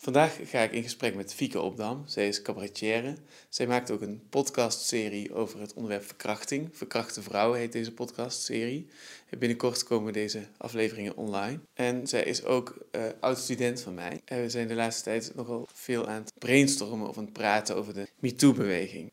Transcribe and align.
Vandaag 0.00 0.38
ga 0.44 0.60
ik 0.60 0.72
in 0.72 0.82
gesprek 0.82 1.14
met 1.14 1.34
Fieke 1.34 1.60
Opdam. 1.60 2.02
Zij 2.06 2.28
is 2.28 2.42
cabaretière. 2.42 3.16
Zij 3.48 3.66
maakt 3.66 3.90
ook 3.90 4.00
een 4.00 4.22
podcastserie 4.30 5.34
over 5.34 5.60
het 5.60 5.74
onderwerp 5.74 6.04
verkrachting. 6.04 6.68
Verkrachte 6.72 7.22
vrouwen 7.22 7.58
heet 7.58 7.72
deze 7.72 7.92
podcastserie. 7.92 8.88
Binnenkort 9.38 9.84
komen 9.84 10.12
deze 10.12 10.46
afleveringen 10.56 11.16
online. 11.16 11.60
En 11.74 12.06
zij 12.06 12.22
is 12.22 12.44
ook 12.44 12.76
uh, 12.92 13.02
oud-student 13.20 13.80
van 13.80 13.94
mij. 13.94 14.20
En 14.24 14.42
we 14.42 14.50
zijn 14.50 14.68
de 14.68 14.74
laatste 14.74 15.02
tijd 15.02 15.32
nogal 15.34 15.68
veel 15.72 16.06
aan 16.06 16.20
het 16.20 16.32
brainstormen 16.38 17.08
of 17.08 17.16
aan 17.16 17.24
het 17.24 17.32
praten 17.32 17.76
over 17.76 17.94
de 17.94 18.08
MeToo-beweging. 18.18 19.12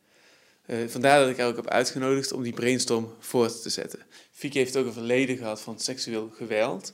Uh, 0.65 0.87
vandaar 0.87 1.19
dat 1.19 1.29
ik 1.29 1.37
haar 1.37 1.47
ook 1.47 1.55
heb 1.55 1.69
uitgenodigd 1.69 2.31
om 2.31 2.43
die 2.43 2.53
brainstorm 2.53 3.13
voort 3.19 3.61
te 3.61 3.69
zetten. 3.69 3.99
Fieke 4.31 4.57
heeft 4.57 4.77
ook 4.77 4.85
een 4.85 4.93
verleden 4.93 5.37
gehad 5.37 5.61
van 5.61 5.79
seksueel 5.79 6.29
geweld. 6.29 6.93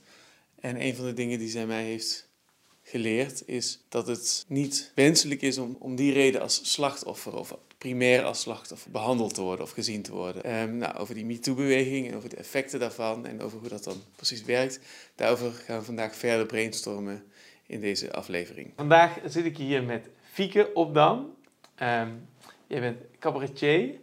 En 0.60 0.82
een 0.82 0.96
van 0.96 1.05
de 1.05 1.14
dingen 1.14 1.39
die 1.39 1.50
zij 1.50 1.66
mij 1.66 1.84
heeft 1.84 2.30
geleerd 2.84 3.43
is 3.45 3.79
dat 3.89 4.07
het 4.07 4.45
niet 4.48 4.91
wenselijk 4.95 5.41
is 5.41 5.58
om, 5.58 5.76
om 5.80 5.95
die 5.95 6.13
reden 6.13 6.41
als 6.41 6.72
slachtoffer 6.72 7.38
of 7.38 7.58
primair 7.77 8.23
als 8.23 8.39
slachtoffer 8.39 8.91
behandeld 8.91 9.34
te 9.34 9.41
worden 9.41 9.66
of 9.66 9.72
gezien 9.72 10.02
te 10.02 10.12
worden. 10.12 10.62
Um, 10.62 10.77
nou, 10.77 10.98
over 10.98 11.16
die 11.16 11.25
MeToo-beweging 11.25 12.08
en 12.08 12.16
over 12.16 12.30
de 12.30 12.36
effecten 12.36 12.80
daarvan 12.80 13.25
en 13.25 13.41
over 13.41 13.59
hoe 13.59 13.70
dat 13.70 13.84
dan 13.84 14.02
precies 14.16 14.44
werkt, 14.44 14.80
daarover 15.16 15.52
gaan 15.52 15.80
we 15.80 15.86
vandaag 15.86 16.16
verder 16.16 16.45
brainstormen 16.45 17.23
in 17.66 17.80
deze 17.80 18.13
aflevering. 18.13 18.72
Vandaag 18.75 19.20
zit 19.25 19.45
ik 19.45 19.58
hier 19.58 19.84
met 19.84 20.08
Fieke 20.31 20.73
Opdam. 20.73 21.36
Um, 21.81 22.27
jij 22.67 22.80
bent 22.80 23.02
cabaretier. 23.20 24.00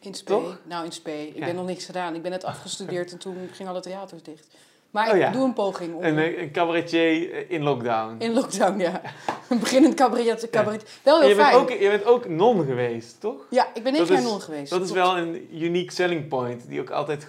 In 0.00 0.14
spe. 0.14 0.58
Nou, 0.64 0.84
in 0.84 0.92
spe. 0.92 1.28
Ik 1.34 1.40
ben 1.40 1.54
nog 1.54 1.66
niks 1.66 1.84
gedaan. 1.84 2.14
Ik 2.14 2.22
ben 2.22 2.30
net 2.30 2.44
afgestudeerd 2.44 3.12
en 3.12 3.18
toen 3.18 3.48
gingen 3.52 3.72
alle 3.72 3.80
theaters 3.80 4.22
dicht. 4.22 4.46
Maar 4.90 5.10
oh, 5.12 5.16
ik 5.16 5.32
doe 5.32 5.44
een 5.44 5.52
poging. 5.52 5.94
Om... 5.94 6.04
Een, 6.04 6.40
een 6.40 6.50
cabaretier 6.50 7.32
eh, 7.32 7.50
in 7.50 7.62
lockdown. 7.62 8.16
In 8.18 8.32
lockdown, 8.32 8.78
ja. 8.80 9.00
Een 9.48 9.58
beginnend 9.58 9.94
cabaret. 9.94 10.50
cabaret. 10.50 11.00
Wel 11.02 11.20
heel 11.20 11.28
je 11.28 11.34
fijn. 11.34 11.50
Bent 11.50 11.62
ook, 11.62 11.78
je 11.80 11.88
bent 11.88 12.04
ook 12.04 12.28
non 12.28 12.64
geweest, 12.64 13.20
toch? 13.20 13.46
Ja, 13.50 13.68
ik 13.74 13.82
ben 13.82 13.92
negen 13.92 14.14
jaar 14.14 14.22
non 14.22 14.40
geweest. 14.40 14.70
Dat 14.70 14.82
is 14.82 14.90
wel 14.90 15.18
een 15.18 15.62
unique 15.62 15.92
selling 15.92 16.28
point 16.28 16.68
die 16.68 16.80
ook 16.80 16.90
altijd 16.90 17.28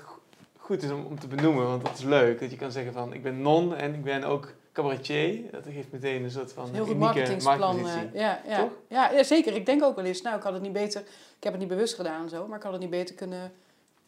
goed 0.58 0.84
is 0.84 0.92
om, 0.92 1.06
om 1.06 1.20
te 1.20 1.28
benoemen. 1.28 1.68
Want 1.68 1.86
dat 1.86 1.98
is 1.98 2.04
leuk, 2.04 2.40
dat 2.40 2.52
je 2.52 2.58
kan 2.58 2.72
zeggen 2.72 2.94
van 2.94 3.14
ik 3.14 3.24
ben 3.24 3.42
non 3.42 3.76
en 3.76 3.94
ik 3.94 4.04
ben 4.04 4.24
ook 4.24 4.54
cabaretier. 4.74 5.40
Dat 5.52 5.64
geeft 5.74 5.92
meteen 5.92 6.24
een 6.24 6.32
soort 6.32 6.54
van 6.54 6.70
Heel 6.74 6.86
goed 6.86 6.98
marketingsplan. 6.98 7.80
Uh, 7.80 7.86
ja, 8.14 8.42
ja. 8.48 8.70
Ja, 8.88 9.12
ja, 9.12 9.24
zeker. 9.24 9.56
Ik 9.56 9.66
denk 9.66 9.84
ook 9.84 9.96
wel 9.96 10.06
eens, 10.06 10.22
nou 10.22 10.38
ik 10.38 10.44
had 10.44 10.54
het 10.54 10.62
niet 10.62 10.74
beter... 10.74 11.02
Ik 11.38 11.46
heb 11.46 11.54
het 11.54 11.62
niet 11.62 11.72
bewust 11.72 11.96
gedaan 11.96 12.30
zo, 12.30 12.48
maar 12.48 12.58
ik 12.58 12.64
had 12.64 12.72
het 12.72 12.82
niet 12.82 12.90
beter 12.90 13.16
kunnen 13.16 13.52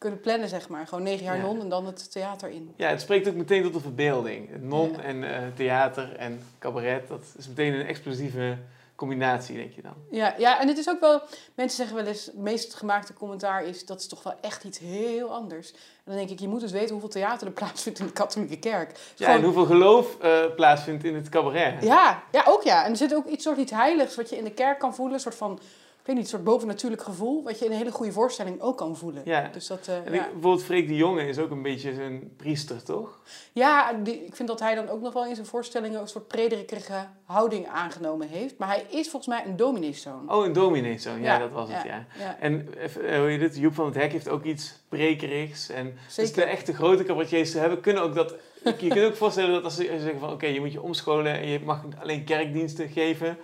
kunnen 0.02 0.20
plannen, 0.20 0.48
zeg 0.48 0.68
maar. 0.68 0.86
Gewoon 0.86 1.04
negen 1.04 1.24
jaar 1.24 1.38
non 1.38 1.60
en 1.60 1.68
dan 1.68 1.86
het 1.86 2.12
theater 2.12 2.50
in. 2.50 2.72
Ja, 2.76 2.88
het 2.88 3.00
spreekt 3.00 3.28
ook 3.28 3.34
meteen 3.34 3.62
tot 3.62 3.72
de 3.72 3.80
verbeelding. 3.80 4.48
Non 4.60 5.00
en 5.00 5.16
uh, 5.16 5.38
theater 5.54 6.16
en 6.16 6.40
cabaret, 6.58 7.08
dat 7.08 7.34
is 7.38 7.48
meteen 7.48 7.74
een 7.74 7.86
explosieve 7.86 8.56
combinatie, 8.94 9.56
denk 9.56 9.72
je 9.72 9.82
dan. 9.82 9.94
Ja, 10.10 10.34
ja, 10.38 10.60
en 10.60 10.68
het 10.68 10.78
is 10.78 10.88
ook 10.88 11.00
wel... 11.00 11.22
Mensen 11.54 11.76
zeggen 11.76 11.96
wel 11.96 12.06
eens, 12.06 12.26
het 12.26 12.36
meest 12.36 12.74
gemaakte 12.74 13.12
commentaar 13.12 13.64
is... 13.64 13.86
dat 13.86 14.00
is 14.00 14.06
toch 14.06 14.22
wel 14.22 14.34
echt 14.40 14.64
iets 14.64 14.78
heel 14.78 15.30
anders. 15.30 15.72
En 15.72 15.78
dan 16.04 16.16
denk 16.16 16.30
ik, 16.30 16.40
je 16.40 16.48
moet 16.48 16.60
dus 16.60 16.72
weten 16.72 16.90
hoeveel 16.90 17.08
theater 17.08 17.46
er 17.46 17.52
plaatsvindt 17.60 17.98
in 17.98 18.06
de 18.06 18.12
katholieke 18.12 18.58
kerk. 18.58 18.98
Ja, 19.16 19.28
en 19.28 19.42
hoeveel 19.42 19.66
geloof 19.66 20.16
uh, 20.22 20.54
plaatsvindt 20.56 21.04
in 21.04 21.14
het 21.14 21.28
cabaret. 21.28 21.82
Ja, 21.84 22.22
ja, 22.32 22.44
ook 22.46 22.62
ja. 22.62 22.84
En 22.84 22.90
er 22.90 22.96
zit 22.96 23.14
ook 23.14 23.26
iets 23.26 23.44
soort 23.44 23.58
iets 23.58 23.72
heiligs 23.72 24.16
wat 24.16 24.30
je 24.30 24.36
in 24.36 24.44
de 24.44 24.52
kerk 24.52 24.78
kan 24.78 24.94
voelen. 24.94 25.14
Een 25.14 25.20
soort 25.20 25.34
van 25.34 25.60
ik 26.02 26.08
weet 26.08 26.16
niet, 26.16 26.24
een 26.24 26.30
soort 26.30 26.44
bovennatuurlijk 26.44 27.02
gevoel, 27.02 27.42
wat 27.42 27.58
je 27.58 27.64
in 27.64 27.70
een 27.70 27.76
hele 27.76 27.92
goede 27.92 28.12
voorstelling 28.12 28.60
ook 28.60 28.76
kan 28.76 28.96
voelen. 28.96 29.22
Ja. 29.24 29.50
Dus 29.52 29.66
dat, 29.66 29.86
uh, 29.88 29.96
en 29.96 30.12
ja. 30.12 30.22
bijvoorbeeld 30.32 30.62
Freek 30.62 30.88
de 30.88 30.96
Jonge 30.96 31.26
is 31.28 31.38
ook 31.38 31.50
een 31.50 31.62
beetje 31.62 32.02
een 32.02 32.32
priester, 32.36 32.82
toch? 32.82 33.20
Ja, 33.52 33.92
die, 33.92 34.24
ik 34.24 34.36
vind 34.36 34.48
dat 34.48 34.60
hij 34.60 34.74
dan 34.74 34.88
ook 34.88 35.00
nog 35.00 35.12
wel 35.12 35.26
in 35.26 35.34
zijn 35.34 35.46
voorstellingen 35.46 36.00
een 36.00 36.08
soort 36.08 36.28
prederikerige 36.28 37.06
houding 37.24 37.66
aangenomen 37.68 38.28
heeft. 38.28 38.58
Maar 38.58 38.68
hij 38.68 38.84
is 38.88 39.10
volgens 39.10 39.26
mij 39.26 39.46
een 39.46 39.56
domineeszoon. 39.56 40.32
Oh, 40.32 40.44
een 40.44 40.52
domineeszoon, 40.52 41.20
ja, 41.20 41.32
ja, 41.32 41.38
dat 41.38 41.52
was 41.52 41.68
het, 41.72 41.82
ja. 41.82 42.06
ja. 42.18 42.36
En 42.40 42.68
eh, 42.78 43.18
hoe 43.18 43.30
je 43.30 43.38
dit, 43.38 43.56
Joep 43.56 43.74
van 43.74 43.86
het 43.86 43.94
Hek 43.94 44.12
heeft 44.12 44.28
ook 44.28 44.44
iets 44.44 44.74
prekerigs. 44.88 45.68
En 45.68 45.98
dus 46.16 46.32
de 46.32 46.44
echte 46.44 46.74
grote 46.74 47.04
cabaretiers 47.04 47.50
te 47.50 47.58
hebben, 47.58 47.80
kunnen 47.80 48.02
ook 48.02 48.14
dat... 48.14 48.34
je 48.78 48.88
kunt 48.88 49.06
ook 49.06 49.16
voorstellen 49.16 49.52
dat 49.52 49.64
als 49.64 49.76
ze 49.76 49.84
zeggen 49.84 50.20
van, 50.20 50.32
oké, 50.32 50.46
je 50.46 50.60
moet 50.60 50.72
je 50.72 50.82
omscholen 50.82 51.32
en 51.32 51.48
je 51.48 51.60
mag 51.64 51.84
alleen 52.00 52.24
kerkdiensten 52.24 52.88
geven... 52.88 53.38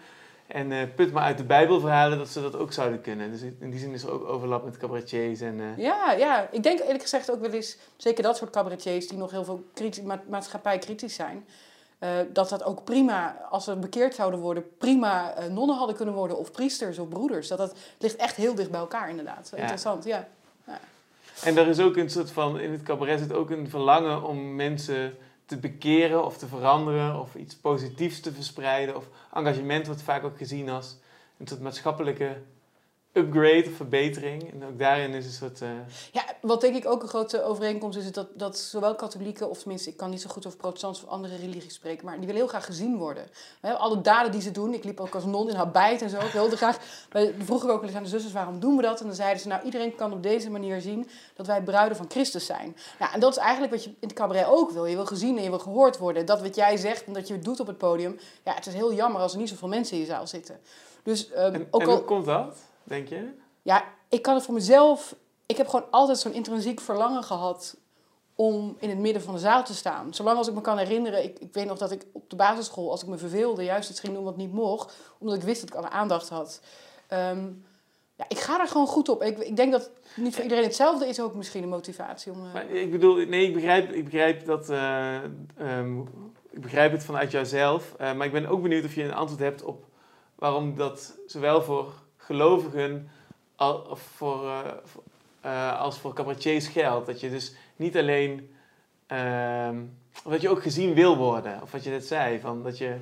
En 0.49 0.71
uh, 0.71 0.83
put 0.95 1.13
maar 1.13 1.23
uit 1.23 1.39
de 1.39 1.45
Bijbelverhalen 1.45 2.19
dat 2.19 2.29
ze 2.29 2.43
dat 2.43 2.57
ook 2.57 2.73
zouden 2.73 3.01
kunnen. 3.01 3.31
Dus 3.31 3.43
in 3.43 3.71
die 3.71 3.81
zin 3.81 3.93
is 3.93 4.03
er 4.03 4.11
ook 4.11 4.29
overlap 4.29 4.65
met 4.65 4.77
cabaretiers. 4.77 5.41
En, 5.41 5.59
uh... 5.59 5.79
Ja, 5.79 6.13
ja, 6.13 6.49
ik 6.51 6.63
denk 6.63 6.81
eerlijk 6.81 7.03
gezegd 7.03 7.31
ook 7.31 7.41
wel 7.41 7.51
eens, 7.51 7.77
zeker 7.97 8.23
dat 8.23 8.37
soort 8.37 8.51
cabaretiers 8.51 9.09
die 9.09 9.19
nog 9.19 9.31
heel 9.31 9.45
veel 9.45 9.65
kritisch, 9.75 10.03
ma 10.03 10.23
maatschappij 10.29 10.79
kritisch 10.79 11.15
zijn, 11.15 11.47
uh, 12.01 12.11
dat 12.33 12.49
dat 12.49 12.65
ook 12.65 12.85
prima, 12.85 13.37
als 13.51 13.65
ze 13.65 13.77
bekeerd 13.77 14.15
zouden 14.15 14.41
worden, 14.41 14.65
prima 14.79 15.35
nonnen 15.51 15.77
hadden 15.77 15.97
kunnen 15.97 16.15
worden 16.15 16.39
of 16.39 16.53
priesters 16.53 16.99
of 16.99 17.09
broeders. 17.09 17.49
Dat 17.49 17.59
dat 17.59 17.75
ligt 17.99 18.17
echt 18.17 18.37
heel 18.37 18.55
dicht 18.55 18.71
bij 18.71 18.81
elkaar 18.81 19.11
inderdaad. 19.11 19.49
Ja. 19.51 19.59
Interessant, 19.59 20.05
ja. 20.05 20.29
ja. 20.67 20.81
En 21.43 21.57
er 21.57 21.67
is 21.67 21.81
ook 21.81 21.97
een 21.97 22.11
soort 22.11 22.31
van, 22.31 22.61
in 22.61 22.71
het 22.71 22.83
cabaret 22.83 23.19
zit 23.19 23.33
ook 23.33 23.51
een 23.51 23.71
verlangen 23.71 24.23
om 24.23 24.55
mensen 24.55 25.17
te 25.49 25.57
bekeren 25.57 26.25
of 26.25 26.39
te 26.39 26.47
veranderen 26.47 27.21
of 27.21 27.35
iets 27.35 27.57
positiefs 27.57 28.21
te 28.21 28.33
verspreiden. 28.33 28.97
Of 28.97 29.09
engagement 29.35 29.87
wordt 29.87 30.03
vaak 30.03 30.25
ook 30.25 30.37
gezien 30.37 30.69
als 30.69 30.97
een 31.39 31.47
soort 31.47 31.61
maatschappelijke 31.61 32.37
upgrade 33.19 33.65
of 33.67 33.77
verbetering. 33.77 34.53
En 34.53 34.65
ook 34.65 34.79
daarin 34.79 35.13
is 35.13 35.25
een 35.25 35.33
soort... 35.33 35.61
Uh... 35.61 35.69
Ja, 36.13 36.25
wat 36.41 36.61
denk 36.61 36.77
ik 36.77 36.87
ook 36.87 37.03
een 37.03 37.09
grote 37.09 37.43
overeenkomst 37.43 37.99
is, 37.99 38.13
dat, 38.13 38.29
dat 38.35 38.59
zowel 38.59 38.95
katholieken, 38.95 39.51
of 39.51 39.59
tenminste, 39.59 39.91
ik 39.91 39.97
kan 39.97 40.11
niet 40.11 40.21
zo 40.21 40.29
goed 40.31 40.47
over 40.47 40.59
protestants 40.59 41.03
of 41.03 41.09
andere 41.09 41.37
religies 41.37 41.75
spreken, 41.75 42.05
maar 42.05 42.17
die 42.17 42.27
willen 42.27 42.41
heel 42.41 42.51
graag 42.51 42.65
gezien 42.65 42.97
worden. 42.97 43.25
alle 43.61 44.01
daden 44.01 44.33
die 44.33 44.41
ze 44.41 44.51
doen, 44.51 44.75
ik 44.75 44.85
liep 44.85 45.01
ook 45.01 45.15
als 45.15 45.25
non 45.25 45.49
in 45.49 45.55
habijt 45.55 46.03
en 46.03 46.11
zo, 46.11 46.19
ik 46.19 46.33
wilde 46.33 46.57
graag, 46.57 46.79
vroeg 47.39 47.65
ik 47.65 47.71
ook 47.71 47.83
eens 47.83 47.95
aan 47.95 48.03
de 48.03 48.09
zusters, 48.09 48.35
waarom 48.35 48.61
doen 48.61 48.77
we 48.77 48.83
dat? 48.83 49.01
En 49.01 49.07
dan 49.07 49.15
zeiden 49.15 49.41
ze, 49.43 49.49
nou, 49.49 49.65
iedereen 49.65 49.95
kan 49.95 50.13
op 50.13 50.23
deze 50.23 50.51
manier 50.51 50.81
zien 50.81 51.09
dat 51.35 51.47
wij 51.47 51.63
bruiden 51.63 51.97
van 51.97 52.07
Christus 52.09 52.47
zijn. 52.47 52.77
Nou, 52.99 53.13
en 53.13 53.21
dat 53.21 53.31
is 53.31 53.37
eigenlijk 53.37 53.73
wat 53.73 53.85
je 53.85 53.91
in 53.91 54.09
het 54.09 54.13
cabaret 54.13 54.47
ook 54.47 54.71
wil. 54.71 54.87
Je 54.87 54.95
wil 54.95 55.07
gezien 55.07 55.37
en 55.37 55.43
je 55.43 55.49
wil 55.49 55.59
gehoord 55.59 55.99
worden. 55.99 56.27
Dat 56.27 56.41
wat 56.41 56.55
jij 56.55 56.77
zegt 56.77 57.05
en 57.05 57.13
dat 57.13 57.29
je 57.29 57.35
het 57.35 57.45
doet 57.45 57.61
op 57.61 57.67
het 57.67 57.79
podium, 57.79 58.19
ja, 58.45 58.55
het 58.55 58.67
is 58.67 58.75
heel 58.75 58.93
jammer 58.93 59.21
als 59.21 59.33
er 59.33 59.39
niet 59.39 59.49
zoveel 59.49 59.69
mensen 59.69 59.95
in 59.95 60.03
je 60.03 60.09
zaal 60.09 60.27
zitten. 60.27 60.59
Dus, 61.03 61.31
um, 61.31 61.37
en, 61.37 61.67
ook 61.71 61.81
en 61.81 61.89
hoe 61.89 62.01
komt 62.01 62.25
dat? 62.25 62.57
Denk 62.89 63.09
je? 63.09 63.33
Ja, 63.63 63.85
ik 64.09 64.23
kan 64.23 64.35
het 64.35 64.45
voor 64.45 64.55
mezelf. 64.55 65.17
Ik 65.47 65.57
heb 65.57 65.69
gewoon 65.69 65.91
altijd 65.91 66.19
zo'n 66.19 66.33
intrinsiek 66.33 66.81
verlangen 66.81 67.25
gehad 67.25 67.77
om 68.35 68.77
in 68.79 68.89
het 68.89 68.99
midden 68.99 69.23
van 69.23 69.35
de 69.35 69.41
zaal 69.41 69.65
te 69.65 69.75
staan. 69.75 70.15
Zolang 70.15 70.39
als 70.39 70.49
ik 70.49 70.55
me 70.55 70.61
kan 70.61 70.79
herinneren, 70.79 71.25
ik, 71.25 71.39
ik 71.39 71.53
weet 71.53 71.67
nog 71.67 71.79
dat 71.79 71.91
ik 71.91 72.05
op 72.13 72.31
de 72.31 72.37
basisschool, 72.37 72.91
als 72.91 73.03
ik 73.03 73.09
me 73.09 73.19
verveelde, 73.19 73.65
juist 73.65 73.91
iets 73.91 74.01
ging 74.01 74.15
doen 74.15 74.25
wat 74.25 74.37
niet 74.37 74.53
mocht, 74.53 74.97
omdat 75.19 75.37
ik 75.37 75.43
wist 75.43 75.61
dat 75.61 75.71
ik 75.71 75.77
alle 75.77 75.89
aandacht 75.89 76.29
had. 76.29 76.61
Um, 77.13 77.65
ja, 78.17 78.25
ik 78.29 78.39
ga 78.39 78.61
er 78.61 78.69
gewoon 78.69 78.87
goed 78.87 79.09
op. 79.09 79.23
Ik, 79.23 79.39
ik 79.39 79.57
denk 79.57 79.73
dat 79.73 79.91
niet 80.17 80.35
voor 80.35 80.43
iedereen 80.43 80.65
hetzelfde 80.65 81.07
is 81.07 81.21
ook 81.21 81.35
misschien 81.35 81.63
een 81.63 81.69
motivatie 81.69 82.33
om. 82.33 82.45
Uh... 82.45 82.53
Maar 82.53 82.71
ik 82.71 82.91
bedoel, 82.91 83.15
nee, 83.15 83.47
ik 83.47 83.55
begrijp, 83.55 83.93
ik 83.93 84.05
begrijp 84.05 84.47
dat. 84.47 84.71
Uh, 84.71 85.23
um, 85.61 86.09
ik 86.51 86.61
begrijp 86.61 86.93
het 86.93 87.05
vanuit 87.05 87.31
jouzelf. 87.31 87.95
Uh, 88.01 88.15
maar 88.15 88.27
ik 88.27 88.33
ben 88.33 88.47
ook 88.47 88.63
benieuwd 88.63 88.85
of 88.85 88.95
je 88.95 89.03
een 89.03 89.15
antwoord 89.15 89.43
hebt 89.43 89.63
op 89.63 89.85
waarom 90.35 90.77
dat 90.77 91.19
zowel 91.27 91.63
voor 91.63 91.93
gelovigen 92.29 93.11
als 93.57 94.01
voor, 94.15 94.45
uh, 95.45 95.81
als 95.81 95.99
voor 95.99 96.15
cabaretiers 96.15 96.67
geldt. 96.67 97.07
Dat 97.07 97.21
je 97.21 97.31
dus 97.31 97.53
niet 97.77 97.97
alleen... 97.97 98.51
Uh, 99.13 99.69
dat 100.25 100.41
je 100.41 100.49
ook 100.49 100.63
gezien 100.63 100.95
wil 100.95 101.17
worden. 101.17 101.63
Of 101.63 101.73
wat 101.73 101.85
je 101.85 101.91
net 101.91 102.07
zei, 102.07 102.41
van 102.41 102.63
dat 102.63 102.79
je... 102.79 102.97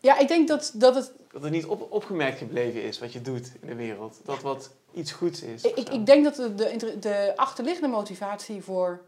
Ja, 0.00 0.18
ik 0.18 0.28
denk 0.28 0.48
dat, 0.48 0.72
dat 0.74 0.94
het... 0.94 1.12
Dat 1.32 1.42
het 1.42 1.52
niet 1.52 1.66
op, 1.66 1.92
opgemerkt 1.92 2.38
gebleven 2.38 2.82
is 2.82 2.98
wat 2.98 3.12
je 3.12 3.20
doet 3.20 3.52
in 3.60 3.68
de 3.68 3.74
wereld. 3.74 4.20
Dat 4.24 4.40
wat 4.40 4.70
iets 4.92 5.12
goeds 5.12 5.42
is. 5.42 5.62
Ik, 5.62 5.88
ik 5.88 6.06
denk 6.06 6.24
dat 6.24 6.34
de, 6.34 6.54
de, 6.54 6.98
de 6.98 7.32
achterliggende 7.36 7.88
motivatie 7.88 8.62
voor... 8.62 9.00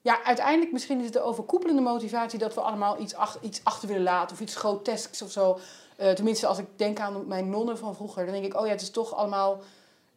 Ja, 0.00 0.24
uiteindelijk 0.24 0.72
misschien 0.72 0.98
is 0.98 1.04
het 1.04 1.12
de 1.12 1.22
overkoepelende 1.22 1.82
motivatie 1.82 2.38
dat 2.38 2.54
we 2.54 2.60
allemaal 2.60 3.00
iets, 3.00 3.14
ach, 3.14 3.38
iets 3.40 3.60
achter 3.62 3.88
willen 3.88 4.02
laten 4.02 4.36
of 4.36 4.42
iets 4.42 4.56
grotesks 4.56 5.22
of 5.22 5.30
zo. 5.30 5.58
Uh, 6.00 6.10
tenminste, 6.10 6.46
als 6.46 6.58
ik 6.58 6.66
denk 6.76 7.00
aan 7.00 7.26
mijn 7.26 7.50
nonnen 7.50 7.78
van 7.78 7.94
vroeger, 7.94 8.24
dan 8.24 8.34
denk 8.34 8.44
ik, 8.44 8.60
oh 8.60 8.66
ja, 8.66 8.72
het 8.72 8.80
is 8.80 8.90
toch 8.90 9.14
allemaal 9.14 9.60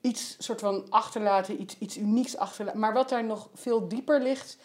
iets 0.02 0.36
soort 0.38 0.60
van 0.60 0.86
achterlaten, 0.90 1.62
iets, 1.62 1.76
iets 1.80 1.98
unieks 1.98 2.38
achterlaten. 2.38 2.80
Maar 2.80 2.94
wat 2.94 3.10
daar 3.10 3.24
nog 3.24 3.50
veel 3.54 3.88
dieper 3.88 4.22
ligt, 4.22 4.58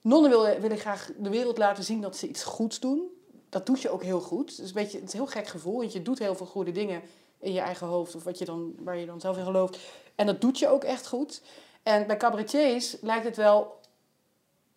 nonnen 0.00 0.30
willen, 0.30 0.60
willen 0.60 0.78
graag 0.78 1.10
de 1.18 1.30
wereld 1.30 1.58
laten 1.58 1.84
zien 1.84 2.00
dat 2.00 2.16
ze 2.16 2.28
iets 2.28 2.44
goeds 2.44 2.80
doen. 2.80 3.02
Dat 3.48 3.66
doet 3.66 3.82
je 3.82 3.90
ook 3.90 4.02
heel 4.02 4.20
goed. 4.20 4.50
Het 4.50 4.58
is 4.58 4.68
een 4.68 4.74
beetje 4.74 4.98
het 4.98 5.06
is 5.06 5.12
een 5.12 5.18
heel 5.18 5.28
gek 5.28 5.46
gevoel, 5.46 5.78
want 5.78 5.92
je 5.92 6.02
doet 6.02 6.18
heel 6.18 6.34
veel 6.34 6.46
goede 6.46 6.72
dingen 6.72 7.02
in 7.38 7.52
je 7.52 7.60
eigen 7.60 7.86
hoofd 7.86 8.14
of 8.14 8.24
wat 8.24 8.38
je 8.38 8.44
dan, 8.44 8.74
waar 8.78 8.96
je 8.96 9.06
dan 9.06 9.20
zelf 9.20 9.36
in 9.36 9.44
gelooft. 9.44 9.78
En 10.14 10.26
dat 10.26 10.40
doet 10.40 10.58
je 10.58 10.68
ook 10.68 10.84
echt 10.84 11.06
goed. 11.06 11.42
En 11.82 12.06
bij 12.06 12.16
cabaretiers 12.16 12.96
lijkt 13.00 13.24
het 13.24 13.36
wel, 13.36 13.80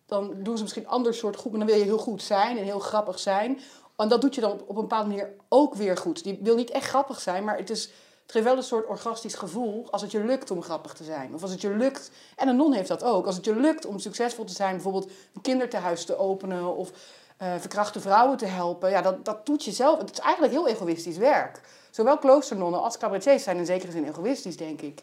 dan 0.06 0.42
doen 0.42 0.56
ze 0.56 0.62
misschien 0.62 0.84
een 0.84 0.88
ander 0.88 1.14
soort 1.14 1.36
goed, 1.36 1.50
maar 1.50 1.60
dan 1.60 1.68
wil 1.68 1.78
je 1.78 1.84
heel 1.84 1.98
goed 1.98 2.22
zijn 2.22 2.58
en 2.58 2.64
heel 2.64 2.78
grappig 2.78 3.18
zijn. 3.18 3.60
En 4.02 4.08
dat 4.08 4.20
doet 4.20 4.34
je 4.34 4.40
dan 4.40 4.52
op 4.52 4.68
een 4.68 4.74
bepaalde 4.74 5.08
manier 5.08 5.30
ook 5.48 5.74
weer 5.74 5.96
goed. 5.96 6.24
Die 6.24 6.38
wil 6.42 6.56
niet 6.56 6.70
echt 6.70 6.88
grappig 6.88 7.20
zijn, 7.20 7.44
maar 7.44 7.56
het, 7.56 7.70
is, 7.70 7.82
het 8.22 8.32
geeft 8.32 8.44
wel 8.44 8.56
een 8.56 8.62
soort 8.62 8.86
orgastisch 8.86 9.34
gevoel 9.34 9.86
als 9.90 10.02
het 10.02 10.10
je 10.10 10.24
lukt 10.24 10.50
om 10.50 10.62
grappig 10.62 10.92
te 10.92 11.04
zijn. 11.04 11.34
Of 11.34 11.42
als 11.42 11.50
het 11.50 11.60
je 11.60 11.70
lukt, 11.70 12.10
en 12.36 12.48
een 12.48 12.56
non 12.56 12.72
heeft 12.72 12.88
dat 12.88 13.04
ook, 13.04 13.26
als 13.26 13.36
het 13.36 13.44
je 13.44 13.56
lukt 13.56 13.86
om 13.86 13.98
succesvol 13.98 14.44
te 14.44 14.52
zijn, 14.52 14.72
bijvoorbeeld 14.72 15.10
een 15.34 15.40
kinderthuis 15.40 16.04
te 16.04 16.18
openen 16.18 16.76
of 16.76 16.90
eh, 17.36 17.54
verkrachte 17.58 18.00
vrouwen 18.00 18.36
te 18.36 18.46
helpen. 18.46 18.90
Ja, 18.90 19.02
dat, 19.02 19.24
dat 19.24 19.46
doet 19.46 19.64
je 19.64 19.72
zelf. 19.72 19.98
Het 19.98 20.12
is 20.12 20.18
eigenlijk 20.18 20.52
heel 20.52 20.68
egoïstisch 20.68 21.16
werk. 21.16 21.60
Zowel 21.90 22.18
kloosternonnen 22.18 22.82
als 22.82 22.98
cabaretiers 22.98 23.42
zijn 23.42 23.56
in 23.56 23.66
zekere 23.66 23.92
zin 23.92 24.08
egoïstisch, 24.08 24.56
denk 24.56 24.80
ik. 24.80 25.02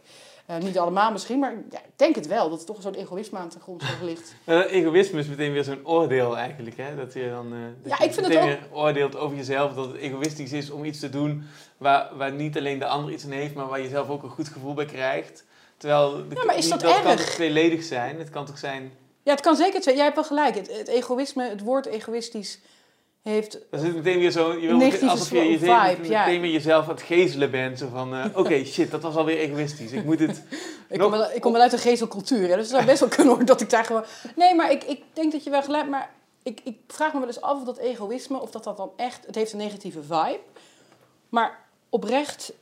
Eh, 0.50 0.57
niet 0.57 0.80
allemaal 0.80 1.12
misschien, 1.12 1.40
maar 1.40 1.54
ja, 1.69 1.78
ik 1.78 1.92
denk 1.96 2.16
het 2.16 2.28
wel. 2.28 2.50
Dat 2.50 2.60
er 2.60 2.66
toch 2.66 2.75
een 2.75 2.81
soort 2.81 2.96
egoïsme 2.96 3.38
aan 3.38 3.50
ten 3.50 3.62
grondslag 3.62 4.01
ligt. 4.01 4.36
Uh, 4.46 4.72
egoïsme 4.72 5.19
is 5.19 5.28
meteen 5.28 5.51
weer 5.51 5.63
zo'n 5.63 5.88
oordeel 5.88 6.38
eigenlijk. 6.38 6.78
Hè? 6.78 6.96
Dat 6.96 7.13
je 7.13 7.30
dan 7.30 7.54
uh, 7.54 7.60
dat 7.84 7.98
ja, 7.98 8.06
ik 8.06 8.13
vind 8.13 8.25
het 8.25 8.36
ook... 8.38 8.44
weer 8.44 8.60
oordeelt 8.72 9.16
over 9.16 9.38
jezelf. 9.38 9.74
Dat 9.74 9.86
het 9.86 9.96
egoïstisch 9.96 10.51
is 10.51 10.69
om 10.69 10.86
iets 10.86 11.00
te 11.00 11.10
doen 11.10 11.44
waar, 11.78 12.10
waar 12.18 12.31
niet 12.31 12.57
alleen 12.57 12.80
de 12.80 12.86
ander 12.86 13.13
iets 13.13 13.25
aan 13.25 13.31
heeft, 13.31 13.56
maar 13.56 13.68
waar 13.68 13.81
je 13.81 13.90
zelf 13.90 14.10
ook 14.10 14.24
een 14.24 14.30
goed 14.30 14.48
gevoel 14.48 14.74
bij 14.74 14.86
krijgt. 14.86 15.44
Terwijl 15.78 16.12
de, 16.30 16.36
ja, 16.36 16.46
maar 16.46 16.57
is 16.57 16.69
dat, 16.69 16.80
dat 16.80 16.92
erg? 16.92 17.04
kan 17.04 17.16
toch 17.16 17.25
tweeledig 17.25 17.84
zijn? 17.84 18.19
Het 18.19 18.30
kan 18.30 18.46
toch 18.46 18.57
zijn... 18.57 18.92
Ja, 19.24 19.31
het 19.31 19.42
kan 19.42 19.56
zeker 19.56 19.81
twee. 19.81 19.96
Jij 19.96 20.04
hebt 20.04 20.16
wel 20.16 20.25
gelijk. 20.25 20.56
Het, 20.56 20.78
het 20.78 20.88
egoïsme, 20.88 21.50
het 21.50 21.62
woord 21.62 21.86
egoïstisch 21.86 22.60
heeft... 23.29 23.59
Dan 23.71 23.79
zit 23.79 23.95
meteen 23.95 24.19
weer 24.19 24.31
zo... 24.31 24.53
Je 24.53 24.67
wil 24.67 24.77
meteen, 24.77 25.09
alsof 25.09 25.29
je 25.29 25.59
vibe, 25.59 25.67
meteen 25.67 26.09
ja. 26.09 26.25
weer 26.25 26.51
jezelf 26.51 26.83
aan 26.83 26.93
het 26.93 27.01
gezelen 27.01 27.51
bent. 27.51 27.77
Zo 27.77 27.87
van, 27.91 28.13
uh, 28.13 28.25
oké, 28.25 28.39
okay, 28.39 28.65
shit, 28.73 28.91
dat 28.91 29.01
was 29.01 29.15
alweer 29.15 29.37
egoïstisch. 29.37 29.91
Ik 29.91 30.05
moet 30.05 30.19
het... 30.19 30.43
ik, 30.89 30.99
kom 30.99 31.11
wel, 31.11 31.31
ik 31.31 31.41
kom 31.41 31.51
wel 31.51 31.61
uit 31.61 31.73
een 31.73 31.79
gezelcultuur, 31.79 32.49
hè, 32.49 32.55
dus 32.55 32.55
het 32.55 32.75
zou 32.75 32.85
best 32.85 32.99
wel 32.99 33.09
kunnen 33.15 33.35
hoor 33.35 33.45
dat 33.45 33.61
ik 33.61 33.69
daar 33.69 33.85
gewoon... 33.85 34.03
Nee, 34.35 34.55
maar 34.55 34.71
ik, 34.71 34.83
ik 34.83 35.03
denk 35.13 35.31
dat 35.31 35.43
je 35.43 35.49
wel 35.49 35.63
gelijk... 35.63 35.89
Maar 35.89 36.13
ik, 36.43 36.61
ik 36.63 36.77
vraag 36.87 37.13
me 37.13 37.19
wel 37.19 37.27
eens 37.27 37.41
af 37.41 37.59
of 37.59 37.65
dat 37.65 37.77
egoïsme, 37.77 38.39
of 38.39 38.51
dat 38.51 38.63
dat 38.63 38.77
dan 38.77 38.91
echt... 38.95 39.25
Het 39.25 39.35
heeft 39.35 39.51
een 39.51 39.57
negatieve 39.57 40.01
vibe. 40.01 40.39
Maar 41.29 41.65
oprecht... 41.89 42.53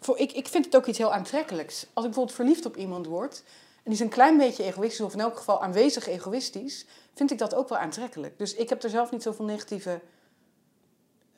Voor, 0.00 0.18
ik, 0.18 0.32
ik 0.32 0.48
vind 0.48 0.64
het 0.64 0.76
ook 0.76 0.86
iets 0.86 0.98
heel 0.98 1.12
aantrekkelijks. 1.12 1.86
Als 1.92 2.04
ik 2.04 2.10
bijvoorbeeld 2.10 2.36
verliefd 2.36 2.66
op 2.66 2.76
iemand 2.76 3.06
word... 3.06 3.42
En 3.82 3.90
die 3.90 3.94
is 3.94 4.00
een 4.00 4.08
klein 4.08 4.36
beetje 4.36 4.64
egoïstisch, 4.64 5.00
of 5.00 5.12
in 5.12 5.20
elk 5.20 5.36
geval 5.36 5.62
aanwezig 5.62 6.08
egoïstisch 6.08 6.84
vind 7.14 7.30
ik 7.30 7.38
dat 7.38 7.54
ook 7.54 7.68
wel 7.68 7.78
aantrekkelijk. 7.78 8.38
Dus 8.38 8.54
ik 8.54 8.68
heb 8.68 8.82
er 8.82 8.90
zelf 8.90 9.10
niet 9.10 9.22
zoveel 9.22 9.44
negatieve 9.44 10.00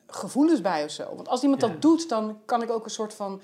gevoelens 0.07 0.61
bij 0.61 0.85
of 0.85 0.91
zo. 0.91 1.15
Want 1.15 1.29
als 1.29 1.43
iemand 1.43 1.61
dat 1.61 1.83
doet, 1.83 2.09
dan 2.09 2.41
kan 2.45 2.63
ik 2.63 2.71
ook 2.71 2.85
een 2.85 2.91
soort 2.91 3.15
van 3.15 3.41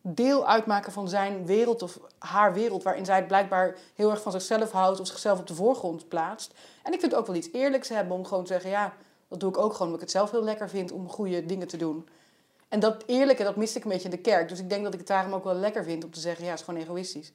deel 0.00 0.46
uitmaken 0.46 0.92
van 0.92 1.08
zijn 1.08 1.46
wereld 1.46 1.82
of 1.82 1.98
haar 2.18 2.52
wereld, 2.52 2.82
waarin 2.82 3.04
zij 3.04 3.16
het 3.16 3.26
blijkbaar 3.26 3.76
heel 3.94 4.10
erg 4.10 4.22
van 4.22 4.32
zichzelf 4.32 4.70
houdt 4.70 5.00
of 5.00 5.06
zichzelf 5.06 5.38
op 5.38 5.46
de 5.46 5.54
voorgrond 5.54 6.08
plaatst. 6.08 6.52
En 6.82 6.92
ik 6.92 7.00
vind 7.00 7.12
het 7.12 7.20
ook 7.20 7.26
wel 7.26 7.36
iets 7.36 7.52
eerlijks 7.52 7.88
hebben 7.88 8.16
om 8.16 8.24
gewoon 8.24 8.44
te 8.44 8.52
zeggen, 8.52 8.70
ja, 8.70 8.94
dat 9.28 9.40
doe 9.40 9.50
ik 9.50 9.58
ook 9.58 9.72
gewoon 9.72 9.86
omdat 9.86 9.94
ik 9.94 10.00
het 10.00 10.10
zelf 10.10 10.30
heel 10.30 10.44
lekker 10.44 10.68
vind 10.68 10.92
om 10.92 11.08
goede 11.08 11.46
dingen 11.46 11.68
te 11.68 11.76
doen. 11.76 12.08
En 12.68 12.80
dat 12.80 13.02
eerlijke, 13.06 13.44
dat 13.44 13.56
miste 13.56 13.78
ik 13.78 13.84
een 13.84 13.90
beetje 13.90 14.08
in 14.08 14.14
de 14.14 14.20
kerk. 14.20 14.48
Dus 14.48 14.58
ik 14.58 14.68
denk 14.68 14.84
dat 14.84 14.92
ik 14.92 14.98
het 14.98 15.08
daarom 15.08 15.32
ook 15.32 15.44
wel 15.44 15.54
lekker 15.54 15.84
vind 15.84 16.04
om 16.04 16.10
te 16.10 16.20
zeggen, 16.20 16.44
ja, 16.44 16.50
het 16.50 16.58
is 16.58 16.64
gewoon 16.64 16.80
egoïstisch 16.80 17.32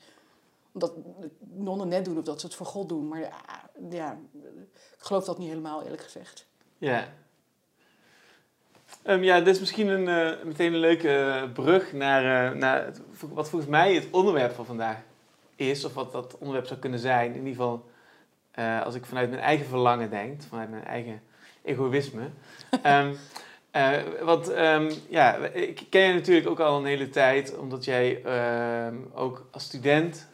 omdat 0.84 0.94
nonnen 1.40 1.88
net 1.88 2.06
doen 2.06 2.18
of 2.18 2.24
dat 2.24 2.40
ze 2.40 2.46
het 2.46 2.56
voor 2.56 2.66
God 2.66 2.90
doen. 2.90 3.08
Maar 3.08 3.20
ja, 3.20 3.70
ja 3.90 4.20
ik 4.98 5.04
geloof 5.04 5.26
dat 5.26 5.38
niet 5.38 5.50
helemaal, 5.50 5.84
eerlijk 5.84 6.04
gezegd. 6.04 6.46
Ja. 6.78 7.08
Um, 9.04 9.24
ja, 9.24 9.40
dit 9.40 9.54
is 9.54 9.60
misschien 9.60 9.88
een, 9.88 10.36
uh, 10.38 10.44
meteen 10.44 10.74
een 10.74 10.80
leuke 10.80 11.50
brug 11.54 11.94
naar, 11.94 12.52
uh, 12.54 12.60
naar 12.60 12.86
het, 12.86 13.02
wat 13.34 13.50
volgens 13.50 13.72
mij 13.72 13.96
het 13.96 14.08
onderwerp 14.12 14.56
van 14.56 14.66
vandaag 14.66 14.98
is. 15.56 15.86
Of 15.86 15.94
wat 15.94 16.12
dat 16.12 16.38
onderwerp 16.38 16.68
zou 16.68 16.80
kunnen 16.80 17.00
zijn. 17.00 17.34
In 17.34 17.48
ieder 17.48 17.54
geval, 17.54 17.86
als 18.84 18.96
ik 18.96 19.06
vanuit 19.06 19.30
mijn 19.30 19.42
eigen 19.42 19.66
verlangen 19.66 20.10
denk, 20.10 20.42
vanuit 20.42 20.70
mijn 20.70 20.86
eigen 20.86 21.22
egoïsme. 21.62 22.30
um, 22.86 23.18
want 24.30 24.50
um, 24.50 24.90
ja, 25.10 25.36
ik 25.36 25.82
ken 25.90 26.02
je 26.02 26.14
natuurlijk 26.14 26.48
ook 26.48 26.60
al 26.60 26.78
een 26.78 26.86
hele 26.86 27.10
tijd, 27.10 27.58
omdat 27.58 27.86
jij 27.86 28.22
ook 29.14 29.48
als 29.52 29.64
student 29.64 30.28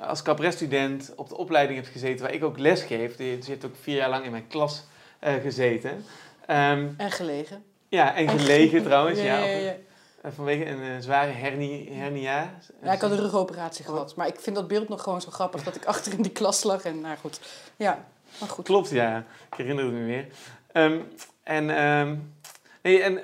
als 0.00 0.22
cabaretstudent 0.22 1.12
op 1.16 1.28
de 1.28 1.36
opleiding 1.36 1.78
hebt 1.78 1.92
gezeten, 1.92 2.24
waar 2.24 2.34
ik 2.34 2.44
ook 2.44 2.58
les 2.58 2.82
geef. 2.82 3.18
Je 3.18 3.38
zit 3.40 3.64
ook 3.64 3.74
vier 3.82 3.96
jaar 3.96 4.10
lang 4.10 4.24
in 4.24 4.30
mijn 4.30 4.46
klas 4.46 4.84
uh, 5.24 5.34
gezeten. 5.34 6.04
Um, 6.50 6.94
en 6.96 7.10
gelegen. 7.10 7.64
Ja, 7.88 8.14
en 8.14 8.28
gelegen 8.28 8.82
trouwens, 8.82 9.20
ja. 9.30 9.38
ja, 9.38 9.56
ja 9.58 9.76
vanwege 10.22 10.66
een 10.66 11.02
zware 11.02 11.30
hernia. 11.30 11.92
hernia. 11.92 12.54
Ja, 12.82 12.92
ik 12.92 13.00
had 13.00 13.10
een 13.10 13.20
rugoperatie 13.20 13.84
gehad. 13.84 14.16
Maar 14.16 14.26
ik 14.26 14.40
vind 14.40 14.56
dat 14.56 14.68
beeld 14.68 14.88
nog 14.88 15.02
gewoon 15.02 15.20
zo 15.20 15.30
grappig 15.30 15.62
dat 15.62 15.76
ik 15.76 15.84
achter 15.94 16.12
in 16.12 16.22
die 16.22 16.32
klas 16.32 16.62
lag. 16.62 16.82
En 16.82 17.00
nou 17.00 17.16
goed, 17.16 17.40
ja, 17.76 18.04
maar 18.40 18.48
goed. 18.48 18.64
Klopt, 18.64 18.90
ja. 18.90 19.24
Ik 19.50 19.56
herinner 19.56 19.84
het 19.84 19.94
me 19.94 20.04
weer. 20.04 20.26
Um, 20.72 21.08
en, 21.42 21.82
um, 21.84 22.34
nee, 22.82 23.02
en 23.02 23.20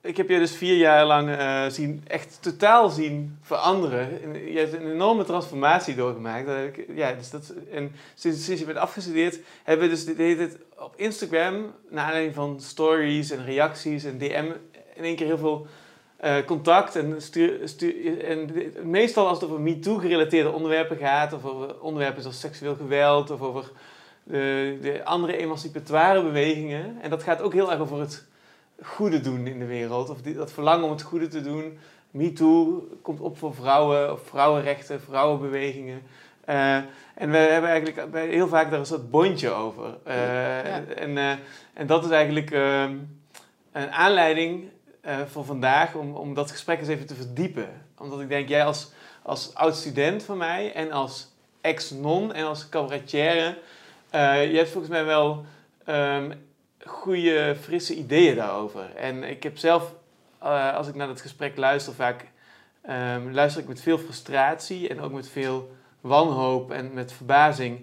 ik 0.00 0.16
heb 0.16 0.28
je 0.28 0.38
dus 0.38 0.56
vier 0.56 0.76
jaar 0.76 1.06
lang 1.06 1.28
uh, 1.28 1.66
zien, 1.68 2.04
echt 2.06 2.38
totaal 2.40 2.88
zien 2.88 3.38
veranderen. 3.42 4.08
Je 4.52 4.58
hebt 4.58 4.72
een 4.72 4.90
enorme 4.92 5.24
transformatie 5.24 5.94
doorgemaakt. 5.94 6.48
Ja, 6.94 7.12
dus 7.12 7.30
dat, 7.30 7.54
en 7.72 7.92
sinds, 8.14 8.44
sinds 8.44 8.60
je 8.60 8.66
bent 8.66 8.78
afgestudeerd, 8.78 9.38
hebben 9.62 9.88
we 9.88 9.94
dus 9.94 10.04
dit, 10.04 10.56
op 10.78 10.94
Instagram, 10.96 11.72
naar 11.88 12.04
aanleiding 12.04 12.34
van 12.34 12.60
stories 12.60 13.30
en 13.30 13.44
reacties 13.44 14.04
en 14.04 14.18
DM, 14.18 14.50
in 14.94 15.04
één 15.04 15.16
keer 15.16 15.26
heel 15.26 15.38
veel 15.38 15.66
uh, 16.24 16.36
contact. 16.46 16.96
En, 16.96 17.18
en 18.24 18.72
meestal 18.82 19.26
als 19.28 19.40
het 19.40 19.50
over 19.50 19.60
MeToo-gerelateerde 19.60 20.50
onderwerpen 20.50 20.96
gaat, 20.96 21.32
of 21.32 21.44
over 21.44 21.80
onderwerpen 21.80 22.22
zoals 22.22 22.40
seksueel 22.40 22.74
geweld, 22.74 23.30
of 23.30 23.40
over 23.40 23.70
de, 24.24 24.78
de 24.82 25.04
andere 25.04 25.36
emancipatoire 25.36 26.22
bewegingen. 26.22 26.98
En 27.00 27.10
dat 27.10 27.22
gaat 27.22 27.42
ook 27.42 27.52
heel 27.52 27.70
erg 27.70 27.80
over 27.80 28.00
het 28.00 28.27
goede 28.82 29.20
doen 29.20 29.46
in 29.46 29.58
de 29.58 29.66
wereld. 29.66 30.10
Of 30.10 30.22
die, 30.22 30.34
dat 30.34 30.52
verlangen 30.52 30.84
om 30.84 30.90
het 30.90 31.02
goede 31.02 31.28
te 31.28 31.40
doen. 31.40 31.78
MeToo 32.10 32.88
komt 33.02 33.20
op 33.20 33.38
voor 33.38 33.54
vrouwen, 33.54 34.12
of 34.12 34.20
vrouwenrechten, 34.26 35.00
vrouwenbewegingen. 35.00 36.02
Uh, 36.48 36.74
en 37.14 37.30
we 37.30 37.36
hebben 37.36 37.70
eigenlijk 37.70 38.16
heel 38.30 38.48
vaak 38.48 38.70
daar 38.70 38.78
een 38.78 38.86
soort 38.86 39.10
bondje 39.10 39.50
over. 39.50 39.96
Uh, 40.06 40.98
en, 41.00 41.10
uh, 41.16 41.32
en 41.72 41.86
dat 41.86 42.04
is 42.04 42.10
eigenlijk 42.10 42.50
ehm, 42.50 42.96
een 43.72 43.90
aanleiding 43.90 44.70
voor 45.26 45.44
vandaag 45.44 45.94
om, 45.94 46.14
om 46.14 46.34
dat 46.34 46.50
gesprek 46.50 46.78
eens 46.78 46.88
even 46.88 47.06
te 47.06 47.14
verdiepen. 47.14 47.68
Omdat 47.98 48.20
ik 48.20 48.28
denk, 48.28 48.48
jij 48.48 48.64
als, 48.64 48.92
als 49.22 49.54
oud-student 49.54 50.22
van 50.22 50.36
mij 50.36 50.72
en 50.72 50.92
als 50.92 51.28
ex-non 51.60 52.32
en 52.32 52.44
als 52.44 52.68
cabaretière... 52.68 53.58
je 54.10 54.52
hebt 54.54 54.70
volgens 54.70 54.92
mij 54.92 55.04
wel 55.04 55.44
um, 55.88 56.32
goede, 56.88 57.56
frisse 57.60 57.94
ideeën 57.94 58.36
daarover. 58.36 58.94
En 58.96 59.22
ik 59.22 59.42
heb 59.42 59.58
zelf, 59.58 59.94
uh, 60.42 60.74
als 60.74 60.88
ik 60.88 60.94
naar 60.94 61.06
dat 61.06 61.20
gesprek 61.20 61.56
luister, 61.56 61.94
vaak 61.94 62.26
um, 62.90 63.32
luister 63.32 63.62
ik 63.62 63.68
met 63.68 63.80
veel 63.80 63.98
frustratie 63.98 64.88
en 64.88 65.00
ook 65.00 65.12
met 65.12 65.28
veel 65.28 65.70
wanhoop 66.00 66.70
en 66.70 66.92
met 66.92 67.12
verbazing 67.12 67.80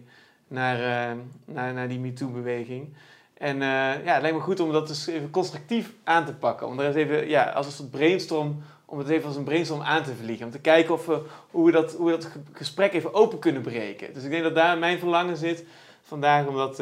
naar, 0.48 0.80
uh, 0.80 1.18
naar, 1.46 1.74
naar 1.74 1.88
die 1.88 2.00
MeToo-beweging. 2.00 2.94
En 3.38 3.56
uh, 3.56 3.62
ja, 4.06 4.14
het 4.14 4.22
lijkt 4.22 4.38
me 4.38 4.44
goed 4.44 4.60
om 4.60 4.72
dat 4.72 4.88
dus 4.88 5.08
even 5.08 5.30
constructief 5.30 5.94
aan 6.04 6.26
te 6.26 6.34
pakken. 6.34 6.68
Om 6.68 6.80
er 6.80 6.86
eens 6.86 6.96
even, 6.96 7.28
ja, 7.30 7.44
als 7.44 7.66
een 7.66 7.72
soort 7.72 7.92
brainstorm, 7.92 8.64
om 8.86 8.98
het 8.98 9.10
even 9.10 9.28
als 9.28 9.36
een 9.36 9.44
brainstorm 9.44 9.82
aan 9.82 10.04
te 10.04 10.16
vliegen. 10.16 10.46
Om 10.46 10.52
te 10.52 10.60
kijken 10.60 10.94
of 10.94 11.06
we, 11.06 11.22
hoe, 11.52 11.66
we 11.66 11.72
dat, 11.72 11.94
hoe 11.94 12.06
we 12.06 12.12
dat 12.12 12.30
gesprek 12.54 12.94
even 12.94 13.14
open 13.14 13.40
kunnen 13.40 13.62
breken. 13.62 14.14
Dus 14.14 14.24
ik 14.24 14.30
denk 14.30 14.44
dat 14.44 14.56
daar 14.56 14.78
mijn 14.78 15.00
verlangen 15.00 15.38
zit 15.38 15.66
vandaag 16.02 16.46
om 16.48 16.56
dat... 16.56 16.80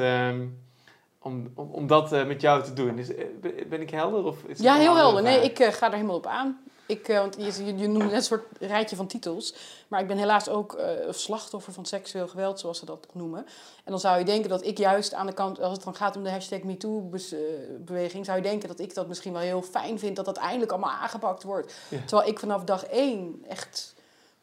Om, 1.23 1.51
om, 1.55 1.69
om 1.71 1.87
dat 1.87 2.13
uh, 2.13 2.25
met 2.25 2.41
jou 2.41 2.63
te 2.63 2.73
doen. 2.73 2.97
Is, 2.97 3.15
eh, 3.15 3.25
ben 3.67 3.81
ik 3.81 3.89
helder? 3.89 4.23
Of 4.23 4.43
is 4.43 4.59
ja, 4.59 4.75
heel 4.75 4.95
helder. 4.95 5.23
Nee, 5.23 5.43
ik 5.43 5.59
uh, 5.59 5.67
ga 5.67 5.87
er 5.87 5.93
helemaal 5.93 6.15
op 6.15 6.25
aan. 6.25 6.61
Ik, 6.85 7.07
want 7.07 7.35
je, 7.37 7.65
je, 7.65 7.77
je 7.77 7.87
noemt 7.87 8.03
net 8.03 8.13
een 8.13 8.21
soort 8.21 8.45
rijtje 8.59 8.95
van 8.95 9.07
titels. 9.07 9.55
Maar 9.87 10.01
ik 10.01 10.07
ben 10.07 10.17
helaas 10.17 10.49
ook 10.49 10.77
slachtoffer 11.09 11.73
van 11.73 11.85
seksueel 11.85 12.27
geweld, 12.27 12.59
zoals 12.59 12.79
ze 12.79 12.85
dat 12.85 13.07
noemen. 13.13 13.45
En 13.83 13.91
dan 13.91 13.99
zou 13.99 14.19
je 14.19 14.25
denken 14.25 14.49
dat 14.49 14.65
ik 14.65 14.77
juist 14.77 15.13
aan 15.13 15.25
de 15.25 15.33
kant, 15.33 15.61
als 15.61 15.71
het 15.73 15.83
dan 15.83 15.95
gaat 15.95 16.15
om 16.15 16.23
de 16.23 16.31
hashtag 16.31 16.61
MeToo-beweging, 16.61 18.25
zou 18.25 18.37
je 18.37 18.43
denken 18.43 18.67
dat 18.67 18.79
ik 18.79 18.93
dat 18.93 19.07
misschien 19.07 19.33
wel 19.33 19.41
heel 19.41 19.61
fijn 19.61 19.99
vind, 19.99 20.15
dat 20.15 20.25
dat 20.25 20.37
eindelijk 20.37 20.71
allemaal 20.71 20.91
aangepakt 20.91 21.43
wordt. 21.43 21.73
Terwijl 22.05 22.29
ik 22.29 22.39
vanaf 22.39 22.63
dag 22.63 22.85
één 22.85 23.45
echt 23.47 23.95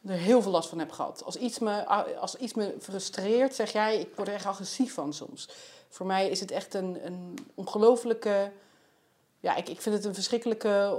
er 0.07 0.17
heel 0.17 0.43
veel 0.43 0.51
last 0.51 0.69
van 0.69 0.79
heb 0.79 0.93
gehad. 0.93 1.25
Als 1.25 1.37
iets 1.37 1.59
me, 1.59 1.87
als 2.17 2.37
iets 2.37 2.55
me 2.55 2.75
frustreert, 2.81 3.55
zeg 3.55 3.73
jij, 3.73 4.01
ik 4.01 4.09
word 4.17 4.29
er 4.29 4.35
echt 4.35 4.47
agressief 4.47 4.95
van 4.95 5.13
soms 5.13 5.49
voor 5.91 6.07
mij 6.07 6.29
is 6.29 6.41
het 6.41 6.51
echt 6.51 6.75
een, 6.75 6.99
een 7.07 7.39
ongelofelijke. 7.55 8.51
Ja, 9.41 9.57
ik, 9.57 9.69
ik 9.69 9.81
vind 9.81 9.95
het 9.95 10.05
een 10.05 10.15
verschrikkelijke. 10.15 10.99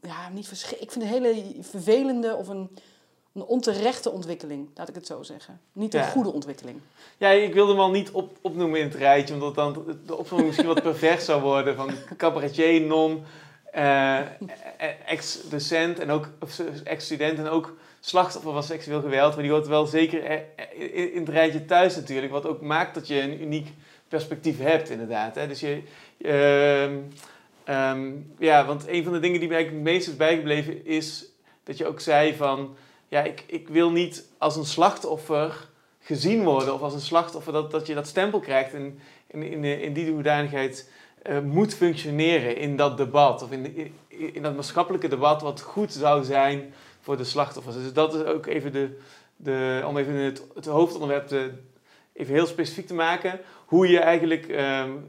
Ja, 0.00 0.28
niet 0.28 0.48
verschrik, 0.48 0.80
ik 0.80 0.90
vind 0.92 1.04
het 1.04 1.14
een 1.14 1.22
hele 1.22 1.54
vervelende 1.60 2.34
of 2.34 2.48
een, 2.48 2.76
een 3.32 3.42
onterechte 3.42 4.10
ontwikkeling, 4.10 4.68
laat 4.74 4.88
ik 4.88 4.94
het 4.94 5.06
zo 5.06 5.22
zeggen. 5.22 5.60
Niet 5.72 5.94
een 5.94 6.04
goede 6.04 6.32
ontwikkeling. 6.32 6.80
Ja, 7.16 7.28
ik 7.28 7.54
wilde 7.54 7.72
hem 7.72 7.80
al 7.80 7.90
niet 7.90 8.10
op, 8.10 8.38
opnoemen 8.40 8.80
in 8.80 8.86
het 8.86 8.94
rijtje, 8.94 9.34
omdat 9.34 9.54
dan 9.54 9.98
de 10.06 10.16
opzomming 10.16 10.48
misschien 10.48 10.68
wat 10.68 10.82
pervers 10.82 11.24
zou 11.24 11.42
worden. 11.42 11.76
Van 11.76 11.90
cabaretier, 12.16 12.80
non, 12.80 13.24
uh, 13.74 14.20
ex-docent 15.06 15.98
en 15.98 16.10
ook 16.10 16.28
ex-student 16.84 17.38
en 17.38 17.48
ook 17.48 17.76
slachtoffer 18.00 18.52
van 18.52 18.62
seksueel 18.62 19.00
geweld. 19.00 19.34
Maar 19.34 19.42
die 19.42 19.52
hoort 19.52 19.66
wel 19.66 19.86
zeker 19.86 20.42
in 21.14 21.20
het 21.20 21.28
rijtje 21.28 21.64
thuis 21.64 21.96
natuurlijk. 21.96 22.32
Wat 22.32 22.46
ook 22.46 22.60
maakt 22.60 22.94
dat 22.94 23.06
je 23.06 23.20
een 23.20 23.42
uniek 23.42 23.68
perspectief 24.08 24.58
hebt, 24.58 24.90
inderdaad. 24.90 25.34
Hè? 25.34 25.46
Dus 25.46 25.60
je, 25.60 25.82
um, 27.68 28.34
ja, 28.38 28.66
want 28.66 28.88
een 28.88 29.04
van 29.04 29.12
de 29.12 29.18
dingen 29.18 29.40
die 29.40 29.48
mij 29.48 29.64
het 29.64 29.72
meest 29.72 30.08
is 30.08 30.16
bijgebleven 30.16 30.86
is 30.86 31.26
dat 31.64 31.78
je 31.78 31.86
ook 31.86 32.00
zei 32.00 32.34
van, 32.34 32.76
ja, 33.08 33.22
ik, 33.22 33.44
ik 33.46 33.68
wil 33.68 33.90
niet 33.90 34.24
als 34.38 34.56
een 34.56 34.64
slachtoffer 34.64 35.68
gezien 36.00 36.44
worden 36.44 36.74
of 36.74 36.80
als 36.80 36.94
een 36.94 37.00
slachtoffer, 37.00 37.52
dat, 37.52 37.70
dat 37.70 37.86
je 37.86 37.94
dat 37.94 38.06
stempel 38.06 38.40
krijgt 38.40 38.74
en 38.74 38.98
in, 39.26 39.42
in, 39.42 39.64
in 39.64 39.92
die 39.92 40.10
hoedanigheid 40.10 40.90
uh, 41.30 41.40
moet 41.40 41.74
functioneren 41.74 42.56
in 42.56 42.76
dat 42.76 42.96
debat 42.96 43.42
of 43.42 43.52
in, 43.52 43.76
in, 43.76 44.34
in, 44.34 44.42
dat 44.42 44.54
maatschappelijke 44.54 45.08
debat 45.08 45.42
wat 45.42 45.60
goed 45.60 45.92
zou 45.92 46.24
zijn 46.24 46.74
voor 47.00 47.16
de 47.16 47.24
slachtoffers. 47.24 47.76
Dus 47.76 47.92
dat 47.92 48.14
is 48.14 48.24
ook 48.24 48.46
even 48.46 48.72
de, 48.72 48.98
de 49.36 49.82
om 49.86 49.96
even 49.96 50.14
het, 50.14 50.42
het 50.54 50.66
hoofdonderwerp 50.66 51.30
even 52.12 52.34
heel 52.34 52.46
specifiek 52.46 52.86
te 52.86 52.94
maken, 52.94 53.40
hoe 53.66 53.88
je 53.88 53.98
eigenlijk 53.98 54.48
um, 54.48 55.08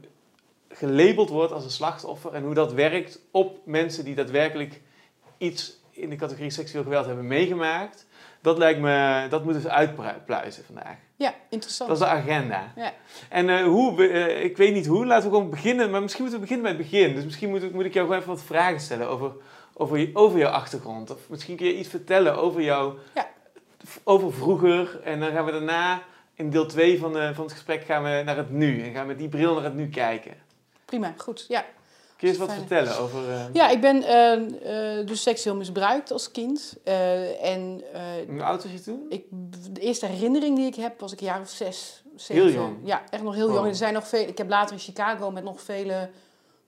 gelabeld 0.68 1.28
wordt 1.28 1.52
als 1.52 1.64
een 1.64 1.70
slachtoffer 1.70 2.34
en 2.34 2.42
hoe 2.42 2.54
dat 2.54 2.72
werkt 2.72 3.20
op 3.30 3.58
mensen 3.64 4.04
die 4.04 4.14
daadwerkelijk 4.14 4.80
iets 5.38 5.76
in 5.90 6.10
de 6.10 6.16
categorie 6.16 6.50
seksueel 6.50 6.82
geweld 6.82 7.06
hebben 7.06 7.26
meegemaakt. 7.26 8.06
Dat 8.42 8.58
lijkt 8.58 8.80
me, 8.80 9.26
dat 9.30 9.44
moeten 9.44 9.62
we 9.62 9.70
uitpluizen 9.70 10.64
vandaag. 10.64 10.96
Ja, 11.16 11.34
interessant. 11.48 11.88
Dat 11.88 11.98
is 11.98 12.04
de 12.04 12.10
agenda. 12.10 12.72
Ja. 12.76 12.92
En 13.28 13.48
uh, 13.48 13.62
hoe, 13.62 14.08
uh, 14.08 14.44
ik 14.44 14.56
weet 14.56 14.74
niet 14.74 14.86
hoe, 14.86 15.06
laten 15.06 15.30
we 15.30 15.36
gewoon 15.36 15.50
beginnen, 15.50 15.90
maar 15.90 16.02
misschien 16.02 16.22
moeten 16.22 16.40
we 16.40 16.46
beginnen 16.46 16.76
bij 16.76 16.84
het 16.84 16.90
begin. 16.90 17.14
Dus 17.14 17.24
misschien 17.24 17.48
moet, 17.48 17.72
moet 17.72 17.84
ik 17.84 17.94
jou 17.94 18.06
gewoon 18.06 18.20
even 18.20 18.32
wat 18.34 18.42
vragen 18.42 18.80
stellen 18.80 19.08
over, 19.08 19.32
over, 19.74 20.10
over 20.12 20.38
jouw 20.38 20.50
achtergrond. 20.50 21.10
Of 21.10 21.28
misschien 21.28 21.56
kun 21.56 21.66
je 21.66 21.78
iets 21.78 21.88
vertellen 21.88 22.36
over 22.36 22.60
jou, 22.62 22.98
ja. 23.14 23.28
over 24.04 24.32
vroeger. 24.32 25.00
En 25.04 25.20
dan 25.20 25.32
gaan 25.32 25.44
we 25.44 25.52
daarna, 25.52 26.02
in 26.38 26.50
deel 26.50 26.66
2 26.66 26.98
van, 26.98 27.12
van 27.12 27.44
het 27.44 27.52
gesprek, 27.52 27.84
gaan 27.84 28.02
we 28.02 28.22
naar 28.24 28.36
het 28.36 28.50
nu. 28.50 28.82
En 28.82 28.92
gaan 28.92 29.02
we 29.02 29.08
met 29.08 29.18
die 29.18 29.28
bril 29.28 29.54
naar 29.54 29.64
het 29.64 29.74
nu 29.74 29.88
kijken. 29.88 30.34
Prima, 30.84 31.14
goed. 31.16 31.44
Ja, 31.48 31.64
Kun 32.18 32.28
je 32.28 32.34
eens 32.34 32.42
wat 32.46 32.52
vertellen 32.52 32.98
over... 32.98 33.28
Uh... 33.28 33.44
Ja, 33.52 33.68
ik 33.68 33.80
ben 33.80 33.96
uh, 33.96 35.06
dus 35.06 35.22
seksueel 35.22 35.56
misbruikt 35.56 36.10
als 36.10 36.30
kind. 36.30 36.76
en, 37.42 37.82
Hoe 38.28 38.42
oud 38.42 38.62
was 38.62 38.72
je 38.72 38.80
toen? 38.80 39.06
Ik, 39.08 39.24
de 39.72 39.80
eerste 39.80 40.06
herinnering 40.06 40.56
die 40.56 40.66
ik 40.66 40.74
heb 40.74 41.00
was 41.00 41.12
ik 41.12 41.20
een 41.20 41.26
jaar 41.26 41.40
of 41.40 41.48
zes. 41.48 42.02
Zeven. 42.16 42.44
Heel 42.44 42.52
jong? 42.52 42.76
Ja, 42.84 43.02
echt 43.10 43.22
nog 43.22 43.34
heel 43.34 43.46
jong. 43.46 43.58
Oh. 43.58 43.66
Er 43.66 43.74
zijn 43.74 43.92
nog 43.92 44.08
veel, 44.08 44.28
ik 44.28 44.38
heb 44.38 44.48
later 44.48 44.72
in 44.72 44.80
Chicago 44.80 45.30
met 45.30 45.44
nog 45.44 45.60
vele 45.60 46.10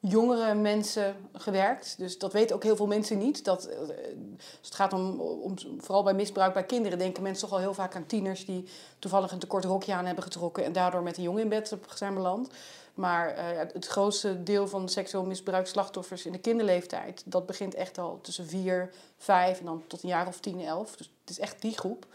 jongere 0.00 0.54
mensen 0.54 1.16
gewerkt. 1.32 1.94
Dus 1.98 2.18
dat 2.18 2.32
weten 2.32 2.56
ook 2.56 2.62
heel 2.62 2.76
veel 2.76 2.86
mensen 2.86 3.18
niet. 3.18 3.44
Dat, 3.44 3.68
als 3.78 4.68
het 4.68 4.74
gaat 4.74 4.92
om, 4.92 5.20
om, 5.20 5.54
vooral 5.78 6.02
bij 6.02 6.14
misbruik 6.14 6.54
bij 6.54 6.64
kinderen, 6.64 6.98
denken 6.98 7.22
mensen 7.22 7.48
toch 7.48 7.56
al 7.56 7.62
heel 7.62 7.74
vaak 7.74 7.96
aan 7.96 8.06
tieners 8.06 8.44
die 8.44 8.68
toevallig 8.98 9.32
een 9.32 9.38
tekort 9.38 9.64
rokje 9.64 9.94
aan 9.94 10.06
hebben 10.06 10.24
getrokken 10.24 10.64
en 10.64 10.72
daardoor 10.72 11.02
met 11.02 11.16
een 11.16 11.22
jongen 11.22 11.42
in 11.42 11.48
bed 11.48 11.76
zijn 11.94 12.14
beland. 12.14 12.50
Maar 12.94 13.38
uh, 13.38 13.58
het 13.72 13.86
grootste 13.86 14.42
deel 14.42 14.68
van 14.68 14.88
seksueel 14.88 15.24
misbruik 15.24 15.66
slachtoffers 15.66 16.26
in 16.26 16.32
de 16.32 16.38
kinderleeftijd, 16.38 17.22
dat 17.24 17.46
begint 17.46 17.74
echt 17.74 17.98
al 17.98 18.18
tussen 18.22 18.46
4, 18.46 18.90
5 19.16 19.58
en 19.58 19.64
dan 19.64 19.82
tot 19.86 20.02
een 20.02 20.08
jaar 20.08 20.26
of 20.26 20.40
10, 20.40 20.60
11. 20.60 20.96
Dus 20.96 21.10
het 21.20 21.30
is 21.30 21.38
echt 21.38 21.60
die 21.60 21.78
groep. 21.78 22.06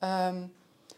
Um, 0.00 0.52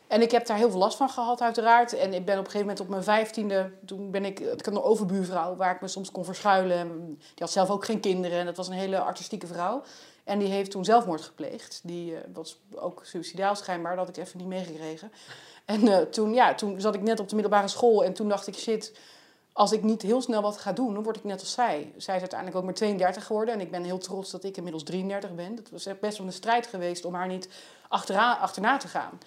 en 0.09 0.23
ik 0.23 0.31
heb 0.31 0.47
daar 0.47 0.57
heel 0.57 0.71
veel 0.71 0.79
last 0.79 0.97
van 0.97 1.09
gehad, 1.09 1.41
uiteraard. 1.41 1.93
En 1.93 2.15
ik 2.15 2.25
ben 2.25 2.39
op 2.39 2.45
een 2.45 2.51
gegeven 2.51 2.61
moment 2.61 2.81
op 2.81 2.89
mijn 2.89 3.03
vijftiende, 3.03 3.71
toen 3.87 4.11
ben 4.11 4.25
ik, 4.25 4.41
ik 4.41 4.65
had 4.65 4.75
een 4.75 4.83
overbuurvrouw 4.83 5.57
waar 5.57 5.75
ik 5.75 5.81
me 5.81 5.89
soms 5.89 6.11
kon 6.11 6.25
verschuilen. 6.25 7.05
Die 7.07 7.19
had 7.39 7.51
zelf 7.51 7.71
ook 7.71 7.85
geen 7.85 8.01
kinderen 8.01 8.39
en 8.39 8.47
dat 8.47 8.57
was 8.57 8.69
een 8.69 8.75
hele 8.75 8.99
artistieke 8.99 9.47
vrouw. 9.47 9.83
En 10.25 10.39
die 10.39 10.49
heeft 10.49 10.71
toen 10.71 10.85
zelfmoord 10.85 11.21
gepleegd. 11.21 11.81
Die 11.85 12.13
uh, 12.13 12.19
was 12.33 12.61
ook 12.75 13.01
suicidaal 13.05 13.55
schijnbaar, 13.55 13.97
dat 13.97 14.07
had 14.07 14.17
ik 14.17 14.25
even 14.25 14.39
niet 14.39 14.47
meegekregen. 14.47 15.13
En 15.65 15.85
uh, 15.85 15.97
toen, 15.97 16.35
ja, 16.35 16.55
toen 16.55 16.81
zat 16.81 16.95
ik 16.95 17.03
net 17.03 17.21
op 17.21 17.29
de 17.29 17.35
middelbare 17.35 17.69
school 17.69 18.05
en 18.05 18.13
toen 18.13 18.29
dacht 18.29 18.47
ik, 18.47 18.55
shit, 18.55 18.99
als 19.53 19.73
ik 19.73 19.83
niet 19.83 20.03
heel 20.03 20.23
snel 20.23 20.43
wat 20.43 20.59
ga 20.59 20.73
doen, 20.73 20.95
dan 20.95 21.03
word 21.03 21.17
ik 21.17 21.25
net 21.25 21.41
als 21.41 21.53
zij. 21.53 21.93
Zij 21.97 22.15
is 22.15 22.21
uiteindelijk 22.21 22.59
ook 22.59 22.65
maar 22.65 22.75
32 22.75 23.27
geworden 23.27 23.55
en 23.55 23.61
ik 23.61 23.71
ben 23.71 23.85
heel 23.85 23.99
trots 23.99 24.31
dat 24.31 24.45
ik 24.45 24.57
inmiddels 24.57 24.85
33 24.85 25.35
ben. 25.35 25.57
Het 25.57 25.71
was 25.71 25.87
echt 25.87 26.01
best 26.01 26.19
wel 26.19 26.27
een 26.27 26.33
strijd 26.33 26.67
geweest 26.67 27.05
om 27.05 27.15
haar 27.15 27.29
niet 27.29 27.49
achterna 27.89 28.77
te 28.77 28.89
gaan. 28.89 29.19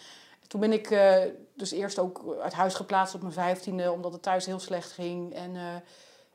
Toen 0.51 0.60
ben 0.60 0.72
ik 0.72 0.91
uh, 0.91 1.15
dus 1.53 1.72
eerst 1.72 2.00
ook 2.00 2.38
uit 2.41 2.53
huis 2.53 2.74
geplaatst 2.74 3.15
op 3.15 3.22
mijn 3.22 3.34
vijftiende, 3.34 3.91
omdat 3.91 4.13
het 4.13 4.22
thuis 4.22 4.46
heel 4.46 4.60
slecht 4.60 4.91
ging. 4.91 5.34
En 5.34 5.55
uh, 5.55 5.62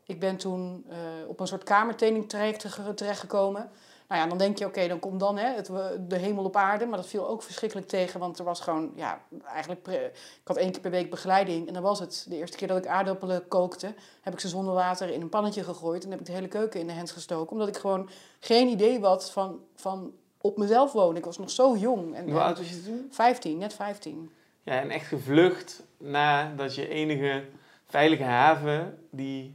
ik 0.05 0.21
ben 0.21 0.37
toen 0.37 0.87
uh, 0.89 1.29
op 1.29 1.41
een 1.41 1.47
soort 1.47 1.65
kamertraining 1.65 2.29
terecht, 2.29 2.67
terechtgekomen. 2.95 3.71
Nou 4.09 4.23
ja, 4.23 4.29
dan 4.29 4.39
denk 4.39 4.59
je, 4.59 4.67
oké, 4.67 4.89
dan 4.89 4.99
komt 4.99 5.21
dan 5.21 5.37
hè, 5.37 5.55
het, 5.55 5.71
de 6.09 6.17
hemel 6.17 6.45
op 6.45 6.57
aarde. 6.57 6.87
Maar 6.87 6.99
dat 6.99 7.07
viel 7.07 7.29
ook 7.29 7.43
verschrikkelijk 7.43 7.89
tegen, 7.89 8.21
want 8.21 8.39
er 8.39 8.45
was 8.45 8.61
gewoon, 8.61 8.93
ja, 8.95 9.21
eigenlijk... 9.47 9.87
Ik 9.87 10.41
had 10.45 10.57
één 10.57 10.73
keer 10.73 10.81
per 10.81 10.91
week 10.91 11.11
begeleiding 11.11 11.67
en 11.67 11.75
dan 11.75 11.83
was 11.83 11.99
het. 11.99 12.27
De 12.29 12.37
eerste 12.37 12.57
keer 12.57 12.69
dat 12.69 12.79
ik 12.79 12.87
aardappelen 12.87 13.49
kookte, 13.49 13.95
heb 14.21 14.33
ik 14.33 14.41
ze 14.41 14.49
zonder 14.49 14.75
water 14.75 15.09
in 15.09 15.21
een 15.21 15.29
pannetje 15.29 15.65
gegooid. 15.65 16.05
En 16.05 16.11
heb 16.11 16.21
ik 16.21 16.27
de 16.27 16.33
hele 16.33 16.49
keuken 16.49 16.81
in 16.81 16.87
de 16.87 16.93
hens 16.93 17.13
gestoken, 17.13 17.53
omdat 17.53 17.69
ik 17.69 17.77
gewoon 17.77 18.09
geen 18.41 18.69
idee 18.69 19.01
had 19.01 19.31
van, 19.31 19.61
van 19.75 20.13
op 20.47 20.57
mezelf 20.57 20.93
wonen. 20.93 21.17
Ik 21.17 21.25
was 21.25 21.39
nog 21.39 21.51
zo 21.51 21.77
jong. 21.77 22.15
En, 22.15 22.31
Hoe 22.31 22.41
oud 22.41 22.59
was 22.59 22.69
je 22.69 22.83
toen? 22.85 23.07
15, 23.11 23.59
net 23.59 23.75
15. 23.75 24.31
Ja, 24.63 24.81
en 24.81 24.91
echt 24.91 25.07
gevlucht 25.07 25.83
nadat 25.99 26.75
je 26.75 26.89
enige 26.89 27.45
veilige 27.87 28.23
haven, 28.23 28.99
die 29.11 29.55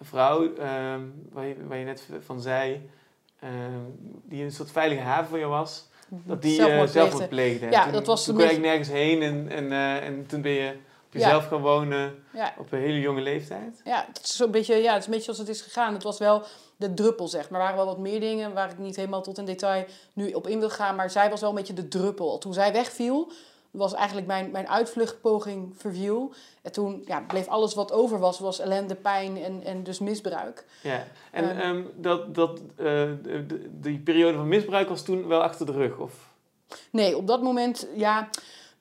vrouw 0.00 0.42
uh, 0.42 0.56
waar, 1.32 1.46
je, 1.46 1.56
waar 1.66 1.78
je 1.78 1.84
net 1.84 2.08
van 2.20 2.40
zei, 2.40 2.90
uh, 3.44 3.50
die 4.24 4.44
een 4.44 4.52
soort 4.52 4.70
veilige 4.70 5.02
haven 5.02 5.28
voor 5.28 5.38
je 5.38 5.46
was, 5.46 5.88
dat 6.08 6.42
die 6.42 6.54
zelfmoord, 6.54 6.88
uh, 6.88 6.92
zelfmoord 6.94 7.28
pleegde. 7.28 7.70
Ja, 7.70 7.82
toen, 7.82 7.92
dat 7.92 8.06
was 8.06 8.24
toen 8.24 8.36
kon 8.36 8.52
je 8.52 8.58
nergens 8.58 8.88
heen 8.88 9.22
en, 9.22 9.48
en, 9.48 9.64
uh, 9.64 10.06
en 10.06 10.26
toen 10.26 10.40
ben 10.42 10.52
je 10.52 10.76
jezelf 11.14 11.46
gaan 11.46 11.60
wonen 11.60 12.24
op 12.58 12.72
een 12.72 12.78
hele 12.78 13.00
jonge 13.00 13.20
leeftijd. 13.20 13.80
Ja, 13.84 14.04
het 14.12 14.24
is, 14.24 14.38
een 14.38 14.50
beetje, 14.50 14.74
ja, 14.74 14.92
het 14.92 15.00
is 15.00 15.06
een 15.06 15.12
beetje 15.12 15.32
zoals 15.32 15.38
het 15.38 15.48
is 15.48 15.60
gegaan. 15.60 15.94
Het 15.94 16.02
was 16.02 16.18
wel 16.18 16.42
de 16.76 16.94
druppel, 16.94 17.28
zeg 17.28 17.50
maar. 17.50 17.60
Er 17.60 17.66
waren 17.66 17.84
wel 17.84 17.94
wat 17.94 17.98
meer 17.98 18.20
dingen 18.20 18.52
waar 18.52 18.70
ik 18.70 18.78
niet 18.78 18.96
helemaal 18.96 19.22
tot 19.22 19.38
in 19.38 19.44
detail 19.44 19.84
nu 20.12 20.32
op 20.32 20.46
in 20.46 20.58
wil 20.58 20.70
gaan. 20.70 20.96
Maar 20.96 21.10
zij 21.10 21.30
was 21.30 21.40
wel 21.40 21.50
een 21.50 21.56
beetje 21.56 21.72
de 21.72 21.88
druppel. 21.88 22.38
Toen 22.38 22.52
zij 22.52 22.72
wegviel, 22.72 23.32
was 23.70 23.94
eigenlijk 23.94 24.26
mijn, 24.26 24.50
mijn 24.50 24.68
uitvluchtpoging 24.68 25.74
verviel. 25.76 26.32
En 26.62 26.72
toen 26.72 27.02
ja, 27.06 27.20
bleef 27.20 27.46
alles 27.46 27.74
wat 27.74 27.92
over 27.92 28.18
was, 28.18 28.38
was 28.38 28.58
ellende, 28.58 28.94
pijn 28.94 29.42
en, 29.42 29.62
en 29.64 29.82
dus 29.82 29.98
misbruik. 29.98 30.64
Ja, 30.82 31.06
en 31.30 31.66
um, 31.66 31.90
dat, 31.96 32.34
dat, 32.34 32.60
uh, 32.60 32.84
de, 33.22 33.70
die 33.80 33.98
periode 33.98 34.36
van 34.36 34.48
misbruik 34.48 34.88
was 34.88 35.02
toen 35.02 35.26
wel 35.26 35.42
achter 35.42 35.66
de 35.66 35.72
rug? 35.72 35.98
Of? 35.98 36.12
Nee, 36.90 37.16
op 37.16 37.26
dat 37.26 37.42
moment, 37.42 37.86
ja... 37.94 38.28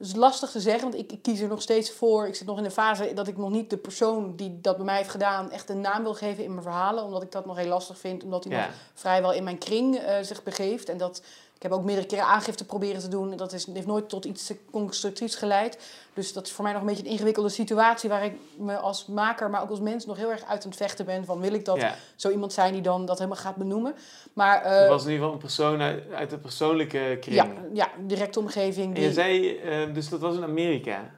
Dat 0.03 0.11
is 0.11 0.17
lastig 0.17 0.51
te 0.51 0.59
zeggen, 0.59 0.81
want 0.81 1.03
ik, 1.03 1.11
ik, 1.11 1.21
kies 1.21 1.39
er 1.39 1.47
nog 1.47 1.61
steeds 1.61 1.91
voor. 1.91 2.27
Ik 2.27 2.35
zit 2.35 2.47
nog 2.47 2.57
in 2.57 2.63
de 2.63 2.71
fase 2.71 3.13
dat 3.13 3.27
ik 3.27 3.37
nog 3.37 3.49
niet 3.49 3.69
de 3.69 3.77
persoon 3.77 4.35
die 4.35 4.59
dat 4.61 4.75
bij 4.75 4.85
mij 4.85 4.97
heeft 4.97 5.09
gedaan 5.09 5.51
echt 5.51 5.69
een 5.69 5.81
naam 5.81 6.03
wil 6.03 6.13
geven 6.13 6.43
in 6.43 6.49
mijn 6.49 6.63
verhalen. 6.63 7.03
Omdat 7.03 7.23
ik 7.23 7.31
dat 7.31 7.45
nog 7.45 7.57
heel 7.57 7.67
lastig 7.67 7.97
vind, 7.97 8.23
omdat 8.23 8.43
hij 8.43 8.57
nog 8.57 8.69
vrijwel 8.93 9.33
in 9.33 9.43
mijn 9.43 9.57
kring 9.57 9.99
uh, 9.99 10.15
zich 10.21 10.43
begeeft. 10.43 10.89
En 10.89 10.97
dat 10.97 11.21
heb 11.63 11.71
ook 11.71 11.83
meerdere 11.83 12.07
keren 12.07 12.25
aangifte 12.25 12.65
proberen 12.65 13.01
te 13.01 13.07
doen. 13.07 13.35
Dat 13.35 13.53
is, 13.53 13.65
heeft 13.73 13.87
nooit 13.87 14.09
tot 14.09 14.25
iets 14.25 14.53
constructiefs 14.71 15.35
geleid. 15.35 15.77
Dus 16.13 16.33
dat 16.33 16.45
is 16.45 16.51
voor 16.51 16.63
mij 16.63 16.73
nog 16.73 16.81
een 16.81 16.87
beetje 16.87 17.03
een 17.03 17.09
ingewikkelde 17.09 17.49
situatie... 17.49 18.09
waar 18.09 18.25
ik 18.25 18.33
me 18.57 18.75
als 18.75 19.05
maker, 19.05 19.49
maar 19.49 19.61
ook 19.61 19.69
als 19.69 19.79
mens 19.79 20.05
nog 20.05 20.17
heel 20.17 20.31
erg 20.31 20.43
uit 20.45 20.63
aan 20.63 20.69
het 20.69 20.77
vechten 20.77 21.05
ben. 21.05 21.25
Van 21.25 21.39
wil 21.39 21.53
ik 21.53 21.65
dat 21.65 21.85
zo 22.15 22.29
iemand 22.29 22.53
zijn 22.53 22.73
die 22.73 22.81
dan 22.81 23.05
dat 23.05 23.17
helemaal 23.17 23.39
gaat 23.39 23.55
benoemen. 23.55 23.95
Maar, 24.33 24.65
uh, 24.65 24.79
het 24.79 24.89
was 24.89 25.05
in 25.05 25.11
ieder 25.11 25.25
geval 25.25 25.33
een 25.33 25.45
persoon 25.45 25.81
uit, 25.81 26.03
uit 26.11 26.29
de 26.29 26.37
persoonlijke 26.37 27.17
kring. 27.21 27.35
Ja, 27.35 27.47
ja 27.73 27.89
directe 28.05 28.39
omgeving. 28.39 28.95
Die... 28.95 29.03
En 29.03 29.09
je 29.09 29.13
zei, 29.13 29.61
uh, 29.63 29.93
dus 29.93 30.09
dat 30.09 30.19
was 30.19 30.35
in 30.35 30.43
Amerika? 30.43 31.11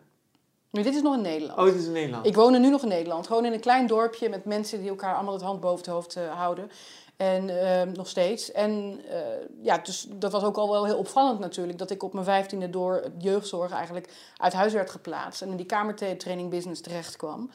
Nee, 0.76 0.84
dit 0.84 0.96
is 0.96 1.02
nog 1.02 1.16
in 1.16 1.22
Nederland. 1.22 1.60
Oh, 1.60 1.66
dit 1.66 1.76
is 1.76 1.86
in 1.86 1.92
Nederland. 1.92 2.26
Ik 2.26 2.36
woon 2.36 2.62
nu 2.62 2.70
nog 2.70 2.82
in 2.82 2.88
Nederland. 2.88 3.28
Gewoon 3.28 3.46
in 3.46 3.54
een 3.54 3.60
klein 3.60 3.88
dorpje 3.88 4.30
met 4.30 4.46
mensen 4.46 4.80
die 4.80 4.90
elkaar 4.90 5.16
allemaal 5.16 5.34
het 5.34 5.44
hand 5.44 5.60
boven 5.60 5.78
het 5.78 5.88
hoofd 5.88 6.18
uh, 6.18 6.38
houden. 6.38 6.72
En 7.18 7.50
uh, 7.50 7.82
nog 7.82 8.08
steeds. 8.08 8.52
En 8.52 9.02
uh, 9.10 9.18
ja, 9.62 9.78
dus 9.78 10.08
dat 10.10 10.32
was 10.32 10.44
ook 10.44 10.58
al 10.58 10.72
wel 10.72 10.86
heel 10.86 10.98
opvallend 10.98 11.40
natuurlijk. 11.40 11.78
Dat 11.78 11.92
ik 11.92 12.04
op 12.04 12.14
mijn 12.14 12.26
vijftiende 12.26 12.70
door 12.70 13.12
jeugdzorg 13.18 13.72
eigenlijk 13.72 14.10
uit 14.38 14.54
huis 14.54 14.74
werd 14.74 14.90
geplaatst. 14.90 15.42
En 15.42 15.50
in 15.50 15.58
die 15.58 15.66
kamertraining 15.66 16.50
business 16.50 16.82
terecht 16.82 17.16
kwam. 17.16 17.52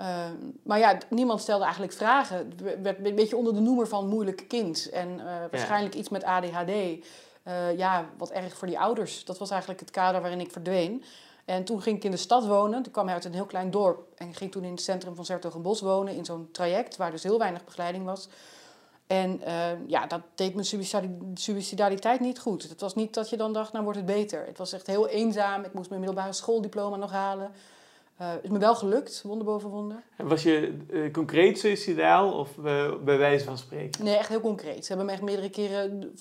Uh, 0.00 0.06
maar 0.62 0.78
ja, 0.78 0.98
niemand 1.10 1.40
stelde 1.40 1.62
eigenlijk 1.62 1.92
vragen. 1.92 2.36
Het 2.36 2.82
werd 2.82 3.06
een 3.06 3.14
beetje 3.14 3.36
onder 3.36 3.54
de 3.54 3.60
noemer 3.60 3.88
van 3.88 4.08
moeilijk 4.08 4.44
kind. 4.48 4.90
En 4.90 5.20
waarschijnlijk 5.50 5.94
ja. 5.94 6.00
iets 6.00 6.08
met 6.08 6.24
ADHD. 6.24 6.72
ja, 7.76 8.08
wat 8.18 8.30
erg 8.30 8.56
voor 8.56 8.68
die 8.68 8.78
ouders. 8.78 9.24
Dat 9.24 9.38
was 9.38 9.50
eigenlijk 9.50 9.80
het 9.80 9.90
kader 9.90 10.20
waarin 10.20 10.40
ik 10.40 10.52
verdween. 10.52 11.04
En 11.44 11.64
toen 11.64 11.82
ging 11.82 11.96
ik 11.96 12.04
in 12.04 12.10
de 12.10 12.16
stad 12.16 12.46
wonen. 12.46 12.82
Toen 12.82 12.92
kwam 12.92 13.08
ik 13.08 13.14
uit 13.14 13.24
een 13.24 13.32
heel 13.32 13.46
klein 13.46 13.70
dorp. 13.70 14.06
En 14.16 14.34
ging 14.34 14.52
toen 14.52 14.64
in 14.64 14.70
het 14.70 14.80
centrum 14.80 15.14
van 15.14 15.24
Sertogenbos 15.24 15.80
wonen. 15.80 16.14
In 16.14 16.24
zo'n 16.24 16.48
traject 16.52 16.96
waar 16.96 17.10
dus 17.10 17.22
heel 17.22 17.38
weinig 17.38 17.64
begeleiding 17.64 18.04
was. 18.04 18.28
En 19.08 19.40
uh, 19.46 19.64
ja, 19.86 20.06
dat 20.06 20.20
deed 20.34 20.54
mijn 20.54 20.66
suicidaliteit 21.34 22.20
niet 22.20 22.38
goed. 22.38 22.62
Het 22.62 22.80
was 22.80 22.94
niet 22.94 23.14
dat 23.14 23.30
je 23.30 23.36
dan 23.36 23.52
dacht, 23.52 23.72
nou 23.72 23.84
wordt 23.84 23.98
het 23.98 24.06
beter. 24.06 24.46
Het 24.46 24.58
was 24.58 24.72
echt 24.72 24.86
heel 24.86 25.08
eenzaam. 25.08 25.64
Ik 25.64 25.72
moest 25.72 25.88
mijn 25.88 26.00
middelbare 26.00 26.32
schooldiploma 26.32 26.96
nog 26.96 27.10
halen. 27.10 27.50
Uh, 28.20 28.28
is 28.42 28.50
me 28.50 28.58
wel 28.58 28.74
gelukt, 28.74 29.22
wonder 29.22 29.46
boven 29.46 29.70
wonder. 29.70 30.02
Was 30.16 30.42
je 30.42 30.76
uh, 30.90 31.12
concreet 31.12 31.58
suicidaal 31.58 32.32
of 32.32 32.48
bij 33.04 33.18
wijze 33.18 33.44
van 33.44 33.58
spreken? 33.58 34.04
Nee, 34.04 34.16
echt 34.16 34.28
heel 34.28 34.40
concreet. 34.40 34.82
Ze 34.82 34.88
hebben 34.88 35.06
me 35.06 35.12
echt 35.12 35.22
meerdere 35.22 35.50
keren 35.50 36.14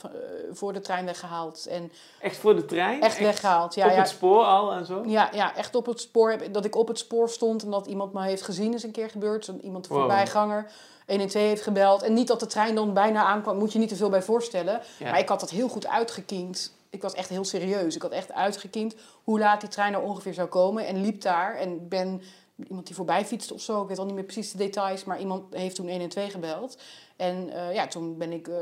voor 0.52 0.74
de 0.74 0.80
trein 0.80 1.06
weggehaald. 1.06 1.66
En 1.66 1.92
echt 2.22 2.38
voor 2.38 2.56
de 2.56 2.66
trein? 2.66 3.02
Echt, 3.02 3.12
echt 3.12 3.20
weggehaald, 3.20 3.76
ja. 3.76 3.86
Op 3.86 3.92
ja. 3.92 3.98
het 3.98 4.08
spoor 4.10 4.44
al 4.44 4.72
en 4.72 4.86
zo? 4.86 5.04
Ja, 5.06 5.30
ja, 5.34 5.56
echt 5.56 5.76
op 5.76 5.86
het 5.86 6.02
spoor. 6.02 6.38
Dat 6.52 6.66
ik 6.66 6.76
op 6.76 6.88
het 6.88 7.00
spoor 7.00 7.30
stond 7.30 7.64
en 7.64 7.72
dat 7.72 7.88
iemand 7.88 8.14
me 8.14 8.24
heeft 8.24 8.42
gezien 8.42 8.74
is 8.74 8.84
een 8.84 8.92
keer 8.92 9.10
gebeurd. 9.10 9.52
Iemand 9.62 9.88
voorbijganger. 9.88 10.62
Wow 10.62 10.72
112 11.08 11.46
heeft 11.48 11.62
gebeld. 11.62 12.02
En 12.02 12.14
niet 12.14 12.28
dat 12.28 12.40
de 12.40 12.46
trein 12.46 12.76
dan 12.76 12.94
bijna 12.94 13.24
aankwam, 13.26 13.58
moet 13.58 13.74
je 13.74 13.80
niet 13.80 13.90
te 13.90 13.96
veel 13.96 14.10
bij 14.10 14.22
voorstellen. 14.22 14.82
Maar 15.04 15.20
ik 15.20 15.30
had 15.30 15.40
dat 15.40 15.50
heel 15.50 15.68
goed 15.68 15.88
uitgekiend. 15.88 16.76
ik 16.90 17.02
was 17.02 17.14
echt 17.14 17.30
heel 17.30 17.44
serieus. 17.46 17.96
Ik 17.96 18.02
had 18.02 18.12
echt 18.12 18.32
uitgekiend 18.34 18.96
hoe 19.24 19.40
laat 19.40 19.60
die 19.62 19.70
trein 19.70 19.92
nou 19.92 20.04
ongeveer 20.04 20.34
zou 20.34 20.48
komen. 20.48 20.86
En 20.88 21.02
liep 21.02 21.22
daar 21.22 21.56
en 21.56 21.88
ben 21.88 22.22
iemand 22.68 22.86
die 22.88 22.96
voorbij 22.96 23.26
fietste 23.26 23.54
of 23.54 23.62
zo. 23.62 23.82
Ik 23.82 23.88
weet 23.88 23.98
al 24.00 24.06
niet 24.06 24.14
meer 24.16 24.24
precies 24.24 24.52
de 24.52 24.58
details, 24.58 25.04
maar 25.04 25.20
iemand 25.20 25.54
heeft 25.54 25.76
toen 25.76 25.88
1 25.88 26.02
en 26.02 26.10
2 26.10 26.30
gebeld. 26.30 26.78
En 27.16 27.48
uh, 27.48 27.74
ja, 27.74 27.88
toen 27.88 28.18
ben 28.18 28.32
ik 28.32 28.48
uh, 28.48 28.56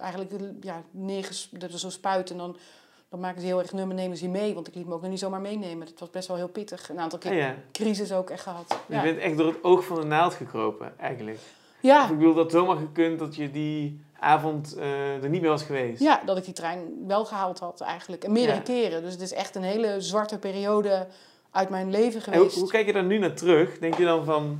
eigenlijk 0.00 0.32
ja, 0.60 0.82
neerges... 0.90 1.48
Dat 1.52 1.70
was 1.70 1.80
zo 1.80 1.90
spuiten 1.90 2.34
en 2.34 2.40
dan, 2.40 2.56
dan 3.08 3.20
maken 3.20 3.40
ze 3.40 3.46
heel 3.46 3.58
erg 3.58 3.72
nummer, 3.72 3.96
nemen 3.96 4.16
ze 4.16 4.28
mee. 4.28 4.54
Want 4.54 4.66
ik 4.68 4.74
liet 4.74 4.86
me 4.86 4.94
ook 4.94 5.00
nog 5.00 5.10
niet 5.10 5.18
zomaar 5.18 5.40
meenemen. 5.40 5.86
Het 5.86 6.00
was 6.00 6.10
best 6.10 6.28
wel 6.28 6.36
heel 6.36 6.48
pittig. 6.48 6.88
Een 6.88 7.00
aantal 7.00 7.18
keer 7.18 7.30
Ah, 7.30 7.36
ja. 7.36 7.54
crisis 7.72 8.12
ook 8.12 8.30
echt 8.30 8.42
gehad. 8.42 8.76
Je 8.88 8.94
Ja. 8.94 9.02
bent 9.02 9.18
echt 9.18 9.36
door 9.36 9.46
het 9.46 9.64
oog 9.64 9.84
van 9.84 10.00
de 10.00 10.06
naald 10.06 10.34
gekropen, 10.34 10.92
eigenlijk. 10.98 11.38
Ja. 11.80 12.04
Of 12.04 12.10
ik 12.10 12.18
bedoel, 12.18 12.34
dat 12.34 12.50
zomaar 12.50 12.76
gekund 12.76 13.18
dat 13.18 13.34
je 13.36 13.50
die 13.50 14.00
avond 14.18 14.74
eh, 14.76 15.22
er 15.22 15.28
niet 15.28 15.40
meer 15.40 15.50
was 15.50 15.62
geweest. 15.62 16.00
ja, 16.00 16.20
dat 16.26 16.36
ik 16.36 16.44
die 16.44 16.54
trein 16.54 17.04
wel 17.06 17.24
gehaald 17.24 17.58
had 17.58 17.80
eigenlijk. 17.80 18.24
En 18.24 18.32
meerdere 18.32 18.56
Ja. 18.56 18.62
keren. 18.62 19.02
Dus 19.02 19.12
het 19.12 19.20
is 19.20 19.32
echt 19.32 19.54
een 19.54 19.62
hele 19.62 20.00
zwarte 20.00 20.38
periode 20.38 21.06
uit 21.50 21.68
mijn 21.68 21.90
leven 21.90 22.20
En 22.24 22.24
hoe, 22.32 22.34
geweest. 22.38 22.56
hoe 22.60 22.68
kijk 22.70 22.86
je 22.86 22.92
daar 22.92 23.04
nu 23.04 23.18
naar 23.18 23.34
terug? 23.34 23.78
Denk 23.78 23.94
je 23.96 24.04
dan 24.04 24.24
van, 24.24 24.58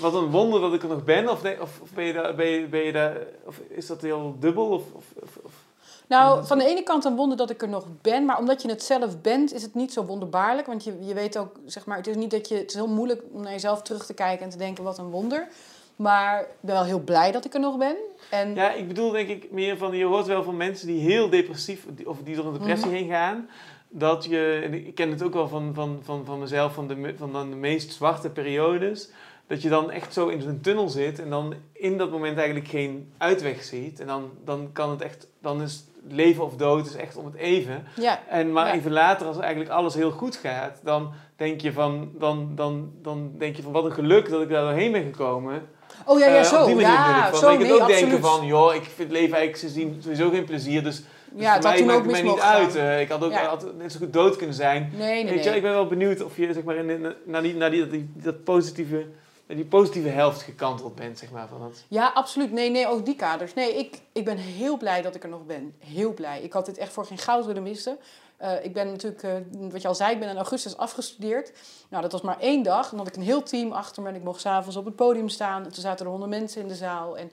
wat 0.00 0.14
een 0.14 0.30
wonder 0.30 0.60
dat 0.60 0.74
ik 0.74 0.82
er 0.82 0.88
nog 0.88 1.04
ben? 1.04 1.28
Of, 1.28 1.42
of, 1.60 1.80
of 1.82 1.90
ben 1.94 2.04
je 2.04 2.12
daar, 2.12 2.34
ben 2.34 2.46
je, 2.46 2.66
ben 2.66 2.80
je 2.84 2.92
daar, 2.92 3.16
of 3.44 3.60
is 3.68 3.86
dat 3.86 4.00
heel 4.02 4.36
dubbel? 4.40 4.66
Of, 4.68 4.82
of, 4.92 5.04
of- 5.44 5.64
Nou, 6.08 6.46
van 6.46 6.58
de 6.58 6.66
ene 6.66 6.82
kant 6.82 7.04
een 7.04 7.16
wonder 7.16 7.36
dat 7.36 7.50
ik 7.50 7.62
er 7.62 7.68
nog 7.68 7.86
ben, 8.02 8.24
maar 8.24 8.38
omdat 8.38 8.62
je 8.62 8.68
het 8.68 8.82
zelf 8.82 9.20
bent, 9.20 9.52
is 9.54 9.62
het 9.62 9.74
niet 9.74 9.92
zo 9.92 10.04
wonderbaarlijk. 10.04 10.66
Want 10.66 10.84
je, 10.84 10.96
je 11.00 11.14
weet 11.14 11.38
ook, 11.38 11.56
zeg 11.64 11.86
maar, 11.86 11.96
het 11.96 12.06
is 12.06 12.16
niet 12.16 12.30
dat 12.30 12.48
je, 12.48 12.54
het 12.56 12.68
is 12.68 12.74
heel 12.74 12.88
moeilijk 12.88 13.22
om 13.32 13.42
naar 13.42 13.52
jezelf 13.52 13.82
terug 13.82 14.06
te 14.06 14.14
kijken 14.14 14.44
en 14.44 14.50
te 14.50 14.56
denken, 14.58 14.84
wat 14.84 14.98
een 14.98 15.10
wonder. 15.10 15.48
Maar 15.96 16.40
ik 16.40 16.46
ben 16.60 16.74
wel 16.74 16.84
heel 16.84 17.00
blij 17.00 17.32
dat 17.32 17.44
ik 17.44 17.54
er 17.54 17.60
nog 17.60 17.78
ben. 17.78 17.96
En 18.30 18.54
Ja, 18.54 18.72
ik 18.72 18.88
bedoel 18.88 19.10
denk 19.10 19.28
ik 19.28 19.50
meer 19.50 19.76
van, 19.76 19.96
je 19.96 20.04
hoort 20.04 20.26
wel 20.26 20.42
van 20.42 20.56
mensen 20.56 20.86
die 20.86 21.00
heel 21.00 21.28
depressief, 21.30 21.86
of 22.04 22.18
die 22.24 22.36
door 22.36 22.46
een 22.46 22.52
depressie 22.52 22.86
Mhm. 22.88 22.96
heen 22.96 23.08
gaan. 23.08 23.48
Dat 23.88 24.24
je, 24.24 24.60
en 24.64 24.74
ik 24.86 24.94
ken 24.94 25.10
het 25.10 25.22
ook 25.22 25.32
wel 25.34 25.48
van, 25.48 25.70
van, 25.74 25.98
van, 26.02 26.24
van 26.24 26.38
mezelf, 26.38 26.74
van 26.74 26.86
de, 26.88 27.14
van 27.16 27.32
dan 27.32 27.50
de 27.50 27.56
meest 27.56 27.92
zwarte 27.92 28.30
periodes. 28.30 29.10
Dat 29.46 29.62
je 29.62 29.68
dan 29.68 29.90
echt 29.90 30.12
zo 30.12 30.28
in 30.28 30.42
zo'n 30.42 30.60
tunnel 30.60 30.88
zit 30.88 31.18
en 31.18 31.30
dan 31.30 31.54
in 31.72 31.98
dat 31.98 32.10
moment 32.10 32.36
eigenlijk 32.36 32.68
geen 32.68 33.12
uitweg 33.18 33.62
ziet. 33.62 34.00
En 34.00 34.06
dan, 34.06 34.30
dan 34.44 34.70
kan 34.72 34.90
het 34.90 35.00
echt, 35.02 35.28
dan 35.40 35.62
is 35.62 35.84
leven 36.08 36.44
of 36.44 36.54
dood 36.56 36.86
is 36.86 36.94
echt 36.96 37.16
om 37.16 37.24
het 37.24 37.34
even. 37.34 37.84
ja, 37.96 38.20
En 38.28 38.52
maar 38.52 38.66
Ja. 38.66 38.74
even 38.74 38.92
later, 38.92 39.26
als 39.26 39.38
eigenlijk 39.38 39.70
alles 39.70 39.94
heel 39.94 40.10
goed 40.10 40.36
gaat, 40.36 40.80
dan 40.82 41.12
denk 41.36 41.60
je 41.60 41.72
van, 41.72 42.10
dan, 42.18 42.52
dan, 42.54 42.90
dan 43.02 43.30
denk 43.38 43.56
je 43.56 43.62
van 43.62 43.72
wat 43.72 43.84
een 43.84 43.92
geluk 43.92 44.28
dat 44.30 44.42
ik 44.42 44.48
daar 44.48 44.62
doorheen 44.64 44.92
ben 44.92 45.02
gekomen. 45.04 45.62
oh 46.04 46.18
ja, 46.18 46.26
ja, 46.26 46.36
Eh, 46.36 46.44
zo. 46.44 46.60
Op 46.60 46.66
die 46.66 46.74
manier 46.74 46.90
ja, 46.90 47.28
ik. 47.28 47.34
Zo, 47.34 47.46
kunt 47.48 47.58
nee, 47.60 47.80
ook 47.82 47.86
denken 47.86 48.20
van, 48.20 48.46
joh, 48.46 48.74
ik 48.74 48.82
vind 48.84 49.10
leven 49.10 49.36
eigenlijk 49.36 49.56
sindsdien 49.56 49.96
sowieso 50.02 50.30
geen 50.30 50.44
plezier, 50.44 50.82
dus, 50.82 50.96
dus 51.30 51.42
ja, 51.44 51.54
het 51.54 51.62
voor 51.66 51.72
mij 51.74 51.84
maakt 51.84 52.02
het 52.02 52.10
mij 52.12 52.22
niet 52.22 52.40
uit. 52.40 52.72
gaan. 52.72 52.80
Eh, 52.86 53.00
ik 53.00 53.08
had 53.08 53.24
ook 53.24 53.30
Ja. 53.30 53.44
had 53.44 53.66
net 53.78 53.92
zo 53.92 53.98
goed 53.98 54.12
dood 54.12 54.36
kunnen 54.36 54.54
zijn. 54.56 54.92
Nee, 54.96 55.24
nee, 55.24 55.32
Weet 55.34 55.42
je, 55.42 55.48
nee. 55.48 55.56
ik 55.58 55.62
ben 55.62 55.72
wel 55.72 55.86
benieuwd 55.86 56.22
of 56.22 56.36
je 56.36 56.52
zeg 56.52 56.62
maar, 56.62 56.76
in, 56.76 56.90
in- 56.90 57.14
naar, 57.24 57.42
die, 57.42 57.54
naar 57.54 57.70
die, 57.70 57.86
die, 57.88 58.10
dat 58.14 58.44
positieve, 58.44 59.04
die 59.46 59.64
positieve 59.64 60.08
helft 60.08 60.42
gekanteld 60.42 60.94
bent. 60.94 61.18
Zeg 61.18 61.30
maar, 61.30 61.48
van 61.48 61.60
dat. 61.60 61.84
Ja, 61.88 62.10
absoluut. 62.14 62.52
Nee, 62.52 62.70
nee, 62.70 62.86
ook 62.86 63.04
die 63.04 63.16
kaders. 63.16 63.54
Nee, 63.54 63.74
ik, 63.74 64.00
ik 64.12 64.24
ben 64.24 64.36
heel 64.36 64.76
blij 64.76 65.02
dat 65.02 65.14
ik 65.14 65.22
er 65.22 65.28
nog 65.28 65.46
ben. 65.46 65.74
Heel 65.78 66.14
blij. 66.14 66.42
Ik 66.42 66.52
had 66.52 66.66
dit 66.66 66.78
echt 66.78 66.92
voor 66.92 67.06
geen 67.06 67.18
goud 67.18 67.46
willen 67.46 67.62
missen. 67.62 67.98
Eh, 68.36 68.64
ik 68.64 68.72
ben 68.72 68.86
natuurlijk, 68.86 69.22
eh, 69.22 69.32
wat 69.70 69.82
je 69.82 69.88
al 69.88 69.94
zei, 69.94 70.12
ik 70.12 70.20
ben 70.20 70.28
in 70.28 70.36
augustus 70.36 70.76
afgestudeerd. 70.76 71.52
Nou, 71.88 72.02
dat 72.02 72.12
was 72.12 72.20
maar 72.20 72.40
één 72.40 72.62
dag. 72.62 72.88
Dan 72.90 72.98
had 72.98 73.08
ik 73.08 73.16
een 73.16 73.22
heel 73.22 73.42
team 73.42 73.72
achter 73.72 74.02
me 74.02 74.08
en 74.08 74.14
ik 74.14 74.22
mocht 74.22 74.40
s'avonds 74.40 74.76
op 74.76 74.84
het 74.84 74.96
podium 74.96 75.28
staan. 75.28 75.64
En 75.64 75.72
toen 75.72 75.82
zaten 75.82 76.04
er 76.04 76.10
honderd 76.10 76.30
mensen 76.30 76.62
in 76.62 76.68
de 76.68 76.74
zaal. 76.74 77.18
En 77.18 77.30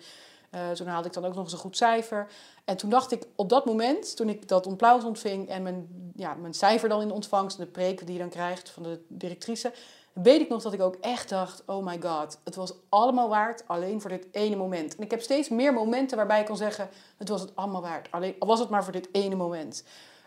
eh, 0.49 0.71
toen 0.71 0.87
haalde 0.87 1.07
ik 1.07 1.13
dan 1.13 1.25
ook 1.25 1.33
nog 1.33 1.43
eens 1.43 1.53
een 1.53 1.59
goed 1.59 1.77
cijfer. 1.77 2.27
En 2.65 2.77
toen 2.77 2.89
dacht 2.89 3.11
ik 3.11 3.23
op 3.35 3.49
dat 3.49 3.65
moment, 3.65 4.15
toen 4.15 4.29
ik 4.29 4.47
dat 4.47 4.67
applaus 4.67 5.03
ontving 5.03 5.49
en 5.49 5.63
mijn, 5.63 6.11
ja, 6.15 6.33
mijn 6.33 6.53
cijfer 6.53 6.89
dan 6.89 7.01
in 7.01 7.11
ontvangst, 7.11 7.57
de 7.57 7.65
preek 7.65 8.05
die 8.05 8.13
je 8.13 8.19
dan 8.19 8.29
krijgt 8.29 8.69
van 8.69 8.83
de 8.83 8.99
directrice, 9.07 9.71
weet 10.13 10.41
ik 10.41 10.49
nog 10.49 10.61
dat 10.61 10.73
ik 10.73 10.81
ook 10.81 10.95
echt 11.01 11.29
dacht, 11.29 11.63
oh 11.65 11.85
my 11.85 11.99
god, 12.01 12.37
het 12.43 12.55
was 12.55 12.73
allemaal 12.89 13.29
waard, 13.29 13.63
alleen 13.67 14.01
voor 14.01 14.09
dit 14.09 14.27
ene 14.31 14.55
moment. 14.55 14.95
En 14.95 15.03
ik 15.03 15.11
heb 15.11 15.21
steeds 15.21 15.49
meer 15.49 15.73
momenten 15.73 16.17
waarbij 16.17 16.39
ik 16.39 16.45
kan 16.45 16.57
zeggen, 16.57 16.89
het 17.17 17.29
was 17.29 17.41
het 17.41 17.55
allemaal 17.55 17.81
waard, 17.81 18.07
alleen, 18.11 18.35
al 18.39 18.47
was 18.47 18.59
het 18.59 18.69
maar 18.69 18.83
voor 18.83 18.93
dit 18.93 19.07
ene 19.11 19.35
moment. 19.35 19.83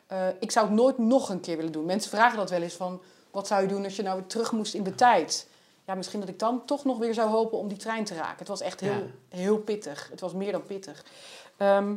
Eh, 0.06 0.26
ik 0.40 0.50
zou 0.50 0.66
het 0.66 0.74
nooit 0.74 0.98
nog 0.98 1.28
een 1.28 1.40
keer 1.40 1.56
willen 1.56 1.72
doen. 1.72 1.84
Mensen 1.84 2.10
vragen 2.10 2.38
dat 2.38 2.50
wel 2.50 2.62
eens 2.62 2.74
van, 2.74 3.00
wat 3.30 3.46
zou 3.46 3.62
je 3.62 3.68
doen 3.68 3.84
als 3.84 3.96
je 3.96 4.02
nou 4.02 4.16
weer 4.18 4.26
terug 4.26 4.52
moest 4.52 4.74
in 4.74 4.82
de 4.82 4.94
tijd? 4.94 5.48
Ja, 5.84 5.94
misschien 5.94 6.20
dat 6.20 6.28
ik 6.28 6.38
dan 6.38 6.64
toch 6.64 6.84
nog 6.84 6.98
weer 6.98 7.14
zou 7.14 7.30
hopen 7.30 7.58
om 7.58 7.68
die 7.68 7.76
trein 7.76 8.04
te 8.04 8.14
raken. 8.14 8.38
Het 8.38 8.48
was 8.48 8.60
echt 8.60 8.80
heel, 8.80 8.92
Ja. 8.92 9.02
heel 9.28 9.58
pittig. 9.58 10.08
Het 10.10 10.20
was 10.20 10.32
meer 10.32 10.52
dan 10.52 10.62
pittig. 10.62 11.04
Ehm, 11.56 11.94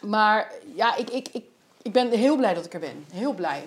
maar 0.00 0.52
ja, 0.74 0.96
ik, 0.96 1.10
ik, 1.10 1.28
ik, 1.28 1.44
ik 1.82 1.92
ben 1.92 2.10
heel 2.10 2.36
blij 2.36 2.54
dat 2.54 2.64
ik 2.64 2.74
er 2.74 2.80
ben. 2.80 3.04
Heel 3.12 3.32
blij. 3.32 3.64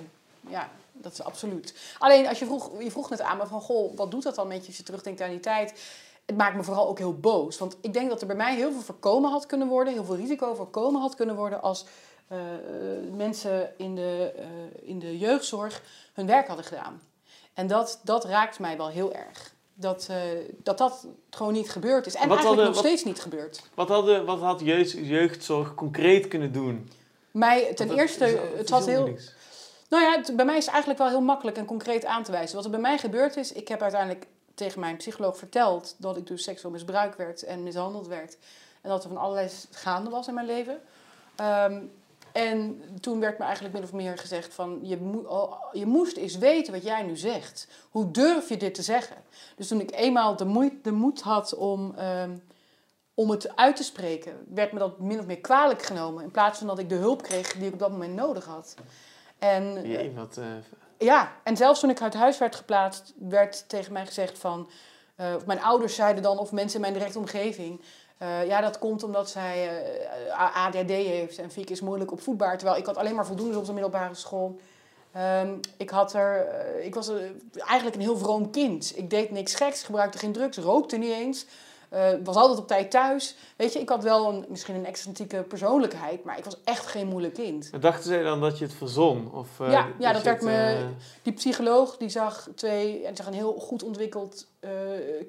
Ja, 0.50 0.70
dat 1.02 1.12
is 1.12 1.24
absoluut. 1.24 1.74
Alleen 2.00 2.28
als 2.28 2.40
je 2.40 2.46
vroeg, 2.46 2.82
je 2.84 2.92
vroeg 2.92 3.10
net 3.10 3.22
aan 3.22 3.38
me 3.38 3.46
van, 3.48 3.62
goh, 3.62 3.96
wat 3.98 4.12
doet 4.12 4.24
dat 4.24 4.36
dan 4.36 4.48
met 4.48 4.62
je 4.62 4.68
als 4.68 4.78
je 4.78 4.84
terugdenkt 4.84 5.22
aan 5.22 5.30
die 5.30 5.40
tijd? 5.40 5.82
Het 6.26 6.38
maakt 6.38 6.56
me 6.56 6.64
vooral 6.64 6.88
ook 6.88 6.98
heel 6.98 7.14
boos. 7.20 7.58
Want 7.58 7.78
ik 7.82 7.94
denk 7.94 8.10
dat 8.10 8.22
er 8.22 8.28
bij 8.28 8.36
mij 8.36 8.56
heel 8.56 8.72
veel 8.72 8.82
voorkomen 8.82 9.32
had 9.32 9.46
kunnen 9.46 9.68
worden, 9.68 9.94
heel 9.94 10.04
veel 10.06 10.16
risico 10.16 10.54
voorkomen 10.56 11.02
had 11.02 11.16
kunnen 11.16 11.36
worden 11.36 11.62
als 11.62 11.86
eh, 12.28 12.38
mensen 13.16 13.74
in 13.78 13.96
de, 13.96 14.34
eh, 14.38 14.46
in 14.90 15.00
de 15.00 15.18
jeugdzorg 15.18 15.82
hun 16.14 16.26
werk 16.26 16.48
hadden 16.48 16.66
gedaan. 16.66 17.02
En 17.54 17.68
dat, 17.68 18.00
dat 18.04 18.26
raakt 18.26 18.60
mij 18.60 18.78
wel 18.78 18.90
heel 18.90 19.14
erg. 19.14 19.54
Dat, 19.74 20.08
eh, 20.10 20.18
dat 20.64 20.78
dat 20.78 21.08
gewoon 21.30 21.54
niet 21.54 21.70
gebeurd 21.70 22.06
is. 22.06 22.14
En 22.16 22.20
Wat 22.28 22.38
eigenlijk 22.38 22.48
hadden- 22.48 22.66
nog 22.66 22.76
wat- 22.76 22.86
steeds 22.86 23.04
niet 23.04 23.22
gebeurd. 23.22 23.62
Wat, 23.74 23.88
hadden, 23.88 24.26
wat 24.26 24.40
had 24.40 24.60
jeugd, 24.64 24.92
jeugdzorg 24.92 25.76
concreet 25.76 26.28
kunnen 26.28 26.52
doen? 26.52 26.92
Mij, 27.32 27.74
ten 27.74 27.88
dat 27.88 27.98
eerste, 27.98 28.26
is- 28.26 28.58
het 28.58 28.70
was 28.70 28.86
heel... 28.86 29.06
niks. 29.06 29.34
Nou 29.92 30.04
ja, 30.04 30.34
bij 30.34 30.46
mij 30.46 30.58
is 30.58 30.66
het 30.66 30.74
eigenlijk 30.74 31.02
wel 31.02 31.10
heel 31.10 31.22
makkelijk 31.22 31.58
en 31.58 31.66
concreet 31.66 32.06
aan 32.06 32.24
te 32.24 32.32
wijzen. 32.32 32.56
Wat 32.56 32.66
er 32.66 32.72
bij 32.72 32.80
mij 32.80 32.98
gebeurd 32.98 33.36
is, 33.36 33.52
ik 33.52 33.68
heb 33.68 33.82
uiteindelijk 33.82 34.28
tegen 34.54 34.80
mijn 34.80 34.98
psycholoog 34.98 35.38
verteld 35.38 35.96
dat 35.98 36.18
ik 36.18 36.28
dus 36.28 36.44
seksueel 36.44 36.74
misbruikt 36.74 37.18
werd 37.18 37.44
en 37.44 37.64
mishandeld 37.64 38.08
werd. 38.08 38.38
En 38.82 38.90
dat 38.90 39.04
er 39.04 39.10
van 39.10 39.18
allerlei 39.18 39.50
gaande 39.72 40.10
was 40.10 40.28
in 40.28 40.34
mijn 40.34 40.46
leven. 40.46 40.82
Ehm, 41.36 41.82
en 42.32 42.82
toen 43.02 43.20
werd 43.20 43.38
me 43.38 43.44
eigenlijk 43.44 43.74
min 43.74 43.84
of 43.84 43.94
meer 43.94 44.18
gezegd 44.18 44.54
van, 44.54 44.80
je, 44.82 44.98
je 45.72 45.86
moest 45.86 46.18
eens 46.18 46.38
weten 46.38 46.74
wat 46.74 46.84
jij 46.84 47.04
nu 47.04 47.18
zegt. 47.18 47.68
Hoe 47.90 48.12
durf 48.12 48.50
je 48.50 48.58
dit 48.58 48.74
te 48.74 48.84
zeggen? 48.84 49.18
Dus 49.56 49.68
toen 49.68 49.80
ik 49.80 49.92
eenmaal 49.92 50.36
de 50.36 50.46
moed, 50.46 50.84
de 50.84 50.92
moed 50.92 51.22
had 51.22 51.56
om, 51.56 51.94
ehm, 51.96 52.32
om 53.14 53.30
het 53.30 53.56
uit 53.56 53.76
te 53.76 53.84
spreken, 53.84 54.46
werd 54.54 54.72
me 54.72 54.80
dat 54.80 55.00
min 55.00 55.20
of 55.20 55.26
meer 55.26 55.42
kwalijk 55.42 55.82
genomen. 55.82 56.24
In 56.24 56.32
plaats 56.32 56.58
van 56.58 56.68
dat 56.68 56.80
ik 56.80 56.90
de 56.90 56.96
hulp 56.96 57.22
kreeg 57.22 57.54
die 57.54 57.68
ik 57.68 57.74
op 57.74 57.80
dat 57.80 57.92
moment 57.92 58.16
nodig 58.16 58.46
had. 58.46 58.76
En, 59.42 59.78
eh, 59.78 59.92
Jee, 59.92 60.12
wat, 60.16 60.38
eh, 60.38 60.46
ja, 60.98 61.32
en 61.44 61.58
zelfs 61.58 61.80
toen 61.80 61.90
ik 61.90 62.02
uit 62.02 62.14
huis 62.14 62.38
werd 62.38 62.56
geplaatst, 62.56 63.14
werd 63.20 63.70
tegen 63.70 63.94
mij 63.94 64.06
gezegd 64.06 64.40
van... 64.40 64.70
eh, 65.16 65.34
of 65.36 65.46
mijn 65.46 65.62
ouders 65.62 65.96
zeiden 65.96 66.24
dan, 66.24 66.38
of 66.38 66.52
mensen 66.52 66.76
in 66.76 66.82
mijn 66.82 66.94
directe 66.94 67.20
omgeving... 67.20 67.82
ja, 68.46 68.62
dat 68.62 68.80
komt 68.80 69.04
omdat 69.04 69.30
zij 69.30 69.70
ADHD 70.54 70.90
heeft 70.90 71.38
en 71.38 71.52
Fiek 71.52 71.70
is 71.70 71.82
moeilijk 71.82 72.12
op 72.12 72.22
voetbaar. 72.22 72.58
Terwijl 72.58 72.80
ik 72.80 72.86
had 72.86 72.98
alleen 72.98 73.16
maar 73.16 73.26
voldoende 73.26 73.58
op 73.58 73.66
de 73.66 73.74
middelbare 73.74 74.16
school. 74.16 74.60
Ehm, 75.12 75.58
ik, 75.78 75.90
had 75.90 76.14
er, 76.14 76.48
ik 76.82 76.96
was 76.96 77.12
eigenlijk 77.54 77.96
een 77.96 78.02
heel 78.02 78.18
vroom 78.18 78.52
kind. 78.52 78.98
Ik 78.98 79.10
deed 79.10 79.32
niks 79.32 79.56
geks, 79.56 79.84
gebruikte 79.84 80.18
geen 80.18 80.32
drugs, 80.32 80.58
rookte 80.58 80.98
niet 80.98 81.12
eens. 81.12 81.46
Eh, 81.92 82.10
was 82.24 82.36
altijd 82.36 82.60
op 82.60 82.68
tijd 82.68 82.92
thuis. 82.92 83.36
Weet 83.56 83.74
je, 83.74 83.80
ik 83.80 83.90
had 83.90 84.04
wel 84.04 84.30
een, 84.30 84.46
misschien 84.50 84.76
een 84.76 84.86
excentrieke 84.86 85.44
persoonlijkheid, 85.44 86.24
maar 86.24 86.38
ik 86.38 86.44
was 86.44 86.58
echt 86.64 86.86
geen 86.86 87.08
moeilijk 87.08 87.34
kind. 87.34 87.82
dachten 87.82 88.04
zij 88.04 88.24
dan 88.24 88.42
dat 88.42 88.58
je 88.58 88.66
het 88.66 88.74
verzon? 88.74 89.32
Of, 89.34 89.60
eh, 89.60 89.72
Ja, 89.72 89.88
ja, 90.00 90.14
dat 90.14 90.24
werd 90.24 90.42
me- 90.42 90.74
eh, 90.78 90.86
Die 91.22 91.34
psycholoog 91.34 91.98
die 91.98 92.10
zag 92.10 92.48
twee, 92.56 93.06
en 93.06 93.16
zag 93.16 93.28
een 93.28 93.34
heel 93.34 93.54
goed 93.54 93.84
ontwikkeld 93.84 94.48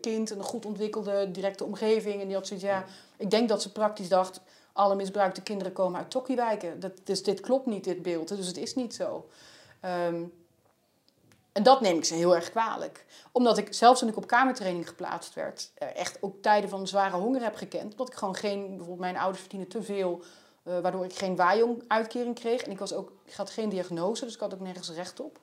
kind, 0.01 0.31
en 0.31 0.38
een 0.38 0.44
goed 0.44 0.66
ontwikkelde 0.66 1.31
directe 1.31 1.64
omgeving. 1.64 2.20
En 2.20 2.27
die 2.27 2.37
had 2.37 2.46
zoiets, 2.46 2.66
ja, 2.66 2.85
ik 3.16 3.31
denk 3.31 3.48
dat 3.48 3.62
ze 3.62 3.72
praktisch 3.72 4.09
dacht, 4.09 4.40
alle 4.72 4.94
misbruikte 4.94 5.42
kinderen 5.42 5.72
komen 5.72 5.98
uit 5.98 6.11
tokkiewijken. 6.11 6.81
Dat, 6.81 6.92
dus 7.05 7.22
dit 7.22 7.40
klopt 7.40 7.66
niet, 7.66 7.85
dit 7.85 8.03
beeld, 8.03 8.29
dus 8.29 8.46
het 8.46 8.57
is 8.57 8.75
niet 8.75 8.94
zo. 8.94 9.27
Ehm, 9.81 10.22
en 11.53 11.62
dat 11.62 11.81
neem 11.81 11.97
ik 11.97 12.05
ze 12.05 12.15
heel 12.15 12.35
erg 12.35 12.51
kwalijk. 12.51 13.05
Omdat 13.33 13.59
ik, 13.59 13.75
zelfs 13.75 14.01
toen 14.01 14.09
ik 14.09 14.17
op 14.17 14.27
kamertraining 14.27 14.88
geplaatst 14.88 15.35
werd, 15.35 15.71
eh, 15.75 15.97
echt 15.97 16.19
ook 16.21 16.43
tijden 16.43 16.71
van 16.71 16.88
zware 16.88 17.17
honger 17.17 17.43
heb 17.43 17.57
gekend. 17.57 17.91
Omdat 17.91 18.09
ik 18.09 18.15
gewoon 18.15 18.37
geen, 18.37 18.67
bijvoorbeeld 18.69 18.99
mijn 18.99 19.17
ouders 19.17 19.41
verdienen 19.41 19.69
te 19.69 19.83
veel, 19.83 20.23
eh, 20.62 20.79
waardoor 20.79 21.05
ik 21.05 21.15
geen 21.15 21.37
waaijong-uitkering 21.37 22.35
kreeg. 22.35 22.62
En 22.62 22.71
ik, 22.71 22.79
was 22.79 22.93
ook, 22.93 23.12
ik 23.25 23.35
had 23.35 23.51
geen 23.51 23.69
diagnose, 23.69 24.25
dus 24.25 24.35
ik 24.35 24.41
had 24.41 24.55
ook 24.55 24.61
nergens 24.61 24.91
recht 24.91 25.21
op. 25.21 25.38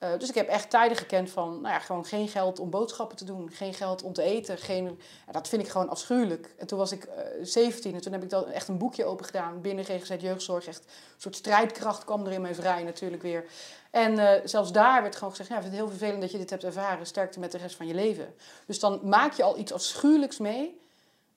Eh, 0.00 0.10
dus 0.18 0.28
ik 0.28 0.34
heb 0.34 0.48
echt 0.48 0.70
tijden 0.70 0.96
gekend 0.96 1.30
van, 1.30 1.60
nou 1.60 1.74
ja, 1.74 1.78
gewoon 1.78 2.04
geen 2.04 2.28
geld 2.28 2.58
om 2.58 2.70
boodschappen 2.70 3.16
te 3.16 3.24
doen, 3.24 3.50
geen 3.50 3.74
geld 3.74 4.02
om 4.02 4.12
te 4.12 4.22
eten. 4.22 4.58
Geen, 4.58 5.00
dat 5.30 5.48
vind 5.48 5.62
ik 5.62 5.68
gewoon 5.68 5.88
afschuwelijk. 5.88 6.54
En 6.58 6.66
toen 6.66 6.78
was 6.78 6.92
ik 6.92 7.04
eh 7.04 7.24
17 7.42 7.94
en 7.94 8.00
toen 8.00 8.12
heb 8.12 8.22
ik 8.22 8.30
dan 8.30 8.46
echt 8.46 8.68
een 8.68 8.78
boekje 8.78 9.04
open 9.04 9.24
gedaan 9.24 9.60
binnen 9.60 9.84
GGZ 9.84 10.14
Jeugdzorg. 10.18 10.66
Echt 10.66 10.84
een 10.84 11.20
soort 11.20 11.36
strijdkracht 11.36 12.04
kwam 12.04 12.26
er 12.26 12.32
in 12.32 12.40
mij 12.40 12.54
vrij 12.54 12.82
natuurlijk 12.82 13.22
weer. 13.22 13.44
En 13.90 14.18
eh, 14.18 14.40
zelfs 14.44 14.72
daar 14.72 15.02
werd 15.02 15.14
gewoon 15.14 15.30
gezegd, 15.30 15.48
ja, 15.48 15.56
ik 15.56 15.62
vind 15.62 15.74
het 15.74 15.82
heel 15.82 15.90
vervelend 15.90 16.20
dat 16.20 16.32
je 16.32 16.38
dit 16.38 16.50
hebt 16.50 16.64
ervaren. 16.64 17.06
Sterkte 17.06 17.40
met 17.40 17.52
de 17.52 17.58
rest 17.58 17.76
van 17.76 17.86
je 17.86 17.94
leven. 17.94 18.34
Dus 18.66 18.80
dan 18.80 19.00
maak 19.02 19.32
je 19.32 19.42
al 19.42 19.58
iets 19.58 19.72
afschuwelijks 19.72 20.38
mee. 20.38 20.80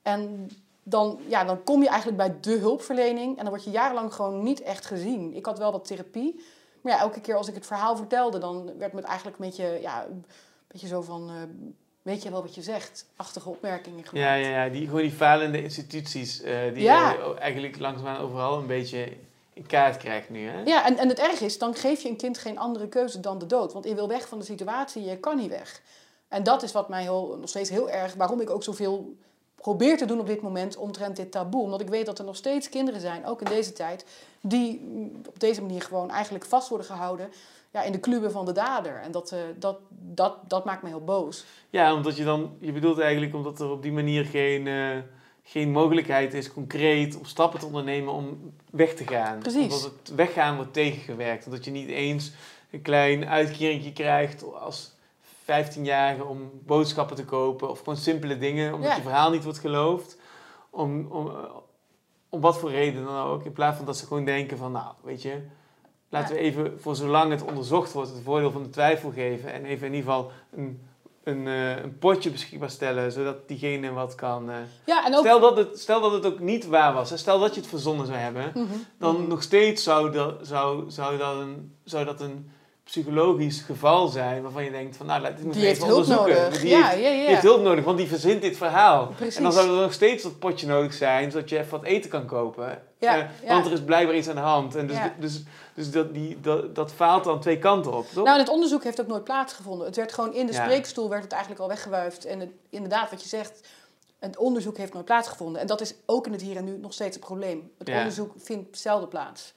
En 0.01 0.49
dan, 0.83 1.19
ja, 1.27 1.43
dan 1.43 1.63
kom 1.63 1.81
je 1.81 1.87
eigenlijk 1.87 2.17
bij 2.17 2.37
de 2.41 2.59
hulpverlening 2.59 3.37
en 3.37 3.43
dan 3.43 3.53
word 3.53 3.63
je 3.63 3.71
jarenlang 3.71 4.13
gewoon 4.13 4.43
niet 4.43 4.61
echt 4.61 4.85
gezien. 4.85 5.35
Ik 5.35 5.45
had 5.45 5.57
wel 5.57 5.71
wat 5.71 5.85
therapie, 5.85 6.43
maar 6.83 6.93
ja, 6.93 6.99
elke 6.99 7.21
keer 7.21 7.35
als 7.35 7.47
ik 7.47 7.55
het 7.55 7.65
verhaal 7.65 7.95
vertelde, 7.95 8.37
dan 8.37 8.77
werd 8.77 8.93
me 8.93 8.99
het 8.99 9.07
eigenlijk 9.07 9.39
een 9.39 9.45
beetje, 9.45 9.79
ja, 9.81 10.05
een 10.05 10.25
beetje 10.67 10.87
zo 10.87 11.01
van, 11.01 11.29
uh, 11.29 11.35
weet 12.01 12.23
je 12.23 12.31
wel 12.31 12.41
wat 12.41 12.55
je 12.55 12.61
zegt, 12.61 13.05
achtige 13.15 13.49
opmerkingen 13.49 14.05
gemaakt. 14.05 14.27
Ja, 14.27 14.33
ja, 14.33 14.63
ja 14.63 14.69
die, 14.69 14.85
gewoon 14.85 15.01
die 15.01 15.11
falende 15.11 15.63
instituties, 15.63 16.41
uh, 16.41 16.73
die 16.73 16.83
ja. 16.83 17.11
je 17.11 17.35
eigenlijk 17.39 17.79
langzaamaan 17.79 18.21
overal 18.21 18.57
een 18.57 18.67
beetje 18.67 19.17
in 19.53 19.65
kaart 19.65 19.97
krijgt 19.97 20.29
nu. 20.29 20.47
Hè? 20.47 20.61
Ja, 20.61 20.85
en, 20.85 20.97
en 20.97 21.09
het 21.09 21.19
erg 21.19 21.41
is, 21.41 21.57
dan 21.57 21.75
geef 21.75 22.01
je 22.01 22.09
een 22.09 22.17
kind 22.17 22.37
geen 22.37 22.57
andere 22.57 22.87
keuze 22.87 23.19
dan 23.19 23.37
de 23.37 23.45
dood. 23.45 23.73
Want 23.73 23.85
je 23.85 23.95
wil 23.95 24.07
weg 24.07 24.27
van 24.27 24.39
de 24.39 24.45
situatie, 24.45 25.03
je 25.03 25.17
kan 25.17 25.37
niet 25.37 25.49
weg. 25.49 25.81
En 26.27 26.43
dat 26.43 26.63
is 26.63 26.71
wat 26.71 26.89
mij 26.89 27.01
heel, 27.01 27.37
nog 27.39 27.49
steeds 27.49 27.69
heel 27.69 27.89
erg, 27.89 28.13
waarom 28.13 28.41
ik 28.41 28.49
ook 28.49 28.63
zoveel 28.63 29.15
probeer 29.55 29.97
te 29.97 30.05
doen 30.05 30.19
op 30.19 30.27
dit 30.27 30.41
moment 30.41 30.77
omtrent 30.77 31.15
dit 31.15 31.31
taboe. 31.31 31.63
Omdat 31.63 31.81
ik 31.81 31.89
weet 31.89 32.05
dat 32.05 32.19
er 32.19 32.25
nog 32.25 32.35
steeds 32.35 32.69
kinderen 32.69 33.01
zijn, 33.01 33.25
ook 33.25 33.41
in 33.41 33.49
deze 33.49 33.73
tijd, 33.73 34.05
die 34.45 34.81
op 35.27 35.39
deze 35.39 35.61
manier 35.61 35.81
gewoon 35.81 36.09
eigenlijk 36.11 36.45
vast 36.45 36.69
worden 36.69 36.87
gehouden 36.87 37.29
ja, 37.71 37.83
in 37.83 37.91
de 37.91 37.99
kluwen 37.99 38.31
van 38.31 38.45
de 38.45 38.51
dader. 38.51 39.01
En 39.01 39.11
dat, 39.11 39.31
uh, 39.31 39.39
dat, 39.55 39.77
dat, 39.89 40.37
dat 40.47 40.65
maakt 40.65 40.83
me 40.83 40.89
heel 40.89 41.03
boos. 41.03 41.45
Ja, 41.69 41.93
omdat 41.93 42.17
je 42.17 42.23
dan, 42.23 42.57
je 42.59 42.71
bedoelt 42.71 42.99
eigenlijk 42.99 43.33
omdat 43.33 43.59
er 43.59 43.69
op 43.69 43.81
die 43.81 43.91
manier 43.91 44.25
geen, 44.25 44.65
uh, 44.65 44.97
geen 45.43 45.71
mogelijkheid 45.71 46.33
is 46.33 46.53
concreet 46.53 47.17
om 47.17 47.25
stappen 47.25 47.59
te 47.59 47.65
ondernemen 47.65 48.13
om 48.13 48.53
weg 48.71 48.93
te 48.93 49.07
gaan. 49.07 49.39
Precies. 49.39 49.63
Omdat 49.63 49.91
het 50.03 50.15
weggaan 50.15 50.55
wordt 50.55 50.73
tegengewerkt. 50.73 51.45
omdat 51.45 51.65
je 51.65 51.71
niet 51.71 51.89
eens 51.89 52.31
een 52.71 52.81
klein 52.81 53.27
uitkeringje 53.27 53.93
krijgt 53.93 54.53
als 54.53 54.91
15-jarige 55.43 56.25
om 56.25 56.51
boodschappen 56.65 57.15
te 57.15 57.25
kopen 57.25 57.69
of 57.69 57.79
gewoon 57.79 57.97
simpele 57.97 58.37
dingen, 58.37 58.73
omdat 58.73 58.95
je 58.95 59.01
verhaal 59.01 59.31
niet 59.31 59.43
wordt 59.43 59.59
geloofd. 59.59 60.17
Om, 60.69 61.07
om, 61.11 61.31
om 62.33 62.41
wat 62.41 62.57
voor 62.57 62.71
reden 62.71 63.05
dan 63.05 63.25
ook. 63.25 63.43
In 63.43 63.51
plaats 63.51 63.77
van 63.77 63.85
dat 63.85 63.97
ze 63.97 64.05
gewoon 64.05 64.25
denken 64.25 64.57
van, 64.57 64.71
nou, 64.71 64.93
weet 65.03 65.21
je, 65.21 65.41
laten 66.09 66.35
we 66.35 66.41
even 66.41 66.79
voor 66.79 66.95
zolang 66.95 67.31
het 67.31 67.43
onderzocht 67.43 67.91
wordt 67.91 68.09
het 68.09 68.23
voordeel 68.23 68.51
van 68.51 68.63
de 68.63 68.69
twijfel 68.69 69.11
geven 69.11 69.53
en 69.53 69.65
even 69.65 69.87
in 69.87 69.93
ieder 69.93 70.11
geval 70.11 70.31
een, 70.55 70.81
een, 71.23 71.45
uh, 71.45 71.77
een 71.77 71.97
potje 71.97 72.31
beschikbaar 72.31 72.69
stellen, 72.69 73.11
zodat 73.11 73.47
diegene 73.47 73.91
wat 73.91 74.15
kan. 74.15 74.49
Uh... 74.49 74.55
Ja, 74.85 75.05
en 75.05 75.15
ook... 75.15 75.19
stel, 75.19 75.39
dat 75.39 75.57
het, 75.57 75.79
stel 75.79 76.01
dat 76.01 76.11
het 76.11 76.25
ook 76.25 76.39
niet 76.39 76.65
waar 76.65 76.93
was, 76.93 77.17
stel 77.17 77.39
dat 77.39 77.53
je 77.53 77.59
het 77.61 77.69
verzonnen 77.69 78.05
zou 78.05 78.17
hebben, 78.17 78.51
mm 78.53 78.67
-hmm. 78.67 78.85
dan 78.97 79.11
mm 79.13 79.19
-hmm. 79.19 79.29
nog 79.29 79.41
steeds 79.41 79.83
zou, 79.83 80.11
dat, 80.11 80.35
zou, 80.41 80.91
zou, 80.91 81.17
dat 81.17 81.35
een, 81.35 81.75
zou 81.83 82.05
dat 82.05 82.21
een 82.21 82.51
psychologisch 82.83 83.61
geval 83.61 84.07
zijn 84.07 84.41
waarvan 84.41 84.63
je 84.63 84.71
denkt 84.71 84.97
van 84.97 85.05
nou, 85.05 85.21
dit 85.23 85.43
moet 85.43 85.53
die 85.53 85.65
heeft 85.65 85.85
hulp 85.85 86.07
nodig. 86.07 86.59
Die, 86.59 86.69
ja, 86.69 86.87
heeft, 86.87 87.03
ja, 87.03 87.09
ja. 87.09 87.17
die 87.17 87.27
heeft 87.27 87.41
hulp 87.41 87.61
nodig, 87.61 87.85
want 87.85 87.97
die 87.97 88.07
verzint 88.07 88.41
dit 88.41 88.57
verhaal. 88.57 89.07
Precies. 89.15 89.35
En 89.35 89.43
dan 89.43 89.51
zou 89.51 89.69
er 89.69 89.81
nog 89.81 89.93
steeds 89.93 90.23
dat 90.23 90.39
potje 90.39 90.67
nodig 90.67 90.93
zijn, 90.93 91.31
zodat 91.31 91.49
je 91.49 91.57
even 91.57 91.71
wat 91.71 91.83
eten 91.83 92.09
kan 92.09 92.25
kopen. 92.25 92.81
Uh, 92.99 93.23
want 93.47 93.65
er 93.65 93.71
is 93.71 93.83
blijkbaar 93.83 94.15
iets 94.15 94.29
aan 94.29 94.35
de 94.35 94.41
hand. 94.41 94.75
En 94.75 94.87
dus, 94.87 94.97
dus, 95.19 95.43
dus 95.73 95.91
dat, 95.91 96.13
die, 96.13 96.39
dat, 96.41 96.75
dat 96.75 96.91
faalt 96.91 97.23
dan 97.23 97.39
twee 97.39 97.59
kanten 97.59 97.93
op, 97.93 98.05
toch? 98.13 98.25
Nou, 98.25 98.39
het 98.39 98.49
onderzoek 98.49 98.83
heeft 98.83 99.01
ook 99.01 99.07
nooit 99.07 99.23
plaatsgevonden. 99.23 99.87
Het 99.87 99.95
werd 99.95 100.13
gewoon 100.13 100.33
in 100.33 100.45
de 100.45 100.53
spreekstoel 100.53 101.09
werd 101.09 101.23
het 101.23 101.31
eigenlijk 101.31 101.61
al 101.61 101.67
weggewuifd. 101.67 102.25
En 102.25 102.39
het, 102.39 102.49
inderdaad, 102.69 103.09
wat 103.09 103.21
je 103.21 103.29
zegt, 103.29 103.67
het 104.19 104.37
onderzoek 104.37 104.77
heeft 104.77 104.93
nooit 104.93 105.05
plaatsgevonden. 105.05 105.61
En 105.61 105.67
dat 105.67 105.81
is 105.81 105.93
ook 106.05 106.25
in 106.25 106.31
het 106.31 106.41
hier 106.41 106.55
en 106.55 106.63
nu 106.63 106.77
nog 106.77 106.93
steeds 106.93 107.15
een 107.15 107.21
probleem. 107.21 107.71
Het 107.77 107.89
onderzoek 107.89 108.33
vindt 108.37 108.77
zelden 108.77 109.09
plaats. 109.09 109.53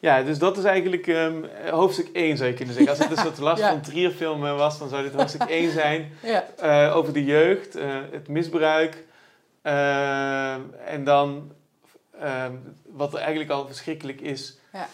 Ja, 0.00 0.22
dus 0.22 0.38
dat 0.38 0.58
is 0.58 0.64
eigenlijk 0.64 1.06
um, 1.06 1.44
hoofdstuk 1.70 2.08
1 2.12 2.36
zou 2.36 2.48
je 2.48 2.54
kunnen 2.54 2.74
zeggen. 2.74 2.92
Als 2.92 3.08
het 3.08 3.10
een 3.18 3.24
soort 3.24 3.38
last 3.38 3.62
ja. 3.62 3.70
van 3.70 3.80
Trierfilm 3.80 4.40
was, 4.40 4.78
dan 4.78 4.88
zou 4.88 5.02
dit 5.02 5.14
hoofdstuk 5.14 5.48
1 5.60 5.72
zijn. 5.72 6.12
Ja. 6.22 6.44
Uh, 6.62 6.96
over 6.96 7.12
de 7.12 7.24
jeugd, 7.24 7.76
uh, 7.76 7.96
het 8.10 8.28
misbruik. 8.28 9.04
Uh, 9.62 10.52
en 10.86 11.04
dan 11.04 11.52
ehm, 12.20 12.52
wat 12.92 13.12
er 13.12 13.18
eigenlijk 13.18 13.50
al 13.50 13.66
verschrikkelijk 13.66 14.20
is 14.20 14.58
ja. 14.72 14.88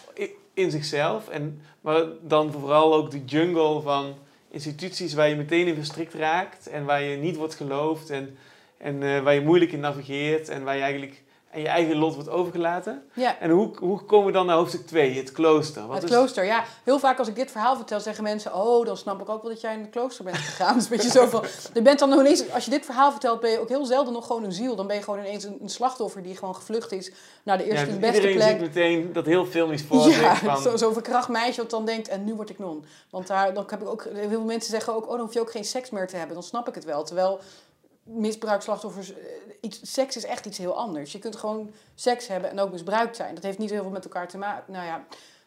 in 0.53 0.71
zichzelf. 0.71 1.29
En, 1.29 1.61
maar 1.81 2.03
dan 2.21 2.51
vooral 2.51 2.93
ook 2.95 3.11
de 3.11 3.25
jungle 3.25 3.81
van 3.81 4.13
instituties 4.51 5.13
waar 5.13 5.29
je 5.29 5.35
meteen 5.35 5.67
in 5.67 5.75
verstrikt 5.75 6.13
raakt. 6.13 6.67
En 6.67 6.85
waar 6.85 7.01
je 7.01 7.17
niet 7.17 7.35
wordt 7.35 7.55
geloofd. 7.55 8.09
En, 8.09 8.37
en 8.77 9.23
waar 9.23 9.33
je 9.33 9.41
moeilijk 9.41 9.71
in 9.71 9.79
navigeert. 9.79 10.49
En 10.49 10.63
waar 10.63 10.75
je 10.75 10.81
eigenlijk 10.81 11.23
en 11.55 11.61
je 11.61 11.67
eigen 11.67 11.95
lot 11.95 12.13
wordt 12.13 12.29
overgelaten. 12.29 13.03
Ja. 13.13 13.39
En 13.39 13.49
hoe, 13.49 13.71
hoe 13.79 13.99
komen 13.99 14.25
we 14.25 14.31
dan 14.31 14.45
naar 14.45 14.55
hoofdstuk 14.55 14.87
2, 14.87 15.17
het 15.17 15.31
klooster? 15.31 15.87
Wat 15.87 15.95
het 15.95 16.03
is... 16.03 16.09
klooster, 16.09 16.45
ja. 16.45 16.63
Heel 16.83 16.99
vaak 16.99 17.19
als 17.19 17.27
ik 17.27 17.35
dit 17.35 17.51
verhaal 17.51 17.75
vertel, 17.75 17.99
zeggen 17.99 18.23
mensen... 18.23 18.55
oh, 18.55 18.85
dan 18.85 18.97
snap 18.97 19.21
ik 19.21 19.29
ook 19.29 19.41
wel 19.41 19.51
dat 19.51 19.61
jij 19.61 19.73
in 19.73 19.79
het 19.79 19.89
klooster 19.89 20.23
bent 20.23 20.37
gegaan. 20.37 20.75
dus 20.77 20.83
een 20.83 20.89
beetje 20.89 21.09
zo 21.09 21.25
van... 21.25 21.43
Je 21.73 21.81
bent 21.81 21.99
dan 21.99 22.09
nog 22.09 22.19
ineens, 22.19 22.51
als 22.51 22.65
je 22.65 22.71
dit 22.71 22.85
verhaal 22.85 23.11
vertelt, 23.11 23.39
ben 23.39 23.51
je 23.51 23.59
ook 23.59 23.69
heel 23.69 23.85
zelden 23.85 24.13
nog 24.13 24.25
gewoon 24.25 24.43
een 24.43 24.51
ziel. 24.51 24.75
Dan 24.75 24.87
ben 24.87 24.95
je 24.95 25.01
gewoon 25.01 25.19
ineens 25.19 25.43
een, 25.43 25.57
een 25.61 25.69
slachtoffer 25.69 26.23
die 26.23 26.37
gewoon 26.37 26.55
gevlucht 26.55 26.91
is 26.91 27.11
naar 27.43 27.57
de 27.57 27.63
eerste 27.63 27.85
ja, 27.85 27.91
en 27.91 27.99
beste 27.99 28.15
iedereen 28.15 28.35
plek. 28.35 28.49
ziet 28.49 28.59
meteen 28.59 29.13
dat 29.13 29.25
heel 29.25 29.45
filmisch 29.45 29.83
voor 29.83 30.09
Ja, 30.09 30.35
van... 30.45 30.57
zo'n 30.57 30.77
zo 30.77 30.91
verkracht 30.91 31.29
meisje 31.29 31.61
wat 31.61 31.69
dan 31.69 31.85
denkt, 31.85 32.07
en 32.07 32.23
nu 32.23 32.33
word 32.33 32.49
ik 32.49 32.59
non. 32.59 32.85
Want 33.09 33.27
daar, 33.27 33.53
dan 33.53 33.63
heb 33.67 33.81
ik 33.81 33.87
ook... 33.87 34.07
Heel 34.13 34.29
veel 34.29 34.41
mensen 34.41 34.71
zeggen 34.71 34.95
ook, 34.95 35.03
oh, 35.03 35.11
dan 35.11 35.19
hoef 35.19 35.33
je 35.33 35.39
ook 35.39 35.51
geen 35.51 35.65
seks 35.65 35.89
meer 35.89 36.07
te 36.07 36.15
hebben. 36.15 36.35
Dan 36.35 36.43
snap 36.43 36.67
ik 36.67 36.75
het 36.75 36.85
wel. 36.85 37.03
Terwijl 37.03 37.39
misbruikslachtoffers. 38.05 39.13
Iets, 39.61 39.79
seks 39.93 40.15
is 40.15 40.25
echt 40.25 40.45
iets 40.45 40.57
heel 40.57 40.77
anders. 40.77 41.11
Je 41.11 41.19
kunt 41.19 41.35
gewoon 41.35 41.71
seks 41.95 42.27
hebben 42.27 42.49
en 42.49 42.59
ook 42.59 42.71
misbruikt 42.71 43.15
zijn. 43.15 43.35
Dat 43.35 43.43
heeft 43.43 43.57
niet 43.57 43.69
heel 43.69 43.81
veel 43.81 43.91
met 43.91 44.03
elkaar 44.03 44.27
te 44.27 44.37
maken. 44.37 44.73
Nou 44.73 44.85
ja, 44.85 45.05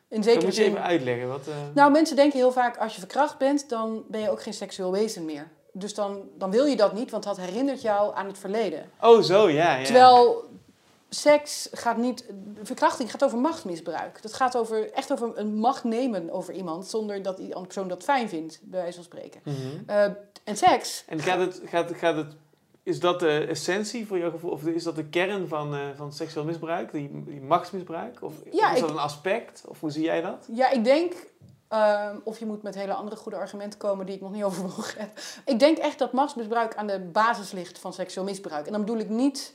in 0.09 0.23
zekere 0.23 0.45
moet 0.45 0.57
je 0.57 0.63
zin. 0.63 0.71
even 0.71 0.85
uitleggen. 0.85 1.29
Wat, 1.29 1.49
uh... 1.49 1.55
Nou, 1.75 1.91
mensen 1.91 2.17
denken 2.17 2.39
heel 2.39 2.53
vaak: 2.53 2.77
als 2.77 2.93
je 2.93 2.99
verkracht 2.99 3.39
bent, 3.39 3.69
dan 3.69 4.05
ben 4.09 4.21
je 4.21 4.31
ook 4.31 4.43
geen 4.43 4.55
seksueel 4.55 4.93
wezen 4.93 5.25
meer. 5.25 5.49
Dus 5.73 5.95
dan, 5.95 6.23
dan 6.39 6.51
wil 6.51 6.65
je 6.65 6.77
dat 6.77 6.93
niet, 6.93 7.11
want 7.11 7.25
dat 7.25 7.37
herinnert 7.37 7.83
jou 7.83 8.15
aan 8.15 8.27
het 8.27 8.39
verleden. 8.39 8.91
Oh, 9.01 9.23
zo, 9.23 9.49
ja. 9.49 9.77
ja. 9.77 9.85
Terwijl 9.85 10.49
seks 11.09 11.69
gaat 11.73 11.97
niet. 11.97 12.25
Verkrachting 12.63 13.11
gaat 13.11 13.25
over 13.25 13.39
machtsmisbruik. 13.39 14.23
Dat 14.23 14.35
gaat 14.35 14.57
over, 14.57 14.93
echt 14.93 15.13
over 15.13 15.31
een 15.35 15.55
macht 15.55 15.85
nemen 15.85 16.31
over 16.31 16.55
iemand 16.55 16.87
zonder 16.87 17.23
dat 17.23 17.37
die 17.37 17.55
andere 17.55 17.67
persoon 17.67 17.89
dat 17.89 18.03
fijn 18.03 18.29
vindt, 18.29 18.61
bij 18.63 18.81
wijze 18.81 18.95
van 18.95 19.05
spreken. 19.05 19.41
Mm 19.45 19.55
-hmm. 19.55 19.85
uh, 19.91 20.05
en 20.45 20.57
seks. 20.57 21.05
En 21.07 21.21
gaat 21.21 21.39
het, 21.39 21.61
gaat, 21.65 21.95
gaat 21.95 22.17
het 22.17 22.35
is 22.89 23.01
dat 23.01 23.21
de 23.21 23.47
essentie 23.49 24.07
voor 24.07 24.19
jouw 24.19 24.31
gevoel? 24.31 24.51
Of 24.51 24.65
is 24.65 24.83
dat 24.83 24.97
de 24.97 25.05
kern 25.05 25.49
van, 25.49 25.75
uh, 25.75 25.81
van 25.97 26.13
seksueel 26.13 26.45
misbruik? 26.47 26.93
Die, 26.93 27.25
die 27.25 27.41
machtsmisbruik? 27.41 28.23
Of, 28.23 28.35
ja, 28.51 28.73
is 28.73 28.81
dat 28.81 28.89
ik, 28.89 28.95
een 28.95 29.03
aspect? 29.03 29.63
Of 29.67 29.81
hoe 29.81 29.91
zie 29.91 30.03
jij 30.03 30.21
dat? 30.21 30.47
Ja, 30.53 30.71
ik 30.71 30.85
denk... 30.85 31.13
Uh, 31.73 32.09
of 32.25 32.39
je 32.39 32.47
moet 32.47 32.63
met 32.63 32.75
hele 32.75 32.93
andere 32.93 33.17
goede 33.17 33.37
argumenten 33.37 33.79
komen 33.79 34.07
die 34.07 34.15
ik 34.15 34.21
nog 34.21 34.33
niet 34.33 34.43
overwogen 34.51 35.01
heb. 35.01 35.19
Ik 35.45 35.59
denk 35.59 35.79
echt 35.79 35.99
dat 35.99 36.13
machtsmisbruik 36.13 36.77
aan 36.77 36.87
de 36.87 37.01
basis 37.01 37.53
ligt 37.53 37.79
van 37.79 37.93
seksueel 37.93 38.27
misbruik. 38.27 38.67
En 38.67 38.73
dan 38.73 38.81
bedoel 38.81 39.01
ik 39.01 39.09
niet, 39.09 39.55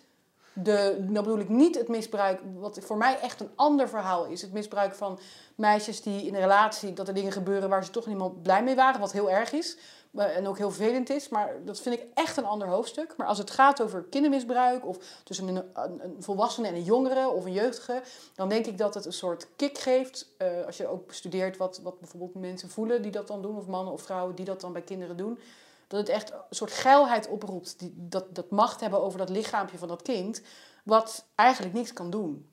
de, 0.54 0.98
dan 1.00 1.24
bedoel 1.24 1.40
ik 1.40 1.50
niet 1.50 1.76
het 1.76 1.88
misbruik, 1.88 2.40
wat 2.60 2.80
voor 2.82 2.98
mij 2.98 3.20
echt 3.20 3.42
een 3.42 3.52
ander 3.56 3.90
verhaal 3.90 4.26
is. 4.26 4.42
Het 4.42 4.54
misbruik 4.54 4.96
van 4.96 5.20
meisjes 5.56 6.02
die 6.02 6.26
in 6.26 6.34
een 6.34 6.42
relatie, 6.42 6.94
dat 6.94 7.08
er 7.08 7.14
dingen 7.14 7.32
gebeuren 7.32 7.70
waar 7.70 7.86
ze 7.86 7.92
toch 7.92 8.08
niet 8.08 8.18
meer 8.18 8.32
blij 8.32 8.64
mee 8.64 8.76
waren, 8.76 9.00
wat 9.00 9.12
heel 9.12 9.32
erg 9.32 9.52
is 9.52 9.78
en 10.14 10.48
ook 10.48 10.58
heel 10.58 10.72
vervelend 10.72 11.10
is, 11.10 11.30
maar 11.30 11.66
dat 11.66 11.80
vind 11.80 11.96
ik 11.96 12.06
echt 12.14 12.38
een 12.38 12.46
ander 12.46 12.68
hoofdstuk. 12.68 13.14
Maar 13.18 13.28
als 13.28 13.38
het 13.38 13.52
gaat 13.52 13.82
over 13.82 14.04
kindermisbruik 14.04 14.86
of 14.86 14.98
tussen 15.24 15.48
een, 15.48 15.64
een, 15.74 16.16
volwassene 16.20 16.68
en 16.68 16.76
een 16.76 16.84
jongere 16.84 17.30
of 17.30 17.46
een 17.46 17.54
jeugdige, 17.54 18.02
dan 18.36 18.50
denk 18.50 18.66
ik 18.66 18.78
dat 18.78 18.94
het 18.94 19.06
een 19.06 19.14
soort 19.14 19.48
kick 19.56 19.78
geeft. 19.78 20.34
Uh, 20.38 20.66
als 20.66 20.78
je 20.78 20.88
ook 20.88 21.08
bestudeert 21.08 21.58
wat, 21.58 21.80
wat 21.84 22.00
bijvoorbeeld 22.00 22.36
mensen 22.36 22.70
voelen 22.70 23.02
die 23.02 23.12
dat 23.12 23.28
dan 23.28 23.42
doen, 23.42 23.58
of 23.58 23.68
mannen 23.68 23.94
of 23.94 24.02
vrouwen 24.02 24.36
die 24.36 24.46
dat 24.46 24.62
dan 24.62 24.74
bij 24.74 24.82
kinderen 24.82 25.18
doen, 25.18 25.40
dat 25.88 26.00
het 26.00 26.10
echt 26.10 26.32
een 26.32 26.40
soort 26.50 26.72
geilheid 26.72 27.28
oproept, 27.28 27.80
die, 27.80 27.94
dat, 27.96 28.36
dat 28.36 28.50
macht 28.50 28.80
hebben 28.80 29.02
over 29.02 29.20
dat 29.20 29.30
lichaampje 29.30 29.78
van 29.78 29.88
dat 29.88 30.02
kind, 30.02 30.42
wat 30.84 31.26
eigenlijk 31.36 31.74
niks 31.74 31.94
kan 31.94 32.10
doen. 32.10 32.50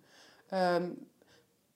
Um, 0.55 1.10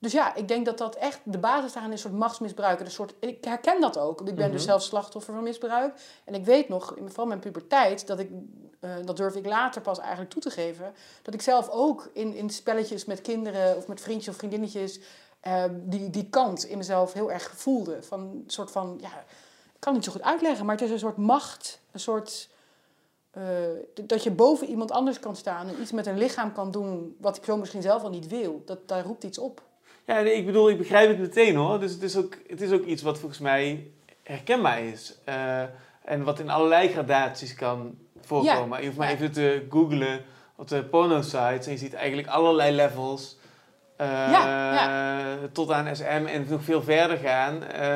dus 0.05 0.13
ja, 0.13 0.35
ik 0.35 0.47
denk 0.47 0.65
dat 0.65 0.77
dat 0.77 0.95
echt 0.95 1.19
de 1.23 1.37
basis 1.37 1.73
daarin 1.73 1.91
is, 1.91 2.03
een 2.03 2.09
soort 2.09 2.21
machtsmisbruik. 2.21 2.79
Een 2.79 2.91
soort, 2.91 3.13
ik 3.19 3.45
herken 3.45 3.81
dat 3.81 3.97
ook, 3.97 4.19
ik 4.19 4.25
ben 4.25 4.35
mm 4.35 4.41
-hmm. 4.41 4.51
dus 4.51 4.63
zelf 4.63 4.81
slachtoffer 4.81 5.33
van 5.33 5.43
misbruik. 5.43 5.93
En 6.23 6.33
ik 6.33 6.45
weet 6.45 6.69
nog, 6.69 6.95
vooral 7.05 7.25
mijn 7.25 7.39
puberteit, 7.39 8.07
dat 8.07 8.19
ik, 8.19 8.29
uh, 8.81 8.95
dat 9.05 9.17
durf 9.17 9.35
ik 9.35 9.45
later 9.45 9.81
pas 9.81 9.99
eigenlijk 9.99 10.29
toe 10.29 10.41
te 10.41 10.49
geven, 10.49 10.93
dat 11.21 11.33
ik 11.33 11.41
zelf 11.41 11.69
ook 11.69 12.09
in, 12.13 12.35
in 12.35 12.49
spelletjes 12.49 13.05
met 13.05 13.21
kinderen 13.21 13.77
of 13.77 13.87
met 13.87 14.01
vriendjes 14.01 14.27
of 14.27 14.35
vriendinnetjes 14.35 14.99
uh, 15.47 15.63
die, 15.71 16.09
die 16.09 16.29
kant 16.29 16.65
in 16.65 16.77
mezelf 16.77 17.13
heel 17.13 17.31
erg 17.31 17.51
voelde. 17.55 18.03
Van 18.03 18.19
een 18.19 18.43
soort 18.47 18.71
van, 18.71 18.97
ja, 19.01 19.09
ik 19.09 19.79
kan 19.79 19.93
het 19.93 19.93
niet 19.93 20.03
zo 20.03 20.11
goed 20.11 20.29
uitleggen, 20.29 20.65
maar 20.65 20.75
het 20.75 20.85
is 20.85 20.91
een 20.91 20.99
soort 20.99 21.17
macht, 21.17 21.79
een 21.91 21.99
soort... 21.99 22.49
Uh, 23.37 23.43
dat 24.05 24.23
je 24.23 24.31
boven 24.31 24.67
iemand 24.67 24.91
anders 24.91 25.19
kan 25.19 25.35
staan 25.35 25.67
en 25.67 25.81
iets 25.81 25.91
met 25.91 26.05
een 26.05 26.17
lichaam 26.17 26.53
kan 26.53 26.71
doen 26.71 27.15
wat 27.19 27.31
die 27.31 27.41
persoon 27.41 27.59
misschien 27.59 27.81
zelf 27.81 28.03
al 28.03 28.09
niet 28.09 28.27
wil. 28.27 28.61
Dat, 28.65 28.87
daar 28.87 29.03
roept 29.03 29.23
iets 29.23 29.37
op. 29.37 29.61
Ja, 30.05 30.21
nee, 30.21 30.33
ik 30.33 30.45
bedoel, 30.45 30.69
ik 30.69 30.77
begrijp 30.77 31.09
het 31.09 31.19
meteen 31.19 31.55
hoor. 31.55 31.79
Dus 31.79 31.91
het 31.91 32.01
is 32.01 32.17
ook, 32.17 32.37
het 32.47 32.61
is 32.61 32.71
ook 32.71 32.83
iets 32.85 33.01
wat 33.01 33.19
volgens 33.19 33.39
mij 33.39 33.87
herkenbaar 34.23 34.83
is. 34.83 35.17
Uh, 35.29 35.61
en 36.03 36.23
wat 36.23 36.39
in 36.39 36.49
allerlei 36.49 36.87
gradaties 36.87 37.55
kan 37.55 37.97
voorkomen. 38.21 38.69
Ja. 38.69 38.77
Je 38.79 38.85
hoeft 38.85 38.97
maar 38.97 39.09
even 39.09 39.31
te 39.31 39.65
googlen 39.69 40.21
op 40.55 40.67
de 40.67 40.83
porno-sites 40.83 41.65
en 41.65 41.71
je 41.71 41.77
ziet 41.77 41.93
eigenlijk 41.93 42.27
allerlei 42.27 42.75
levels. 42.75 43.37
Uh, 44.01 44.07
ja, 44.07 44.73
ja. 44.73 45.37
Tot 45.51 45.71
aan 45.71 45.95
SM 45.95 46.03
en 46.03 46.45
nog 46.49 46.63
veel 46.63 46.81
verder 46.83 47.17
gaan. 47.17 47.63
Uh, 47.79 47.95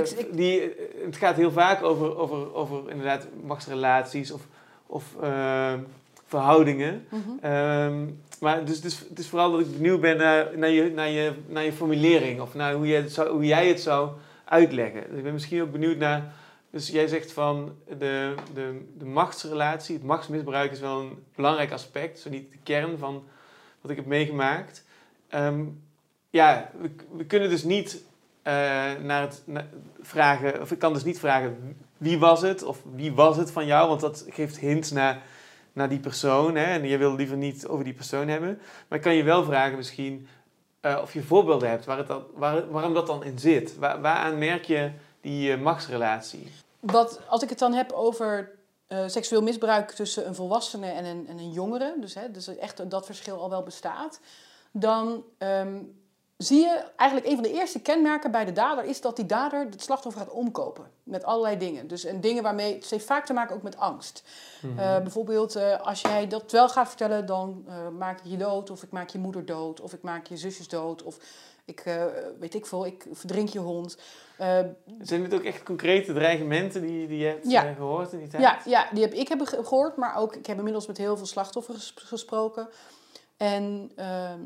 Ik- 0.00 0.08
ik- 0.10 0.36
die, 0.36 0.60
het 1.04 1.16
gaat 1.16 1.36
heel 1.36 1.52
vaak 1.52 1.82
over, 1.82 2.16
over, 2.16 2.54
over 2.54 2.90
inderdaad 2.90 3.26
machtsrelaties 3.42 4.30
of, 4.30 4.40
of, 4.86 5.04
verhoudingen. 6.26 7.06
Ehm, 7.40 8.06
maar 8.40 8.64
dus, 8.64 8.80
dus 8.80 8.98
het 9.08 9.18
is 9.18 9.28
vooral 9.28 9.50
dat 9.50 9.60
ik 9.60 9.72
benieuwd 9.72 10.00
ben 10.00 10.16
naar, 10.16 10.58
naar, 10.58 10.70
je, 10.70 10.90
naar, 10.94 11.08
je, 11.08 11.32
naar 11.46 11.64
je 11.64 11.72
formulering 11.72 12.40
of 12.40 12.54
naar 12.54 12.74
hoe, 12.74 12.86
je 12.86 12.94
het 12.94 13.12
zou, 13.12 13.28
hoe 13.28 13.46
jij 13.46 13.68
het 13.68 13.80
zou 13.80 14.10
uitleggen. 14.44 15.04
Dus 15.08 15.16
ik 15.18 15.22
ben 15.22 15.32
misschien 15.32 15.62
ook 15.62 15.72
benieuwd 15.72 15.96
naar. 15.98 16.32
Dus 16.70 16.88
jij 16.88 17.06
zegt 17.06 17.32
van 17.32 17.72
de, 17.98 18.34
de, 18.54 18.80
de 18.98 19.04
machtsrelatie, 19.04 19.94
het 19.94 20.04
machtsmisbruik 20.04 20.72
is 20.72 20.80
wel 20.80 21.00
een 21.00 21.24
belangrijk 21.34 21.72
aspect, 21.72 22.18
zo 22.18 22.30
niet 22.30 22.52
de 22.52 22.58
kern 22.62 22.98
van 22.98 23.24
wat 23.80 23.90
ik 23.90 23.96
heb 23.96 24.06
meegemaakt. 24.06 24.84
Ehm, 25.28 25.62
ja, 26.30 26.70
we, 26.80 26.90
we 27.16 27.24
kunnen 27.24 27.50
dus 27.50 27.64
niet 27.64 28.02
eh, 28.42 28.52
naar 29.02 29.20
het 29.20 29.42
naar- 29.44 29.68
vragen, 30.00 30.60
of 30.60 30.70
ik 30.72 30.78
kan 30.78 30.92
dus 30.92 31.04
niet 31.04 31.18
vragen 31.18 31.76
wie 31.98 32.18
was 32.18 32.42
het 32.42 32.62
of 32.62 32.82
wie 32.94 33.12
was 33.12 33.36
het 33.36 33.50
van 33.50 33.66
jou, 33.66 33.88
want 33.88 34.00
dat 34.00 34.26
geeft 34.28 34.58
hints 34.58 34.90
naar, 34.90 35.22
naar 35.74 35.88
die 35.88 36.00
persoon 36.00 36.54
hè, 36.54 36.64
en 36.64 36.88
je 36.88 36.98
wil 36.98 37.14
liever 37.14 37.36
niet 37.36 37.66
over 37.66 37.84
die 37.84 37.94
persoon 37.94 38.28
hebben. 38.28 38.60
Maar 38.88 38.98
ik 38.98 39.04
kan 39.04 39.14
je 39.14 39.22
wel 39.22 39.44
vragen 39.44 39.76
misschien 39.76 40.28
eh, 40.80 40.98
of 41.02 41.12
je 41.12 41.22
voorbeelden 41.22 41.68
hebt 41.68 41.84
waar 41.84 41.98
het 41.98 42.06
dan, 42.06 42.24
waar, 42.34 42.70
waarom 42.70 42.94
dat 42.94 43.06
dan 43.06 43.24
in 43.24 43.38
zit. 43.38 43.78
Waar, 43.78 44.00
waaraan 44.00 44.38
merk 44.38 44.64
je 44.64 44.90
die 45.20 45.52
eh, 45.52 45.60
machtsrelatie? 45.60 46.52
Wat, 46.80 47.20
als 47.28 47.42
ik 47.42 47.48
het 47.48 47.58
dan 47.58 47.72
heb 47.72 47.92
over 47.92 48.50
eh, 48.86 49.04
seksueel 49.06 49.42
misbruik 49.42 49.90
tussen 49.90 50.26
een 50.26 50.34
volwassene 50.34 50.90
en 50.90 51.04
een, 51.04 51.28
en 51.28 51.38
een 51.38 51.52
jongere, 51.52 51.96
dus, 52.00 52.14
hè, 52.14 52.30
dus 52.30 52.56
echt 52.56 52.90
dat 52.90 53.06
verschil 53.06 53.40
al 53.40 53.50
wel 53.50 53.62
bestaat, 53.62 54.20
dan 54.72 55.24
ehm, 55.38 55.78
zie 56.36 56.60
je 56.60 56.84
eigenlijk 56.96 57.28
een 57.30 57.34
van 57.34 57.42
de 57.42 57.52
eerste 57.52 57.80
kenmerken 57.80 58.30
bij 58.30 58.44
de 58.44 58.52
dader 58.52 58.84
is 58.84 59.00
dat 59.00 59.16
die 59.16 59.26
dader 59.26 59.60
het 59.70 59.82
slachtoffer 59.82 60.20
gaat 60.22 60.30
omkopen 60.30 60.90
met 61.02 61.24
allerlei 61.24 61.56
dingen. 61.58 61.86
Dus 61.88 62.04
en 62.04 62.20
dingen 62.20 62.42
waarmee 62.42 62.74
het 62.74 62.90
heeft 62.90 63.04
vaak 63.06 63.26
te 63.26 63.32
maken 63.32 63.56
ook 63.56 63.62
met 63.62 63.76
angst. 63.76 64.22
Mhm. 64.62 64.78
Eh, 64.78 64.98
bijvoorbeeld, 65.00 65.56
eh, 65.56 65.80
als 65.80 66.00
jij 66.00 66.26
dat 66.26 66.52
wel 66.52 66.68
gaat 66.68 66.88
vertellen, 66.88 67.26
dan 67.26 67.64
eh, 67.68 67.88
maak 67.88 68.18
ik 68.18 68.24
je 68.30 68.36
dood, 68.36 68.70
of 68.70 68.82
ik 68.82 68.90
maak 68.90 69.08
je 69.08 69.18
moeder 69.18 69.44
dood, 69.46 69.80
of 69.80 69.92
ik 69.92 70.02
maak 70.02 70.26
je 70.26 70.36
zusjes 70.36 70.68
dood, 70.68 71.02
of 71.02 71.16
ik 71.64 71.82
weet 72.38 72.54
ik 72.54 72.66
veel, 72.66 72.86
ik 72.86 73.06
verdrink 73.12 73.48
je 73.48 73.58
hond. 73.58 73.96
Zijn 75.00 75.22
dit 75.22 75.34
ook 75.34 75.42
echt 75.44 75.62
concrete 75.62 76.12
dreigementen 76.12 76.82
die, 76.82 77.06
die 77.06 77.18
je 77.18 77.26
hebt 77.26 77.50
Ja. 77.50 77.66
eh, 77.66 77.76
gehoord 77.76 78.12
in 78.12 78.18
die 78.18 78.28
tijd? 78.28 78.42
Ja, 78.42 78.58
ja, 78.64 78.86
die 78.92 79.02
heb 79.02 79.12
ik 79.12 79.28
heb 79.28 79.40
ge- 79.40 79.64
gehoord, 79.64 79.96
maar 79.96 80.16
ook 80.16 80.34
ik 80.36 80.46
heb 80.46 80.56
inmiddels 80.56 80.86
met 80.86 80.96
heel 80.98 81.16
veel 81.16 81.26
slachtoffers 81.26 81.90
ges- 81.94 82.04
gesproken. 82.08 82.68
En 83.36 83.92
ehm, 83.96 84.40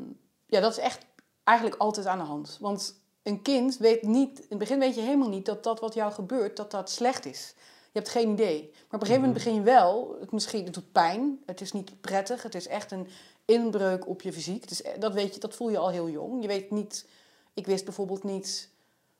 ja, 0.45 0.59
dat 0.59 0.71
is 0.71 0.77
echt 0.77 1.05
eigenlijk 1.49 1.81
altijd 1.81 2.05
aan 2.05 2.17
de 2.17 2.23
hand. 2.23 2.57
Want 2.59 2.99
een 3.23 3.41
kind 3.41 3.77
weet 3.77 4.03
niet, 4.03 4.39
in 4.39 4.45
het 4.49 4.57
begin 4.57 4.79
weet 4.79 4.95
je 4.95 5.01
helemaal 5.01 5.29
niet 5.29 5.45
dat 5.45 5.63
dat 5.63 5.79
wat 5.79 5.93
jou 5.93 6.11
gebeurt, 6.11 6.57
dat 6.57 6.71
dat 6.71 6.89
slecht 6.89 7.25
is. 7.25 7.53
Je 7.91 7.99
hebt 7.99 8.09
geen 8.09 8.29
idee. 8.29 8.69
Maar 8.71 8.81
op 8.81 8.91
een 8.91 8.99
gegeven 8.99 9.21
moment 9.21 9.33
begin 9.33 9.53
je 9.53 9.61
wel, 9.61 10.17
het, 10.19 10.31
misschien, 10.31 10.63
het 10.63 10.73
doet 10.73 10.91
pijn, 10.91 11.39
het 11.45 11.61
is 11.61 11.71
niet 11.71 12.01
prettig, 12.01 12.43
het 12.43 12.55
is 12.55 12.67
echt 12.67 12.91
een 12.91 13.07
inbreuk 13.45 14.07
op 14.07 14.21
je 14.21 14.33
fysiek. 14.33 14.65
E- 14.69 14.97
dat, 14.97 15.13
weet 15.13 15.33
je, 15.33 15.39
dat 15.39 15.55
voel 15.55 15.69
je 15.69 15.77
al 15.77 15.89
heel 15.89 16.09
jong. 16.09 16.41
Je 16.41 16.47
weet 16.47 16.71
niet, 16.71 17.07
ik 17.53 17.65
wist 17.65 17.85
bijvoorbeeld 17.85 18.23
niet 18.23 18.69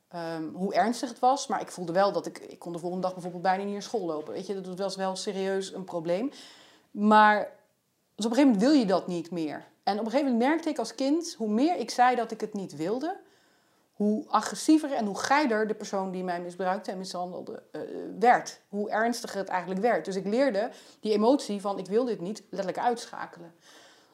ehm, 0.08 0.44
hoe 0.54 0.74
ernstig 0.74 1.10
het 1.10 1.20
was, 1.20 1.48
maar 1.48 1.62
ik 1.62 1.72
voelde 1.72 1.92
wel 1.92 2.12
dat 2.12 2.26
ik, 2.26 2.40
ik 2.40 2.60
kon 2.60 2.74
de 2.74 2.80
volgende 2.80 3.04
dag 3.04 3.14
bijvoorbeeld 3.14 3.44
bijna 3.44 3.64
niet 3.64 3.74
naar 3.74 3.82
school 3.82 4.06
lopen. 4.06 4.34
Weet 4.34 4.48
je, 4.48 4.62
dat 4.62 4.78
was 4.78 4.96
wel 4.96 5.16
serieus 5.16 5.74
een 5.74 5.84
probleem. 5.84 6.32
Maar 6.92 7.58
dus 8.16 8.26
op 8.26 8.32
een 8.32 8.38
gegeven 8.38 8.48
moment 8.48 8.62
wil 8.62 8.72
je 8.72 8.86
dat 8.86 9.08
niet 9.08 9.32
meer. 9.32 9.68
En 9.84 10.00
op 10.00 10.06
een 10.06 10.12
gegeven 10.12 10.32
moment 10.32 10.50
merkte 10.50 10.70
ik 10.70 10.78
als 10.78 10.96
kind, 10.96 11.34
hoe 11.38 11.50
meer 11.50 11.76
ik 11.76 11.90
zei 11.90 12.16
dat 12.16 12.32
ik 12.32 12.42
het 12.42 12.54
niet 12.54 12.76
wilde, 12.76 13.18
hoe 13.94 14.26
agressiever 14.28 14.92
en 14.92 15.06
hoe 15.06 15.18
geider 15.18 15.68
de 15.68 15.74
persoon 15.74 16.12
die 16.12 16.24
mij 16.24 16.42
misbruikte 16.42 16.92
en 16.92 16.98
mishandelde 16.98 17.64
eh, 17.72 17.82
werd. 18.20 18.62
Hoe 18.68 18.90
ernstiger 18.90 19.38
het 19.38 19.48
eigenlijk 19.48 19.82
werd. 19.82 20.06
Dus 20.06 20.16
ik 20.16 20.26
leerde 20.26 20.70
die 21.00 21.14
emotie 21.14 21.62
van 21.62 21.78
ik 21.78 21.88
wil 21.88 22.06
dit 22.06 22.22
niet 22.22 22.44
letterlijk 22.50 22.86
uitschakelen. 22.86 23.54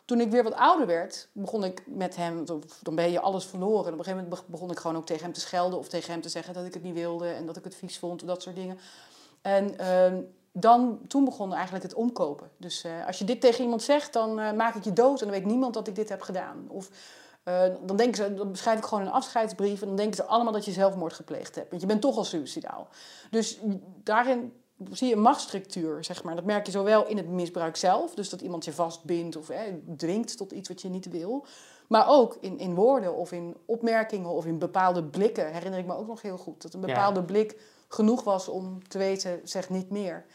Toen 0.06 0.22
ik 0.22 0.32
weer 0.32 0.44
wat 0.44 0.54
ouder 0.54 0.88
werd, 0.88 1.28
begon 1.32 1.64
ik 1.64 1.84
met 1.88 2.16
hem, 2.16 2.46
dan 2.82 2.96
ben 2.96 3.12
je 3.12 3.20
alles 3.20 3.46
verloren. 3.46 3.86
En 3.86 3.94
op 3.94 4.00
een 4.00 4.06
gegeven 4.06 4.24
moment 4.24 4.48
begon 4.48 4.72
ik 4.72 4.80
gewoon 4.80 4.98
ook 4.98 5.06
tegen 5.06 5.24
hem 5.24 5.34
te 5.34 5.40
schelden 5.40 5.80
of 5.80 5.90
tegen 5.90 6.12
hem 6.12 6.22
te 6.22 6.30
zeggen 6.30 6.54
dat 6.54 6.66
ik 6.66 6.74
het 6.74 6.84
niet 6.84 6.94
wilde 6.94 7.28
en 7.28 7.46
dat 7.46 7.58
ik 7.58 7.64
het 7.64 7.76
vies 7.76 8.00
vond, 8.00 8.28
dat 8.28 8.42
soort 8.42 8.56
dingen. 8.56 8.80
En 9.42 9.78
ehm, 9.78 10.22
dan, 10.58 11.00
toen 11.08 11.26
begon 11.26 11.54
eigenlijk 11.54 11.84
het 11.84 11.94
omkopen. 11.94 12.50
Dus 12.58 12.84
eh, 12.84 13.08
als 13.08 13.18
je 13.18 13.26
dit 13.26 13.42
tegen 13.42 13.64
iemand 13.64 13.84
zegt, 13.84 14.14
dan 14.14 14.40
eh, 14.40 14.52
maak 14.52 14.76
ik 14.76 14.84
je 14.84 14.94
dood 14.94 15.20
en 15.22 15.28
dan 15.28 15.36
weet 15.36 15.46
niemand 15.46 15.74
dat 15.74 15.88
ik 15.88 15.96
dit 15.96 16.10
heb 16.10 16.22
gedaan. 16.22 16.66
Of 16.68 16.90
eh, 17.44 17.62
dan, 17.86 17.96
denken 17.98 18.16
ze, 18.16 18.34
dan 18.34 18.52
beschrijf 18.52 18.78
ik 18.78 18.86
gewoon 18.86 19.06
een 19.06 19.12
afscheidsbrief 19.12 19.82
en 19.82 19.88
dan 19.88 19.96
denken 19.96 20.16
ze 20.16 20.24
allemaal 20.24 20.54
dat 20.54 20.66
je 20.66 20.72
zelfmoord 20.72 21.14
gepleegd 21.14 21.56
hebt. 21.56 21.70
Want 21.70 21.82
je 21.82 21.88
bent 21.88 22.02
toch 22.02 22.18
al 22.18 22.24
suicidaal. 22.24 22.88
Dus 23.32 23.60
daarin 24.04 24.54
zie 24.92 25.08
je 25.08 25.14
een 25.16 25.22
machtsstructuur, 25.22 26.04
zeg 26.04 26.24
maar. 26.24 26.36
Dat 26.36 26.46
merk 26.46 26.66
je 26.66 26.72
zowel 26.72 27.08
in 27.08 27.18
het 27.18 27.28
misbruik 27.30 27.76
zelf, 27.76 28.14
dus 28.14 28.30
dat 28.30 28.42
iemand 28.42 28.66
je 28.66 28.74
vastbindt 28.74 29.36
of 29.36 29.52
dwingt 29.98 30.38
tot 30.38 30.52
iets 30.52 30.70
wat 30.70 30.82
je 30.82 30.90
niet 30.90 31.10
wil. 31.10 31.46
Maar 31.88 32.08
ook 32.08 32.38
in, 32.40 32.60
in 32.60 32.76
woorden 32.76 33.16
of 33.16 33.32
in 33.32 33.56
opmerkingen 33.66 34.30
of 34.30 34.46
in 34.46 34.58
bepaalde 34.60 35.04
blikken. 35.04 35.54
Herinner 35.54 35.80
ik 35.80 35.86
me 35.86 35.96
ook 35.96 36.08
nog 36.08 36.22
heel 36.22 36.38
goed. 36.38 36.62
Dat 36.62 36.74
een 36.74 36.80
Ja. 36.80 36.86
bepaalde 36.86 37.24
blik 37.24 37.60
genoeg 37.88 38.24
was 38.24 38.48
om 38.48 38.88
te 38.88 38.98
weten, 38.98 39.42
zeg 39.44 39.70
niet 39.70 39.90
meer. 39.90 40.26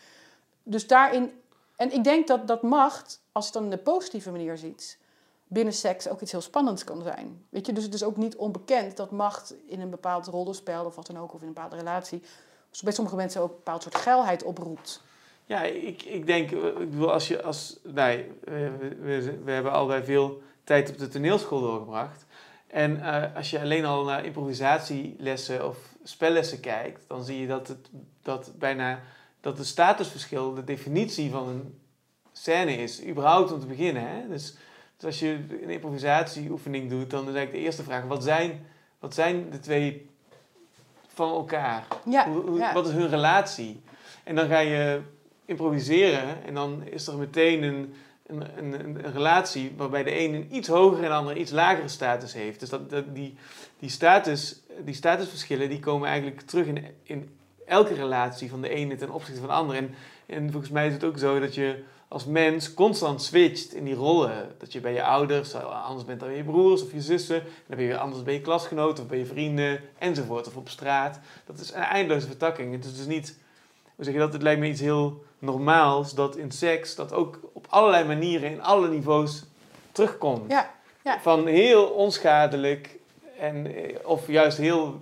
Dus 0.62 0.87
daarin... 0.87 1.33
En 1.77 1.92
ik 1.92 2.05
denk 2.05 2.27
dat 2.27 2.46
dat 2.46 2.62
macht, 2.62 3.23
als 3.33 3.44
je 3.46 3.51
het 3.53 3.61
dan 3.61 3.70
in 3.73 3.77
de 3.77 3.83
positieve 3.83 4.31
manier 4.31 4.59
ziet... 4.59 4.99
binnen 5.46 5.73
seks 5.73 6.09
ook 6.09 6.20
iets 6.20 6.33
heel 6.33 6.40
spannends 6.40 6.85
kan 6.85 7.03
zijn. 7.03 7.44
Weet 7.49 7.66
je, 7.66 7.73
dus 7.73 7.85
het 7.85 7.94
is 7.94 8.03
ook 8.03 8.16
niet 8.16 8.37
onbekend 8.37 8.96
dat 8.96 9.11
macht 9.11 9.55
in 9.66 9.81
een 9.81 9.90
bepaald 9.90 10.27
rollenspel... 10.27 10.85
of 10.85 10.94
wat 10.94 11.07
dan 11.07 11.18
ook, 11.18 11.35
of 11.35 11.40
in 11.40 11.46
een 11.46 11.55
bepaalde 11.55 11.77
relatie... 11.77 12.23
bij 12.83 12.92
sommige 12.92 13.16
mensen 13.16 13.40
ook 13.40 13.51
een 13.51 13.57
bepaald 13.57 13.83
soort 13.83 13.94
geilheid 13.94 14.42
oproept. 14.42 15.03
Ja, 15.51 15.62
ik, 15.62 16.03
ik 16.03 16.27
denk, 16.27 16.51
eh, 16.51 16.66
ik 16.66 16.90
bedoel, 16.90 17.12
als 17.12 17.29
je 17.29 17.42
als. 17.42 17.79
Nee, 17.83 18.33
we, 18.44 18.96
we, 19.01 19.40
we 19.44 19.51
hebben 19.51 19.73
allebei 19.73 20.05
veel 20.05 20.42
tijd 20.64 20.90
op 20.90 20.99
de 20.99 21.09
toneelschool 21.09 21.61
doorgebracht. 21.61 22.25
En 22.66 23.03
eh, 23.03 23.37
als 23.37 23.51
je 23.51 23.61
alleen 23.61 23.85
al 23.85 24.05
naar 24.05 24.25
improvisatielessen 24.25 25.68
of 25.68 25.77
spellessen 26.03 26.61
kijkt, 26.61 27.05
dan 27.09 27.25
zie 27.25 27.40
je 27.40 27.46
dat 27.46 27.68
het 27.68 27.90
dat 28.23 28.53
bijna 28.59 29.01
dat 29.40 29.57
de 29.57 29.64
statusverschil, 29.64 30.55
de 30.55 30.64
definitie 30.64 31.31
van 31.31 31.48
een 31.48 31.79
scène 32.33 32.76
is, 32.76 33.05
überhaupt 33.07 33.53
om 33.53 33.61
te 33.61 33.66
beginnen. 33.66 34.09
Hè? 34.09 34.29
Dus, 34.29 34.55
dus 34.96 35.05
als 35.07 35.18
je 35.18 35.38
een 35.62 35.70
improvisatieoefening 35.70 36.90
doet, 36.90 37.11
dan 37.11 37.20
is 37.20 37.26
eigenlijk 37.26 37.53
de 37.57 37.59
eerste 37.64 37.83
vraag: 37.83 38.05
wat 38.05 38.24
zijn, 38.24 38.66
wat 38.98 39.14
zijn 39.14 39.50
de 39.50 39.59
twee 39.59 40.09
van 41.14 41.31
elkaar? 41.31 41.87
Ja, 42.05 42.29
Hoe, 42.29 42.42
hoe- 42.42 42.59
ja. 42.59 42.72
Wat 42.72 42.87
is 42.87 42.92
hun 42.92 43.09
relatie? 43.09 43.81
En 44.24 44.35
dan 44.35 44.48
ga 44.48 44.59
je 44.59 45.00
improviseren 45.44 46.44
en 46.44 46.55
dan 46.55 46.83
is 46.85 47.07
er 47.07 47.16
meteen 47.16 47.62
een, 47.62 47.94
een, 48.26 48.44
een, 48.81 49.12
relatie 49.12 49.72
waarbij 49.76 50.03
de 50.03 50.18
een 50.20 50.35
een 50.35 50.55
iets 50.57 50.68
hogere 50.68 51.03
en 51.03 51.09
de 51.09 51.14
ander 51.14 51.35
een 51.35 51.40
iets 51.40 51.50
lagere 51.50 51.88
status 51.88 52.33
heeft. 52.33 52.61
Dus 52.61 52.68
dat, 52.68 52.90
dat, 52.90 53.14
die, 53.14 53.35
die, 53.79 53.90
status, 53.90 54.61
die 54.85 54.94
statusverschillen 54.94 55.68
die 55.68 55.81
komen 55.81 56.09
eigenlijk 56.09 56.40
terug 56.40 56.66
in, 56.66 56.85
in 57.03 57.38
elke 57.70 57.94
relatie 57.94 58.50
van 58.50 58.61
de 58.61 58.68
ene 58.68 58.96
ten 58.96 59.11
opzichte 59.11 59.40
van 59.40 59.48
de 59.48 59.54
ander. 59.54 59.76
En, 59.76 59.94
en 60.26 60.50
volgens 60.50 60.72
mij 60.72 60.87
is 60.87 60.92
het 60.92 61.04
ook 61.04 61.18
zo 61.18 61.40
dat 61.40 61.54
je 61.54 61.83
als 62.09 62.24
mens 62.24 62.74
constant 62.74 63.22
switcht 63.22 63.74
in 63.74 63.85
die 63.85 63.94
rollen. 63.94 64.54
Dat 64.59 64.72
je 64.72 64.80
bij 64.80 64.92
je 64.92 65.02
ouders 65.02 65.54
anders 65.54 66.04
bent 66.04 66.20
dan 66.20 66.28
bij 66.28 66.37
je 66.37 66.44
broers 66.44 66.83
of 66.83 66.92
je 66.92 67.00
zussen. 67.00 67.37
En 67.37 67.42
dan 67.66 67.76
ben 67.76 67.80
je 67.80 67.90
weer 67.90 68.00
anders 68.00 68.22
bij 68.22 68.35
je 68.35 68.40
klasgenoten 68.40 69.02
of 69.02 69.09
bij 69.09 69.18
je 69.18 69.26
vrienden 69.26 69.80
enzovoort. 69.98 70.46
Of 70.46 70.56
op 70.56 70.68
straat. 70.68 71.20
Dat 71.46 71.59
is 71.59 71.72
een 71.72 71.83
eindeloze 71.83 72.26
vertakking. 72.26 72.72
Het 72.72 72.85
is 72.85 72.96
dus 72.96 73.06
niet, 73.06 73.38
hoe 73.94 74.04
zeg 74.04 74.14
je 74.14 74.20
dat, 74.20 74.33
het 74.33 74.42
lijkt 74.42 74.61
me 74.61 74.68
iets 74.68 74.80
heel 74.80 75.24
normaals 75.38 76.14
dat 76.14 76.37
in 76.37 76.50
seks 76.50 76.94
dat 76.94 77.12
ook 77.12 77.40
op 77.52 77.66
allerlei 77.68 78.04
manieren 78.04 78.50
in 78.50 78.62
alle 78.62 78.88
niveaus 78.88 79.44
terugkomt. 79.92 80.50
Ja, 80.50 80.70
ja. 81.04 81.20
Van 81.20 81.46
heel 81.46 81.85
onschadelijk 81.85 82.98
en, 83.38 83.66
eh, 83.66 83.96
of 84.02 84.26
juist 84.26 84.59
heel 84.59 85.00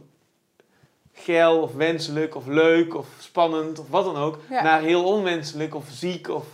geil 1.18 1.60
of 1.62 1.72
wenselijk 1.74 2.34
of 2.34 2.46
leuk 2.46 2.94
of 2.94 3.06
spannend 3.18 3.78
of 3.78 3.88
wat 3.90 4.04
dan 4.04 4.16
ook, 4.16 4.38
Ja. 4.50 4.62
naar 4.62 4.80
heel 4.80 5.04
onwenselijk 5.04 5.74
of 5.74 5.84
ziek 5.90 6.28
of 6.28 6.44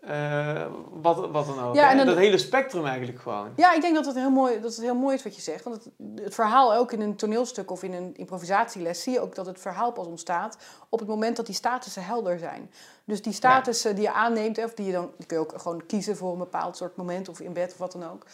eh, 0.00 0.66
wat, 0.92 1.30
wat 1.30 1.46
dan 1.46 1.60
ook. 1.60 1.74
Ja, 1.74 1.90
en 1.90 1.96
dan- 1.96 2.06
Dat 2.06 2.16
hele 2.16 2.38
spectrum 2.38 2.84
eigenlijk 2.86 3.20
gewoon. 3.20 3.48
Ja, 3.56 3.72
ik 3.74 3.80
denk 3.80 3.94
dat 3.94 4.06
het 4.06 4.14
heel 4.14 4.30
mooi, 4.30 4.60
dat 4.60 4.74
het 4.74 4.84
heel 4.84 4.94
mooi 4.94 5.14
is 5.16 5.22
wat 5.22 5.34
je 5.36 5.40
zegt. 5.42 5.64
Want 5.64 5.76
het, 5.84 5.92
het 6.24 6.34
verhaal, 6.34 6.74
ook 6.74 6.92
in 6.92 7.00
een 7.00 7.16
toneelstuk 7.16 7.70
of 7.70 7.82
in 7.82 7.92
een 7.92 8.12
improvisatieles, 8.16 9.02
zie 9.02 9.12
je 9.12 9.20
ook 9.20 9.34
dat 9.34 9.46
het 9.46 9.60
verhaal 9.60 9.92
pas 9.92 10.06
ontstaat 10.06 10.56
op 10.88 10.98
het 10.98 11.08
moment 11.08 11.36
dat 11.36 11.46
die 11.46 11.54
statussen 11.54 12.04
helder 12.04 12.38
zijn. 12.38 12.70
Dus 13.04 13.22
die 13.22 13.32
statussen 13.32 13.94
die 13.94 14.04
je 14.04 14.12
aanneemt, 14.12 14.64
of 14.64 14.74
die 14.74 14.86
je 14.86 14.92
dan 14.92 15.10
die 15.16 15.26
kun 15.26 15.36
je 15.36 15.42
ook 15.42 15.60
gewoon 15.60 15.86
kiezen 15.86 16.16
voor 16.16 16.32
een 16.32 16.38
bepaald 16.38 16.76
soort 16.76 16.96
moment 16.96 17.28
of 17.28 17.40
in 17.40 17.52
bed 17.52 17.72
of 17.72 17.78
wat 17.78 17.92
dan 17.92 18.10
ook. 18.10 18.26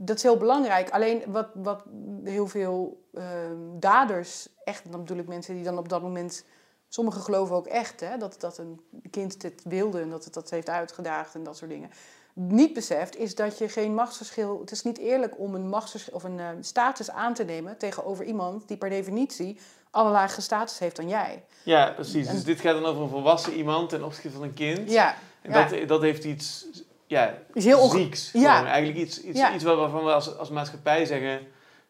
Dat 0.00 0.16
is 0.16 0.22
heel 0.22 0.36
belangrijk. 0.36 0.90
Alleen 0.90 1.22
wat, 1.26 1.48
wat 1.54 1.82
heel 2.24 2.46
veel 2.46 3.04
ehm, 3.14 3.56
daders, 3.78 4.48
echt, 4.64 4.90
dan 4.90 5.00
bedoel 5.00 5.18
ik 5.18 5.28
mensen 5.28 5.54
die 5.54 5.64
dan 5.64 5.78
op 5.78 5.88
dat 5.88 6.02
moment. 6.02 6.44
Sommigen 6.88 7.20
geloven 7.20 7.56
ook 7.56 7.66
echt 7.66 8.00
hè, 8.00 8.16
dat, 8.16 8.36
dat 8.40 8.58
een 8.58 8.80
kind 9.10 9.40
dit 9.40 9.62
wilde 9.64 10.00
en 10.00 10.10
dat 10.10 10.24
het 10.24 10.34
dat 10.34 10.50
heeft 10.50 10.68
uitgedaagd 10.68 11.34
en 11.34 11.42
dat 11.42 11.56
soort 11.56 11.70
dingen 11.70 11.90
niet 12.34 12.72
beseft, 12.72 13.16
is 13.16 13.34
dat 13.34 13.58
je 13.58 13.68
geen 13.68 13.94
machtsverschil. 13.94 14.60
Het 14.60 14.70
is 14.70 14.82
niet 14.82 14.98
eerlijk 14.98 15.38
om 15.38 15.54
een 15.54 15.68
machtsverschil 15.68 16.14
of 16.14 16.24
een 16.24 16.38
eh, 16.40 16.48
status 16.60 17.10
aan 17.10 17.34
te 17.34 17.44
nemen 17.44 17.76
tegenover 17.78 18.24
iemand 18.24 18.68
die 18.68 18.76
per 18.76 18.88
definitie 18.90 19.58
alle 19.90 20.10
lagere 20.10 20.40
status 20.40 20.78
heeft 20.78 20.96
dan 20.96 21.08
jij. 21.08 21.44
Ja, 21.62 21.90
precies. 21.90 22.26
En- 22.26 22.34
Dus 22.34 22.44
dit 22.44 22.60
gaat 22.60 22.74
dan 22.74 22.84
over 22.86 23.02
een 23.02 23.08
volwassen 23.08 23.52
iemand 23.52 23.88
ten 23.88 24.04
opzichte 24.04 24.30
van 24.30 24.42
een 24.42 24.54
kind. 24.54 24.90
Ja, 24.90 25.14
En 25.42 25.52
ja. 25.52 25.68
dat, 25.68 25.88
dat 25.88 26.00
heeft 26.02 26.24
iets 26.24 26.66
ja, 27.08 27.38
Is 27.54 27.64
heel 27.64 27.88
zieks. 27.88 28.32
Ja. 28.32 28.54
Gewoon. 28.56 28.70
Eigenlijk 28.70 29.06
iets, 29.06 29.22
iets, 29.22 29.38
Ja. 29.38 29.54
iets 29.54 29.64
waar- 29.64 29.76
waarvan 29.76 30.04
we 30.04 30.12
als, 30.12 30.36
als 30.36 30.50
maatschappij 30.50 31.04
zeggen, 31.04 31.46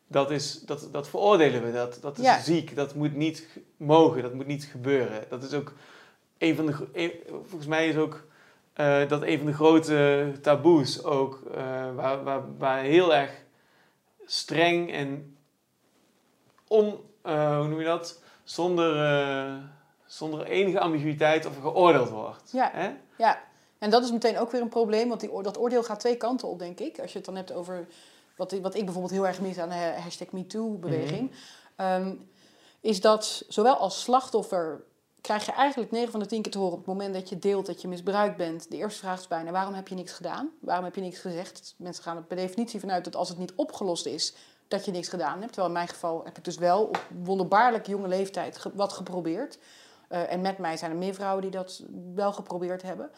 dat, 0.06 0.30
is, 0.30 0.60
dat, 0.60 0.88
dat 0.92 1.08
veroordelen 1.08 1.62
we. 1.64 1.72
Dat, 1.72 1.98
dat 2.00 2.18
is 2.18 2.24
Ja. 2.24 2.40
ziek, 2.40 2.76
dat 2.76 2.94
moet 2.94 3.14
niet 3.16 3.46
mogen, 3.76 4.22
dat 4.22 4.34
moet 4.34 4.46
niet 4.46 4.64
gebeuren. 4.64 5.24
Dat 5.28 5.42
is 5.42 5.52
ook 5.54 5.72
een 6.38 6.56
van 6.56 6.66
de, 6.66 6.74
een- 6.92 7.12
volgens 7.30 7.66
mij 7.66 7.88
is 7.88 7.96
ook 7.96 8.26
eh, 8.72 9.08
dat 9.08 9.22
een 9.22 9.36
van 9.38 9.46
de 9.46 9.52
grote 9.54 10.32
taboes 10.42 11.04
ook, 11.04 11.42
eh, 11.54 11.94
waar, 11.94 12.24
waar, 12.24 12.42
waar 12.58 12.82
heel 12.82 13.14
erg 13.14 13.30
streng 14.26 14.92
en 14.92 15.36
on, 16.68 16.98
eh, 17.22 17.56
hoe 17.58 17.68
noem 17.68 17.78
je 17.78 17.84
dat, 17.86 18.22
zonder, 18.44 19.60
zonder 20.06 20.46
enige 20.46 20.80
ambiguïteit 20.80 21.46
over 21.46 21.60
geoordeeld 21.62 22.08
wordt. 22.08 22.50
Ja. 22.52 22.70
Hè? 22.74 22.90
Ja, 23.18 23.42
en 23.78 23.90
dat 23.90 24.04
is 24.04 24.12
meteen 24.12 24.38
ook 24.38 24.50
weer 24.50 24.60
een 24.60 24.68
probleem, 24.68 25.08
want 25.08 25.20
die, 25.20 25.42
dat 25.42 25.58
oordeel 25.58 25.82
gaat 25.82 26.00
twee 26.00 26.16
kanten 26.16 26.48
op, 26.48 26.58
denk 26.58 26.80
ik. 26.80 27.00
Als 27.00 27.10
je 27.10 27.16
het 27.16 27.26
dan 27.26 27.36
hebt 27.36 27.52
over 27.52 27.86
wat, 28.36 28.52
ik- 28.52 28.62
wat 28.62 28.74
ik 28.74 28.84
bijvoorbeeld 28.84 29.12
heel 29.14 29.26
erg 29.26 29.40
mis 29.40 29.58
aan 29.58 29.68
de 29.68 29.74
ha- 29.74 29.92
hashtag 30.00 30.30
MeToo-beweging, 30.30 31.30
Ehm, 31.76 32.14
is 32.80 33.00
dat 33.00 33.44
zowel 33.48 33.74
als 33.76 34.02
slachtoffer 34.02 34.84
krijg 35.20 35.46
je 35.46 35.52
eigenlijk 35.52 35.90
9 35.90 36.10
van 36.10 36.20
de 36.20 36.26
10 36.26 36.42
keer 36.42 36.52
te 36.52 36.58
horen 36.58 36.72
op 36.72 36.78
het 36.78 36.86
moment 36.86 37.14
dat 37.14 37.28
je 37.28 37.38
deelt 37.38 37.66
dat 37.66 37.80
je 37.82 37.88
misbruikt 37.88 38.36
bent. 38.36 38.70
De 38.70 38.76
eerste 38.76 38.98
vraag 39.00 39.18
is 39.20 39.28
bijna, 39.28 39.50
waarom 39.50 39.74
heb 39.74 39.88
je 39.88 39.94
niks 39.94 40.12
gedaan? 40.12 40.50
Waarom 40.60 40.84
heb 40.84 40.94
je 40.94 41.00
niks 41.00 41.18
gezegd? 41.18 41.74
Mensen 41.76 42.02
gaan 42.02 42.16
er 42.16 42.22
per 42.22 42.36
definitie 42.36 42.80
vanuit 42.80 43.04
dat 43.04 43.16
als 43.16 43.28
het 43.28 43.38
niet 43.38 43.52
opgelost 43.56 44.06
is, 44.06 44.34
dat 44.68 44.84
je 44.84 44.90
niks 44.90 45.08
gedaan 45.08 45.32
hebt. 45.38 45.46
Terwijl 45.46 45.66
in 45.66 45.72
mijn 45.72 45.88
geval 45.88 46.24
heb 46.24 46.36
ik 46.38 46.44
dus 46.44 46.56
wel 46.56 46.84
op 46.84 47.04
wonderbaarlijk 47.24 47.86
jonge 47.86 48.08
leeftijd 48.08 48.62
wat 48.74 48.92
geprobeerd. 48.92 49.58
Eh, 50.08 50.32
en 50.32 50.40
met 50.40 50.58
mij 50.58 50.76
zijn 50.76 50.90
er 50.90 50.96
meer 50.96 51.14
vrouwen 51.14 51.42
die 51.42 51.50
dat 51.50 51.82
wel 52.14 52.32
geprobeerd 52.32 52.82
hebben. 52.82 53.10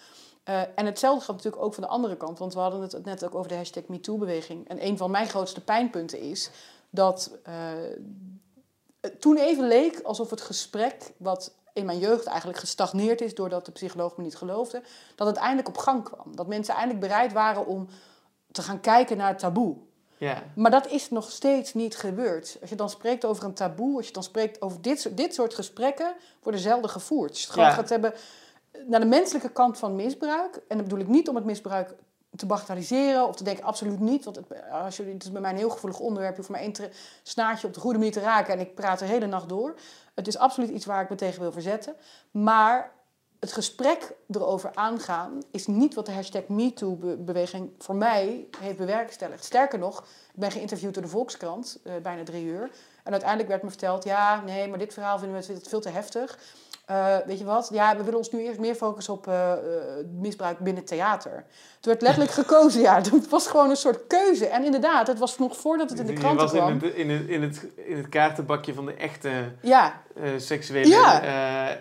Eh, 0.43 0.61
en 0.75 0.87
hetzelfde 0.87 1.25
gaat 1.25 1.37
natuurlijk 1.37 1.63
ook 1.63 1.75
van 1.75 1.83
de 1.83 1.89
andere 1.89 2.17
kant. 2.17 2.39
Want 2.39 2.55
we 2.55 2.61
hadden 2.61 2.81
het 2.81 3.05
net 3.05 3.25
ook 3.25 3.35
over 3.35 3.49
de 3.49 3.57
hashtag 3.57 3.83
MeToo-beweging. 3.87 4.69
En 4.69 4.87
een 4.87 4.97
van 4.97 5.11
mijn 5.11 5.29
grootste 5.29 5.61
pijnpunten 5.65 6.21
is 6.21 6.51
dat 6.91 7.39
eh, 7.43 7.55
toen 9.19 9.37
even 9.37 9.67
leek 9.69 10.01
alsof 10.03 10.31
het 10.31 10.41
gesprek, 10.41 11.13
wat 11.17 11.55
in 11.73 11.85
mijn 11.87 11.99
jeugd 11.99 12.27
eigenlijk 12.27 12.59
gestagneerd 12.59 13.21
is 13.21 13.35
doordat 13.35 13.65
de 13.67 13.73
psycholoog 13.73 14.17
me 14.17 14.23
niet 14.23 14.37
geloofde, 14.37 14.83
dat 15.17 15.27
het 15.27 15.37
eindelijk 15.37 15.69
op 15.69 15.77
gang 15.79 16.05
kwam. 16.05 16.37
Dat 16.37 16.47
mensen 16.47 16.75
eindelijk 16.75 17.01
bereid 17.01 17.33
waren 17.33 17.67
om 17.67 17.89
te 18.53 18.63
gaan 18.63 18.81
kijken 18.81 19.17
naar 19.17 19.29
het 19.29 19.39
taboe. 19.39 19.77
Ja. 20.19 20.43
Maar 20.55 20.71
dat 20.71 20.87
is 20.87 21.11
nog 21.11 21.31
steeds 21.31 21.75
niet 21.75 21.97
gebeurd. 21.97 22.57
Als 22.61 22.71
je 22.71 22.77
dan 22.77 22.91
spreekt 22.91 23.25
over 23.25 23.45
een 23.45 23.55
taboe, 23.55 23.97
als 23.97 24.07
je 24.07 24.13
dan 24.13 24.23
spreekt 24.23 24.63
over 24.63 24.83
dit, 24.83 25.01
soort- 25.01 25.17
dit 25.17 25.35
soort 25.35 25.55
gesprekken, 25.55 26.15
worden 26.43 26.61
zelden 26.61 26.91
gevoerd. 26.91 27.31
Als 27.31 27.39
je 27.39 27.45
het 27.45 27.53
gewoon 27.55 27.69
Ja. 27.69 27.75
gaat 27.75 27.89
hebben 27.89 28.15
naar 28.87 29.01
de 29.01 29.07
menselijke 29.07 29.51
kant 29.51 29.79
van 29.79 29.97
misbruik. 29.97 30.57
En 30.57 30.77
dan 30.77 30.83
bedoel 30.83 30.99
ik 30.99 31.09
niet 31.09 31.29
om 31.29 31.35
het 31.35 31.45
misbruik 31.45 31.95
te 32.37 32.47
bagatelliseren 32.47 33.27
of 33.29 33.37
te 33.37 33.45
denken 33.45 33.65
absoluut 33.65 34.01
niet. 34.01 34.25
Want 34.25 34.37
het, 34.37 34.47
als 34.71 34.97
je, 34.97 35.05
het 35.05 35.25
is 35.25 35.33
bij 35.33 35.41
mij 35.41 35.51
een 35.51 35.57
heel 35.57 35.71
gevoelig 35.71 35.99
onderwerp. 35.99 36.31
Je 36.31 36.37
hoeft 36.37 36.51
maar 36.51 36.61
één 36.61 36.75
snaartje 37.23 37.67
op 37.67 37.75
de 37.75 37.81
goede 37.81 37.99
manier 37.99 38.13
te 38.13 38.21
raken 38.21 38.55
en 38.55 38.61
ik 38.61 38.75
praat 38.75 38.99
de 38.99 39.05
hele 39.05 39.27
nacht 39.27 39.49
door. 39.49 39.75
Het 40.15 40.27
is 40.27 40.39
absoluut 40.39 40.71
iets 40.71 40.85
waar 40.85 41.03
ik 41.03 41.09
me 41.09 41.17
tegen 41.17 41.41
wil 41.41 41.53
verzetten. 41.53 41.95
Maar 42.31 42.93
het 43.41 43.53
gesprek 43.53 44.13
erover 44.31 44.71
aangaan 44.75 45.43
is 45.51 45.67
niet 45.67 45.95
wat 45.95 46.07
de 46.07 46.13
hashtag 46.13 46.49
MeToo-beweging 46.49 47.71
voor 47.79 47.95
mij 47.95 48.47
heeft 48.59 48.77
bewerkstelligd. 48.77 49.45
Sterker 49.45 49.79
nog, 49.79 50.01
ik 50.33 50.41
ben 50.41 50.51
geïnterviewd 50.51 50.95
door 50.95 51.03
de 51.03 51.09
Volkskrant, 51.09 51.79
eh, 51.85 51.93
bijna 52.03 52.23
drie 52.23 52.45
uur. 52.45 52.71
En 53.05 53.13
uiteindelijk 53.13 53.49
werd 53.49 53.63
me 53.63 53.69
verteld, 53.69 54.05
ja, 54.05 54.41
nee, 54.41 54.69
maar 54.69 54.79
dit 54.79 54.93
verhaal 54.93 55.19
vinden 55.19 55.41
we 55.41 55.61
veel 55.63 55.81
te 55.81 55.89
heftig. 55.89 56.39
Eh, 56.91 57.17
weet 57.27 57.39
je 57.39 57.45
wat? 57.45 57.69
Ja, 57.73 57.97
we 57.97 58.03
willen 58.03 58.19
ons 58.19 58.31
nu 58.31 58.43
eerst 58.45 58.59
meer 58.59 58.75
focussen 58.75 59.15
op 59.15 59.27
eh, 59.27 59.53
eh, 59.53 59.59
misbruik 60.21 60.59
binnen 60.59 60.85
theater. 60.85 61.33
Toen 61.81 61.93
werd 61.93 62.03
letterlijk 62.03 62.33
gekozen, 62.45 62.81
ja. 62.81 62.95
Het 62.95 63.29
was 63.29 63.47
gewoon 63.47 63.71
een 63.71 63.77
soort 63.77 64.07
keuze. 64.07 64.47
En 64.47 64.65
inderdaad, 64.65 65.07
het 65.07 65.19
was 65.19 65.39
nog 65.39 65.57
voordat 65.57 65.91
het 65.91 65.99
in 65.99 66.07
de 66.07 66.13
Je 66.13 66.19
kranten 66.19 66.41
was 66.41 66.53
in 66.53 66.59
kwam. 66.59 66.73
het, 66.73 66.95
in, 66.95 67.11
het, 67.11 67.29
in, 67.29 67.43
het, 67.43 67.67
in 67.77 67.97
het 67.97 68.09
kaartenbakje 68.09 68.75
van 68.75 68.87
de 68.87 68.95
echte 68.95 69.31
Ja, 69.63 70.01
seksuele 70.37 70.89
Ja. 70.89 71.21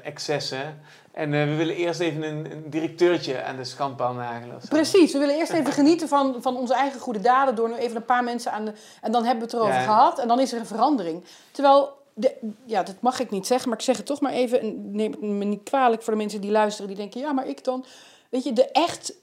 excessen. 0.03 0.81
En 1.11 1.31
we 1.31 1.55
willen 1.55 1.75
eerst 1.75 1.99
even 1.99 2.23
een, 2.23 2.51
een 2.51 2.69
directeurtje 2.69 3.43
aan 3.43 3.55
de 3.55 3.63
schandpaal 3.63 4.13
nagelen. 4.13 4.59
Precies, 4.69 5.13
we 5.13 5.19
willen 5.19 5.35
eerst 5.35 5.51
even 5.51 5.73
genieten 5.81 6.07
van, 6.07 6.35
van 6.41 6.57
onze 6.57 6.73
eigen 6.73 6.99
goede 6.99 7.19
daden 7.21 7.55
door 7.55 7.69
nu 7.69 7.75
even 7.75 7.95
een 7.95 8.05
paar 8.05 8.23
mensen 8.23 8.51
aan 8.51 8.65
de. 8.65 8.73
En 9.01 9.11
dan 9.11 9.23
hebben 9.25 9.39
we 9.39 9.51
het 9.51 9.53
erover 9.53 9.79
Ja. 9.81 9.85
gehad 9.85 10.19
en 10.19 10.27
dan 10.27 10.39
is 10.39 10.51
er 10.53 10.59
een 10.59 10.65
verandering. 10.65 11.23
Terwijl, 11.51 11.97
de, 12.19 12.35
ja, 12.65 12.83
dat 12.83 12.95
mag 13.01 13.19
ik 13.19 13.29
niet 13.29 13.47
zeggen, 13.47 13.69
maar 13.69 13.77
ik 13.77 13.83
zeg 13.83 13.97
het 13.97 14.05
toch 14.05 14.21
maar 14.21 14.31
even. 14.31 14.59
En 14.59 14.91
neem 14.91 15.11
het 15.11 15.21
me 15.21 15.45
niet 15.45 15.63
kwalijk 15.63 16.01
voor 16.03 16.13
de 16.13 16.19
mensen 16.19 16.41
die 16.41 16.51
luisteren, 16.51 16.87
die 16.87 16.97
denken, 16.97 17.19
ja, 17.19 17.31
maar 17.31 17.47
ik 17.47 17.63
dan. 17.63 17.85
Weet 18.29 18.43
je, 18.43 18.53
de 18.53 18.65
echt, 18.65 19.13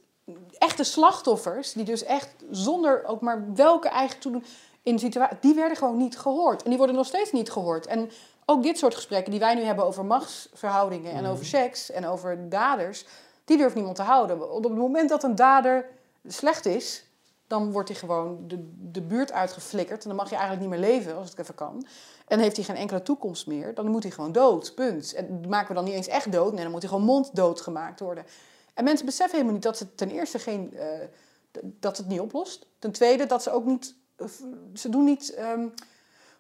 echte 0.59 0.85
slachtoffers, 0.85 1.73
die 1.73 1.85
dus 1.85 2.05
echt 2.05 2.35
zonder 2.51 3.05
ook 3.05 3.21
maar 3.21 3.55
welke 3.55 3.89
eigen 3.89 4.19
toedoen 4.21 4.45
in 4.83 4.99
situatie, 4.99 5.37
die 5.41 5.55
werden 5.55 5.77
gewoon 5.77 5.97
niet 5.97 6.19
gehoord. 6.19 6.63
En 6.63 6.69
die 6.69 6.79
worden 6.79 6.97
nog 6.97 7.07
steeds 7.07 7.33
niet 7.33 7.51
gehoord. 7.51 7.87
En 7.87 8.11
ook 8.45 8.63
dit 8.63 8.79
soort 8.79 8.95
gesprekken 8.95 9.31
die 9.31 9.41
wij 9.41 9.55
nu 9.55 9.63
hebben 9.63 9.85
over 9.85 10.05
machtsverhoudingen 10.05 11.13
en 11.13 11.23
Mhm. 11.23 11.33
over 11.33 11.45
seks 11.45 11.91
en 11.91 12.07
over 12.07 12.49
daders, 12.49 13.05
die 13.45 13.57
durft 13.57 13.75
niemand 13.75 13.97
te 13.97 14.03
houden. 14.03 14.53
Op 14.53 14.65
het 14.65 14.75
moment 14.75 15.09
dat 15.09 15.23
een 15.23 15.35
dader 15.35 15.89
slecht 16.27 16.67
is, 16.67 17.05
dan 17.47 17.73
wordt 17.73 17.89
hij 17.89 17.99
gewoon 17.99 18.45
de, 18.49 18.71
de 18.91 19.03
buurt 19.03 19.33
uitgeflikkerd. 19.33 20.03
En 20.03 20.09
dan 20.09 20.17
mag 20.17 20.31
je 20.31 20.37
eigenlijk 20.37 20.69
niet 20.71 20.81
meer 20.81 20.89
leven, 20.91 21.17
als 21.17 21.31
het 21.31 21.39
even 21.39 21.55
kan. 21.55 21.87
En 22.29 22.39
heeft 22.39 22.57
hij 22.57 22.65
geen 22.65 22.77
enkele 22.77 23.03
toekomst 23.03 23.47
meer, 23.47 23.75
dan 23.75 23.87
moet 23.91 24.03
hij 24.03 24.13
gewoon 24.13 24.33
dood. 24.33 24.75
Punt. 24.75 25.13
En 25.15 25.41
maken 25.49 25.69
we 25.69 25.75
dan 25.75 25.85
niet 25.85 25.95
eens 25.95 26.07
echt 26.07 26.33
dood. 26.33 26.53
Nee, 26.53 26.63
dan 26.63 26.71
moet 26.71 26.81
hij 26.83 26.91
gewoon 26.91 27.05
monddood 27.05 27.61
gemaakt 27.61 28.01
worden. 28.01 28.25
En 28.75 28.85
mensen 28.85 29.07
beseffen 29.07 29.33
helemaal 29.35 29.55
niet 29.55 29.63
dat 29.63 29.77
ze 29.77 29.95
ten 29.95 30.11
eerste 30.11 30.39
geen, 30.39 30.77
eh, 30.77 30.89
dat 31.63 31.97
het 31.97 32.07
niet 32.07 32.21
oplost. 32.21 32.67
Ten 32.79 32.93
tweede 32.93 33.27
dat 33.27 33.43
ze 33.43 33.51
ook 33.51 33.65
niet. 33.65 33.95
eh, 34.17 34.27
Ze 34.75 34.89
doen 34.89 35.05
niet. 35.05 35.35
ehm, 35.35 35.67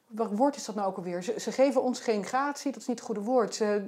wat 0.07 0.31
woord 0.33 0.57
is 0.57 0.64
dat 0.64 0.75
nou 0.75 0.88
ook 0.88 0.97
alweer? 0.97 1.23
Ze, 1.23 1.35
ze 1.40 1.53
geven 1.53 1.83
ons 1.83 2.01
geen 2.01 2.25
gratie, 2.25 2.73
dat 2.73 2.81
is 2.81 2.87
niet 2.87 2.97
het 2.99 3.07
goede 3.07 3.21
woord. 3.21 3.55
Ze, 3.55 3.85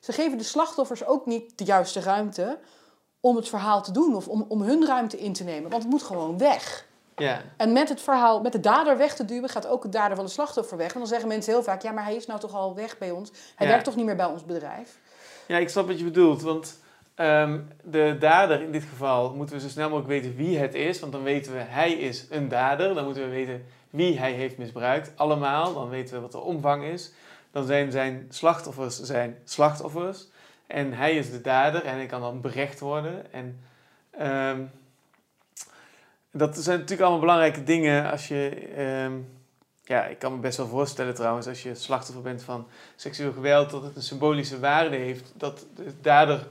ze 0.00 0.12
geven 0.12 0.38
de 0.38 0.44
slachtoffers 0.44 1.04
ook 1.04 1.26
niet 1.26 1.58
de 1.58 1.64
juiste 1.64 2.00
ruimte 2.00 2.58
om 3.20 3.36
het 3.36 3.48
verhaal 3.48 3.82
te 3.82 3.92
doen 3.92 4.14
of 4.14 4.28
om, 4.28 4.44
om 4.48 4.62
hun 4.62 4.86
ruimte 4.86 5.18
in 5.18 5.32
te 5.32 5.44
nemen. 5.44 5.70
Want 5.70 5.82
het 5.82 5.92
moet 5.92 6.02
gewoon 6.02 6.38
weg. 6.38 6.86
Ja. 7.16 7.40
En 7.56 7.72
met 7.72 7.88
het 7.88 8.00
verhaal, 8.00 8.40
met 8.40 8.52
de 8.52 8.60
dader 8.60 8.96
weg 8.96 9.14
te 9.14 9.24
duwen, 9.24 9.48
gaat 9.48 9.66
ook 9.66 9.82
het 9.82 9.92
dader 9.92 10.16
van 10.16 10.24
de 10.24 10.30
slachtoffer 10.30 10.76
weg. 10.76 10.92
En 10.92 10.98
dan 10.98 11.08
zeggen 11.08 11.28
mensen 11.28 11.52
heel 11.52 11.62
vaak, 11.62 11.82
ja, 11.82 11.92
maar 11.92 12.04
hij 12.04 12.14
is 12.16 12.26
nou 12.26 12.40
toch 12.40 12.54
al 12.54 12.74
weg 12.74 12.98
bij 12.98 13.10
ons. 13.10 13.30
Hij 13.54 13.66
Ja. 13.66 13.72
werkt 13.72 13.84
toch 13.84 13.96
niet 13.96 14.04
meer 14.06 14.16
bij 14.16 14.26
ons 14.26 14.44
bedrijf. 14.44 14.98
ja, 15.46 15.58
ik 15.58 15.68
snap 15.68 15.86
wat 15.86 15.98
je 15.98 16.04
bedoelt. 16.04 16.42
Want 16.42 16.78
ehm, 17.14 17.60
de 17.84 18.16
dader 18.18 18.62
in 18.62 18.72
dit 18.72 18.82
geval 18.84 19.34
moeten 19.34 19.54
we 19.56 19.60
zo 19.62 19.68
snel 19.68 19.88
mogelijk 19.90 20.08
weten 20.08 20.36
wie 20.36 20.58
het 20.58 20.74
is. 20.74 21.00
Want 21.00 21.12
dan 21.12 21.22
weten 21.22 21.52
we, 21.52 21.58
hij 21.58 21.92
is 21.92 22.26
een 22.30 22.48
dader. 22.48 22.94
Dan 22.94 23.04
moeten 23.04 23.22
we 23.22 23.28
weten 23.28 23.64
wie 23.90 24.18
hij 24.18 24.32
heeft 24.32 24.58
misbruikt. 24.58 25.12
Allemaal. 25.16 25.74
Dan 25.74 25.88
weten 25.88 26.14
we 26.14 26.20
wat 26.20 26.32
de 26.32 26.38
omvang 26.40 26.84
is. 26.84 27.12
Dan 27.52 27.64
zijn 27.66 27.90
zijn 27.90 28.26
slachtoffers 28.30 29.00
zijn 29.00 29.38
slachtoffers. 29.44 30.28
En 30.70 30.92
hij 30.92 31.16
is 31.16 31.30
de 31.30 31.40
dader 31.40 31.84
en 31.84 31.94
hij 31.94 32.06
kan 32.06 32.20
dan 32.20 32.40
berecht 32.40 32.80
worden. 32.80 33.32
En 33.32 33.60
ehm, 34.10 34.62
dat 36.32 36.56
zijn 36.56 36.74
natuurlijk 36.76 37.00
allemaal 37.00 37.20
belangrijke 37.20 37.62
dingen 37.62 38.10
als 38.10 38.28
je... 38.28 38.70
ehm, 38.76 39.12
ja, 39.84 40.04
ik 40.04 40.18
kan 40.18 40.32
me 40.32 40.38
best 40.38 40.56
wel 40.56 40.66
voorstellen 40.66 41.14
trouwens, 41.14 41.46
als 41.46 41.62
je 41.62 41.74
slachtoffer 41.74 42.22
bent 42.22 42.42
van 42.42 42.68
seksueel 42.96 43.32
geweld, 43.32 43.70
dat 43.70 43.82
het 43.82 43.96
een 43.96 44.02
symbolische 44.02 44.60
waarde 44.60 44.96
heeft. 44.96 45.32
Dat 45.36 45.66
de 45.74 45.92
dader 46.00 46.46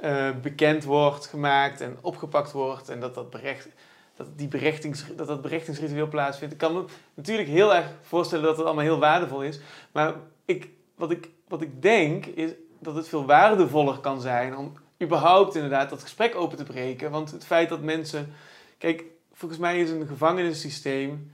eh, 0.00 0.30
bekend 0.42 0.84
wordt 0.84 1.26
gemaakt 1.26 1.80
en 1.80 1.96
opgepakt 2.00 2.52
wordt 2.52 2.88
en 2.88 3.00
dat 3.00 3.14
dat, 3.14 3.30
berecht, 3.30 3.68
dat, 4.16 4.26
die 4.36 4.48
berechtings, 4.48 5.04
dat 5.16 5.26
dat 5.26 5.42
berechtingsritueel 5.42 6.08
plaatsvindt. 6.08 6.52
Ik 6.52 6.60
kan 6.60 6.74
me 6.74 6.84
natuurlijk 7.14 7.48
heel 7.48 7.74
erg 7.74 7.86
voorstellen 8.02 8.44
dat 8.44 8.56
het 8.56 8.66
allemaal 8.66 8.84
heel 8.84 8.98
waardevol 8.98 9.42
is. 9.42 9.60
Maar 9.92 10.14
ik, 10.44 10.68
wat, 10.94 11.10
ik, 11.10 11.28
wat 11.48 11.62
ik 11.62 11.82
denk 11.82 12.26
is 12.26 12.50
dat 12.80 12.94
het 12.94 13.08
veel 13.08 13.26
waardevoller 13.26 13.98
kan 13.98 14.20
zijn 14.20 14.56
om 14.56 14.72
überhaupt 15.02 15.54
inderdaad 15.54 15.90
dat 15.90 16.02
gesprek 16.02 16.34
open 16.34 16.56
te 16.56 16.64
breken. 16.64 17.10
Want 17.10 17.30
het 17.30 17.44
feit 17.46 17.68
dat 17.68 17.80
mensen. 17.82 18.32
Kijk, 18.78 19.04
volgens 19.32 19.60
mij 19.60 19.80
is 19.80 19.90
een 19.90 20.06
gevangenissysteem 20.06 21.32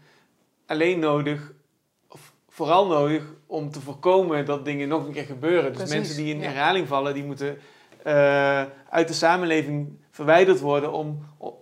alleen 0.66 0.98
nodig, 0.98 1.52
of 2.08 2.32
vooral 2.48 2.86
nodig, 2.86 3.22
om 3.46 3.70
te 3.70 3.80
voorkomen 3.80 4.44
dat 4.46 4.64
dingen 4.64 4.88
nog 4.88 5.06
een 5.06 5.12
keer 5.12 5.24
gebeuren. 5.24 5.64
Dus 5.72 5.76
Precies, 5.76 5.94
mensen 5.94 6.16
die 6.16 6.34
in 6.34 6.40
ja. 6.40 6.46
herhaling 6.48 6.88
vallen, 6.88 7.14
die 7.14 7.24
moeten 7.24 7.58
eh, 8.02 8.62
uit 8.90 9.08
de 9.08 9.14
samenleving 9.14 9.98
verwijderd 10.10 10.60
worden 10.60 10.92
om. 10.92 11.26
om- 11.38 11.54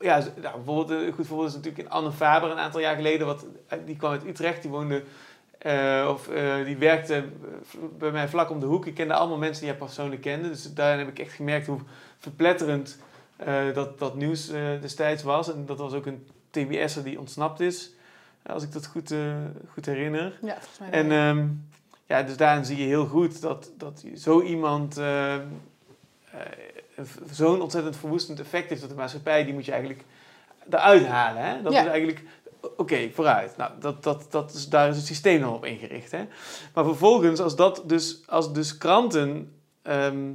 ja, 0.00 0.18
nou, 0.42 0.54
bijvoorbeeld, 0.56 0.90
een 0.90 1.12
goed 1.12 1.26
voorbeeld 1.26 1.48
is 1.48 1.54
natuurlijk 1.54 1.84
in 1.84 1.90
Anne 1.90 2.12
Faber 2.12 2.50
een 2.50 2.58
aantal 2.58 2.80
jaar 2.80 2.96
geleden. 2.96 3.26
Wat, 3.26 3.46
die 3.86 3.96
kwam 3.96 4.10
uit 4.12 4.26
Utrecht, 4.26 4.62
die 4.62 4.70
woonde 4.70 5.02
eh, 5.60 6.08
of 6.10 6.28
eh, 6.28 6.64
die 6.64 6.76
werkte 6.76 7.14
eh, 7.14 7.22
bij 7.98 8.10
mij 8.10 8.28
vlak 8.28 8.50
om 8.50 8.60
de 8.60 8.66
hoek. 8.66 8.86
Ik 8.86 8.94
kende 8.94 9.14
allemaal 9.14 9.38
mensen 9.38 9.60
die 9.62 9.70
hij 9.70 9.78
persoonlijk 9.78 10.20
kende. 10.20 10.48
Dus 10.48 10.74
daarin 10.74 10.98
heb 10.98 11.08
ik 11.08 11.18
echt 11.18 11.32
gemerkt 11.32 11.66
hoe 11.66 11.80
verpletterend 12.18 12.98
dat, 13.74 13.98
dat 13.98 14.14
nieuws 14.14 14.50
destijds 14.80 15.22
was. 15.22 15.52
En 15.52 15.66
dat 15.66 15.78
was 15.78 15.92
ook 15.92 16.06
een 16.06 16.26
TBS'er 16.50 17.02
die 17.02 17.18
ontsnapt 17.18 17.60
is. 17.60 17.92
Als 18.42 18.62
ik 18.62 18.72
dat 18.72 18.86
goed, 18.86 19.14
goed 19.72 19.86
herinner. 19.86 20.38
Ja, 20.42 20.52
volgens 20.60 20.78
mij 20.78 20.90
En 20.90 21.12
ehm, 21.12 21.46
ja, 22.06 22.22
dus 22.22 22.36
daarin 22.36 22.64
zie 22.64 22.76
je 22.76 22.86
heel 22.86 23.06
goed 23.06 23.40
dat, 23.40 23.70
dat 23.76 24.04
zo 24.16 24.42
iemand 24.42 25.00
zo'n 27.30 27.60
ontzettend 27.60 27.96
verwoestend 27.96 28.40
effect 28.40 28.68
heeft 28.68 28.82
op 28.82 28.88
de 28.88 28.94
maatschappij, 28.94 29.44
die 29.44 29.54
moet 29.54 29.64
je 29.64 29.72
eigenlijk 29.72 30.04
eruit 30.70 31.06
halen. 31.06 31.44
Hè? 31.44 31.62
Dat 31.62 31.72
Ja. 31.72 31.80
is 31.80 31.86
eigenlijk, 31.86 32.22
oké, 32.76 33.10
vooruit. 33.12 33.56
Nou, 33.56 33.70
dat, 33.80 34.02
dat, 34.02 34.26
dat 34.30 34.52
is, 34.54 34.68
daar 34.68 34.88
is 34.88 34.96
het 34.96 35.06
systeem 35.06 35.40
dan 35.40 35.54
op 35.54 35.64
ingericht. 35.64 36.10
Hè? 36.10 36.24
Maar 36.74 36.84
vervolgens, 36.84 37.40
als, 37.40 37.56
dat 37.56 37.82
dus, 37.86 38.22
als 38.26 38.52
dus 38.52 38.78
kranten 38.78 39.52
ehm, 39.82 40.32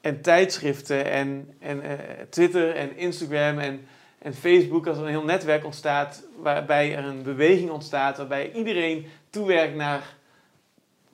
en 0.00 0.22
tijdschriften 0.22 1.04
en, 1.04 1.54
en 1.58 1.82
eh, 1.82 1.98
Twitter 2.30 2.74
en 2.74 2.96
Instagram 2.96 3.58
en, 3.58 3.86
en 4.18 4.34
Facebook, 4.34 4.86
als 4.86 4.96
er 4.96 5.02
een 5.02 5.08
heel 5.08 5.24
netwerk 5.24 5.64
ontstaat, 5.64 6.22
waarbij 6.42 6.96
er 6.96 7.04
een 7.04 7.22
beweging 7.22 7.70
ontstaat, 7.70 8.16
waarbij 8.16 8.52
iedereen 8.52 9.06
toewerkt 9.30 9.74
naar 9.74 10.16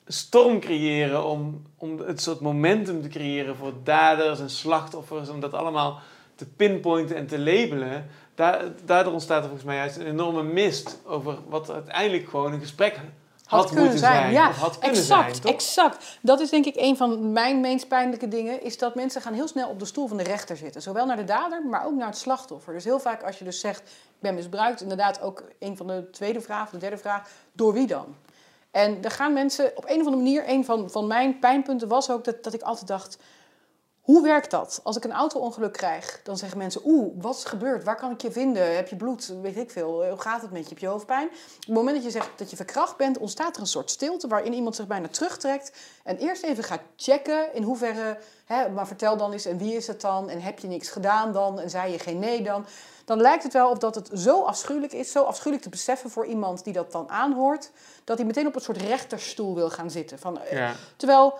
storm 0.06 0.60
creëren 0.60 1.24
om, 1.24 1.62
om 1.78 1.98
het 1.98 2.22
soort 2.22 2.40
momentum 2.40 3.02
te 3.02 3.08
creëren 3.08 3.56
voor 3.56 3.72
daders 3.82 4.40
en 4.40 4.50
slachtoffers, 4.50 5.28
om 5.28 5.40
dat 5.40 5.52
allemaal 5.52 6.00
te 6.34 6.46
pinpointen 6.46 7.16
en 7.16 7.26
te 7.26 7.38
labelen. 7.38 8.06
Daar, 8.34 8.64
daardoor 8.84 9.12
ontstaat 9.12 9.36
er 9.38 9.48
volgens 9.48 9.64
mij 9.64 9.76
juist 9.76 9.96
een 9.96 10.06
enorme 10.06 10.42
mist 10.42 10.98
over 11.04 11.38
wat 11.48 11.70
uiteindelijk 11.70 12.28
gewoon 12.28 12.52
een 12.52 12.60
gesprek 12.60 13.00
had, 13.44 13.72
moeten 13.72 13.98
zijn. 13.98 14.14
zijn. 14.14 14.32
Ja, 14.32 14.48
of 14.48 14.56
had 14.56 14.78
kunnen 14.78 14.98
exact, 14.98 15.30
zijn, 15.30 15.40
toch? 15.40 15.52
exact. 15.52 16.18
Dat 16.22 16.40
is 16.40 16.50
denk 16.50 16.64
ik 16.64 16.76
een 16.76 16.96
van 16.96 17.32
mijn 17.32 17.60
meest 17.60 17.88
pijnlijke 17.88 18.28
dingen. 18.28 18.62
Is 18.62 18.78
dat 18.78 18.94
mensen 18.94 19.22
gaan 19.22 19.32
heel 19.32 19.48
snel 19.48 19.68
op 19.68 19.78
de 19.78 19.84
stoel 19.84 20.06
van 20.06 20.16
de 20.16 20.22
rechter 20.22 20.56
zitten. 20.56 20.82
Zowel 20.82 21.06
naar 21.06 21.16
de 21.16 21.24
dader, 21.24 21.66
maar 21.66 21.86
ook 21.86 21.94
naar 21.94 22.06
het 22.06 22.16
slachtoffer. 22.16 22.72
Dus 22.72 22.84
heel 22.84 23.00
vaak 23.00 23.22
als 23.22 23.38
je 23.38 23.44
dus 23.44 23.60
zegt, 23.60 23.80
ik 23.80 24.20
ben 24.20 24.34
misbruikt. 24.34 24.80
Inderdaad 24.80 25.20
ook 25.20 25.42
een 25.58 25.76
van 25.76 25.86
de 25.86 26.10
tweede 26.10 26.40
vraag, 26.40 26.70
de 26.70 26.78
derde 26.78 26.98
vraag. 26.98 27.28
Door 27.52 27.72
wie 27.72 27.86
dan? 27.86 28.16
En 28.70 29.00
dan 29.00 29.10
gaan 29.10 29.32
mensen 29.32 29.72
op 29.74 29.84
een 29.84 30.00
of 30.00 30.06
andere 30.06 30.16
manier... 30.16 30.48
Een 30.48 30.64
van, 30.64 30.90
van 30.90 31.06
mijn 31.06 31.38
pijnpunten 31.38 31.88
was 31.88 32.10
ook 32.10 32.24
dat, 32.24 32.44
dat 32.44 32.54
ik 32.54 32.62
altijd 32.62 32.86
dacht... 32.86 33.18
Hoe 34.04 34.22
werkt 34.22 34.50
dat? 34.50 34.80
Als 34.82 34.96
ik 34.96 35.04
een 35.04 35.12
auto-ongeluk 35.12 35.72
krijg, 35.72 36.20
dan 36.22 36.36
zeggen 36.36 36.58
mensen... 36.58 36.80
Oeh, 36.84 37.12
wat 37.20 37.36
is 37.36 37.44
gebeurd? 37.44 37.84
Waar 37.84 37.96
kan 37.96 38.10
ik 38.10 38.20
je 38.20 38.32
vinden? 38.32 38.76
Heb 38.76 38.88
je 38.88 38.96
bloed? 38.96 39.34
Weet 39.42 39.56
ik 39.56 39.70
veel. 39.70 40.08
Hoe 40.08 40.20
gaat 40.20 40.42
het 40.42 40.50
met 40.50 40.62
je? 40.62 40.68
Heb 40.68 40.78
je 40.78 40.86
hoofdpijn? 40.86 41.26
Op 41.26 41.66
het 41.66 41.74
moment 41.74 41.96
dat 41.96 42.04
je 42.04 42.10
zegt 42.10 42.30
dat 42.36 42.50
je 42.50 42.56
verkracht 42.56 42.96
bent... 42.96 43.18
ontstaat 43.18 43.54
er 43.54 43.60
een 43.60 43.66
soort 43.66 43.90
stilte 43.90 44.28
waarin 44.28 44.52
iemand 44.52 44.76
zich 44.76 44.86
bijna 44.86 45.08
terugtrekt... 45.08 45.72
en 46.02 46.18
eerst 46.18 46.42
even 46.42 46.64
gaat 46.64 46.80
checken 46.96 47.54
in 47.54 47.62
hoeverre... 47.62 48.18
Hè, 48.44 48.68
maar 48.68 48.86
vertel 48.86 49.16
dan 49.16 49.32
eens, 49.32 49.44
en 49.44 49.58
wie 49.58 49.74
is 49.76 49.86
het 49.86 50.00
dan? 50.00 50.28
En 50.28 50.40
heb 50.40 50.58
je 50.58 50.68
niks 50.68 50.88
gedaan 50.90 51.32
dan? 51.32 51.60
En 51.60 51.70
zei 51.70 51.92
je 51.92 51.98
geen 51.98 52.18
nee 52.18 52.42
dan? 52.42 52.66
Dan 53.04 53.20
lijkt 53.20 53.42
het 53.42 53.52
wel 53.52 53.70
of 53.70 53.78
dat 53.78 53.94
het 53.94 54.10
zo 54.14 54.42
afschuwelijk 54.42 54.92
is... 54.92 55.12
zo 55.12 55.22
afschuwelijk 55.22 55.62
te 55.62 55.70
beseffen 55.70 56.10
voor 56.10 56.26
iemand 56.26 56.64
die 56.64 56.72
dat 56.72 56.92
dan 56.92 57.10
aanhoort... 57.10 57.70
dat 58.04 58.16
hij 58.16 58.26
meteen 58.26 58.46
op 58.46 58.54
een 58.54 58.60
soort 58.60 58.82
rechterstoel 58.82 59.54
wil 59.54 59.70
gaan 59.70 59.90
zitten. 59.90 60.18
Van, 60.18 60.40
eh, 60.40 60.52
Ja. 60.52 60.72
Terwijl 60.96 61.38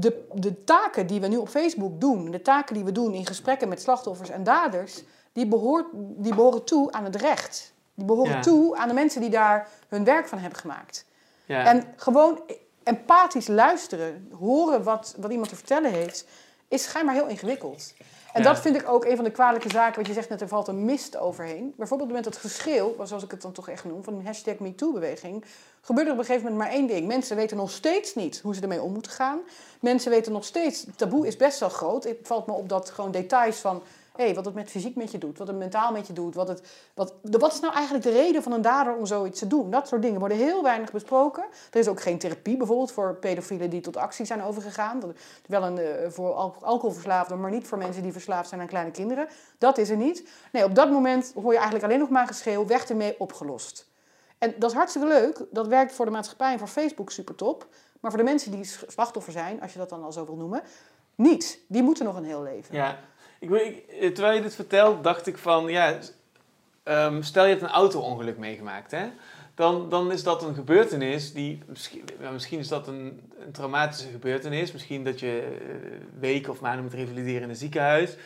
de, 0.00 0.24
de 0.32 0.64
taken 0.64 1.06
die 1.06 1.20
we 1.20 1.26
nu 1.26 1.36
op 1.36 1.48
Facebook 1.48 2.00
doen, 2.00 2.30
de 2.30 2.42
taken 2.42 2.74
die 2.74 2.84
we 2.84 2.92
doen 2.92 3.12
in 3.12 3.26
gesprekken 3.26 3.68
met 3.68 3.80
slachtoffers 3.82 4.30
en 4.30 4.44
daders, 4.44 5.02
die, 5.32 5.46
behoort, 5.46 5.86
die 5.92 6.34
behoren 6.34 6.64
toe 6.64 6.92
aan 6.92 7.04
het 7.04 7.16
recht. 7.16 7.72
Die 7.94 8.04
behoren 8.04 8.32
Ja. 8.32 8.40
toe 8.40 8.76
aan 8.76 8.88
de 8.88 8.94
mensen 8.94 9.20
die 9.20 9.30
daar 9.30 9.68
hun 9.88 10.04
werk 10.04 10.28
van 10.28 10.38
hebben 10.38 10.58
gemaakt. 10.58 11.04
Ja. 11.46 11.64
En 11.64 11.84
gewoon 11.96 12.40
empathisch 12.82 13.46
luisteren, 13.46 14.28
horen 14.38 14.82
wat, 14.82 15.14
wat 15.18 15.30
iemand 15.30 15.48
te 15.48 15.56
vertellen 15.56 15.92
heeft, 15.92 16.26
is 16.68 16.82
schijnbaar 16.82 17.14
heel 17.14 17.26
ingewikkeld. 17.26 17.92
En 18.36 18.42
Ja. 18.42 18.48
dat 18.48 18.60
vind 18.60 18.76
ik 18.76 18.88
ook 18.88 19.04
een 19.04 19.16
van 19.16 19.24
de 19.24 19.30
kwalijke 19.30 19.70
zaken, 19.70 19.96
wat 19.96 20.06
je 20.06 20.12
zegt 20.12 20.28
net, 20.28 20.40
er 20.40 20.48
valt 20.48 20.68
een 20.68 20.84
mist 20.84 21.16
overheen. 21.16 21.74
Bijvoorbeeld 21.76 22.12
met 22.12 22.24
het 22.24 22.36
geschreeuw, 22.36 22.94
zoals 23.02 23.22
ik 23.24 23.30
het 23.30 23.42
dan 23.42 23.52
toch 23.52 23.68
echt 23.68 23.84
noem, 23.84 24.04
van 24.04 24.18
de 24.18 24.24
hashtag 24.24 24.58
MeToo-beweging, 24.58 25.44
gebeurde 25.80 26.10
er 26.10 26.16
op 26.16 26.20
een 26.22 26.26
gegeven 26.26 26.50
moment 26.52 26.68
maar 26.68 26.78
één 26.78 26.86
ding. 26.86 27.06
Mensen 27.06 27.36
weten 27.36 27.56
nog 27.56 27.70
steeds 27.70 28.14
niet 28.14 28.40
hoe 28.42 28.54
ze 28.54 28.60
ermee 28.60 28.82
om 28.82 28.92
moeten 28.92 29.12
gaan. 29.12 29.38
Mensen 29.80 30.10
weten 30.10 30.32
nog 30.32 30.44
steeds, 30.44 30.80
het 30.86 30.98
taboe 30.98 31.26
is 31.26 31.36
best 31.36 31.60
wel 31.60 31.68
groot. 31.68 32.04
Het 32.04 32.16
valt 32.22 32.46
me 32.46 32.52
op 32.52 32.68
dat 32.68 32.90
gewoon 32.90 33.10
details 33.10 33.56
van, 33.56 33.82
hé, 34.16 34.34
wat 34.34 34.44
het 34.44 34.54
met 34.54 34.70
fysiek 34.70 34.96
met 34.96 35.10
je 35.10 35.18
doet, 35.18 35.38
wat 35.38 35.46
het 35.46 35.56
mentaal 35.56 35.92
met 35.92 36.06
je 36.06 36.12
doet, 36.12 36.34
wat, 36.34 36.48
het, 36.48 36.62
wat, 36.94 37.14
wat 37.22 37.52
is 37.52 37.60
nou 37.60 37.74
eigenlijk 37.74 38.04
de 38.04 38.12
reden 38.12 38.42
van 38.42 38.52
een 38.52 38.62
dader 38.62 38.94
om 38.94 39.06
zoiets 39.06 39.38
te 39.38 39.46
doen? 39.46 39.70
Dat 39.70 39.88
soort 39.88 40.02
dingen 40.02 40.18
worden 40.18 40.38
heel 40.38 40.62
weinig 40.62 40.92
besproken. 40.92 41.44
Er 41.70 41.80
is 41.80 41.88
ook 41.88 42.00
geen 42.00 42.18
therapie 42.18 42.56
bijvoorbeeld 42.56 42.92
voor 42.92 43.14
pedofielen 43.14 43.70
die 43.70 43.80
tot 43.80 43.96
actie 43.96 44.24
zijn 44.24 44.42
overgegaan. 44.42 45.02
Wel 45.46 45.62
een, 45.62 45.78
eh, 45.78 46.10
voor 46.10 46.32
al- 46.32 46.56
alcoholverslaafden, 46.60 47.40
maar 47.40 47.50
niet 47.50 47.66
voor 47.66 47.78
mensen 47.78 48.02
die 48.02 48.12
verslaafd 48.12 48.48
zijn 48.48 48.60
aan 48.60 48.66
kleine 48.66 48.90
kinderen. 48.90 49.28
Dat 49.58 49.78
is 49.78 49.90
er 49.90 49.96
niet. 49.96 50.28
Nee, 50.52 50.64
op 50.64 50.74
dat 50.74 50.90
moment 50.90 51.32
hoor 51.34 51.50
je 51.52 51.56
eigenlijk 51.58 51.84
alleen 51.84 51.98
nog 51.98 52.10
maar 52.10 52.26
geschreeuw, 52.26 52.66
weg 52.66 52.88
ermee, 52.88 53.20
opgelost. 53.20 53.88
En 54.38 54.54
dat 54.58 54.70
is 54.70 54.76
hartstikke 54.76 55.08
leuk. 55.08 55.44
Dat 55.50 55.66
werkt 55.66 55.92
voor 55.92 56.04
de 56.04 56.10
maatschappij 56.10 56.52
en 56.52 56.58
voor 56.58 56.68
Facebook 56.68 57.10
super 57.10 57.34
top. 57.34 57.66
Maar 58.00 58.10
voor 58.10 58.20
de 58.20 58.26
mensen 58.26 58.50
die 58.50 58.64
slachtoffer 58.86 59.32
zijn, 59.32 59.60
als 59.60 59.72
je 59.72 59.78
dat 59.78 59.88
dan 59.88 60.04
al 60.04 60.12
zo 60.12 60.26
wil 60.26 60.36
noemen, 60.36 60.62
niet. 61.14 61.58
Die 61.68 61.82
moeten 61.82 62.04
nog 62.04 62.16
een 62.16 62.24
heel 62.24 62.42
leven. 62.42 62.74
Ja, 62.74 62.98
ik, 63.40 63.50
ik, 63.50 64.14
terwijl 64.14 64.36
je 64.36 64.42
dit 64.42 64.54
vertelt, 64.54 65.04
dacht 65.04 65.26
ik 65.26 65.38
van, 65.38 65.68
ja, 65.68 65.98
ehm, 66.82 67.22
stel 67.22 67.44
je 67.44 67.50
hebt 67.50 67.62
een 67.62 67.68
auto-ongeluk 67.68 68.38
meegemaakt, 68.38 68.90
hè? 68.90 69.06
Dan, 69.54 69.88
dan 69.88 70.12
is 70.12 70.22
dat 70.22 70.42
een 70.42 70.54
gebeurtenis 70.54 71.32
die, 71.32 71.62
misschien 72.32 72.58
is 72.58 72.68
dat 72.68 72.88
een, 72.88 73.20
een 73.38 73.52
traumatische 73.52 74.08
gebeurtenis, 74.10 74.72
misschien 74.72 75.04
dat 75.04 75.20
je 75.20 75.58
eh, 75.60 76.20
weken 76.20 76.52
of 76.52 76.60
maanden 76.60 76.82
moet 76.82 76.94
revalideren 76.94 77.42
in 77.42 77.48
een 77.48 77.56
ziekenhuis. 77.56 78.16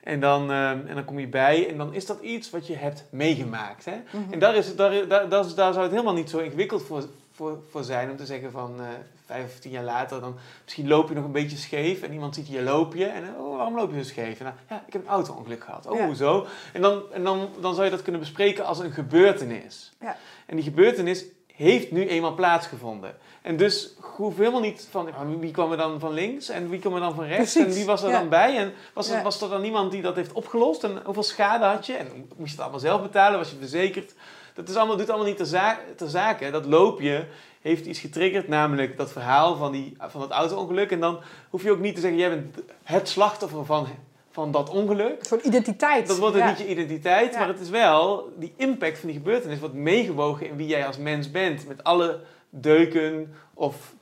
En 0.00 0.20
dan, 0.20 0.50
ehm, 0.50 0.86
en 0.86 0.94
dan 0.94 1.04
kom 1.04 1.18
je 1.18 1.28
bij 1.28 1.68
en 1.68 1.76
dan 1.76 1.94
is 1.94 2.06
dat 2.06 2.20
iets 2.20 2.50
wat 2.50 2.66
je 2.66 2.76
hebt 2.76 3.04
meegemaakt. 3.10 3.84
Hè? 3.84 3.96
Mhm. 4.10 4.32
En 4.32 4.38
daar, 4.38 4.56
is, 4.56 4.76
daar, 4.76 5.08
daar, 5.08 5.28
daar, 5.28 5.54
daar 5.54 5.72
zou 5.72 5.80
het 5.80 5.90
helemaal 5.90 6.14
niet 6.14 6.30
zo 6.30 6.38
ingewikkeld 6.38 6.82
voor, 6.82 7.04
voor, 7.38 7.58
voor 7.70 7.84
zijn 7.84 8.10
om 8.10 8.16
te 8.16 8.26
zeggen 8.26 8.50
van 8.50 8.74
eh, 8.80 8.86
vijf 9.26 9.44
of 9.44 9.58
tien 9.58 9.70
jaar 9.70 9.84
later, 9.84 10.20
dan 10.20 10.36
misschien 10.64 10.88
loop 10.88 11.08
je 11.08 11.14
nog 11.14 11.24
een 11.24 11.32
beetje 11.32 11.56
scheef 11.56 12.02
en 12.02 12.12
iemand 12.12 12.34
ziet 12.34 12.48
je 12.48 12.62
loop 12.62 12.94
je 12.94 13.04
en 13.06 13.24
oh, 13.38 13.56
waarom 13.56 13.74
loop 13.76 13.90
je 13.92 13.96
zo 14.02 14.08
scheef? 14.08 14.38
En 14.38 14.44
dan, 14.44 14.54
ja, 14.68 14.84
ik 14.86 14.92
heb 14.92 15.02
een 15.02 15.08
auto-ongeluk 15.08 15.64
gehad. 15.64 15.86
Oh, 15.86 15.98
Ja. 15.98 16.06
hoezo? 16.06 16.46
En, 16.72 16.80
dan, 16.82 17.02
en 17.12 17.24
dan, 17.24 17.48
dan 17.60 17.72
zou 17.74 17.84
je 17.84 17.90
dat 17.90 18.02
kunnen 18.02 18.20
bespreken 18.20 18.64
als 18.64 18.78
een 18.78 18.92
gebeurtenis. 18.92 19.92
Ja. 20.00 20.16
En 20.46 20.56
die 20.56 20.64
gebeurtenis 20.64 21.24
heeft 21.54 21.90
nu 21.90 22.08
eenmaal 22.08 22.34
plaatsgevonden. 22.34 23.16
En 23.42 23.56
dus 23.56 23.94
hoef 24.00 24.36
helemaal 24.36 24.60
niet 24.60 24.88
van 24.90 25.40
wie 25.40 25.50
kwam 25.50 25.70
er 25.70 25.76
dan 25.76 26.00
van 26.00 26.12
links 26.12 26.48
en 26.48 26.68
wie 26.70 26.80
kwam 26.80 26.94
er 26.94 27.00
dan 27.00 27.14
van 27.14 27.24
rechts 27.24 27.52
Precies, 27.52 27.68
en 27.72 27.78
wie 27.78 27.86
was 27.86 28.02
er 28.02 28.10
ja. 28.10 28.18
dan 28.18 28.28
bij 28.28 28.56
en 28.56 28.72
was 28.92 29.08
er, 29.10 29.16
Ja. 29.16 29.22
was 29.22 29.40
er 29.40 29.48
dan 29.48 29.64
iemand 29.64 29.92
die 29.92 30.02
dat 30.02 30.16
heeft 30.16 30.32
opgelost 30.32 30.84
en 30.84 31.00
hoeveel 31.04 31.22
schade 31.22 31.64
had 31.64 31.86
je 31.86 31.92
en 31.92 32.06
moest 32.16 32.28
je 32.36 32.50
het 32.50 32.60
allemaal 32.60 32.80
zelf 32.80 33.02
betalen, 33.02 33.38
was 33.38 33.50
je 33.50 33.56
verzekerd? 33.56 34.14
Dat 34.58 34.68
is 34.68 34.76
allemaal, 34.76 34.96
doet 34.96 35.08
allemaal 35.08 35.26
niet 35.26 35.36
ter, 35.36 35.46
za 35.46 35.78
ter 35.96 36.08
zake. 36.08 36.50
Dat 36.50 36.64
loopje 36.66 37.26
heeft 37.60 37.86
iets 37.86 37.98
getriggerd, 37.98 38.48
namelijk 38.48 38.96
dat 38.96 39.12
verhaal 39.12 39.56
van, 39.56 39.72
die, 39.72 39.96
van 39.98 40.20
dat 40.20 40.30
auto-ongeluk. 40.30 40.90
En 40.90 41.00
dan 41.00 41.18
hoef 41.50 41.62
je 41.62 41.70
ook 41.70 41.78
niet 41.80 41.94
te 41.94 42.00
zeggen, 42.00 42.18
jij 42.18 42.28
bent 42.28 42.56
het 42.82 43.08
slachtoffer 43.08 43.64
van, 43.64 43.86
van 44.30 44.50
dat 44.50 44.70
ongeluk. 44.70 45.18
Een 45.20 45.26
soort 45.26 45.44
identiteit. 45.44 46.06
Dat 46.06 46.18
wordt 46.18 46.36
Ja. 46.36 46.48
niet 46.48 46.58
je 46.58 46.68
identiteit, 46.68 47.32
Ja. 47.32 47.38
maar 47.38 47.48
het 47.48 47.60
is 47.60 47.70
wel 47.70 48.32
die 48.36 48.52
impact 48.56 48.98
van 48.98 49.08
die 49.08 49.18
gebeurtenis 49.18 49.58
wordt 49.58 49.74
meegewogen 49.74 50.48
in 50.48 50.56
wie 50.56 50.66
jij 50.66 50.86
als 50.86 50.98
mens 50.98 51.30
bent. 51.30 51.68
Met 51.68 51.84
alle 51.84 52.20
deuken 52.50 53.34
of 53.54 53.94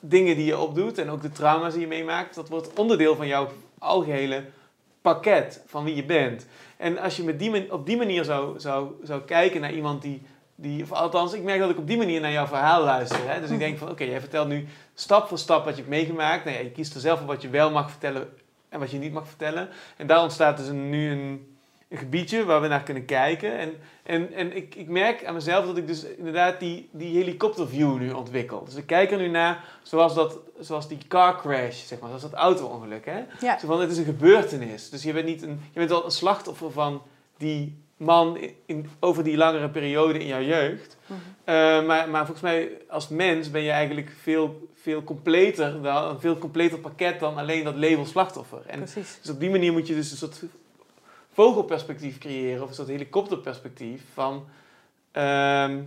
dingen 0.00 0.36
die 0.36 0.44
je 0.46 0.58
opdoet 0.58 0.98
en 0.98 1.10
ook 1.10 1.22
de 1.22 1.32
trauma's 1.32 1.72
die 1.72 1.80
je 1.82 1.86
meemaakt. 1.88 2.34
Dat 2.34 2.48
wordt 2.48 2.72
onderdeel 2.78 3.16
van 3.16 3.26
jouw 3.26 3.48
algehele 3.78 4.44
pakket 5.04 5.62
van 5.66 5.84
wie 5.84 5.94
je 5.94 6.04
bent. 6.04 6.46
En 6.76 6.98
als 6.98 7.16
je 7.16 7.22
met 7.22 7.38
die, 7.38 7.72
op 7.72 7.86
die 7.86 7.96
manier 7.96 8.24
zou, 8.24 8.60
zou, 8.60 8.92
zou 9.02 9.22
kijken 9.22 9.60
naar 9.60 9.72
iemand 9.72 10.02
die, 10.02 10.22
die... 10.54 10.82
Of 10.82 10.92
althans, 10.92 11.32
ik 11.32 11.42
merk 11.42 11.60
dat 11.60 11.70
ik 11.70 11.78
op 11.78 11.86
die 11.86 11.96
manier 11.96 12.20
naar 12.20 12.32
jouw 12.32 12.46
verhaal 12.46 12.84
luister. 12.84 13.30
Hè? 13.30 13.40
Dus 13.40 13.50
ik 13.50 13.58
denk 13.58 13.78
van, 13.78 13.90
oké, 13.90 14.04
jij 14.04 14.20
vertelt 14.20 14.48
nu 14.48 14.66
stap 14.94 15.28
voor 15.28 15.38
stap 15.38 15.64
wat 15.64 15.74
je 15.74 15.80
hebt 15.80 15.94
meegemaakt. 15.94 16.44
Nou 16.44 16.56
ja, 16.56 16.62
je 16.62 16.70
kiest 16.70 16.94
er 16.94 17.00
zelf 17.00 17.18
voor 17.18 17.28
wat 17.28 17.42
je 17.42 17.48
wel 17.48 17.70
mag 17.70 17.90
vertellen 17.90 18.28
en 18.68 18.80
wat 18.80 18.90
je 18.90 18.98
niet 18.98 19.12
mag 19.12 19.28
vertellen. 19.28 19.68
En 19.96 20.06
daar 20.06 20.22
ontstaat 20.22 20.56
dus 20.56 20.66
een, 20.66 20.90
nu 20.90 21.10
een, 21.10 21.53
een 21.94 22.00
gebiedje 22.00 22.44
waar 22.44 22.60
we 22.60 22.68
naar 22.68 22.82
kunnen 22.82 23.04
kijken. 23.04 23.58
En, 23.58 23.72
en, 24.02 24.32
en 24.32 24.56
ik, 24.56 24.74
ik 24.74 24.88
merk 24.88 25.24
aan 25.24 25.34
mezelf 25.34 25.66
dat 25.66 25.76
ik 25.76 25.86
dus 25.86 26.04
inderdaad 26.04 26.60
die, 26.60 26.88
die 26.92 27.16
helikopterview 27.16 27.98
nu 27.98 28.10
ontwikkel. 28.12 28.64
Dus 28.64 28.74
ik 28.74 28.86
kijk 28.86 29.10
er 29.10 29.18
nu 29.18 29.28
naar 29.28 29.64
zoals, 29.82 30.14
dat, 30.14 30.38
zoals 30.60 30.88
die 30.88 30.98
car 31.08 31.36
crash, 31.40 31.84
zeg 31.86 31.98
maar, 31.98 32.08
zoals 32.08 32.22
dat 32.22 32.32
auto-ongeluk. 32.32 33.04
Hè? 33.04 33.20
Ja. 33.40 33.58
Zo 33.58 33.66
van, 33.66 33.80
het 33.80 33.90
is 33.90 33.98
een 33.98 34.04
gebeurtenis. 34.04 34.90
Dus 34.90 35.02
je 35.02 35.12
bent, 35.12 35.26
niet 35.26 35.42
een, 35.42 35.60
je 35.72 35.78
bent 35.78 35.90
wel 35.90 36.04
een 36.04 36.10
slachtoffer 36.10 36.70
van 36.72 37.02
die 37.38 37.82
man 37.96 38.36
in, 38.36 38.54
in- 38.66 38.90
over 39.00 39.24
die 39.24 39.36
langere 39.36 39.68
periode 39.70 40.18
in 40.18 40.26
jouw 40.26 40.40
jeugd. 40.40 40.96
Mhm. 41.06 41.18
Eh, 41.44 41.54
maar, 41.86 42.08
maar 42.08 42.26
volgens 42.26 42.40
mij 42.40 42.68
als 42.88 43.08
mens 43.08 43.50
ben 43.50 43.62
je 43.62 43.70
eigenlijk 43.70 44.12
veel, 44.22 44.68
veel 44.74 45.04
completer, 45.04 45.82
dan, 45.82 46.04
een 46.10 46.20
veel 46.20 46.38
completer 46.38 46.78
pakket 46.78 47.20
dan 47.20 47.36
alleen 47.36 47.64
dat 47.64 47.74
label 47.76 48.04
slachtoffer. 48.06 48.62
En 48.66 48.78
Precies. 48.78 49.18
dus 49.22 49.30
op 49.30 49.40
die 49.40 49.50
manier 49.50 49.72
moet 49.72 49.86
je 49.86 49.94
dus 49.94 50.10
een 50.10 50.16
soort 50.16 50.42
vogelperspectief 51.34 52.18
creëren, 52.18 52.62
of 52.62 52.68
een 52.68 52.74
soort 52.74 52.88
helikopterperspectief 52.88 54.02
van 54.12 54.44
ehm, 55.12 55.82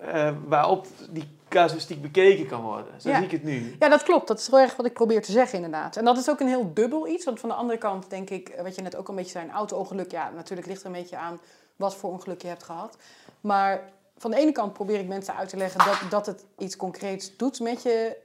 eh, 0.00 0.32
waarop 0.46 0.86
die 1.10 1.28
casuïstiek 1.48 2.02
bekeken 2.02 2.46
kan 2.46 2.60
worden. 2.62 3.00
Zo 3.00 3.08
Ja. 3.08 3.16
zie 3.16 3.24
ik 3.24 3.30
het 3.30 3.42
nu. 3.42 3.76
Ja, 3.78 3.88
dat 3.88 4.02
klopt. 4.02 4.28
Dat 4.28 4.38
is 4.38 4.46
heel 4.46 4.58
erg 4.58 4.76
wat 4.76 4.86
ik 4.86 4.92
probeer 4.92 5.22
te 5.22 5.32
zeggen, 5.32 5.56
inderdaad. 5.56 5.96
En 5.96 6.04
dat 6.04 6.16
is 6.18 6.30
ook 6.30 6.40
een 6.40 6.48
heel 6.48 6.70
dubbel 6.74 7.08
iets. 7.08 7.24
Want 7.24 7.40
van 7.40 7.48
de 7.48 7.54
andere 7.54 7.78
kant 7.78 8.10
denk 8.10 8.30
ik, 8.30 8.48
eh, 8.48 8.62
wat 8.62 8.74
je 8.74 8.82
net 8.82 8.96
ook 8.96 9.08
een 9.08 9.14
beetje 9.14 9.30
zei, 9.30 9.44
een 9.44 9.54
auto-ongeluk. 9.54 10.10
Ja, 10.10 10.30
natuurlijk 10.30 10.68
ligt 10.68 10.80
er 10.80 10.86
een 10.86 10.92
beetje 10.92 11.16
aan 11.16 11.40
wat 11.76 11.96
voor 11.96 12.10
ongeluk 12.10 12.42
je 12.42 12.48
hebt 12.48 12.62
gehad. 12.62 12.96
Maar 13.40 13.90
van 14.18 14.30
de 14.30 14.36
ene 14.36 14.52
kant 14.52 14.72
probeer 14.72 14.98
ik 15.00 15.06
mensen 15.08 15.34
uit 15.34 15.48
te 15.48 15.56
leggen 15.56 15.84
dat, 15.84 16.10
dat 16.10 16.26
het 16.26 16.44
iets 16.58 16.76
concreets 16.76 17.36
doet 17.36 17.60
met 17.60 17.82
je 17.82 18.16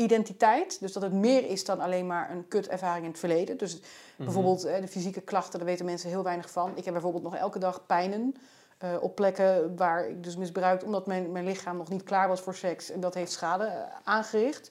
identiteit. 0.00 0.80
Dus 0.80 0.92
dat 0.92 1.02
het 1.02 1.12
meer 1.12 1.46
is 1.50 1.64
dan 1.64 1.80
alleen 1.80 2.06
maar 2.06 2.30
een 2.30 2.48
kut 2.48 2.68
ervaring 2.68 3.04
in 3.04 3.10
het 3.10 3.18
verleden. 3.20 3.58
Dus 3.58 3.74
Mhm. 3.74 4.24
bijvoorbeeld 4.24 4.64
eh, 4.64 4.80
de 4.80 4.88
fysieke 4.88 5.20
klachten, 5.20 5.58
daar 5.58 5.68
weten 5.68 5.84
mensen 5.84 6.08
heel 6.08 6.22
weinig 6.22 6.50
van. 6.50 6.72
Ik 6.74 6.84
heb 6.84 6.92
bijvoorbeeld 6.92 7.22
nog 7.22 7.36
elke 7.36 7.58
dag 7.58 7.86
pijnen. 7.86 8.34
eh, 8.78 8.90
op 9.00 9.14
plekken 9.14 9.76
waar 9.76 10.08
ik 10.08 10.22
dus 10.24 10.36
misbruikt 10.36 10.84
omdat 10.84 11.06
mijn, 11.06 11.32
mijn 11.32 11.44
lichaam 11.44 11.76
nog 11.76 11.88
niet 11.88 12.02
klaar 12.02 12.28
was 12.28 12.40
voor 12.40 12.54
seks. 12.54 12.90
En 12.90 13.00
dat 13.00 13.14
heeft 13.14 13.32
schade 13.32 13.64
eh, 13.64 13.82
aangericht. 14.04 14.70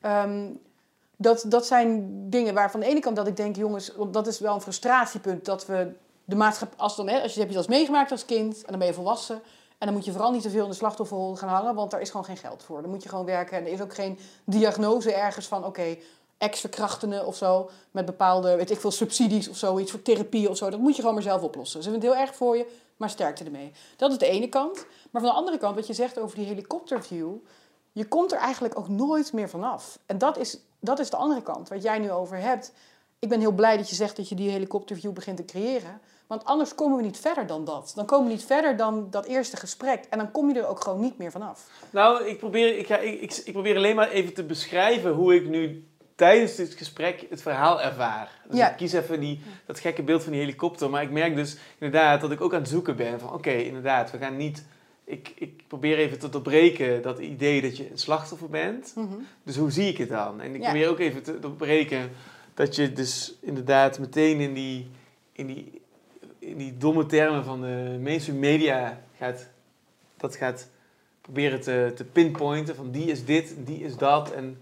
Ehm, 0.00 0.46
dat, 1.16 1.44
dat 1.48 1.66
zijn 1.66 2.10
dingen 2.30 2.54
waar 2.54 2.70
van 2.70 2.80
de 2.80 2.86
ene 2.86 3.00
kant 3.00 3.16
dat 3.16 3.26
ik 3.26 3.36
denk, 3.36 3.56
jongens, 3.56 3.92
want 3.96 4.12
dat 4.14 4.26
is 4.26 4.38
wel 4.38 4.54
een 4.54 4.60
frustratiepunt 4.60 5.44
dat 5.44 5.66
we 5.66 5.92
de 6.24 6.36
maatschappij, 6.36 6.78
als, 6.78 6.96
dan, 6.96 7.08
hè, 7.08 7.20
als 7.20 7.34
je 7.34 7.40
heb 7.40 7.48
je 7.48 7.54
dat 7.54 7.68
meegemaakt 7.68 8.10
als 8.10 8.24
kind 8.24 8.56
en 8.56 8.70
dan 8.70 8.78
ben 8.78 8.88
je 8.88 8.94
volwassen. 8.94 9.40
En 9.78 9.86
dan 9.86 9.96
moet 9.96 10.04
je 10.04 10.12
vooral 10.12 10.30
niet 10.30 10.42
te 10.42 10.50
veel 10.50 10.64
in 10.64 10.70
de 10.70 10.76
slachtofferrol 10.76 11.36
gaan 11.36 11.48
hangen, 11.48 11.74
want 11.74 11.90
daar 11.90 12.00
is 12.00 12.10
gewoon 12.10 12.26
geen 12.26 12.36
geld 12.36 12.62
voor. 12.62 12.82
Dan 12.82 12.90
moet 12.90 13.02
je 13.02 13.08
gewoon 13.08 13.24
werken 13.24 13.58
en 13.58 13.66
er 13.66 13.72
is 13.72 13.80
ook 13.80 13.94
geen 13.94 14.18
diagnose 14.44 15.12
ergens 15.12 15.46
van, 15.46 15.64
oké, 15.64 15.96
ex-verkrachtende 16.38 17.24
of 17.24 17.36
zo, 17.36 17.70
met 17.90 18.04
bepaalde, 18.04 18.56
weet 18.56 18.70
ik 18.70 18.80
veel, 18.80 18.90
subsidies 18.90 19.48
of 19.48 19.56
zoiets 19.56 19.90
voor 19.90 20.02
therapie 20.02 20.50
of 20.50 20.56
zo. 20.56 20.70
Dat 20.70 20.80
moet 20.80 20.94
je 20.94 21.00
gewoon 21.00 21.14
maar 21.14 21.22
zelf 21.22 21.42
oplossen. 21.42 21.82
Ze 21.82 21.90
vinden 21.90 22.08
het 22.08 22.18
heel 22.18 22.26
erg 22.26 22.36
voor 22.36 22.56
je, 22.56 22.66
maar 22.96 23.10
sterkte 23.10 23.44
ermee. 23.44 23.72
Dat 23.96 24.10
is 24.10 24.18
de 24.18 24.26
ene 24.26 24.48
kant. 24.48 24.86
Maar 25.10 25.22
van 25.22 25.30
de 25.30 25.36
andere 25.36 25.58
kant, 25.58 25.74
wat 25.74 25.86
je 25.86 25.92
zegt 25.92 26.18
over 26.18 26.36
die 26.36 26.46
helikopterview, 26.46 27.34
je 27.92 28.08
komt 28.08 28.32
er 28.32 28.38
eigenlijk 28.38 28.78
ook 28.78 28.88
nooit 28.88 29.32
meer 29.32 29.48
vanaf. 29.48 29.98
En 30.06 30.18
dat 30.18 30.38
is, 30.38 30.58
dat 30.80 30.98
is 30.98 31.10
de 31.10 31.16
andere 31.16 31.42
kant, 31.42 31.68
wat 31.68 31.82
jij 31.82 31.98
nu 31.98 32.10
over 32.10 32.38
hebt. 32.38 32.72
Ik 33.18 33.28
ben 33.28 33.40
heel 33.40 33.52
blij 33.52 33.76
dat 33.76 33.88
je 33.88 33.94
zegt 33.94 34.16
dat 34.16 34.28
je 34.28 34.34
die 34.34 34.50
helikopterview 34.50 35.12
begint 35.12 35.36
te 35.36 35.44
creëren. 35.44 36.00
Want 36.26 36.44
anders 36.44 36.74
komen 36.74 36.96
we 36.96 37.02
niet 37.02 37.18
verder 37.18 37.46
dan 37.46 37.64
dat. 37.64 37.92
Dan 37.94 38.06
komen 38.06 38.26
we 38.26 38.32
niet 38.32 38.44
verder 38.44 38.76
dan 38.76 39.06
dat 39.10 39.26
eerste 39.26 39.56
gesprek. 39.56 40.04
En 40.10 40.18
dan 40.18 40.30
kom 40.30 40.48
je 40.52 40.58
er 40.60 40.66
ook 40.68 40.80
gewoon 40.80 41.00
niet 41.00 41.18
meer 41.18 41.30
vanaf. 41.30 41.68
Nou, 41.90 42.24
ik 42.26 42.38
probeer, 42.38 42.78
ik, 42.78 42.86
ga, 42.86 42.98
ik, 42.98 43.20
ik, 43.20 43.32
ik 43.44 43.52
probeer 43.52 43.76
alleen 43.76 43.96
maar 43.96 44.10
even 44.10 44.34
te 44.34 44.44
beschrijven 44.44 45.12
hoe 45.12 45.34
ik 45.34 45.48
nu 45.48 45.86
tijdens 46.14 46.54
dit 46.54 46.74
gesprek 46.74 47.26
het 47.30 47.42
verhaal 47.42 47.82
ervaar. 47.82 48.40
Dus 48.48 48.58
Ja. 48.58 48.70
ik 48.70 48.76
kies 48.76 48.92
even 48.92 49.20
die, 49.20 49.40
dat 49.66 49.80
gekke 49.80 50.02
beeld 50.02 50.22
van 50.22 50.32
die 50.32 50.40
helikopter. 50.40 50.90
Maar 50.90 51.02
ik 51.02 51.10
merk 51.10 51.34
dus 51.36 51.56
inderdaad 51.78 52.20
dat 52.20 52.30
ik 52.30 52.40
ook 52.40 52.52
aan 52.54 52.60
het 52.60 52.68
zoeken 52.68 52.96
ben 52.96 53.20
van... 53.20 53.32
Oké, 53.32 53.50
inderdaad, 53.52 54.10
we 54.10 54.18
gaan 54.18 54.36
niet... 54.36 54.64
Ik, 55.04 55.32
ik 55.36 55.62
probeer 55.68 55.98
even 55.98 56.18
te 56.18 56.28
doorbreken 56.28 57.02
dat 57.02 57.18
idee 57.18 57.62
dat 57.62 57.76
je 57.76 57.90
een 57.90 57.98
slachtoffer 57.98 58.48
bent. 58.48 58.94
Dus 59.42 59.56
hoe 59.56 59.70
zie 59.70 59.88
ik 59.88 59.98
het 59.98 60.08
dan? 60.08 60.40
En 60.40 60.54
ik 60.54 60.60
Ja. 60.60 60.68
probeer 60.70 60.88
ook 60.88 60.98
even 60.98 61.22
te 61.22 61.38
doorbreken 61.38 62.10
dat 62.56 62.76
je 62.76 62.92
dus 62.92 63.34
inderdaad 63.40 63.98
meteen 63.98 64.40
in 64.40 64.54
die, 64.54 64.90
in 65.32 65.46
die, 65.46 65.82
in 66.38 66.56
die 66.56 66.76
domme 66.76 67.06
termen 67.06 67.44
van 67.44 67.60
de 67.60 67.98
mainstream 68.00 68.38
media 68.38 69.00
gaat, 69.18 69.48
dat 70.16 70.36
gaat 70.36 70.68
proberen 71.20 71.60
te, 71.60 71.92
te 71.94 72.04
pinpointen 72.04 72.76
van 72.76 72.90
die 72.90 73.10
is 73.10 73.24
dit 73.24 73.54
die 73.58 73.84
is 73.84 73.96
dat 73.96 74.32
en 74.32 74.58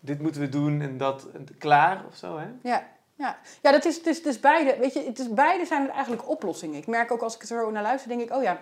dit 0.00 0.20
moeten 0.20 0.40
we 0.40 0.48
doen 0.48 0.80
en 0.80 0.96
dat 0.96 1.26
en 1.32 1.46
klaar 1.58 2.04
of 2.08 2.16
zo 2.16 2.38
hè? 2.38 2.46
Ja, 2.62 2.88
ja. 3.14 3.38
ja 3.62 3.72
dat 3.72 3.84
is, 3.84 3.96
het, 3.96 4.04
het 4.04 4.26
is 4.26 4.40
beide. 4.40 4.76
Weet 4.78 4.92
je, 4.92 5.02
het 5.02 5.18
is, 5.18 5.32
beide 5.32 5.66
zijn 5.66 5.82
het 5.82 5.90
eigenlijk 5.90 6.28
oplossingen. 6.28 6.76
Ik 6.76 6.86
merk 6.86 7.12
ook 7.12 7.22
als 7.22 7.34
ik 7.34 7.40
er 7.40 7.46
zo 7.46 7.70
naar 7.70 7.82
luister, 7.82 8.08
denk 8.08 8.20
ik, 8.20 8.32
oh 8.32 8.42
ja. 8.42 8.60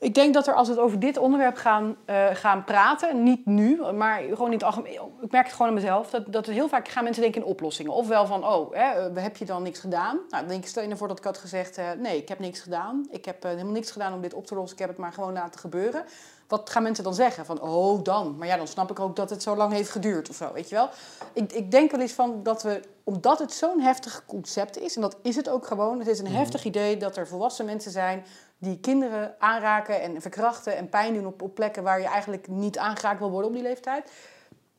Ik 0.00 0.14
denk 0.14 0.34
dat 0.34 0.46
er 0.46 0.54
als 0.54 0.68
we 0.68 0.74
het 0.74 0.82
over 0.82 0.98
dit 0.98 1.16
onderwerp 1.18 1.56
gaan, 1.56 1.96
eh, 2.04 2.26
gaan 2.32 2.64
praten, 2.64 3.22
niet 3.22 3.46
nu, 3.46 3.92
maar 3.92 4.22
gewoon 4.22 4.46
in 4.46 4.52
het 4.52 4.62
algemeen. 4.62 5.00
Ik 5.20 5.30
merk 5.30 5.44
het 5.44 5.52
gewoon 5.52 5.68
aan 5.68 5.74
mezelf, 5.74 6.10
dat, 6.10 6.32
dat 6.32 6.46
heel 6.46 6.68
vaak 6.68 6.88
gaan 6.88 7.04
mensen 7.04 7.22
denken 7.22 7.40
in 7.40 7.46
oplossingen. 7.46 7.92
Ofwel 7.92 8.26
van, 8.26 8.46
oh, 8.46 8.74
hè, 8.74 9.08
eh, 9.08 9.22
heb 9.22 9.36
je 9.36 9.44
dan 9.44 9.62
niks 9.62 9.78
gedaan? 9.78 10.16
Nou, 10.16 10.28
dan 10.28 10.48
denk 10.48 10.62
ik, 10.62 10.68
stel 10.68 10.82
je 10.82 10.96
voor 10.96 11.08
dat 11.08 11.18
ik 11.18 11.24
had 11.24 11.38
gezegd, 11.38 11.78
eh, 11.78 11.90
nee, 11.98 12.16
ik 12.16 12.28
heb 12.28 12.38
niks 12.38 12.60
gedaan. 12.60 13.06
Ik 13.10 13.24
heb 13.24 13.42
helemaal 13.42 13.72
niks 13.72 13.90
gedaan 13.90 14.14
om 14.14 14.20
dit 14.20 14.34
op 14.34 14.46
te 14.46 14.54
lossen. 14.54 14.72
Ik 14.72 14.78
heb 14.78 14.88
het 14.88 14.98
maar 14.98 15.12
gewoon 15.12 15.32
laten 15.32 15.60
gebeuren. 15.60 16.04
Wat 16.48 16.70
gaan 16.70 16.82
mensen 16.82 17.04
dan 17.04 17.14
zeggen? 17.14 17.46
Van, 17.46 17.60
oh, 17.60 18.04
dan. 18.04 18.36
Maar 18.38 18.46
ja, 18.46 18.56
dan 18.56 18.66
snap 18.66 18.90
ik 18.90 19.00
ook 19.00 19.16
dat 19.16 19.30
het 19.30 19.42
zo 19.42 19.56
lang 19.56 19.72
heeft 19.72 19.90
geduurd 19.90 20.28
of 20.28 20.36
zo, 20.36 20.52
weet 20.52 20.68
je 20.68 20.74
wel? 20.74 20.88
Ik, 21.32 21.52
ik 21.52 21.70
denk 21.70 21.90
wel 21.90 22.00
eens 22.00 22.12
van 22.12 22.42
dat 22.42 22.62
we, 22.62 22.80
omdat 23.04 23.38
het 23.38 23.52
zo'n 23.52 23.80
heftig 23.80 24.22
concept 24.26 24.78
is, 24.78 24.94
en 24.94 25.00
dat 25.00 25.16
is 25.22 25.36
het 25.36 25.48
ook 25.48 25.66
gewoon, 25.66 25.98
het 25.98 26.08
is 26.08 26.18
een 26.18 26.26
heftig 26.26 26.64
idee 26.64 26.96
dat 26.96 27.16
er 27.16 27.26
volwassen 27.26 27.64
mensen 27.64 27.90
zijn 27.90 28.24
die 28.60 28.78
kinderen 28.78 29.34
aanraken 29.38 30.02
en 30.02 30.20
verkrachten 30.20 30.76
en 30.76 30.88
pijn 30.88 31.14
doen 31.14 31.26
op, 31.26 31.50
plekken 31.54 31.82
waar 31.82 32.00
je 32.00 32.06
eigenlijk 32.06 32.48
niet 32.48 32.78
aangeraakt 32.78 33.18
wil 33.18 33.30
worden 33.30 33.48
op 33.48 33.54
die 33.54 33.64
leeftijd. 33.64 34.12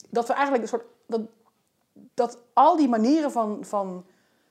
Dat 0.10 0.28
we 0.28 0.34
eigenlijk 0.34 0.64
een 0.64 0.70
soort. 0.70 0.86
Dat, 1.06 1.22
dat 2.14 2.38
al 2.54 2.76
die 2.76 2.90
manieren 2.90 3.32
van, 3.32 3.58
van, 3.62 4.06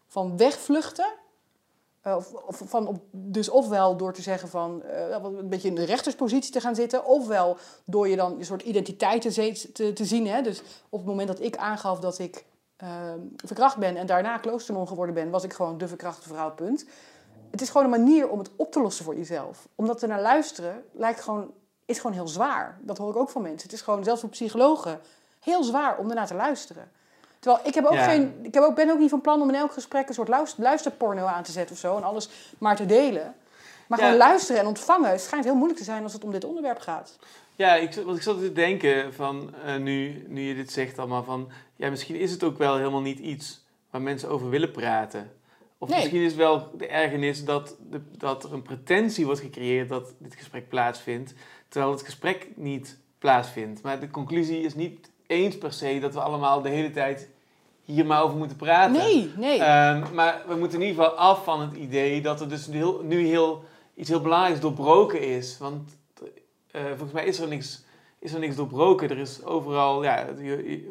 van 0.07 0.37
wegvluchten. 0.37 1.13
eh, 2.01 2.17
Of, 2.17 2.33
of 2.33 2.63
van 2.65 3.01
dus 3.11 3.49
ofwel 3.49 3.97
door 3.97 4.13
te 4.13 4.23
zeggen 4.23 4.49
van 4.49 4.83
eh, 4.83 5.17
een 5.23 5.49
beetje 5.49 5.69
in 5.69 5.75
de 5.75 5.85
rechterspositie 5.85 6.53
te 6.53 6.61
gaan 6.61 6.75
zitten, 6.75 7.05
ofwel 7.05 7.57
door 7.85 8.09
je 8.09 8.17
dan 8.17 8.39
een 8.39 8.45
soort 8.45 8.63
identiteit 8.63 9.23
te, 9.23 9.71
te, 9.73 9.93
te 9.93 10.05
zien. 10.05 10.27
Hè? 10.27 10.43
Dus 10.43 10.63
op 10.89 10.99
het 10.99 11.09
moment 11.09 11.29
dat 11.29 11.41
ik 11.41 11.57
aangaf 11.57 11.99
dat 12.01 12.19
ik 12.19 12.45
eh, 12.77 12.89
verkracht 13.37 13.77
ben 13.77 13.97
en 13.97 14.07
daarna 14.07 14.39
kloosternon 14.39 14.89
geworden 14.89 15.15
ben, 15.15 15.31
was 15.31 15.45
ik 15.45 15.53
gewoon 15.53 15.79
de 15.79 15.89
verkrachte 15.89 16.29
vrouw, 16.29 16.55
punt. 16.55 16.85
Het 17.51 17.61
is 17.61 17.69
gewoon 17.71 17.85
een 17.93 18.03
manier 18.05 18.29
om 18.29 18.39
het 18.39 18.51
op 18.57 18.73
te 18.73 18.81
lossen 18.81 19.05
voor 19.05 19.17
jezelf. 19.17 19.69
Omdat 19.75 20.03
er 20.03 20.09
naar 20.09 20.21
luisteren 20.21 20.85
lijkt 20.93 21.21
gewoon, 21.21 21.51
is 21.87 21.97
gewoon 21.99 22.17
heel 22.17 22.29
zwaar. 22.29 22.79
Dat 22.81 22.99
hoor 22.99 23.11
ik 23.11 23.17
ook 23.17 23.31
van 23.31 23.43
mensen. 23.43 23.63
Het 23.63 23.73
is 23.73 23.81
gewoon, 23.81 24.05
zelfs 24.05 24.21
voor 24.21 24.31
psychologen, 24.31 25.01
heel 25.41 25.65
zwaar 25.65 25.99
om 25.99 26.09
ernaar 26.09 26.27
te 26.27 26.35
luisteren. 26.35 26.91
Terwijl 27.39 27.67
ik, 27.67 27.75
heb 27.75 27.85
ook 27.85 27.93
Ja. 27.93 28.05
geen, 28.05 28.39
ik 28.43 28.55
heb 28.55 28.63
ook, 28.63 28.75
ben 28.75 28.91
ook 28.91 28.99
niet 28.99 29.11
van 29.11 29.21
plan 29.21 29.43
om 29.43 29.49
in 29.49 29.55
elk 29.55 29.73
gesprek 29.73 30.09
een 30.09 30.15
soort 30.15 30.29
luister, 30.29 30.63
luisterporno 30.63 31.25
aan 31.25 31.43
te 31.43 31.53
zetten 31.53 31.75
of 31.75 31.81
zo. 31.81 31.97
En 31.97 32.03
alles 32.05 32.29
maar 32.59 32.77
te 32.77 32.87
delen. 32.87 33.35
Maar 33.87 33.99
Ja. 33.99 34.05
gewoon 34.05 34.19
luisteren 34.21 34.61
en 34.61 34.67
ontvangen 34.67 35.21
schijnt 35.21 35.45
heel 35.45 35.55
moeilijk 35.55 35.79
te 35.79 35.85
zijn 35.85 36.03
als 36.03 36.13
het 36.13 36.25
om 36.25 36.33
dit 36.33 36.45
onderwerp 36.45 36.79
gaat. 36.79 37.17
Ja, 37.57 37.75
ik, 37.75 37.95
want 37.95 38.17
ik 38.17 38.23
zat 38.23 38.39
te 38.41 38.53
denken 38.53 39.15
van 39.15 39.55
eh, 39.65 39.77
nu, 39.77 40.25
nu 40.29 40.41
je 40.43 40.55
dit 40.55 40.73
zegt 40.73 40.99
allemaal 40.99 41.25
van 41.25 41.51
ja, 41.77 41.91
misschien 41.91 42.17
is 42.17 42.31
het 42.31 42.43
ook 42.43 42.59
wel 42.59 42.77
helemaal 42.77 43.01
niet 43.01 43.19
iets 43.19 43.65
waar 43.91 44.03
mensen 44.03 44.29
over 44.29 44.49
willen 44.51 44.71
praten. 44.71 45.33
Of 45.83 45.89
Nee. 45.89 45.99
misschien 45.99 46.23
is 46.23 46.35
wel 46.35 46.71
de 46.77 46.87
ergernis 46.87 47.45
dat, 47.45 47.77
de, 47.91 48.01
dat 48.17 48.45
er 48.45 48.53
een 48.53 48.63
pretentie 48.63 49.25
wordt 49.25 49.41
gecreëerd 49.41 49.89
dat 49.89 50.15
dit 50.19 50.35
gesprek 50.35 50.69
plaatsvindt, 50.69 51.35
terwijl 51.69 51.93
het 51.93 52.03
gesprek 52.03 52.49
niet 52.57 52.99
plaatsvindt. 53.19 53.83
Maar 53.83 54.01
de 54.01 54.11
conclusie 54.11 54.61
is 54.61 54.75
niet 54.75 55.11
eens 55.27 55.59
per 55.59 55.73
se 55.73 55.99
dat 56.01 56.15
we 56.15 56.21
allemaal 56.21 56.63
de 56.63 56.69
hele 56.69 56.91
tijd 56.91 57.29
hier 57.85 58.07
maar 58.07 58.23
over 58.23 58.37
moeten 58.37 58.57
praten. 58.57 58.97
Nee, 59.03 59.31
nee. 59.37 59.59
Ehm, 59.59 60.15
maar 60.15 60.43
we 60.49 60.55
moeten 60.55 60.81
in 60.81 60.87
ieder 60.87 61.03
geval 61.05 61.19
af 61.19 61.45
van 61.45 61.61
het 61.61 61.77
idee 61.77 62.21
dat 62.21 62.41
er 62.41 62.49
dus 62.49 62.67
nu 62.67 62.77
heel, 62.77 63.03
nu 63.03 63.27
heel, 63.27 63.65
iets 63.95 64.09
heel 64.09 64.21
belangrijks 64.21 64.61
doorbroken 64.61 65.23
is. 65.23 65.59
Want 65.59 65.99
eh, 66.71 66.85
volgens 66.85 67.13
mij 67.13 67.25
is 67.25 67.39
er 67.39 67.49
niks, 67.49 67.85
is 68.19 68.33
er 68.33 68.41
niks 68.41 68.57
doorbroken. 68.57 69.11
Er 69.11 69.19
is 69.19 69.45
overal, 69.45 70.03
ja, 70.03 70.27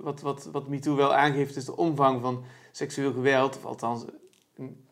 wat, 0.01 0.21
wat, 0.21 0.49
wat 0.51 0.67
MeToo 0.67 0.95
wel 0.95 1.13
aangeeft, 1.13 1.55
is 1.55 1.65
de 1.65 1.77
omvang 1.77 2.21
van 2.21 2.43
seksueel 2.71 3.11
geweld. 3.11 3.57
Of 3.57 3.65
althans, 3.65 4.05
een 4.59 4.85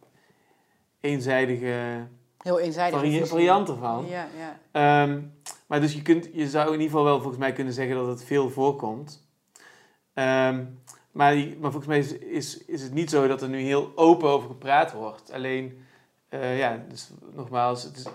eenzijdige 1.02 2.08
heel 2.38 2.60
eenzijdig. 2.60 3.00
vari- 3.00 3.26
variant 3.26 3.70
ervan. 3.70 4.06
Ja, 4.10 4.28
ja. 4.38 4.60
Ehm, 4.72 5.22
maar 5.68 5.82
dus 5.82 5.94
je, 5.94 6.02
kunt, 6.02 6.30
je 6.34 6.48
zou 6.50 6.66
in 6.66 6.72
ieder 6.72 6.88
geval 6.88 7.04
wel 7.04 7.18
volgens 7.18 7.38
mij 7.38 7.54
kunnen 7.54 7.74
zeggen 7.74 7.96
dat 7.96 8.08
het 8.08 8.24
veel 8.24 8.50
voorkomt. 8.50 9.28
Ehm, 10.14 10.64
maar, 11.12 11.34
die- 11.34 11.58
maar 11.60 11.72
volgens 11.72 11.86
mij 11.86 12.00
is, 12.00 12.12
is, 12.18 12.66
is 12.66 12.82
het 12.82 12.94
niet 12.94 13.10
zo 13.10 13.28
dat 13.28 13.42
er 13.42 13.50
nu 13.50 13.60
heel 13.60 13.92
open 13.96 14.30
over 14.30 14.48
gepraat 14.50 14.94
wordt. 14.94 15.32
Alleen, 15.32 15.86
eh, 16.30 16.58
ja, 16.58 16.84
dus 16.90 17.10
nogmaals, 17.34 17.84
het 17.84 17.98
is, 17.98 18.06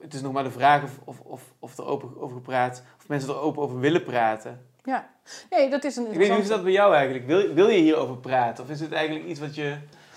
het 0.00 0.14
is 0.14 0.20
nog 0.22 0.32
maar 0.32 0.44
de 0.44 0.50
vraag 0.50 0.82
of, 0.82 0.98
of, 1.04 1.20
of, 1.20 1.42
of 1.58 1.78
er 1.78 1.84
open 1.86 2.20
over 2.20 2.36
gepraat, 2.36 2.82
of 2.98 3.08
mensen 3.08 3.28
er 3.30 3.40
open 3.40 3.62
over 3.62 3.78
willen 3.80 4.02
praten. 4.04 4.66
ja. 4.84 5.10
Nee, 5.50 5.70
dat 5.70 5.84
is 5.84 5.96
een 5.96 6.02
Ik 6.06 6.10
weet 6.10 6.18
niet, 6.18 6.28
hoe 6.30 6.38
is 6.42 6.48
dat 6.48 6.62
bij 6.62 6.72
jou 6.72 6.94
eigenlijk? 6.94 7.26
Wil, 7.26 7.54
wil 7.54 7.68
je 7.68 7.80
hierover 7.80 8.16
praten? 8.16 8.64
Of 8.64 8.70
is 8.70 8.80
het 8.80 8.92
eigenlijk 8.92 9.26
iets 9.26 9.40
wat 9.40 9.54
je... 9.54 9.76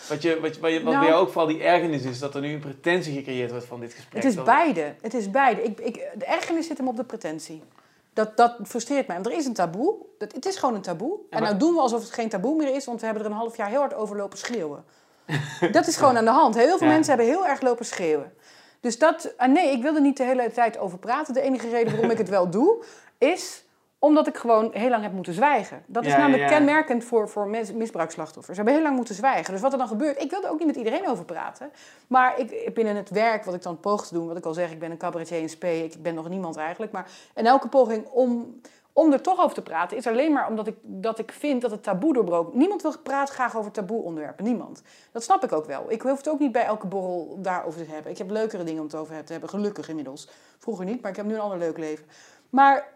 Wat, 0.10 0.22
je, 0.22 0.40
wat, 0.40 0.56
je, 0.56 0.62
wat, 0.62 0.72
je- 0.72 0.84
wat 0.84 0.94
Nou- 0.94 1.00
bij 1.00 1.08
jou 1.14 1.22
ook 1.22 1.32
vooral 1.32 1.48
die 1.48 1.64
ergernis 1.64 2.04
is, 2.04 2.20
dat 2.20 2.36
er 2.36 2.42
nu 2.42 2.54
een 2.54 2.60
pretentie 2.60 3.14
gecreëerd 3.16 3.52
wordt 3.52 3.66
van 3.66 3.80
dit 3.80 3.94
gesprek. 3.94 4.24
Het 4.24 4.32
is 4.38 4.44
beide. 4.44 4.96
Het 5.02 5.14
is 5.14 5.30
beide. 5.32 5.64
Ik, 5.64 5.80
ik, 5.80 6.08
de 6.16 6.26
ergernis 6.26 6.68
zit 6.68 6.78
hem 6.78 6.88
op 6.88 6.96
de 6.96 7.04
pretentie. 7.04 7.64
Dat, 8.14 8.38
dat 8.38 8.56
frustreert 8.64 9.08
mij. 9.08 9.16
Want 9.16 9.28
er 9.28 9.38
is 9.38 9.46
een 9.46 9.54
taboe. 9.54 9.96
Dat, 10.18 10.32
het 10.32 10.46
is 10.46 10.56
gewoon 10.58 10.76
een 10.76 10.82
taboe. 10.82 11.14
En 11.18 11.26
maar- 11.30 11.42
nou 11.42 11.58
doen 11.58 11.74
we 11.74 11.80
alsof 11.80 12.02
het 12.02 12.12
geen 12.12 12.30
taboe 12.30 12.56
meer 12.56 12.76
is, 12.76 12.86
want 12.86 13.00
we 13.00 13.06
hebben 13.06 13.24
er 13.26 13.32
een 13.32 13.38
half 13.38 13.58
jaar 13.58 13.70
heel 13.70 13.80
hard 13.80 13.94
over 13.94 14.16
lopen 14.18 14.38
schreeuwen. 14.38 14.84
dat 15.72 15.88
is 15.88 15.96
gewoon 15.98 16.18
aan 16.18 16.26
de 16.26 16.32
hand. 16.32 16.56
Heel 16.56 16.78
veel 16.78 16.88
Ja. 16.88 16.94
mensen 16.94 17.16
hebben 17.18 17.34
heel 17.36 17.48
erg 17.48 17.62
lopen 17.62 17.86
schreeuwen. 17.86 18.34
Dus 18.80 18.98
dat, 19.00 19.34
ah 19.38 19.52
nee, 19.52 19.72
ik 19.72 19.82
wil 19.82 19.96
er 19.96 20.02
niet 20.02 20.18
de 20.18 20.24
hele 20.24 20.52
tijd 20.52 20.78
over 20.78 20.98
praten. 20.98 21.34
De 21.34 21.42
enige 21.42 21.70
reden 21.70 21.92
waarom 21.92 22.12
ik 22.12 22.18
het 22.18 22.30
wel 22.30 22.50
doe, 22.50 22.84
is 23.18 23.64
omdat 24.06 24.28
ik 24.28 24.38
gewoon 24.38 24.70
heel 24.74 24.90
lang 24.90 25.04
heb 25.04 25.12
moeten 25.12 25.34
zwijgen. 25.34 25.84
Dat 25.88 26.06
is 26.06 26.12
Ja, 26.12 26.18
namelijk 26.18 26.50
ja. 26.50 26.50
kenmerkend 26.58 27.04
voor, 27.04 27.30
voor 27.30 27.48
mis- 27.48 27.74
misbruiksslachtoffers. 27.74 28.58
Ze 28.58 28.64
hebben 28.64 28.74
heel 28.74 28.84
lang 28.84 28.96
moeten 28.96 29.16
zwijgen. 29.16 29.54
Dus 29.54 29.62
wat 29.62 29.72
er 29.72 29.78
dan 29.78 29.88
gebeurt, 29.88 30.22
ik 30.22 30.30
wil 30.30 30.44
er 30.44 30.50
ook 30.50 30.58
niet 30.58 30.68
met 30.68 30.76
iedereen 30.76 31.08
over 31.08 31.26
praten. 31.26 31.72
Maar 32.08 32.40
ik, 32.40 32.74
binnen 32.74 32.96
het 32.96 33.10
werk 33.10 33.44
wat 33.44 33.54
ik 33.54 33.62
dan 33.62 33.80
poog 33.80 34.08
te 34.08 34.14
doen, 34.14 34.28
wat 34.28 34.38
ik 34.38 34.46
al 34.46 34.54
zeg, 34.54 34.72
ik 34.72 34.80
ben 34.80 34.92
een 34.92 34.98
cabaretier 34.98 35.40
in 35.40 35.50
spe, 35.50 35.84
ik 35.84 36.02
ben 36.02 36.16
nog 36.16 36.30
niemand 36.30 36.56
eigenlijk. 36.56 36.92
Maar 36.92 37.10
en 37.34 37.46
elke 37.46 37.68
poging 37.68 38.08
om, 38.08 38.60
om 38.94 39.12
er 39.14 39.22
toch 39.22 39.40
over 39.40 39.56
te 39.56 39.62
praten, 39.62 39.98
is 39.98 40.08
alleen 40.08 40.34
maar 40.34 40.48
omdat 40.48 40.68
ik, 40.68 40.76
dat 40.82 41.20
ik 41.20 41.32
vind 41.32 41.62
dat 41.62 41.72
het 41.72 41.84
taboe 41.84 42.14
doorbroken. 42.14 42.58
Niemand 42.58 42.82
wil 42.82 42.94
praten 43.04 43.34
graag 43.34 43.58
over 43.58 43.72
taboe 43.72 44.02
onderwerpen. 44.04 44.44
Niemand. 44.46 44.82
Dat 45.12 45.24
snap 45.24 45.44
ik 45.44 45.52
ook 45.52 45.66
wel. 45.66 45.86
Ik 45.88 46.02
hoef 46.02 46.18
het 46.18 46.30
ook 46.30 46.40
niet 46.40 46.52
bij 46.52 46.66
elke 46.66 46.88
borrel 46.88 47.38
daarover 47.42 47.86
te 47.86 47.92
hebben. 47.92 48.12
Ik 48.12 48.18
heb 48.18 48.30
leukere 48.30 48.64
dingen 48.64 48.80
om 48.80 48.86
het 48.88 48.96
over 48.96 49.24
te 49.24 49.32
hebben, 49.32 49.50
gelukkig 49.50 49.90
inmiddels. 49.90 50.30
Vroeger 50.58 50.86
niet, 50.86 51.02
maar 51.02 51.12
ik 51.12 51.18
heb 51.18 51.26
nu 51.26 51.34
een 51.34 51.40
ander 51.40 51.58
leuk 51.58 51.78
leven. 51.78 52.06
Maar 52.50 52.94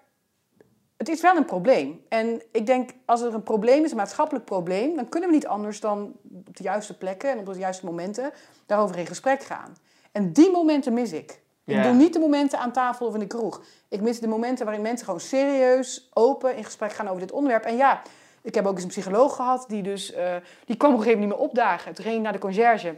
het 1.00 1.10
is 1.10 1.22
wel 1.22 1.36
een 1.36 1.46
probleem. 1.46 2.02
En 2.10 2.42
ik 2.52 2.66
denk, 2.66 2.90
als 3.06 3.22
er 3.22 3.34
een 3.34 3.44
probleem 3.44 3.84
is, 3.84 3.92
een 3.92 3.98
maatschappelijk 3.98 4.46
probleem, 4.46 4.96
dan 4.96 5.10
kunnen 5.10 5.30
we 5.30 5.36
niet 5.36 5.48
anders 5.48 5.80
dan 5.80 6.14
op 6.48 6.58
de 6.58 6.64
juiste 6.64 6.98
plekken 6.98 7.32
en 7.32 7.40
op 7.40 7.46
de 7.46 7.60
juiste 7.60 7.86
momenten 7.86 8.32
daarover 8.66 8.98
in 8.98 9.06
gesprek 9.06 9.44
gaan. 9.44 9.76
En 10.12 10.34
die 10.34 10.52
momenten 10.52 10.94
mis 10.94 11.12
ik. 11.12 11.42
Ik 11.66 11.84
doe 11.84 11.94
niet 11.94 12.14
de 12.14 12.20
momenten 12.20 12.60
aan 12.60 12.72
tafel 12.72 13.08
of 13.08 13.14
in 13.14 13.20
de 13.20 13.28
kroeg. 13.28 13.62
Ik 13.90 14.02
mis 14.02 14.20
de 14.20 14.28
momenten 14.28 14.66
waarin 14.66 14.84
mensen 14.84 15.06
gewoon 15.06 15.20
serieus, 15.20 16.10
open 16.14 16.56
in 16.56 16.64
gesprek 16.64 16.94
gaan 16.94 17.08
over 17.08 17.20
dit 17.20 17.32
onderwerp. 17.32 17.64
En 17.64 17.78
ja, 17.78 18.02
ik 18.42 18.56
heb 18.56 18.66
ook 18.66 18.74
eens 18.74 18.84
een 18.84 18.90
psycholoog 18.90 19.36
gehad 19.36 19.66
die 19.68 19.84
dus, 19.84 20.12
eh, 20.14 20.36
die 20.66 20.78
kwam 20.78 20.92
op 20.92 20.98
een 20.98 21.04
gegeven 21.04 21.22
moment 21.22 21.40
niet 21.40 21.50
meer 21.50 21.62
opdagen. 21.64 21.94
Toen 21.94 22.04
ging 22.04 22.18
ik 22.18 22.24
naar 22.24 22.34
de 22.34 22.40
conciërge. 22.40 22.96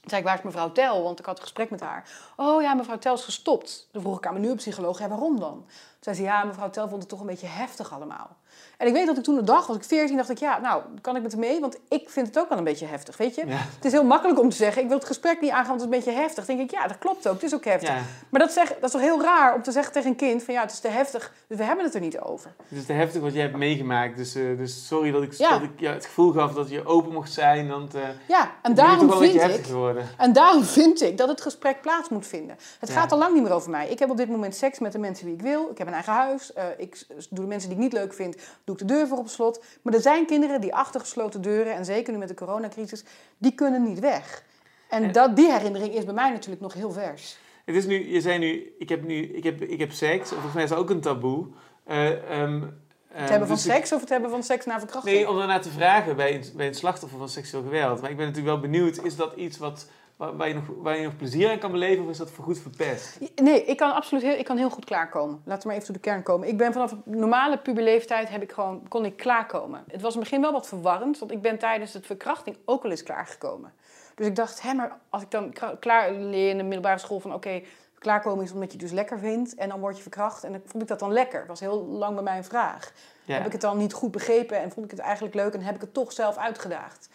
Toen 0.00 0.10
zei 0.10 0.20
ik, 0.20 0.26
waar 0.26 0.38
is 0.38 0.44
mevrouw 0.44 0.72
Tel? 0.72 1.02
Want 1.02 1.18
ik 1.18 1.24
had 1.24 1.36
een 1.36 1.42
gesprek 1.42 1.70
met 1.70 1.80
haar. 1.80 2.08
Oh 2.36 2.62
ja, 2.62 2.74
mevrouw 2.74 2.98
Tel 2.98 3.14
is 3.14 3.24
gestopt. 3.24 3.88
Toen 3.92 4.02
vroeg 4.02 4.16
ik 4.16 4.24
aan 4.24 4.30
mijn 4.30 4.44
nieuwe 4.44 4.58
psycholoog, 4.58 4.98
ja, 4.98 5.08
waarom 5.08 5.40
dan? 5.40 5.54
Toen 5.64 5.66
zei 6.00 6.16
ze, 6.16 6.22
ja, 6.22 6.44
mevrouw 6.44 6.70
Tel 6.70 6.88
vond 6.88 7.00
het 7.00 7.10
toch 7.10 7.20
een 7.20 7.26
beetje 7.26 7.46
heftig 7.46 7.92
allemaal. 7.92 8.36
En 8.76 8.86
ik 8.86 8.92
weet 8.92 9.06
dat 9.06 9.16
ik 9.16 9.22
toen 9.22 9.34
de 9.34 9.42
dag, 9.44 9.66
was 9.66 9.76
ik 9.76 9.84
14, 9.84 10.16
dacht 10.16 10.30
ik, 10.30 10.38
ja, 10.38 10.58
nou, 10.58 10.82
kan 11.00 11.16
ik 11.16 11.22
met 11.22 11.30
hem 11.32 11.40
mee? 11.40 11.60
Want 11.60 11.78
ik 11.88 12.10
vind 12.10 12.26
het 12.26 12.38
ook 12.38 12.48
wel 12.48 12.58
een 12.58 12.64
beetje 12.64 12.86
heftig, 12.86 13.16
weet 13.16 13.34
je? 13.34 13.46
Ja. 13.46 13.56
Het 13.74 13.84
is 13.84 13.92
heel 13.92 14.04
makkelijk 14.04 14.40
om 14.40 14.48
te 14.48 14.56
zeggen, 14.56 14.82
ik 14.82 14.88
wil 14.88 14.96
het 14.96 15.06
gesprek 15.06 15.40
niet 15.40 15.50
aangaan, 15.50 15.68
want 15.68 15.80
het 15.80 15.90
is 15.90 15.96
een 15.96 16.04
beetje 16.04 16.20
heftig. 16.20 16.46
Dan 16.46 16.56
denk 16.56 16.70
ik, 16.70 16.76
ja, 16.78 16.86
dat 16.86 16.98
klopt 16.98 17.28
ook, 17.28 17.34
het 17.34 17.42
is 17.42 17.54
ook 17.54 17.64
heftig. 17.64 17.88
Ja. 17.94 18.00
Maar 18.28 18.40
dat, 18.40 18.52
zeg, 18.52 18.68
dat 18.68 18.82
is 18.84 18.90
toch 18.90 19.00
heel 19.00 19.22
raar 19.22 19.54
om 19.54 19.62
te 19.62 19.72
zeggen 19.72 19.92
tegen 19.92 20.10
een 20.10 20.16
kind 20.16 20.42
van, 20.42 20.54
ja, 20.54 20.60
het 20.60 20.72
is 20.72 20.80
te 20.80 20.88
heftig, 20.88 21.32
dus 21.46 21.58
we 21.58 21.64
hebben 21.64 21.84
het 21.84 21.94
er 21.94 22.00
niet 22.00 22.18
over. 22.20 22.52
Het 22.68 22.78
is 22.78 22.86
te 22.86 22.92
heftig 22.92 23.20
wat 23.20 23.32
jij 23.32 23.42
hebt 23.42 23.56
meegemaakt. 23.56 24.16
Dus, 24.16 24.34
eh, 24.34 24.42
dus 24.56 24.86
sorry 24.86 25.10
dat 25.10 25.22
ik, 25.22 25.32
Ja. 25.32 25.50
dat 25.50 25.62
ik 25.62 25.70
je 25.80 25.88
het 25.88 26.04
gevoel 26.04 26.32
gaf 26.32 26.52
dat 26.52 26.70
je 26.70 26.86
open 26.86 27.12
mocht 27.12 27.32
zijn. 27.32 27.68
Want 27.68 27.94
eh 27.94 28.00
Ja, 28.28 28.50
en 28.62 28.74
daarom 28.74 28.98
toch 28.98 29.18
wel 29.18 29.22
een 29.28 29.30
vind 29.30 29.42
beetje 29.62 29.98
ik... 29.98 30.04
En 30.16 30.32
daarom 30.32 30.64
vind 30.80 31.02
ik 31.02 31.18
dat 31.18 31.28
het 31.28 31.40
gesprek 31.40 31.80
plaats 31.80 32.08
moet 32.08 32.26
vinden. 32.26 32.56
Het 32.80 32.88
Ja. 32.88 32.94
gaat 32.94 33.12
al 33.12 33.18
lang 33.18 33.34
niet 33.34 33.42
meer 33.42 33.52
over 33.52 33.70
mij. 33.70 33.88
Ik 33.88 33.98
heb 33.98 34.10
op 34.10 34.16
dit 34.16 34.28
moment 34.28 34.54
seks 34.54 34.78
met 34.78 34.92
de 34.92 34.98
mensen 34.98 35.24
die 35.26 35.34
ik 35.34 35.42
wil. 35.42 35.68
Ik 35.70 35.78
heb 35.78 35.86
een 35.86 35.92
eigen 35.92 36.12
huis. 36.12 36.52
Eh, 36.52 36.64
ik 36.76 37.06
doe 37.08 37.44
de 37.44 37.50
mensen 37.50 37.68
die 37.68 37.78
ik 37.78 37.84
niet 37.84 37.92
leuk 37.92 38.14
vind, 38.14 38.36
doe 38.64 38.74
ik 38.74 38.80
de 38.80 38.94
deur 38.94 39.06
voor 39.08 39.18
op 39.18 39.28
slot. 39.28 39.64
Maar 39.82 39.94
er 39.94 40.00
zijn 40.00 40.26
kinderen 40.26 40.60
die 40.60 40.74
achter 40.74 41.00
gesloten 41.00 41.42
deuren, 41.42 41.74
en 41.74 41.84
zeker 41.84 42.12
nu 42.12 42.18
met 42.18 42.28
de 42.28 42.34
coronacrisis, 42.34 43.04
die 43.38 43.52
kunnen 43.52 43.82
niet 43.82 43.98
weg. 43.98 44.42
En 44.88 45.02
En- 45.02 45.12
dat, 45.12 45.36
die 45.36 45.52
herinnering 45.52 45.94
is 45.94 46.04
bij 46.04 46.14
mij 46.14 46.30
natuurlijk 46.30 46.62
nog 46.62 46.72
heel 46.74 46.92
vers. 46.92 47.38
Het 47.64 47.74
is 47.74 47.86
nu, 47.86 48.12
je 48.12 48.20
zei 48.20 48.38
nu, 48.38 48.74
ik 48.78 48.88
heb 48.88 49.02
nu, 49.04 49.22
ik 49.22 49.44
heb, 49.44 49.62
ik 49.62 49.78
heb 49.78 49.92
seks. 49.92 50.28
Volgens 50.28 50.54
mij 50.54 50.62
is 50.62 50.68
dat 50.68 50.78
ook 50.78 50.90
een 50.90 51.00
taboe. 51.00 51.46
Eh, 51.84 52.40
ehm, 52.40 52.62
Het 53.08 53.28
hebben 53.28 53.48
van 53.48 53.56
dus 53.56 53.64
seks 53.64 53.92
of 53.92 54.00
het 54.00 54.08
hebben 54.08 54.30
van 54.30 54.42
seks 54.42 54.66
na 54.66 54.78
verkrachting? 54.78 55.16
Nee, 55.16 55.28
om 55.28 55.36
daarna 55.36 55.58
te 55.58 55.70
vragen 55.70 56.16
bij 56.16 56.34
een, 56.34 56.44
bij 56.56 56.66
een 56.66 56.74
slachtoffer 56.74 57.18
van 57.18 57.28
seksueel 57.28 57.62
geweld. 57.62 58.00
Maar 58.00 58.10
ik 58.10 58.16
ben 58.16 58.26
natuurlijk 58.26 58.52
wel 58.54 58.70
benieuwd, 58.70 59.04
is 59.04 59.16
dat 59.16 59.34
iets 59.36 59.58
wat, 59.58 59.86
waar, 60.20 60.36
waar 60.36 60.48
je 60.48 60.54
nog, 60.54 60.64
waar 60.76 60.96
je 60.96 61.04
nog 61.04 61.16
plezier 61.16 61.50
aan 61.50 61.58
kan 61.58 61.70
beleven 61.70 62.04
of 62.04 62.10
is 62.10 62.18
dat 62.18 62.30
voorgoed 62.30 62.58
verpest? 62.58 63.18
Nee, 63.34 63.64
ik 63.64 63.76
kan 63.76 63.94
absoluut 63.94 64.24
heel, 64.24 64.38
ik 64.38 64.44
kan 64.44 64.56
heel 64.56 64.70
goed 64.70 64.84
klaarkomen. 64.84 65.42
Laten 65.44 65.62
we 65.62 65.66
maar 65.66 65.76
even 65.76 65.86
tot 65.86 66.02
de 66.02 66.10
kern 66.10 66.22
komen. 66.22 66.48
Ik 66.48 66.56
ben 66.56 66.72
vanaf 66.72 66.96
normale 67.04 67.58
puberleeftijd 67.58 68.28
heb 68.28 68.42
ik 68.42 68.52
gewoon, 68.52 68.88
kon 68.88 69.04
ik 69.04 69.16
klaarkomen. 69.16 69.84
Het 69.86 70.00
was 70.00 70.14
in 70.14 70.20
het 70.20 70.28
begin 70.28 70.42
wel 70.44 70.52
wat 70.52 70.68
verwarrend, 70.68 71.18
want 71.18 71.32
ik 71.32 71.42
ben 71.42 71.58
tijdens 71.58 71.92
het 71.92 72.06
verkrachting 72.06 72.56
ook 72.64 72.84
al 72.84 72.90
eens 72.90 73.02
klaargekomen. 73.02 73.72
Dus 74.14 74.26
ik 74.26 74.36
dacht, 74.36 74.62
hè, 74.62 74.74
maar 74.74 74.98
als 75.08 75.22
ik 75.22 75.30
dan 75.30 75.52
klaar 75.78 76.12
leer 76.12 76.50
in 76.50 76.56
de 76.56 76.62
middelbare 76.62 76.98
school 76.98 77.20
van 77.20 77.34
oké, 77.34 77.62
klaarkomen 77.98 78.44
is 78.44 78.52
omdat 78.52 78.72
je 78.72 78.78
het 78.78 78.86
dus 78.86 78.96
lekker 78.96 79.18
vindt 79.18 79.54
en 79.54 79.68
dan 79.68 79.80
word 79.80 79.96
je 79.96 80.02
verkracht. 80.02 80.44
En 80.44 80.52
dan 80.52 80.60
vond 80.64 80.82
ik 80.82 80.88
dat 80.88 80.98
dan 80.98 81.12
lekker. 81.12 81.38
Dat 81.38 81.48
was 81.48 81.60
heel 81.60 81.84
lang 81.84 82.14
bij 82.14 82.22
mij 82.22 82.36
een 82.36 82.44
vraag. 82.44 82.92
Ja. 83.24 83.34
Heb 83.34 83.46
ik 83.46 83.52
het 83.52 83.60
dan 83.60 83.76
niet 83.78 83.92
goed 83.92 84.10
begrepen 84.10 84.58
en 84.58 84.70
vond 84.70 84.84
ik 84.84 84.90
het 84.90 85.00
eigenlijk 85.00 85.34
leuk 85.34 85.54
en 85.54 85.62
heb 85.62 85.74
ik 85.74 85.80
het 85.80 85.94
toch 85.94 86.12
zelf 86.12 86.36
uitgedaagd. 86.36 87.08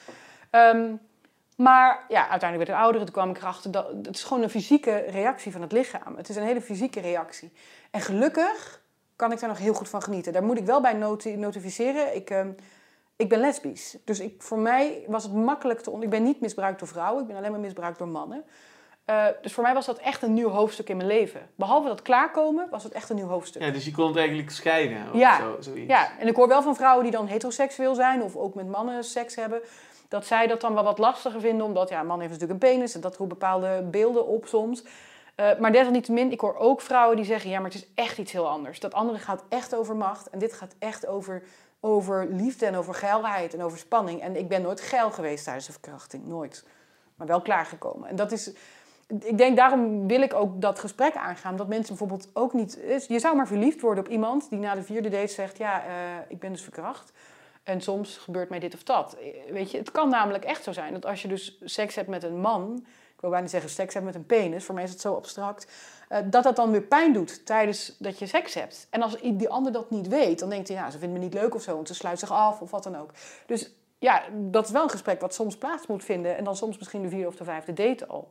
Ehm, 0.49 0.93
maar 1.55 2.05
ja, 2.07 2.27
uiteindelijk 2.29 2.69
werd 2.69 2.79
ik 2.79 2.83
ouder. 2.85 3.01
Toen 3.01 3.13
kwam 3.13 3.29
ik 3.29 3.37
erachter 3.37 3.71
dat 3.71 3.87
het 4.03 4.15
is 4.15 4.23
gewoon 4.23 4.43
een 4.43 4.49
fysieke 4.49 4.95
reactie 4.95 5.51
van 5.51 5.61
het 5.61 5.71
lichaam. 5.71 6.15
Het 6.17 6.29
is 6.29 6.35
een 6.35 6.43
hele 6.43 6.61
fysieke 6.61 6.99
reactie. 6.99 7.51
En 7.91 8.01
gelukkig 8.01 8.81
kan 9.15 9.31
ik 9.31 9.39
daar 9.39 9.49
nog 9.49 9.57
heel 9.57 9.73
goed 9.73 9.89
van 9.89 10.01
genieten. 10.01 10.33
Daar 10.33 10.43
moet 10.43 10.57
ik 10.57 10.65
wel 10.65 10.81
bij 10.81 10.93
noti- 10.93 11.35
notificeren. 11.35 12.15
Ik, 12.15 12.29
ehm, 12.29 12.49
ik 13.15 13.29
ben 13.29 13.39
lesbisch. 13.39 13.97
Dus 14.05 14.19
ik, 14.19 14.41
voor 14.41 14.59
mij 14.59 15.03
was 15.07 15.23
het 15.23 15.33
makkelijk 15.33 15.79
te... 15.79 15.97
Ik 15.99 16.09
ben 16.09 16.23
niet 16.23 16.41
misbruikt 16.41 16.79
door 16.79 16.87
vrouwen. 16.87 17.21
Ik 17.21 17.27
ben 17.27 17.37
alleen 17.37 17.51
maar 17.51 17.59
misbruikt 17.59 17.97
door 17.97 18.07
mannen. 18.07 18.43
Eh, 19.05 19.25
dus 19.41 19.53
voor 19.53 19.63
mij 19.63 19.73
was 19.73 19.85
dat 19.85 19.97
echt 19.97 20.21
een 20.21 20.33
nieuw 20.33 20.49
hoofdstuk 20.49 20.89
in 20.89 20.97
mijn 20.97 21.09
leven. 21.09 21.49
Behalve 21.55 21.87
dat 21.87 22.01
klaarkomen 22.01 22.67
was 22.69 22.83
het 22.83 22.93
echt 22.93 23.09
een 23.09 23.15
nieuw 23.15 23.27
hoofdstuk. 23.27 23.61
Ja, 23.61 23.69
dus 23.71 23.85
je 23.85 23.91
kon 23.91 24.07
het 24.07 24.17
eigenlijk 24.17 24.49
scheiden 24.51 24.97
of 25.13 25.19
Ja. 25.19 25.37
zo, 25.39 25.55
zoiets. 25.59 25.91
Ja, 25.91 26.09
en 26.19 26.27
ik 26.27 26.35
hoor 26.35 26.47
wel 26.47 26.61
van 26.61 26.75
vrouwen 26.75 27.03
die 27.03 27.11
dan 27.11 27.27
heteroseksueel 27.27 27.95
zijn 27.95 28.21
of 28.21 28.35
ook 28.35 28.55
met 28.55 28.67
mannen 28.67 29.03
seks 29.03 29.35
hebben, 29.35 29.61
dat 30.07 30.25
zij 30.25 30.47
dat 30.47 30.61
dan 30.61 30.73
wel 30.73 30.83
wat 30.83 30.97
lastiger 30.97 31.39
vinden, 31.39 31.65
omdat 31.65 31.89
ja, 31.89 31.99
een 31.99 32.07
man 32.07 32.19
heeft 32.19 32.31
natuurlijk 32.31 32.63
een 32.63 32.69
penis 32.69 32.95
en 32.95 33.01
dat 33.01 33.15
roept 33.15 33.29
bepaalde 33.29 33.87
beelden 33.91 34.27
op 34.27 34.45
soms. 34.45 34.83
Eh, 35.35 35.57
maar 35.59 35.71
desalniettemin, 35.71 36.31
ik 36.31 36.39
hoor 36.39 36.55
ook 36.55 36.81
vrouwen 36.81 37.15
die 37.15 37.25
zeggen, 37.25 37.49
ja, 37.49 37.59
maar 37.59 37.71
het 37.71 37.81
is 37.81 37.87
echt 37.95 38.17
iets 38.17 38.31
heel 38.31 38.49
anders. 38.49 38.79
Dat 38.79 38.93
andere 38.93 39.19
gaat 39.19 39.43
echt 39.49 39.75
over 39.75 39.95
macht 39.95 40.29
en 40.29 40.39
dit 40.39 40.53
gaat 40.53 40.75
echt 40.79 41.07
over, 41.07 41.43
over 41.79 42.27
liefde 42.29 42.65
en 42.65 42.75
over 42.75 42.93
geilheid 42.93 43.53
en 43.53 43.61
over 43.61 43.77
spanning. 43.77 44.21
En 44.21 44.35
ik 44.35 44.47
ben 44.47 44.61
nooit 44.61 44.81
geil 44.81 45.11
geweest 45.11 45.43
tijdens 45.43 45.65
de 45.65 45.71
verkrachting, 45.71 46.27
nooit. 46.27 46.65
Maar 47.15 47.27
wel 47.27 47.41
klaargekomen. 47.41 48.09
En 48.09 48.15
dat 48.15 48.31
is, 48.31 48.51
ik 49.07 49.37
denk, 49.37 49.57
daarom 49.57 50.07
wil 50.07 50.21
ik 50.21 50.33
ook 50.33 50.61
dat 50.61 50.79
gesprek 50.79 51.15
aangaan. 51.15 51.55
Dat 51.55 51.67
mensen 51.67 51.97
bijvoorbeeld 51.97 52.29
ook 52.33 52.53
niet... 52.53 52.79
Je 53.07 53.19
zou 53.19 53.35
maar 53.35 53.47
verliefd 53.47 53.81
worden 53.81 54.03
op 54.03 54.09
iemand 54.09 54.49
die 54.49 54.59
na 54.59 54.75
de 54.75 54.83
vierde 54.83 55.09
date 55.09 55.33
zegt... 55.33 55.57
ja, 55.57 55.83
eh, 55.83 55.91
ik 56.27 56.39
ben 56.39 56.51
dus 56.51 56.61
verkracht. 56.61 57.11
En 57.65 57.81
soms 57.81 58.17
gebeurt 58.17 58.49
mij 58.49 58.59
dit 58.59 58.73
of 58.73 58.83
dat. 58.83 59.17
Weet 59.49 59.71
je, 59.71 59.77
het 59.77 59.91
kan 59.91 60.09
namelijk 60.09 60.43
echt 60.43 60.63
zo 60.63 60.71
zijn 60.71 60.93
dat 60.93 61.05
als 61.05 61.21
je 61.21 61.27
dus 61.27 61.57
seks 61.63 61.95
hebt 61.95 62.07
met 62.07 62.23
een 62.23 62.39
man... 62.39 62.85
ik 63.15 63.21
wil 63.21 63.29
bijna 63.29 63.47
zeggen 63.47 63.69
seks 63.69 63.93
hebt 63.93 64.05
met 64.05 64.15
een 64.15 64.25
penis, 64.25 64.63
voor 64.63 64.75
mij 64.75 64.83
is 64.83 64.89
het 64.89 65.01
zo 65.01 65.15
abstract... 65.15 65.71
eh, 66.09 66.19
dat 66.25 66.43
dat 66.43 66.55
dan 66.55 66.71
weer 66.71 66.81
pijn 66.81 67.13
doet 67.13 67.45
tijdens 67.45 67.95
dat 67.99 68.19
je 68.19 68.27
seks 68.27 68.53
hebt. 68.53 68.87
En 68.89 69.01
als 69.01 69.17
die 69.21 69.49
ander 69.49 69.71
dat 69.71 69.89
niet 69.89 70.07
weet, 70.07 70.39
dan 70.39 70.49
denkt 70.49 70.67
hij... 70.67 70.77
ja, 70.77 70.89
ze 70.89 70.97
vindt 70.97 71.13
me 71.13 71.19
niet 71.19 71.33
leuk 71.33 71.55
of 71.55 71.61
zo, 71.61 71.75
want 71.75 71.87
ze 71.87 71.93
sluit 71.93 72.19
zich 72.19 72.31
af 72.31 72.61
of 72.61 72.71
wat 72.71 72.83
dan 72.83 72.97
ook. 72.97 73.11
Dus 73.45 73.71
ja, 73.99 74.23
dat 74.31 74.65
is 74.65 74.71
wel 74.71 74.83
een 74.83 74.89
gesprek 74.89 75.21
wat 75.21 75.33
soms 75.33 75.57
plaats 75.57 75.87
moet 75.87 76.03
vinden... 76.03 76.37
en 76.37 76.43
dan 76.43 76.55
soms 76.55 76.77
misschien 76.77 77.01
de 77.01 77.09
vierde 77.09 77.27
of 77.27 77.35
de 77.35 77.43
vijfde 77.43 77.73
date 77.73 78.07
al... 78.07 78.29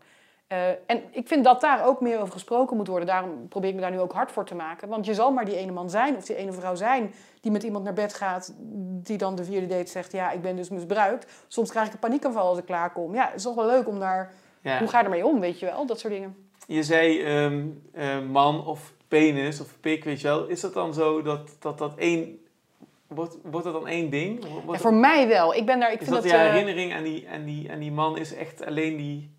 Eh, 0.54 0.68
en 0.86 1.02
ik 1.10 1.28
vind 1.28 1.44
dat 1.44 1.60
daar 1.60 1.86
ook 1.86 2.00
meer 2.00 2.20
over 2.20 2.32
gesproken 2.32 2.76
moet 2.76 2.86
worden. 2.86 3.06
Daarom 3.06 3.48
probeer 3.48 3.68
ik 3.68 3.74
me 3.74 3.80
daar 3.80 3.90
nu 3.90 4.00
ook 4.00 4.12
hard 4.12 4.32
voor 4.32 4.44
te 4.44 4.54
maken. 4.54 4.88
Want 4.88 5.06
je 5.06 5.14
zal 5.14 5.32
maar 5.32 5.44
die 5.44 5.56
ene 5.56 5.72
man 5.72 5.90
zijn 5.90 6.16
of 6.16 6.24
die 6.24 6.36
ene 6.36 6.52
vrouw 6.52 6.74
zijn 6.74 7.14
die 7.40 7.52
met 7.52 7.62
iemand 7.62 7.84
naar 7.84 7.92
bed 7.92 8.14
gaat, 8.14 8.54
die 9.02 9.18
dan 9.18 9.36
de 9.36 9.44
vierde 9.44 9.66
date 9.66 9.90
zegt: 9.90 10.12
Ja, 10.12 10.30
ik 10.30 10.42
ben 10.42 10.56
dus 10.56 10.68
misbruikt. 10.68 11.44
Soms 11.48 11.70
krijg 11.70 11.86
ik 11.86 11.92
een 11.92 11.98
paniekaanval 11.98 12.48
als 12.48 12.58
ik 12.58 12.64
klaarkom. 12.64 13.14
Ja, 13.14 13.24
het 13.24 13.34
is 13.34 13.42
toch 13.42 13.54
wel 13.54 13.66
leuk 13.66 13.88
om 13.88 13.98
daar. 13.98 14.32
Ja. 14.60 14.78
Hoe 14.78 14.88
ga 14.88 14.98
je 14.98 15.04
ermee 15.04 15.26
om, 15.26 15.40
weet 15.40 15.58
je 15.58 15.66
wel? 15.66 15.86
Dat 15.86 16.00
soort 16.00 16.12
dingen. 16.12 16.36
Je 16.66 16.82
zei 16.82 17.22
ehm, 17.22 17.66
eh, 17.92 18.20
man 18.30 18.66
of 18.66 18.92
penis 19.08 19.60
of 19.60 19.80
pik, 19.80 20.04
weet 20.04 20.20
je 20.20 20.26
wel. 20.26 20.46
Is 20.46 20.60
dat 20.60 20.74
dan 20.74 20.94
zo 20.94 21.22
dat 21.22 21.56
dat, 21.58 21.78
dat 21.78 21.96
één... 21.96 22.38
Wordt, 23.06 23.36
wordt 23.42 23.64
dat 23.64 23.74
dan 23.74 23.88
één 23.88 24.10
ding? 24.10 24.44
Ja, 24.70 24.78
voor 24.78 24.94
mij 24.94 25.28
wel. 25.28 25.54
Ik 25.54 25.66
ben 25.66 25.80
daar. 25.80 25.92
Ik 25.92 26.00
is 26.00 26.08
vind 26.08 26.22
dat 26.22 26.30
dat. 26.30 26.32
je 26.32 26.38
eh, 26.38 26.50
herinnering 26.50 26.94
aan 26.94 27.02
die, 27.02 27.28
aan, 27.28 27.44
die, 27.44 27.72
aan 27.72 27.78
die 27.78 27.92
man 27.92 28.18
is 28.18 28.34
echt 28.34 28.66
alleen 28.66 28.96
die 28.96 29.33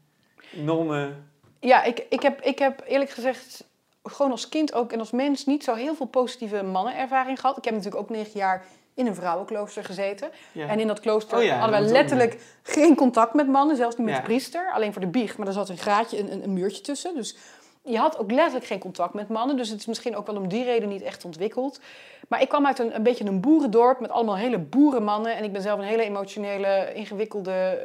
enorme... 0.56 1.12
Ja, 1.60 1.84
ik, 1.84 2.06
ik, 2.10 2.22
heb, 2.22 2.42
ik 2.42 2.60
heb 2.60 2.84
eerlijk 2.88 3.10
gezegd 3.10 3.64
gewoon 4.04 4.32
als 4.32 4.50
kind 4.50 4.74
ook 4.74 4.92
en 4.92 5.00
als 5.00 5.12
mens 5.12 5.46
niet 5.46 5.64
zo 5.64 5.74
heel 5.74 5.96
veel 5.96 6.06
positieve 6.06 6.64
mannenervaring 6.64 7.40
gehad. 7.40 7.58
Ik 7.58 7.64
heb 7.64 7.74
natuurlijk 7.74 8.02
ook 8.02 8.10
negen 8.10 8.40
jaar 8.40 8.66
in 8.94 9.08
een 9.08 9.16
vrouwenklooster 9.16 9.84
gezeten. 9.84 10.30
Ja. 10.52 10.68
En 10.68 10.80
in 10.80 10.88
dat 10.88 11.00
klooster 11.00 11.38
Oh 11.38 11.44
ja, 11.44 11.54
hadden 11.58 11.80
wij 11.80 11.88
ook 11.88 11.94
letterlijk 11.94 12.42
geen 12.64 12.96
contact 12.96 13.34
met 13.34 13.48
mannen, 13.48 13.76
zelfs 13.76 13.98
niet 13.98 14.06
met 14.06 14.16
Ja. 14.16 14.20
de 14.22 14.26
priester. 14.26 14.72
Alleen 14.74 14.92
voor 14.94 15.02
de 15.02 15.08
biecht, 15.08 15.38
maar 15.38 15.48
er 15.48 15.54
zat 15.54 15.70
een 15.70 15.78
graadje, 15.78 16.20
een, 16.20 16.32
een, 16.32 16.44
een 16.44 16.54
muurtje 16.54 16.82
tussen. 16.82 17.16
Dus 17.16 17.38
je 17.84 17.98
had 17.98 18.18
ook 18.18 18.32
letterlijk 18.32 18.66
geen 18.66 18.80
contact 18.80 19.14
met 19.14 19.30
mannen. 19.30 19.58
Dus 19.58 19.70
het 19.70 19.80
is 19.80 19.86
misschien 19.86 20.16
ook 20.16 20.28
wel 20.28 20.36
om 20.36 20.48
die 20.48 20.64
reden 20.64 20.90
niet 20.90 21.02
echt 21.02 21.26
ontwikkeld. 21.26 21.80
Maar 22.28 22.42
ik 22.42 22.50
kwam 22.50 22.66
uit 22.66 22.80
een, 22.80 22.96
een 22.96 23.04
beetje 23.04 23.26
een 23.26 23.42
boerendorp 23.42 24.00
met 24.00 24.12
allemaal 24.12 24.38
hele 24.38 24.58
boerenmannen. 24.60 25.36
En 25.36 25.44
ik 25.44 25.52
ben 25.52 25.62
zelf 25.62 25.80
een 25.80 25.86
hele 25.86 26.04
emotionele, 26.04 26.92
ingewikkelde 26.94 27.80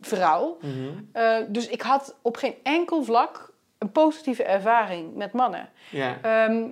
eh, 0.00 0.08
vrouw. 0.08 0.58
Mhm. 0.60 0.72
Uh, 1.14 1.36
dus 1.48 1.68
ik 1.68 1.82
had 1.82 2.16
op 2.22 2.36
geen 2.36 2.54
enkel 2.62 3.04
vlak 3.04 3.52
een 3.78 3.92
positieve 3.92 4.44
ervaring 4.44 5.14
met 5.14 5.32
mannen. 5.32 5.68
Ja. 5.90 6.18
Ehm, 6.22 6.68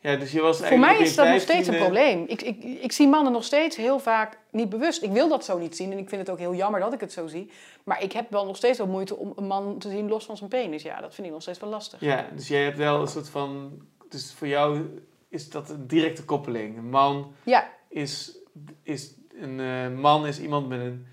ja, 0.00 0.16
dus 0.16 0.32
je 0.32 0.40
was 0.40 0.60
voor 0.60 0.78
mij 0.78 0.98
is 0.98 1.14
dat 1.14 1.28
nog 1.28 1.40
steeds 1.40 1.68
een 1.68 1.74
15e 1.74 1.78
probleem. 1.78 2.24
Ik, 2.26 2.42
ik, 2.42 2.64
ik 2.64 2.92
zie 2.92 3.08
mannen 3.08 3.32
nog 3.32 3.44
steeds 3.44 3.76
heel 3.76 3.98
vaak 3.98 4.38
niet 4.50 4.68
bewust. 4.68 5.02
Ik 5.02 5.10
wil 5.10 5.28
dat 5.28 5.44
zo 5.44 5.58
niet 5.58 5.76
zien 5.76 5.92
en 5.92 5.98
ik 5.98 6.08
vind 6.08 6.20
het 6.20 6.30
ook 6.30 6.38
heel 6.38 6.54
jammer 6.54 6.80
dat 6.80 6.92
ik 6.92 7.00
het 7.00 7.12
zo 7.12 7.26
zie. 7.26 7.50
Maar 7.84 8.02
ik 8.02 8.12
heb 8.12 8.30
wel 8.30 8.46
nog 8.46 8.56
steeds 8.56 8.78
wel 8.78 8.86
moeite 8.86 9.16
om 9.16 9.32
een 9.36 9.46
man 9.46 9.78
te 9.78 9.88
zien 9.88 10.08
los 10.08 10.24
van 10.24 10.36
zijn 10.36 10.50
penis. 10.50 10.82
Ja, 10.82 11.00
dat 11.00 11.14
vind 11.14 11.26
ik 11.26 11.32
nog 11.32 11.42
steeds 11.42 11.60
wel 11.60 11.70
lastig. 11.70 12.00
Ja, 12.00 12.26
dus 12.34 12.48
jij 12.48 12.64
hebt 12.64 12.78
wel 12.78 13.00
een 13.00 13.08
soort 13.08 13.28
van... 13.28 13.72
Dus 14.08 14.32
voor 14.32 14.46
jou 14.46 15.00
is 15.28 15.50
dat 15.50 15.70
een 15.70 15.86
directe 15.86 16.24
koppeling. 16.24 16.78
Een 16.78 16.90
man 16.90 17.32
Ja, 17.42 17.68
is... 17.88 18.38
is 18.82 19.14
een 19.40 19.60
eh, 19.60 20.00
man 20.00 20.26
is 20.26 20.40
iemand 20.40 20.68
met 20.68 20.80
een 20.80 21.06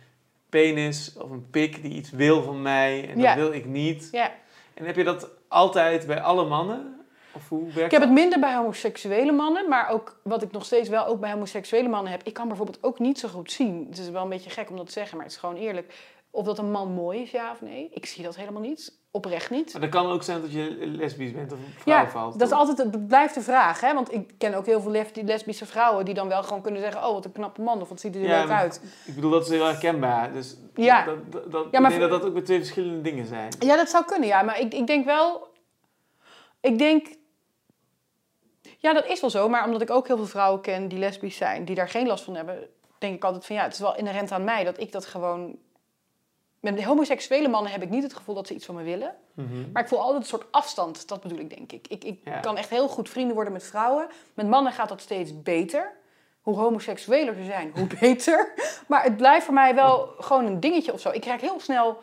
penis 0.55 1.13
of 1.17 1.29
een 1.29 1.49
pik 1.49 1.81
die 1.81 1.91
iets 1.91 2.09
wil 2.09 2.43
van 2.43 2.61
mij 2.61 3.09
en 3.09 3.21
dat 3.21 3.35
wil 3.35 3.51
ik 3.51 3.65
niet. 3.65 4.09
ja. 4.11 4.31
En 4.73 4.85
heb 4.85 4.95
je 4.95 5.03
dat 5.03 5.29
altijd 5.47 6.07
bij 6.07 6.21
alle 6.21 6.45
mannen? 6.45 6.99
Of 7.35 7.49
hoe 7.49 7.63
werkt 7.63 7.79
Ik 7.79 7.91
heb 7.91 8.01
het 8.01 8.11
minder 8.11 8.39
bij 8.39 8.55
homoseksuele 8.55 9.31
mannen, 9.31 9.69
maar 9.69 9.89
ook 9.89 10.19
wat 10.21 10.41
ik 10.41 10.51
nog 10.51 10.65
steeds 10.65 10.89
wel 10.89 11.05
ook 11.05 11.19
bij 11.19 11.31
homoseksuele 11.31 11.89
mannen 11.89 12.11
heb. 12.11 12.23
Ik 12.23 12.33
kan 12.33 12.47
bijvoorbeeld 12.47 12.77
ook 12.81 12.99
niet 12.99 13.19
zo 13.19 13.27
goed 13.27 13.51
zien. 13.51 13.85
Het 13.89 13.97
is 13.97 14.09
wel 14.09 14.23
een 14.23 14.29
beetje 14.29 14.49
gek 14.49 14.69
om 14.69 14.75
dat 14.75 14.85
te 14.85 14.91
zeggen, 14.91 15.17
maar 15.17 15.25
het 15.25 15.33
is 15.35 15.39
gewoon 15.39 15.55
eerlijk. 15.55 15.93
Of 16.35 16.45
dat 16.45 16.57
een 16.57 16.71
man 16.71 16.91
mooi 16.93 17.21
is, 17.21 17.31
ja 17.31 17.51
of 17.51 17.61
nee. 17.61 17.89
Ik 17.93 18.05
zie 18.05 18.23
dat 18.23 18.35
helemaal 18.35 18.61
niet. 18.61 18.99
Oprecht 19.11 19.49
niet. 19.49 19.71
Maar 19.71 19.81
dat 19.81 19.89
kan 19.89 20.11
ook 20.11 20.23
zijn 20.23 20.41
dat 20.41 20.51
je 20.51 20.77
lesbisch 20.79 21.31
bent 21.31 21.51
of 21.53 21.57
een 21.59 21.73
vrouw 21.77 21.93
Ja, 21.95 22.07
valt. 22.09 22.39
dat 22.39 22.47
is 22.47 22.53
altijd, 22.53 22.77
het 22.77 23.07
blijft 23.07 23.33
de 23.33 23.41
vraag. 23.41 23.81
Hè? 23.81 23.93
Want 23.93 24.13
ik 24.13 24.31
ken 24.37 24.53
ook 24.53 24.65
heel 24.65 24.81
veel 24.81 24.91
lesbische 25.25 25.65
vrouwen 25.65 26.05
die 26.05 26.13
dan 26.13 26.27
wel 26.27 26.43
gewoon 26.43 26.61
kunnen 26.61 26.81
zeggen... 26.81 27.07
oh, 27.07 27.13
wat 27.13 27.25
een 27.25 27.31
knappe 27.31 27.61
man, 27.61 27.81
of 27.81 27.89
wat 27.89 27.99
ziet 27.99 28.13
hij 28.13 28.23
er 28.23 28.29
Ja, 28.29 28.41
leuk 28.41 28.49
uit. 28.49 28.81
Ik 29.05 29.15
bedoel, 29.15 29.31
dat 29.31 29.43
is 29.43 29.49
heel 29.49 29.65
herkenbaar. 29.65 30.33
Dus 30.33 30.57
Ja. 30.73 31.05
dat, 31.05 31.31
dat, 31.31 31.51
dat, 31.51 31.67
Ja, 31.71 31.79
maar 31.79 31.91
ik 31.91 31.97
denk 31.99 32.09
dat 32.09 32.19
dat 32.19 32.29
ook 32.29 32.35
weer 32.35 32.43
twee 32.45 32.57
verschillende 32.59 33.01
dingen 33.01 33.25
zijn. 33.25 33.49
Ja, 33.59 33.75
dat 33.75 33.89
zou 33.89 34.05
kunnen, 34.05 34.27
ja. 34.27 34.41
Maar 34.41 34.59
ik, 34.59 34.73
ik 34.73 34.87
denk 34.87 35.05
wel... 35.05 35.47
Ik 36.61 36.77
denk... 36.77 37.07
Ja, 38.77 38.93
dat 38.93 39.05
is 39.05 39.21
wel 39.21 39.29
zo. 39.29 39.49
Maar 39.49 39.65
omdat 39.65 39.81
ik 39.81 39.89
ook 39.89 40.07
heel 40.07 40.17
veel 40.17 40.25
vrouwen 40.25 40.61
ken 40.61 40.87
die 40.87 40.99
lesbisch 40.99 41.37
zijn... 41.37 41.65
die 41.65 41.75
daar 41.75 41.89
geen 41.89 42.07
last 42.07 42.23
van 42.23 42.35
hebben... 42.35 42.67
denk 42.97 43.15
ik 43.15 43.23
altijd 43.23 43.45
van 43.45 43.55
ja, 43.55 43.63
het 43.63 43.73
is 43.73 43.79
wel 43.79 43.95
inherent 43.95 44.31
aan 44.31 44.43
mij... 44.43 44.63
dat 44.63 44.79
ik 44.79 44.91
dat 44.91 45.05
gewoon... 45.05 45.57
Met 46.73 46.83
homoseksuele 46.83 47.47
mannen 47.47 47.71
heb 47.71 47.81
ik 47.81 47.89
niet 47.89 48.03
het 48.03 48.13
gevoel 48.13 48.35
dat 48.35 48.47
ze 48.47 48.53
iets 48.53 48.65
van 48.65 48.75
me 48.75 48.83
willen. 48.83 49.15
Mhm. 49.33 49.71
Maar 49.73 49.81
ik 49.81 49.87
voel 49.87 49.99
altijd 49.99 50.21
een 50.21 50.27
soort 50.27 50.45
afstand. 50.51 51.07
Dat 51.07 51.21
bedoel 51.21 51.39
ik, 51.39 51.49
denk 51.55 51.71
ik. 51.71 51.87
Ik, 51.87 52.03
ik 52.03 52.19
Ja. 52.23 52.39
kan 52.39 52.57
echt 52.57 52.69
heel 52.69 52.87
goed 52.87 53.09
vrienden 53.09 53.35
worden 53.35 53.53
met 53.53 53.63
vrouwen. 53.63 54.07
Met 54.33 54.47
mannen 54.47 54.73
gaat 54.73 54.89
dat 54.89 55.01
steeds 55.01 55.41
beter. 55.41 55.91
Hoe 56.41 56.55
homoseksueler 56.57 57.33
ze 57.35 57.43
zijn, 57.43 57.71
hoe 57.75 57.87
beter. 57.99 58.53
Maar 58.87 59.03
het 59.03 59.17
blijft 59.17 59.45
voor 59.45 59.53
mij 59.53 59.75
wel 59.75 60.09
gewoon 60.19 60.45
een 60.45 60.59
dingetje 60.59 60.93
of 60.93 60.99
zo. 60.99 61.09
Ik 61.09 61.21
krijg 61.21 61.41
heel 61.41 61.59
snel... 61.59 61.97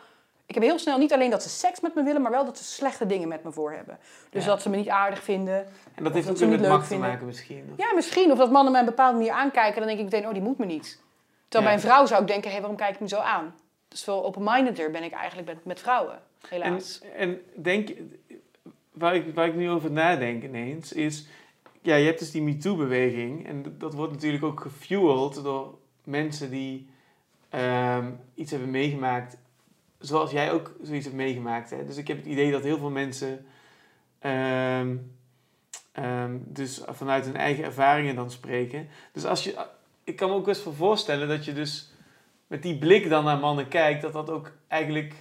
Ik 0.45 0.53
heb 0.53 0.63
heel 0.63 0.79
snel 0.79 0.97
niet 0.97 1.13
alleen 1.13 1.29
dat 1.29 1.43
ze 1.43 1.49
seks 1.49 1.79
met 1.79 1.95
me 1.95 2.03
willen... 2.03 2.21
maar 2.21 2.31
wel 2.31 2.45
dat 2.45 2.57
ze 2.57 2.63
slechte 2.63 3.05
dingen 3.05 3.27
met 3.27 3.43
me 3.43 3.51
voor 3.51 3.71
hebben. 3.71 3.97
Dus 4.29 4.43
Ja. 4.43 4.49
dat 4.49 4.61
ze 4.61 4.69
me 4.69 4.75
niet 4.77 4.89
aardig 4.89 5.23
vinden. 5.23 5.67
En 5.95 6.03
dat 6.03 6.13
heeft 6.13 6.27
dat 6.27 6.43
ook 6.43 6.49
met 6.49 6.67
macht 6.67 6.87
te 6.87 6.97
maken 6.97 7.25
misschien. 7.25 7.67
Of- 7.71 7.77
Ja, 7.85 7.93
misschien. 7.95 8.31
Of 8.31 8.37
dat 8.37 8.51
mannen 8.51 8.71
mij 8.71 8.81
op 8.81 8.87
een 8.87 8.95
bepaalde 8.95 9.17
manier 9.17 9.33
aankijken... 9.33 9.77
dan 9.77 9.87
denk 9.87 9.97
ik 9.99 10.03
meteen, 10.05 10.27
oh, 10.27 10.33
die 10.33 10.41
moet 10.41 10.57
me 10.57 10.65
niet. 10.65 11.01
Terwijl 11.47 11.63
bij 11.73 11.73
een 11.83 11.89
vrouw 11.89 12.05
zou 12.05 12.21
ik 12.21 12.27
denken... 12.27 12.45
hé, 12.45 12.51
hey, 12.51 12.59
waarom 12.59 12.77
kijk 12.79 12.93
ik 12.93 12.99
me 12.99 13.07
zo 13.07 13.17
aan? 13.17 13.55
Dus 13.93 14.03
veel 14.03 14.25
open-mindeder 14.25 14.91
ben 14.91 15.03
ik 15.03 15.11
eigenlijk 15.11 15.63
met, 15.63 15.79
vrouwen. 15.79 16.13
En, 16.13 16.49
Helaas. 16.49 17.01
en 17.15 17.41
denk, 17.55 17.89
waar 18.91 19.15
ik, 19.15 19.33
waar 19.33 19.47
ik 19.47 19.55
nu 19.55 19.69
over 19.69 19.91
nadenk 19.91 20.43
ineens, 20.43 20.93
is... 20.93 21.27
Ja, 21.81 21.95
je 21.95 22.05
hebt 22.05 22.19
dus 22.19 22.31
die 22.31 22.41
MeToo-beweging. 22.41 23.47
En 23.47 23.75
dat 23.77 23.93
wordt 23.93 24.13
natuurlijk 24.13 24.43
ook 24.43 24.59
gefueld 24.59 25.43
door 25.43 25.77
mensen 26.03 26.49
die 26.49 26.89
ehm, 27.49 28.11
iets 28.33 28.51
hebben 28.51 28.71
meegemaakt... 28.71 29.37
Zoals 29.99 30.31
jij 30.31 30.51
ook 30.51 30.75
zoiets 30.81 31.05
hebt 31.05 31.17
meegemaakt. 31.17 31.69
Hè? 31.69 31.85
Dus 31.85 31.97
ik 31.97 32.07
heb 32.07 32.17
het 32.17 32.25
idee 32.25 32.51
dat 32.51 32.63
heel 32.63 32.77
veel 32.77 32.89
mensen... 32.89 33.45
ehm, 34.19 34.95
ehm, 35.91 36.37
dus 36.39 36.81
vanuit 36.87 37.25
hun 37.25 37.37
eigen 37.37 37.63
ervaringen 37.63 38.15
dan 38.15 38.31
spreken. 38.31 38.87
Dus 39.11 39.25
als 39.25 39.43
je... 39.43 39.65
Ik 40.03 40.15
kan 40.15 40.29
me 40.29 40.35
ook 40.35 40.45
best 40.45 40.63
wel 40.63 40.73
voorstellen 40.73 41.27
dat 41.27 41.45
je 41.45 41.53
dus 41.53 41.92
met 42.53 42.61
die 42.61 42.77
blik 42.77 43.09
dan 43.09 43.23
naar 43.23 43.37
mannen 43.37 43.67
kijkt... 43.67 44.01
dat 44.01 44.13
dat 44.13 44.29
ook 44.29 44.51
eigenlijk 44.67 45.13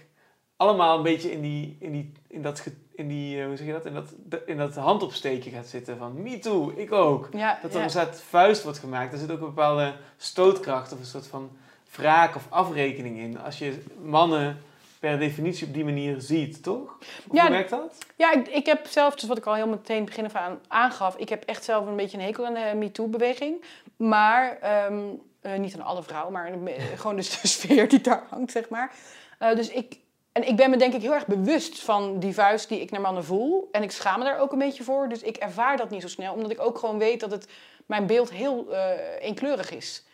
allemaal 0.57 0.97
een 0.97 1.03
beetje 1.03 1.33
in, 1.33 1.41
die, 1.41 1.76
in, 1.80 1.93
die, 1.93 2.12
in 2.28 2.43
dat, 2.43 2.66
in 2.95 3.09
die 3.09 3.41
eh, 3.41 3.47
hoe 3.47 3.57
zeg 3.57 3.66
je 3.66 3.72
dat, 3.72 3.87
in 3.87 3.95
dat, 3.95 4.41
in 4.47 4.57
dat 4.57 4.74
handopsteken 4.74 5.53
gaat 5.53 5.66
zitten 5.66 5.99
van 5.99 6.22
me 6.22 6.39
too, 6.39 6.72
ik 6.76 6.93
ook. 6.93 7.28
Ja, 7.33 7.59
Dat 7.62 7.70
er 7.70 7.78
ja. 7.78 7.85
een 7.85 7.91
soort 7.91 8.20
vuist 8.20 8.62
wordt 8.62 8.78
gemaakt. 8.78 9.12
Er 9.12 9.18
zit 9.18 9.30
ook 9.30 9.41
een 9.41 9.47
bepaalde 9.47 9.95
stootkracht 10.16 10.93
of 10.93 10.99
een 10.99 11.05
soort 11.05 11.26
van 11.26 11.51
wraak 11.91 12.37
of 12.37 12.47
afrekening 12.49 13.18
in. 13.18 13.41
Als 13.41 13.59
je 13.59 13.85
mannen 14.03 14.62
per 14.99 15.18
definitie 15.18 15.66
op 15.66 15.74
die 15.74 15.85
manier 15.85 16.20
ziet, 16.20 16.62
toch? 16.62 16.99
Of 16.99 17.35
Ja, 17.35 17.43
hoe 17.43 17.51
werkt 17.51 17.70
dat? 17.70 17.99
Ja, 18.16 18.33
ik, 18.33 18.49
ik 18.49 18.66
heb 18.66 18.87
zelf, 18.87 19.14
dus 19.14 19.28
wat 19.28 19.39
ik 19.39 19.47
al 19.47 19.55
heel 19.55 19.68
meteen 19.68 20.05
begin 20.05 20.37
aan 20.37 20.59
aangaf, 20.68 21.16
ik 21.16 21.28
heb 21.28 21.45
echt 21.45 21.64
zelf 21.64 21.87
een 21.87 21.97
beetje 21.97 22.18
een 22.18 22.24
hekel 22.24 22.47
aan 22.47 22.55
de 22.55 22.72
MeToo-beweging. 22.76 23.64
Maar, 23.97 24.59
ehm, 24.61 25.03
eh, 25.43 25.59
niet 25.59 25.74
aan 25.74 25.84
alle 25.84 26.03
vrouwen, 26.03 26.32
maar 26.32 26.53
eh, 26.53 26.84
gewoon 26.97 27.16
de, 27.16 27.22
sfeer 27.57 27.88
die 27.88 28.01
daar 28.01 28.22
hangt, 28.30 28.53
zeg 28.53 28.68
maar. 28.68 28.93
Eh, 29.38 29.55
dus 29.55 29.68
ik, 29.68 29.99
en 30.32 30.49
ik 30.49 30.57
ben 30.57 30.70
me 30.70 30.76
denk 30.76 30.95
ik 30.95 31.03
heel 31.03 31.14
erg 31.14 31.26
bewust 31.26 31.80
van 31.80 32.18
die 32.18 32.34
vuist 32.34 32.68
die 32.68 32.80
ik 32.80 32.90
naar 32.90 33.01
mannen 33.01 33.24
voel. 33.24 33.68
En 33.72 33.82
ik 33.82 33.90
schaam 33.90 34.18
me 34.18 34.24
daar 34.24 34.38
ook 34.38 34.53
een 34.53 34.59
beetje 34.59 34.84
voor. 34.84 35.09
Dus 35.09 35.22
ik 35.22 35.36
ervaar 35.36 35.76
dat 35.76 35.90
niet 35.90 36.03
zo 36.03 36.09
snel, 36.09 36.34
omdat 36.34 36.51
ik 36.51 36.61
ook 36.61 36.78
gewoon 36.78 36.99
weet 36.99 37.20
dat 37.20 37.30
het, 37.30 37.49
mijn 37.86 38.07
beeld 38.07 38.30
heel 38.30 38.72
eh, 38.72 38.90
eenkleurig 39.20 39.70
is. 39.70 40.05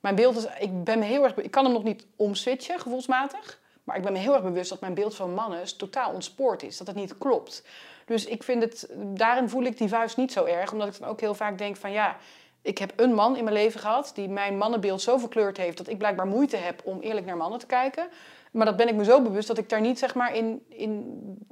Mijn 0.00 0.14
beeld 0.14 0.36
is, 0.36 0.46
ik 0.58 0.84
ben 0.84 0.98
me 0.98 1.04
heel 1.04 1.24
erg, 1.24 1.36
ik 1.36 1.50
kan 1.50 1.64
hem 1.64 1.72
nog 1.72 1.82
niet 1.84 2.06
omswitchen, 2.16 2.80
gevoelsmatig. 2.80 3.60
Maar 3.84 3.96
ik 3.96 4.02
ben 4.02 4.12
me 4.12 4.18
heel 4.18 4.34
erg 4.34 4.42
bewust 4.42 4.70
dat 4.70 4.80
mijn 4.80 4.94
beeld 4.94 5.14
van 5.14 5.34
mannen 5.34 5.76
totaal 5.76 6.12
ontspoord 6.12 6.62
is. 6.62 6.76
Dat 6.76 6.86
het 6.86 6.96
niet 6.96 7.18
klopt. 7.18 7.62
Dus 8.04 8.24
ik 8.24 8.42
vind 8.42 8.62
het, 8.62 8.88
daarin 8.96 9.48
voel 9.48 9.62
ik 9.62 9.78
die 9.78 9.88
vuist 9.88 10.16
niet 10.16 10.32
zo 10.32 10.44
erg. 10.44 10.72
Omdat 10.72 10.88
ik 10.88 10.98
dan 10.98 11.08
ook 11.08 11.20
heel 11.20 11.34
vaak 11.34 11.58
denk 11.58 11.76
van 11.76 11.92
ja, 11.92 12.16
ik 12.62 12.78
heb 12.78 12.92
een 12.96 13.14
man 13.14 13.36
in 13.36 13.44
mijn 13.44 13.56
leven 13.56 13.80
gehad 13.80 14.10
die 14.14 14.28
mijn 14.28 14.58
mannenbeeld 14.58 15.02
zo 15.02 15.16
verkleurd 15.18 15.56
heeft 15.56 15.76
dat 15.76 15.88
ik 15.88 15.98
blijkbaar 15.98 16.26
moeite 16.26 16.56
heb 16.56 16.80
om 16.84 17.00
eerlijk 17.00 17.26
naar 17.26 17.36
mannen 17.36 17.58
te 17.58 17.66
kijken. 17.66 18.08
Maar 18.50 18.66
dat 18.66 18.76
ben 18.76 18.88
ik 18.88 18.94
me 18.94 19.04
zo 19.04 19.22
bewust 19.22 19.48
dat 19.48 19.58
ik 19.58 19.68
daar 19.68 19.80
niet 19.80 19.98
zeg 19.98 20.14
maar 20.14 20.34
in, 20.34 20.64
in 20.68 20.90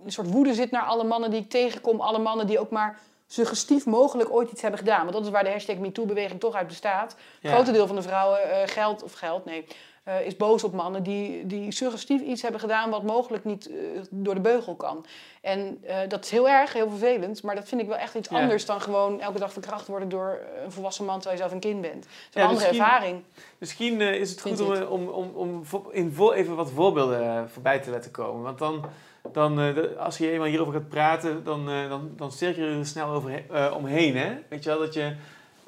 een 0.04 0.12
soort 0.12 0.30
woede 0.30 0.54
zit 0.54 0.70
naar 0.70 0.82
alle 0.82 1.04
mannen 1.04 1.30
die 1.30 1.40
ik 1.40 1.50
tegenkom. 1.50 2.00
Alle 2.00 2.18
mannen 2.18 2.46
die 2.46 2.58
ook 2.58 2.70
maar 2.70 2.98
suggestief 3.26 3.86
mogelijk 3.86 4.30
ooit 4.32 4.50
iets 4.50 4.62
hebben 4.62 4.80
gedaan. 4.80 5.00
Want 5.00 5.12
dat 5.12 5.24
is 5.24 5.30
waar 5.30 5.44
de 5.44 5.50
hashtag 5.50 5.76
MeToo-beweging 5.76 6.40
toch 6.40 6.54
uit 6.54 6.66
bestaat. 6.66 7.10
Het 7.12 7.18
Ja. 7.40 7.50
grote 7.52 7.72
deel 7.72 7.86
van 7.86 7.96
de 7.96 8.02
vrouwen 8.02 8.50
eh, 8.50 8.68
geld, 8.68 9.02
of 9.02 9.12
geld, 9.12 9.44
nee, 9.44 9.64
eh, 10.06 10.26
is 10.26 10.36
boos 10.36 10.64
op 10.64 10.72
mannen 10.72 11.02
die, 11.02 11.46
die 11.46 11.72
suggestief 11.72 12.20
iets 12.22 12.42
hebben 12.42 12.60
gedaan 12.60 12.90
wat 12.90 13.02
mogelijk 13.02 13.44
niet 13.44 13.70
eh, 13.70 13.76
door 14.10 14.34
de 14.34 14.40
beugel 14.40 14.74
kan. 14.74 15.04
En 15.40 15.78
eh, 15.82 15.96
dat 16.08 16.24
is 16.24 16.30
heel 16.30 16.48
erg, 16.48 16.72
heel 16.72 16.88
vervelend, 16.90 17.42
maar 17.42 17.54
dat 17.54 17.68
vind 17.68 17.80
ik 17.80 17.86
wel 17.88 17.96
echt 17.96 18.14
iets 18.14 18.28
Ja. 18.28 18.40
anders 18.40 18.66
dan 18.66 18.80
gewoon 18.80 19.20
elke 19.20 19.38
dag 19.38 19.52
verkracht 19.52 19.86
worden 19.86 20.08
door 20.08 20.38
een 20.64 20.72
volwassen 20.72 21.04
man 21.04 21.20
terwijl 21.20 21.36
je 21.42 21.48
zelf 21.48 21.54
een 21.54 21.70
kind 21.70 21.80
bent. 21.80 22.02
Dat 22.02 22.10
is 22.12 22.34
een 22.34 22.40
Ja, 22.42 22.46
andere 22.48 22.66
misschien- 22.66 22.84
ervaring. 22.84 23.22
Misschien 23.58 24.00
is 24.00 24.30
het 24.30 24.40
goed 24.40 24.60
om, 24.88 25.08
om, 25.08 25.08
om, 25.08 25.30
om 25.34 25.86
in 25.90 26.12
vo- 26.12 26.32
even 26.32 26.56
wat 26.56 26.70
voorbeelden 26.70 27.50
voorbij 27.50 27.78
te 27.80 27.90
laten 27.90 28.10
komen. 28.10 28.42
Want 28.42 28.58
dan, 28.58 28.84
dan 29.32 29.56
de- 29.56 29.94
als 29.98 30.18
je 30.18 30.30
eenmaal 30.30 30.46
hierover 30.46 30.72
gaat 30.72 30.88
praten, 30.88 31.44
dan, 31.44 31.66
dan, 31.88 32.10
dan 32.16 32.32
cirkel 32.32 32.64
je 32.64 32.78
er 32.78 32.86
snel 32.86 33.08
over, 33.08 33.42
omheen. 33.76 34.16
Hè? 34.16 34.38
Weet 34.48 34.62
je 34.64 34.70
wel, 34.70 34.78
dat 34.78 34.94
je... 34.94 35.14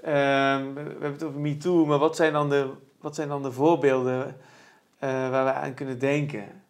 ehm, 0.02 0.64
we, 0.74 0.82
we 0.82 0.88
hebben 0.90 1.12
het 1.12 1.22
over 1.24 1.40
MeToo, 1.40 1.84
maar 1.86 1.98
wat 1.98 2.16
zijn 2.16 2.32
dan 2.32 2.48
de, 2.48 2.66
wat 3.08 3.16
zijn 3.16 3.28
dan 3.28 3.42
de 3.42 3.52
voorbeelden 3.52 4.36
eh, 4.98 5.08
waar 5.30 5.44
we 5.44 5.52
aan 5.52 5.74
kunnen 5.74 5.98
denken? 5.98 6.62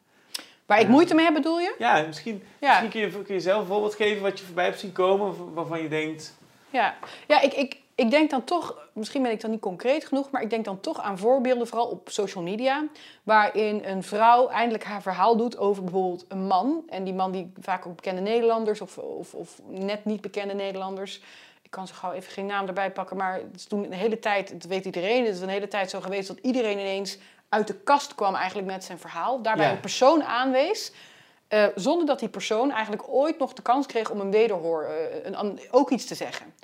Waar 0.66 0.78
ik 0.78 0.84
Ja. 0.86 0.91
moeite 0.91 1.14
mee 1.14 1.24
heb, 1.24 1.34
bedoel 1.34 1.61
je? 1.61 1.74
Ja, 1.78 2.03
misschien, 2.07 2.43
Ja. 2.61 2.68
misschien 2.68 2.91
kun, 2.91 3.01
je, 3.01 3.22
kun 3.22 3.34
je 3.34 3.41
zelf 3.41 3.61
een 3.61 3.66
voorbeeld 3.66 3.95
geven 3.95 4.22
wat 4.22 4.39
je 4.39 4.45
voorbij 4.45 4.64
hebt 4.64 4.78
zien 4.78 4.93
komen, 4.93 5.55
waarvan 5.55 5.82
je 5.82 5.89
denkt... 5.89 6.36
Ja, 6.70 6.95
ja 7.26 7.41
ik, 7.41 7.53
ik, 7.55 7.76
ik 7.95 8.11
denk 8.11 8.30
dan 8.30 8.45
toch, 8.45 8.89
misschien 8.93 9.22
ben 9.22 9.30
ik 9.30 9.41
dan 9.41 9.51
niet 9.51 9.61
concreet 9.61 10.05
genoeg, 10.05 10.30
maar 10.30 10.43
ik 10.43 10.51
denk 10.51 10.64
dan 10.64 10.80
toch 10.80 11.01
aan 11.01 11.18
voorbeelden, 11.18 11.66
vooral 11.66 11.86
op 11.89 12.09
social 12.11 12.45
media, 12.45 12.84
waarin 13.22 13.82
een 13.84 14.03
vrouw 14.03 14.49
eindelijk 14.49 14.84
haar 14.84 15.03
verhaal 15.03 15.36
doet 15.36 15.59
over 15.59 15.82
bijvoorbeeld 15.82 16.24
een 16.28 16.47
man. 16.47 16.82
En 16.89 17.05
die 17.05 17.14
man 17.14 17.32
die 17.32 17.53
vaak 17.61 17.86
ook 17.86 17.97
bekende 17.97 18.20
Nederlanders 18.20 18.80
of, 18.80 18.99
of, 18.99 19.34
of 19.34 19.61
net 19.68 20.05
niet 20.05 20.20
bekende 20.20 20.55
Nederlanders. 20.55 21.20
Ik 21.69 21.75
kan 21.75 21.87
zo 21.87 21.95
gauw 21.95 22.12
even 22.12 22.33
geen 22.33 22.47
naam 22.47 22.66
erbij 22.66 22.91
pakken, 22.91 23.16
maar 23.16 23.35
het 23.35 23.55
is 23.55 23.64
toen 23.64 23.85
een 23.85 23.93
hele 23.93 24.19
tijd, 24.19 24.51
dat 24.51 24.64
weet 24.64 24.85
iedereen, 24.85 25.25
het 25.27 25.35
is 25.35 25.41
een 25.41 25.49
hele 25.49 25.69
tijd 25.69 25.91
zo 25.91 26.01
geweest 26.01 26.29
dat 26.29 26.39
iedereen 26.43 26.79
ineens 26.79 27.19
uit 27.49 27.66
de 27.66 27.75
kast 27.75 28.14
kwam 28.14 28.35
eigenlijk 28.35 28.66
met 28.69 28.85
zijn 28.85 28.99
verhaal. 28.99 29.43
Daarbij 29.43 29.66
Ja. 29.66 29.73
een 29.73 29.81
persoon 29.81 30.25
aanwees. 30.25 30.93
eh, 31.49 31.66
zonder 31.75 32.07
dat 32.07 32.19
die 32.19 32.29
persoon 32.29 32.71
eigenlijk 32.71 33.09
ooit 33.09 33.39
nog 33.39 33.53
de 33.53 33.62
kans 33.62 33.87
kreeg 33.87 34.11
om 34.11 34.21
een 34.21 34.31
wederhoor, 34.31 34.85
eh, 34.85 35.31
een, 35.33 35.61
ook 35.71 35.91
iets 35.91 36.05
te 36.05 36.14
zeggen. 36.14 36.55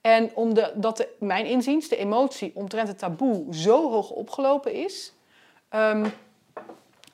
En 0.00 0.30
omdat 0.34 0.96
de, 0.96 1.08
mijn 1.18 1.46
inziens 1.46 1.88
de 1.88 1.96
emotie 1.96 2.52
omtrent 2.54 2.88
het 2.88 2.98
taboe 2.98 3.54
zo 3.54 3.90
hoog 3.90 4.10
opgelopen 4.10 4.72
is, 4.72 5.12
ehm, 5.68 6.06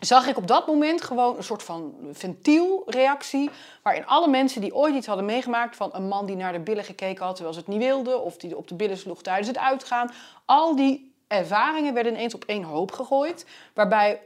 zag 0.01 0.27
ik 0.27 0.37
op 0.37 0.47
dat 0.47 0.67
moment 0.67 1.03
gewoon 1.03 1.37
een 1.37 1.45
soort 1.45 1.63
van 1.63 1.95
ventielreactie. 2.13 3.51
Waarin 3.83 4.07
alle 4.07 4.29
mensen 4.29 4.61
die 4.61 4.75
ooit 4.75 4.95
iets 4.95 5.07
hadden 5.07 5.25
meegemaakt 5.25 5.77
van 5.77 5.91
een 5.93 6.09
man 6.09 6.27
die 6.27 6.37
naar 6.37 6.53
de 6.53 6.59
billen 6.59 6.85
gekeken 6.85 7.25
had 7.25 7.35
terwijl 7.35 7.55
ze 7.55 7.61
het 7.61 7.69
niet 7.69 7.83
wilde, 7.83 8.19
of 8.19 8.37
die 8.37 8.57
op 8.57 8.69
de 8.69 8.75
billen 8.75 8.99
sloeg 8.99 9.23
tijdens 9.23 9.49
het 9.49 9.59
uitgaan, 9.59 10.11
al 10.45 10.77
die 10.77 11.15
ervaringen 11.29 11.95
werden 11.95 12.13
ineens 12.13 12.35
op 12.35 12.45
één 12.45 12.63
hoop 12.63 12.93
gegooid. 12.93 13.47
Waarbij 13.75 14.21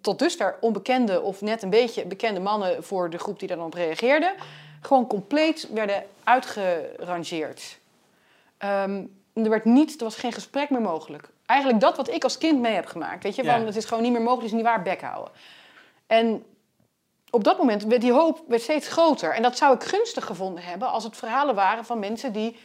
tot 0.00 0.18
dusver 0.18 0.56
onbekende 0.60 1.20
of 1.20 1.40
net 1.40 1.62
een 1.62 1.70
beetje 1.70 2.06
bekende 2.06 2.40
mannen 2.40 2.84
voor 2.84 3.10
de 3.10 3.18
groep 3.18 3.38
die 3.38 3.48
daar 3.48 3.56
dan 3.56 3.66
op 3.66 3.74
reageerde, 3.74 4.34
gewoon 4.80 5.06
compleet 5.06 5.68
werden 5.72 6.04
uitgerangeerd. 6.24 7.78
Ehm, 8.58 9.04
er, 9.32 9.50
werd 9.50 9.64
niet, 9.64 9.98
er 9.98 10.04
was 10.04 10.16
geen 10.16 10.32
gesprek 10.32 10.70
meer 10.70 10.80
mogelijk. 10.80 11.28
Eigenlijk 11.46 11.80
dat 11.80 11.96
wat 11.96 12.08
ik 12.10 12.24
als 12.24 12.38
kind 12.38 12.60
mee 12.60 12.74
heb 12.74 12.86
gemaakt. 12.86 13.22
Weet 13.22 13.36
je, 13.36 13.42
Ja. 13.44 13.56
van, 13.56 13.66
het 13.66 13.76
is 13.76 13.84
gewoon 13.84 14.02
niet 14.02 14.12
meer 14.12 14.20
mogelijk, 14.22 14.42
het 14.42 14.50
is 14.52 14.56
niet 14.62 14.66
waar, 14.70 14.82
bek 14.82 15.00
houden. 15.00 15.32
En 16.06 16.44
op 17.30 17.44
dat 17.44 17.58
moment 17.58 17.84
werd 17.84 18.00
die 18.00 18.12
hoop 18.12 18.40
werd 18.46 18.62
steeds 18.62 18.88
groter. 18.88 19.34
En 19.34 19.42
dat 19.42 19.56
zou 19.56 19.74
ik 19.74 19.82
gunstig 19.82 20.24
gevonden 20.26 20.64
hebben 20.64 20.88
als 20.88 21.04
het 21.04 21.16
verhalen 21.16 21.54
waren 21.54 21.84
van 21.84 21.98
mensen 21.98 22.32
die 22.32 22.56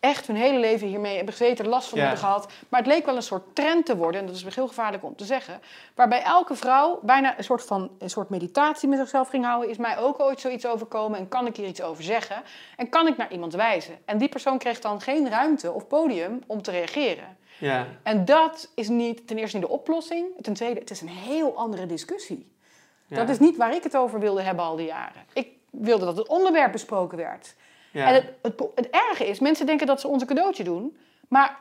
echt 0.00 0.26
hun 0.26 0.36
hele 0.36 0.58
leven 0.58 0.86
hiermee 0.86 1.16
hebben 1.16 1.34
gezeten, 1.34 1.66
last 1.68 1.88
van 1.88 1.98
Ja. 1.98 2.04
hebben 2.04 2.22
gehad. 2.24 2.52
Maar 2.68 2.80
het 2.80 2.88
leek 2.88 3.06
wel 3.06 3.16
een 3.16 3.22
soort 3.22 3.54
trend 3.54 3.86
te 3.86 3.96
worden, 3.96 4.20
en 4.20 4.26
dat 4.26 4.36
is 4.36 4.54
heel 4.54 4.68
gevaarlijk 4.68 5.04
om 5.04 5.16
te 5.16 5.24
zeggen. 5.24 5.60
Waarbij 5.94 6.22
elke 6.22 6.54
vrouw 6.54 6.98
bijna 7.02 7.38
een 7.38 7.44
soort 7.44 7.64
van 7.64 7.90
een 7.98 8.10
soort 8.10 8.28
meditatie 8.28 8.88
met 8.88 8.98
zichzelf 8.98 9.28
ging 9.28 9.44
houden. 9.44 9.70
Is 9.70 9.76
mij 9.76 9.98
ook 9.98 10.20
ooit 10.20 10.40
zoiets 10.40 10.66
overkomen 10.66 11.18
en 11.18 11.28
kan 11.28 11.46
ik 11.46 11.56
hier 11.56 11.66
iets 11.66 11.82
over 11.82 12.02
zeggen? 12.02 12.42
En 12.76 12.88
kan 12.88 13.06
ik 13.06 13.16
naar 13.16 13.32
iemand 13.32 13.54
wijzen? 13.54 13.98
En 14.04 14.18
die 14.18 14.28
persoon 14.28 14.58
kreeg 14.58 14.80
dan 14.80 15.00
geen 15.00 15.28
ruimte 15.28 15.72
of 15.72 15.86
podium 15.86 16.42
om 16.46 16.62
te 16.62 16.70
reageren. 16.70 17.36
Ja, 17.64 17.86
En 18.02 18.24
dat 18.24 18.70
is 18.74 18.88
niet, 18.88 19.26
ten 19.26 19.38
eerste 19.38 19.56
niet 19.56 19.66
de 19.66 19.72
oplossing. 19.72 20.26
Ten 20.40 20.54
tweede, 20.54 20.80
het 20.80 20.90
is 20.90 21.00
een 21.00 21.08
heel 21.08 21.56
andere 21.56 21.86
discussie. 21.86 22.52
ja. 23.06 23.16
Dat 23.16 23.28
is 23.28 23.38
niet 23.38 23.56
waar 23.56 23.74
ik 23.74 23.82
het 23.82 23.96
over 23.96 24.20
wilde 24.20 24.42
hebben 24.42 24.64
al 24.64 24.76
die 24.76 24.86
jaren. 24.86 25.22
Ik 25.32 25.48
wilde 25.70 26.04
dat 26.04 26.16
het 26.16 26.28
onderwerp 26.28 26.72
besproken 26.72 27.18
werd. 27.18 27.54
Ja. 27.90 28.06
En 28.06 28.14
het, 28.14 28.24
het, 28.42 28.62
het 28.74 28.90
erge 28.90 29.26
is, 29.26 29.38
mensen 29.38 29.66
denken 29.66 29.86
dat 29.86 30.00
ze 30.00 30.08
ons 30.08 30.22
een 30.22 30.28
cadeautje 30.28 30.64
doen. 30.64 30.96
Maar 31.28 31.58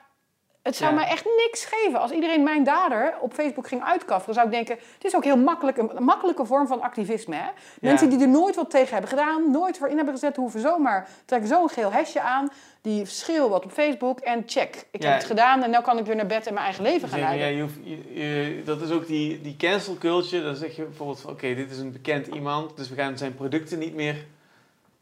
het 0.64 0.76
zou 0.76 0.90
Ja. 0.94 1.00
mij 1.00 1.08
echt 1.10 1.26
niks 1.46 1.66
geven. 1.66 2.00
Als 2.00 2.12
iedereen 2.12 2.44
mijn 2.44 2.64
dader 2.64 3.14
op 3.22 3.34
Facebook 3.34 3.68
ging 3.68 3.84
uitkaffen, 3.84 4.26
dan 4.26 4.34
zou 4.34 4.48
ik 4.48 4.54
denken... 4.54 4.76
het 4.94 5.04
is 5.06 5.16
ook 5.16 5.24
heel 5.24 5.38
makkelijk, 5.38 5.78
een, 5.78 5.92
makkelijke 6.04 6.46
vorm 6.46 6.68
van 6.68 6.82
activisme. 6.82 7.36
Hè? 7.36 7.48
Mensen 7.82 8.10
die 8.10 8.20
er 8.22 8.28
nooit 8.28 8.56
wat 8.56 8.70
tegen 8.70 8.92
hebben 8.92 9.10
gedaan, 9.10 9.52
nooit 9.52 9.78
voor 9.78 9.88
in 9.88 9.96
hebben 9.96 10.14
gezet... 10.14 10.36
hoeven 10.36 10.60
zomaar, 10.60 11.08
trekken 11.26 11.50
zo'n 11.50 11.70
geel 11.70 11.92
hesje 11.92 12.22
aan... 12.22 12.50
die 12.82 13.06
schreeuwen 13.06 13.50
wat 13.50 13.64
op 13.66 13.72
Facebook 13.72 14.20
en 14.20 14.44
check. 14.46 14.86
Ik 14.92 15.02
Ja. 15.02 15.08
heb 15.10 15.18
het 15.18 15.28
gedaan 15.28 15.64
en 15.64 15.70
nu 15.72 15.82
kan 15.82 15.98
ik 15.98 16.06
weer 16.06 16.16
naar 16.16 16.26
bed 16.26 16.48
en 16.48 16.54
mijn 16.54 16.66
eigen 16.66 16.84
leven 16.84 17.08
gaan 17.10 17.20
leiden. 17.20 17.48
ja, 17.48 17.56
je 17.56 17.62
hoeft, 17.62 17.76
je- 17.84 18.14
je- 18.14 18.62
dat 18.66 18.82
is 18.82 18.92
ook 18.92 19.08
die, 19.08 19.42
die 19.42 19.56
cancel 19.58 19.98
culture. 19.98 20.44
Dan 20.44 20.56
zeg 20.56 20.76
je 20.76 20.84
bijvoorbeeld 20.84 21.26
oké, 21.26 21.56
dit 21.56 21.72
is 21.72 21.78
een 21.78 21.92
bekend 21.92 22.28
iemand, 22.28 22.78
dus 22.78 22.90
we 22.90 22.96
gaan 22.96 23.18
zijn 23.18 23.36
producten 23.36 23.80
niet 23.80 23.96
meer 23.96 24.26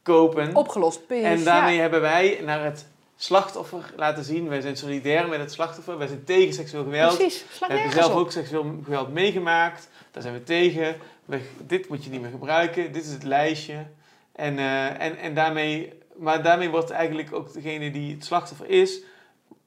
kopen. 0.04 0.56
Opgelost, 0.56 1.08
peace. 1.08 1.26
en 1.26 1.44
daarmee 1.44 1.80
hebben 1.80 2.02
wij 2.02 2.40
naar 2.46 2.64
het 2.64 2.86
slachtoffer 3.24 3.94
laten 3.96 4.24
zien, 4.24 4.50
wij 4.50 4.62
zijn 4.62 4.78
solidair 4.78 5.28
met 5.28 5.40
het 5.40 5.52
slachtoffer, 5.52 5.98
wij 5.98 6.08
zijn 6.08 6.24
tegen 6.24 6.54
seksueel 6.54 6.84
geweld. 6.84 7.18
Precies, 7.18 7.46
We 7.60 7.66
hebben 7.74 7.92
zelf 7.92 8.12
op. 8.14 8.20
ook 8.20 8.32
seksueel 8.32 8.80
geweld 8.84 9.14
meegemaakt, 9.14 9.90
daar 10.12 10.22
zijn 10.22 10.34
we 10.34 10.44
tegen. 10.44 10.96
We, 11.26 11.42
dit 11.68 11.90
moet 11.90 12.04
je 12.04 12.10
niet 12.10 12.22
meer 12.22 12.30
gebruiken, 12.30 12.92
dit 12.92 13.06
is 13.06 13.12
het 13.12 13.24
lijstje. 13.24 13.86
En, 14.32 14.58
eh, 14.58 15.02
en, 15.02 15.18
en 15.18 15.34
daarmee, 15.34 15.94
maar 16.16 16.44
daarmee 16.44 16.70
wordt 16.70 16.90
eigenlijk 16.90 17.34
ook 17.34 17.54
degene 17.54 17.92
die 17.92 18.14
het 18.14 18.26
slachtoffer 18.26 18.70
is, 18.70 19.02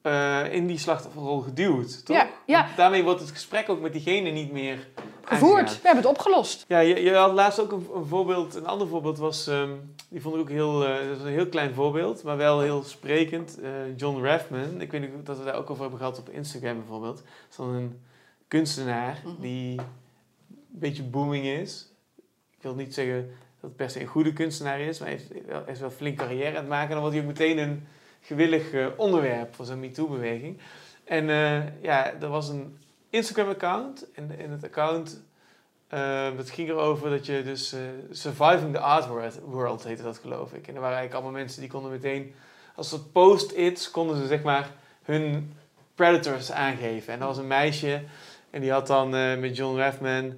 eh, 0.03 0.53
in 0.53 0.67
die 0.67 0.79
slachtofferrol 0.79 1.41
geduwd, 1.41 2.05
toch? 2.07 2.17
Ja, 2.17 2.29
ja. 2.47 2.65
Want 2.65 2.77
daarmee 2.77 3.03
wordt 3.05 3.21
het 3.21 3.31
gesprek 3.31 3.69
ook 3.69 3.81
met 3.81 3.93
diegene 3.93 4.31
niet 4.31 4.53
meer 4.53 4.89
Gevoerd, 5.25 5.61
aangegaan. 5.61 5.81
we 5.81 5.87
hebben 5.87 6.03
het 6.05 6.13
opgelost. 6.13 6.65
Ja, 6.69 6.79
je, 6.79 7.03
je 7.03 7.15
had 7.15 7.33
laatst 7.33 7.61
ook 7.61 7.73
een, 7.73 7.87
een 7.95 8.07
voorbeeld, 8.07 8.55
een 8.55 8.67
ander 8.67 8.89
voorbeeld 8.89 9.19
was, 9.19 9.47
ehm, 9.47 9.71
die 10.09 10.21
vond 10.21 10.35
ik 10.35 10.41
ook 10.41 10.51
heel, 10.51 10.85
eh, 10.87 11.09
dat 11.09 11.17
is 11.17 11.23
een 11.23 11.29
heel 11.33 11.49
klein 11.49 11.75
voorbeeld, 11.75 12.23
maar 12.23 12.37
wel 12.37 12.61
heel 12.61 12.83
sprekend. 12.83 13.61
Eh, 13.61 13.71
John 13.97 14.25
Raffman, 14.25 14.81
ik 14.81 14.91
weet 14.91 15.01
niet 15.01 15.27
dat 15.27 15.39
we 15.39 15.45
daar 15.45 15.55
ook 15.57 15.71
over 15.71 15.83
hebben 15.83 15.99
gehad 16.01 16.19
op 16.19 16.29
Instagram 16.29 16.77
bijvoorbeeld. 16.79 17.17
Dat 17.17 17.25
is 17.51 17.57
dan 17.57 17.69
een 17.75 18.01
kunstenaar 18.49 19.21
Mhm. 19.25 19.41
die 19.41 19.79
een 19.79 19.85
beetje 20.69 21.03
booming 21.03 21.45
is. 21.47 21.89
Ik 22.57 22.63
wil 22.63 22.75
niet 22.75 22.95
zeggen 22.95 23.17
dat 23.61 23.71
het 23.71 23.77
per 23.77 23.91
se 23.91 24.01
een 24.01 24.07
goede 24.07 24.33
kunstenaar 24.33 24.81
is, 24.81 24.99
maar 24.99 25.09
hij 25.09 25.17
heeft 25.19 25.47
wel, 25.47 25.63
hij 25.65 25.73
is 25.73 25.81
wel 25.81 25.91
flink 25.91 26.19
carrière 26.19 26.49
aan 26.49 26.55
het 26.55 26.69
maken. 26.69 26.89
En 26.89 26.93
dan 26.93 27.01
wordt 27.01 27.15
hij 27.17 27.25
ook 27.25 27.31
meteen 27.33 27.59
een 27.59 27.87
gewillig 28.25 28.73
eh, 28.73 28.87
onderwerp 28.97 29.55
voor 29.55 29.65
zijn 29.65 29.81
MeToo-beweging. 29.81 30.59
En 31.05 31.31
eh, 31.31 31.83
ja, 31.83 32.13
er 32.21 32.29
was 32.29 32.49
een 32.49 32.79
Instagram-account 33.11 34.13
en 34.13 34.39
in 34.39 34.51
het 34.51 34.65
account 34.65 35.23
eh, 35.89 36.27
dat 36.37 36.51
ging 36.51 36.69
erover 36.69 37.11
dat 37.11 37.27
je 37.27 37.43
dus 37.43 37.75
Surviving 38.11 38.73
the 38.75 38.81
Art 38.81 39.07
World, 39.45 39.85
heette 39.85 40.03
dat 40.03 40.19
geloof 40.19 40.53
ik. 40.53 40.69
En 40.69 40.75
er 40.75 40.81
waren 40.81 40.97
eigenlijk 40.97 41.15
allemaal 41.15 41.41
mensen 41.41 41.61
die 41.61 41.71
konden 41.71 41.91
meteen, 41.91 42.35
als 42.75 42.89
soort 42.89 43.13
post-its, 43.13 43.91
konden 43.91 44.17
ze 44.17 44.27
zeg 44.27 44.43
maar 44.43 44.71
hun 45.03 45.53
predators 45.95 46.53
aangeven. 46.53 47.13
En 47.13 47.19
dat 47.19 47.29
was 47.29 47.39
een 47.39 47.47
meisje 47.47 48.03
en 48.51 48.61
die 48.61 48.73
had 48.73 48.87
dan 48.87 49.11
met 49.41 49.57
John 49.57 49.79
Raffman 49.79 50.37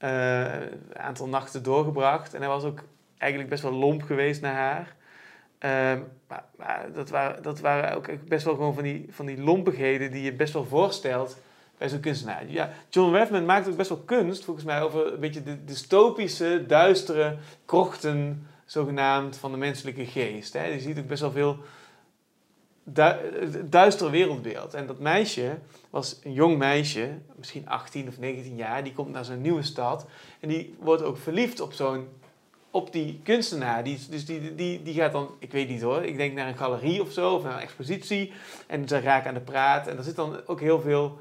eh, 0.00 0.52
een 0.52 0.98
aantal 0.98 1.28
nachten 1.28 1.62
doorgebracht. 1.62 2.34
En 2.34 2.40
hij 2.40 2.48
was 2.48 2.64
ook 2.64 2.82
eigenlijk 3.18 3.50
best 3.50 3.62
wel 3.62 3.72
lomp 3.72 4.02
geweest 4.02 4.40
naar 4.40 4.54
haar. 4.54 4.94
Ehm, 5.60 6.00
maar 6.56 6.86
dat, 6.94 7.10
waren, 7.10 7.42
dat 7.42 7.60
waren 7.60 7.96
ook 7.96 8.28
best 8.28 8.44
wel 8.44 8.54
gewoon 8.54 8.74
van 8.74 8.82
die, 8.82 9.06
van 9.10 9.26
die 9.26 9.42
lompigheden 9.42 10.10
die 10.10 10.22
je 10.22 10.32
best 10.32 10.52
wel 10.52 10.64
voorstelt 10.64 11.36
bij 11.78 11.88
zo'n 11.88 12.00
kunstenaar. 12.00 12.50
Ja, 12.50 12.70
John 12.88 13.14
Raffman 13.14 13.44
maakt 13.44 13.68
ook 13.68 13.76
best 13.76 13.88
wel 13.88 14.02
kunst, 14.04 14.44
volgens 14.44 14.66
mij, 14.66 14.82
over 14.82 15.12
een 15.12 15.20
beetje 15.20 15.42
de 15.42 15.64
dystopische, 15.64 16.64
duistere 16.66 17.36
krochten, 17.64 18.46
zogenaamd, 18.64 19.36
van 19.36 19.50
de 19.50 19.56
menselijke 19.56 20.06
geest. 20.06 20.52
Hè. 20.52 20.64
Je 20.64 20.80
ziet 20.80 20.98
ook 20.98 21.06
best 21.06 21.20
wel 21.20 21.30
veel 21.30 21.58
du 22.84 23.68
duister 23.68 24.10
wereldbeeld. 24.10 24.74
En 24.74 24.86
dat 24.86 24.98
meisje 24.98 25.58
was 25.90 26.20
een 26.22 26.32
jong 26.32 26.58
meisje, 26.58 27.18
misschien 27.36 27.68
18 27.68 28.08
of 28.08 28.18
19 28.18 28.56
jaar, 28.56 28.84
die 28.84 28.92
komt 28.92 29.12
naar 29.12 29.24
zo'n 29.24 29.40
nieuwe 29.40 29.62
stad 29.62 30.06
en 30.40 30.48
die 30.48 30.74
wordt 30.78 31.02
ook 31.02 31.16
verliefd 31.16 31.60
op 31.60 31.72
zo'n 31.72 32.08
op 32.70 32.92
die 32.92 33.20
kunstenaar. 33.24 33.84
Die, 33.84 33.98
dus 34.10 34.26
die, 34.26 34.54
die, 34.54 34.82
die 34.82 34.94
gaat 34.94 35.12
dan, 35.12 35.30
ik 35.38 35.52
weet 35.52 35.68
niet 35.68 35.82
hoor, 35.82 36.04
ik 36.04 36.16
denk 36.16 36.34
naar 36.34 36.48
een 36.48 36.56
galerie 36.56 37.02
of 37.02 37.12
zo, 37.12 37.34
of 37.34 37.42
naar 37.42 37.54
een 37.54 37.62
expositie. 37.62 38.32
En 38.66 38.88
ze 38.88 39.00
raken 39.00 39.28
aan 39.28 39.34
de 39.34 39.40
praat. 39.40 39.86
En 39.86 39.96
er 39.98 40.04
zit 40.04 40.16
dan 40.16 40.40
ook 40.46 40.60
heel 40.60 40.80
veel 40.80 41.18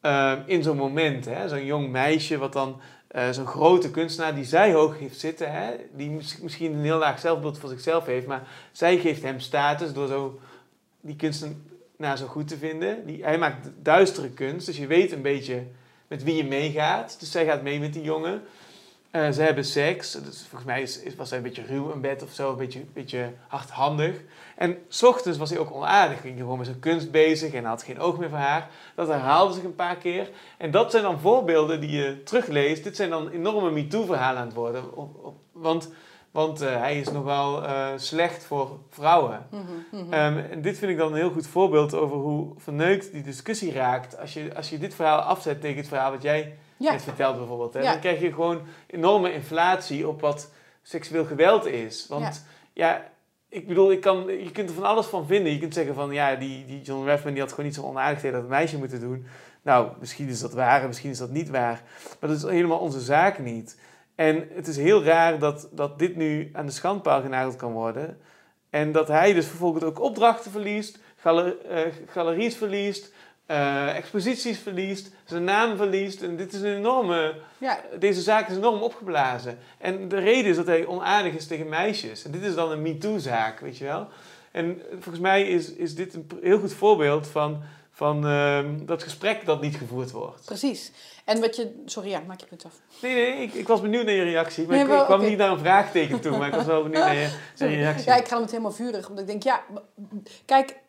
eh, 0.00 0.32
in 0.46 0.62
zo'n 0.62 0.76
moment. 0.76 1.28
Zo'n 1.46 1.64
jong 1.64 1.88
meisje, 1.88 2.38
wat 2.38 2.52
dan 2.52 2.80
eh, 3.08 3.30
zo'n 3.30 3.46
grote 3.46 3.90
kunstenaar 3.90 4.34
die 4.34 4.44
zij 4.44 4.72
hoog 4.72 4.98
heeft 4.98 5.20
zitten. 5.20 5.52
Hè, 5.52 5.70
die 5.92 6.10
mis- 6.10 6.38
misschien 6.40 6.72
een 6.72 6.84
heel 6.84 6.98
laag 6.98 7.18
zelfbeeld 7.18 7.58
voor 7.58 7.68
zichzelf 7.68 8.06
heeft. 8.06 8.26
Maar 8.26 8.48
zij 8.72 8.98
geeft 8.98 9.22
hem 9.22 9.40
status 9.40 9.92
door 9.92 10.08
zo 10.08 10.40
die 11.00 11.16
kunstenaar 11.16 12.18
zo 12.18 12.26
goed 12.26 12.48
te 12.48 12.56
vinden. 12.56 13.06
Die, 13.06 13.24
hij 13.24 13.38
maakt 13.38 13.70
duistere 13.82 14.30
kunst, 14.30 14.66
dus 14.66 14.76
je 14.76 14.86
weet 14.86 15.12
een 15.12 15.22
beetje 15.22 15.62
met 16.08 16.22
wie 16.22 16.36
je 16.36 16.44
meegaat. 16.44 17.16
Dus 17.20 17.30
zij 17.30 17.44
gaat 17.44 17.62
mee 17.62 17.80
met 17.80 17.92
die 17.92 18.02
jongen. 18.02 18.42
Eh, 19.12 19.30
ze 19.30 19.42
hebben 19.42 19.64
seks. 19.64 20.12
Dus 20.12 20.38
volgens 20.48 20.64
mij 20.64 20.82
is, 20.82 21.00
was 21.16 21.28
hij 21.28 21.38
een 21.38 21.44
beetje 21.44 21.66
ruw 21.66 21.90
in 21.90 22.00
bed 22.00 22.22
of 22.22 22.32
zo, 22.32 22.50
een 22.50 22.56
beetje, 22.56 22.84
beetje 22.92 23.32
hardhandig. 23.48 24.16
En 24.56 24.78
s 24.88 25.02
ochtends 25.02 25.38
was 25.38 25.50
hij 25.50 25.58
ook 25.58 25.74
onaardig. 25.74 26.20
Ging 26.20 26.38
gewoon 26.38 26.56
met 26.58 26.66
zijn 26.66 26.78
kunst 26.78 27.10
bezig 27.10 27.52
en 27.52 27.64
had 27.64 27.82
geen 27.82 28.00
oog 28.00 28.18
meer 28.18 28.28
voor 28.28 28.38
haar. 28.38 28.68
Dat 28.94 29.08
herhaalde 29.08 29.54
zich 29.54 29.64
een 29.64 29.74
paar 29.74 29.96
keer. 29.96 30.30
En 30.58 30.70
dat 30.70 30.90
zijn 30.90 31.02
dan 31.02 31.20
voorbeelden 31.20 31.80
die 31.80 31.90
je 31.90 32.22
terugleest. 32.22 32.84
Dit 32.84 32.96
zijn 32.96 33.10
dan 33.10 33.28
enorme 33.28 33.70
MeToo-verhalen 33.70 34.40
aan 34.40 34.46
het 34.46 34.56
worden. 34.56 34.96
Op- 34.96 35.24
op- 35.24 35.40
want 35.52 35.90
want 36.30 36.60
eh, 36.60 36.76
hij 36.76 37.00
is 37.00 37.10
nogal 37.10 37.64
eh 37.64 37.88
slecht 37.96 38.44
voor 38.44 38.78
vrouwen. 38.90 39.46
Mhm, 39.50 39.62
mhm. 40.02 40.12
Ehm, 40.12 40.38
en 40.38 40.62
dit 40.62 40.78
vind 40.78 40.90
ik 40.90 40.96
dan 40.96 41.12
een 41.12 41.18
heel 41.18 41.30
goed 41.30 41.46
voorbeeld 41.46 41.94
over 41.94 42.16
hoe 42.16 42.52
verneukt 42.56 43.12
die 43.12 43.22
discussie 43.22 43.72
raakt. 43.72 44.18
Als 44.18 44.34
je, 44.34 44.54
als 44.56 44.70
je 44.70 44.78
dit 44.78 44.94
verhaal 44.94 45.20
afzet 45.20 45.60
tegen 45.60 45.76
het 45.76 45.88
verhaal 45.88 46.10
wat 46.10 46.22
jij 46.22 46.56
ja, 46.82 47.00
vertelt 47.00 47.36
bijvoorbeeld. 47.36 47.74
Hè, 47.74 47.80
Ja. 47.80 47.90
Dan 47.90 48.00
krijg 48.00 48.20
je 48.20 48.32
gewoon 48.32 48.60
enorme 48.86 49.32
inflatie 49.32 50.08
op 50.08 50.20
wat 50.20 50.50
seksueel 50.82 51.24
geweld 51.24 51.66
is. 51.66 52.06
Want 52.08 52.44
ja, 52.72 53.10
ik 53.48 53.66
bedoel, 53.66 53.92
ik 53.92 54.00
kan, 54.00 54.26
je 54.26 54.50
kunt 54.50 54.68
er 54.68 54.74
van 54.74 54.84
alles 54.84 55.06
van 55.06 55.26
vinden. 55.26 55.52
Je 55.52 55.58
kunt 55.58 55.74
zeggen 55.74 55.94
van 55.94 56.12
ja, 56.12 56.34
die, 56.34 56.64
die 56.64 56.82
John 56.82 57.06
Raffman 57.06 57.32
die 57.32 57.42
had 57.42 57.50
gewoon 57.50 57.66
niet 57.66 57.74
zo 57.74 57.82
onaardig 57.82 58.20
tegen 58.20 58.40
dat 58.40 58.48
meisje 58.48 58.78
moeten 58.78 59.00
doen. 59.00 59.26
Nou, 59.62 59.88
misschien 60.00 60.28
is 60.28 60.40
dat 60.40 60.52
waar 60.52 60.80
en 60.80 60.86
misschien 60.86 61.10
is 61.10 61.18
dat 61.18 61.30
niet 61.30 61.50
waar. 61.50 61.82
Maar 62.20 62.30
dat 62.30 62.38
is 62.38 62.42
helemaal 62.42 62.78
onze 62.78 63.00
zaak 63.00 63.38
niet. 63.38 63.78
En 64.14 64.48
het 64.54 64.66
is 64.66 64.76
heel 64.76 65.04
raar 65.04 65.38
dat, 65.38 65.68
dat 65.72 65.98
dit 65.98 66.16
nu 66.16 66.50
aan 66.52 66.66
de 66.66 66.72
schandpaal 66.72 67.20
genageld 67.22 67.56
kan 67.56 67.72
worden. 67.72 68.20
En 68.70 68.92
dat 68.92 69.08
hij 69.08 69.32
dus 69.32 69.46
vervolgens 69.46 69.84
ook 69.84 70.00
opdrachten 70.00 70.50
verliest, 70.50 70.98
galer, 71.16 71.66
eh, 71.66 71.92
galeries 72.06 72.56
verliest, 72.56 73.12
eh, 73.52 73.96
exposities 73.96 74.58
verliest, 74.58 75.10
zijn 75.24 75.44
naam 75.44 75.76
verliest. 75.76 76.22
En 76.22 76.36
dit 76.36 76.52
is 76.52 76.60
een 76.60 76.76
enorme 76.76 77.34
ja, 77.58 77.80
deze 77.98 78.20
zaak 78.20 78.48
is 78.48 78.56
enorm 78.56 78.82
opgeblazen. 78.82 79.58
En 79.78 80.08
de 80.08 80.18
reden 80.18 80.50
is 80.50 80.56
dat 80.56 80.66
hij 80.66 80.86
onaardig 80.86 81.34
is 81.34 81.46
tegen 81.46 81.68
meisjes. 81.68 82.24
En 82.24 82.30
dit 82.30 82.42
is 82.42 82.54
dan 82.54 82.70
een 82.70 82.82
MeToo-zaak, 82.82 83.60
weet 83.60 83.78
je 83.78 83.84
wel. 83.84 84.08
En 84.50 84.82
volgens 84.92 85.18
mij 85.18 85.42
is, 85.42 85.72
is 85.72 85.94
dit 85.94 86.14
een 86.14 86.30
heel 86.42 86.58
goed 86.58 86.72
voorbeeld 86.72 87.26
van, 87.26 87.62
van 87.90 88.26
ehm, 88.26 88.84
dat 88.86 89.02
gesprek 89.02 89.44
dat 89.44 89.60
niet 89.60 89.76
gevoerd 89.76 90.10
wordt. 90.10 90.44
precies. 90.44 90.92
En 91.24 91.40
wat 91.40 91.56
je... 91.56 91.82
Sorry, 91.84 92.08
ja, 92.08 92.22
maak 92.26 92.40
je 92.40 92.46
punt 92.46 92.64
af. 92.64 92.74
Nee, 93.02 93.14
nee, 93.14 93.42
ik, 93.42 93.54
ik 93.54 93.66
was 93.66 93.80
benieuwd 93.80 94.04
naar 94.04 94.14
je 94.14 94.22
reactie. 94.22 94.66
Maar 94.66 94.86
Nee, 94.86 94.98
ik, 94.98 95.04
kwam 95.04 95.20
niet 95.20 95.38
naar 95.38 95.50
een 95.50 95.58
vraagteken 95.58 96.20
toe, 96.20 96.38
maar 96.38 96.48
ik 96.48 96.54
was 96.54 96.66
wel 96.66 96.82
benieuwd 96.82 97.04
naar 97.10 97.16
je, 97.16 97.38
naar 97.58 97.68
je 97.68 97.76
reactie. 97.76 98.06
Ja, 98.06 98.16
ik 98.16 98.28
ga 98.28 98.38
met 98.38 98.50
helemaal 98.50 98.72
vurig. 98.72 99.08
Omdat 99.08 99.24
ik 99.24 99.30
denk, 99.30 99.42
ja, 99.42 99.62
kijk, 100.44 100.80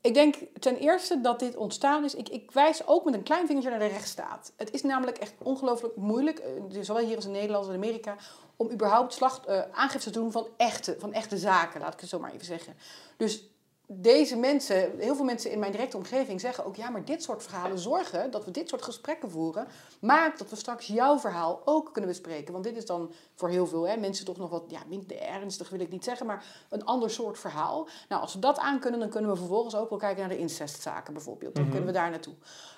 ik 0.00 0.14
denk 0.14 0.34
ten 0.58 0.76
eerste 0.76 1.20
dat 1.20 1.38
dit 1.38 1.56
ontstaan 1.56 2.04
is. 2.04 2.14
Ik, 2.14 2.28
ik 2.28 2.50
wijs 2.50 2.86
ook 2.86 3.04
met 3.04 3.14
een 3.14 3.22
klein 3.22 3.46
vingertje 3.46 3.70
naar 3.70 3.78
de 3.78 3.86
rechtsstaat. 3.86 4.52
Het 4.56 4.70
is 4.70 4.82
namelijk 4.82 5.18
echt 5.18 5.34
ongelooflijk 5.42 5.96
moeilijk, 5.96 6.38
eh, 6.38 6.50
zowel 6.80 7.06
hier 7.06 7.16
als 7.16 7.24
in 7.24 7.30
Nederland 7.30 7.66
als 7.66 7.74
in 7.74 7.82
Amerika, 7.82 8.16
om 8.56 8.70
überhaupt 8.70 9.14
slacht, 9.14 9.46
eh, 9.46 9.62
aangifte 9.72 10.10
te 10.10 10.18
doen 10.18 10.32
van 10.32 10.46
echte, 10.56 10.96
van 10.98 11.12
echte 11.12 11.38
zaken, 11.38 11.80
laat 11.80 11.94
ik 11.94 12.00
het 12.00 12.08
zo 12.08 12.18
maar 12.18 12.32
even 12.32 12.46
zeggen. 12.46 12.76
Dus 13.16 13.44
deze 13.92 14.36
mensen, 14.36 14.98
heel 14.98 15.14
veel 15.14 15.24
mensen 15.24 15.50
in 15.50 15.58
mijn 15.58 15.72
directe 15.72 15.96
omgeving 15.96 16.40
zeggen 16.40 16.64
ook, 16.64 16.76
ja, 16.76 16.90
maar 16.90 17.04
dit 17.04 17.22
soort 17.22 17.42
verhalen 17.42 17.78
zorgen 17.78 18.30
dat 18.30 18.44
we 18.44 18.50
dit 18.50 18.68
soort 18.68 18.82
gesprekken 18.82 19.30
voeren, 19.30 19.66
maakt 20.00 20.38
dat 20.38 20.50
we 20.50 20.56
straks 20.56 20.86
jouw 20.86 21.18
verhaal 21.18 21.62
ook 21.64 21.92
kunnen 21.92 22.10
bespreken. 22.10 22.52
Want 22.52 22.64
dit 22.64 22.76
is 22.76 22.86
dan 22.86 23.12
voor 23.34 23.48
heel 23.48 23.66
veel 23.66 23.88
hè, 23.88 23.96
mensen 23.96 24.24
toch 24.24 24.36
nog 24.36 24.50
wat, 24.50 24.64
ja, 24.68 24.80
minder 24.88 25.20
ernstig 25.20 25.68
wil 25.68 25.80
ik 25.80 25.90
niet 25.90 26.04
zeggen, 26.04 26.26
maar 26.26 26.44
een 26.68 26.84
ander 26.84 27.10
soort 27.10 27.38
verhaal. 27.38 27.88
Nou, 28.08 28.22
als 28.22 28.34
we 28.34 28.38
dat 28.38 28.58
aan 28.58 28.80
kunnen, 28.80 29.00
dan 29.00 29.08
kunnen 29.08 29.30
we 29.30 29.36
vervolgens 29.36 29.74
ook 29.74 29.88
wel 29.90 29.98
kijken 29.98 30.20
naar 30.20 30.28
de 30.28 30.38
incestzaken 30.38 31.12
bijvoorbeeld. 31.12 31.54
Dan 31.54 31.62
Mhm. 31.64 31.72
kunnen 31.72 31.92
we 31.92 31.98
daar 31.98 32.10
naartoe. 32.10 32.34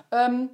Ehm, 0.09 0.45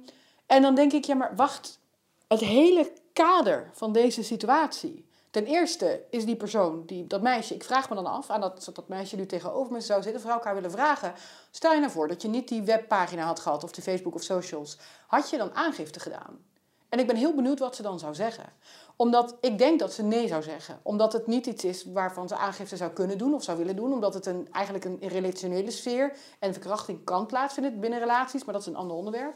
en 0.45 0.61
dan 0.61 0.75
denk 0.75 0.91
ik, 0.93 1.05
ja, 1.05 1.15
maar 1.15 1.35
wacht, 1.35 1.79
het 2.27 2.39
hele 2.39 2.91
kader 3.13 3.69
van 3.73 3.91
deze 3.93 4.23
situatie. 4.23 5.07
Ten 5.29 5.45
eerste 5.45 6.03
is 6.09 6.25
die 6.25 6.35
persoon, 6.35 6.85
die, 6.85 7.07
dat 7.07 7.21
meisje, 7.21 7.53
ik 7.53 7.63
vraag 7.63 7.89
me 7.89 7.95
dan 7.95 8.05
af, 8.05 8.29
aan 8.29 8.41
dat, 8.41 8.69
dat 8.73 8.87
meisje 8.87 9.15
nu 9.15 9.25
tegenover 9.25 9.71
me 9.71 9.81
zou 9.81 10.01
zitten, 10.01 10.23
of 10.23 10.31
elkaar 10.31 10.53
willen 10.53 10.71
vragen. 10.71 11.13
Stel 11.51 11.73
je 11.73 11.79
nou 11.79 11.91
voor 11.91 12.07
dat 12.07 12.21
je 12.21 12.27
niet 12.27 12.47
die 12.47 12.61
webpagina 12.61 13.23
had 13.23 13.39
gehad, 13.39 13.63
of 13.63 13.71
die 13.71 13.83
Facebook 13.83 14.15
of 14.15 14.23
socials, 14.23 14.77
had 15.07 15.29
je 15.29 15.37
dan 15.37 15.55
aangifte 15.55 15.99
gedaan? 15.99 16.47
En 16.89 16.99
ik 16.99 17.07
ben 17.07 17.15
heel 17.15 17.35
benieuwd 17.35 17.59
wat 17.59 17.75
ze 17.75 17.81
dan 17.81 17.99
zou 17.99 18.15
zeggen. 18.15 18.53
Omdat 18.95 19.37
ik 19.41 19.57
denk 19.57 19.79
dat 19.79 19.93
ze 19.93 20.03
nee 20.03 20.27
zou 20.27 20.43
zeggen. 20.43 20.79
Omdat 20.83 21.13
het 21.13 21.27
niet 21.27 21.45
iets 21.45 21.63
is 21.63 21.85
waarvan 21.85 22.27
ze 22.27 22.35
aangifte 22.35 22.77
zou 22.77 22.91
kunnen 22.91 23.17
doen 23.17 23.33
of 23.33 23.43
zou 23.43 23.57
willen 23.57 23.75
doen. 23.75 23.93
Omdat 23.93 24.13
het 24.13 24.25
een, 24.25 24.47
eigenlijk 24.51 24.85
een 24.85 24.97
relationele 25.01 25.71
sfeer 25.71 26.13
en 26.39 26.53
verkrachting 26.53 27.03
kan 27.03 27.25
plaatsvinden 27.25 27.79
binnen 27.79 27.99
relaties, 27.99 28.43
maar 28.43 28.53
dat 28.53 28.61
is 28.61 28.67
een 28.67 28.75
ander 28.75 28.97
onderwerp. 28.97 29.35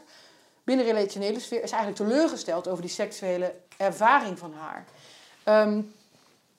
Binnen 0.64 0.84
relationele 0.84 1.40
sfeer 1.40 1.62
is 1.62 1.70
eigenlijk 1.70 2.10
teleurgesteld 2.10 2.68
over 2.68 2.82
die 2.82 2.90
seksuele 2.90 3.54
ervaring 3.76 4.38
van 4.38 4.52
haar. 4.52 4.86
Ehm, 5.44 5.82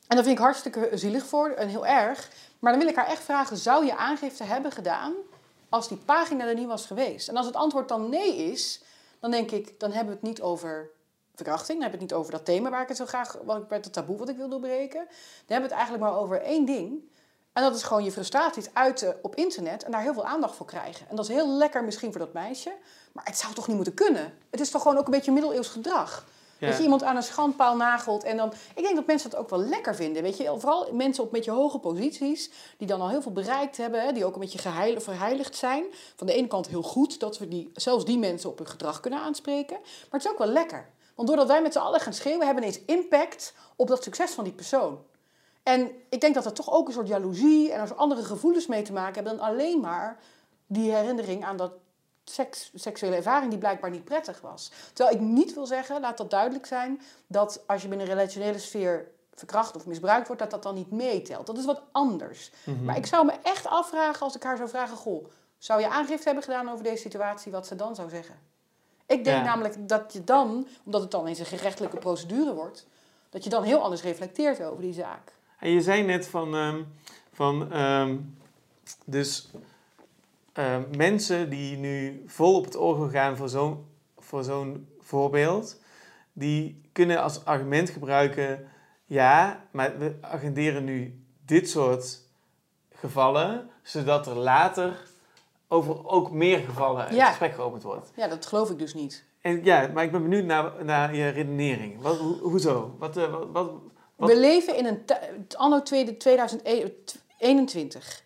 en 0.07 0.15
dat 0.15 0.23
vind 0.23 0.37
ik 0.37 0.43
hartstikke 0.43 0.89
zielig 0.93 1.25
voor 1.25 1.49
en 1.49 1.67
heel 1.67 1.85
erg. 1.85 2.29
Maar 2.59 2.71
dan 2.71 2.81
wil 2.81 2.89
ik 2.89 2.95
haar 2.95 3.07
echt 3.07 3.23
vragen: 3.23 3.57
zou 3.57 3.85
je 3.85 3.95
aangifte 3.95 4.43
hebben 4.43 4.71
gedaan 4.71 5.13
als 5.69 5.87
die 5.87 5.97
pagina 5.97 6.45
er 6.45 6.55
niet 6.55 6.67
was 6.67 6.85
geweest? 6.85 7.27
En 7.27 7.37
als 7.37 7.45
het 7.45 7.55
antwoord 7.55 7.87
dan 7.87 8.09
nee 8.09 8.35
is, 8.35 8.81
dan 9.19 9.31
denk 9.31 9.51
ik: 9.51 9.79
dan 9.79 9.91
hebben 9.91 10.13
we 10.13 10.19
het 10.19 10.27
niet 10.29 10.41
over 10.41 10.89
verkrachting. 11.35 11.79
Dan 11.79 11.81
hebben 11.81 11.99
we 11.99 12.05
het 12.05 12.13
niet 12.13 12.19
over 12.19 12.31
dat 12.31 12.45
thema 12.45 12.69
waar 12.69 12.81
ik 12.81 12.87
het 12.87 12.97
zo 12.97 13.05
graag, 13.05 13.37
wat 13.43 13.57
ik 13.57 13.69
het 13.69 13.93
taboe 13.93 14.17
wat 14.17 14.29
ik 14.29 14.37
wil 14.37 14.49
doorbreken. 14.49 15.03
Dan 15.05 15.07
hebben 15.47 15.69
we 15.69 15.75
het 15.75 15.85
eigenlijk 15.85 16.03
maar 16.03 16.21
over 16.21 16.41
één 16.41 16.65
ding. 16.65 17.03
En 17.53 17.63
dat 17.63 17.75
is 17.75 17.83
gewoon 17.83 18.03
je 18.03 18.11
frustraties 18.11 18.73
uiten 18.73 19.17
op 19.21 19.35
internet 19.35 19.83
en 19.83 19.91
daar 19.91 20.01
heel 20.01 20.13
veel 20.13 20.25
aandacht 20.25 20.55
voor 20.55 20.65
krijgen. 20.65 21.09
En 21.09 21.15
dat 21.15 21.29
is 21.29 21.35
heel 21.35 21.49
lekker 21.49 21.83
misschien 21.83 22.11
voor 22.11 22.19
dat 22.19 22.33
meisje, 22.33 22.73
maar 23.11 23.25
het 23.25 23.37
zou 23.37 23.53
toch 23.53 23.67
niet 23.67 23.75
moeten 23.75 23.93
kunnen? 23.93 24.33
Het 24.49 24.59
is 24.59 24.69
toch 24.69 24.81
gewoon 24.81 24.97
ook 24.97 25.05
een 25.05 25.11
beetje 25.11 25.31
middeleeuws 25.31 25.67
gedrag. 25.67 26.25
Dat 26.59 26.77
je 26.77 26.83
iemand 26.83 27.03
aan 27.03 27.15
een 27.15 27.23
schandpaal 27.23 27.75
nagelt 27.75 28.23
en 28.23 28.37
dan... 28.37 28.53
Ik 28.75 28.83
denk 28.83 28.95
dat 28.95 29.05
mensen 29.05 29.29
dat 29.29 29.39
ook 29.39 29.49
wel 29.49 29.59
lekker 29.59 29.95
vinden, 29.95 30.23
weet 30.23 30.37
je. 30.37 30.43
Vooral 30.43 30.93
mensen 30.93 31.23
op 31.23 31.29
een 31.29 31.35
beetje 31.35 31.51
hoge 31.51 31.79
posities, 31.79 32.49
die 32.77 32.87
dan 32.87 33.01
al 33.01 33.09
heel 33.09 33.21
veel 33.21 33.31
bereikt 33.31 33.77
hebben, 33.77 34.01
hè, 34.01 34.11
die 34.11 34.25
ook 34.25 34.33
een 34.33 34.39
beetje 34.39 34.57
geheil, 34.57 35.01
verheiligd 35.01 35.55
zijn. 35.55 35.83
Van 36.15 36.27
de 36.27 36.33
ene 36.33 36.47
kant 36.47 36.67
heel 36.67 36.81
goed 36.81 37.19
dat 37.19 37.37
we 37.37 37.47
die, 37.47 37.71
zelfs 37.73 38.05
die 38.05 38.17
mensen 38.17 38.49
op 38.49 38.57
hun 38.57 38.67
gedrag 38.67 38.99
kunnen 38.99 39.19
aanspreken. 39.19 39.77
Maar 39.81 40.19
het 40.19 40.25
is 40.25 40.31
ook 40.31 40.37
wel 40.37 40.47
lekker. 40.47 40.89
Want 41.15 41.27
doordat 41.27 41.47
wij 41.47 41.61
met 41.61 41.73
z'n 41.73 41.79
allen 41.79 41.99
gaan 41.99 42.13
schreeuwen, 42.13 42.45
hebben 42.45 42.63
ineens 42.63 42.81
impact 42.85 43.53
op 43.75 43.87
dat 43.87 44.03
succes 44.03 44.31
van 44.31 44.43
die 44.43 44.53
persoon. 44.53 44.99
En 45.63 45.91
ik 46.09 46.21
denk 46.21 46.33
dat 46.33 46.43
dat 46.43 46.55
toch 46.55 46.71
ook 46.71 46.87
een 46.87 46.93
soort 46.93 47.07
jaloezie 47.07 47.71
en 47.71 47.87
soort 47.87 47.99
andere 47.99 48.23
gevoelens 48.23 48.67
mee 48.67 48.81
te 48.81 48.93
maken 48.93 49.13
hebben 49.13 49.37
dan 49.37 49.47
alleen 49.47 49.79
maar 49.79 50.19
die 50.67 50.91
herinnering 50.91 51.45
aan 51.45 51.57
dat 51.57 51.71
seks, 52.25 52.71
seksuele 52.73 53.15
ervaring 53.15 53.49
die 53.49 53.59
blijkbaar 53.59 53.89
niet 53.89 54.03
prettig 54.05 54.41
was. 54.41 54.71
Terwijl 54.93 55.15
ik 55.15 55.21
niet 55.21 55.53
wil 55.53 55.65
zeggen, 55.65 56.01
laat 56.01 56.17
dat 56.17 56.29
duidelijk 56.29 56.65
zijn, 56.65 57.01
dat 57.27 57.63
als 57.65 57.81
je 57.81 57.87
binnen 57.87 58.07
een 58.07 58.13
relationele 58.13 58.59
sfeer 58.59 59.07
verkracht 59.33 59.75
of 59.75 59.85
misbruikt 59.85 60.27
wordt, 60.27 60.41
dat 60.41 60.51
dat 60.51 60.63
dan 60.63 60.75
niet 60.75 60.91
meetelt. 60.91 61.47
Dat 61.47 61.57
is 61.57 61.65
wat 61.65 61.81
anders. 61.91 62.51
Mhm. 62.63 62.83
Maar 62.83 62.97
ik 62.97 63.05
zou 63.05 63.25
me 63.25 63.33
echt 63.43 63.67
afvragen 63.67 64.21
als 64.21 64.35
ik 64.35 64.43
haar 64.43 64.57
zou 64.57 64.69
vragen, 64.69 64.97
goh, 64.97 65.25
zou 65.57 65.81
je 65.81 65.89
aangifte 65.89 66.25
hebben 66.25 66.43
gedaan 66.43 66.69
over 66.69 66.83
deze 66.83 67.01
situatie, 67.01 67.51
wat 67.51 67.67
ze 67.67 67.75
dan 67.75 67.95
zou 67.95 68.09
zeggen? 68.09 68.35
Ik 69.05 69.23
denk 69.23 69.37
Ja. 69.37 69.43
namelijk 69.43 69.87
dat 69.87 70.13
je 70.13 70.23
dan, 70.23 70.67
omdat 70.83 71.01
het 71.01 71.11
dan 71.11 71.27
eens 71.27 71.39
een 71.39 71.45
gerechtelijke 71.45 71.97
procedure 71.97 72.53
wordt, 72.53 72.87
dat 73.29 73.43
je 73.43 73.49
dan 73.49 73.63
heel 73.63 73.81
anders 73.81 74.01
reflecteert 74.01 74.61
over 74.61 74.81
die 74.81 74.93
zaak. 74.93 75.33
En 75.59 75.69
je 75.69 75.81
zei 75.81 76.03
net 76.03 76.27
van, 76.27 76.55
ehm, 76.55 76.81
van 77.33 77.71
ehm, 77.71 78.17
dus 79.05 79.49
ehm, 80.55 80.83
mensen 80.97 81.49
die 81.49 81.77
nu 81.77 82.23
vol 82.27 82.55
op 82.55 82.65
het 82.65 82.75
orgel 82.75 83.09
gaan 83.09 83.37
voor 83.37 83.49
zo'n 83.49 83.85
voor 84.17 84.43
zo'n 84.43 84.87
voorbeeld, 84.99 85.79
die 86.33 86.81
kunnen 86.91 87.21
als 87.21 87.45
argument 87.45 87.89
gebruiken, 87.89 88.67
ja, 89.05 89.63
maar 89.71 89.97
we 89.99 90.15
agenderen 90.21 90.83
nu 90.83 91.19
dit 91.45 91.69
soort 91.69 92.21
gevallen, 92.93 93.69
zodat 93.83 94.27
er 94.27 94.35
later 94.35 94.97
over 95.67 96.07
ook 96.07 96.31
meer 96.31 96.59
gevallen 96.59 97.15
Ja. 97.15 97.27
gesprek 97.27 97.53
geopend 97.53 97.83
wordt. 97.83 98.11
Ja, 98.15 98.27
dat 98.27 98.45
geloof 98.45 98.69
ik 98.69 98.79
dus 98.79 98.93
niet. 98.93 99.23
En 99.41 99.63
ja, 99.63 99.87
maar 99.93 100.03
ik 100.03 100.11
ben 100.11 100.21
benieuwd 100.21 100.45
naar, 100.45 100.85
naar 100.85 101.15
je 101.15 101.27
redenering. 101.29 102.01
Wat, 102.01 102.17
ho- 102.17 102.39
hoezo? 102.41 102.95
Wat, 102.99 103.17
eh, 103.17 103.31
wat, 103.31 103.47
wat, 103.51 103.71
Wat- 104.15 104.29
We 104.29 104.39
leven 104.39 104.77
in 104.77 104.85
een 104.85 105.03
anno 105.57 105.81
tweede- 105.81 106.17
2021. 106.17 108.23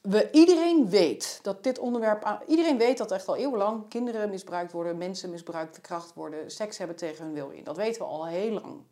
We, 0.00 0.28
iedereen 0.32 0.88
weet 0.88 1.38
dat 1.42 1.62
dit 1.62 1.78
onderwerp... 1.78 2.42
Iedereen 2.46 2.78
weet 2.78 2.98
dat 2.98 3.10
echt 3.10 3.28
al 3.28 3.36
eeuwenlang 3.36 3.88
kinderen 3.88 4.30
misbruikt 4.30 4.72
worden... 4.72 4.98
mensen 4.98 5.30
misbruikt, 5.30 5.72
verkracht 5.72 6.14
worden... 6.14 6.50
seks 6.50 6.78
hebben 6.78 6.96
tegen 6.96 7.24
hun 7.24 7.34
wil 7.34 7.50
in. 7.50 7.64
Dat 7.64 7.76
weten 7.76 8.02
we 8.02 8.08
al 8.08 8.26
heel 8.26 8.52
lang. 8.52 8.82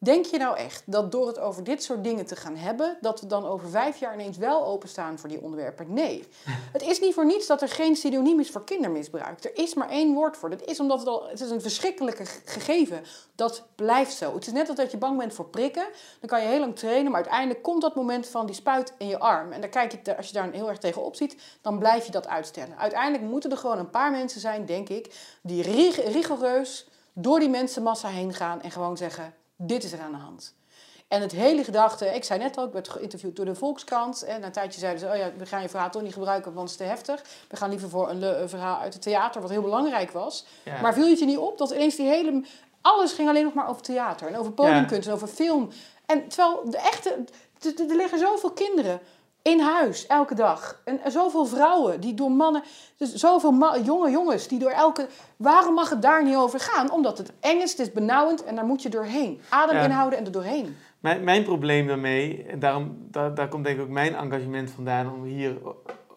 Denk 0.00 0.24
je 0.24 0.38
nou 0.38 0.56
echt 0.56 0.82
dat 0.86 1.12
door 1.12 1.26
het 1.26 1.38
over 1.38 1.64
dit 1.64 1.82
soort 1.82 2.04
dingen 2.04 2.26
te 2.26 2.36
gaan 2.36 2.56
hebben... 2.56 2.98
dat 3.00 3.20
we 3.20 3.26
dan 3.26 3.46
over 3.46 3.68
vijf 3.68 3.98
jaar 3.98 4.14
ineens 4.14 4.36
wel 4.36 4.64
openstaan 4.66 5.18
voor 5.18 5.28
die 5.28 5.42
onderwerpen? 5.42 5.92
Nee. 5.92 6.28
Het 6.72 6.82
is 6.82 7.00
niet 7.00 7.14
voor 7.14 7.26
niets 7.26 7.46
dat 7.46 7.62
er 7.62 7.68
geen 7.68 7.96
synoniem 7.96 8.40
is 8.40 8.50
voor 8.50 8.64
kindermisbruik. 8.64 9.44
Er 9.44 9.58
is 9.58 9.74
maar 9.74 9.88
één 9.88 10.14
woord 10.14 10.36
voor. 10.36 10.50
Dat 10.50 10.64
is 10.64 10.80
omdat 10.80 10.98
het 10.98 11.08
al... 11.08 11.28
Het 11.28 11.40
is 11.40 11.50
een 11.50 11.60
verschrikkelijke 11.60 12.24
ge- 12.26 12.40
gegeven. 12.44 13.02
Dat 13.34 13.66
blijft 13.74 14.12
zo. 14.16 14.34
Het 14.34 14.46
is 14.46 14.52
net 14.52 14.68
als 14.68 14.76
dat 14.76 14.90
je 14.90 14.96
bang 14.96 15.18
bent 15.18 15.34
voor 15.34 15.46
prikken. 15.46 15.86
Dan 16.20 16.28
kan 16.28 16.42
je 16.42 16.48
heel 16.48 16.60
lang 16.60 16.76
trainen, 16.76 17.06
maar 17.10 17.20
uiteindelijk 17.20 17.62
komt 17.62 17.82
dat 17.82 17.94
moment 17.94 18.26
van 18.28 18.46
die 18.46 18.54
spuit 18.54 18.92
in 18.98 19.08
je 19.08 19.18
arm. 19.18 19.52
En 19.52 19.60
daar 19.60 19.70
kijk 19.70 19.98
je, 20.04 20.16
als 20.16 20.26
je 20.26 20.32
daar 20.32 20.50
heel 20.52 20.68
erg 20.68 20.78
tegen 20.78 21.02
opziet, 21.04 21.36
dan 21.62 21.78
blijf 21.78 22.06
je 22.06 22.12
dat 22.12 22.28
uitstellen. 22.28 22.78
Uiteindelijk 22.78 23.22
moeten 23.30 23.50
er 23.50 23.56
gewoon 23.56 23.78
een 23.78 23.90
paar 23.90 24.10
mensen 24.10 24.40
zijn, 24.40 24.66
denk 24.66 24.88
ik, 24.88 25.14
die 25.42 25.62
rig- 25.62 26.12
rigoureus 26.12 26.88
door 27.12 27.38
die 27.38 27.48
mensenmassa 27.48 28.08
heen 28.08 28.34
gaan 28.34 28.62
en 28.62 28.70
gewoon 28.70 28.96
zeggen: 28.96 29.34
dit 29.58 29.84
is 29.84 29.92
er 29.92 30.00
aan 30.00 30.12
de 30.12 30.18
hand. 30.18 30.54
En 31.08 31.20
het 31.20 31.32
hele 31.32 31.64
gedachte, 31.64 32.06
ik 32.06 32.24
zei 32.24 32.38
net 32.38 32.56
al, 32.56 32.66
ik 32.66 32.72
werd 32.72 32.88
geïnterviewd 32.88 33.36
door 33.36 33.44
de 33.44 33.54
Volkskrant. 33.54 34.22
En 34.22 34.40
na 34.40 34.46
een 34.46 34.52
tijdje 34.52 34.80
zeiden 34.80 35.00
ze, 35.00 35.06
oh 35.06 35.16
ja, 35.16 35.32
we 35.36 35.46
gaan 35.46 35.62
je 35.62 35.68
verhaal 35.68 35.90
toch 35.90 36.02
niet 36.02 36.12
gebruiken, 36.12 36.52
want 36.52 36.70
het 36.70 36.80
is 36.80 36.86
te 36.86 36.92
heftig. 36.92 37.22
We 37.48 37.56
gaan 37.56 37.70
liever 37.70 37.88
voor 37.88 38.10
een, 38.10 38.22
een 38.42 38.48
verhaal 38.48 38.78
uit 38.78 38.92
het 38.92 39.02
theater, 39.02 39.40
wat 39.40 39.50
heel 39.50 39.62
belangrijk 39.62 40.10
was. 40.10 40.44
ja. 40.64 40.80
Maar 40.80 40.94
viel 40.94 41.04
je 41.04 41.10
het 41.10 41.18
je 41.18 41.24
niet 41.24 41.38
op 41.38 41.58
dat 41.58 41.70
ineens 41.70 41.96
die 41.96 42.06
hele... 42.06 42.44
Alles 42.80 43.12
ging 43.12 43.28
alleen 43.28 43.44
nog 43.44 43.54
maar 43.54 43.68
over 43.68 43.82
theater 43.82 44.28
en 44.28 44.36
over 44.36 44.52
podiumkunst 44.52 45.08
en 45.08 45.14
over 45.14 45.28
film. 45.28 45.70
En 46.06 46.28
terwijl 46.28 46.70
de 46.70 46.78
echte... 46.78 47.24
Er 47.88 47.96
liggen 47.96 48.18
zoveel 48.18 48.50
kinderen 48.50 49.00
in 49.42 49.60
huis 49.60 50.06
elke 50.06 50.34
dag. 50.34 50.80
En, 50.84 51.00
zoveel 51.06 51.46
vrouwen 51.46 52.00
die 52.00 52.14
door 52.14 52.30
mannen... 52.30 52.62
Dus 52.96 53.14
zoveel 53.14 53.50
ma- 53.50 53.78
jonge 53.78 54.10
jongens 54.10 54.48
die 54.48 54.58
door 54.58 54.70
elke... 54.70 55.06
Waarom 55.36 55.74
mag 55.74 55.90
het 55.90 56.02
daar 56.02 56.24
niet 56.24 56.36
over 56.36 56.60
gaan? 56.60 56.90
Omdat 56.90 57.18
het 57.18 57.32
eng 57.40 57.60
is, 57.60 57.70
het 57.70 57.80
is 57.80 57.92
benauwend 57.92 58.44
en 58.44 58.54
daar 58.54 58.64
moet 58.64 58.82
je 58.82 58.88
doorheen. 58.88 59.40
Adem 59.48 59.76
Ja. 59.76 59.84
inhouden 59.84 60.18
en 60.18 60.24
er 60.24 60.32
doorheen. 60.32 60.76
Mijn, 61.00 61.24
mijn 61.24 61.42
probleem 61.42 61.86
daarmee, 61.86 62.42
en 62.42 62.58
daarom, 62.58 62.96
daar, 63.10 63.34
daar 63.34 63.48
komt 63.48 63.64
denk 63.64 63.76
ik 63.76 63.82
ook 63.82 63.88
mijn 63.88 64.14
engagement 64.14 64.70
vandaan 64.70 65.12
om 65.12 65.24
hier 65.24 65.56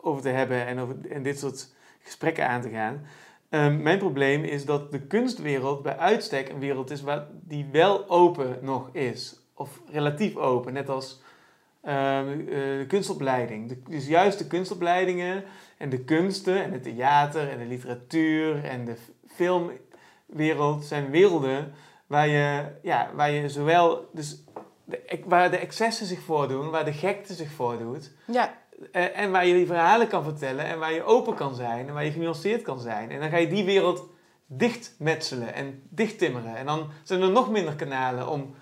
over 0.02 0.22
te 0.22 0.30
hebben 0.30 0.66
en, 0.66 0.80
over, 0.80 0.96
en 1.10 1.24
dit 1.24 1.40
soort 1.40 1.70
gesprekken 2.04 2.48
aan 2.48 2.62
te 2.62 2.70
gaan. 2.70 3.06
Ehm, 3.50 3.82
mijn 3.82 3.98
probleem 3.98 4.44
is 4.44 4.66
dat 4.66 4.92
de 4.92 5.00
kunstwereld 5.02 5.82
bij 5.84 5.98
uitstek 5.98 6.50
een 6.50 6.60
wereld 6.60 6.92
is 6.92 7.02
waar 7.02 7.28
die 7.32 7.68
wel 7.72 8.10
open 8.10 8.58
nog 8.62 8.90
is. 8.92 9.40
Of 9.54 9.70
relatief 9.92 10.36
open, 10.36 10.74
net 10.74 10.90
als 10.90 11.22
de 11.82 12.86
kunstopleiding. 12.88 13.70
De, 13.70 13.82
dus 13.90 14.08
juist 14.08 14.38
de 14.38 14.48
kunstopleidingen 14.48 15.44
en 15.78 15.90
de 15.90 16.04
kunsten 16.04 16.64
en 16.64 16.72
het 16.72 16.84
theater 16.84 17.50
en 17.50 17.58
de 17.58 17.66
literatuur 17.66 18.64
en 18.64 18.86
de 18.86 18.96
filmwereld 19.28 20.86
zijn 20.86 21.10
werelden 21.10 21.74
waar 22.08 22.28
je, 22.28 22.66
ja, 22.82 23.10
waar 23.16 23.32
je 23.32 23.50
zowel, 23.50 24.10
dus 24.14 24.44
de, 24.84 25.20
waar 25.26 25.52
de 25.52 25.58
excessen 25.58 26.06
zich 26.06 26.22
voordoen, 26.22 26.70
waar 26.70 26.86
de 26.86 26.94
gekte 26.94 27.34
zich 27.34 27.52
voordoet. 27.52 28.12
Ja, 28.26 28.54
eh, 28.92 29.20
en 29.20 29.32
waar 29.32 29.46
je 29.46 29.54
die 29.54 29.66
verhalen 29.66 30.08
kan 30.08 30.24
vertellen 30.24 30.66
en 30.66 30.80
waar 30.80 30.94
je 30.94 31.04
open 31.04 31.36
kan 31.36 31.56
zijn 31.56 31.88
en 31.88 31.94
waar 31.94 32.06
je 32.06 32.12
genuanceerd 32.12 32.62
kan 32.62 32.80
zijn. 32.80 33.12
En 33.12 33.20
dan 33.20 33.30
ga 33.30 33.38
je 33.38 33.48
die 33.48 33.64
wereld 33.64 34.10
dichtmetselen 34.46 35.54
en 35.54 35.84
dichttimmeren. 35.90 36.56
En 36.56 36.66
dan 36.66 36.90
zijn 37.04 37.22
er 37.22 37.32
nog 37.32 37.52
minder 37.52 37.76
kanalen 37.76 38.28
om 38.28 38.56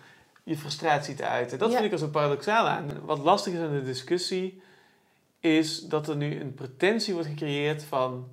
je 0.49 0.57
frustratie 0.57 1.15
te 1.15 1.25
uiten. 1.25 1.57
Dat 1.59 1.69
Ja. 1.69 1.73
vind 1.75 1.85
ik 1.87 1.91
er 1.91 1.97
zo 2.05 2.07
paradoxaal 2.07 2.67
aan. 2.67 3.05
Wat 3.05 3.17
lastig 3.19 3.53
is 3.53 3.59
aan 3.59 3.71
de 3.73 3.83
discussie, 3.83 4.61
is 5.39 5.79
dat 5.81 6.07
er 6.07 6.15
nu 6.15 6.39
een 6.41 6.53
pretentie 6.53 7.13
wordt 7.13 7.29
gecreëerd 7.29 7.83
van 7.83 8.27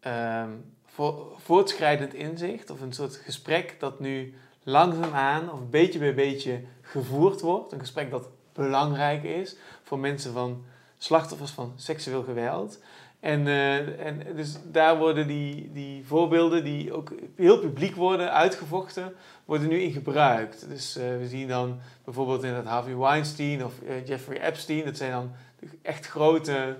ehm, 0.00 0.50
vo- 0.86 1.36
voortschrijdend 1.38 2.14
inzicht. 2.14 2.70
Of 2.70 2.80
een 2.80 2.92
soort 2.92 3.14
gesprek 3.16 3.76
dat 3.78 4.00
nu 4.00 4.34
langzaamaan 4.62 5.52
of 5.52 5.68
beetje 5.70 5.98
bij 5.98 6.14
beetje 6.14 6.60
gevoerd 6.82 7.40
wordt. 7.40 7.72
Een 7.72 7.80
gesprek 7.80 8.10
dat 8.10 8.28
belangrijk 8.52 9.22
is 9.24 9.56
voor 9.82 9.98
mensen 9.98 10.32
van 10.32 10.64
slachtoffers 10.98 11.50
van 11.50 11.72
seksueel 11.76 12.22
geweld. 12.22 12.78
En, 13.20 13.46
eh, 13.46 14.06
en 14.06 14.22
dus 14.36 14.56
daar 14.64 14.98
worden 14.98 15.26
die, 15.26 15.70
die 15.72 16.06
voorbeelden, 16.06 16.64
die 16.64 16.92
ook 16.92 17.12
heel 17.36 17.58
publiek 17.58 17.94
worden 17.94 18.32
uitgevochten, 18.32 19.12
worden 19.44 19.68
nu 19.68 19.80
in 19.80 19.92
gebruikt. 19.92 20.68
Dus 20.68 20.96
eh, 20.96 21.04
we 21.18 21.28
zien 21.28 21.48
dan 21.48 21.78
bijvoorbeeld 22.04 22.42
in 22.42 22.52
het 22.52 22.66
Harvey 22.66 22.96
Weinstein 22.96 23.64
of 23.64 23.72
uh, 23.82 24.06
Jeffrey 24.06 24.40
Epstein, 24.40 24.84
dat 24.84 24.96
zijn 24.96 25.10
dan 25.10 25.32
echt 25.82 26.06
grote 26.06 26.76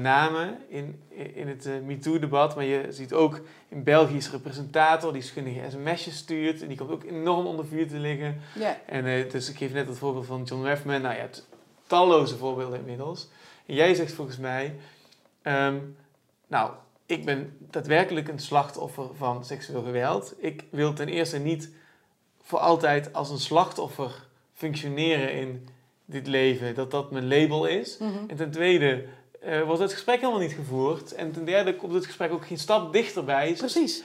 namen 0.00 0.58
in, 0.68 1.02
in 1.34 1.48
het 1.48 1.68
MeToo-debat. 1.86 2.54
Maar 2.54 2.64
je 2.64 2.86
ziet 2.88 3.12
ook 3.12 3.40
in 3.68 3.82
Belgisch 3.82 4.30
representator 4.30 5.12
die 5.12 5.22
schunnige 5.22 5.70
sms'jes 5.70 6.16
stuurt. 6.16 6.62
En 6.62 6.68
die 6.68 6.76
komt 6.76 6.90
ook 6.90 7.04
enorm 7.04 7.46
onder 7.46 7.66
vuur 7.66 7.88
te 7.88 7.98
liggen. 7.98 8.40
Ja. 8.58 8.78
En 8.86 9.28
dus 9.28 9.50
ik 9.50 9.56
geef 9.56 9.72
net 9.72 9.88
het 9.88 9.98
voorbeeld 9.98 10.26
van 10.26 10.42
John 10.42 10.64
Refman. 10.64 11.00
Nou, 11.00 11.14
je 11.14 11.20
hebt 11.20 11.48
talloze 11.86 12.36
voorbeelden 12.36 12.78
inmiddels. 12.78 13.28
En 13.66 13.74
jij 13.74 13.94
zegt 13.94 14.12
volgens 14.12 14.38
mij, 14.38 14.74
Ehm, 15.42 15.78
nou, 16.46 16.70
ik 17.06 17.24
ben 17.24 17.56
daadwerkelijk 17.58 18.28
een 18.28 18.38
slachtoffer 18.38 19.06
van 19.16 19.44
seksueel 19.44 19.82
geweld. 19.82 20.34
Ik 20.38 20.64
wil 20.70 20.92
ten 20.92 21.08
eerste 21.08 21.38
niet 21.38 21.70
voor 22.42 22.58
altijd 22.58 23.12
als 23.12 23.30
een 23.30 23.38
slachtoffer 23.38 24.26
functioneren 24.54 25.32
in 25.32 25.68
dit 26.04 26.26
leven, 26.26 26.74
dat 26.74 26.90
dat 26.90 27.10
mijn 27.10 27.28
label 27.28 27.66
is. 27.66 27.98
Mhm. 27.98 28.10
En 28.26 28.36
ten 28.36 28.50
tweede 28.50 29.04
uh, 29.44 29.62
wordt 29.62 29.80
het 29.80 29.92
gesprek 29.92 30.20
helemaal 30.20 30.40
niet 30.40 30.52
gevoerd. 30.52 31.12
En 31.12 31.32
ten 31.32 31.44
derde 31.44 31.76
komt 31.76 31.92
het 31.92 32.06
gesprek 32.06 32.32
ook 32.32 32.46
geen 32.46 32.58
stap 32.58 32.92
dichterbij. 32.92 33.54
Precies. 33.58 34.02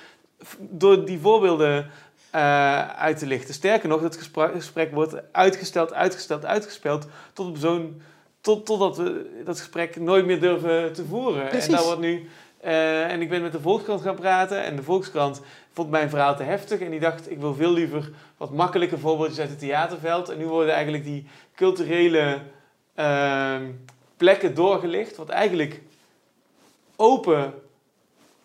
Door 0.60 1.06
die 1.06 1.20
voorbeelden 1.20 1.92
uh, 2.36 2.90
uit 2.90 3.18
te 3.18 3.26
lichten. 3.26 3.54
Sterker 3.54 3.90
nog, 3.90 4.02
het 4.02 4.18
gesprek, 4.18 4.52
gesprek 4.54 4.94
wordt 4.94 5.34
uitgesteld, 5.34 5.94
uitgesteld, 5.94 6.46
uitgesteld 6.46 7.08
tot 7.34 7.48
op 7.48 7.58
zo'n 7.58 8.02
tot, 8.46 8.66
totdat 8.66 8.98
we 8.98 9.42
dat 9.46 9.60
gesprek 9.60 10.00
nooit 10.00 10.26
meer 10.26 10.40
durven 10.40 10.94
te 10.94 11.06
voeren. 11.06 11.48
Precies. 11.48 11.68
En 11.68 11.72
daar 11.72 11.84
wordt 11.84 12.02
nu. 12.02 12.30
Uh, 12.66 13.12
en 13.12 13.22
ik 13.22 13.30
ben 13.30 13.42
met 13.42 13.52
de 13.52 13.60
Volkskrant 13.60 14.02
gaan 14.02 14.16
praten. 14.16 14.64
En 14.64 14.76
de 14.76 14.84
Volkskrant 14.84 15.42
vond 15.74 15.90
mijn 15.90 16.10
verhaal 16.10 16.36
te 16.36 16.44
heftig. 16.44 16.80
En 16.80 16.92
die 16.92 17.00
dacht, 17.00 17.32
ik 17.32 17.40
wil 17.40 17.54
veel 17.54 17.72
liever 17.72 18.12
wat 18.38 18.52
makkelijke 18.52 18.98
voorbeeldjes 18.98 19.40
uit 19.40 19.50
het 19.50 19.60
theaterveld. 19.60 20.30
En 20.30 20.38
nu 20.38 20.46
worden 20.46 20.74
eigenlijk 20.74 21.04
die 21.04 21.28
culturele 21.56 22.40
uh, 23.00 23.56
plekken 24.18 24.56
doorgelicht. 24.56 25.16
Wat 25.16 25.30
eigenlijk 25.30 25.82
open 26.96 27.54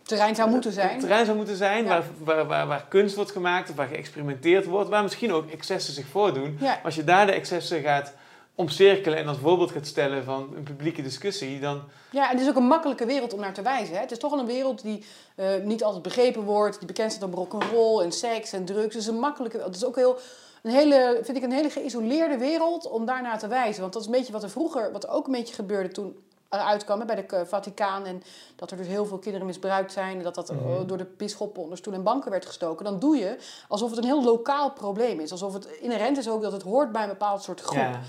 terrein 0.02 0.34
zou 0.34 0.50
moeten 0.50 0.72
zijn. 0.72 0.98
Terrein 0.98 1.24
zou 1.24 1.36
moeten 1.36 1.56
zijn, 1.56 1.86
waar, 1.86 2.02
waar, 2.18 2.46
waar, 2.46 2.66
waar, 2.66 2.86
kunst 2.88 3.16
wordt 3.16 3.30
gemaakt, 3.30 3.74
waar 3.74 3.88
geëxperimenteerd 3.88 4.66
wordt, 4.66 4.88
waar 4.90 5.02
misschien 5.02 5.32
ook 5.32 5.50
excessen 5.50 5.94
zich 5.94 6.06
voordoen. 6.06 6.56
Ja. 6.60 6.80
Als 6.84 6.94
je 6.94 7.04
daar 7.04 7.26
de 7.26 7.32
excessen 7.32 7.80
gaat 7.82 8.14
omcirkelen 8.60 9.18
en 9.18 9.28
als 9.28 9.38
voorbeeld 9.38 9.70
gaat 9.70 9.86
stellen 9.86 10.24
van 10.24 10.52
een 10.56 10.62
publieke 10.62 11.02
discussie, 11.02 11.60
dan... 11.60 11.82
Ja, 12.10 12.24
en 12.24 12.36
het 12.36 12.40
is 12.40 12.48
ook 12.48 12.56
een 12.56 12.66
makkelijke 12.66 13.06
wereld 13.06 13.32
om 13.32 13.40
naar 13.40 13.54
te 13.54 13.62
wijzen. 13.62 13.94
Hè? 13.94 14.00
Het 14.00 14.10
is 14.10 14.18
toch 14.18 14.30
wel 14.30 14.40
een 14.40 14.46
wereld 14.46 14.82
die 14.82 15.04
uh, 15.36 15.46
niet 15.64 15.84
altijd 15.84 16.02
begrepen 16.02 16.42
wordt, 16.42 16.78
die 16.78 16.86
bekend 16.86 17.12
staat 17.12 17.22
op 17.22 17.34
rock'n'roll 17.34 18.02
en 18.02 18.12
seks 18.12 18.52
en 18.52 18.64
drugs. 18.64 18.94
Het 18.94 19.02
is 19.02 19.06
een 19.06 19.18
makkelijke 19.18 19.58
Het 19.58 19.76
is 19.76 19.84
ook 19.84 19.96
heel, 19.96 20.18
een 20.62 20.70
hele, 20.70 21.20
vind 21.22 21.36
ik 21.36 21.42
een 21.42 21.52
hele 21.52 21.70
geïsoleerde 21.70 22.38
wereld 22.38 22.88
om 22.88 23.06
daarnaar 23.06 23.38
te 23.38 23.48
wijzen. 23.48 23.80
Want 23.80 23.92
dat 23.92 24.02
is 24.02 24.08
een 24.08 24.14
beetje 24.14 24.32
wat 24.32 24.42
er 24.42 24.50
vroeger, 24.50 24.92
wat 24.92 25.04
er 25.04 25.10
ook 25.10 25.26
een 25.26 25.32
beetje 25.32 25.54
gebeurde 25.54 25.88
toen 25.88 26.16
eruit 26.50 26.84
kwam 26.84 27.06
bij 27.06 27.26
de 27.26 27.46
Vaticaan 27.46 28.04
en 28.04 28.22
dat 28.56 28.70
er 28.70 28.76
dus 28.76 28.86
heel 28.86 29.06
veel 29.06 29.18
kinderen 29.18 29.46
misbruikt 29.46 29.92
zijn 29.92 30.16
en 30.16 30.22
dat 30.22 30.34
dat 30.34 30.52
Mhm. 30.52 30.86
door 30.86 30.98
de 30.98 31.06
bisschoppen 31.16 31.62
onder 31.62 31.78
stoel 31.78 31.94
en 31.94 32.02
banken 32.02 32.30
werd 32.30 32.46
gestoken, 32.46 32.84
dan 32.84 32.98
doe 32.98 33.16
je 33.16 33.36
alsof 33.68 33.90
het 33.90 33.98
een 33.98 34.04
heel 34.04 34.24
lokaal 34.24 34.70
probleem 34.72 35.20
is. 35.20 35.32
Alsof 35.32 35.52
het 35.52 35.64
inherent 35.64 36.18
is 36.18 36.28
ook 36.28 36.42
dat 36.42 36.52
het 36.52 36.62
hoort 36.62 36.92
bij 36.92 37.02
een 37.02 37.08
bepaald 37.08 37.42
soort 37.42 37.60
groep. 37.60 37.78
Ja. 37.78 38.00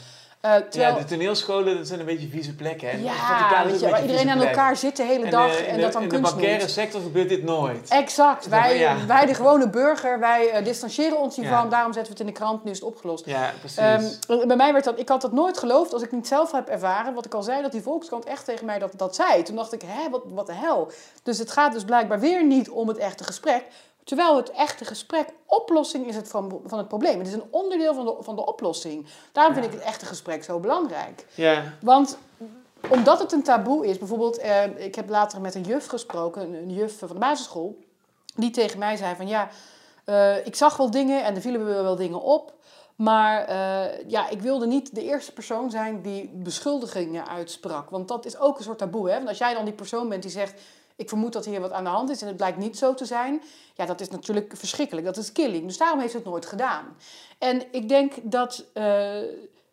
Uh, 0.45 0.55
terwijl... 0.55 0.93
Ja, 0.93 0.99
de 0.99 1.05
toneelscholen 1.05 1.77
dat 1.77 1.87
zijn 1.87 1.99
een 1.99 2.05
beetje 2.05 2.27
vieze 2.27 2.55
plekken. 2.55 2.89
Hè? 2.89 2.97
Ja, 2.97 3.65
weet 3.65 3.79
je, 3.79 3.89
waar 3.89 4.01
iedereen 4.01 4.29
aan 4.29 4.41
elkaar 4.41 4.75
zit 4.75 4.95
de 4.95 5.03
hele 5.03 5.29
dag 5.29 5.59
en, 5.59 5.65
en, 5.65 5.75
de, 5.75 5.81
dat 5.81 5.93
dan 5.93 6.01
in 6.01 6.07
kunst 6.07 6.29
de 6.29 6.35
bankaire 6.35 6.67
sector 6.67 7.01
gebeurt 7.01 7.29
dit 7.29 7.43
nooit. 7.43 7.89
Exact. 7.89 8.47
Wij, 8.47 8.77
ja. 8.77 9.05
wij 9.07 9.25
de 9.25 9.33
gewone 9.33 9.69
burger, 9.69 10.19
wij 10.19 10.59
uh, 10.59 10.65
distancieren 10.65 11.19
ons 11.19 11.35
hiervan. 11.35 11.63
Ja. 11.63 11.69
Daarom 11.69 11.93
zetten 11.93 12.13
we 12.13 12.19
het 12.19 12.27
in 12.27 12.33
de 12.33 12.39
krant, 12.39 12.63
nu 12.63 12.71
is 12.71 12.79
het 12.79 12.87
opgelost. 12.87 13.25
Ja, 13.25 13.51
precies. 13.59 14.19
Um, 14.27 14.47
bij 14.47 14.55
mij 14.55 14.71
werd 14.73 14.83
dat, 14.83 14.99
ik 14.99 15.09
had 15.09 15.21
dat 15.21 15.31
nooit 15.31 15.57
geloofd 15.57 15.93
als 15.93 16.01
ik 16.01 16.11
niet 16.11 16.27
zelf 16.27 16.51
heb 16.51 16.67
ervaren. 16.67 17.13
Wat 17.13 17.25
ik 17.25 17.33
al 17.33 17.43
zei, 17.43 17.61
dat 17.61 17.71
die 17.71 17.81
Volkskrant 17.81 18.25
echt 18.25 18.45
tegen 18.45 18.65
mij 18.65 18.79
dat, 18.79 18.91
dat 18.97 19.15
zei. 19.15 19.43
Toen 19.43 19.55
dacht 19.55 19.73
ik, 19.73 19.81
hè, 19.85 20.09
wat, 20.09 20.21
wat 20.33 20.45
de 20.45 20.53
hel. 20.53 20.91
Dus 21.23 21.37
het 21.37 21.51
gaat 21.51 21.73
dus 21.73 21.83
blijkbaar 21.83 22.19
weer 22.19 22.45
niet 22.45 22.69
om 22.69 22.87
het 22.87 22.97
echte 22.97 23.23
gesprek. 23.23 23.63
Terwijl 24.03 24.35
het 24.35 24.51
echte 24.51 24.85
gesprek 24.85 25.27
oplossing 25.45 26.07
is 26.07 26.15
het 26.15 26.27
van, 26.27 26.61
van 26.65 26.77
het 26.77 26.87
probleem. 26.87 27.17
Het 27.17 27.27
is 27.27 27.33
een 27.33 27.47
onderdeel 27.49 27.93
van 27.93 28.05
de, 28.05 28.15
van 28.19 28.35
de 28.35 28.45
oplossing. 28.45 29.05
Daarom 29.31 29.53
vind 29.53 29.65
ik 29.65 29.71
het 29.71 29.81
echte 29.81 30.05
gesprek 30.05 30.43
zo 30.43 30.59
belangrijk. 30.59 31.25
Ja. 31.35 31.63
Want 31.81 32.17
omdat 32.89 33.19
het 33.19 33.31
een 33.31 33.43
taboe 33.43 33.87
is, 33.87 33.97
bijvoorbeeld, 33.97 34.37
eh, 34.37 34.85
ik 34.85 34.95
heb 34.95 35.09
later 35.09 35.41
met 35.41 35.55
een 35.55 35.61
juf 35.61 35.87
gesproken, 35.87 36.41
een, 36.41 36.53
een, 36.53 36.73
juf 36.73 36.97
van 36.97 37.07
de 37.07 37.13
basisschool, 37.13 37.79
die 38.35 38.51
tegen 38.51 38.79
mij 38.79 38.95
zei 38.95 39.15
van 39.15 39.27
ja, 39.27 39.49
uh, 40.05 40.45
ik 40.45 40.55
zag 40.55 40.77
wel 40.77 40.91
dingen 40.91 41.23
en 41.23 41.35
er 41.35 41.41
vielen 41.41 41.65
wel 41.65 41.95
dingen 41.95 42.21
op. 42.21 42.53
Maar 42.95 43.49
uh, 43.49 44.09
ja, 44.09 44.29
ik 44.29 44.41
wilde 44.41 44.67
niet 44.67 44.95
de 44.95 45.03
eerste 45.03 45.33
persoon 45.33 45.69
zijn 45.69 46.01
die 46.01 46.29
beschuldigingen 46.33 47.27
uitsprak. 47.27 47.89
Want 47.89 48.07
dat 48.07 48.25
is 48.25 48.37
ook 48.37 48.57
een 48.57 48.63
soort 48.63 48.77
taboe. 48.77 49.09
Hè? 49.09 49.15
Want 49.15 49.27
als 49.27 49.37
jij 49.37 49.53
dan 49.53 49.65
die 49.65 49.73
persoon 49.73 50.09
bent 50.09 50.21
die 50.21 50.31
zegt 50.31 50.61
ik 51.01 51.09
vermoed 51.09 51.33
dat 51.33 51.45
hier 51.45 51.61
wat 51.61 51.71
aan 51.71 51.83
de 51.83 51.89
hand 51.89 52.09
is 52.09 52.21
en 52.21 52.27
het 52.27 52.37
blijkt 52.37 52.57
niet 52.57 52.77
zo 52.77 52.93
te 52.93 53.05
zijn. 53.05 53.43
Ja, 53.73 53.85
dat 53.85 54.01
is 54.01 54.09
natuurlijk 54.09 54.53
verschrikkelijk. 54.55 55.05
Dat 55.05 55.17
is 55.17 55.31
killing. 55.31 55.65
Dus 55.65 55.77
daarom 55.77 55.99
heeft 55.99 56.13
het 56.13 56.25
nooit 56.25 56.45
gedaan. 56.45 56.85
En 57.37 57.63
ik 57.71 57.89
denk 57.89 58.13
dat 58.23 58.65
uh, 58.73 59.19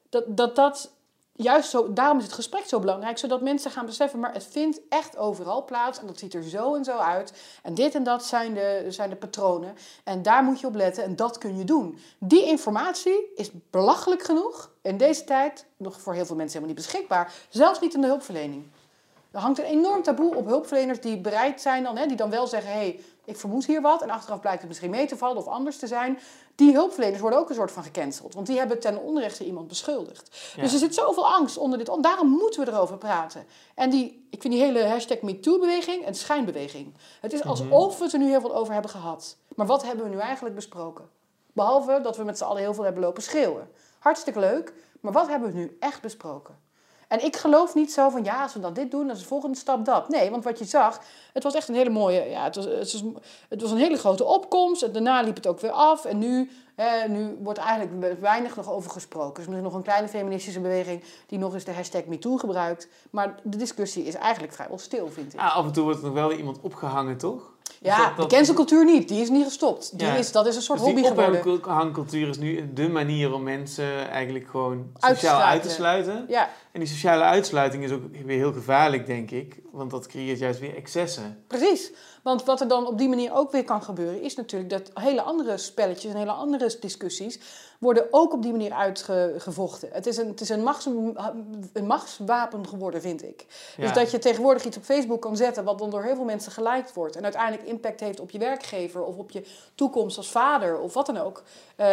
dat, 0.09 0.25
dat, 0.27 0.57
dat 0.57 0.91
juist 1.33 1.71
zo, 1.71 1.93
daarom 1.93 2.19
is 2.19 2.25
het 2.25 2.33
gesprek 2.33 2.65
zo 2.65 2.81
belangrijk, 2.81 3.19
zodat 3.19 3.41
mensen 3.41 3.71
gaan 3.71 3.87
beseffen, 3.87 4.21
maar 4.21 4.33
het 4.33 4.47
vindt 4.51 4.81
echt 4.89 5.17
overal 5.17 5.65
plaats 5.65 5.99
en 5.99 6.07
dat 6.07 6.19
ziet 6.19 6.35
er 6.35 6.43
zo 6.43 6.75
en 6.75 6.85
zo 6.85 6.97
uit. 6.97 7.33
En 7.63 7.75
dit 7.75 7.95
en 7.95 8.03
dat 8.03 8.25
zijn 8.25 8.55
de, 8.55 8.85
zijn 8.89 9.11
de 9.11 9.17
patronen. 9.17 9.75
En 10.05 10.23
daar 10.23 10.43
moet 10.43 10.61
je 10.61 10.67
op 10.67 10.75
letten 10.75 11.05
en 11.05 11.17
dat 11.17 11.39
kun 11.39 11.57
je 11.57 11.65
doen. 11.65 11.99
Die 12.19 12.45
informatie 12.45 13.33
is 13.35 13.51
belachelijk 13.71 14.23
genoeg 14.23 14.71
in 14.83 14.97
deze 14.97 15.25
tijd 15.25 15.67
nog 15.77 16.01
voor 16.01 16.15
heel 16.15 16.27
veel 16.27 16.37
mensen 16.37 16.61
helemaal 16.61 16.77
niet 16.77 16.91
beschikbaar. 16.91 17.33
Zelfs 17.49 17.81
niet 17.81 17.95
in 17.95 18.01
de 18.01 18.07
hulpverlening. 18.07 18.65
Er 19.39 19.45
hangt 19.45 19.59
een 19.59 19.65
enorm 19.65 20.03
taboe 20.03 20.35
op 20.35 20.47
hulpverleners 20.47 21.01
die 21.01 21.19
bereid 21.21 21.61
zijn 21.61 21.83
dan, 21.83 21.97
hè, 21.97 22.07
die 22.07 22.17
dan 22.17 22.31
wel 22.31 22.47
zeggen, 22.47 22.71
hé, 22.73 22.79
hey, 22.79 23.01
ik 23.25 23.37
vermoed 23.37 23.67
hier 23.67 23.81
wat 23.81 24.03
en 24.03 24.11
achteraf 24.11 24.41
blijkt 24.41 24.59
het 24.59 24.69
misschien 24.69 24.91
mee 24.91 25.07
te 25.07 25.17
vallen 25.17 25.37
of 25.37 25.47
anders 25.47 25.79
te 25.79 25.87
zijn. 25.87 26.19
Die 26.55 26.73
hulpverleners 26.73 27.21
worden 27.21 27.39
ook 27.39 27.49
een 27.49 27.55
soort 27.55 27.73
van 27.73 27.83
gecanceld, 27.83 28.35
want 28.35 28.47
die 28.47 28.59
hebben 28.59 28.81
ten 28.81 29.03
onrechte 29.03 29.45
iemand 29.45 29.69
beschuldigd. 29.69 30.53
Ja. 30.57 30.63
Dus 30.63 30.73
er 30.73 30.79
zit 30.79 30.95
zoveel 30.95 31.29
angst 31.29 31.59
onder 31.59 31.79
dit, 31.79 31.91
daarom 32.01 32.29
moeten 32.29 32.65
we 32.65 32.71
erover 32.71 32.99
praten. 32.99 33.47
En 33.75 33.91
die, 33.91 34.27
ik 34.31 34.41
vind 34.41 34.55
die 34.55 34.63
hele 34.63 34.85
hashtag 34.85 35.21
MeToo-beweging 35.21 36.07
een 36.07 36.15
schijnbeweging. 36.15 36.95
Het 37.21 37.33
is 37.33 37.45
alsof 37.45 37.99
we 37.99 38.05
het 38.05 38.13
er 38.13 38.19
nu 38.19 38.29
heel 38.29 38.41
veel 38.41 38.55
over 38.55 38.73
hebben 38.73 38.91
gehad. 38.91 39.37
Maar 39.55 39.67
wat 39.67 39.85
hebben 39.85 40.05
we 40.05 40.11
nu 40.11 40.19
eigenlijk 40.19 40.55
besproken? 40.55 41.09
Behalve 41.53 42.01
dat 42.03 42.17
we 42.17 42.25
met 42.25 42.39
z'n 42.39 42.45
allen 42.45 42.63
heel 42.63 42.75
veel 42.75 42.85
hebben 42.85 43.03
lopen 43.03 43.23
schreeuwen. 43.23 43.71
Hartstikke 43.99 44.41
leuk, 44.41 44.73
maar 45.01 45.13
wat 45.13 45.29
hebben 45.29 45.53
we 45.53 45.59
nu 45.59 45.77
echt 45.81 46.03
besproken? 46.03 46.67
En 47.09 47.25
ik 47.25 47.37
geloof 47.37 47.75
niet 47.75 47.93
zo 47.93 48.09
van, 48.09 48.25
ja, 48.25 48.43
als 48.43 48.55
we 48.55 48.61
dan 48.61 48.73
dit 48.73 48.91
doen, 48.91 49.07
dan 49.07 49.17
is 49.17 49.23
de 49.23 49.29
volgende 49.29 49.57
stap 49.57 49.85
dat. 49.85 50.09
Nee, 50.09 50.31
want 50.31 50.45
wat 50.45 50.59
je 50.59 50.65
zag, 50.65 51.01
het 51.33 51.43
was 51.43 51.55
echt 51.55 51.69
een 51.69 51.75
hele 51.75 51.91
mooie, 51.91 52.31
ja, 52.31 52.45
het 52.45 52.57
was, 52.57 52.65
het 53.49 53.61
was, 53.63 53.71
een 53.71 53.77
hele 53.77 53.97
grote 53.97 54.25
opkomst. 54.25 54.83
En 54.83 54.93
daarna 54.93 55.21
liep 55.21 55.37
het 55.37 55.47
ook 55.47 55.61
weer 55.61 55.71
af. 55.71 56.05
En 56.05 56.19
nu, 56.19 56.51
nu 57.09 57.39
wordt 57.43 57.59
eigenlijk 57.59 58.21
weinig 58.21 58.57
nog 58.57 58.71
over 58.71 58.91
gesproken. 58.91 59.35
Dus 59.35 59.47
misschien 59.47 59.65
nog 59.65 59.75
een 59.75 59.83
kleine 59.83 60.09
feministische 60.09 60.61
beweging 60.61 61.05
die 61.27 61.39
nog 61.39 61.55
eens 61.55 61.65
de 61.65 61.73
hashtag 61.73 62.05
MeToo 62.05 62.37
gebruikt. 62.37 62.89
Maar 63.11 63.35
de 63.43 63.57
discussie 63.57 64.05
is 64.05 64.15
eigenlijk 64.15 64.53
vrijwel 64.53 64.79
stil, 64.79 65.09
vind 65.09 65.35
ik. 65.35 65.41
Ah, 65.41 65.57
af 65.57 65.65
en 65.65 65.73
toe 65.73 65.85
wordt 65.85 65.99
er 65.99 66.05
nog 66.05 66.15
wel 66.15 66.33
iemand 66.33 66.61
opgehangen, 66.61 67.17
toch? 67.17 67.57
Ja, 67.81 67.97
dat, 67.97 68.17
dat... 68.17 68.31
de 68.31 68.37
cancelcultuur 68.37 68.85
niet. 68.85 69.09
Die 69.09 69.21
is 69.21 69.29
niet 69.29 69.45
gestopt. 69.45 69.99
Die 69.99 70.07
ja. 70.07 70.15
is, 70.15 70.33
dat 70.33 70.47
is 70.47 70.57
een 70.57 70.63
soort 70.63 70.79
dus 70.79 70.89
hobby 70.89 71.03
geworden. 71.03 71.43
Die 71.43 71.53
ophangcultuur 71.53 72.29
is 72.29 72.39
nu 72.39 72.73
de 72.73 72.89
manier 72.89 73.33
om 73.33 73.43
mensen 73.43 74.11
eigenlijk 74.11 74.49
gewoon 74.49 74.91
sociaal 74.99 75.41
uit 75.41 75.63
te 75.63 75.71
sluiten. 75.71 76.25
Ja. 76.29 76.51
En 76.73 76.81
die 76.81 76.89
sociale 76.89 77.23
uitsluiting 77.23 77.85
is 77.85 77.91
ook 77.91 78.03
weer 78.25 78.39
heel 78.39 78.53
gevaarlijk, 78.53 79.07
denk 79.07 79.31
ik. 79.31 79.61
Want 79.73 79.91
dat 79.91 80.07
creëert 80.07 80.39
juist 80.39 80.61
weer 80.61 80.77
excessen. 80.77 81.45
Precies. 81.47 81.93
Want 82.23 82.45
wat 82.45 82.61
er 82.61 82.69
dan 82.69 82.87
op 82.87 82.99
die 82.99 83.09
manier 83.09 83.35
ook 83.35 83.53
weer 83.53 83.65
kan 83.65 83.83
gebeuren... 83.83 84.23
is 84.23 84.35
natuurlijk 84.35 84.71
dat 84.71 84.91
hele 84.95 85.23
andere 85.23 85.57
spelletjes 85.57 86.13
en 86.13 86.19
hele 86.19 86.33
andere 86.33 86.77
discussies... 86.81 87.41
worden 87.79 88.07
ook 88.11 88.33
op 88.33 88.43
die 88.43 88.53
manier 88.53 88.73
uitgevochten. 88.73 89.89
Het 89.93 90.07
is 90.07 90.17
een, 90.17 90.29
het 90.29 90.41
is 90.41 90.49
een, 90.49 90.63
machts, 90.63 90.87
een 91.73 91.87
machtswapen 91.87 92.69
geworden, 92.69 93.01
vind 93.01 93.23
ik. 93.23 93.47
Ja. 93.77 93.83
Dus 93.83 93.93
dat 93.93 94.11
je 94.11 94.19
tegenwoordig 94.19 94.65
iets 94.65 94.77
op 94.77 94.85
Facebook 94.85 95.21
kan 95.21 95.37
zetten... 95.37 95.65
wat 95.65 95.79
dan 95.79 95.91
door 95.91 96.03
heel 96.03 96.15
veel 96.15 96.25
mensen 96.25 96.53
geliked 96.53 96.95
wordt... 96.95 97.17
en 97.17 97.23
uiteindelijk 97.23 97.69
impact 97.69 98.01
heeft 98.01 98.21
op 98.21 98.31
je 98.31 98.39
werkgever... 98.39 99.05
of 99.05 99.17
op 99.17 99.31
je 99.31 99.45
toekomst 99.75 100.17
als 100.17 100.31
vader 100.31 100.79
of 100.79 100.95
wat 100.95 101.07
dan 101.07 101.17
ook... 101.19 101.43
Uh, 101.77 101.93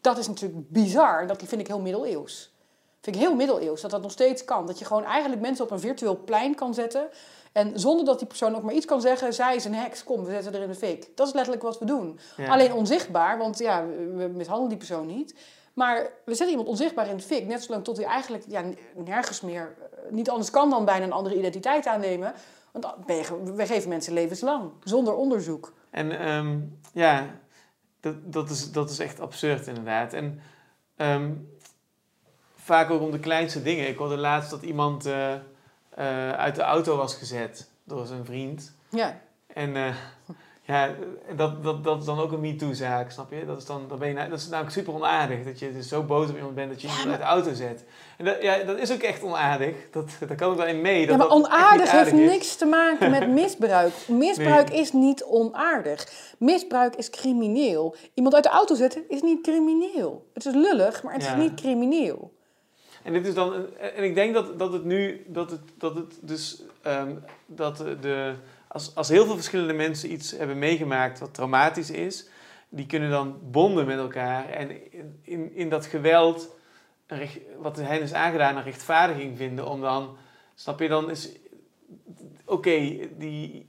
dat 0.00 0.18
is 0.18 0.28
natuurlijk 0.28 0.70
bizar. 0.70 1.26
Dat 1.26 1.42
vind 1.44 1.60
ik 1.60 1.66
heel 1.66 1.80
middeleeuws. 1.80 2.54
Vind 3.00 3.16
ik 3.16 3.22
heel 3.22 3.34
middeleeuws 3.34 3.80
dat 3.80 3.90
dat 3.90 4.02
nog 4.02 4.10
steeds 4.10 4.44
kan. 4.44 4.66
Dat 4.66 4.78
je 4.78 4.84
gewoon 4.84 5.04
eigenlijk 5.04 5.42
mensen 5.42 5.64
op 5.64 5.70
een 5.70 5.80
virtueel 5.80 6.18
plein 6.24 6.54
kan 6.54 6.74
zetten. 6.74 7.08
En 7.56 7.80
zonder 7.80 8.04
dat 8.04 8.18
die 8.18 8.28
persoon 8.28 8.56
ook 8.56 8.62
maar 8.62 8.74
iets 8.74 8.86
kan 8.86 9.00
zeggen, 9.00 9.34
zij 9.34 9.56
is 9.56 9.64
een 9.64 9.74
heks, 9.74 10.04
kom, 10.04 10.24
we 10.24 10.30
zetten 10.30 10.54
er 10.54 10.62
in 10.62 10.68
de 10.68 10.74
fik. 10.74 11.08
Dat 11.14 11.26
is 11.26 11.32
letterlijk 11.32 11.62
wat 11.62 11.78
we 11.78 11.84
doen. 11.84 12.18
Ja. 12.36 12.52
Alleen 12.52 12.72
onzichtbaar, 12.72 13.38
want 13.38 13.58
ja, 13.58 13.86
we 13.86 14.30
mishandelen 14.34 14.68
die 14.68 14.78
persoon 14.78 15.06
niet. 15.06 15.34
Maar 15.74 16.10
we 16.24 16.34
zetten 16.34 16.48
iemand 16.48 16.68
onzichtbaar 16.68 17.08
in 17.08 17.14
het 17.14 17.24
fik, 17.24 17.46
net 17.46 17.62
zolang 17.62 17.84
tot 17.84 17.96
hij 17.96 18.06
eigenlijk 18.06 18.44
ja, 18.48 18.62
nergens 18.94 19.40
meer, 19.40 19.74
eh, 19.80 20.12
niet 20.12 20.30
anders 20.30 20.50
kan 20.50 20.70
dan 20.70 20.84
bijna 20.84 21.04
een 21.04 21.12
andere 21.12 21.36
identiteit 21.36 21.86
aannemen. 21.86 22.34
Want 22.72 22.86
we 23.54 23.66
geven 23.66 23.88
mensen 23.88 24.12
levenslang, 24.12 24.70
zonder 24.84 25.14
onderzoek. 25.14 25.72
En 25.90 26.18
ehm, 26.18 26.58
ja, 26.92 27.26
dat, 28.00 28.32
dat, 28.32 28.50
is, 28.50 28.72
dat 28.72 28.90
is 28.90 28.98
echt 28.98 29.20
absurd 29.20 29.66
inderdaad. 29.66 30.12
En 30.12 30.40
ehm, 30.96 31.32
vaak 32.54 32.90
ook 32.90 33.00
om 33.00 33.10
de 33.10 33.20
kleinste 33.20 33.62
dingen. 33.62 33.88
Ik 33.88 33.98
hoorde 33.98 34.16
laatst 34.16 34.50
dat 34.50 34.62
iemand 34.62 35.06
eh, 35.06 35.34
eh, 35.96 36.30
uit 36.30 36.54
de 36.54 36.62
auto 36.62 36.96
was 36.96 37.14
gezet 37.14 37.68
door 37.84 38.06
zijn 38.06 38.24
vriend. 38.24 38.72
Ja. 38.90 39.20
En 39.46 39.70
uh, 39.76 39.86
ja, 40.72 40.90
dat, 41.36 41.62
dat, 41.62 41.84
dat 41.84 41.98
is 42.00 42.04
dan 42.04 42.18
ook 42.20 42.32
een 42.32 42.40
MeToo-zaak, 42.40 43.10
snap 43.10 43.30
je? 43.30 43.44
Dat 43.46 43.58
is, 43.58 43.64
dan, 43.66 43.84
dan 43.88 43.98
ben 43.98 44.08
je, 44.08 44.14
dat 44.28 44.38
is 44.38 44.48
namelijk 44.48 44.74
super 44.74 44.94
onaardig. 44.94 45.44
Dat 45.44 45.58
je 45.58 45.72
dus 45.72 45.88
zo 45.88 46.02
boos 46.02 46.28
op 46.28 46.36
iemand 46.36 46.54
bent 46.54 46.70
dat 46.70 46.80
je 46.82 46.88
iemand 46.88 47.08
uit 47.08 47.18
de 47.18 47.24
auto 47.24 47.52
zet. 47.54 47.84
En 48.18 48.24
dat, 48.24 48.42
ja, 48.42 48.62
dat 48.62 48.78
is 48.78 48.92
ook 48.92 49.00
echt 49.00 49.22
onaardig. 49.22 49.74
Dat, 49.90 50.10
daar 50.26 50.36
kan 50.36 50.50
ik 50.50 50.56
wel 50.58 50.66
in 50.66 50.80
mee. 50.80 51.06
Dat 51.06 51.10
ja, 51.10 51.16
maar 51.16 51.28
dat 51.28 51.36
onaardig 51.46 51.90
heeft 51.90 52.12
is. 52.12 52.30
niks 52.30 52.56
te 52.56 52.64
maken 52.66 53.10
met 53.10 53.28
misbruik. 53.42 53.92
Misbruik 54.08 54.70
is 54.70 54.92
niet 54.92 55.24
onaardig. 55.24 56.08
Misbruik 56.38 56.96
is 56.96 57.10
crimineel. 57.10 57.96
Iemand 58.14 58.34
uit 58.34 58.44
de 58.44 58.50
auto 58.50 58.74
zetten 58.74 59.04
is 59.08 59.22
niet 59.22 59.40
crimineel. 59.42 60.26
Het 60.34 60.46
is 60.46 60.54
lullig, 60.54 61.02
maar 61.02 61.12
het 61.14 61.24
Ja. 61.24 61.34
is 61.34 61.42
niet 61.42 61.54
crimineel. 61.60 62.34
En 63.06 63.12
dit 63.12 63.26
is 63.26 63.34
dan, 63.34 63.76
en 63.76 64.04
ik 64.04 64.14
denk 64.14 64.34
dat, 64.34 64.58
dat 64.58 64.72
het 64.72 64.84
nu, 64.84 65.24
dat 65.28 65.50
het, 65.50 65.60
dat 65.78 65.94
het 65.94 66.18
dus, 66.20 66.62
ehm, 66.82 67.14
dat 67.46 67.76
de- 67.76 67.98
de, 67.98 68.34
als, 68.68 68.94
als 68.94 69.08
heel 69.08 69.24
veel 69.24 69.34
verschillende 69.34 69.72
mensen 69.72 70.12
iets 70.12 70.30
hebben 70.30 70.58
meegemaakt 70.58 71.18
wat 71.18 71.34
traumatisch 71.34 71.90
is, 71.90 72.28
die 72.68 72.86
kunnen 72.86 73.10
dan 73.10 73.38
bonden 73.50 73.86
met 73.86 73.98
elkaar 73.98 74.48
en 74.48 74.92
in, 74.92 75.18
in, 75.22 75.54
in 75.54 75.68
dat 75.68 75.86
geweld, 75.86 76.56
wat 77.58 77.76
hen 77.76 78.02
is 78.02 78.12
aangedaan, 78.12 78.56
een 78.56 78.62
rechtvaardiging 78.62 79.36
vinden 79.36 79.66
om 79.68 79.80
dan, 79.80 80.16
snap 80.54 80.80
je, 80.80 80.88
dan 80.88 81.10
is, 81.10 81.32
oké, 82.44 82.70
die 83.18 83.66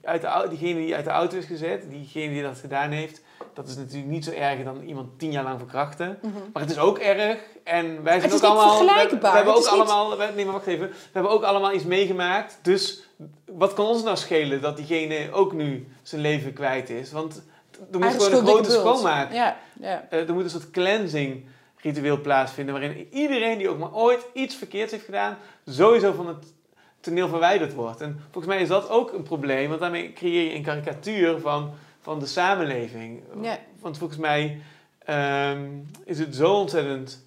diegene 0.49 0.79
die 0.79 0.95
uit 0.95 1.05
de 1.05 1.11
auto 1.11 1.37
is 1.37 1.45
gezet, 1.45 1.89
diegene 1.89 2.33
die 2.33 2.41
dat 2.41 2.57
gedaan 2.57 2.91
heeft, 2.91 3.21
dat 3.53 3.67
is 3.67 3.75
natuurlijk 3.75 4.09
niet 4.11 4.23
zo 4.25 4.31
erg 4.31 4.63
dan 4.63 4.81
iemand 4.81 5.19
tien 5.19 5.31
jaar 5.31 5.43
lang 5.43 5.59
verkrachten. 5.59 6.19
Maar 6.53 6.61
het 6.61 6.71
is 6.71 6.77
ook 6.77 6.97
erg. 6.99 7.39
En 7.63 8.03
wij 8.03 8.19
zijn 8.19 8.31
Het 8.31 8.45
ook 8.45 8.51
niet 8.53 8.61
allemaal. 8.61 8.79
We, 9.09 9.17
we 9.19 9.27
hebben 9.27 9.53
ook 9.53 9.59
niet- 9.59 9.67
allemaal. 9.69 10.17
we- 10.17 10.29
nee, 10.35 10.45
maar 10.45 10.53
wacht 10.53 10.67
even. 10.67 10.87
We 10.89 10.95
hebben 11.11 11.31
ook 11.31 11.43
allemaal 11.43 11.73
iets 11.73 11.83
meegemaakt. 11.83 12.59
Dus 12.61 13.03
wat 13.45 13.73
kan 13.73 13.85
ons 13.85 14.03
nou 14.03 14.17
schelen 14.17 14.61
dat 14.61 14.77
diegene 14.77 15.31
ook 15.31 15.53
nu 15.53 15.87
zijn 16.03 16.21
leven 16.21 16.53
kwijt 16.53 16.89
is? 16.89 17.11
Want 17.11 17.43
er 17.91 17.99
moet 17.99 18.13
gewoon 18.13 18.31
een 18.39 18.45
grote 18.47 18.71
schoonmaak. 18.71 19.33
Ja, 19.33 19.57
ja. 19.81 20.07
Eh, 20.09 20.27
er 20.27 20.33
moet 20.33 20.43
een 20.43 20.49
soort 20.49 20.71
cleansing 20.71 21.45
ritueel 21.77 22.21
plaatsvinden. 22.21 22.73
Waarin 22.79 23.07
iedereen 23.11 23.57
die 23.57 23.69
ook 23.69 23.77
maar 23.79 23.93
ooit 23.93 24.25
iets 24.33 24.55
verkeerds 24.55 24.91
heeft 24.91 25.05
gedaan. 25.05 25.37
sowieso 25.65 26.11
van 26.13 26.27
het 26.27 26.53
toneel 26.99 27.27
verwijderd 27.27 27.73
wordt. 27.73 28.01
En 28.01 28.19
volgens 28.31 28.53
mij 28.53 28.61
is 28.61 28.67
dat 28.67 28.89
ook 28.89 29.13
een 29.13 29.23
probleem. 29.23 29.67
Want 29.69 29.81
daarmee 29.81 30.13
creëer 30.13 30.43
je 30.43 30.55
een 30.55 30.63
karikatuur 30.63 31.39
van, 31.39 31.71
van 32.07 32.19
de 32.19 32.25
samenleving. 32.25 33.23
Ja. 33.41 33.59
Want 33.79 33.97
volgens 33.97 34.19
mij 34.19 34.61
ehm, 34.99 35.69
is 36.03 36.19
het 36.19 36.35
zo 36.35 36.53
ontzettend 36.53 37.25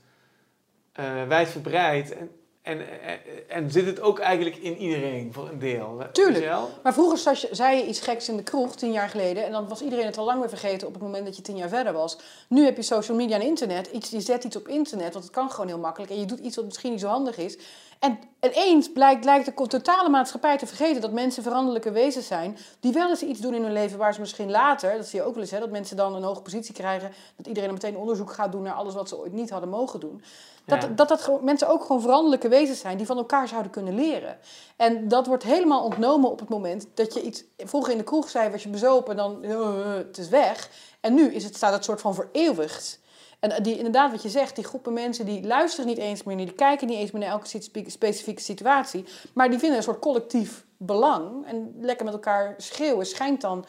eh 0.93 1.27
wijdverbreid. 1.29 2.17
En, 2.17 2.31
en, 2.63 3.03
en, 3.03 3.19
en 3.49 3.71
zit 3.71 3.87
het 3.87 4.01
ook 4.01 4.19
eigenlijk 4.19 4.57
in 4.57 4.77
iedereen 4.77 5.33
voor 5.33 5.49
een 5.49 5.59
deel. 5.59 6.03
Tuurlijk. 6.13 6.51
Maar 6.83 6.93
vroeger 6.93 7.37
zei 7.51 7.77
je 7.77 7.87
iets 7.87 8.01
geks 8.01 8.29
in 8.29 8.37
de 8.37 8.43
kroeg, 8.43 8.77
tien 8.77 8.93
jaar 8.93 9.09
geleden. 9.09 9.45
En 9.45 9.53
dan 9.53 9.69
was 9.69 9.83
iedereen 9.83 10.07
het 10.07 10.19
al 10.19 10.25
lang 10.25 10.41
weer 10.41 10.49
vergeten 10.49 10.87
op 10.87 10.93
het 10.93 11.03
moment 11.03 11.25
dat 11.25 11.37
je 11.37 11.43
tien 11.43 11.57
jaar 11.57 11.69
verder 11.69 11.93
was. 11.93 12.19
Nu 12.49 12.65
heb 12.65 12.77
je 12.77 12.83
social 12.83 13.17
media 13.17 13.37
en 13.37 13.47
internet. 13.47 13.87
Iets, 13.87 14.11
je 14.11 14.21
zet 14.21 14.45
iets 14.45 14.57
op 14.57 14.69
internet, 14.69 15.13
want 15.13 15.25
het 15.25 15.35
kan 15.35 15.51
gewoon 15.51 15.67
heel 15.67 15.79
makkelijk. 15.79 16.11
En 16.13 16.21
je 16.21 16.27
doet 16.27 16.39
iets 16.39 16.57
wat 16.57 16.65
misschien 16.65 16.91
niet 16.91 17.01
zo 17.01 17.09
handig 17.09 17.37
is. 17.39 17.59
En 18.01 18.19
ineens 18.41 18.93
blijkt, 18.93 19.25
lijkt 19.25 19.47
de 19.47 19.67
totale 19.67 20.09
maatschappij 20.09 20.59
te 20.59 20.67
vergeten 20.67 21.01
dat 21.01 21.13
mensen 21.13 21.43
veranderlijke 21.43 21.91
wezens 21.91 22.27
zijn. 22.27 22.59
Die 22.81 22.93
wel 22.93 23.09
eens 23.09 23.23
iets 23.23 23.41
doen 23.41 23.55
in 23.55 23.63
hun 23.63 23.73
leven 23.73 23.99
waar 23.99 24.15
ze 24.15 24.21
misschien 24.21 24.51
later, 24.51 24.97
dat 24.97 25.07
zie 25.07 25.19
je 25.19 25.25
ook 25.25 25.35
wel 25.35 25.43
eens, 25.43 25.53
hè, 25.53 25.59
dat 25.59 25.71
mensen 25.71 25.97
dan 25.97 26.15
een 26.15 26.23
hoge 26.23 26.43
positie 26.43 26.75
krijgen. 26.75 27.13
Dat 27.37 27.47
iedereen 27.47 27.73
meteen 27.73 27.97
onderzoek 27.97 28.33
gaat 28.33 28.53
doen 28.53 28.63
naar 28.63 28.75
alles 28.75 28.95
wat 28.95 29.09
ze 29.09 29.19
ooit 29.19 29.33
niet 29.33 29.51
hadden 29.51 29.69
mogen 29.69 30.01
doen. 30.01 30.23
Dat, 30.65 30.83
Ja. 30.83 30.89
dat, 30.89 31.09
dat 31.09 31.43
mensen 31.43 31.69
ook 31.69 31.83
gewoon 31.85 32.01
veranderlijke 32.01 32.49
wezens 32.49 32.81
zijn 32.81 32.97
die 32.97 33.07
van 33.07 33.17
elkaar 33.17 33.49
zouden 33.49 33.71
kunnen 33.71 33.95
leren. 33.95 34.39
En 34.77 35.09
dat 35.09 35.27
wordt 35.27 35.43
helemaal 35.43 35.85
ontnomen 35.85 36.31
op 36.31 36.41
het 36.41 36.49
moment 36.49 36.87
dat 36.95 37.15
je 37.15 37.23
iets... 37.23 37.45
Vroeger 37.57 37.93
in 37.93 37.99
de 37.99 38.05
kroeg 38.05 38.29
zei, 38.29 38.51
was 38.51 38.63
je 38.63 38.69
bezopen, 38.69 39.17
dan 39.17 39.43
het 39.43 40.19
is 40.19 40.29
weg. 40.29 40.71
En 41.01 41.15
nu 41.15 41.35
is 41.35 41.45
het, 41.45 41.57
staat 41.57 41.73
het 41.73 41.85
soort 41.85 42.01
van 42.01 42.15
vereeuwigd. 42.15 43.01
En 43.41 43.63
die, 43.63 43.77
inderdaad, 43.77 44.11
wat 44.11 44.23
je 44.23 44.29
zegt, 44.29 44.55
die 44.55 44.65
groepen 44.65 44.93
mensen 44.93 45.27
die 45.27 45.47
luisteren 45.47 45.87
niet 45.87 45.99
eens 45.99 46.23
meer, 46.23 46.37
die 46.37 46.53
kijken 46.53 46.87
niet 46.87 46.99
eens 46.99 47.11
meer 47.11 47.21
naar 47.23 47.31
elke 47.31 47.47
spe- 47.61 47.85
specifieke 47.91 48.43
situatie. 48.43 49.05
Maar 49.35 49.51
die 49.51 49.59
vinden 49.59 49.77
een 49.77 49.83
soort 49.83 49.99
collectief 49.99 50.65
belang. 50.77 51.47
En 51.47 51.75
lekker 51.81 52.05
met 52.05 52.15
elkaar 52.15 52.55
schreeuwen 52.57 53.07
schijnt 53.07 53.41
dan 53.41 53.65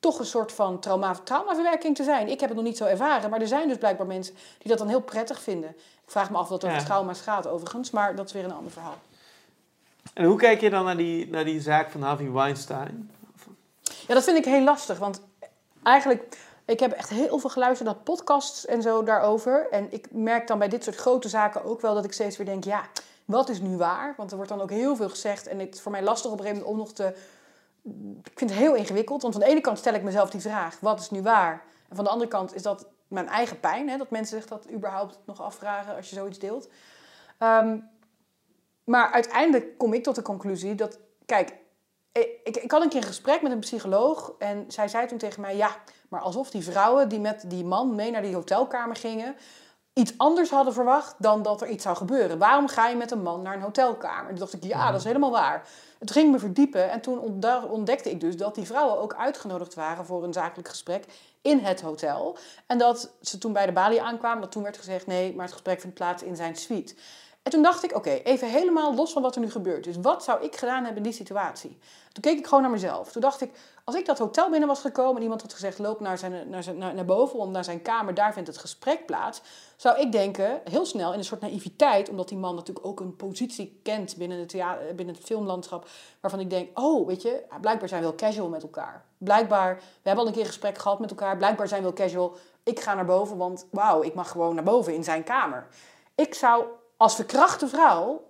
toch 0.00 0.18
een 0.18 0.26
soort 0.26 0.52
van 0.52 0.80
trauma, 0.80 1.14
traumaverwerking 1.24 1.96
te 1.96 2.04
zijn. 2.04 2.28
Ik 2.28 2.40
heb 2.40 2.48
het 2.48 2.58
nog 2.58 2.66
niet 2.66 2.76
zo 2.76 2.84
ervaren, 2.84 3.30
maar 3.30 3.40
er 3.40 3.46
zijn 3.48 3.68
dus 3.68 3.78
blijkbaar 3.78 4.06
mensen 4.06 4.34
die 4.58 4.68
dat 4.68 4.78
dan 4.78 4.88
heel 4.88 5.00
prettig 5.00 5.40
vinden. 5.42 5.70
Ik 6.04 6.12
vraag 6.12 6.30
me 6.30 6.36
af 6.36 6.48
wat 6.48 6.64
over 6.64 6.76
Ja. 6.76 6.84
trauma's 6.84 7.20
gaat 7.20 7.46
overigens, 7.46 7.90
maar 7.90 8.16
dat 8.16 8.26
is 8.26 8.32
weer 8.32 8.44
een 8.44 8.52
ander 8.54 8.72
verhaal. 8.72 8.96
En 10.14 10.24
hoe 10.24 10.38
kijk 10.38 10.60
je 10.60 10.70
dan 10.70 10.84
naar 10.84 10.96
die, 10.96 11.28
naar 11.30 11.44
die 11.44 11.60
zaak 11.60 11.90
van 11.90 12.02
Harvey 12.02 12.30
Weinstein? 12.30 13.10
Ja, 14.06 14.14
dat 14.14 14.24
vind 14.24 14.36
ik 14.38 14.44
heel 14.44 14.62
lastig, 14.64 14.98
want 14.98 15.20
eigenlijk, 15.82 16.38
ik 16.66 16.80
heb 16.80 16.92
echt 16.92 17.08
heel 17.08 17.38
veel 17.38 17.50
geluisterd 17.50 17.88
naar 17.88 17.98
podcasts 17.98 18.66
en 18.66 18.82
zo 18.82 19.02
daarover. 19.02 19.68
En 19.70 19.92
ik 19.92 20.06
merk 20.10 20.46
dan 20.46 20.58
bij 20.58 20.68
dit 20.68 20.84
soort 20.84 20.96
grote 20.96 21.28
zaken 21.28 21.64
ook 21.64 21.80
wel 21.80 21.94
dat 21.94 22.04
ik 22.04 22.12
steeds 22.12 22.36
weer 22.36 22.46
denk, 22.46 22.64
ja, 22.64 22.88
wat 23.24 23.48
is 23.48 23.60
nu 23.60 23.76
waar? 23.76 24.14
Want 24.16 24.30
er 24.30 24.36
wordt 24.36 24.50
dan 24.50 24.60
ook 24.60 24.70
heel 24.70 24.96
veel 24.96 25.08
gezegd 25.08 25.46
en 25.46 25.58
het 25.58 25.74
is 25.74 25.80
voor 25.80 25.92
mij 25.92 26.02
lastig 26.02 26.30
op 26.30 26.38
een 26.38 26.44
gegeven 26.44 26.64
moment 26.64 26.80
om 26.80 26.86
nog 26.86 26.96
te... 26.96 27.16
Ik 28.24 28.38
vind 28.38 28.50
het 28.50 28.58
heel 28.58 28.74
ingewikkeld, 28.74 29.22
want 29.22 29.34
van 29.34 29.42
de 29.42 29.48
ene 29.50 29.60
kant 29.60 29.78
stel 29.78 29.94
ik 29.94 30.02
mezelf 30.02 30.30
die 30.30 30.40
vraag, 30.40 30.80
wat 30.80 31.00
is 31.00 31.10
nu 31.10 31.22
waar? 31.22 31.64
En 31.88 31.96
van 31.96 32.04
de 32.04 32.10
andere 32.10 32.30
kant 32.30 32.54
is 32.54 32.62
dat 32.62 32.86
mijn 33.08 33.28
eigen 33.28 33.60
pijn, 33.60 33.88
hè, 33.88 33.96
dat 33.96 34.10
mensen 34.10 34.36
zich 34.36 34.48
dat 34.48 34.70
überhaupt 34.70 35.18
nog 35.24 35.42
afvragen 35.42 35.96
als 35.96 36.10
je 36.10 36.16
zoiets 36.16 36.38
deelt. 36.38 36.68
Ehm, 37.38 37.78
maar 38.84 39.10
uiteindelijk 39.10 39.78
kom 39.78 39.92
ik 39.92 40.02
tot 40.02 40.14
de 40.14 40.22
conclusie 40.22 40.74
dat, 40.74 40.98
kijk, 41.26 41.52
ik, 42.12 42.56
ik 42.56 42.70
had 42.70 42.82
een 42.82 42.88
keer 42.88 43.00
een 43.00 43.06
gesprek 43.06 43.42
met 43.42 43.52
een 43.52 43.58
psycholoog 43.58 44.34
en 44.38 44.64
zij 44.68 44.88
zei 44.88 45.06
toen 45.06 45.18
tegen 45.18 45.40
mij, 45.40 45.56
ja, 45.56 45.76
maar 46.16 46.24
alsof 46.24 46.50
die 46.50 46.64
vrouwen 46.64 47.08
die 47.08 47.20
met 47.20 47.44
die 47.46 47.64
man 47.64 47.94
mee 47.94 48.10
naar 48.10 48.22
die 48.22 48.34
hotelkamer 48.34 48.96
gingen, 48.96 49.36
iets 49.92 50.12
anders 50.16 50.50
hadden 50.50 50.72
verwacht 50.72 51.14
dan 51.18 51.42
dat 51.42 51.60
er 51.60 51.68
iets 51.68 51.82
zou 51.82 51.96
gebeuren. 51.96 52.38
Waarom 52.38 52.68
ga 52.68 52.88
je 52.88 52.96
met 52.96 53.10
een 53.10 53.22
man 53.22 53.42
naar 53.42 53.54
een 53.54 53.62
hotelkamer? 53.62 54.28
Toen 54.28 54.38
dacht 54.38 54.52
ik, 54.52 54.64
ja, 54.64 54.90
dat 54.90 55.00
is 55.00 55.06
helemaal 55.06 55.30
waar. 55.30 55.68
Het 55.98 56.10
ging 56.10 56.32
me 56.32 56.38
verdiepen 56.38 56.90
en 56.90 57.00
toen 57.00 57.40
ontdekte 57.70 58.10
ik 58.10 58.20
dus 58.20 58.36
dat 58.36 58.54
die 58.54 58.66
vrouwen 58.66 58.98
ook 58.98 59.14
uitgenodigd 59.14 59.74
waren 59.74 60.06
voor 60.06 60.24
een 60.24 60.32
zakelijk 60.32 60.68
gesprek 60.68 61.04
in 61.42 61.58
het 61.58 61.80
hotel. 61.80 62.38
En 62.66 62.78
dat 62.78 63.10
ze 63.20 63.38
toen 63.38 63.52
bij 63.52 63.66
de 63.66 63.72
balie 63.72 64.02
aankwamen, 64.02 64.40
dat 64.40 64.52
toen 64.52 64.62
werd 64.62 64.76
gezegd, 64.76 65.06
nee, 65.06 65.34
maar 65.34 65.44
het 65.44 65.54
gesprek 65.54 65.80
vindt 65.80 65.96
plaats 65.96 66.22
in 66.22 66.36
zijn 66.36 66.56
suite. 66.56 66.94
En 67.46 67.52
toen 67.52 67.62
dacht 67.62 67.84
ik, 67.84 67.96
oké, 67.96 68.10
even 68.10 68.48
helemaal 68.48 68.94
los 68.94 69.12
van 69.12 69.22
wat 69.22 69.34
er 69.34 69.40
nu 69.40 69.50
gebeurt. 69.50 69.84
Dus 69.84 69.96
wat 70.02 70.24
zou 70.24 70.44
ik 70.44 70.56
gedaan 70.56 70.84
hebben 70.84 70.96
in 70.96 71.02
die 71.02 71.12
situatie? 71.12 71.78
Toen 72.12 72.22
keek 72.22 72.38
ik 72.38 72.46
gewoon 72.46 72.62
naar 72.62 72.70
mezelf. 72.70 73.12
Toen 73.12 73.20
dacht 73.20 73.40
ik, 73.40 73.50
als 73.84 73.94
ik 73.96 74.06
dat 74.06 74.18
hotel 74.18 74.50
binnen 74.50 74.68
was 74.68 74.80
gekomen 74.80 75.16
en 75.16 75.22
iemand 75.22 75.42
had 75.42 75.52
gezegd, 75.52 75.78
loop 75.78 76.00
naar, 76.00 76.18
zijn, 76.18 76.50
naar, 76.50 76.62
zijn, 76.62 76.78
naar, 76.78 76.94
naar 76.94 77.04
boven, 77.04 77.38
om 77.38 77.50
naar 77.50 77.64
zijn 77.64 77.82
kamer, 77.82 78.14
daar 78.14 78.32
vindt 78.32 78.48
het 78.48 78.58
gesprek 78.58 79.06
plaats. 79.06 79.42
Zou 79.76 80.00
ik 80.00 80.12
denken, 80.12 80.60
heel 80.64 80.86
snel, 80.86 81.12
in 81.12 81.18
een 81.18 81.24
soort 81.24 81.40
naïviteit, 81.40 82.08
omdat 82.08 82.28
die 82.28 82.38
man 82.38 82.54
natuurlijk 82.54 82.86
ook 82.86 83.00
een 83.00 83.16
positie 83.16 83.80
kent 83.82 84.16
binnen 84.16 84.38
het, 84.38 84.48
thea- 84.48 84.78
binnen 84.96 85.14
het 85.14 85.24
filmlandschap, 85.24 85.88
waarvan 86.20 86.40
ik 86.40 86.50
denk, 86.50 86.78
oh, 86.78 87.06
weet 87.06 87.22
je, 87.22 87.42
blijkbaar 87.60 87.88
zijn 87.88 88.00
we 88.00 88.06
heel 88.06 88.16
casual 88.16 88.48
met 88.48 88.62
elkaar. 88.62 89.04
Blijkbaar, 89.18 89.74
we 89.76 89.82
hebben 90.02 90.24
al 90.24 90.30
een 90.30 90.36
keer 90.36 90.46
gesprek 90.46 90.78
gehad 90.78 90.98
met 90.98 91.10
elkaar, 91.10 91.36
blijkbaar 91.36 91.68
zijn 91.68 91.82
we 91.82 91.86
heel 91.86 91.96
casual. 91.96 92.36
Ik 92.62 92.80
ga 92.80 92.94
naar 92.94 93.04
boven, 93.04 93.36
want 93.36 93.66
wauw, 93.70 94.02
ik 94.02 94.14
mag 94.14 94.30
gewoon 94.30 94.54
naar 94.54 94.64
boven 94.64 94.94
in 94.94 95.04
zijn 95.04 95.24
kamer. 95.24 95.66
Ik 96.14 96.34
zou 96.34 96.64
als 96.96 97.14
verkrachte 97.14 97.68
vrouw 97.68 98.24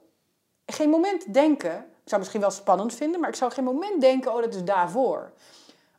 geen 0.66 0.90
moment 0.90 1.34
denken. 1.34 1.74
Ik 1.76 2.12
zou 2.12 2.22
het 2.22 2.32
misschien 2.32 2.40
wel 2.40 2.50
spannend 2.50 2.94
vinden, 2.94 3.20
maar 3.20 3.28
ik 3.28 3.34
zou 3.34 3.52
geen 3.52 3.64
moment 3.64 4.00
denken: 4.00 4.34
oh, 4.34 4.42
dat 4.42 4.54
is 4.54 4.64
daarvoor. 4.64 5.32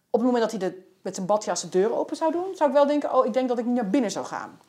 Op 0.09 0.19
het 0.19 0.31
moment 0.31 0.51
dat 0.51 0.61
hij 0.61 0.69
de, 0.69 0.83
met 1.01 1.15
zijn 1.15 1.27
badjas 1.27 1.61
de 1.61 1.69
deur 1.69 1.95
open 1.95 2.15
zou 2.15 2.31
doen, 2.31 2.55
zou 2.55 2.69
ik 2.69 2.75
wel 2.75 2.87
denken: 2.87 3.13
oh, 3.13 3.25
ik 3.25 3.33
denk 3.33 3.47
dat 3.47 3.57
ik 3.59 3.65
niet 3.65 3.75
naar 3.75 3.89
binnen 3.89 4.11
zou 4.11 4.25
gaan. 4.25 4.59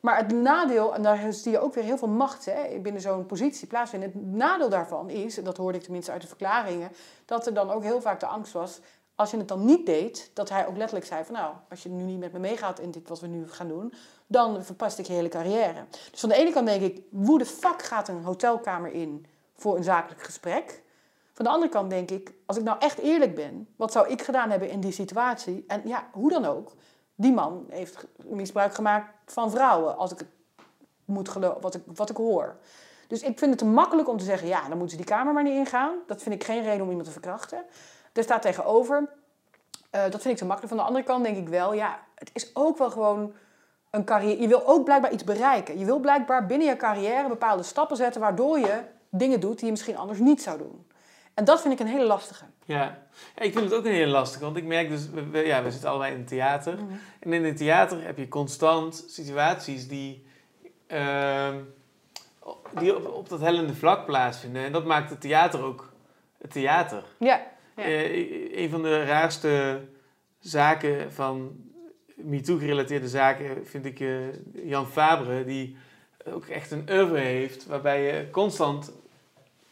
Maar 0.00 0.16
het 0.16 0.32
nadeel, 0.32 0.94
en 0.94 1.02
daar 1.02 1.32
zie 1.32 1.52
je 1.52 1.58
ook 1.58 1.74
weer 1.74 1.84
heel 1.84 1.98
veel 1.98 2.08
macht 2.08 2.44
hè, 2.44 2.78
binnen 2.78 3.02
zo'n 3.02 3.26
positie 3.26 3.66
plaatsvinden. 3.66 4.10
Het 4.12 4.24
nadeel 4.24 4.68
daarvan 4.68 5.10
is, 5.10 5.38
en 5.38 5.44
dat 5.44 5.56
hoorde 5.56 5.78
ik 5.78 5.84
tenminste 5.84 6.12
uit 6.12 6.20
de 6.20 6.26
verklaringen, 6.26 6.92
dat 7.24 7.46
er 7.46 7.54
dan 7.54 7.70
ook 7.70 7.82
heel 7.82 8.00
vaak 8.00 8.20
de 8.20 8.26
angst 8.26 8.52
was. 8.52 8.80
Als 9.14 9.30
je 9.30 9.36
het 9.36 9.48
dan 9.48 9.64
niet 9.64 9.86
deed, 9.86 10.30
dat 10.34 10.48
hij 10.48 10.66
ook 10.66 10.76
letterlijk 10.76 11.06
zei 11.06 11.24
van 11.24 11.34
nou, 11.34 11.54
als 11.70 11.82
je 11.82 11.88
nu 11.88 12.02
niet 12.02 12.18
met 12.18 12.32
me 12.32 12.38
meegaat 12.38 12.78
in 12.78 12.90
dit 12.90 13.08
wat 13.08 13.20
we 13.20 13.26
nu 13.26 13.48
gaan 13.48 13.68
doen, 13.68 13.94
dan 14.30 14.64
verpast 14.64 14.98
ik 14.98 15.06
je 15.06 15.12
hele 15.12 15.28
carrière. 15.28 15.84
Dus 16.10 16.20
van 16.20 16.28
de 16.28 16.34
ene 16.34 16.52
kant 16.52 16.66
denk 16.66 16.82
ik, 16.82 17.02
hoe 17.10 17.38
de 17.38 17.46
fuck 17.46 17.82
gaat 17.82 18.08
een 18.08 18.22
hotelkamer 18.22 18.92
in 18.92 19.26
voor 19.56 19.76
een 19.76 19.84
zakelijk 19.84 20.22
gesprek? 20.22 20.82
Van 21.32 21.44
de 21.44 21.50
andere 21.50 21.72
kant 21.72 21.90
denk 21.90 22.10
ik, 22.10 22.32
als 22.46 22.56
ik 22.56 22.62
nou 22.62 22.78
echt 22.78 22.98
eerlijk 22.98 23.34
ben, 23.34 23.68
wat 23.76 23.92
zou 23.92 24.08
ik 24.08 24.22
gedaan 24.22 24.50
hebben 24.50 24.70
in 24.70 24.80
die 24.80 24.92
situatie? 24.92 25.64
En 25.66 25.82
ja, 25.84 26.08
hoe 26.12 26.30
dan 26.30 26.44
ook, 26.44 26.72
die 27.14 27.32
man 27.32 27.66
heeft 27.68 28.06
misbruik 28.16 28.74
gemaakt 28.74 29.32
van 29.32 29.50
vrouwen. 29.50 29.96
Als 29.96 30.12
ik 30.12 30.18
het 30.18 30.28
moet 31.04 31.28
geloven, 31.28 31.60
wat 31.60 31.74
ik, 31.74 31.82
wat 31.94 32.10
ik 32.10 32.16
hoor. 32.16 32.56
Dus 33.08 33.22
ik 33.22 33.38
vind 33.38 33.50
het 33.50 33.58
te 33.58 33.64
makkelijk 33.64 34.08
om 34.08 34.18
te 34.18 34.24
zeggen, 34.24 34.48
ja, 34.48 34.60
dan 34.60 34.78
moeten 34.78 34.90
ze 34.90 34.96
die 34.96 35.14
kamer 35.14 35.32
maar 35.32 35.42
niet 35.42 35.56
ingaan. 35.56 35.94
Dat 36.06 36.22
vind 36.22 36.34
ik 36.34 36.44
geen 36.44 36.62
reden 36.62 36.82
om 36.82 36.88
iemand 36.88 37.06
te 37.06 37.12
verkrachten. 37.12 37.64
Er 38.12 38.22
staat 38.22 38.42
tegenover, 38.42 39.08
eh, 39.90 40.02
dat 40.02 40.20
vind 40.20 40.24
ik 40.24 40.36
te 40.36 40.44
makkelijk. 40.44 40.74
Van 40.74 40.82
de 40.82 40.88
andere 40.88 41.04
kant 41.04 41.24
denk 41.24 41.36
ik 41.36 41.48
wel, 41.48 41.72
ja, 41.72 41.98
het 42.14 42.30
is 42.32 42.50
ook 42.54 42.78
wel 42.78 42.90
gewoon 42.90 43.32
een 43.90 44.04
carrière. 44.04 44.40
Je 44.40 44.48
wil 44.48 44.66
ook 44.66 44.84
blijkbaar 44.84 45.12
iets 45.12 45.24
bereiken. 45.24 45.78
Je 45.78 45.84
wil 45.84 45.98
blijkbaar 45.98 46.46
binnen 46.46 46.68
je 46.68 46.76
carrière 46.76 47.28
bepaalde 47.28 47.62
stappen 47.62 47.96
zetten, 47.96 48.20
waardoor 48.20 48.58
je 48.58 48.80
dingen 49.10 49.40
doet 49.40 49.56
die 49.56 49.64
je 49.64 49.70
misschien 49.70 49.96
anders 49.96 50.18
niet 50.18 50.42
zou 50.42 50.58
doen. 50.58 50.86
En 51.34 51.44
dat 51.44 51.60
vind 51.60 51.72
ik 51.72 51.80
een 51.80 51.86
hele 51.86 52.06
lastige. 52.06 52.44
Ja. 52.64 52.98
ja 53.36 53.42
ik 53.42 53.52
vind 53.52 53.64
het 53.64 53.74
ook 53.74 53.84
een 53.84 53.92
hele 53.92 54.10
lastige, 54.10 54.44
want 54.44 54.56
ik 54.56 54.64
merk 54.64 54.88
dus, 54.88 55.08
we, 55.10 55.38
ja, 55.38 55.62
we 55.62 55.70
zitten 55.70 55.90
allebei 55.90 56.12
in 56.12 56.18
het 56.18 56.28
theater. 56.28 56.78
En 57.20 57.32
in 57.32 57.44
het 57.44 57.56
theater 57.56 58.04
heb 58.04 58.18
je 58.18 58.28
constant 58.28 59.04
situaties 59.08 59.88
die, 59.88 60.26
ehm, 60.86 61.56
die 62.78 62.96
op, 62.96 63.14
op 63.14 63.28
dat 63.28 63.40
hellende 63.40 63.74
vlak 63.74 64.06
plaatsvinden. 64.06 64.64
En 64.64 64.72
dat 64.72 64.84
maakt 64.84 65.10
het 65.10 65.20
theater 65.20 65.62
ook 65.62 65.92
het 66.38 66.50
theater. 66.50 67.04
Ja. 67.18 67.40
ja. 67.76 67.82
Eh, 67.82 68.62
een 68.62 68.70
van 68.70 68.82
de 68.82 69.04
raarste 69.04 69.80
zaken 70.38 71.12
van 71.12 71.56
MeToo-gerelateerde 72.24 73.08
zaken 73.08 73.66
vind 73.66 73.84
ik 73.84 74.00
uh, 74.00 74.18
Jan 74.64 74.86
Fabre, 74.86 75.44
die 75.44 75.76
ook 76.24 76.46
echt 76.46 76.70
een 76.70 76.88
oeuvre 76.90 77.18
heeft 77.18 77.66
waarbij 77.66 78.02
je 78.02 78.30
constant 78.30 78.92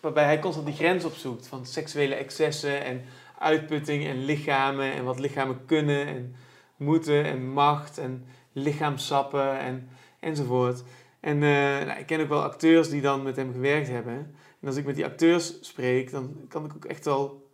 waarbij 0.00 0.24
hij 0.24 0.38
constant 0.38 0.66
die 0.66 0.74
grens 0.74 1.04
opzoekt 1.04 1.46
van 1.46 1.66
seksuele 1.66 2.14
excessen 2.14 2.84
en 2.84 3.04
uitputting 3.38 4.06
en 4.06 4.24
lichamen 4.24 4.92
en 4.92 5.04
wat 5.04 5.18
lichamen 5.18 5.64
kunnen 5.66 6.06
en 6.06 6.34
moeten 6.76 7.24
en 7.24 7.48
macht 7.48 7.98
en 7.98 8.26
lichaamsappen 8.52 9.58
en, 9.58 9.88
enzovoort. 10.20 10.82
En 11.20 11.34
uh, 11.34 11.40
nou, 11.86 11.98
ik 11.98 12.06
ken 12.06 12.20
ook 12.20 12.28
wel 12.28 12.42
acteurs 12.42 12.88
die 12.88 13.00
dan 13.00 13.22
met 13.22 13.36
hem 13.36 13.52
gewerkt 13.52 13.88
hebben. 13.88 14.14
En 14.60 14.68
als 14.68 14.76
ik 14.76 14.84
met 14.84 14.94
die 14.94 15.04
acteurs 15.04 15.58
spreek, 15.60 16.10
dan 16.10 16.36
kan 16.48 16.64
ik 16.64 16.74
ook 16.74 16.84
echt 16.84 17.04
wel 17.04 17.47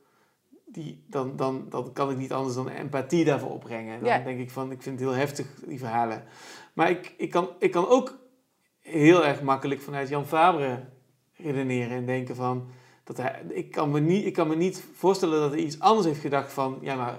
die, 0.74 1.05
dan, 1.09 1.36
dan, 1.36 1.66
dan 1.68 1.92
kan 1.92 2.10
ik 2.10 2.16
niet 2.16 2.32
anders 2.32 2.55
dan 2.55 2.68
empathie 2.68 3.24
daarvoor 3.24 3.51
opbrengen. 3.51 4.05
Dan 4.05 4.24
denk 4.24 4.40
ik 4.40 4.51
van, 4.51 4.70
ik 4.70 4.82
vind 4.82 5.01
het 5.01 5.09
heel 5.09 5.18
heftig, 5.18 5.46
die 5.66 5.78
verhalen. 5.78 6.24
Maar 6.72 6.90
ik, 6.90 7.14
ik, 7.16 7.30
kan, 7.30 7.48
ik 7.59 7.70
kan 7.70 7.88
ook 7.88 8.18
heel 8.80 9.24
erg 9.24 9.42
makkelijk 9.42 9.80
vanuit 9.80 10.09
Jan 10.09 10.26
Fabre 10.26 10.84
redeneren 11.32 11.96
en 11.96 12.06
denken 12.06 12.36
van... 12.36 12.68
Dat 13.05 13.16
hij, 13.16 13.42
ik, 13.48 13.70
kan 13.70 13.90
me 13.90 14.01
niet, 14.01 14.26
ik 14.26 14.32
kan 14.32 14.48
me 14.48 14.56
niet 14.56 14.84
voorstellen 14.94 15.40
dat 15.40 15.51
hij 15.51 15.60
iets 15.60 15.80
anders 15.80 16.06
heeft 16.06 16.20
gedacht 16.20 16.52
van... 16.52 16.78
Ja, 16.80 16.96
maar 16.96 17.18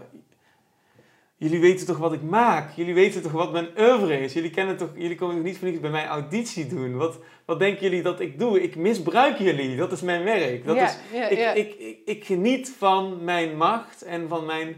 jullie 1.46 1.60
weten 1.60 1.86
toch 1.86 1.98
wat 1.98 2.14
ik 2.14 2.22
maak? 2.22 2.72
Jullie 2.76 2.94
weten 2.94 3.22
toch 3.22 3.32
wat 3.32 3.52
mijn 3.52 3.68
oeuvre 3.80 4.20
is? 4.20 4.34
Jullie, 4.34 4.50
kennen 4.50 4.78
toch, 4.78 4.90
jullie 4.96 5.16
komen 5.16 5.36
toch 5.36 5.44
niet 5.44 5.58
voor 5.58 5.68
niets 5.68 5.80
bij 5.80 5.90
mij 5.90 6.06
auditie 6.08 6.68
doen? 6.68 6.98
Wat, 6.98 7.20
wat 7.46 7.60
denken 7.60 7.84
jullie 7.84 8.02
dat 8.02 8.20
ik 8.20 8.40
doe? 8.40 8.62
Ik 8.62 8.76
misbruik 8.76 9.38
jullie. 9.38 9.76
Dat 9.76 9.92
is 9.92 10.02
mijn 10.02 10.24
werk. 10.24 10.66
Dat 10.66 10.76
Ja, 10.76 10.86
is, 10.86 10.98
ja, 11.14 11.28
ik, 11.28 11.38
ja. 11.38 11.54
Ik, 11.54 11.74
ik, 11.74 11.98
ik 12.06 12.26
geniet 12.26 12.76
van 12.78 13.24
mijn 13.24 13.58
macht 13.58 14.02
en 14.04 14.28
van 14.28 14.46
mijn... 14.46 14.76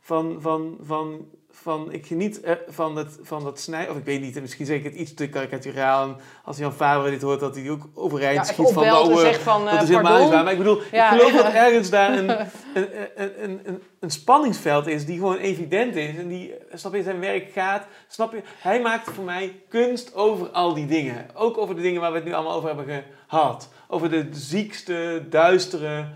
Van, 0.00 0.36
van, 0.40 0.78
van, 0.82 1.28
van, 1.62 1.92
ik 1.92 2.06
geniet 2.06 2.40
er 2.44 2.60
van, 2.68 2.96
het, 2.96 3.18
van 3.22 3.44
dat 3.44 3.60
snijden. 3.60 3.90
Of 3.90 3.96
ik 3.96 4.04
weet 4.04 4.20
niet, 4.20 4.40
misschien 4.40 4.66
zeg 4.66 4.76
ik 4.76 4.84
het 4.84 4.94
iets 4.94 5.14
te 5.14 5.28
karikaturaal. 5.28 6.02
En 6.08 6.16
als 6.44 6.58
Jan 6.58 6.72
Fabre 6.72 7.10
dit 7.10 7.22
hoort, 7.22 7.40
dat 7.40 7.56
hij 7.56 7.70
ook 7.70 7.88
overeind 7.94 8.36
Ja, 8.36 8.52
schiet 8.52 8.70
van... 8.70 8.84
nou, 8.84 9.10
eh, 9.10 9.14
dat 9.14 9.24
eh, 9.66 9.82
is 9.82 9.88
helemaal 9.88 10.20
niet 10.20 10.30
waar. 10.30 10.42
Maar 10.42 10.52
ik 10.52 10.58
bedoel, 10.58 10.80
Ja. 10.92 11.12
ik 11.12 11.20
geloof 11.20 11.42
dat 11.42 11.52
ergens 11.52 11.90
daar 11.90 12.18
een, 12.18 12.30
een, 12.74 12.88
een, 13.16 13.44
een, 13.44 13.60
een, 13.64 13.82
een 14.00 14.10
spanningsveld 14.10 14.86
is 14.86 15.06
die 15.06 15.18
gewoon 15.18 15.36
evident 15.36 15.96
is. 15.96 16.16
En 16.16 16.28
die, 16.28 16.54
snap 16.72 16.94
je, 16.94 17.02
zijn 17.02 17.20
werk 17.20 17.50
gaat. 17.52 17.86
Snap 18.08 18.32
je, 18.32 18.42
hij 18.58 18.80
maakt 18.80 19.10
voor 19.10 19.24
mij 19.24 19.60
kunst 19.68 20.14
over 20.14 20.48
al 20.48 20.74
die 20.74 20.86
dingen. 20.86 21.26
Ook 21.34 21.58
over 21.58 21.74
de 21.74 21.82
dingen 21.82 22.00
waar 22.00 22.10
we 22.10 22.16
het 22.16 22.26
nu 22.26 22.32
allemaal 22.32 22.56
over 22.56 22.68
hebben 22.68 23.04
gehad. 23.28 23.68
Over 23.88 24.10
de 24.10 24.28
ziekste, 24.30 25.22
duistere 25.30 26.06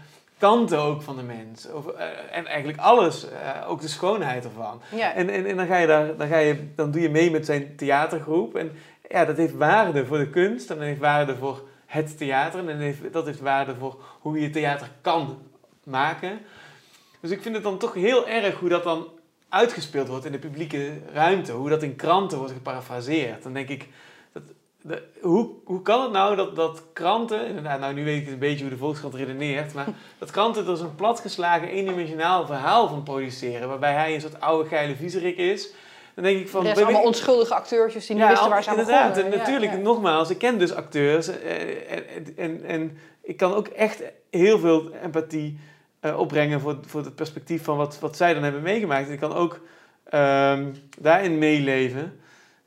kanten 0.43 0.79
ook 0.79 1.03
van 1.03 1.17
de 1.17 1.23
mens. 1.23 1.71
Over, 1.71 1.95
eh, 1.95 2.37
en 2.37 2.47
eigenlijk 2.47 2.79
alles, 2.79 3.29
eh, 3.29 3.71
ook 3.71 3.81
de 3.81 3.89
schoonheid 3.89 4.45
ervan. 4.45 4.81
Ja. 4.95 5.15
En, 5.15 5.29
en, 5.29 5.47
en 5.47 5.57
dan, 5.57 5.67
ga 5.67 5.77
je 5.77 5.87
daar, 5.87 6.17
dan, 6.17 6.29
ga 6.29 6.39
je, 6.39 6.73
dan 6.77 6.91
doe 6.91 7.01
je 7.01 7.09
mee 7.09 7.31
met 7.31 7.47
zijn 7.47 7.77
theatergroep. 7.77 8.57
En 8.57 8.73
ja, 9.09 9.25
dat 9.25 9.37
heeft 9.37 9.55
waarde 9.55 10.07
voor 10.07 10.19
de 10.19 10.31
kunst. 10.31 10.71
En 10.71 10.77
dat 10.77 10.85
heeft 10.85 11.01
waarde 11.01 11.37
voor 11.37 11.63
het 11.87 12.19
theater. 12.19 12.59
En 12.59 12.67
dat 12.67 12.77
heeft, 12.77 13.13
dat 13.13 13.27
heeft 13.27 13.41
waarde 13.41 13.75
voor 13.75 14.03
hoe 14.21 14.41
je 14.41 14.51
theater 14.51 14.91
kan 15.01 15.39
maken. 15.85 16.39
Dus 17.21 17.31
ik 17.31 17.43
vind 17.43 17.55
het 17.55 17.65
dan 17.65 17.79
toch 17.79 17.95
heel 17.95 18.29
erg 18.29 18.59
hoe 18.59 18.69
dat 18.69 18.85
dan 18.85 19.09
uitgespeeld 19.49 20.09
wordt 20.09 20.25
in 20.25 20.33
de 20.33 20.39
publieke 20.39 20.93
ruimte. 21.13 21.53
Hoe 21.53 21.69
dat 21.69 21.83
in 21.83 21.97
kranten 21.97 22.39
wordt 22.39 22.53
geparafraseerd. 22.53 23.43
Dan 23.43 23.53
denk 23.53 23.69
ik, 23.69 23.89
de, 24.83 25.03
hoe, 25.21 25.51
hoe 25.65 25.83
kan 25.83 26.03
het 26.03 26.13
nou 26.13 26.37
dat, 26.37 26.57
dat 26.57 26.83
kranten... 26.93 27.47
Inderdaad, 27.47 27.81
nou 27.81 27.95
nu 27.95 28.05
weet 28.05 28.23
ik 28.23 28.33
een 28.33 28.39
beetje 28.39 28.61
hoe 28.61 28.71
de 28.73 28.79
Volkskrant 28.79 29.15
redeneert. 29.15 29.75
Maar 29.75 29.87
dat 30.19 30.31
kranten 30.31 30.67
er 30.67 30.77
zo'n 30.77 30.95
platgeslagen, 30.95 31.69
eendimensionaal 31.69 32.47
verhaal 32.47 32.89
van 32.89 33.03
produceren. 33.03 33.69
Waarbij 33.69 33.93
hij 33.93 34.15
een 34.15 34.21
soort 34.21 34.41
oude 34.41 34.69
geile 34.69 34.95
viezerik 34.97 35.37
is. 35.37 35.73
Dan 36.15 36.25
denk 36.25 36.39
ik 36.41 36.49
van... 36.49 36.61
Er 36.61 36.67
zijn 36.67 36.79
ik- 36.79 36.85
allemaal 36.85 37.07
onschuldige 37.07 37.55
acteurtjes 37.55 38.07
die 38.07 38.17
niet 38.17 38.27
wisten 38.29 38.49
waar 38.51 38.63
ze 38.63 38.71
aan 38.71 38.79
inderdaad. 38.79 39.09
begonnen. 39.09 39.33
En 39.33 39.39
Ja, 39.39 39.45
natuurlijk, 39.45 39.73
ja. 39.73 39.79
nogmaals, 39.79 40.31
ik 40.31 40.39
ken 40.39 40.59
dus 40.59 40.75
acteurs. 40.75 41.29
eh, 41.29 41.93
en, 41.93 42.07
en, 42.09 42.35
en, 42.37 42.65
en 42.65 42.99
ik 43.23 43.37
kan 43.37 43.55
ook 43.55 43.67
echt 43.67 44.03
heel 44.31 44.59
veel 44.59 44.91
empathie 45.03 45.59
eh, 46.01 46.19
opbrengen 46.19 46.61
voor, 46.61 46.79
voor 46.87 47.01
het 47.05 47.15
perspectief 47.15 47.65
van 47.65 47.77
wat, 47.77 47.99
wat 48.01 48.17
zij 48.17 48.35
dan 48.35 48.43
hebben 48.43 48.63
meegemaakt. 48.63 49.07
En 49.07 49.13
ik 49.13 49.21
kan 49.21 49.35
ook 49.35 49.61
ehm, 50.05 50.67
daarin 51.01 51.39
meeleven. 51.39 52.21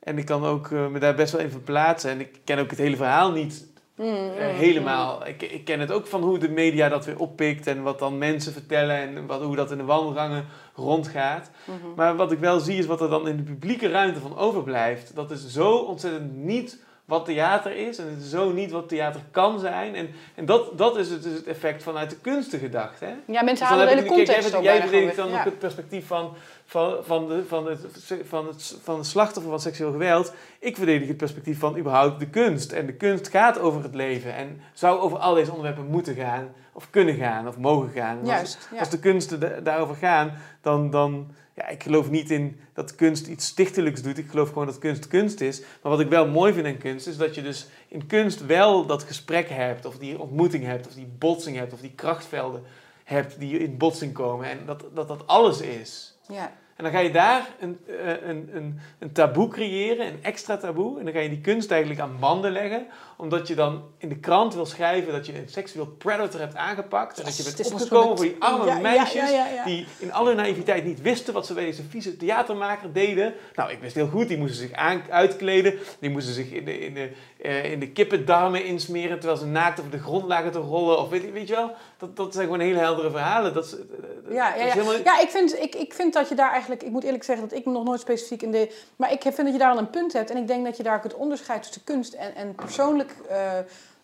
En 0.05 0.17
ik 0.17 0.25
kan 0.25 0.45
ook 0.45 0.71
eh, 0.71 0.87
me 0.87 0.99
daar 0.99 1.15
best 1.15 1.31
wel 1.31 1.41
in 1.41 1.49
verplaatsen. 1.49 2.11
En 2.11 2.19
ik 2.19 2.39
ken 2.43 2.59
ook 2.59 2.69
het 2.69 2.79
hele 2.79 2.95
verhaal 2.95 3.31
niet 3.31 3.65
mm, 3.95 4.05
eh, 4.05 4.47
helemaal. 4.47 5.27
Ik, 5.27 5.41
ik 5.41 5.65
ken 5.65 5.79
het 5.79 5.91
ook 5.91 6.07
van 6.07 6.23
hoe 6.23 6.37
de 6.37 6.49
media 6.49 6.89
dat 6.89 7.05
weer 7.05 7.19
oppikt 7.19 7.67
en 7.67 7.83
wat 7.83 7.99
dan 7.99 8.17
mensen 8.17 8.53
vertellen 8.53 8.95
en 8.95 9.25
wat, 9.25 9.41
hoe 9.41 9.55
dat 9.55 9.71
in 9.71 9.77
de 9.77 9.83
wandelgangen 9.83 10.45
rondgaat. 10.75 11.51
mm, 11.65 11.73
mhm. 11.75 11.95
Maar 11.95 12.15
wat 12.15 12.31
ik 12.31 12.39
wel 12.39 12.59
zie 12.59 12.77
is 12.77 12.85
wat 12.85 13.01
er 13.01 13.09
dan 13.09 13.27
in 13.27 13.37
de 13.37 13.43
publieke 13.43 13.89
ruimte 13.89 14.19
van 14.19 14.37
overblijft. 14.37 15.15
Dat 15.15 15.31
is 15.31 15.47
zo 15.47 15.75
ontzettend 15.75 16.35
niet 16.35 16.83
wat 17.05 17.25
theater 17.25 17.75
is 17.75 17.97
en 17.97 18.09
het 18.09 18.21
is 18.21 18.29
zo 18.29 18.51
niet 18.51 18.71
wat 18.71 18.89
theater 18.89 19.21
kan 19.31 19.59
zijn. 19.59 19.95
En, 19.95 20.09
en 20.35 20.45
dat, 20.45 20.77
dat 20.77 20.97
is 20.97 21.09
het, 21.09 21.23
dus 21.23 21.33
het 21.33 21.45
effect 21.47 21.83
vanuit 21.83 22.09
de 22.09 22.15
kunsten 22.21 22.59
gedacht. 22.59 22.99
Hè? 22.99 23.07
Ja, 23.07 23.15
Dus 23.25 23.41
mensen 23.43 23.55
dan 23.57 23.67
halen 23.67 23.85
de 23.87 23.93
hele 23.93 24.07
context 24.07 24.49
jij, 24.49 24.57
ook 24.57 24.63
jij 24.63 24.81
verdedigt 24.81 25.15
dan 25.15 25.33
ook 25.33 25.43
het 25.43 25.59
perspectief 25.59 26.07
van, 26.07 26.33
van, 26.65 26.95
van, 27.03 27.27
de, 27.27 27.43
van, 27.47 27.65
het, 27.67 27.79
van, 28.23 28.47
het, 28.47 28.77
van 28.83 28.97
het 28.97 29.05
slachtoffer 29.05 29.51
van 29.51 29.59
seksueel 29.61 29.91
geweld. 29.91 30.33
Ik 30.59 30.75
verdedig 30.77 31.07
het 31.07 31.17
perspectief 31.17 31.59
van 31.59 31.77
überhaupt 31.77 32.19
de 32.19 32.29
kunst. 32.29 32.71
En 32.71 32.85
de 32.85 32.93
kunst 32.93 33.27
gaat 33.27 33.59
over 33.59 33.83
het 33.83 33.95
leven 33.95 34.35
en 34.35 34.61
zou 34.73 34.99
over 34.99 35.17
al 35.17 35.33
deze 35.33 35.51
onderwerpen 35.51 35.85
moeten 35.85 36.15
gaan. 36.15 36.53
Of 36.73 36.89
kunnen 36.89 37.15
gaan, 37.15 37.47
of 37.47 37.57
mogen 37.57 37.89
gaan. 37.89 38.19
Als- 38.19 38.27
Juist, 38.29 38.67
ja. 38.71 38.79
Als 38.79 38.89
de 38.89 38.99
kunsten 38.99 39.39
da- 39.39 39.59
daarover 39.63 39.95
gaan, 39.95 40.33
dan... 40.61 40.89
dan 40.89 41.31
ja, 41.55 41.67
ik 41.67 41.83
geloof 41.83 42.09
niet 42.09 42.31
in 42.31 42.59
dat 42.73 42.95
kunst 42.95 43.27
iets 43.27 43.45
stichtelijks 43.45 44.01
doet. 44.01 44.17
Ik 44.17 44.29
geloof 44.29 44.47
gewoon 44.47 44.65
dat 44.65 44.79
kunst 44.79 45.07
kunst 45.07 45.41
is. 45.41 45.59
Maar 45.59 45.91
wat 45.91 45.99
ik 45.99 46.09
wel 46.09 46.27
mooi 46.27 46.53
vind 46.53 46.65
in 46.65 46.77
kunst, 46.77 47.07
is 47.07 47.17
dat 47.17 47.35
je 47.35 47.41
dus 47.41 47.67
in 47.87 48.07
kunst 48.07 48.45
wel 48.45 48.85
dat 48.85 49.03
gesprek 49.03 49.49
hebt, 49.49 49.85
of 49.85 49.97
die 49.97 50.19
ontmoeting 50.19 50.63
hebt, 50.63 50.87
of 50.87 50.93
die 50.93 51.07
botsing 51.19 51.57
hebt, 51.57 51.73
of 51.73 51.79
die 51.79 51.93
krachtvelden 51.95 52.63
hebt 53.03 53.39
die 53.39 53.59
in 53.59 53.77
botsing 53.77 54.13
komen. 54.13 54.49
En 54.49 54.59
dat 54.65 54.85
dat, 54.93 55.07
dat 55.07 55.27
alles 55.27 55.61
is. 55.61 56.17
Ja. 56.27 56.51
En 56.75 56.83
dan 56.83 56.93
ga 56.93 56.99
je 56.99 57.11
daar 57.11 57.47
een, 57.59 57.79
eh, 57.87 58.27
een, 58.29 58.49
een, 58.53 58.79
een 58.99 59.11
taboe 59.11 59.47
creëren, 59.47 60.07
een 60.07 60.23
extra 60.23 60.57
taboe. 60.57 60.99
En 60.99 61.05
dan 61.05 61.13
ga 61.13 61.19
je 61.19 61.29
die 61.29 61.41
kunst 61.41 61.71
eigenlijk 61.71 62.01
aan 62.01 62.19
banden 62.19 62.51
leggen. 62.51 62.87
Omdat 63.17 63.47
je 63.47 63.55
dan 63.55 63.83
in 63.97 64.09
de 64.09 64.15
krant 64.17 64.53
wil 64.53 64.65
schrijven 64.65 65.11
dat 65.11 65.25
je 65.25 65.37
een 65.37 65.49
seksueel 65.49 65.85
predator 65.87 66.39
hebt 66.39 66.55
aangepakt. 66.55 67.17
En 67.19 67.25
dat 67.25 67.37
je 67.37 67.43
bent 67.43 67.73
opgekomen 67.73 68.17
voor 68.17 68.25
die 68.25 68.35
arme 68.39 68.65
Ja, 68.65 68.77
meisjes. 68.79 69.13
ja, 69.13 69.27
ja, 69.29 69.47
ja. 69.47 69.63
Die 69.63 69.85
in 69.99 70.13
alle 70.13 70.33
naïviteit 70.33 70.83
niet 70.85 71.01
wisten 71.01 71.33
wat 71.33 71.45
ze 71.45 71.53
bij 71.53 71.65
deze 71.65 71.83
vieze 71.89 72.17
theatermaker 72.17 72.93
deden. 72.93 73.33
Nou, 73.55 73.71
ik 73.71 73.79
wist 73.79 73.95
heel 73.95 74.07
goed, 74.07 74.27
die 74.27 74.37
moesten 74.37 74.57
zich 74.67 74.71
aan, 74.77 75.01
uitkleden. 75.09 75.73
Die 75.99 76.09
moesten 76.09 76.33
zich 76.33 76.51
in 76.51 76.65
de, 76.65 76.79
in, 76.79 76.93
de, 76.93 77.09
eh, 77.41 77.71
in 77.71 77.79
de 77.79 77.89
kippendarmen 77.89 78.65
insmeren 78.65 79.19
terwijl 79.19 79.39
ze 79.39 79.45
naakt 79.45 79.79
over 79.79 79.91
de 79.91 79.99
grond 79.99 80.25
lagen 80.25 80.51
te 80.51 80.59
rollen. 80.59 80.99
Of 80.99 81.09
weet, 81.09 81.31
weet 81.31 81.47
je 81.47 81.55
wel, 81.55 81.71
dat, 81.97 82.15
dat 82.15 82.33
zijn 82.33 82.45
gewoon 82.45 82.59
hele 82.59 82.79
heldere 82.79 83.11
verhalen. 83.11 83.53
Dat 83.53 83.65
is, 83.65 83.71
eh, 83.73 83.79
dat 84.23 84.33
Ja, 84.33 84.55
ja, 84.55 84.65
ja. 84.65 84.71
helemaal- 84.73 84.93
ja 85.03 85.19
ik, 85.19 85.29
vind, 85.29 85.59
ik, 85.59 85.75
ik 85.75 85.93
vind 85.93 86.13
dat 86.13 86.29
je 86.29 86.35
daar 86.35 86.51
eigenlijk... 86.51 86.83
Ik 86.83 86.91
moet 86.91 87.03
eerlijk 87.03 87.23
zeggen 87.23 87.47
dat 87.49 87.57
ik 87.57 87.65
me 87.65 87.71
nog 87.71 87.83
nooit 87.83 87.99
specifiek 87.99 88.41
in 88.41 88.51
de... 88.51 88.71
Maar 88.95 89.11
ik 89.11 89.21
vind 89.21 89.37
dat 89.37 89.51
je 89.51 89.57
daar 89.57 89.71
al 89.71 89.77
een 89.77 89.89
punt 89.89 90.13
hebt. 90.13 90.29
En 90.29 90.37
ik 90.37 90.47
denk 90.47 90.65
dat 90.65 90.77
je 90.77 90.83
daar 90.83 90.97
ook 90.97 91.03
het 91.03 91.13
onderscheid 91.15 91.63
tussen 91.63 91.83
kunst 91.83 92.13
en, 92.13 92.35
en 92.35 92.55
persoonlijk, 92.55 93.04
eh, 93.29 93.59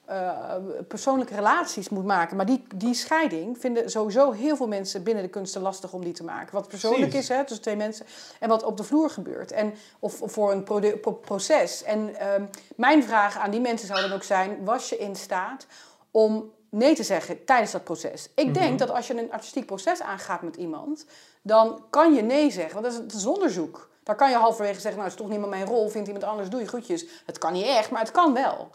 eh, 0.06 0.56
persoonlijke 0.88 1.36
relaties 1.36 1.90
moet 1.90 2.06
maken. 2.06 2.38
Maar 2.38 2.46
die, 2.46 2.64
die 2.76 2.94
scheiding 2.94 3.58
vinden 3.58 3.90
sowieso 3.90 4.32
heel 4.32 4.56
veel 4.56 4.68
mensen 4.68 5.04
binnen 5.04 5.24
de 5.24 5.30
kunsten 5.30 5.62
lastig 5.62 5.94
om 5.94 6.04
die 6.04 6.14
te 6.14 6.24
maken. 6.24 6.56
Wat 6.56 6.68
persoonlijk 6.68 7.10
Precies. 7.10 7.30
is 7.30 7.36
hè, 7.36 7.44
tussen 7.44 7.62
twee 7.62 7.76
mensen 7.76 8.06
en 8.40 8.50
wat 8.50 8.64
op 8.64 8.78
de 8.78 8.84
vloer 8.84 9.10
gebeurt. 9.10 9.52
En, 9.52 9.74
of, 10.00 10.22
of 10.22 10.32
voor 10.32 10.52
een 10.52 10.64
pro- 10.64 11.12
proces. 11.12 11.84
En 11.84 12.16
ehm, 12.16 12.44
mijn 12.76 13.04
vraag 13.04 13.38
aan 13.38 13.52
die 13.52 13.60
mensen 13.60 13.88
zou 13.88 14.02
dan 14.02 14.12
ook 14.12 14.24
zijn... 14.24 14.64
Was 14.64 14.90
je 14.90 14.98
in 14.98 15.16
staat 15.16 15.66
om 16.12 16.52
nee 16.70 16.96
te 16.96 17.04
zeggen 17.04 17.46
tijdens 17.46 17.72
dat 17.72 17.84
proces. 17.84 18.30
Ik 18.36 18.54
denk 18.54 18.80
dat 18.80 18.90
als 18.90 19.08
je 19.08 19.22
een 19.22 19.32
artistiek 19.32 19.66
proces 19.66 20.02
aangaat 20.02 20.42
met 20.42 20.56
iemand, 20.56 21.06
dan 21.42 21.84
kan 21.90 22.14
je 22.14 22.22
nee 22.22 22.52
zeggen. 22.52 22.74
Want 22.74 22.86
dat 22.86 22.94
is, 22.94 23.00
het 23.00 23.14
is 23.14 23.26
onderzoek. 23.26 23.90
Daar 24.04 24.16
kan 24.16 24.30
je 24.30 24.36
halverwege 24.36 24.80
zeggen, 24.80 25.00
nou, 25.00 25.04
het 25.04 25.14
is 25.14 25.20
toch 25.20 25.30
niet 25.30 25.40
meer 25.40 25.50
mijn 25.50 25.66
rol, 25.66 25.90
vindt 25.90 26.08
iemand 26.08 26.26
anders, 26.26 26.50
doe 26.50 26.60
je 26.60 26.68
groetjes. 26.68 27.06
Het 27.26 27.38
kan 27.38 27.54
niet 27.54 27.66
echt, 27.66 27.92
maar 27.92 28.02
het 28.02 28.12
kan 28.12 28.34
wel. 28.34 28.70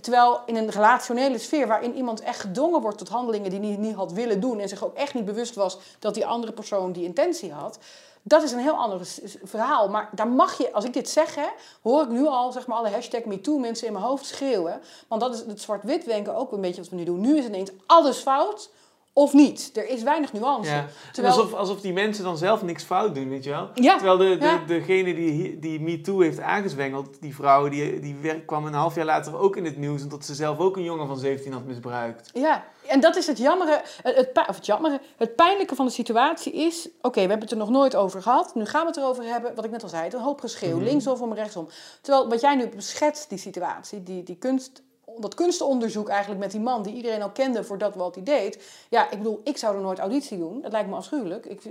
Terwijl 0.00 0.40
in 0.46 0.56
een 0.56 0.70
relationele 0.70 1.38
sfeer 1.38 1.66
waarin 1.66 1.94
iemand 1.94 2.20
echt 2.20 2.40
gedwongen 2.40 2.80
wordt 2.80 2.98
tot 2.98 3.08
handelingen 3.08 3.50
die 3.50 3.60
hij 3.60 3.76
niet 3.76 3.94
had 3.94 4.12
willen 4.12 4.40
doen 4.40 4.58
en 4.58 4.68
zich 4.68 4.84
ook 4.84 4.94
echt 4.94 5.14
niet 5.14 5.24
bewust 5.24 5.54
was 5.54 5.78
dat 5.98 6.14
die 6.14 6.26
andere 6.26 6.52
persoon 6.52 6.92
die 6.92 7.04
intentie 7.04 7.52
had, 7.52 7.78
dat 8.22 8.42
is 8.42 8.52
een 8.52 8.58
heel 8.58 8.76
ander 8.76 9.00
verhaal. 9.42 9.88
Maar 9.88 10.08
daar 10.12 10.28
mag 10.28 10.58
je, 10.58 10.72
als 10.72 10.84
ik 10.84 10.92
dit 10.92 11.08
zeg, 11.08 11.34
hè, 11.34 11.48
hoor 11.82 12.02
ik 12.02 12.08
nu 12.08 12.26
al 12.26 12.52
zeg 12.52 12.66
maar, 12.66 12.76
alle 12.76 12.90
hashtag 12.90 13.24
MeToo 13.24 13.58
mensen 13.58 13.86
in 13.86 13.92
mijn 13.92 14.04
hoofd 14.04 14.26
schreeuwen. 14.26 14.80
Want 15.08 15.20
dat 15.20 15.34
is 15.34 15.40
het 15.40 15.60
zwart-wit 15.60 16.04
denken 16.04 16.34
ook 16.34 16.52
een 16.52 16.60
beetje 16.60 16.80
wat 16.80 16.90
we 16.90 16.96
nu 16.96 17.04
doen. 17.04 17.20
Nu 17.20 17.38
is 17.38 17.44
ineens 17.44 17.70
alles 17.86 18.18
fout 18.18 18.70
of 19.14 19.32
niet. 19.32 19.70
Er 19.74 19.88
is 19.88 20.02
weinig 20.02 20.32
nuance. 20.32 20.70
Ja. 20.70 20.86
Terwijl... 21.12 21.34
Alsof, 21.34 21.54
alsof 21.54 21.80
die 21.80 21.92
mensen 21.92 22.24
dan 22.24 22.38
zelf 22.38 22.62
niks 22.62 22.82
fout 22.82 23.14
doen, 23.14 23.28
weet 23.28 23.44
je 23.44 23.50
wel? 23.50 23.70
Ja. 23.74 23.96
Terwijl 23.96 24.16
de, 24.16 24.36
de, 24.38 24.60
degene 24.66 25.14
die, 25.14 25.58
die 25.58 25.80
MeToo 25.80 26.20
heeft 26.20 26.40
aangezwengeld, 26.40 27.20
die 27.20 27.34
vrouw, 27.34 27.68
die, 27.68 28.00
die 28.00 28.14
werk, 28.14 28.46
kwam 28.46 28.66
een 28.66 28.72
half 28.72 28.94
jaar 28.94 29.04
later 29.04 29.38
ook 29.38 29.56
in 29.56 29.64
het 29.64 29.76
nieuws... 29.76 30.02
omdat 30.02 30.24
ze 30.24 30.34
zelf 30.34 30.58
ook 30.58 30.76
een 30.76 30.82
jongen 30.82 31.06
van 31.06 31.18
17 31.18 31.52
had 31.52 31.64
misbruikt. 31.64 32.30
Ja, 32.34 32.64
en 32.86 33.00
dat 33.00 33.16
is 33.16 33.26
het 33.26 33.38
jammere, 33.38 33.82
het, 34.02 34.30
of 34.48 34.56
het 34.56 34.66
jammere, 34.66 35.00
het 35.16 35.36
pijnlijke 35.36 35.74
van 35.74 35.86
de 35.86 35.92
situatie 35.92 36.52
is... 36.52 36.88
Oké, 37.00 37.14
we 37.14 37.20
hebben 37.20 37.40
het 37.40 37.50
er 37.50 37.56
nog 37.56 37.70
nooit 37.70 37.96
over 37.96 38.22
gehad. 38.22 38.54
Nu 38.54 38.66
gaan 38.66 38.82
we 38.82 38.86
het 38.86 38.96
erover 38.96 39.24
hebben. 39.24 39.54
Wat 39.54 39.64
ik 39.64 39.70
net 39.70 39.82
al 39.82 39.88
zei, 39.88 40.10
een 40.10 40.20
hoop 40.20 40.40
geschreeuw. 40.40 40.76
Mm 40.76 40.82
Linksom, 40.82 41.32
rechtsom. 41.32 41.68
Terwijl 42.00 42.28
wat 42.28 42.40
jij 42.40 42.54
nu 42.54 42.68
beschetst, 42.68 43.28
die 43.28 43.38
situatie, 43.38 44.02
die, 44.02 44.22
die 44.22 44.36
kunst 44.36 44.82
dat 45.18 45.34
kunstonderzoek 45.34 46.08
eigenlijk 46.08 46.40
met 46.40 46.50
die 46.50 46.60
man 46.60 46.82
die 46.82 46.94
iedereen 46.94 47.22
al 47.22 47.30
kende 47.30 47.64
voor 47.64 47.78
dat 47.78 47.94
wat 47.94 48.14
hij 48.14 48.24
deed. 48.24 48.64
Ja, 48.88 49.10
ik 49.10 49.18
bedoel, 49.18 49.40
ik 49.44 49.56
zou 49.56 49.76
er 49.76 49.82
nooit 49.82 49.98
auditie 49.98 50.38
doen. 50.38 50.60
Dat 50.62 50.72
lijkt 50.72 50.88
me 50.88 50.96
afschuwelijk. 50.96 51.46
Ik, 51.46 51.62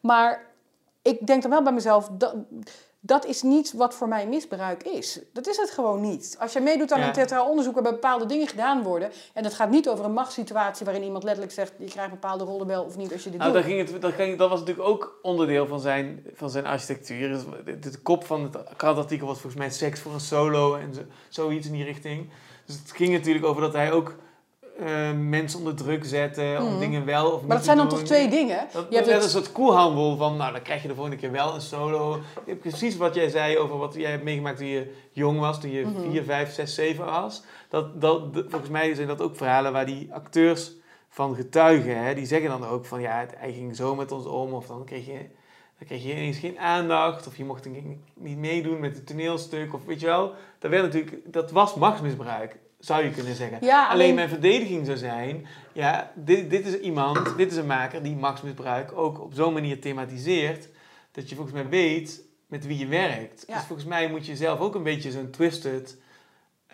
maar 0.00 0.50
ik 1.02 1.26
denk 1.26 1.42
dan 1.42 1.50
wel 1.50 1.62
bij 1.62 1.72
mezelf, 1.72 2.08
dat, 2.12 2.34
dat 3.04 3.24
is 3.24 3.42
niet 3.42 3.72
wat 3.72 3.94
voor 3.94 4.08
mij 4.08 4.26
misbruik 4.26 4.82
is. 4.82 5.20
Dat 5.32 5.46
is 5.46 5.56
het 5.56 5.70
gewoon 5.70 6.00
niet. 6.00 6.36
Als 6.38 6.52
je 6.52 6.60
meedoet 6.60 6.92
aan 6.92 7.00
een 7.00 7.12
theatraal 7.12 7.48
onderzoek 7.48 7.74
waarbij 7.74 7.92
bepaalde 7.92 8.26
dingen 8.26 8.48
gedaan 8.48 8.82
worden... 8.82 9.10
en 9.32 9.44
het 9.44 9.54
gaat 9.54 9.70
niet 9.70 9.88
over 9.88 10.04
een 10.04 10.12
machtssituatie 10.12 10.84
waarin 10.84 11.04
iemand 11.04 11.24
letterlijk 11.24 11.54
zegt... 11.54 11.72
je 11.78 11.84
krijgt 11.84 12.12
een 12.12 12.18
bepaalde 12.20 12.44
rollenbel 12.44 12.84
of 12.84 12.96
niet 12.96 13.12
als 13.12 13.24
je 13.24 13.30
dit 13.30 13.38
nou, 13.38 13.52
doet. 13.52 13.62
Ging 13.62 13.90
het, 13.90 14.02
dat, 14.02 14.12
ging, 14.12 14.38
dat 14.38 14.50
was 14.50 14.58
natuurlijk 14.58 14.88
ook 14.88 15.18
onderdeel 15.22 15.66
van 15.66 15.80
zijn, 15.80 16.26
van 16.34 16.50
zijn 16.50 16.66
architectuur. 16.66 17.44
De, 17.64 17.78
de, 17.78 17.98
kop 17.98 18.24
van 18.24 18.42
het 18.42 18.76
krantartikel 18.76 19.26
was 19.26 19.40
volgens 19.40 19.62
mij 19.62 19.70
seks 19.70 20.00
voor 20.00 20.12
een 20.12 20.20
solo 20.20 20.74
en 20.76 20.94
zo, 20.94 21.00
zoiets 21.28 21.66
in 21.66 21.72
die 21.72 21.84
richting. 21.84 22.30
Dus 22.72 22.80
het 22.80 22.96
ging 22.96 23.12
natuurlijk 23.12 23.44
over 23.44 23.62
dat 23.62 23.72
hij 23.72 23.92
ook 23.92 24.14
uh, 24.80 25.12
mensen 25.12 25.58
onder 25.58 25.74
druk 25.74 26.04
zette 26.04 26.56
om 26.60 26.68
mhm. 26.70 26.78
dingen 26.78 27.04
wel 27.04 27.26
of 27.30 27.38
niet 27.38 27.48
Maar 27.48 27.56
dat 27.56 27.64
zijn 27.64 27.76
dan 27.76 27.88
toch 27.88 28.02
twee 28.02 28.28
dingen? 28.28 28.66
Dat, 28.72 28.86
je 28.88 28.96
hebt 28.96 29.08
net 29.08 29.22
een 29.22 29.28
soort 29.28 29.52
koelhandel 29.52 30.16
van, 30.16 30.36
nou 30.36 30.52
dan 30.52 30.62
krijg 30.62 30.82
je 30.82 30.88
de 30.88 30.94
volgende 30.94 31.18
keer 31.18 31.30
wel 31.30 31.54
een 31.54 31.60
solo. 31.60 32.20
Precies 32.60 32.96
wat 32.96 33.14
jij 33.14 33.28
zei 33.28 33.58
over 33.58 33.78
wat 33.78 33.94
jij 33.94 34.10
hebt 34.10 34.24
meegemaakt 34.24 34.58
toen 34.58 34.66
je 34.66 34.92
jong 35.10 35.40
was, 35.40 35.60
toen 35.60 35.70
je 35.70 35.86
4, 36.10 36.24
5, 36.24 36.52
6, 36.52 36.74
7 36.74 37.04
was. 37.04 37.42
Dat, 37.68 38.00
dat, 38.00 38.22
volgens 38.32 38.70
mij 38.70 38.94
zijn 38.94 39.08
dat 39.08 39.20
ook 39.20 39.36
verhalen 39.36 39.72
waar 39.72 39.86
die 39.86 40.08
acteurs 40.12 40.72
van 41.08 41.34
getuigen, 41.34 42.04
hè, 42.04 42.14
die 42.14 42.26
zeggen 42.26 42.48
dan 42.48 42.66
ook 42.66 42.84
van 42.84 43.00
ja, 43.00 43.26
hij 43.36 43.52
ging 43.52 43.76
zo 43.76 43.94
met 43.94 44.12
ons 44.12 44.26
om 44.26 44.52
of 44.52 44.66
dan 44.66 44.84
kreeg 44.84 45.06
je... 45.06 45.18
Dan 45.78 45.90
kreeg 45.90 46.06
je 46.06 46.12
ineens 46.12 46.38
geen 46.38 46.58
aandacht, 46.58 47.26
of 47.26 47.36
je 47.36 47.44
mocht 47.44 47.68
niet 48.14 48.38
meedoen 48.38 48.80
met 48.80 48.94
het 48.94 49.06
toneelstuk, 49.06 49.74
of 49.74 49.84
weet 49.84 50.00
je 50.00 50.06
wel. 50.06 50.32
Dat, 50.58 50.70
werd 50.70 50.82
natuurlijk, 50.82 51.32
dat 51.32 51.50
was 51.50 51.74
machtsmisbruik 51.74 52.56
zou 52.84 53.04
je 53.04 53.10
kunnen 53.10 53.34
zeggen. 53.34 53.58
Ja, 53.60 53.88
alleen... 53.88 54.14
mijn 54.14 54.28
verdediging 54.28 54.86
zou 54.86 54.98
zijn, 54.98 55.46
ja, 55.72 56.12
dit, 56.14 56.50
dit 56.50 56.66
is 56.66 56.78
iemand, 56.78 57.36
dit 57.36 57.50
is 57.50 57.56
een 57.56 57.66
maker 57.66 58.02
die 58.02 58.16
machtsmisbruik 58.16 58.92
ook 58.92 59.20
op 59.20 59.34
zo'n 59.34 59.52
manier 59.52 59.80
thematiseert, 59.80 60.68
dat 61.12 61.28
je 61.28 61.34
volgens 61.34 61.56
mij 61.56 61.68
weet 61.68 62.22
met 62.46 62.66
wie 62.66 62.78
je 62.78 62.86
werkt. 62.86 63.46
Dus 63.46 63.62
volgens 63.66 63.88
mij 63.88 64.08
moet 64.08 64.26
je 64.26 64.36
zelf 64.36 64.60
ook 64.60 64.74
een 64.74 64.82
beetje 64.82 65.10
zo'n 65.10 65.30
twisted... 65.30 65.96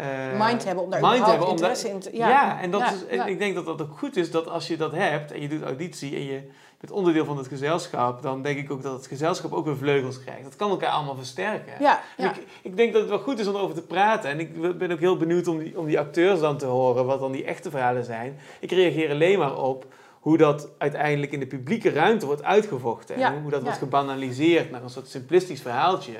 Uh, 0.00 0.46
mind 0.46 0.64
hebben 0.64 0.84
om 0.84 0.90
daar 0.90 1.00
mind 1.00 1.26
hebben, 1.26 1.48
interesse 1.48 1.88
in 1.88 1.98
te... 1.98 2.10
Ja, 2.12 2.28
ja 2.28 2.60
en, 2.60 2.70
dat 2.70 2.82
is, 2.82 3.06
en 3.06 3.28
ik 3.28 3.38
denk 3.38 3.54
dat 3.54 3.64
dat 3.64 3.82
ook 3.82 3.98
goed 3.98 4.16
is 4.16 4.30
dat 4.30 4.48
als 4.48 4.66
je 4.66 4.76
dat 4.76 4.92
hebt 4.92 5.32
en 5.32 5.40
je 5.40 5.48
doet 5.48 5.62
auditie 5.62 6.14
en 6.14 6.24
je 6.24 6.40
bent 6.80 6.92
onderdeel 6.92 7.24
van 7.24 7.36
het 7.38 7.46
gezelschap, 7.46 8.22
dan 8.22 8.42
denk 8.42 8.58
ik 8.58 8.70
ook 8.70 8.82
dat 8.82 8.92
het 8.92 9.06
gezelschap 9.06 9.52
ook 9.52 9.64
weer 9.64 9.76
vleugels 9.76 10.20
krijgt. 10.20 10.42
Dat 10.42 10.56
kan 10.56 10.70
elkaar 10.70 10.90
allemaal 10.90 11.16
versterken. 11.16 11.72
Ja, 11.80 12.00
Ik, 12.16 12.46
ik 12.62 12.76
denk 12.76 12.92
dat 12.92 13.00
het 13.00 13.10
wel 13.10 13.18
goed 13.18 13.38
is 13.38 13.46
om 13.46 13.54
erover 13.54 13.74
te 13.74 13.82
praten. 13.82 14.30
En 14.30 14.40
ik 14.40 14.78
ben 14.78 14.92
ook 14.92 15.00
heel 15.00 15.16
benieuwd 15.16 15.46
om 15.46 15.58
die, 15.58 15.78
om 15.78 15.86
die 15.86 15.98
acteurs 15.98 16.40
dan 16.40 16.56
te 16.58 16.66
horen, 16.66 17.06
wat 17.06 17.20
dan 17.20 17.32
die 17.32 17.44
echte 17.44 17.70
verhalen 17.70 18.04
zijn. 18.04 18.38
Ik 18.60 18.70
reageer 18.70 19.10
alleen 19.10 19.38
maar 19.38 19.56
op 19.56 19.86
hoe 20.20 20.36
dat 20.36 20.68
uiteindelijk 20.78 21.32
in 21.32 21.40
de 21.40 21.46
publieke 21.46 21.90
ruimte 21.90 22.26
wordt 22.26 22.42
uitgevochten. 22.44 23.14
En 23.14 23.42
hoe 23.42 23.50
dat 23.50 23.62
wordt 23.62 23.78
gebanaliseerd 23.78 24.70
naar 24.70 24.82
een 24.82 24.90
soort 24.90 25.08
simplistisch 25.08 25.60
verhaaltje. 25.60 26.12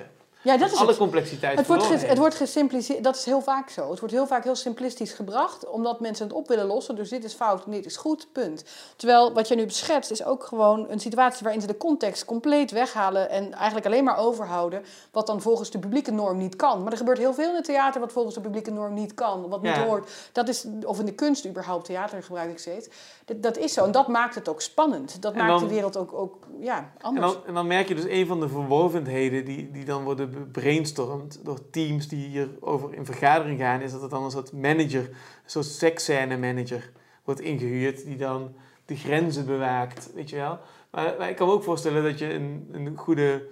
Ja, 0.48 0.56
dat 0.56 0.72
is 0.72 0.78
alle 0.78 0.88
het. 0.88 0.96
complexiteit 0.96 1.58
het 1.58 1.66
wordt, 1.66 2.06
het 2.06 2.18
wordt 2.18 2.34
gesimpliceerd. 2.34 3.04
Dat 3.04 3.16
is 3.16 3.24
heel 3.24 3.40
vaak 3.40 3.70
zo. 3.70 3.90
Het 3.90 3.98
wordt 3.98 4.14
heel 4.14 4.26
vaak 4.26 4.44
heel 4.44 4.56
simplistisch 4.56 5.12
gebracht, 5.12 5.68
omdat 5.68 6.00
mensen 6.00 6.26
het 6.26 6.36
op 6.36 6.48
willen 6.48 6.66
lossen. 6.66 6.96
Dus 6.96 7.08
dit 7.08 7.24
is 7.24 7.34
fout 7.34 7.64
en 7.64 7.70
dit 7.70 7.86
is 7.86 7.96
goed, 7.96 8.28
punt. 8.32 8.64
Terwijl 8.96 9.32
wat 9.32 9.48
je 9.48 9.54
nu 9.54 9.66
beschetst 9.66 10.10
is 10.10 10.24
ook 10.24 10.44
gewoon 10.44 10.86
een 10.90 11.00
situatie 11.00 11.42
waarin 11.42 11.60
ze 11.60 11.66
de 11.66 11.76
context 11.76 12.24
compleet 12.24 12.70
weghalen 12.70 13.30
en 13.30 13.52
eigenlijk 13.52 13.86
alleen 13.86 14.04
maar 14.04 14.18
overhouden 14.18 14.82
wat 15.12 15.26
dan 15.26 15.40
volgens 15.40 15.70
de 15.70 15.78
publieke 15.78 16.10
norm 16.10 16.38
niet 16.38 16.56
kan. 16.56 16.82
Maar 16.82 16.92
er 16.92 16.98
gebeurt 16.98 17.18
heel 17.18 17.34
veel 17.34 17.48
in 17.48 17.54
het 17.54 17.64
theater 17.64 18.00
wat 18.00 18.12
volgens 18.12 18.34
de 18.34 18.40
publieke 18.40 18.70
norm 18.70 18.94
niet 18.94 19.14
kan, 19.14 19.48
wat 19.48 19.62
niet 19.62 19.76
hoort. 19.76 20.10
Dat 20.32 20.48
is, 20.48 20.66
of 20.84 20.98
in 20.98 21.04
de 21.04 21.14
kunst 21.14 21.46
überhaupt, 21.46 21.84
theater 21.84 22.22
gebruik 22.22 22.50
ik 22.50 22.58
steeds. 22.58 22.88
Dat, 23.24 23.42
dat 23.42 23.56
is 23.56 23.72
zo 23.72 23.84
en 23.84 23.92
dat 23.92 24.08
maakt 24.08 24.34
het 24.34 24.48
ook 24.48 24.60
spannend. 24.60 25.22
Dat 25.22 25.34
maakt 25.34 25.60
de 25.60 25.68
wereld 25.68 25.96
ook, 25.96 26.12
ook 26.12 26.46
ja, 26.60 26.92
anders. 27.00 27.26
En 27.26 27.32
dan, 27.32 27.46
en 27.46 27.54
dan 27.54 27.66
merk 27.66 27.88
je 27.88 27.94
dus 27.94 28.04
een 28.08 28.26
van 28.26 28.40
de 28.40 28.48
verworvenheden 28.48 29.44
die, 29.44 29.70
die 29.70 29.84
dan 29.84 30.04
worden 30.04 30.30
gebrainstormd 30.38 31.40
door 31.44 31.70
teams 31.70 32.08
die 32.08 32.28
hierover 32.28 32.94
in 32.94 33.04
vergadering 33.04 33.58
gaan, 33.58 33.80
is 33.80 33.92
dat 33.92 34.00
het 34.00 34.10
dan 34.10 34.24
een 34.24 34.30
soort 34.30 34.52
manager, 34.52 35.08
een 35.08 35.50
soort 35.50 35.66
seksscène 35.66 36.36
manager 36.36 36.90
wordt 37.24 37.40
ingehuurd 37.40 38.04
die 38.04 38.16
dan 38.16 38.54
de 38.84 38.96
grenzen 38.96 39.46
bewaakt, 39.46 40.10
weet 40.14 40.30
je 40.30 40.36
wel. 40.36 40.58
Maar, 40.90 41.30
ik 41.30 41.36
kan 41.36 41.46
me 41.46 41.52
ook 41.52 41.62
voorstellen 41.62 42.02
dat 42.02 42.18
je 42.18 42.32
een, 42.32 42.68
een 42.72 42.96
goede 42.96 43.46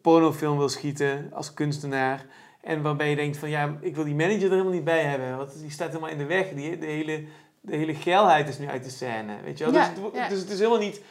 pornofilm 0.00 0.58
wil 0.58 0.68
schieten 0.68 1.30
als 1.32 1.54
kunstenaar 1.54 2.26
en 2.60 2.82
waarbij 2.82 3.10
je 3.10 3.16
denkt 3.16 3.36
van 3.36 3.50
ja, 3.50 3.78
ik 3.80 3.94
wil 3.94 4.04
die 4.04 4.14
manager 4.14 4.44
er 4.44 4.50
helemaal 4.50 4.72
niet 4.72 4.84
bij 4.84 5.02
hebben, 5.02 5.36
want 5.36 5.60
die 5.60 5.70
staat 5.70 5.88
helemaal 5.88 6.10
in 6.10 6.18
de 6.18 6.26
weg. 6.26 6.48
Die, 6.48 6.78
de, 6.78 6.86
hele, 6.86 7.24
de 7.60 7.76
hele 7.76 7.94
geilheid 7.94 8.48
is 8.48 8.58
nu 8.58 8.68
uit 8.68 8.84
de 8.84 8.90
scène, 8.90 9.36
weet 9.44 9.58
je 9.58 9.64
wel. 9.64 9.72
dus, 9.72 9.86
het, 9.86 10.30
dus 10.30 10.40
het 10.40 10.50
is 10.50 10.58
helemaal 10.58 10.78
niet 10.78 11.02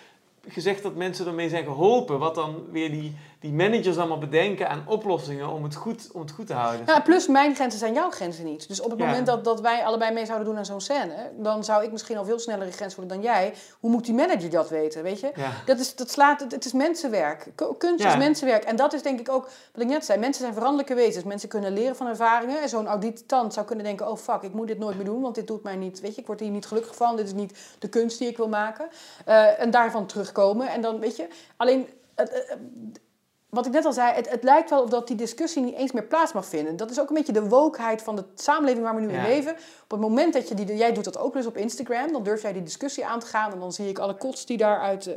gezegd 0.48 0.84
dat 0.84 0.96
mensen 0.96 1.28
ermee 1.28 1.50
zijn 1.50 1.64
geholpen. 1.64 2.20
Wat 2.20 2.36
dan 2.36 2.66
weer 2.72 2.92
die, 2.92 3.16
die 3.42 3.54
managers 3.54 3.98
allemaal 3.98 4.18
bedenken 4.18 4.70
aan 4.70 4.84
oplossingen 4.88 5.50
om 5.50 5.64
het 5.64 5.76
goed, 5.76 6.10
om 6.12 6.22
het 6.22 6.32
goed 6.32 6.48
te 6.48 6.54
houden. 6.54 6.86
Ja, 6.86 7.00
plus 7.00 7.28
mijn 7.28 7.56
grenzen 7.56 7.80
zijn 7.80 7.94
jouw 7.94 8.10
grenzen 8.10 8.46
niet. 8.46 8.68
Dus 8.68 8.82
op 8.82 8.90
het 8.90 9.00
moment 9.00 9.26
dat, 9.26 9.44
dat 9.44 9.62
wij 9.62 9.86
allebei 9.86 10.14
mee 10.14 10.26
zouden 10.26 10.48
doen 10.48 10.58
aan 10.58 10.66
zo'n 10.66 10.82
scène, 10.82 11.32
dan 11.38 11.64
zou 11.64 11.84
ik 11.84 11.92
misschien 11.92 12.18
al 12.18 12.26
veel 12.26 12.40
sneller 12.40 12.68
een 12.68 12.74
grens 12.74 12.96
worden 12.96 13.22
dan 13.22 13.32
jij. 13.32 13.54
Hoe 13.80 13.92
moet 13.92 14.06
die 14.06 14.14
manager 14.14 14.50
dat 14.50 14.70
weten, 14.70 15.04
weet 15.04 15.20
je? 15.20 15.32
Dat, 15.66 15.80
is, 15.80 15.96
dat 15.96 16.12
slaat, 16.12 16.40
het, 16.40 16.66
is 16.66 16.74
mensenwerk. 16.74 17.48
Kunst 17.78 18.06
is 18.06 18.18
mensenwerk. 18.18 18.64
En 18.64 18.76
dat 18.76 18.94
is 18.94 19.02
denk 19.02 19.20
ik 19.20 19.30
ook, 19.30 19.44
wat 19.74 19.84
ik 19.84 19.90
net 19.90 20.06
zei, 20.06 20.20
mensen 20.20 20.42
zijn 20.42 20.54
veranderlijke 20.54 20.96
wezens. 20.96 21.26
Mensen 21.26 21.50
kunnen 21.50 21.74
leren 21.74 21.96
van 21.96 22.08
ervaringen. 22.08 22.62
En 22.62 22.70
zo'n 22.70 22.88
auditant 22.88 23.54
zou 23.54 23.66
kunnen 23.66 23.86
denken, 23.86 24.10
oh 24.10 24.18
fuck, 24.18 24.42
ik 24.42 24.54
moet 24.54 24.68
dit 24.68 24.80
nooit 24.80 24.96
meer 24.96 25.06
doen, 25.06 25.22
want 25.22 25.36
dit 25.36 25.48
doet 25.48 25.64
mij 25.64 25.76
niet, 25.76 26.00
weet 26.00 26.16
je, 26.16 26.22
ik 26.22 26.28
word 26.28 26.40
hier 26.40 26.50
niet 26.50 26.66
gelukkig 26.66 26.96
van. 26.96 27.16
Dit 27.16 27.26
is 27.26 27.34
niet 27.34 27.76
de 27.80 27.90
kunst 27.90 28.20
die 28.20 28.28
ik 28.28 28.38
wil 28.38 28.50
maken. 28.50 28.88
Uh, 29.28 29.60
en 29.60 29.72
daarvan 29.72 30.06
terugkomen. 30.06 30.68
En 30.68 30.82
dan, 30.82 31.00
weet 31.00 31.16
je, 31.16 31.28
alleen 31.58 31.88
wat 33.52 33.66
ik 33.66 33.72
net 33.72 33.86
al 33.86 33.94
zei, 33.94 34.14
het, 34.14 34.30
het, 34.30 34.44
lijkt 34.44 34.70
wel 34.70 34.82
of 34.82 34.90
dat 34.90 35.08
die 35.08 35.16
discussie 35.16 35.64
niet 35.64 35.76
eens 35.76 35.92
meer 35.92 36.04
plaats 36.04 36.34
mag 36.34 36.46
vinden. 36.46 36.78
Dat 36.78 36.92
is 36.92 37.00
ook 37.00 37.10
een 37.10 37.16
beetje 37.16 37.34
de 37.34 37.48
wokeheid 37.48 38.02
van 38.02 38.16
de 38.16 38.24
samenleving 38.36 38.84
waar 38.84 38.96
we 38.96 39.02
nu 39.02 39.14
in 39.14 39.22
leven. 39.22 39.52
Op 39.84 39.92
het 39.92 40.00
moment 40.00 40.34
dat 40.34 40.48
je 40.48 40.56
die, 40.56 40.76
jij 40.76 40.94
doet 40.94 41.04
dat 41.04 41.18
ook 41.18 41.34
dus 41.34 41.46
op 41.46 41.58
Instagram, 41.58 42.12
dan 42.12 42.24
durf 42.24 42.42
jij 42.42 42.54
die 42.54 42.64
discussie 42.64 43.06
aan 43.06 43.20
te 43.20 43.26
gaan 43.26 43.52
en 43.52 43.60
dan 43.60 43.72
zie 43.72 43.90
ik 43.90 44.00
alle 44.00 44.16
kots 44.16 44.46
die 44.46 44.58
daaruit 44.58 45.08
uh, 45.08 45.16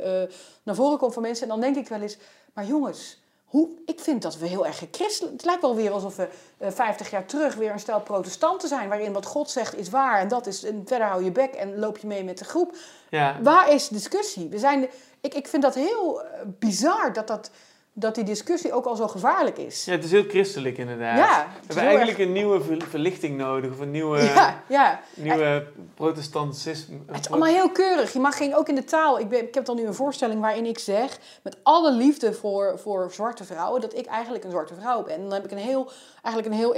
naar 0.63 0.75
voren 0.75 0.97
komen 0.97 1.13
van 1.13 1.23
mensen. 1.23 1.43
En 1.43 1.49
dan 1.49 1.61
denk 1.61 1.75
ik 1.75 1.87
wel 1.87 2.01
eens, 2.01 2.17
maar 2.53 2.65
jongens, 2.65 3.23
hoe, 3.45 3.69
ik 3.85 3.99
vind 3.99 4.21
dat 4.21 4.37
we 4.37 4.47
heel 4.47 4.65
erg 4.65 4.77
gechristelijk... 4.77 5.33
Het 5.33 5.45
lijkt 5.45 5.61
wel 5.61 5.75
weer 5.75 5.91
alsof 5.91 6.15
we 6.15 6.27
uh, 6.59 6.67
eh, 6.67 6.73
50 6.73 7.09
jaar 7.09 7.25
terug 7.25 7.55
weer 7.55 7.71
een 7.71 7.79
stel 7.79 8.01
protestanten 8.01 8.67
zijn... 8.67 8.89
waarin 8.89 9.13
wat 9.13 9.25
God 9.25 9.49
zegt 9.49 9.77
is 9.77 9.89
waar 9.89 10.19
en 10.19 10.27
dat 10.27 10.47
is... 10.47 10.63
en 10.63 10.83
verder 10.85 11.07
hou 11.07 11.23
je 11.23 11.31
bek 11.31 11.53
en 11.53 11.79
loop 11.79 11.97
je 11.97 12.07
mee 12.07 12.23
met 12.23 12.37
de 12.37 12.45
groep. 12.45 12.75
Ja. 13.09 13.41
Waar 13.41 13.71
is 13.71 13.87
discussie? 13.87 14.49
We 14.49 14.59
zijn 14.59 14.89
ik, 15.25 15.33
ik 15.33 15.47
vind 15.47 15.63
dat 15.63 15.75
heel 15.75 16.21
uh, 16.21 16.27
bizar 16.59 17.13
dat 17.13 17.27
dat 17.27 17.51
dat 17.97 18.15
die 18.15 18.23
discussie 18.23 18.73
ook 18.73 18.85
al 18.85 18.95
zo 18.95 19.07
gevaarlijk 19.07 19.57
is. 19.57 19.85
Ja, 19.85 19.91
het 19.91 20.03
is 20.03 20.11
heel 20.11 20.23
christelijk 20.27 20.77
inderdaad. 20.77 21.17
Ja, 21.17 21.47
we 21.67 21.73
hebben 21.73 21.83
eigenlijk 21.83 22.19
een 22.19 22.31
nieuwe 22.31 22.61
verlichting 22.89 23.37
nodig, 23.37 23.71
of 23.71 23.79
een 23.79 23.91
nieuwe, 23.91 24.21
ja, 24.21 24.63
ja. 24.69 25.01
nieuwe 25.13 25.67
protestantisme. 25.93 26.97
Het 27.05 27.19
is 27.19 27.29
allemaal 27.29 27.53
heel 27.53 27.69
keurig. 27.69 28.13
Je 28.13 28.19
mag 28.19 28.37
geen, 28.37 28.55
ook 28.55 28.69
in 28.69 28.75
de 28.75 28.83
taal. 28.83 29.19
Ik, 29.19 29.29
ben, 29.29 29.41
ik 29.47 29.53
heb 29.53 29.65
dan 29.65 29.75
nu 29.75 29.85
een 29.85 29.93
voorstelling 29.93 30.41
waarin 30.41 30.65
ik 30.65 30.79
zeg, 30.79 31.19
met 31.43 31.57
alle 31.63 31.91
liefde 31.91 32.33
voor, 32.33 32.79
voor 32.79 33.11
zwarte 33.11 33.43
vrouwen, 33.43 33.81
dat 33.81 33.97
ik 33.97 34.05
eigenlijk 34.05 34.43
een 34.43 34.51
zwarte 34.51 34.73
vrouw 34.79 35.03
ben. 35.03 35.13
En 35.13 35.21
dan 35.21 35.33
heb 35.33 35.43
ik 35.43 35.51
een 35.51 35.57
heel, 35.57 35.91
eigenlijk 36.21 36.55
een 36.55 36.59
heel 36.59 36.75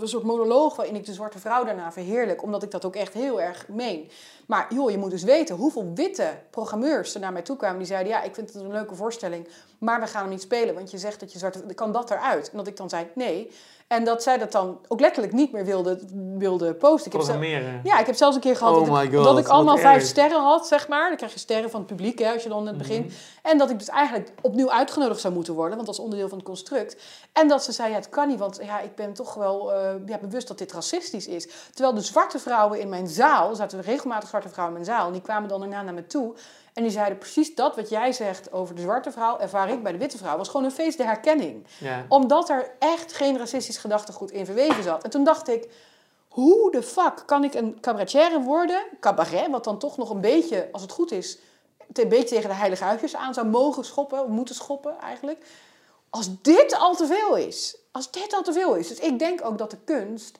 een 0.00 0.08
soort 0.08 0.24
monoloog 0.24 0.76
waarin 0.76 0.96
ik 0.96 1.06
de 1.06 1.12
zwarte 1.12 1.38
vrouw 1.38 1.64
daarna 1.64 1.92
verheerlijk, 1.92 2.42
omdat 2.42 2.62
ik 2.62 2.70
dat 2.70 2.84
ook 2.84 2.96
echt 2.96 3.12
heel 3.12 3.40
erg 3.40 3.68
meen. 3.68 4.10
Maar 4.50 4.74
joh, 4.74 4.90
je 4.90 4.98
moet 4.98 5.10
dus 5.10 5.22
weten 5.22 5.56
hoeveel 5.56 5.92
witte 5.94 6.38
programmeurs 6.50 7.14
er 7.14 7.20
naar 7.20 7.32
mij 7.32 7.42
toe 7.42 7.56
kwamen 7.56 7.78
die 7.78 7.86
zeiden, 7.86 8.12
ja, 8.12 8.22
ik 8.22 8.34
vind 8.34 8.52
het 8.52 8.62
een 8.62 8.72
leuke 8.72 8.94
voorstelling, 8.94 9.48
maar 9.78 10.00
we 10.00 10.06
gaan 10.06 10.20
hem 10.20 10.30
niet 10.30 10.40
spelen 10.42 10.74
want 10.74 10.90
je 10.90 10.98
zegt 10.98 11.20
dat 11.20 11.32
je 11.32 11.38
zwarte... 11.38 11.74
Kan 11.74 11.92
dat 11.92 12.10
eruit? 12.10 12.50
En 12.50 12.56
dat 12.56 12.66
ik 12.66 12.76
dan 12.76 12.88
zei, 12.88 13.06
nee. 13.14 13.50
En 13.90 14.04
dat 14.04 14.22
zij 14.22 14.38
dat 14.38 14.52
dan 14.52 14.78
ook 14.88 15.00
letterlijk 15.00 15.32
niet 15.32 15.52
meer 15.52 15.64
wilde, 15.64 15.98
wilde 16.38 16.74
posten. 16.74 17.06
Ik 17.06 17.12
heb 17.12 17.20
Programmeren. 17.20 17.80
ja, 17.84 17.98
ik 17.98 18.06
heb 18.06 18.14
zelfs 18.14 18.34
een 18.34 18.40
keer 18.42 18.56
gehad 18.56 18.72
Oh 18.72 18.86
dat, 18.86 19.02
ik, 19.02 19.14
God, 19.14 19.24
dat 19.24 19.38
ik 19.38 19.48
allemaal 19.48 19.78
vijf 19.78 19.96
erg. 19.96 20.06
sterren 20.06 20.40
had, 20.40 20.66
zeg 20.66 20.88
maar. 20.88 21.08
Dan 21.08 21.16
krijg 21.16 21.32
je 21.32 21.38
sterren 21.38 21.70
van 21.70 21.80
het 21.80 21.88
publiek, 21.88 22.18
hè, 22.18 22.32
als 22.32 22.42
je 22.42 22.48
dan 22.48 22.64
net 22.64 22.78
begint. 22.78 23.06
Mhm. 23.06 23.14
En 23.42 23.58
dat 23.58 23.70
ik 23.70 23.78
dus 23.78 23.88
eigenlijk 23.88 24.32
opnieuw 24.40 24.70
uitgenodigd 24.70 25.20
zou 25.20 25.34
moeten 25.34 25.54
worden, 25.54 25.74
want 25.74 25.86
dat 25.86 25.96
is 25.96 26.02
onderdeel 26.02 26.28
van 26.28 26.38
het 26.38 26.46
construct. 26.46 26.96
En 27.32 27.48
dat 27.48 27.64
ze 27.64 27.72
zei, 27.72 27.90
ja, 27.90 27.94
het 27.94 28.08
kan 28.08 28.28
niet, 28.28 28.38
want 28.38 28.58
ja, 28.62 28.80
ik 28.80 28.94
ben 28.94 29.12
toch 29.12 29.34
wel 29.34 29.72
eh, 29.72 29.90
ja, 30.06 30.18
bewust 30.18 30.48
dat 30.48 30.58
dit 30.58 30.72
racistisch 30.72 31.26
is. 31.26 31.48
Terwijl 31.72 31.94
de 31.94 32.00
zwarte 32.00 32.38
vrouwen 32.38 32.80
in 32.80 32.88
mijn 32.88 33.08
zaal, 33.08 33.50
er 33.50 33.56
zaten 33.56 33.82
regelmatig 33.82 34.28
zwarte 34.28 34.48
vrouwen 34.48 34.76
in 34.76 34.82
mijn 34.82 34.96
zaal, 34.96 35.06
en 35.06 35.12
die 35.12 35.22
kwamen 35.22 35.48
dan 35.48 35.60
daarna 35.60 35.82
naar 35.82 35.94
me 35.94 36.06
toe. 36.06 36.34
En 36.72 36.82
die 36.82 36.92
zeiden 36.92 37.18
precies 37.18 37.54
dat 37.54 37.76
wat 37.76 37.88
jij 37.88 38.12
zegt 38.12 38.52
over 38.52 38.74
de 38.74 38.80
zwarte 38.80 39.10
vrouw, 39.12 39.38
ervaar 39.38 39.70
ik 39.70 39.82
bij 39.82 39.92
de 39.92 39.98
witte 39.98 40.18
vrouw. 40.18 40.36
was 40.36 40.48
gewoon 40.48 40.66
een 40.66 40.72
feest 40.72 40.96
der 40.96 41.06
herkenning 41.06 41.66
Ja. 41.78 42.04
omdat 42.08 42.48
er 42.48 42.70
echt 42.78 43.12
geen 43.12 43.38
racistisch 43.38 43.76
gedachtegoed 43.78 44.30
in 44.30 44.44
verweven 44.44 44.82
zat. 44.82 45.04
En 45.04 45.10
toen 45.10 45.24
dacht 45.24 45.48
ik, 45.48 45.68
hoe 46.28 46.70
de 46.70 46.82
fuck 46.82 47.22
kan 47.26 47.44
ik 47.44 47.54
een 47.54 47.80
cabaretière 47.80 48.40
worden, 48.40 48.82
cabaret, 49.00 49.50
wat 49.50 49.64
dan 49.64 49.78
toch 49.78 49.96
nog 49.96 50.10
een 50.10 50.20
beetje, 50.20 50.68
als 50.72 50.82
het 50.82 50.92
goed 50.92 51.12
is, 51.12 51.38
een 51.92 52.08
beetje 52.08 52.34
tegen 52.34 52.48
de 52.48 52.54
heilige 52.54 52.84
huisjes 52.84 53.16
aan 53.16 53.34
zou 53.34 53.46
mogen 53.46 53.84
schoppen, 53.84 54.22
of 54.22 54.28
moeten 54.28 54.54
schoppen 54.54 54.98
eigenlijk. 54.98 55.44
Als 56.10 56.28
dit 56.42 56.76
al 56.78 56.94
te 56.94 57.06
veel 57.06 57.36
is. 57.36 57.76
Als 57.92 58.10
dit 58.10 58.34
al 58.34 58.42
te 58.42 58.52
veel 58.52 58.74
is. 58.74 58.88
Dus 58.88 58.98
ik 58.98 59.18
denk 59.18 59.44
ook 59.44 59.58
dat 59.58 59.70
de 59.70 59.78
kunst. 59.84 60.38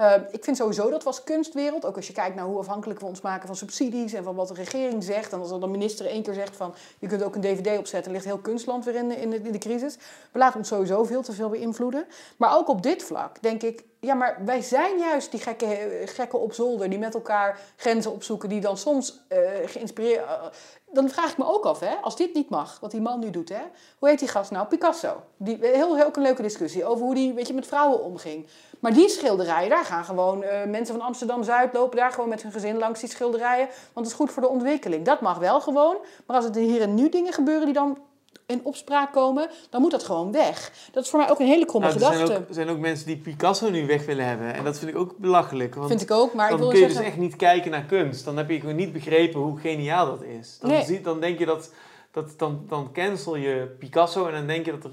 Eh, 0.00 0.12
ik 0.30 0.44
vind 0.44 0.56
sowieso 0.56 0.90
dat 0.90 1.02
we 1.02 1.06
als 1.06 1.24
kunstwereld, 1.24 1.86
ook 1.86 1.96
als 1.96 2.06
je 2.06 2.12
kijkt 2.12 2.36
naar 2.36 2.44
hoe 2.44 2.58
afhankelijk 2.58 3.00
we 3.00 3.06
ons 3.06 3.20
maken 3.20 3.46
van 3.46 3.56
subsidies 3.56 4.12
en 4.12 4.24
van 4.24 4.34
wat 4.34 4.48
de 4.48 4.54
regering 4.54 5.04
zegt. 5.04 5.32
En 5.32 5.38
als 5.38 5.48
dan 5.48 5.60
de 5.60 5.66
minister 5.66 6.06
één 6.06 6.22
keer 6.22 6.34
zegt 6.34 6.56
van 6.56 6.74
je 6.98 7.06
kunt 7.06 7.22
ook 7.22 7.34
een 7.34 7.40
dvd 7.40 7.78
opzetten, 7.78 8.12
ligt 8.12 8.24
heel 8.24 8.38
kunstland 8.38 8.84
weer 8.84 8.94
in 8.94 9.08
de, 9.08 9.16
in 9.16 9.52
de, 9.52 9.58
crisis. 9.58 9.96
We 10.32 10.38
laten 10.38 10.58
ons 10.58 10.68
sowieso 10.68 11.04
veel 11.04 11.22
te 11.22 11.32
veel 11.32 11.48
beïnvloeden. 11.48 12.06
Maar 12.36 12.56
ook 12.56 12.68
op 12.68 12.82
dit 12.82 13.02
vlak 13.02 13.42
denk 13.42 13.62
ik, 13.62 13.84
ja, 14.00 14.14
maar 14.14 14.38
wij 14.44 14.62
zijn 14.62 14.98
juist 14.98 15.30
die 15.30 15.40
gekke, 15.40 15.66
eh, 15.66 16.08
gekken 16.08 16.40
op 16.40 16.52
zolder 16.52 16.90
die 16.90 16.98
met 16.98 17.14
elkaar 17.14 17.60
grenzen 17.76 18.12
opzoeken, 18.12 18.48
die 18.48 18.60
dan 18.60 18.76
soms 18.76 19.20
eh 19.28 19.38
geïnspireerd. 19.64 20.24
eh, 20.24 20.44
dan 20.92 21.08
vraag 21.08 21.30
ik 21.30 21.38
me 21.38 21.44
ook 21.44 21.64
af, 21.64 21.80
hè, 21.80 21.94
als 21.94 22.16
dit 22.16 22.34
niet 22.34 22.50
mag, 22.50 22.80
wat 22.80 22.90
die 22.90 23.00
man 23.00 23.20
nu 23.20 23.30
doet, 23.30 23.48
hè, 23.48 23.62
hoe 23.98 24.08
heet 24.08 24.18
die 24.18 24.28
gast 24.28 24.50
nou? 24.50 24.66
Picasso. 24.66 25.22
Die, 25.36 25.58
heel, 25.60 25.96
heel 25.96 26.06
ook 26.06 26.16
een 26.16 26.22
leuke 26.22 26.42
discussie 26.42 26.84
over 26.84 27.04
hoe 27.04 27.14
die 27.14 27.32
weet 27.32 27.46
je, 27.46 27.54
met 27.54 27.66
vrouwen 27.66 28.02
omging. 28.02 28.46
Maar 28.80 28.92
die 28.92 29.08
schilderijen, 29.08 29.70
daar 29.70 29.84
gaan 29.84 30.04
gewoon 30.04 30.42
eh, 30.42 30.64
mensen 30.66 30.94
van 30.96 31.04
Amsterdam-Zuid 31.06 31.72
lopen 31.72 31.96
daar 31.96 32.12
gewoon 32.12 32.28
met 32.28 32.42
hun 32.42 32.52
gezin 32.52 32.78
langs 32.78 33.00
die 33.00 33.08
schilderijen. 33.08 33.66
Want 33.66 34.06
het 34.06 34.06
is 34.06 34.12
goed 34.12 34.30
voor 34.32 34.42
de 34.42 34.48
ontwikkeling. 34.48 35.04
Dat 35.04 35.20
mag 35.20 35.38
wel 35.38 35.60
gewoon. 35.60 35.96
Maar 36.26 36.36
als 36.36 36.44
er 36.44 36.54
hier 36.56 36.80
en 36.80 36.94
nu 36.94 37.08
dingen 37.08 37.32
gebeuren 37.32 37.64
die 37.64 37.74
dan 37.74 37.98
in 38.46 38.60
opspraak 38.62 39.12
komen, 39.12 39.48
dan 39.70 39.80
moet 39.80 39.90
dat 39.90 40.02
gewoon 40.04 40.32
weg. 40.32 40.72
Dat 40.92 41.04
is 41.04 41.10
voor 41.10 41.18
mij 41.18 41.30
ook 41.30 41.38
een 41.38 41.46
hele 41.46 41.64
kromme 41.64 41.86
Nou, 41.88 41.98
er 42.00 42.04
zijn 42.06 42.18
gedachte. 42.20 42.42
ook, 42.42 42.48
er 42.48 42.54
zijn 42.54 42.68
ook 42.68 42.78
mensen 42.78 43.06
die 43.06 43.16
Picasso 43.16 43.70
nu 43.70 43.86
weg 43.86 44.06
willen 44.06 44.24
hebben. 44.26 44.54
En 44.54 44.64
dat 44.64 44.78
vind 44.78 44.90
ik 44.90 44.96
ook 44.96 45.16
belachelijk. 45.16 45.74
Want 45.74 45.88
Vind 45.88 46.02
ik 46.02 46.10
ook, 46.10 46.34
maar 46.34 46.44
ik 46.44 46.50
dan 46.50 46.60
wil 46.60 46.68
kun 46.68 46.78
je 46.78 46.84
zeggen... 46.84 47.02
dus 47.04 47.10
echt 47.12 47.20
niet 47.20 47.36
kijken 47.36 47.70
naar 47.70 47.82
kunst. 47.84 48.24
Dan 48.24 48.36
heb 48.36 48.50
je 48.50 48.60
gewoon 48.60 48.76
niet 48.76 48.92
begrepen 48.92 49.40
hoe 49.40 49.58
geniaal 49.58 50.06
dat 50.06 50.22
is. 50.22 50.58
Dan, 50.60 50.70
Nee. 50.70 50.84
zie- 50.84 51.00
dan 51.00 51.20
denk 51.20 51.38
je 51.38 51.46
dat, 51.46 51.72
dat 52.10 52.38
dan, 52.38 52.64
dan 52.68 52.90
cancel 52.92 53.36
je 53.36 53.74
Picasso 53.78 54.26
en 54.26 54.32
dan 54.32 54.46
denk 54.46 54.64
je 54.64 54.70
dat 54.70 54.84
er, 54.84 54.90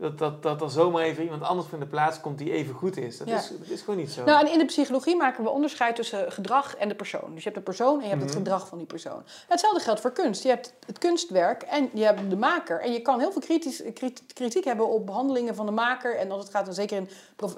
dat, 0.00 0.18
dat, 0.18 0.42
dat 0.42 0.62
er 0.62 0.70
zomaar 0.70 1.02
even 1.02 1.22
iemand 1.22 1.42
anders 1.42 1.68
van 1.68 1.78
de 1.80 1.86
plaats 1.86 2.20
komt 2.20 2.38
die 2.38 2.52
even 2.52 2.74
goed 2.74 2.96
is. 2.96 3.18
Dat, 3.18 3.28
Ja. 3.28 3.36
is, 3.36 3.48
dat 3.58 3.68
is 3.68 3.80
gewoon 3.80 3.96
niet 4.00 4.10
zo. 4.10 4.24
Nou, 4.24 4.46
en 4.46 4.52
in 4.52 4.58
de 4.58 4.64
psychologie 4.64 5.16
maken 5.16 5.44
we 5.44 5.50
onderscheid 5.50 5.96
tussen 5.96 6.32
gedrag 6.32 6.76
en 6.76 6.88
de 6.88 6.94
persoon. 6.94 7.34
Dus 7.34 7.42
je 7.44 7.50
hebt 7.50 7.54
de 7.54 7.60
persoon 7.70 7.96
en 7.98 8.02
je 8.04 8.08
hebt 8.08 8.20
het 8.22 8.30
Mhm. 8.30 8.38
gedrag 8.38 8.68
van 8.68 8.78
die 8.78 8.86
persoon. 8.86 9.22
Hetzelfde 9.48 9.80
geldt 9.80 10.00
voor 10.00 10.12
kunst. 10.12 10.42
Je 10.42 10.48
hebt 10.48 10.72
het 10.86 10.98
kunstwerk 10.98 11.62
en 11.62 11.90
je 11.92 12.04
hebt 12.04 12.30
de 12.30 12.36
maker. 12.36 12.80
En 12.80 12.92
je 12.92 13.00
kan 13.00 13.18
heel 13.20 13.32
veel 13.32 13.40
kritisch, 13.40 13.82
krit- 13.94 14.22
kritiek 14.32 14.64
hebben 14.64 14.88
op 14.88 15.06
behandelingen 15.06 15.54
van 15.54 15.66
de 15.66 15.72
maker. 15.72 16.16
En 16.16 16.30
als 16.30 16.42
het 16.42 16.50
gaat 16.52 16.64
dan 16.64 16.74
zeker 16.74 16.96
in 16.96 17.08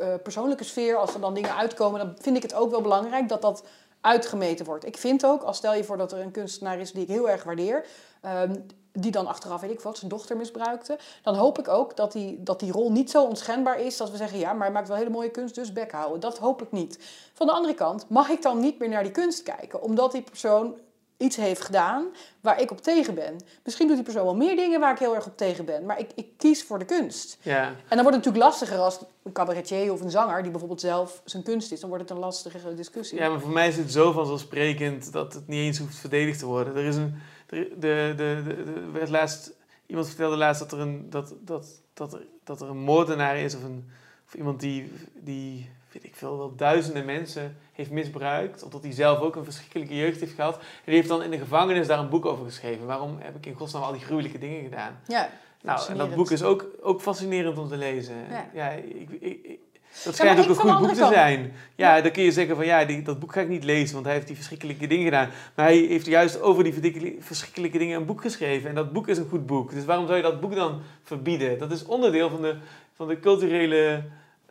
eh, 0.00 0.14
persoonlijke 0.22 0.64
sfeer, 0.64 0.96
als 0.96 1.14
er 1.14 1.20
dan 1.20 1.34
dingen 1.34 1.56
uitkomen, 1.56 2.00
dan 2.00 2.14
vind 2.20 2.36
ik 2.36 2.42
het 2.42 2.54
ook 2.54 2.70
wel 2.70 2.80
belangrijk 2.80 3.28
dat 3.28 3.42
dat 3.42 3.64
uitgemeten 4.00 4.64
wordt. 4.66 4.86
Ik 4.86 4.96
vind 4.96 5.26
ook, 5.26 5.42
als 5.42 5.56
stel 5.56 5.74
je 5.74 5.84
voor 5.84 5.96
dat 5.96 6.12
er 6.12 6.18
een 6.20 6.30
kunstenaar 6.30 6.78
is 6.78 6.92
die 6.92 7.02
ik 7.02 7.08
heel 7.08 7.30
erg 7.30 7.42
waardeer, 7.44 7.84
ehm, 8.20 8.54
die 8.92 9.10
dan 9.10 9.26
achteraf, 9.26 9.60
weet 9.60 9.70
ik 9.70 9.80
wat, 9.80 9.98
zijn 9.98 10.10
dochter 10.10 10.36
misbruikte, 10.36 10.98
dan 11.22 11.34
hoop 11.34 11.58
ik 11.58 11.68
ook 11.68 11.96
dat 11.96 12.12
die, 12.12 12.42
dat 12.42 12.60
die 12.60 12.72
rol 12.72 12.92
niet 12.92 13.10
zo 13.10 13.24
onschendbaar 13.24 13.80
is 13.80 13.96
dat 13.96 14.10
we 14.10 14.16
zeggen, 14.16 14.38
ja, 14.38 14.52
maar 14.52 14.62
hij 14.62 14.72
maakt 14.72 14.88
wel 14.88 14.96
hele 14.96 15.10
mooie 15.10 15.30
kunst, 15.30 15.54
dus 15.54 15.72
bek 15.72 15.92
houden. 15.92 16.20
Dat 16.20 16.38
hoop 16.38 16.62
ik 16.62 16.72
niet. 16.72 16.98
Van 17.32 17.46
de 17.46 17.52
andere 17.52 17.74
kant 17.74 18.04
mag 18.08 18.28
ik 18.28 18.42
dan 18.42 18.60
niet 18.60 18.78
meer 18.78 18.88
naar 18.88 19.02
die 19.02 19.12
kunst 19.12 19.42
kijken, 19.42 19.82
omdat 19.82 20.12
die 20.12 20.22
persoon 20.22 20.74
iets 21.22 21.36
heeft 21.36 21.60
gedaan 21.60 22.06
waar 22.40 22.60
ik 22.60 22.70
op 22.70 22.80
tegen 22.80 23.14
ben. 23.14 23.36
Misschien 23.64 23.86
doet 23.86 23.96
die 23.96 24.04
persoon 24.04 24.24
wel 24.24 24.36
meer 24.36 24.56
dingen 24.56 24.80
waar 24.80 24.92
ik 24.92 24.98
heel 24.98 25.14
erg 25.14 25.26
op 25.26 25.36
tegen 25.36 25.64
ben, 25.64 25.86
maar 25.86 25.98
ik, 25.98 26.10
ik 26.14 26.26
kies 26.36 26.64
voor 26.64 26.78
de 26.78 26.84
kunst. 26.84 27.38
ja. 27.42 27.66
En 27.66 27.74
dan 27.96 28.02
wordt 28.02 28.16
het 28.16 28.24
natuurlijk 28.24 28.44
lastiger 28.44 28.78
als 28.78 28.98
een 29.22 29.32
cabaretier 29.32 29.92
of 29.92 30.00
een 30.00 30.10
zanger 30.10 30.42
die 30.42 30.50
bijvoorbeeld 30.50 30.80
zelf 30.80 31.22
zijn 31.24 31.42
kunst 31.42 31.72
is. 31.72 31.80
Dan 31.80 31.88
wordt 31.88 32.04
het 32.04 32.12
een 32.12 32.24
lastige 32.24 32.74
discussie. 32.74 33.18
ja, 33.18 33.28
maar 33.28 33.40
voor 33.40 33.50
mij 33.50 33.68
is 33.68 33.76
het 33.76 33.92
zo 33.92 34.12
vanzelfsprekend 34.12 35.12
dat 35.12 35.32
het 35.32 35.48
niet 35.48 35.60
eens 35.60 35.78
hoeft 35.78 35.96
verdedigd 35.96 36.38
te 36.38 36.46
worden. 36.46 36.76
Er 36.76 36.84
is 36.84 36.96
een... 36.96 37.14
de, 37.58 37.74
de, 37.80 38.14
de, 38.16 38.90
werd 38.92 39.08
laatst, 39.08 39.52
iemand 39.86 40.06
vertelde 40.08 40.36
laatst 40.36 40.60
dat 40.60 40.72
er 40.72 40.78
een, 40.80 41.06
dat, 41.10 41.34
dat, 41.40 41.82
dat 41.94 42.12
er, 42.12 42.26
dat 42.44 42.60
er 42.60 42.68
een 42.68 42.78
moordenaar 42.78 43.36
is 43.36 43.54
of, 43.54 43.62
een, 43.64 43.90
of 44.26 44.34
iemand 44.34 44.60
die, 44.60 44.92
die, 45.14 45.70
weet 45.92 46.04
ik 46.04 46.16
veel, 46.16 46.38
wel 46.38 46.54
duizenden 46.56 47.04
mensen 47.04 47.56
heeft 47.72 47.90
misbruikt. 47.90 48.62
Omdat 48.62 48.82
hij 48.82 48.92
zelf 48.92 49.18
ook 49.20 49.36
een 49.36 49.44
verschrikkelijke 49.44 49.96
jeugd 49.96 50.20
heeft 50.20 50.34
gehad. 50.34 50.56
En 50.56 50.62
die 50.84 50.94
heeft 50.94 51.08
dan 51.08 51.22
in 51.22 51.30
de 51.30 51.38
gevangenis 51.38 51.86
daar 51.86 51.98
een 51.98 52.08
boek 52.08 52.26
over 52.26 52.44
geschreven. 52.44 52.86
Waarom 52.86 53.16
heb 53.18 53.36
ik 53.36 53.46
in 53.46 53.54
godsnaam 53.54 53.82
al 53.82 53.92
die 53.92 54.00
gruwelijke 54.00 54.38
dingen 54.38 54.62
gedaan? 54.62 55.00
Ja, 55.08 55.30
Nou, 55.62 55.88
en 55.90 55.96
dat 55.96 56.14
boek 56.14 56.30
is 56.30 56.42
ook, 56.42 56.66
ook 56.80 57.00
fascinerend 57.00 57.58
om 57.58 57.68
te 57.68 57.76
lezen. 57.76 58.16
Ja. 58.30 58.46
Ja, 58.54 58.68
ik, 58.70 59.10
ik, 59.10 59.42
ik- 59.44 59.60
dat 60.04 60.16
schijnt 60.16 60.40
ook 60.40 60.48
een 60.48 60.54
goed 60.54 60.78
boek 60.78 60.88
te 60.88 61.06
zijn. 61.12 61.52
Ja, 61.74 62.00
dan 62.00 62.10
kun 62.10 62.22
je 62.22 62.32
zeggen 62.32 62.56
van 62.56 62.66
ja, 62.66 62.84
die, 62.84 63.02
dat 63.02 63.18
boek 63.18 63.32
ga 63.32 63.40
ik 63.40 63.48
niet 63.48 63.64
lezen, 63.64 63.94
want 63.94 64.04
hij 64.04 64.14
heeft 64.14 64.26
die 64.26 64.36
verschrikkelijke 64.36 64.86
dingen 64.86 65.04
gedaan. 65.04 65.28
Maar 65.54 65.66
hij 65.66 65.76
heeft 65.76 66.06
juist 66.06 66.40
over 66.40 66.64
die 66.64 67.18
verschrikkelijke 67.20 67.78
dingen 67.78 67.96
een 68.00 68.06
boek 68.06 68.20
geschreven. 68.20 68.68
En 68.68 68.74
dat 68.74 68.92
boek 68.92 69.08
is 69.08 69.18
een 69.18 69.28
goed 69.28 69.46
boek. 69.46 69.70
Dus 69.70 69.84
waarom 69.84 70.06
zou 70.06 70.16
je 70.16 70.22
dat 70.22 70.40
boek 70.40 70.54
dan 70.54 70.80
verbieden? 71.02 71.58
Dat 71.58 71.72
is 71.72 71.84
onderdeel 71.84 72.30
van 72.30 72.42
de, 72.42 72.56
van 72.94 73.08
de 73.08 73.20
culturele 73.20 74.02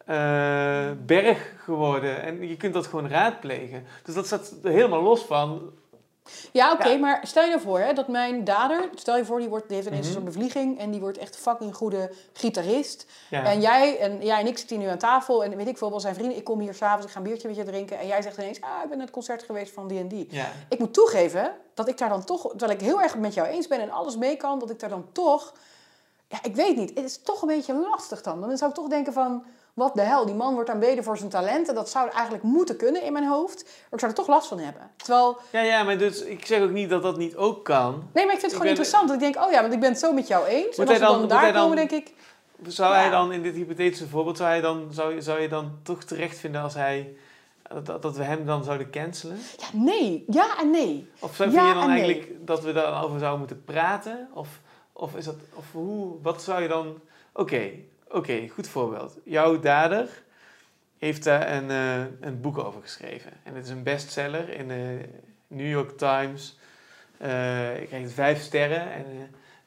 eh, 0.05 0.89
berg 1.05 1.53
geworden. 1.63 2.21
En 2.21 2.47
je 2.47 2.57
kunt 2.57 2.73
dat 2.73 2.87
gewoon 2.87 3.07
raadplegen. 3.07 3.83
Dus 4.03 4.15
dat 4.15 4.25
staat 4.25 4.53
helemaal 4.63 5.03
los 5.03 5.21
van. 5.21 5.61
Ja, 6.51 6.71
oké, 6.71 6.87
Ja. 6.87 6.97
maar 6.97 7.19
stel 7.23 7.43
je 7.43 7.59
voor 7.59 7.79
hè, 7.79 7.93
dat 7.93 8.07
mijn 8.07 8.43
dader, 8.43 8.89
stel 8.95 9.17
je 9.17 9.25
voor, 9.25 9.39
die, 9.39 9.49
wordt, 9.49 9.67
die 9.67 9.75
heeft 9.75 9.87
ineens 9.87 10.07
Mhm. 10.09 10.17
een 10.17 10.23
bevlieging 10.23 10.79
en 10.79 10.91
die 10.91 10.99
wordt 10.99 11.17
echt 11.17 11.35
fucking 11.37 11.75
goede 11.75 12.11
gitarist. 12.33 13.05
Ja. 13.29 13.43
En 13.43 13.61
jij 13.61 13.99
en, 13.99 14.25
jij 14.25 14.39
en 14.39 14.47
ik 14.47 14.57
zitten 14.57 14.79
nu 14.79 14.85
aan 14.87 14.97
tafel 14.97 15.43
en 15.43 15.55
weet 15.55 15.67
ik 15.67 15.77
veel, 15.77 15.89
wel 15.89 15.99
zijn 15.99 16.15
vrienden, 16.15 16.37
ik 16.37 16.43
kom 16.43 16.59
hier 16.59 16.73
s'avonds, 16.73 17.05
ik 17.05 17.11
ga 17.11 17.17
een 17.17 17.23
biertje 17.23 17.47
met 17.47 17.57
je 17.57 17.63
drinken 17.63 17.99
en 17.99 18.07
jij 18.07 18.21
zegt 18.21 18.37
ineens, 18.37 18.61
ah, 18.61 18.69
ik 18.83 18.87
ben 18.89 18.97
naar 18.97 19.05
het 19.05 19.15
concert 19.15 19.43
geweest 19.43 19.73
van 19.73 19.87
die 19.87 19.99
en 19.99 20.07
die. 20.07 20.27
ja. 20.29 20.45
Ik 20.69 20.79
moet 20.79 20.93
toegeven 20.93 21.53
dat 21.73 21.87
ik 21.87 21.97
daar 21.97 22.09
dan 22.09 22.23
toch, 22.23 22.49
terwijl 22.49 22.71
ik 22.71 22.81
heel 22.81 23.01
erg 23.01 23.17
met 23.17 23.33
jou 23.33 23.47
eens 23.47 23.67
ben 23.67 23.79
en 23.79 23.91
alles 23.91 24.17
mee 24.17 24.35
kan, 24.37 24.59
dat 24.59 24.69
ik 24.69 24.79
daar 24.79 24.89
dan 24.89 25.05
toch, 25.11 25.53
ja, 26.27 26.37
ik 26.43 26.55
weet 26.55 26.75
niet, 26.75 26.89
het 26.89 27.03
is 27.03 27.17
toch 27.21 27.41
een 27.41 27.47
beetje 27.47 27.73
lastig 27.73 28.21
dan. 28.21 28.41
Dan 28.41 28.57
zou 28.57 28.69
ik 28.69 28.75
toch 28.75 28.87
denken 28.87 29.13
van, 29.13 29.43
wat 29.73 29.93
de 29.95 30.01
hel, 30.01 30.25
die 30.25 30.35
man 30.35 30.53
wordt 30.53 30.69
aanbeden 30.69 31.03
voor 31.03 31.17
zijn 31.17 31.29
talenten, 31.29 31.75
dat 31.75 31.89
zou 31.89 32.09
eigenlijk 32.09 32.43
moeten 32.43 32.77
kunnen 32.77 33.03
in 33.03 33.13
mijn 33.13 33.27
hoofd, 33.27 33.63
maar 33.63 33.73
ik 33.91 33.99
zou 33.99 34.11
er 34.11 34.17
toch 34.17 34.27
last 34.27 34.47
van 34.47 34.59
hebben. 34.59 34.91
Terwijl, 34.95 35.37
Ja, 35.51 35.61
ja, 35.61 35.83
maar 35.83 35.97
dus, 35.97 36.21
ik 36.23 36.45
zeg 36.45 36.61
ook 36.61 36.69
niet 36.71 36.89
dat 36.89 37.03
dat 37.03 37.17
niet 37.17 37.35
ook 37.35 37.65
kan. 37.65 37.91
nee, 38.13 38.25
maar 38.25 38.33
ik 38.33 38.39
vind 38.39 38.41
het 38.41 38.51
gewoon 38.51 38.59
ben- 38.59 38.67
interessant, 38.69 39.07
dat 39.07 39.15
ik 39.21 39.33
denk, 39.33 39.45
oh 39.45 39.51
ja, 39.51 39.61
want 39.61 39.73
ik 39.73 39.79
ben 39.79 39.89
het 39.89 39.99
zo 39.99 40.13
met 40.13 40.27
jou 40.27 40.45
eens. 40.45 40.77
Moet 40.77 40.87
en 40.87 40.87
als 40.87 40.89
hij 40.89 40.99
we 40.99 41.05
dan- 41.05 41.19
dan, 41.19 41.27
daar 41.27 41.53
dan- 41.53 41.61
komen, 41.61 41.75
denk 41.77 41.91
ik, 41.91 42.13
Zou 42.67 42.93
Ja. 42.93 42.99
hij 42.99 43.09
dan 43.09 43.31
in 43.31 43.41
dit 43.41 43.55
hypothetische 43.55 44.07
voorbeeld, 44.07 44.37
zou, 44.37 44.49
hij 44.49 44.61
dan, 44.61 44.87
zou, 44.91 45.13
je- 45.15 45.21
zou 45.21 45.39
je 45.39 45.49
dan 45.49 45.71
toch 45.83 46.03
terecht 46.03 46.37
vinden 46.39 46.61
als 46.61 46.73
hij, 46.73 47.15
dat, 47.83 48.01
dat 48.01 48.15
we 48.17 48.23
hem 48.23 48.45
dan 48.45 48.63
zouden 48.63 48.89
cancelen? 48.91 49.37
ja, 49.57 49.65
nee, 49.73 50.23
ja 50.27 50.59
en 50.59 50.69
nee. 50.71 51.09
Of 51.19 51.35
zou, 51.35 51.51
Ja 51.51 51.67
je 51.67 51.73
dan 51.73 51.87
nee. 51.89 51.99
eigenlijk 52.01 52.47
dat 52.47 52.61
we 52.63 52.71
daarover 52.73 53.19
zouden 53.19 53.39
moeten 53.39 53.63
praten? 53.65 54.27
Of, 54.33 54.47
of 54.93 55.15
is 55.15 55.25
dat, 55.25 55.35
of 55.53 55.65
hoe, 55.71 56.13
wat 56.21 56.41
zou 56.41 56.61
je 56.61 56.67
dan, 56.67 56.99
oké, 57.33 57.69
oké, 58.11 58.47
goed 58.47 58.67
voorbeeld. 58.67 59.17
Jouw 59.23 59.59
dader 59.59 60.23
heeft 60.97 61.23
daar 61.23 61.51
een, 61.51 61.69
eh, 61.69 62.27
een 62.27 62.41
boek 62.41 62.57
over 62.57 62.81
geschreven. 62.81 63.31
En 63.43 63.55
het 63.55 63.65
is 63.65 63.71
een 63.71 63.83
bestseller 63.83 64.49
in 64.49 64.67
de 64.67 64.99
New 65.47 65.69
York 65.69 65.97
Times. 65.97 66.59
Eh 67.17 67.81
ik 67.81 67.87
krijg 67.87 68.11
vijf 68.11 68.41
sterren 68.41 68.91
en 68.91 69.05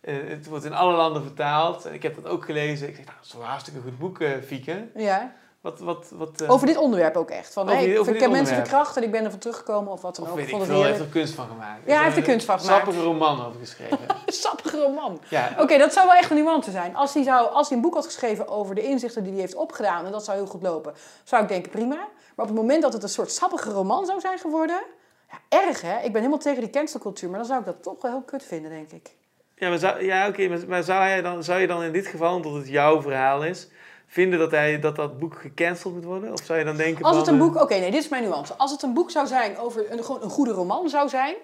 eh, 0.01 0.15
het 0.29 0.47
wordt 0.47 0.65
in 0.65 0.73
alle 0.73 0.97
landen 0.97 1.23
vertaald. 1.23 1.85
En 1.85 1.95
ik 1.95 2.03
heb 2.03 2.15
dat 2.15 2.27
ook 2.27 2.45
gelezen. 2.45 2.89
Ik 2.89 2.97
zeg, 2.97 3.05
nou, 3.05 3.17
dat 3.17 3.27
is 3.27 3.33
wel 3.33 3.43
een 3.43 3.49
hartstikke 3.49 3.81
goed 3.81 3.99
boek, 3.99 4.25
Fieke. 4.47 4.87
Ja. 4.95 5.35
Wat, 5.65 5.79
wat, 5.79 6.11
wat, 6.15 6.41
eh, 6.41 6.51
Over 6.51 6.67
dit 6.67 6.77
onderwerp 6.77 7.17
ook 7.17 7.31
echt. 7.31 7.53
Van, 7.53 7.63
Over 7.63 7.77
hey, 7.77 7.87
dit- 7.87 8.07
ik, 8.07 8.21
heb 8.21 8.31
mensen 8.31 8.55
verkracht 8.55 8.97
en 8.97 9.03
ik 9.03 9.11
ben 9.11 9.25
ervan 9.25 9.39
teruggekomen 9.39 9.93
of 9.93 10.01
wat 10.01 10.17
dan 10.17 10.25
of 10.25 10.31
ook. 10.31 10.37
weet 10.37 10.49
Ik 10.49 10.55
ik 10.55 10.63
veel, 10.63 10.81
hij 10.81 10.89
heeft 10.89 11.01
er 11.01 11.07
kunst 11.07 11.35
van 11.35 11.47
gemaakt. 11.47 11.81
Ja, 11.87 11.95
hij 11.95 12.03
heeft 12.03 12.17
er 12.17 12.23
een 12.23 12.29
kunst 12.29 12.47
van 12.47 12.61
gemaakt. 12.61 12.85
sappige 12.85 13.05
roman 13.05 13.47
over 13.47 13.61
geschreven. 13.61 13.99
Een 14.27 14.33
sappige 14.33 14.81
roman. 14.81 15.21
ja, 15.29 15.55
Oké, 15.59 15.79
dat 15.79 15.93
zou 15.93 16.07
wel 16.07 16.17
echt 16.17 16.31
een 16.31 16.37
nuance 16.37 16.71
zijn. 16.71 16.97
Als 16.97 17.15
hij, 17.15 17.23
zou, 17.23 17.49
als 17.51 17.69
hij 17.69 17.77
een 17.77 17.83
boek 17.83 17.95
had 17.95 18.05
geschreven 18.05 18.49
over 18.49 18.75
de 18.75 18.83
inzichten 18.83 19.23
die 19.23 19.33
hij 19.33 19.41
heeft 19.41 19.55
opgedaan... 19.55 20.05
en 20.05 20.13
dat 20.13 20.25
zou 20.25 20.37
heel 20.37 20.47
goed 20.47 20.63
lopen, 20.63 20.95
zou 21.25 21.43
ik 21.43 21.49
denken 21.49 21.71
prima. 21.71 21.95
Maar 22.35 22.47
op 22.47 22.47
het 22.47 22.55
moment 22.55 22.83
dat 22.83 22.93
het 22.93 23.03
een 23.03 23.09
soort 23.09 23.33
sappige 23.33 23.71
roman 23.71 24.07
zou 24.07 24.21
zijn 24.21 24.39
geworden... 24.39 24.83
Ja, 25.31 25.59
erg 25.59 25.81
hè? 25.81 25.97
Ik 25.97 26.13
ben 26.13 26.17
helemaal 26.17 26.39
tegen 26.39 26.61
die 26.61 26.71
cancelcultuur, 26.71 27.29
maar 27.29 27.39
dan 27.39 27.47
zou 27.49 27.61
ik 27.61 27.67
dat 27.67 27.83
toch 27.83 28.03
wel 28.03 28.11
heel 28.11 28.23
kut 28.23 28.45
vinden, 28.45 28.71
denk 28.71 28.91
ik. 28.91 29.11
Ja, 29.57 29.69
maar, 29.69 29.79
zou, 29.79 30.05
ja, 30.05 30.29
oké, 30.29 30.49
maar, 30.49 30.59
maar 30.69 30.83
zou, 30.83 31.03
hij 31.03 31.23
dan, 31.23 31.45
zou 31.45 31.61
je 31.61 31.67
dan 31.67 31.83
in 31.83 31.93
dit 31.93 32.07
geval, 32.07 32.35
omdat 32.35 32.53
het 32.53 32.69
jouw 32.69 33.03
verhaal 33.03 33.45
is, 33.45 33.69
vinden 34.15 34.39
dat, 34.39 34.51
hij, 34.51 34.81
dat 34.81 34.97
dat 34.97 35.19
boek 35.19 35.35
gecanceld 35.41 35.95
moet 35.95 36.05
worden? 36.05 36.33
Of 36.33 36.41
zou 36.45 36.59
je 36.59 36.65
dan 36.65 36.77
denken 36.77 37.05
Als 37.05 37.17
het 37.17 37.27
een 37.27 37.35
eh, 37.35 37.41
boek, 37.41 37.63
oké, 37.63 37.75
nee, 37.75 37.91
dit 37.91 38.03
is 38.03 38.09
mijn 38.09 38.23
nuance. 38.23 38.55
Als 38.55 38.71
het 38.71 38.83
een 38.83 38.95
boek 38.95 39.11
zou 39.11 39.27
zijn 39.27 39.59
over 39.59 39.93
een, 39.93 40.05
gewoon 40.05 40.23
een 40.23 40.31
goede 40.31 40.51
roman 40.51 40.89
zou 40.89 41.09
zijn, 41.09 41.35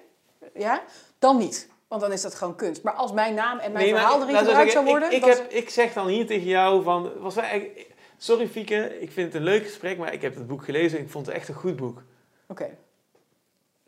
ja, 0.55 0.83
dan 1.19 1.39
niet. 1.39 1.69
Want 1.89 2.01
dan 2.01 2.13
is 2.13 2.23
dat 2.23 2.35
gewoon 2.35 2.55
kunst. 2.55 2.83
Maar 2.83 2.93
als 2.93 3.13
mijn 3.13 3.35
naam 3.35 3.59
en 3.59 3.73
mijn 3.73 3.85
Nee, 3.85 3.95
verhaal 3.95 4.23
erin 4.23 4.37
gebruikt 4.37 4.73
zou 4.73 4.85
worden, 4.85 5.13
Ik, 5.13 5.25
heb, 5.25 5.51
ik 5.51 5.71
zeg 5.71 5.93
dan 5.93 6.07
hier 6.07 6.27
tegen 6.27 6.47
jou 6.47 6.83
van... 6.83 7.11
Was 7.19 7.37
eigenlijk- 7.37 7.87
sorry 8.17 8.49
Fieke, 8.49 9.01
ik 9.01 9.13
vind 9.13 9.27
het 9.27 9.37
een 9.37 9.49
leuk 9.49 9.63
gesprek, 9.63 9.99
maar 9.99 10.13
ik 10.13 10.23
heb 10.23 10.35
het 10.35 10.47
boek 10.47 10.65
gelezen 10.65 10.99
en 10.99 11.05
ik 11.05 11.11
vond 11.11 11.27
het 11.27 11.35
echt 11.35 11.49
een 11.49 11.55
goed 11.55 11.77
boek. 11.77 12.03
Oké. 12.49 12.69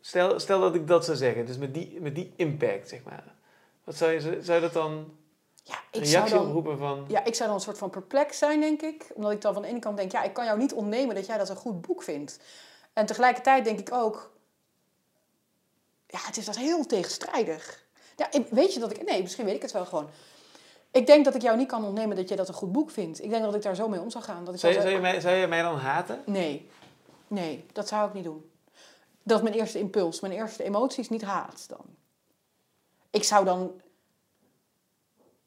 Stel, 0.01 0.39
stel 0.39 0.59
dat 0.59 0.75
ik 0.75 0.87
dat 0.87 1.05
zou 1.05 1.17
zeggen, 1.17 1.45
dus 1.45 1.57
met 1.57 1.73
die, 1.73 1.97
met 2.01 2.15
die 2.15 2.33
impact, 2.35 2.89
zeg 2.89 3.03
maar. 3.03 3.23
Wat 3.83 3.95
zou 3.95 4.11
je, 4.11 4.19
zou 4.19 4.53
je 4.53 4.59
dat 4.59 4.73
dan 4.73 5.05
Ja, 5.63 5.75
ik 5.91 6.05
zou 6.05 6.09
reactie 6.09 6.35
dan... 6.35 6.47
oproepen 6.47 6.77
van... 6.77 7.05
Ja, 7.07 7.23
ik 7.23 7.35
zou 7.35 7.47
dan 7.47 7.57
een 7.57 7.63
soort 7.63 7.77
van 7.77 7.89
perplex 7.89 8.37
zijn, 8.37 8.59
denk 8.59 8.81
ik. 8.81 9.11
Omdat 9.13 9.31
ik 9.31 9.41
dan 9.41 9.53
van 9.53 9.61
de 9.61 9.67
ene 9.67 9.79
kant 9.79 9.97
denk, 9.97 10.11
ja, 10.11 10.23
ik 10.23 10.33
kan 10.33 10.45
jou 10.45 10.57
niet 10.57 10.73
ontnemen 10.73 11.15
dat 11.15 11.25
jij 11.25 11.37
dat 11.37 11.49
een 11.49 11.55
goed 11.55 11.81
boek 11.81 12.03
vindt. 12.03 12.39
En 12.93 13.05
tegelijkertijd 13.05 13.63
denk 13.63 13.79
ik 13.79 13.91
ook, 13.93 14.31
ja, 16.07 16.19
het 16.21 16.37
is 16.37 16.45
dat 16.45 16.57
heel 16.57 16.85
tegenstrijdig. 16.85 17.85
Ja, 18.15 18.29
weet 18.49 18.73
je 18.73 18.79
dat 18.79 18.91
ik, 18.91 19.05
nee, 19.05 19.21
misschien 19.21 19.45
weet 19.45 19.55
ik 19.55 19.61
het 19.61 19.71
wel 19.71 19.85
gewoon. 19.85 20.09
Ik 20.91 21.07
denk 21.07 21.25
dat 21.25 21.35
ik 21.35 21.41
jou 21.41 21.57
niet 21.57 21.67
kan 21.67 21.85
ontnemen 21.85 22.15
dat 22.15 22.27
jij 22.27 22.37
dat 22.37 22.47
een 22.47 22.53
goed 22.53 22.71
boek 22.71 22.91
vindt. 22.91 23.23
Ik 23.23 23.29
denk 23.29 23.43
dat 23.43 23.55
ik 23.55 23.61
daar 23.61 23.75
zo 23.75 23.87
mee 23.87 23.99
om 23.99 24.09
zou 24.09 24.23
gaan. 24.23 24.45
Dat 24.45 24.53
ik 24.53 24.59
Zou 24.59 24.73
je, 24.73 24.79
zou 24.79 24.91
zou, 24.91 25.01
je 25.03 25.11
mij, 25.11 25.21
zou 25.21 25.35
je 25.35 25.47
mij 25.47 25.61
dan 25.61 25.77
haten? 25.77 26.23
Nee, 26.25 26.69
nee, 27.27 27.65
dat 27.71 27.87
zou 27.87 28.07
ik 28.07 28.13
niet 28.13 28.23
doen. 28.23 28.51
Dat 29.23 29.37
is 29.37 29.43
mijn 29.43 29.55
eerste 29.55 29.79
impuls. 29.79 30.19
Mijn 30.19 30.33
eerste 30.33 30.63
emotie 30.63 30.99
is 30.99 31.09
niet 31.09 31.21
haat 31.21 31.65
dan. 31.67 31.85
Ik 33.09 33.23
zou 33.23 33.45
dan... 33.45 33.81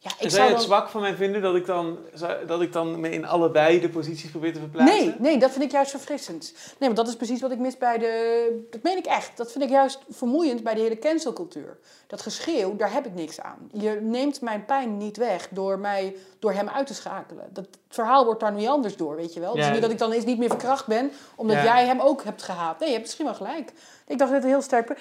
Ja, 0.07 0.13
ik 0.19 0.25
En 0.25 0.31
zou 0.31 0.43
het 0.49 0.57
dan... 0.57 0.65
zwak 0.65 0.89
van 0.89 1.01
mij 1.01 1.15
vinden 1.15 1.43
dat 1.43 1.55
ik, 1.55 1.67
dan, 1.67 1.99
zou- 2.15 2.47
dat 2.47 2.61
ik 2.61 2.73
dan 2.73 3.01
me 3.01 3.11
in 3.11 3.27
allebei 3.27 3.81
de 3.81 3.89
posities 3.89 4.31
probeer 4.31 4.53
te 4.53 4.59
verplaatsen? 4.59 4.99
Nee, 4.99 5.15
nee, 5.19 5.39
dat 5.39 5.51
vind 5.51 5.65
ik 5.65 5.71
juist 5.71 5.91
verfrissend. 5.91 6.53
Nee, 6.55 6.75
want 6.79 6.97
dat 6.97 7.09
is 7.09 7.17
precies 7.17 7.41
wat 7.41 7.51
ik 7.51 7.59
mis 7.59 7.79
bij 7.79 7.99
de... 7.99 8.67
Dat 8.71 8.83
meen 8.83 8.97
ik 8.97 9.07
echt. 9.07 9.37
Dat 9.37 9.53
vind 9.53 9.65
ik 9.65 9.71
juist 9.71 9.99
vermoeiend 10.11 10.63
bij 10.63 10.75
de 10.75 10.81
hele 10.81 10.99
cancelcultuur. 10.99 11.79
Dat 12.07 12.23
geschreeuw, 12.23 12.77
daar 12.77 12.93
heb 12.93 13.07
ik 13.07 13.15
niks 13.15 13.41
aan. 13.41 13.71
Je 13.73 13.99
neemt 14.03 14.41
mijn 14.41 14.65
pijn 14.65 14.97
niet 14.97 15.17
weg 15.17 15.49
door, 15.51 15.79
mij, 15.79 16.17
door 16.39 16.53
hem 16.53 16.69
uit 16.69 16.87
te 16.87 16.95
schakelen. 16.95 17.49
Dat 17.53 17.65
het 17.67 17.79
verhaal 17.89 18.25
wordt 18.25 18.41
daar 18.41 18.53
niet 18.53 18.69
anders 18.69 18.97
door, 18.97 19.17
weet 19.17 19.35
je 19.35 19.41
wel. 19.41 19.57
Ja. 19.57 19.63
Dus 19.63 19.71
niet 19.73 19.83
dat 19.83 19.91
ik 19.91 19.99
dan 19.99 20.13
eens 20.13 20.25
niet 20.25 20.39
meer 20.39 20.49
verkracht 20.49 20.87
ben, 20.87 21.11
omdat 21.37 21.57
Ja. 21.57 21.63
jij 21.65 21.87
hem 21.87 22.01
ook 22.01 22.25
hebt 22.25 22.43
gehaat. 22.43 22.79
Nee, 22.79 22.89
je 22.89 22.95
hebt 22.95 23.05
misschien 23.07 23.27
wel 23.27 23.35
gelijk. 23.35 23.73
Ik 24.07 24.19
dacht 24.19 24.31
dat 24.33 24.43
het 24.43 24.51
heel 24.51 24.63
sterk... 24.63 24.99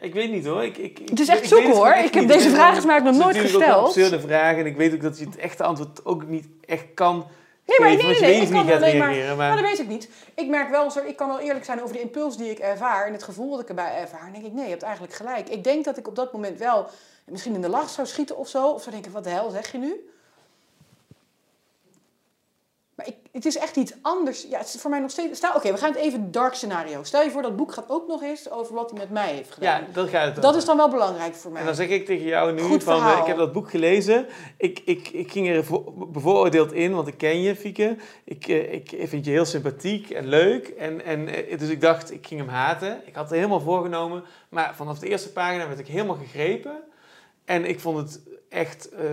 Ik 0.00 0.14
weet 0.14 0.30
niet 0.30 0.46
hoor. 0.46 0.64
Ik, 0.64 0.76
ik, 0.76 0.98
Het 1.04 1.20
is 1.20 1.28
echt 1.28 1.48
zoeken, 1.48 1.70
hoor. 1.70 1.90
echt 1.90 2.06
Ik 2.06 2.14
heb 2.14 2.22
niet. 2.22 2.32
deze 2.32 2.44
Het 2.44 2.52
is 2.52 2.58
vraag 2.58 2.76
is 2.76 2.84
nog 2.84 2.94
het 2.94 3.04
is 3.04 3.16
nooit 3.16 3.36
natuurlijk 3.36 3.54
ook 3.54 3.60
een 3.60 3.66
gesteld. 3.66 3.86
absurde 3.86 4.20
vraag 4.20 4.56
en 4.56 4.66
ik 4.66 4.76
weet 4.76 4.94
ook 4.94 5.00
dat 5.00 5.18
je 5.18 5.24
het 5.24 5.36
echte 5.36 5.62
antwoord 5.62 6.04
ook 6.04 6.26
niet 6.26 6.46
echt 6.64 6.84
kan 6.94 7.26
Nee, 7.78 7.96
maar 7.96 8.04
nee, 8.04 8.36
ik 8.36 8.40
niet 8.40 8.50
kan 8.50 8.66
gaat 8.66 8.82
alleen 8.82 8.98
maar... 8.98 9.14
Maar 9.14 9.36
Maar, 9.36 9.56
dat 9.56 9.60
weet 9.60 9.78
ik 9.78 9.88
niet. 9.88 10.08
Ik 10.34 10.48
merk 10.48 10.70
wel, 10.70 10.92
ik 11.06 11.16
kan 11.16 11.28
wel 11.28 11.38
eerlijk 11.38 11.64
zijn 11.64 11.82
over 11.82 11.94
de 11.94 12.00
impuls 12.00 12.36
die 12.36 12.50
ik 12.50 12.58
ervaar 12.58 13.06
en 13.06 13.12
het 13.12 13.22
gevoel 13.22 13.50
dat 13.50 13.60
ik 13.60 13.68
erbij 13.68 13.96
ervaar. 13.96 14.22
Dan 14.22 14.32
denk 14.32 14.44
ik, 14.44 14.52
nee, 14.52 14.64
je 14.64 14.70
hebt 14.70 14.82
eigenlijk 14.82 15.14
gelijk. 15.14 15.48
Ik 15.48 15.64
denk 15.64 15.84
dat 15.84 15.96
ik 15.96 16.08
op 16.08 16.16
dat 16.16 16.32
moment 16.32 16.58
wel 16.58 16.86
misschien 17.24 17.54
in 17.54 17.60
de 17.60 17.68
lach 17.68 17.88
zou 17.88 18.06
schieten 18.06 18.36
of 18.36 18.48
zo. 18.48 18.68
Of 18.70 18.80
zou 18.82 18.94
denken, 18.94 19.12
wat 19.12 19.24
de 19.24 19.30
hel 19.30 19.50
zeg 19.50 19.72
je 19.72 19.78
nu? 19.78 20.10
Maar 23.00 23.08
ik, 23.08 23.16
het 23.32 23.44
is 23.44 23.56
echt 23.56 23.76
iets 23.76 23.92
anders. 24.02 24.46
Ja, 24.50 24.58
het 24.58 24.74
is 24.74 24.80
voor 24.80 24.90
mij 24.90 25.00
nog 25.00 25.10
steeds... 25.10 25.40
Oké, 25.54 25.72
we 25.72 25.78
gaan 25.78 25.90
het 25.92 26.00
even 26.00 26.30
dark 26.32 26.54
scenario. 26.54 27.02
Stel 27.02 27.22
je 27.22 27.30
voor, 27.30 27.42
dat 27.42 27.56
boek 27.56 27.72
gaat 27.72 27.84
ook 27.88 28.06
nog 28.08 28.22
eens 28.22 28.50
over 28.50 28.74
wat 28.74 28.90
hij 28.90 28.98
met 28.98 29.10
mij 29.10 29.32
heeft 29.32 29.50
gedaan. 29.50 29.80
ja, 29.80 29.86
dat 29.92 30.08
gaat 30.08 30.24
het 30.24 30.34
dat 30.34 30.44
over. 30.44 30.56
is 30.58 30.64
dan 30.64 30.76
wel 30.76 30.88
belangrijk 30.90 31.34
voor 31.34 31.50
mij. 31.50 31.60
En 31.60 31.66
dan 31.66 31.74
zeg 31.76 31.88
ik 31.88 32.06
tegen 32.06 32.26
jou 32.26 32.52
nu 32.52 32.62
Goed 32.62 32.84
van, 32.84 33.02
eh, 33.06 33.18
ik 33.20 33.26
heb 33.26 33.36
dat 33.36 33.52
boek 33.52 33.70
gelezen. 33.70 34.26
Ik, 34.56 34.80
ik, 34.84 35.08
ik 35.08 35.32
ging 35.32 35.48
er 35.48 35.64
vo- 35.64 36.06
bevooroordeeld 36.12 36.72
in, 36.72 36.94
want 36.94 37.06
ik 37.08 37.16
ken 37.18 37.40
je, 37.42 37.56
Fieke. 37.56 37.96
Ik, 38.24 38.48
eh, 38.48 38.72
ik 38.72 38.94
vind 39.04 39.24
je 39.24 39.30
heel 39.30 39.44
sympathiek 39.44 40.10
en 40.10 40.26
leuk. 40.26 40.68
En, 40.68 41.04
en, 41.04 41.28
eh, 41.28 41.58
dus 41.58 41.68
ik 41.68 41.80
dacht, 41.80 42.10
ik 42.12 42.26
ging 42.26 42.40
hem 42.40 42.48
haten. 42.50 43.00
Ik 43.06 43.14
had 43.14 43.24
het 43.24 43.34
helemaal 43.34 43.60
voorgenomen. 43.60 44.24
Maar 44.48 44.74
vanaf 44.76 44.98
de 44.98 45.08
eerste 45.08 45.32
pagina 45.32 45.66
werd 45.66 45.78
ik 45.80 45.86
helemaal 45.86 46.16
gegrepen. 46.16 46.80
En 47.44 47.64
ik 47.64 47.80
vond 47.80 47.98
het 47.98 48.20
echt... 48.50 48.88
eh, 48.88 49.04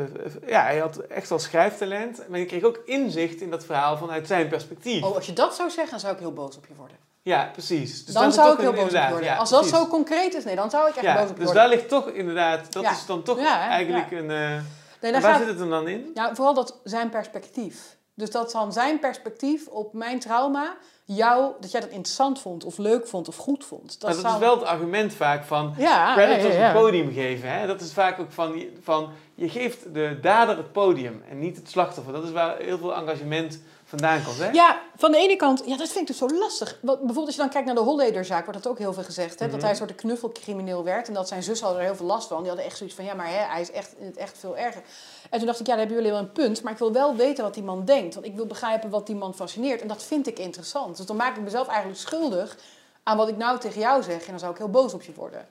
ja, 0.48 0.62
hij 0.62 0.78
had 0.78 0.98
echt 0.98 1.30
wel 1.30 1.40
schrijftalent. 1.40 2.22
Maar 2.30 2.40
ik 2.40 2.48
kreeg 2.48 2.64
ook 2.64 2.82
inzicht 2.86 3.42
in 3.42 3.50
dat 3.50 3.66
verhaal 3.66 3.98
vanuit 3.98 4.28
zijn 4.28 4.48
perspectief. 4.48 5.04
Oh, 5.04 5.16
als 5.16 5.26
je 5.26 5.34
dat 5.34 5.56
zou 5.56 5.70
zeggen, 5.70 5.92
dan 5.92 6.00
zou 6.00 6.14
ik 6.14 6.20
heel 6.20 6.34
boos 6.34 6.58
op 6.58 6.66
je 6.68 6.74
worden. 6.78 6.98
Ja, 7.22 7.50
precies. 7.54 8.06
Dus 8.06 8.14
dan 8.14 8.32
zou 8.32 8.54
ik 8.54 8.60
heel 8.60 8.74
boos 8.74 8.84
op 8.84 8.92
je 8.92 9.08
worden. 9.10 9.24
ja, 9.30 9.36
als 9.36 9.50
dat 9.50 9.60
precies. 9.62 9.78
zo 9.78 9.88
concreet 9.88 10.34
is, 10.34 10.44
nee, 10.44 10.56
dan 10.56 10.70
zou 10.70 10.90
ik 10.90 10.96
echt 10.96 11.06
Ja, 11.06 11.14
boos 11.14 11.22
op 11.24 11.28
je 11.30 11.34
dus 11.36 11.44
worden. 11.44 11.62
daar 11.62 11.70
ligt 11.72 11.90
toch 11.90 12.08
inderdaad... 12.08 12.74
Dat 12.74 12.84
Ja. 12.84 12.92
is 12.92 13.06
dan 13.06 13.24
toch 13.24 13.40
eigenlijk 13.46 14.12
een... 14.12 14.32
eh, 14.32 14.58
Nee, 15.02 15.12
waar 15.12 15.22
gaat- 15.22 15.38
zit 15.40 15.48
het 15.48 15.60
hem 15.60 15.70
dan 15.70 15.88
in? 15.88 16.12
Ja, 16.14 16.36
vooral 16.36 16.54
dat 16.54 16.80
zijn 16.84 17.10
perspectief. 17.10 17.98
Dus 18.14 18.30
dat 18.32 18.52
dan 18.52 18.74
zijn 18.74 19.00
perspectief 19.00 19.68
op 19.68 19.94
mijn 19.94 20.20
trauma, 20.20 20.76
jou, 21.04 21.52
dat 21.60 21.72
jij 21.72 21.82
dat 21.82 21.90
interessant 21.90 22.40
vond, 22.42 22.64
of 22.64 22.78
leuk 22.78 23.08
vond, 23.08 23.28
of 23.28 23.36
goed 23.38 23.66
vond. 23.66 23.92
Dat, 23.92 24.02
Maar 24.02 24.12
dat 24.12 24.22
zou... 24.22 24.34
is 24.34 24.40
wel 24.40 24.56
het 24.56 24.64
argument 24.68 25.14
vaak 25.14 25.44
van 25.44 25.74
Ja, 25.78 26.14
predators 26.14 26.56
ja. 26.56 26.68
een 26.68 26.74
podium 26.82 27.14
geven. 27.14 27.52
Hè? 27.52 27.68
Dat 27.68 27.82
is 27.82 27.94
vaak 27.94 28.20
ook 28.20 28.32
van, 28.32 28.64
van, 28.84 29.10
je 29.38 29.50
geeft 29.50 29.94
de 29.94 30.20
dader 30.22 30.58
het 30.58 30.72
podium 30.72 31.24
en 31.30 31.40
niet 31.40 31.56
het 31.56 31.70
slachtoffer. 31.70 32.14
Dat 32.14 32.24
is 32.24 32.32
waar 32.32 32.58
heel 32.58 32.78
veel 32.78 32.96
engagement 32.96 33.60
vandaan 33.86 34.24
komt. 34.24 34.38
Hè? 34.38 34.50
Ja, 34.50 34.82
van 34.96 35.12
de 35.12 35.18
ene 35.18 35.36
kant, 35.36 35.64
ja, 35.66 35.78
dat 35.78 35.88
vind 35.88 36.00
ik 36.00 36.08
dus 36.08 36.18
zo 36.18 36.38
lastig. 36.38 36.78
Wat, 36.82 36.96
bijvoorbeeld 36.98 37.26
als 37.26 37.36
je 37.36 37.42
dan 37.42 37.50
kijkt 37.50 37.66
naar 37.68 37.76
de 37.76 37.82
Hollederzaak, 37.82 38.46
wordt 38.46 38.64
dat 38.64 38.72
ook 38.72 38.78
heel 38.78 38.94
veel 38.94 39.04
gezegd. 39.04 39.40
Hè? 39.40 39.46
Dat 39.46 39.52
Mhm. 39.56 39.62
hij 39.62 39.70
een 39.70 39.76
soort 39.76 39.96
knuffelcrimineel 39.96 40.84
werd 40.84 41.08
en 41.08 41.14
dat 41.14 41.28
zijn 41.28 41.44
zus 41.44 41.62
hadden 41.62 41.80
er 41.80 41.86
heel 41.86 41.96
veel 41.96 42.06
last 42.06 42.28
van. 42.28 42.38
Die 42.38 42.48
hadden 42.48 42.66
echt 42.66 42.78
zoiets 42.78 42.96
van, 42.96 43.06
ja, 43.06 43.14
maar 43.14 43.28
hè, 43.28 43.38
hij 43.46 43.62
is 43.62 43.72
echt, 43.72 43.96
echt 44.16 44.38
veel 44.38 44.58
erger. 44.58 44.82
En 45.30 45.38
toen 45.38 45.48
dacht 45.48 45.60
ik, 45.60 45.66
ja, 45.66 45.72
daar 45.76 45.86
hebben 45.86 45.98
jullie 45.98 46.12
wel 46.12 46.22
een 46.22 46.32
punt. 46.32 46.62
Maar 46.64 46.72
ik 46.72 46.78
wil 46.80 46.92
wel 46.94 47.16
weten 47.16 47.44
wat 47.44 47.54
die 47.54 47.64
man 47.64 47.86
denkt. 47.86 48.14
Want 48.14 48.26
ik 48.26 48.36
wil 48.36 48.46
begrijpen 48.46 48.90
wat 48.90 49.06
die 49.08 49.16
man 49.16 49.34
fascineert. 49.36 49.82
En 49.82 49.88
dat 49.88 50.04
vind 50.04 50.28
ik 50.28 50.40
interessant. 50.40 50.98
Dus 50.98 51.06
dan 51.06 51.16
maak 51.16 51.36
ik 51.38 51.44
mezelf 51.44 51.68
eigenlijk 51.68 52.00
schuldig 52.00 52.58
aan 53.04 53.18
wat 53.18 53.28
ik 53.28 53.38
nou 53.38 53.60
tegen 53.60 53.82
jou 53.82 54.04
zeg. 54.04 54.22
En 54.22 54.30
dan 54.30 54.40
zou 54.40 54.52
ik 54.52 54.58
heel 54.58 54.70
boos 54.70 54.94
op 54.94 55.02
je 55.02 55.14
worden. 55.14 55.48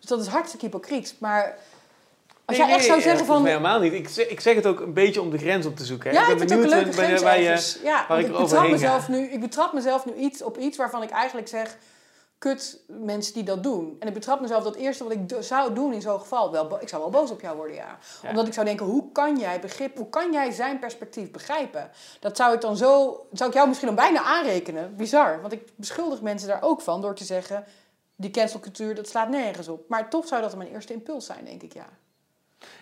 Dus 0.00 0.08
dat 0.08 0.20
is 0.20 0.26
hartstikke 0.26 0.64
hypocriet. 0.64 1.14
Maar 1.18 1.58
als 2.46 2.56
Nee, 2.56 2.66
jij 2.66 2.76
echt 2.76 2.78
nee, 2.78 2.86
zou 2.86 2.98
eh, 2.98 3.04
zeggen 3.04 3.26
volgens 3.26 3.48
van... 3.48 3.56
helemaal 3.56 3.80
niet. 3.80 3.92
Ik 3.92 4.08
zeg, 4.08 4.26
ik 4.28 4.40
zeg 4.40 4.54
het 4.54 4.66
ook 4.66 4.80
een 4.80 4.92
beetje 4.92 5.20
om 5.20 5.30
de 5.30 5.38
grens 5.38 5.66
op 5.66 5.76
te 5.76 5.84
zoeken. 5.84 6.10
Hè? 6.10 6.16
Ja, 6.16 6.28
ik 6.28 6.38
ben 6.38 6.58
ook 6.58 6.62
een 6.62 6.68
leuke 6.68 6.84
waar- 6.84 7.04
grens 7.04 7.22
waar 7.22 7.40
je-. 7.40 7.80
Ja, 7.82 8.04
want 8.08 8.20
ik 8.20 8.26
ik, 8.26 8.32
er 8.34 8.40
betrap 8.40 8.42
overheen 8.42 8.70
mezelf 8.70 9.04
ga. 9.04 9.10
nu, 9.10 9.26
ik 9.26 9.40
betrap 9.40 9.72
mezelf 9.72 10.04
nu 10.04 10.14
iets 10.14 10.42
op 10.42 10.58
iets 10.58 10.76
waarvan 10.76 11.02
ik 11.02 11.10
eigenlijk 11.10 11.48
zeg... 11.48 11.76
Kut 12.38 12.80
mensen 12.86 13.34
die 13.34 13.42
dat 13.42 13.62
doen. 13.62 13.96
En 13.98 14.08
ik 14.08 14.14
betrap 14.14 14.40
mezelf 14.40 14.64
dat 14.64 14.74
eerste 14.74 15.04
wat 15.04 15.12
ik 15.12 15.36
zou 15.40 15.74
doen 15.74 15.92
in 15.92 16.00
zo'n 16.02 16.20
geval... 16.20 16.52
Wel, 16.52 16.80
ik 16.80 16.88
zou 16.88 17.02
wel 17.02 17.10
boos 17.10 17.30
op 17.30 17.40
jou 17.40 17.56
worden, 17.56 17.76
ja. 17.76 17.98
Ja. 18.22 18.28
Omdat 18.28 18.46
ik 18.46 18.52
zou 18.52 18.66
denken, 18.66 18.86
hoe 18.86 19.12
kan 19.12 19.36
jij 19.38 19.60
begrip... 19.60 19.96
Hoe 19.96 20.08
kan 20.08 20.32
jij 20.32 20.50
zijn 20.50 20.78
perspectief 20.78 21.30
begrijpen? 21.30 21.90
Dat 22.20 22.36
zou 22.36 22.54
ik 22.54 22.60
dan 22.60 22.76
zo... 22.76 23.20
Zou 23.32 23.50
ik 23.50 23.56
jou 23.56 23.68
misschien 23.68 23.88
dan 23.88 23.96
bijna 23.96 24.22
aanrekenen. 24.22 24.96
Bizar. 24.96 25.40
Want 25.40 25.52
ik 25.52 25.62
beschuldig 25.76 26.20
mensen 26.20 26.48
daar 26.48 26.62
ook 26.62 26.80
van 26.80 27.00
door 27.00 27.14
te 27.14 27.24
zeggen... 27.24 27.64
Die 28.16 28.30
cancelcultuur, 28.30 28.94
dat 28.94 29.08
slaat 29.08 29.28
nergens 29.28 29.68
op. 29.68 29.88
Maar 29.88 30.10
toch 30.10 30.26
zou 30.26 30.42
dat 30.42 30.56
mijn 30.56 30.70
eerste 30.70 30.92
impuls 30.92 31.26
zijn, 31.26 31.44
denk 31.44 31.62
ik, 31.62 31.72
ja. 31.74 31.86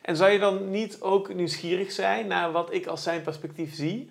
En 0.02 0.16
zou 0.16 0.30
je 0.30 0.38
dan 0.38 0.70
niet 0.70 1.00
ook 1.00 1.34
nieuwsgierig 1.34 1.92
zijn 1.92 2.26
naar 2.26 2.52
wat 2.52 2.72
ik 2.72 2.86
als 2.86 3.02
zijn 3.02 3.22
perspectief 3.22 3.74
zie? 3.74 4.10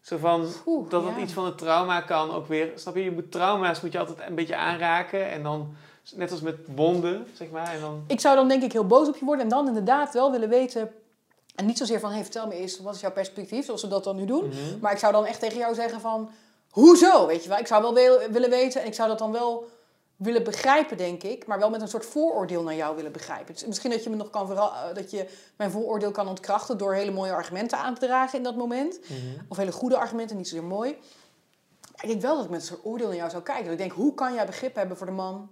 Zo 0.00 0.16
van, 0.16 0.48
Oeh, 0.66 0.90
dat 0.90 1.04
het 1.04 1.16
ja. 1.16 1.22
iets 1.22 1.32
van 1.32 1.44
het 1.44 1.58
trauma 1.58 2.00
kan 2.00 2.30
ook 2.30 2.46
weer... 2.46 2.72
Snap 2.74 2.94
je, 2.94 3.04
je 3.04 3.10
moet 3.10 3.32
trauma's 3.32 3.80
moet 3.80 3.92
je 3.92 3.98
altijd 3.98 4.18
een 4.28 4.34
beetje 4.34 4.56
aanraken. 4.56 5.30
En 5.30 5.42
dan, 5.42 5.74
net 6.14 6.30
als 6.30 6.40
met 6.40 6.56
wonden, 6.74 7.26
zeg 7.34 7.50
maar. 7.50 7.72
En 7.74 7.80
dan, 7.80 8.04
Ik 8.06 8.20
zou 8.20 8.36
dan 8.36 8.48
denk 8.48 8.62
ik 8.62 8.72
heel 8.72 8.86
boos 8.86 9.08
op 9.08 9.16
je 9.16 9.24
worden 9.24 9.44
en 9.44 9.50
dan 9.50 9.66
inderdaad 9.66 10.12
wel 10.12 10.30
willen 10.30 10.48
weten. 10.48 10.92
En 11.54 11.66
niet 11.66 11.78
zozeer 11.78 12.00
van, 12.00 12.10
hey, 12.10 12.22
vertel 12.22 12.46
me 12.46 12.54
eens, 12.54 12.80
wat 12.80 12.94
is 12.94 13.00
jouw 13.00 13.12
perspectief, 13.12 13.64
zoals 13.64 13.82
we 13.82 13.88
dat 13.88 14.04
dan 14.04 14.16
nu 14.16 14.24
doen. 14.24 14.46
Mhm. 14.48 14.78
Maar 14.80 14.92
ik 14.92 14.98
zou 14.98 15.12
dan 15.12 15.26
echt 15.26 15.40
tegen 15.40 15.58
jou 15.58 15.74
zeggen 15.74 16.00
van, 16.00 16.30
hoezo, 16.70 17.26
weet 17.26 17.42
je 17.42 17.48
wel. 17.48 17.58
Ik 17.58 17.66
zou 17.66 17.82
wel 17.82 17.94
wil- 17.94 18.30
willen 18.30 18.50
weten 18.50 18.80
en 18.80 18.86
ik 18.86 18.94
zou 18.94 19.08
dat 19.08 19.18
dan 19.18 19.32
wel 19.32 19.68
willen 20.22 20.44
begrijpen, 20.44 20.96
denk 20.96 21.22
ik. 21.22 21.46
Maar 21.46 21.58
wel 21.58 21.70
met 21.70 21.80
een 21.80 21.88
soort 21.88 22.06
vooroordeel 22.06 22.62
naar 22.62 22.74
jou 22.74 22.96
willen 22.96 23.12
begrijpen. 23.12 23.54
Dus 23.54 23.66
misschien 23.66 23.90
dat 23.90 24.04
je 24.04 24.10
me 24.10 24.16
nog 24.16 24.30
kan 24.30 24.52
eh, 24.52 24.94
dat 24.94 25.10
je 25.10 25.28
mijn 25.56 25.70
vooroordeel 25.70 26.10
kan 26.10 26.28
ontkrachten 26.28 26.78
door 26.78 26.94
hele 26.94 27.10
mooie 27.10 27.32
argumenten 27.32 27.78
aan 27.78 27.94
te 27.94 28.06
dragen 28.06 28.38
in 28.38 28.44
dat 28.44 28.56
moment. 28.56 29.00
Mhm. 29.08 29.18
Of 29.48 29.56
hele 29.56 29.72
goede 29.72 29.96
argumenten, 29.96 30.36
niet 30.36 30.48
zozeer 30.48 30.64
mooi. 30.64 30.96
Ik 32.00 32.08
denk 32.08 32.20
wel 32.22 32.34
dat 32.36 32.44
ik 32.44 32.50
met 32.50 32.60
een 32.60 32.66
soort 32.66 32.84
oordeel 32.84 33.06
naar 33.06 33.16
jou 33.16 33.30
zou 33.30 33.42
kijken. 33.42 33.64
Dat 33.64 33.72
ik 33.72 33.78
denk, 33.78 33.92
hoe 33.92 34.14
kan 34.14 34.34
jij 34.34 34.46
begrip 34.46 34.74
hebben 34.74 34.96
voor 34.96 35.06
de 35.06 35.12
man? 35.12 35.50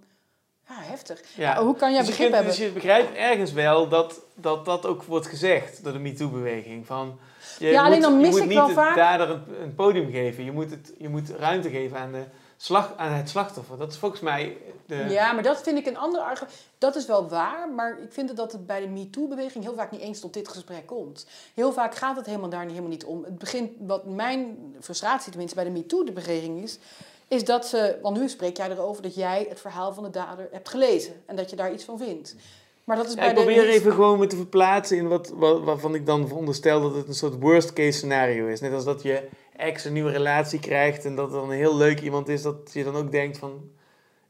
Ja, 0.67 0.75
heftig. 0.79 1.21
Ja. 1.35 1.63
hoe 1.63 1.75
kan 1.75 1.91
jij 1.91 1.99
dus, 1.99 2.09
begrip 2.09 2.31
hebben? 2.31 2.49
dus 2.51 2.59
je 2.59 2.71
begrijpt 2.71 3.15
ergens 3.15 3.51
wel 3.51 3.87
dat, 3.87 4.19
dat 4.35 4.65
dat 4.65 4.85
ook 4.85 5.03
wordt 5.03 5.27
gezegd 5.27 5.83
door 5.83 5.93
de 5.93 5.99
MeToo-beweging. 5.99 6.85
Van, 6.85 7.19
je 7.59 7.67
Ja, 7.67 7.79
alleen 7.83 7.93
moet, 7.93 8.01
dan 8.01 8.17
mis 8.17 8.25
je 8.25 8.31
moet 8.31 8.41
ik 8.41 8.47
niet 8.47 8.57
wel 8.57 8.65
het 8.67 8.75
vaak- 8.75 8.95
dader 8.95 9.29
een, 9.29 9.43
een 9.61 9.75
podium 9.75 10.11
geven. 10.11 10.43
Je 10.43 10.51
moet, 10.51 10.71
het, 10.71 10.93
je 10.97 11.09
moet 11.09 11.29
ruimte 11.29 11.69
geven 11.69 11.97
aan, 11.97 12.11
de 12.11 12.23
slag, 12.61 12.93
aan 12.97 13.11
het 13.11 13.29
slachtoffer. 13.29 13.77
Dat 13.77 13.91
is 13.91 13.97
volgens 13.97 14.21
mij 14.21 14.57
de... 14.85 14.95
Ja, 14.95 15.31
maar 15.31 15.43
dat 15.43 15.61
vind 15.61 15.77
ik 15.77 15.85
een 15.85 15.97
ander 15.97 16.21
argument. 16.21 16.55
Dat 16.77 16.95
is 16.95 17.05
wel 17.05 17.29
waar, 17.29 17.69
maar 17.69 17.99
ik 18.01 18.13
vind 18.13 18.35
dat 18.35 18.51
het 18.51 18.67
bij 18.67 18.81
de 18.81 18.87
MeToo-beweging 18.87 19.63
heel 19.63 19.75
vaak 19.75 19.91
niet 19.91 20.01
eens 20.01 20.19
tot 20.19 20.33
dit 20.33 20.47
gesprek 20.47 20.85
komt. 20.85 21.25
Heel 21.53 21.73
vaak 21.73 21.95
gaat 21.95 22.15
het 22.15 22.25
helemaal 22.25 22.49
daar 22.49 22.61
niet, 22.61 22.69
helemaal 22.69 22.91
niet 22.91 23.05
om. 23.05 23.23
Het 23.23 23.37
begint, 23.37 23.71
wat 23.79 24.05
mijn 24.05 24.57
frustratie 24.79 25.29
tenminste 25.29 25.55
bij 25.55 25.65
de 25.65 25.71
MeToo-beweging 25.71 26.63
is, 26.63 26.79
is 27.27 27.45
dat 27.45 27.65
ze, 27.65 27.97
want 28.01 28.19
nu 28.19 28.29
spreek 28.29 28.57
jij 28.57 28.69
erover 28.69 29.01
dat 29.01 29.15
jij 29.15 29.45
het 29.49 29.59
verhaal 29.59 29.93
van 29.93 30.03
de 30.03 30.09
dader 30.09 30.47
hebt 30.51 30.69
gelezen 30.69 31.13
en 31.25 31.35
dat 31.35 31.49
je 31.49 31.55
daar 31.55 31.73
iets 31.73 31.83
van 31.83 31.97
vindt. 31.97 32.35
Maar 32.83 32.97
dat 32.97 33.05
is 33.05 33.13
Ja, 33.13 33.19
bij 33.19 33.29
ik 33.29 33.35
probeer 33.35 33.69
even 33.69 33.91
gewoon 33.93 34.19
me 34.19 34.27
te 34.27 34.35
verplaatsen 34.35 34.97
in 34.97 35.07
wat, 35.07 35.31
wat, 35.35 35.63
waarvan 35.63 35.95
ik 35.95 36.05
dan 36.05 36.27
veronderstel 36.27 36.81
dat 36.81 36.95
het 36.95 37.07
een 37.07 37.13
soort 37.13 37.39
worst 37.39 37.73
case 37.73 37.91
scenario 37.91 38.47
is. 38.47 38.59
Net 38.59 38.73
als 38.73 38.83
dat 38.83 39.01
je 39.01 39.29
ex 39.61 39.85
een 39.85 39.93
nieuwe 39.93 40.11
relatie 40.11 40.59
krijgt 40.59 41.05
en 41.05 41.15
dat 41.15 41.31
dan 41.31 41.43
een 41.49 41.55
heel 41.57 41.75
leuk 41.75 42.01
iemand 42.01 42.27
is, 42.29 42.41
dat 42.41 42.55
je 42.73 42.83
dan 42.83 42.95
ook 42.95 43.11
denkt 43.11 43.37
van, 43.37 43.69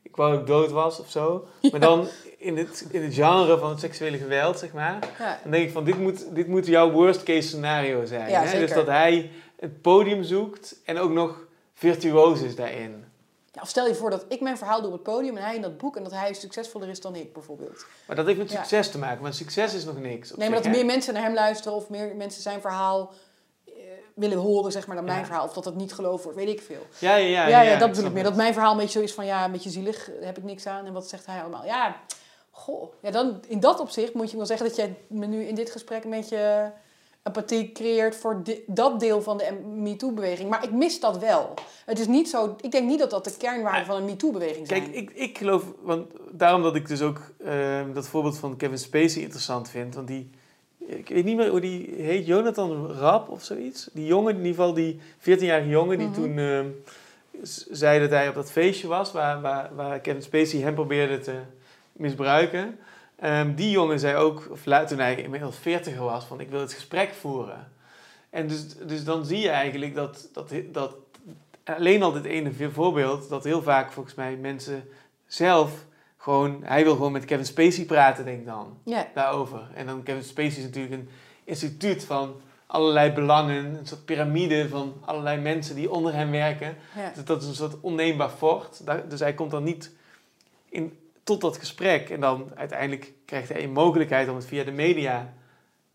ik 0.02 0.16
wou 0.16 0.32
dat 0.32 0.40
ik 0.42 0.48
dood 0.48 0.72
was 0.72 1.00
of 1.00 1.10
zo. 1.10 1.48
Maar 1.72 1.80
dan 1.80 2.08
in 2.38 2.58
het, 2.58 2.86
in 2.92 3.04
het 3.04 3.14
genre 3.14 3.58
van 3.58 3.70
het 3.70 3.80
seksuele 3.80 4.18
geweld, 4.18 4.60
zeg 4.60 4.74
maar, 4.74 5.00
Ja. 5.20 5.40
dan 5.44 5.52
denk 5.52 5.66
ik 5.66 5.72
van, 5.72 5.84
dit 5.84 5.98
moet, 5.98 6.36
dit 6.36 6.48
moet 6.48 6.66
jouw 6.66 6.92
worst 6.92 7.24
case 7.24 7.48
scenario 7.48 8.06
zijn. 8.06 8.30
Ja, 8.30 8.44
hè? 8.44 8.60
Dus 8.60 8.74
dat 8.74 8.88
hij 8.88 9.32
het 9.60 9.82
podium 9.82 10.24
zoekt 10.24 10.76
en 10.86 10.98
ook 10.98 11.12
nog 11.12 11.46
virtuoos 11.74 12.42
is 12.42 12.56
daarin. 12.56 13.06
Ja, 13.54 13.62
of 13.62 13.70
stel 13.70 13.88
je 13.88 13.96
voor 13.96 14.10
dat 14.10 14.26
ik 14.28 14.42
mijn 14.42 14.58
verhaal 14.58 14.78
doe 14.82 14.88
op 14.88 14.94
het 14.94 15.04
podium 15.04 15.38
en 15.38 15.44
hij 15.44 15.56
in 15.56 15.62
dat 15.62 15.78
boek 15.78 15.96
en 15.96 16.04
dat 16.04 16.12
hij 16.12 16.34
succesvoller 16.34 16.90
is 16.90 17.02
dan 17.02 17.16
ik 17.16 17.34
bijvoorbeeld. 17.34 17.86
Maar 18.08 18.16
dat 18.16 18.26
heeft 18.26 18.38
met 18.38 18.52
Ja. 18.52 18.58
succes 18.58 18.90
te 18.92 18.98
maken, 18.98 19.22
want 19.22 19.36
succes 19.36 19.74
is 19.74 19.86
nog 19.86 20.00
niks. 20.00 20.36
Nee, 20.36 20.50
maar 20.50 20.58
dat 20.58 20.66
er 20.66 20.72
meer 20.72 20.86
mensen 20.86 21.14
naar 21.14 21.24
hem 21.24 21.34
luisteren 21.34 21.78
of 21.78 21.90
meer 21.90 22.16
mensen 22.16 22.42
zijn 22.42 22.62
verhaal 22.62 23.14
willen 24.22 24.38
horen, 24.38 24.72
zeg 24.72 24.88
maar, 24.88 24.96
dan 24.96 25.06
mijn 25.06 25.20
Ja. 25.20 25.26
verhaal. 25.26 25.46
Of 25.46 25.54
dat 25.54 25.64
dat 25.64 25.76
niet 25.76 25.94
geloofd 25.94 26.24
wordt, 26.24 26.38
weet 26.38 26.48
ik 26.50 26.62
veel. 26.62 26.86
Ja, 27.00 27.16
ja, 27.16 27.28
ja. 27.28 27.48
Ja, 27.48 27.62
ja, 27.62 27.78
dat 27.78 27.90
bedoel 27.90 28.06
ik 28.06 28.12
meer. 28.12 28.20
het. 28.24 28.28
Dat 28.30 28.42
mijn 28.42 28.54
verhaal 28.54 28.72
een 28.72 28.78
beetje 28.78 29.00
zo 29.00 29.06
is 29.06 29.14
van, 29.14 29.26
ja, 29.26 29.46
een 29.46 29.52
beetje 29.52 29.70
zielig, 29.70 30.06
daar 30.06 30.26
heb 30.26 30.38
ik 30.38 30.44
niks 30.44 30.68
aan. 30.68 30.86
En 30.86 30.94
wat 30.94 31.08
zegt 31.08 31.26
hij 31.26 31.42
allemaal? 31.42 31.66
Ja, 31.66 31.96
goh. 32.52 32.94
Ja, 33.02 33.12
dan, 33.12 33.40
in 33.48 33.60
dat 33.60 33.80
opzicht 33.80 34.14
moet 34.14 34.32
je 34.32 34.38
wel 34.38 34.46
zeggen 34.46 34.68
dat 34.68 34.76
jij 34.76 34.96
me 35.08 35.26
nu 35.26 35.44
in 35.44 35.56
dit 35.56 35.72
gesprek 35.72 36.04
een 36.04 36.10
beetje 36.10 36.72
empathie 37.24 37.72
creëert 37.72 38.16
voor 38.16 38.42
dat 38.68 39.00
deel 39.00 39.22
van 39.22 39.38
de 39.38 39.60
MeToo-beweging. 39.76 40.50
Maar 40.50 40.64
ik 40.64 40.72
mis 40.72 41.00
dat 41.00 41.18
wel. 41.18 41.54
Het 41.86 42.00
is 42.00 42.08
niet 42.08 42.30
zo, 42.30 42.56
ik 42.62 42.72
denk 42.72 42.88
niet 42.88 43.00
dat 43.00 43.10
dat 43.10 43.24
de 43.24 43.38
kernwaarden 43.38 43.86
van 43.86 43.96
een 43.96 44.06
MeToo-beweging 44.06 44.68
zijn. 44.68 44.82
Kijk, 44.84 44.96
ik, 44.96 45.12
ik 45.12 45.38
geloof, 45.38 45.64
want 45.82 46.12
daarom 46.32 46.62
dat 46.64 46.76
ik 46.76 46.88
dus 46.88 47.02
ook 47.02 47.20
ehm, 47.46 47.94
dat 47.94 48.08
voorbeeld 48.08 48.38
van 48.38 48.58
Kevin 48.58 48.78
Spacey 48.78 49.22
interessant 49.22 49.70
vind. 49.70 49.96
Want 49.96 50.08
die, 50.08 50.30
ik 50.86 51.10
weet 51.10 51.26
niet 51.26 51.36
meer 51.38 51.50
hoe 51.50 51.60
die 51.60 51.94
heet, 51.98 52.26
Jonathan 52.26 52.88
Rapp 52.92 53.30
of 53.30 53.44
zoiets. 53.44 53.90
Die 53.94 54.06
jongen, 54.06 54.32
in 54.32 54.38
ieder 54.38 54.52
geval 54.56 54.74
die 54.74 55.00
14-jarige 55.20 55.70
jongen, 55.70 55.98
die 55.98 56.08
Mhm. 56.08 56.16
toen 56.16 56.38
ehm, 56.38 56.66
zei 57.72 58.00
dat 58.00 58.10
hij 58.10 58.28
op 58.30 58.36
dat 58.36 58.52
feestje 58.52 58.88
was 58.88 59.12
waar, 59.12 59.42
waar, 59.42 59.70
waar 59.76 60.00
Kevin 60.00 60.22
Spacey 60.22 60.60
hem 60.60 60.74
probeerde 60.74 61.20
te 61.20 61.36
misbruiken. 61.92 62.78
Ehm, 63.16 63.54
die 63.56 63.70
jongen 63.70 64.00
zei 64.00 64.16
ook, 64.16 64.48
of 64.52 64.66
la- 64.66 64.86
toen 64.86 65.00
hij 65.00 65.16
inmiddels 65.16 65.58
40 65.58 65.98
was, 65.98 66.26
van 66.26 66.40
ik 66.40 66.50
wil 66.50 66.60
het 66.60 66.74
gesprek 66.74 67.10
voeren. 67.14 67.72
En 68.30 68.48
dus, 68.48 68.66
dus 68.78 69.04
dan 69.04 69.26
zie 69.26 69.40
je 69.40 69.50
eigenlijk 69.50 69.96
dat, 69.96 70.30
dat, 70.34 70.52
dat 70.72 70.96
alleen 71.64 72.04
al 72.04 72.12
dit 72.12 72.26
ene 72.26 72.52
voorbeeld, 72.72 73.30
dat 73.30 73.44
heel 73.44 73.62
vaak 73.62 73.92
volgens 73.92 74.16
mij 74.16 74.36
mensen 74.36 74.84
zelf 75.28 75.72
gewoon, 76.22 76.60
hij 76.64 76.84
wil 76.84 76.96
gewoon 76.96 77.12
met 77.12 77.26
Kevin 77.26 77.46
Spacey 77.46 77.86
praten, 77.86 78.26
denk 78.26 78.40
ik 78.40 78.46
dan, 78.46 78.78
daarover. 79.14 79.68
En 79.74 79.86
dan 79.86 80.04
Kevin 80.04 80.24
Spacey 80.24 80.58
is 80.58 80.64
natuurlijk 80.64 80.94
een 80.94 81.10
instituut 81.44 82.06
van 82.06 82.42
allerlei 82.66 83.12
belangen, 83.12 83.66
een 83.66 83.88
soort 83.88 84.06
piramide 84.06 84.70
van 84.70 84.94
allerlei 85.06 85.42
mensen 85.42 85.76
die 85.76 85.92
onder 85.92 86.14
hem 86.14 86.32
werken. 86.32 86.78
Dus 87.16 87.26
dat 87.26 87.42
is 87.42 87.48
een 87.48 87.56
soort 87.56 87.80
onneembaar 87.80 88.30
fort. 88.30 88.82
Dus 89.10 89.20
hij 89.20 89.34
komt 89.34 89.52
dan 89.52 89.64
niet 89.64 89.92
in, 90.70 90.98
tot 91.24 91.42
dat 91.42 91.58
gesprek. 91.58 92.10
En 92.10 92.20
dan 92.20 92.52
uiteindelijk 92.56 93.14
krijgt 93.26 93.50
hij 93.50 93.64
een 93.64 93.72
mogelijkheid 93.72 94.30
om 94.30 94.36
het 94.36 94.46
via 94.46 94.64
de 94.64 94.72
media 94.72 95.34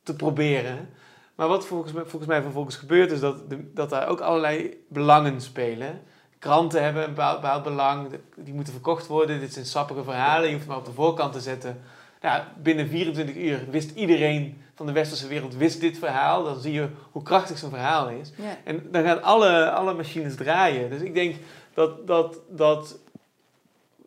te 0.03 0.17
proberen. 0.17 0.89
Maar 1.35 1.49
wat 1.49 1.67
volgens 1.67 1.93
mij, 1.93 2.05
volgens 2.05 2.31
mij 2.31 2.43
vervolgens 2.43 2.77
gebeurt 2.77 3.13
is 3.13 3.21
dat, 3.21 3.51
de, 3.51 3.73
dat 3.73 3.91
daar 3.91 4.09
ook 4.09 4.21
allerlei 4.21 4.85
belangen 4.89 5.41
spelen. 5.41 6.03
Kranten 6.47 6.83
hebben 6.83 7.03
een 7.03 7.15
bepaald, 7.15 7.41
bepaald 7.41 7.63
belang, 7.63 8.09
die 8.37 8.55
moeten 8.55 8.73
verkocht 8.73 9.07
worden. 9.07 9.41
Dit 9.41 9.53
zijn 9.53 9.67
sappige 9.67 10.05
verhalen, 10.05 10.49
je 10.49 10.55
hoeft 10.55 10.67
maar 10.67 10.77
op 10.77 10.85
de 10.85 10.93
voorkant 10.93 11.33
te 11.33 11.41
zetten. 11.41 11.81
Ja, 12.23 12.53
binnen 12.63 12.89
24 12.89 13.37
uur 13.37 13.71
wist 13.71 13.91
iedereen 13.95 14.63
van 14.75 14.87
de 14.87 14.93
westerse 14.93 15.27
wereld 15.27 15.57
wist 15.57 15.81
dit 15.81 15.99
verhaal. 15.99 16.45
Dan 16.45 16.61
zie 16.61 16.73
je 16.73 16.89
hoe 17.13 17.23
krachtig 17.23 17.59
zo'n 17.59 17.71
verhaal 17.71 18.09
is. 18.09 18.33
ja. 18.37 18.59
En 18.65 18.83
dan 18.91 19.03
gaan 19.03 19.23
alle, 19.23 19.71
alle 19.71 19.95
machines 19.95 20.35
draaien. 20.35 20.91
Dus 20.91 21.01
ik 21.01 21.15
denk 21.15 21.35
dat, 21.75 22.07
dat, 22.07 22.39
dat 22.49 22.99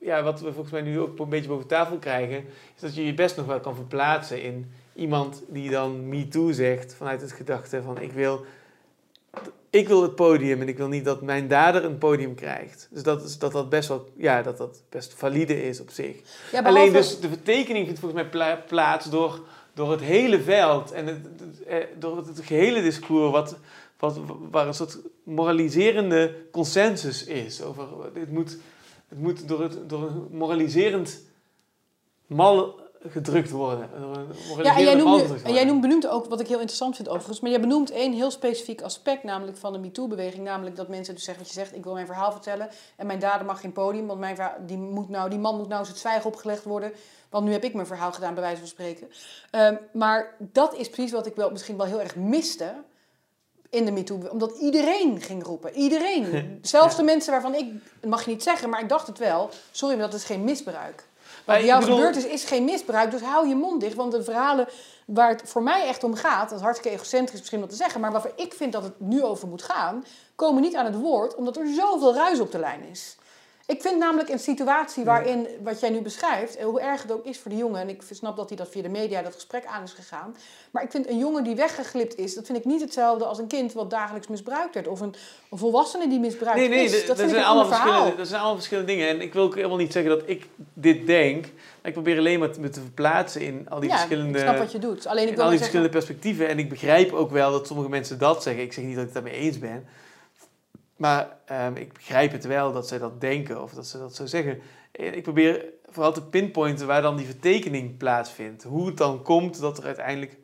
ja, 0.02 0.24
wat 0.24 0.42
we 0.42 0.54
volgens 0.54 0.72
mij 0.72 0.82
nu 0.82 1.00
ook 1.00 1.20
een 1.20 1.30
beetje 1.30 1.50
boven 1.50 1.68
tafel 1.68 1.98
krijgen, 1.98 2.46
is 2.76 2.82
dat 2.82 2.96
je 2.96 3.06
je 3.06 3.14
best 3.14 3.38
nog 3.38 3.46
wel 3.46 3.60
kan 3.60 3.76
verplaatsen 3.76 4.44
in 4.44 4.72
iemand 4.96 5.44
die 5.48 5.70
dan 5.70 6.10
me 6.10 6.28
too 6.28 6.52
zegt 6.52 6.94
vanuit 6.96 7.22
het 7.22 7.32
gedachte 7.32 7.82
van 7.82 8.02
ik 8.02 8.12
wil, 8.12 8.46
ik 9.70 9.88
wil 9.88 10.02
het 10.02 10.16
podium 10.16 10.62
en 10.62 10.68
ik 10.68 10.78
wil 10.78 10.88
niet 10.88 11.06
dat 11.06 11.22
mijn 11.22 11.48
dader 11.48 11.84
een 11.86 11.98
podium 11.98 12.36
krijgt. 12.36 12.88
Dus 12.92 13.04
dat 13.04 13.24
is, 13.24 13.38
dat, 13.38 13.52
dat 13.52 13.70
best 13.70 13.88
wel, 13.88 14.10
ja, 14.18 14.42
dat 14.42 14.58
dat 14.58 14.82
best 14.90 15.14
valide 15.14 15.64
is 15.68 15.80
op 15.80 15.90
zich. 15.90 16.16
Ja, 16.52 16.62
Alleen 16.62 16.92
behalve- 16.92 16.98
dus 16.98 17.20
de 17.20 17.28
vertekening 17.28 17.86
vindt 17.86 18.00
volgens 18.00 18.22
mij 18.22 18.30
pla- 18.30 18.64
plaats 18.68 19.10
door, 19.10 19.40
door 19.74 19.92
het 19.92 20.02
hele 20.02 20.42
veld 20.42 20.92
en 20.92 21.08
het, 21.08 21.18
eh, 21.68 21.78
door 22.00 22.18
het, 22.18 22.28
het 22.28 22.40
gehele 22.46 22.82
discours 22.82 23.32
wat, 23.32 23.58
wat, 24.00 24.20
waar 24.52 24.68
een 24.68 24.74
soort 24.74 24.98
moraliserende 25.24 26.36
consensus 26.52 27.24
is. 27.26 27.62
Over, 27.62 27.88
het, 28.14 28.32
moet, 28.32 28.58
het 29.08 29.20
moet 29.20 29.48
door, 29.48 29.62
het, 29.62 29.90
door 29.90 30.02
een 30.02 30.28
moraliserend 30.32 31.22
mal 32.28 32.80
gedrukt 33.08 33.52
worden. 33.52 33.90
Ja, 34.62 34.76
en 34.76 34.84
jij, 34.84 34.94
en 35.44 35.54
jij 35.54 35.66
noemt, 35.66 35.82
benoemt 35.82 36.08
ook, 36.08 36.26
wat 36.26 36.40
ik 36.40 36.48
heel 36.48 36.58
interessant 36.58 36.96
vind 36.96 37.10
overigens, 37.10 37.40
maar 37.40 37.52
jij 37.52 37.60
benoemt 37.60 37.92
één 37.92 38.14
heel 38.14 38.32
specifiek 38.32 38.82
aspect 38.82 39.24
namelijk 39.24 39.58
van 39.58 39.74
de 39.74 39.80
MeToo-beweging. 39.80 40.44
Namelijk 40.44 40.76
dat 40.76 40.88
mensen 40.88 41.14
dus 41.16 41.24
zeggen 41.24 41.44
wat 41.44 41.54
je 41.54 41.60
zegt, 41.60 41.76
ik 41.76 41.84
wil 41.84 41.94
mijn 41.94 42.06
verhaal 42.06 42.32
vertellen 42.32 42.70
en 42.96 43.08
mijn 43.08 43.20
dader 43.20 43.46
mag 43.46 43.62
geen 43.62 43.72
podium, 43.72 44.08
want 44.08 44.20
mijn 44.20 44.36
verhaal, 44.36 44.56
die, 44.66 44.78
moet 44.78 45.10
nou, 45.10 45.30
die 45.30 45.40
man 45.40 45.58
moet 45.58 45.68
nou 45.68 45.80
eens 45.80 45.90
het 45.90 45.98
zwijgen 45.98 46.26
opgelegd 46.26 46.64
worden. 46.64 46.92
Want 47.30 47.46
nu 47.46 47.52
heb 47.52 47.64
ik 47.64 47.74
mijn 47.74 47.88
verhaal 47.88 48.12
gedaan, 48.12 48.34
bij 48.34 48.44
wijze 48.44 48.60
van 48.60 48.68
spreken. 48.68 49.08
Ehm, 49.52 49.76
maar 49.94 50.36
dat 50.38 50.76
is 50.76 50.90
precies 50.90 51.12
wat 51.12 51.26
ik 51.26 51.36
wel, 51.36 51.52
misschien 51.52 51.78
wel 51.78 51.86
heel 51.86 52.02
erg 52.02 52.16
miste 52.16 52.74
in 53.70 53.86
de 53.86 53.92
MeToo. 53.92 54.28
Omdat 54.32 54.58
iedereen 54.58 55.22
ging 55.22 55.44
roepen. 55.44 55.76
Iedereen. 55.76 56.60
Zelfs 56.62 56.96
de 56.96 57.04
mensen 57.04 57.32
waarvan 57.32 57.56
ik, 57.56 57.74
mag 58.08 58.26
je 58.26 58.32
niet 58.32 58.44
zeggen, 58.44 58.70
maar 58.70 58.82
ik 58.82 58.90
dacht 58.90 59.08
het 59.08 59.18
wel. 59.18 59.50
Sorry, 59.72 59.98
maar 59.98 60.06
dat 60.06 60.20
is 60.20 60.26
geen 60.26 60.44
misbruik. 60.44 61.08
Wat 61.58 61.66
jou 61.66 61.80
bedoel- 61.80 61.96
gebeurd 61.96 62.16
is, 62.16 62.26
is 62.26 62.44
geen 62.44 62.64
misbruik. 62.64 63.12
Dus 63.12 63.22
hou 63.22 63.48
je 63.48 63.56
mond 63.56 63.82
dicht. 63.82 63.96
Want 63.96 64.12
de 64.12 64.24
verhalen 64.24 64.68
waar 65.06 65.30
het 65.30 65.42
voor 65.46 65.64
mij 65.64 65.88
echt 65.88 66.04
om 66.04 66.16
gaat... 66.16 66.50
dat 66.50 66.58
is 66.58 66.64
hartstikke 66.64 66.96
egocentrisch 66.98 67.40
misschien 67.40 67.60
wat 67.60 67.70
te 67.70 67.76
zeggen... 67.76 68.02
maar 68.02 68.12
waarvoor 68.12 68.34
ik 68.36 68.54
vind 68.54 68.74
dat 68.74 68.84
het 68.84 69.00
nu 69.00 69.24
over 69.24 69.48
moet 69.48 69.64
gaan... 69.64 70.06
komen 70.36 70.62
niet 70.62 70.76
aan 70.76 70.86
het 70.86 70.96
woord, 70.96 71.36
omdat 71.36 71.58
er 71.58 71.74
zoveel 71.74 72.14
ruis 72.14 72.40
op 72.40 72.52
de 72.52 72.60
lijn 72.60 72.84
is. 72.92 73.18
Ik 73.70 73.82
vind 73.82 73.98
namelijk 73.98 74.30
een 74.30 74.40
situatie 74.40 75.04
waarin, 75.04 75.48
wat 75.64 75.80
jij 75.80 75.90
nu 75.90 76.02
beschrijft... 76.02 76.56
en 76.56 76.66
hoe 76.66 76.82
erg 76.82 77.02
het 77.02 77.12
ook 77.12 77.26
is 77.26 77.40
voor 77.40 77.52
de 77.52 77.58
jongen... 77.58 77.82
en 77.82 77.90
ik 77.90 78.02
snap 78.12 78.38
dat 78.38 78.50
hij 78.50 78.58
dat 78.58 78.70
via 78.70 78.82
de 78.82 78.90
media 78.90 79.22
dat 79.22 79.34
gesprek 79.34 79.66
aan 79.66 79.84
is 79.84 79.94
gegaan... 79.94 80.36
maar 80.72 80.84
ik 80.84 80.92
vind 80.92 81.10
een 81.10 81.18
jongen 81.18 81.44
die 81.44 81.56
weggeglipt 81.56 82.18
is... 82.18 82.36
dat 82.36 82.46
vind 82.46 82.58
ik 82.58 82.66
niet 82.66 82.82
hetzelfde 82.82 83.26
als 83.26 83.38
een 83.38 83.48
kind 83.48 83.74
wat 83.74 83.90
dagelijks 83.90 84.28
misbruikt 84.28 84.74
werd... 84.74 84.88
of 84.88 85.00
een, 85.00 85.16
een 85.52 85.58
volwassene 85.58 86.08
die 86.08 86.20
misbruikt 86.20 86.60
Nee, 86.60 86.70
nee, 86.70 86.84
is. 86.84 86.92
Dat 86.92 87.08
dat, 87.08 87.18
vind 87.18 87.30
ik 87.30 87.36
zijn 87.36 87.48
allemaal 87.48 87.66
verschillende, 87.66 88.16
dat 88.16 88.28
zijn 88.28 88.40
allemaal 88.40 88.58
verschillende 88.58 88.92
dingen. 88.92 89.08
En 89.08 89.22
ik 89.22 89.34
wil 89.34 89.44
ook 89.44 89.56
helemaal 89.56 89.78
niet 89.78 89.92
zeggen 89.92 90.12
dat 90.12 90.24
ik 90.26 90.48
dit 90.74 91.08
denk. 91.08 91.42
Maar 91.44 91.88
ik 91.88 91.94
probeer 91.94 92.18
alleen 92.18 92.40
maar 92.40 92.52
te, 92.52 92.60
me 92.60 92.70
te 92.70 92.82
verplaatsen 92.82 93.42
in 93.42 93.66
al 93.70 93.80
die 93.80 93.90
ja, 93.90 93.96
verschillende... 93.96 94.38
ik 94.38 94.44
snap 94.44 94.58
wat 94.58 94.72
je 94.72 94.80
doet. 94.80 95.08
Alleen 95.08 95.28
ik 95.28 95.36
wil 95.36 95.44
al 95.44 95.50
die 95.50 95.60
zeggen... 95.60 95.80
verschillende 95.80 95.90
perspectieven. 95.90 96.48
En 96.48 96.60
ik 96.60 96.70
begrijp 96.70 97.14
ook 97.14 97.32
wel 97.32 97.52
dat 97.52 97.68
sommige 97.68 97.90
mensen 97.90 98.20
dat 98.20 98.44
zeggen. 98.44 98.64
Ik 98.64 98.74
zeg 98.74 98.84
niet 98.84 98.96
dat 98.96 99.08
ik 99.08 99.14
het 99.14 99.24
daarmee 99.24 99.42
eens 99.42 99.60
ben. 99.60 99.86
Maar 101.00 101.38
ehm, 101.46 101.76
ik 101.76 101.94
begrijp 101.94 102.32
het 102.32 102.46
wel 102.46 102.74
dat 102.74 102.88
zij 102.88 102.98
dat 102.98 103.22
denken 103.22 103.62
of 103.62 103.74
dat 103.74 103.88
ze 103.88 103.98
dat 103.98 104.16
zo 104.16 104.26
zeggen. 104.26 104.62
En 104.92 105.16
ik 105.16 105.24
probeer 105.24 105.66
vooral 105.86 106.14
te 106.14 106.24
pinpointen 106.24 106.88
waar 106.88 107.02
dan 107.02 107.18
die 107.18 107.26
vertekening 107.26 107.98
plaatsvindt. 107.98 108.64
Hoe 108.64 108.88
het 108.88 108.98
dan 108.98 109.22
komt 109.22 109.60
dat 109.60 109.78
er 109.78 109.86
uiteindelijk 109.86 110.38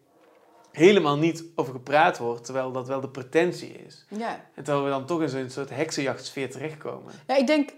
helemaal 0.72 1.18
niet 1.18 1.44
over 1.56 1.74
gepraat 1.74 2.18
wordt, 2.18 2.46
terwijl 2.46 2.72
dat 2.72 2.88
wel 2.88 3.02
de 3.02 3.10
pretentie 3.10 3.72
is. 3.86 4.06
Ja. 4.10 4.46
En 4.54 4.64
terwijl 4.64 4.84
we 4.86 4.90
dan 4.90 5.06
toch 5.06 5.22
in 5.22 5.30
zo'n 5.30 5.50
soort 5.50 5.70
heksenjachtsfeer 5.70 6.50
terechtkomen. 6.50 7.14
Ja, 7.28 7.36
ik 7.36 7.48
denk, 7.48 7.70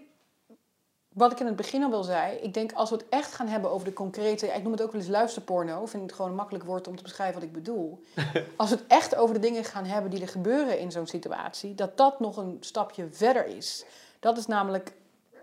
wat 1.17 1.31
ik 1.31 1.39
in 1.39 1.45
het 1.45 1.55
begin 1.55 1.83
al 1.83 1.89
wel 1.89 2.03
zei, 2.03 2.37
ik 2.37 2.53
denk 2.53 2.71
als 2.73 2.89
we 2.89 2.95
het 2.95 3.05
echt 3.09 3.33
gaan 3.33 3.47
hebben 3.47 3.71
over 3.71 3.87
de 3.87 3.93
concrete, 3.93 4.47
ik 4.47 4.63
noem 4.63 4.71
het 4.71 4.81
ook 4.81 4.91
wel 4.91 5.01
eens 5.01 5.09
luisterporno, 5.09 5.85
vind 5.85 6.03
ik 6.03 6.09
het 6.09 6.13
gewoon 6.13 6.31
een 6.31 6.37
makkelijk 6.37 6.65
woord 6.65 6.87
om 6.87 6.95
te 6.95 7.03
beschrijven 7.03 7.35
wat 7.35 7.43
ik 7.43 7.53
bedoel. 7.53 8.03
als 8.57 8.69
we 8.69 8.75
het 8.75 8.85
echt 8.87 9.15
over 9.15 9.33
de 9.33 9.41
dingen 9.41 9.63
gaan 9.63 9.85
hebben 9.85 10.11
die 10.11 10.21
er 10.21 10.27
gebeuren 10.27 10.79
in 10.79 10.91
zo'n 10.91 11.07
situatie, 11.07 11.75
dat 11.75 11.97
dat 11.97 12.19
nog 12.19 12.37
een 12.37 12.57
stapje 12.59 13.07
verder 13.11 13.45
is. 13.45 13.85
Dat 14.19 14.37
is 14.37 14.45
namelijk 14.45 14.93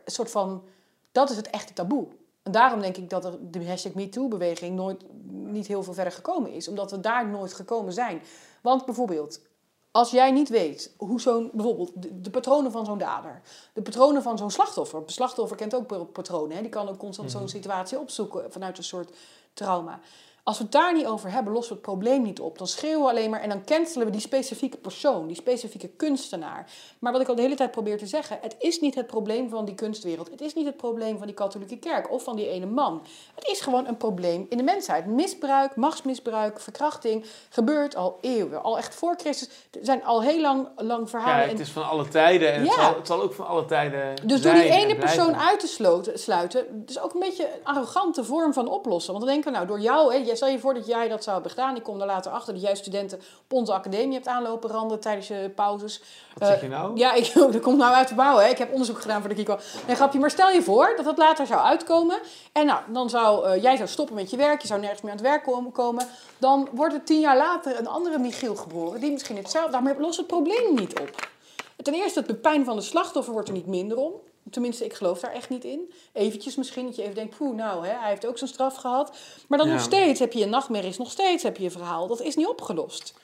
een 0.05 0.13
soort 0.13 0.31
van, 0.31 0.65
dat 1.13 1.31
is 1.31 1.37
het 1.37 1.51
echte 1.51 1.73
taboe. 1.73 2.07
En 2.43 2.53
daarom 2.53 2.81
denk 2.81 2.97
ik 2.97 3.11
dat 3.11 3.25
er 3.25 3.37
de 3.51 3.67
hashtag 3.69 3.95
MeToo-beweging 3.95 4.77
nooit 4.77 5.03
niet 5.31 5.67
heel 5.67 5.83
veel 5.83 5.95
verder 5.95 6.13
gekomen 6.13 6.51
is. 6.51 6.69
Omdat 6.69 6.91
we 6.91 7.01
daar 7.01 7.29
nooit 7.29 7.55
gekomen 7.55 7.93
zijn. 7.93 8.23
Want 8.61 8.85
bijvoorbeeld, 8.85 9.41
als 9.97 10.11
jij 10.11 10.31
niet 10.31 10.49
weet 10.49 10.95
hoe 10.97 11.21
zo'n, 11.21 11.51
bijvoorbeeld 11.53 11.91
de, 11.95 12.21
de 12.21 12.31
patronen 12.31 12.73
van 12.73 12.85
zo'n 12.85 12.99
dader, 12.99 13.43
de 13.73 13.83
patronen 13.83 14.23
van 14.23 14.39
zo'n 14.39 14.51
slachtoffer. 14.51 14.99
Een 14.99 15.09
slachtoffer 15.09 15.57
kent 15.57 15.75
ook 15.75 15.87
pa- 15.87 16.05
patronen, 16.05 16.57
hè? 16.57 16.63
die 16.63 16.71
kan 16.71 16.89
ook 16.89 16.99
constant 16.99 17.31
zo'n 17.31 17.49
situatie 17.49 17.99
opzoeken 17.99 18.53
vanuit 18.53 18.79
een 18.79 18.85
soort 18.85 19.11
trauma. 19.53 20.01
Als 20.45 20.57
we 20.59 20.63
het 20.63 20.73
daar 20.73 20.95
niet 20.95 21.07
over 21.07 21.31
hebben, 21.31 21.53
lossen 21.53 21.73
we 21.73 21.81
het 21.81 21.91
probleem 21.91 22.23
niet 22.23 22.41
op. 22.41 22.59
Dan 22.59 22.67
schreeuwen 22.67 23.03
we 23.03 23.11
alleen 23.11 23.31
maar 23.31 23.41
en 23.41 23.49
dan 23.49 23.65
cancelen 23.65 24.07
we 24.07 24.13
die 24.13 24.21
specifieke 24.21 24.77
persoon, 24.77 25.27
die 25.27 25.37
specifieke 25.37 25.89
kunstenaar. 25.89 26.71
Maar 26.99 27.13
wat 27.13 27.21
ik 27.21 27.29
al 27.29 27.35
de 27.35 27.43
hele 27.43 27.55
tijd 27.55 27.71
probeer 27.71 27.99
te 27.99 28.07
zeggen, 28.07 28.39
het 28.41 28.57
is 28.59 28.81
niet 28.81 28.95
het 28.95 29.07
probleem 29.07 29.49
van 29.49 29.65
die 29.65 29.75
kunstwereld. 29.75 30.31
Het 30.31 30.41
is 30.41 30.55
niet 30.55 30.67
het 30.67 30.77
probleem 30.77 31.19
van 31.19 31.27
die 31.27 31.37
katholieke 31.37 31.79
kerk 31.79 32.11
of 32.11 32.25
van 32.25 32.37
die 32.37 32.49
ene 32.49 32.67
man. 32.67 33.03
Het 33.35 33.49
is 33.49 33.61
gewoon 33.61 33.87
een 33.87 33.97
probleem 33.97 34.47
in 34.49 34.57
de 34.57 34.63
mensheid. 34.63 35.07
Misbruik, 35.07 35.77
machtsmisbruik, 35.77 36.61
verkrachting 36.61 37.25
gebeurt 37.49 37.97
al 37.97 38.19
eeuwen. 38.21 38.63
Al 38.63 38.79
echt 38.79 38.95
voor 38.95 39.15
Christus. 39.17 39.49
Er 39.71 39.85
zijn 39.85 40.05
al 40.05 40.23
heel 40.23 40.41
lang, 40.41 40.69
lang 40.77 41.11
verhalen. 41.11 41.45
Ja, 41.45 41.51
het 41.51 41.61
is 41.61 41.71
van 41.71 41.89
alle 41.89 42.09
tijden 42.09 42.53
en 42.53 42.63
het, 42.63 42.73
zal, 42.73 42.95
het 42.95 43.07
zal 43.07 43.23
ook 43.23 43.35
van 43.35 43.47
alle 43.47 43.65
tijden 43.65 44.27
Dus 44.27 44.43
door 44.43 44.55
die 44.55 44.63
en 44.63 44.79
ene 44.79 44.97
persoon 44.97 45.37
uit 45.37 45.61
te 45.61 46.13
sluiten, 46.15 46.85
is 46.87 47.01
ook 47.01 47.15
een 47.15 47.21
beetje 47.21 47.45
een 47.45 47.65
arrogante 47.65 48.25
vorm 48.25 48.53
van 48.53 48.69
oplossen. 48.69 49.13
Want 49.13 49.25
dan 49.25 49.35
denken 49.35 49.53
we, 49.53 49.59
nou, 49.59 49.69
door 49.69 49.81
jou, 49.81 50.15
hè, 50.15 50.34
jij- 50.39 50.49
stel 50.49 50.49
je 50.49 50.59
voor 50.59 50.75
dat 50.75 50.87
jij 50.87 51.09
dat 51.09 51.23
zou 51.23 51.35
hebben 51.35 51.53
gedaan. 51.53 51.77
Ik 51.77 51.83
kom 51.83 52.01
er 52.01 52.07
later 52.07 52.33
achter 52.33 52.53
dat 52.53 52.63
jij 52.63 52.75
studenten 52.75 53.19
op 53.19 53.53
onze 53.53 53.73
academie 53.73 54.15
hebt 54.15 54.27
aanlopen 54.29 54.71
randen 54.71 55.01
tijdens 55.01 55.29
je 55.29 55.51
pauzes. 55.55 56.03
Wat 56.35 56.49
zeg 56.49 56.57
Eh, 56.57 56.63
je 56.63 56.69
nou? 56.69 56.97
Ja, 56.97 57.13
ik, 57.21 57.33
dat 57.35 57.61
komt 57.61 57.79
nou 57.79 57.95
uit 57.95 58.09
de 58.09 58.15
bouw. 58.15 58.37
Hè. 58.39 58.49
Ik 58.49 58.59
heb 58.59 58.71
onderzoek 58.73 59.01
gedaan 59.01 59.23
ik 59.31 59.37
hier 59.37 59.45
kwam. 59.45 59.59
Nee, 59.87 59.97
grapje. 59.97 60.19
Maar 60.19 60.31
stel 60.31 60.51
je 60.51 60.63
voor 60.63 60.93
dat 60.97 61.05
dat 61.05 61.19
later 61.19 61.47
zou 61.47 61.61
uitkomen. 61.61 62.19
En 62.53 62.67
nou, 62.67 62.81
dan 62.93 63.11
zou 63.11 63.47
eh, 63.47 63.63
jij 63.63 63.77
zou 63.77 63.89
stoppen 63.89 64.15
met 64.15 64.31
je 64.31 64.37
werk. 64.37 64.61
Je 64.61 64.67
zou 64.67 64.81
nergens 64.81 65.01
meer 65.03 65.11
aan 65.11 65.17
het 65.17 65.27
werk 65.27 65.43
komen. 65.45 65.73
komen 65.73 66.07
dan 66.39 66.69
wordt 66.73 66.95
er 66.95 67.05
tien 67.05 67.21
jaar 67.21 67.37
later 67.37 67.79
een 67.79 67.87
andere 67.87 68.19
Michiel 68.19 68.57
geboren. 68.57 69.01
Die 69.01 69.13
misschien 69.13 69.37
hetzelfde... 69.37 69.73
Daarmee 69.73 69.95
lost 69.99 70.17
het 70.17 70.27
probleem 70.27 70.75
niet 70.75 71.01
op. 71.01 71.29
Ten 71.77 71.95
eerste, 71.95 72.25
het 72.27 72.41
pijn 72.41 72.65
van 72.65 72.77
de 72.77 72.83
slachtoffer 72.83 73.33
wordt 73.33 73.49
er 73.49 73.55
niet 73.55 73.67
minder 73.67 73.97
om. 73.97 74.13
Tenminste, 74.55 74.85
ik 74.85 74.95
geloof 74.95 75.21
daar 75.21 75.33
echt 75.33 75.49
niet 75.49 75.65
in. 75.65 75.93
Eventjes 76.13 76.57
misschien, 76.57 76.87
dat 76.87 76.97
je 76.97 77.03
even 77.03 77.15
denkt, 77.15 77.37
poeh, 77.37 77.57
nou, 77.57 77.87
hè, 77.87 77.93
hij 77.99 78.09
heeft 78.09 78.27
ook 78.27 78.39
zijn 78.39 78.51
straf 78.51 78.75
gehad. 78.77 79.17
Maar 79.49 79.59
dan 79.59 79.67
Ja. 79.69 79.73
nog 79.75 79.83
steeds 79.83 80.21
heb 80.21 80.33
je 80.33 80.39
je 80.39 80.47
nachtmerries, 80.47 80.99
nog 80.99 81.11
steeds 81.11 81.43
heb 81.43 81.57
je 81.57 81.63
je 81.63 81.71
verhaal. 81.71 82.07
Dat 82.07 82.21
is 82.21 82.37
niet 82.37 82.47
opgelost. 82.47 83.15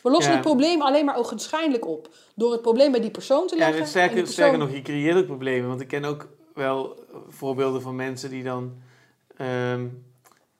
We 0.00 0.10
lossen 0.10 0.32
Ja. 0.32 0.38
het 0.38 0.46
probleem 0.46 0.82
alleen 0.82 1.04
maar 1.04 1.16
ogenschijnlijk 1.16 1.86
op. 1.86 2.08
Door 2.34 2.52
het 2.52 2.62
probleem 2.62 2.90
bij 2.90 3.00
die 3.00 3.10
persoon 3.10 3.46
te 3.46 3.54
Ja, 3.54 3.60
leggen. 3.60 3.76
en 3.78 3.84
het 3.84 3.94
en 3.94 4.00
sterker, 4.00 4.16
persoon- 4.16 4.32
sterker 4.34 4.58
nog, 4.58 4.70
je 4.72 4.82
creëert 4.82 5.16
ook 5.16 5.26
problemen. 5.26 5.68
Want 5.68 5.80
ik 5.80 5.88
ken 5.88 6.04
ook 6.04 6.28
wel 6.54 6.94
eh, 6.96 7.16
voorbeelden 7.28 7.82
van 7.82 7.96
mensen 7.96 8.30
die 8.30 8.42
dan 8.42 8.72
ehm, 9.36 9.86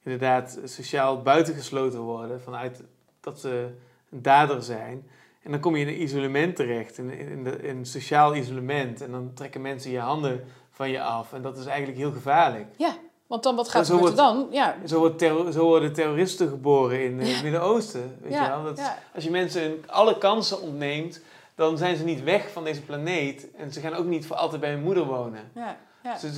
inderdaad 0.03 0.59
sociaal 0.63 1.21
buitengesloten 1.21 1.99
worden 1.99 2.41
vanuit 2.41 2.81
dat 3.21 3.39
ze 3.39 3.69
een 4.11 4.21
dader 4.21 4.63
zijn. 4.63 5.09
En 5.43 5.51
dan 5.51 5.59
kom 5.59 5.75
je 5.75 5.81
in 5.81 5.87
een 5.87 6.01
isolement 6.01 6.55
terecht, 6.55 6.97
in, 6.97 7.11
in, 7.11 7.43
de, 7.43 7.57
in 7.61 7.85
sociaal 7.85 8.35
isolement. 8.35 9.01
En 9.01 9.11
dan 9.11 9.31
trekken 9.33 9.61
mensen 9.61 9.91
je 9.91 9.99
handen 9.99 10.43
van 10.71 10.89
je 10.89 11.01
af. 11.01 11.33
En 11.33 11.41
dat 11.41 11.57
is 11.57 11.65
eigenlijk 11.65 11.97
heel 11.97 12.11
gevaarlijk. 12.11 12.65
Ja, 12.77 12.95
want 13.27 13.43
dan, 13.43 13.55
wat 13.55 13.69
gaat 13.69 13.87
er 13.89 13.97
wordt- 13.97 14.15
dan? 14.15 14.47
Ja, 14.51 14.75
Zo, 14.85 14.99
wordt 14.99 15.21
zo 15.53 15.63
worden 15.65 15.93
terroristen 15.93 16.49
geboren 16.49 17.03
in 17.03 17.19
eh, 17.19 17.33
het 17.33 17.43
Midden-Oosten. 17.43 18.17
Weet 18.21 18.31
Ja, 18.31 18.43
je 18.43 18.49
wel? 18.49 18.63
Dat 18.63 18.77
ja. 18.77 18.97
Als 19.15 19.23
je 19.23 19.31
mensen 19.31 19.83
alle 19.87 20.17
kansen 20.17 20.61
ontneemt, 20.61 21.21
dan 21.55 21.77
zijn 21.77 21.95
ze 21.95 22.03
niet 22.03 22.23
weg 22.23 22.51
van 22.51 22.63
deze 22.63 22.81
planeet. 22.81 23.47
En 23.55 23.71
ze 23.73 23.79
gaan 23.79 23.93
ook 23.93 24.05
niet 24.05 24.25
voor 24.25 24.35
altijd 24.35 24.61
bij 24.61 24.71
hun 24.71 24.83
moeder 24.83 25.05
wonen. 25.05 25.51
ja, 25.55 25.77
ja. 26.03 26.17
Ze, 26.17 26.33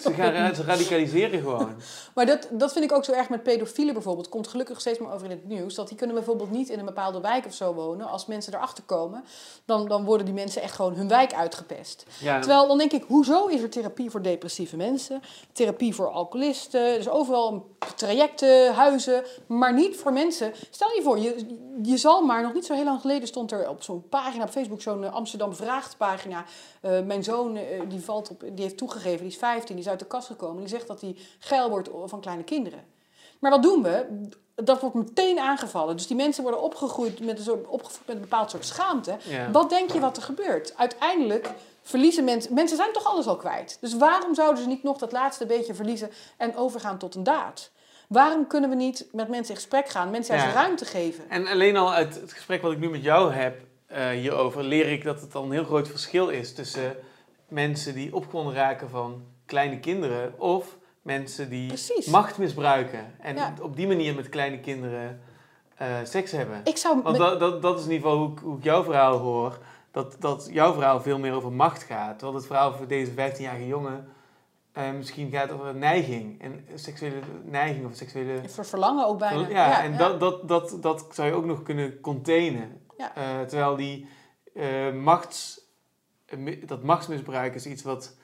ze, 0.00 0.12
gaan 0.12 0.54
ze 0.54 0.62
radicaliseren 0.62 1.40
gewoon. 1.40 1.74
Maar 2.14 2.26
dat, 2.26 2.48
dat 2.50 2.72
vind 2.72 2.84
ik 2.84 2.92
ook 2.92 3.04
zo 3.04 3.12
erg 3.12 3.28
met 3.28 3.42
pedofielen 3.42 3.94
bijvoorbeeld. 3.94 4.28
Komt 4.28 4.48
gelukkig 4.48 4.80
steeds 4.80 4.98
meer 4.98 5.12
over 5.12 5.24
in 5.24 5.30
het 5.30 5.48
nieuws. 5.48 5.74
Dat 5.74 5.88
die 5.88 5.96
kunnen 5.96 6.16
bijvoorbeeld 6.16 6.50
niet 6.50 6.68
in 6.68 6.78
een 6.78 6.84
bepaalde 6.84 7.20
wijk 7.20 7.46
of 7.46 7.54
zo 7.54 7.74
wonen. 7.74 8.06
Als 8.06 8.26
mensen 8.26 8.54
erachter 8.54 8.84
komen, 8.84 9.24
dan, 9.64 9.88
dan 9.88 10.04
worden 10.04 10.26
die 10.26 10.34
mensen 10.34 10.62
echt 10.62 10.74
gewoon 10.74 10.94
hun 10.94 11.08
wijk 11.08 11.34
uitgepest. 11.34 12.06
Ja, 12.20 12.38
Terwijl 12.38 12.66
dan 12.66 12.78
denk 12.78 12.92
ik, 12.92 13.04
hoezo 13.08 13.46
is 13.46 13.62
er 13.62 13.70
therapie 13.70 14.10
voor 14.10 14.22
depressieve 14.22 14.76
mensen? 14.76 15.22
Therapie 15.52 15.94
voor 15.94 16.10
alcoholisten. 16.10 16.94
Dus 16.94 17.08
overal 17.08 17.66
trajecten, 17.96 18.74
huizen. 18.74 19.24
Maar 19.46 19.74
niet 19.74 19.96
voor 19.96 20.12
mensen. 20.12 20.52
Stel 20.70 20.88
je 20.94 21.02
voor, 21.02 21.18
je, 21.18 21.46
je 21.82 21.96
zal 21.96 22.22
maar, 22.22 22.42
nog 22.42 22.52
niet 22.52 22.66
zo 22.66 22.74
heel 22.74 22.84
lang 22.84 23.00
geleden 23.00 23.28
stond 23.28 23.52
er 23.52 23.68
op 23.68 23.82
zo'n 23.82 24.08
pagina 24.08 24.44
op 24.44 24.50
Facebook, 24.50 24.80
zo'n 24.80 25.04
eh, 25.04 25.14
Amsterdam 25.14 25.54
Vraagt 25.54 25.96
pagina. 25.96 26.44
Eh, 26.80 27.00
mijn 27.00 27.24
zoon, 27.24 27.56
eh, 27.56 27.80
die, 27.88 28.00
valt 28.00 28.30
op, 28.30 28.40
die 28.40 28.64
heeft 28.64 28.75
toegegeven, 28.76 29.18
die 29.18 29.28
is 29.28 29.36
15, 29.36 29.74
die 29.76 29.84
is 29.84 29.90
uit 29.90 29.98
de 29.98 30.06
kast 30.06 30.26
gekomen. 30.26 30.58
Die 30.58 30.68
zegt 30.68 30.86
dat 30.86 31.00
hij 31.00 31.16
geil 31.38 31.70
wordt 31.70 31.88
van 32.04 32.20
kleine 32.20 32.44
kinderen. 32.44 32.84
Maar 33.38 33.50
wat 33.50 33.62
doen 33.62 33.82
we? 33.82 34.06
Dat 34.54 34.80
wordt 34.80 34.96
meteen 34.96 35.38
aangevallen. 35.38 35.96
Dus 35.96 36.06
die 36.06 36.16
mensen 36.16 36.42
worden 36.42 36.62
opgegroeid 36.62 37.20
met 37.20 37.38
een, 37.38 37.44
soort, 37.44 37.66
opgevoed 37.66 38.06
met 38.06 38.16
een 38.16 38.22
bepaald 38.22 38.50
soort 38.50 38.66
schaamte. 38.66 39.16
Ja. 39.22 39.50
Wat 39.50 39.70
denk 39.70 39.90
je 39.92 40.00
wat 40.00 40.16
er 40.16 40.22
gebeurt? 40.22 40.76
Uiteindelijk 40.76 41.50
verliezen 41.82 42.24
mensen... 42.24 42.54
Mensen 42.54 42.76
zijn 42.76 42.92
toch 42.92 43.04
alles 43.04 43.26
al 43.26 43.36
kwijt? 43.36 43.78
Dus 43.80 43.96
waarom 43.96 44.34
zouden 44.34 44.62
ze 44.62 44.68
niet 44.68 44.82
nog 44.82 44.98
dat 44.98 45.12
laatste 45.12 45.46
beetje 45.46 45.74
verliezen 45.74 46.10
en 46.36 46.56
overgaan 46.56 46.98
tot 46.98 47.14
een 47.14 47.22
daad? 47.24 47.70
Waarom 48.08 48.46
kunnen 48.46 48.70
we 48.70 48.76
niet 48.76 49.06
met 49.12 49.28
mensen 49.28 49.54
in 49.54 49.60
gesprek 49.60 49.88
gaan, 49.88 50.10
mensen 50.10 50.36
juist 50.36 50.52
Ja. 50.54 50.60
ruimte 50.60 50.84
geven? 50.84 51.30
En 51.30 51.46
alleen 51.46 51.76
al 51.76 51.92
uit 51.92 52.14
het 52.20 52.32
gesprek 52.32 52.62
wat 52.62 52.72
ik 52.72 52.78
nu 52.78 52.90
met 52.90 53.02
jou 53.02 53.32
heb 53.32 53.60
eh, 53.86 54.08
hierover, 54.08 54.64
leer 54.64 54.92
ik 54.92 55.04
dat 55.04 55.20
het 55.20 55.34
al 55.34 55.42
een 55.44 55.52
heel 55.52 55.64
groot 55.64 55.88
verschil 55.88 56.28
is 56.28 56.54
tussen 56.54 56.96
mensen 57.48 57.94
die 57.94 58.14
opgewonden 58.14 58.54
raken 58.54 58.90
van 58.90 59.24
kleine 59.46 59.78
kinderen 59.80 60.40
of 60.40 60.76
mensen 61.02 61.48
die 61.50 61.66
Precies. 61.66 62.06
macht 62.06 62.38
misbruiken 62.38 63.14
en 63.20 63.36
Ja. 63.36 63.54
op 63.62 63.76
die 63.76 63.86
manier 63.86 64.14
met 64.14 64.28
kleine 64.28 64.60
kinderen 64.60 65.20
eh, 65.76 65.86
seks 66.04 66.30
hebben. 66.32 66.60
Ik 66.64 66.76
zou... 66.76 67.02
Want 67.02 67.16
dat, 67.16 67.40
dat, 67.40 67.62
dat 67.62 67.78
is 67.78 67.84
in 67.84 67.90
ieder 67.92 68.08
geval 68.08 68.24
hoe 68.24 68.32
ik, 68.32 68.38
hoe 68.38 68.56
ik 68.58 68.64
jouw 68.64 68.82
verhaal 68.84 69.18
hoor. 69.18 69.58
Dat, 69.90 70.16
dat 70.18 70.48
jouw 70.52 70.72
verhaal 70.72 71.00
veel 71.00 71.18
meer 71.18 71.32
over 71.32 71.52
macht 71.52 71.82
gaat. 71.82 72.12
Terwijl 72.18 72.38
het 72.38 72.46
verhaal 72.46 72.72
voor 72.74 72.86
deze 72.86 73.10
15-jarige 73.10 73.66
jongen 73.66 74.08
eh, 74.72 74.90
misschien 74.92 75.30
gaat 75.30 75.50
over 75.50 75.74
neiging. 75.74 76.42
En 76.42 76.66
seksuele 76.74 77.16
neiging 77.44 77.86
of 77.86 77.94
seksuele... 77.94 78.48
Voor 78.48 78.64
verlangen 78.66 79.06
ook 79.06 79.18
bijna. 79.18 79.48
Ja, 79.48 79.82
en 79.82 79.96
Dat, 79.96 80.20
dat, 80.20 80.48
dat, 80.48 80.76
dat 80.80 81.06
zou 81.10 81.28
je 81.28 81.34
ook 81.34 81.44
nog 81.44 81.62
kunnen 81.62 82.00
containen. 82.00 82.80
Eh, 82.96 83.40
terwijl 83.46 83.76
die 83.76 84.08
machts, 84.94 85.60
dat 86.66 86.82
machtsmisbruik 86.82 87.54
is 87.54 87.66
iets 87.66 87.82
wat, 87.82 88.16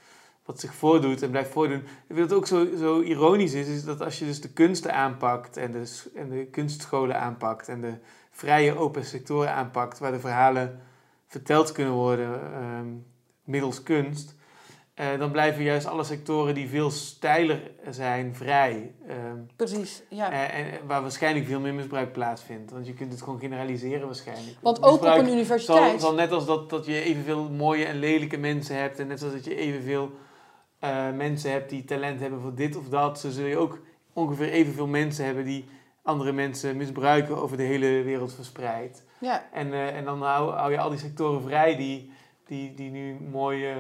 wat 0.45 0.61
zich 0.61 0.75
voordoet 0.75 1.23
en 1.23 1.31
blijft 1.31 1.51
voordoen. 1.51 1.85
Wat 2.07 2.33
ook 2.33 2.47
zo, 2.47 2.77
zo 2.77 3.01
ironisch 3.01 3.53
is, 3.53 3.69
is 3.69 3.85
dat 3.85 4.01
als 4.01 4.19
je 4.19 4.25
dus 4.25 4.41
de 4.41 4.53
kunsten 4.53 4.95
aanpakt 4.95 5.57
en 5.57 5.73
de, 5.73 6.03
en 6.15 6.29
de 6.29 6.47
kunstscholen 6.47 7.21
aanpakt 7.21 7.69
en 7.69 7.81
de 7.81 7.95
vrije 8.31 8.77
open 8.77 9.05
sectoren 9.05 9.53
aanpakt, 9.53 9.99
waar 9.99 10.13
de 10.13 10.21
verhalen 10.21 10.81
verteld 11.27 11.73
kunnen 11.73 11.93
worden 11.93 12.53
ehm, 12.53 12.89
middels 13.45 13.83
kunst, 13.83 14.35
eh, 14.95 15.19
dan 15.19 15.31
blijven 15.31 15.63
juist 15.63 15.87
alle 15.87 16.05
sectoren 16.05 16.55
die 16.55 16.69
veel 16.69 16.91
steiler 16.91 17.71
zijn 17.91 18.35
vrij. 18.35 18.95
Ehm, 19.09 19.37
Precies, 19.57 20.03
ja. 20.09 20.33
eh, 20.33 20.59
en 20.59 20.87
waar 20.87 21.03
waarschijnlijk 21.03 21.47
veel 21.47 21.61
meer 21.61 21.75
misbruik 21.75 22.13
plaatsvindt. 22.13 22.71
Want 22.71 22.87
je 22.87 22.95
kunt 22.95 23.13
het 23.13 23.23
gewoon 23.23 23.41
generaliseren 23.41 24.07
waarschijnlijk. 24.07 24.57
Want 24.61 24.83
ook 24.83 25.05
op 25.05 25.15
een 25.17 25.29
universiteit... 25.29 26.01
zal 26.01 26.15
net 26.15 26.33
als 26.33 26.47
dat, 26.47 26.71
dat 26.71 26.87
je 26.87 27.03
evenveel 27.03 27.51
mooie 27.51 27.85
en 27.85 27.99
lelijke 27.99 28.37
mensen 28.37 28.77
hebt... 28.77 28.99
en 28.99 29.07
net 29.07 29.19
zoals 29.19 29.35
dat 29.35 29.45
je 29.45 29.57
evenveel 29.57 30.11
eh, 30.79 31.11
mensen 31.11 31.51
hebt 31.51 31.71
die 31.71 31.85
talent 31.85 32.21
hebben 32.21 32.41
voor 32.41 32.55
dit 32.55 32.77
of 32.77 32.89
dat... 32.89 33.21
zo 33.21 33.31
zul 33.31 33.47
je 33.47 33.57
ook 33.57 33.79
ongeveer 34.13 34.49
evenveel 34.49 34.87
mensen 34.87 35.25
hebben 35.25 35.45
die 35.45 35.65
andere 36.03 36.33
mensen 36.33 36.77
misbruiken... 36.77 37.37
over 37.37 37.57
de 37.57 37.63
hele 37.63 38.03
wereld 38.03 38.35
verspreid. 38.35 39.05
Ja, 39.21 39.49
En, 39.53 39.73
eh, 39.73 39.97
en 39.97 40.05
dan 40.05 40.23
hou, 40.23 40.53
hou 40.53 40.71
je 40.71 40.79
al 40.79 40.91
die 40.91 40.99
sectoren 40.99 41.43
vrij 41.43 41.77
die, 41.77 42.13
die, 42.47 42.75
die 42.75 42.91
nu 42.91 43.17
mooi... 43.31 43.75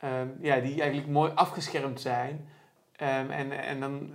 eh, 0.00 0.20
ehm, 0.20 0.28
ja, 0.40 0.60
die 0.60 0.80
eigenlijk 0.80 1.10
mooi 1.10 1.32
afgeschermd 1.34 2.00
zijn... 2.00 2.48
Ehm, 2.96 3.30
en, 3.30 3.52
en 3.52 3.80
dan 3.80 4.10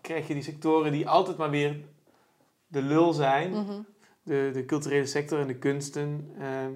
krijg 0.00 0.28
je 0.28 0.34
die 0.34 0.42
sectoren 0.42 0.92
die 0.92 1.08
altijd 1.08 1.36
maar 1.36 1.50
weer 1.50 1.76
de 2.66 2.82
lul 2.82 3.12
zijn. 3.12 3.50
mhm. 3.50 3.80
De, 4.24 4.50
de 4.52 4.64
culturele 4.64 5.06
sector 5.06 5.40
en 5.40 5.46
de 5.46 5.58
kunsten, 5.58 6.34
ehm, 6.38 6.72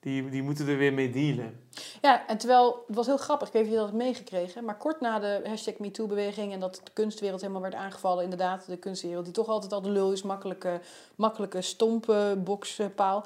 die, 0.00 0.28
die 0.28 0.42
moeten 0.42 0.68
er 0.68 0.76
weer 0.76 0.92
mee 0.92 1.10
dealen. 1.10 1.60
Ja, 2.00 2.26
en 2.26 2.38
terwijl, 2.38 2.84
het 2.86 2.96
was 2.96 3.06
heel 3.06 3.16
grappig, 3.16 3.48
ik 3.48 3.54
weet 3.54 3.62
niet 3.62 3.72
of 3.72 3.78
je 3.78 3.84
dat 3.84 3.94
meegekregen, 3.94 4.64
maar 4.64 4.76
kort 4.76 5.00
na 5.00 5.18
de 5.18 5.40
hashtag 5.44 5.78
MeToo-beweging 5.78 6.52
en 6.52 6.60
dat 6.60 6.80
de 6.84 6.90
kunstwereld 6.92 7.40
helemaal 7.40 7.62
werd 7.62 7.74
aangevallen, 7.74 8.24
inderdaad, 8.24 8.66
de 8.66 8.76
kunstwereld, 8.76 9.24
die 9.24 9.34
toch 9.34 9.48
altijd 9.48 9.72
al 9.72 9.82
de 9.82 9.90
lul 9.90 10.12
is, 10.12 10.22
makkelijke, 10.22 10.80
makkelijke 11.14 11.60
stompe 11.60 12.40
bokspaal, 12.44 13.24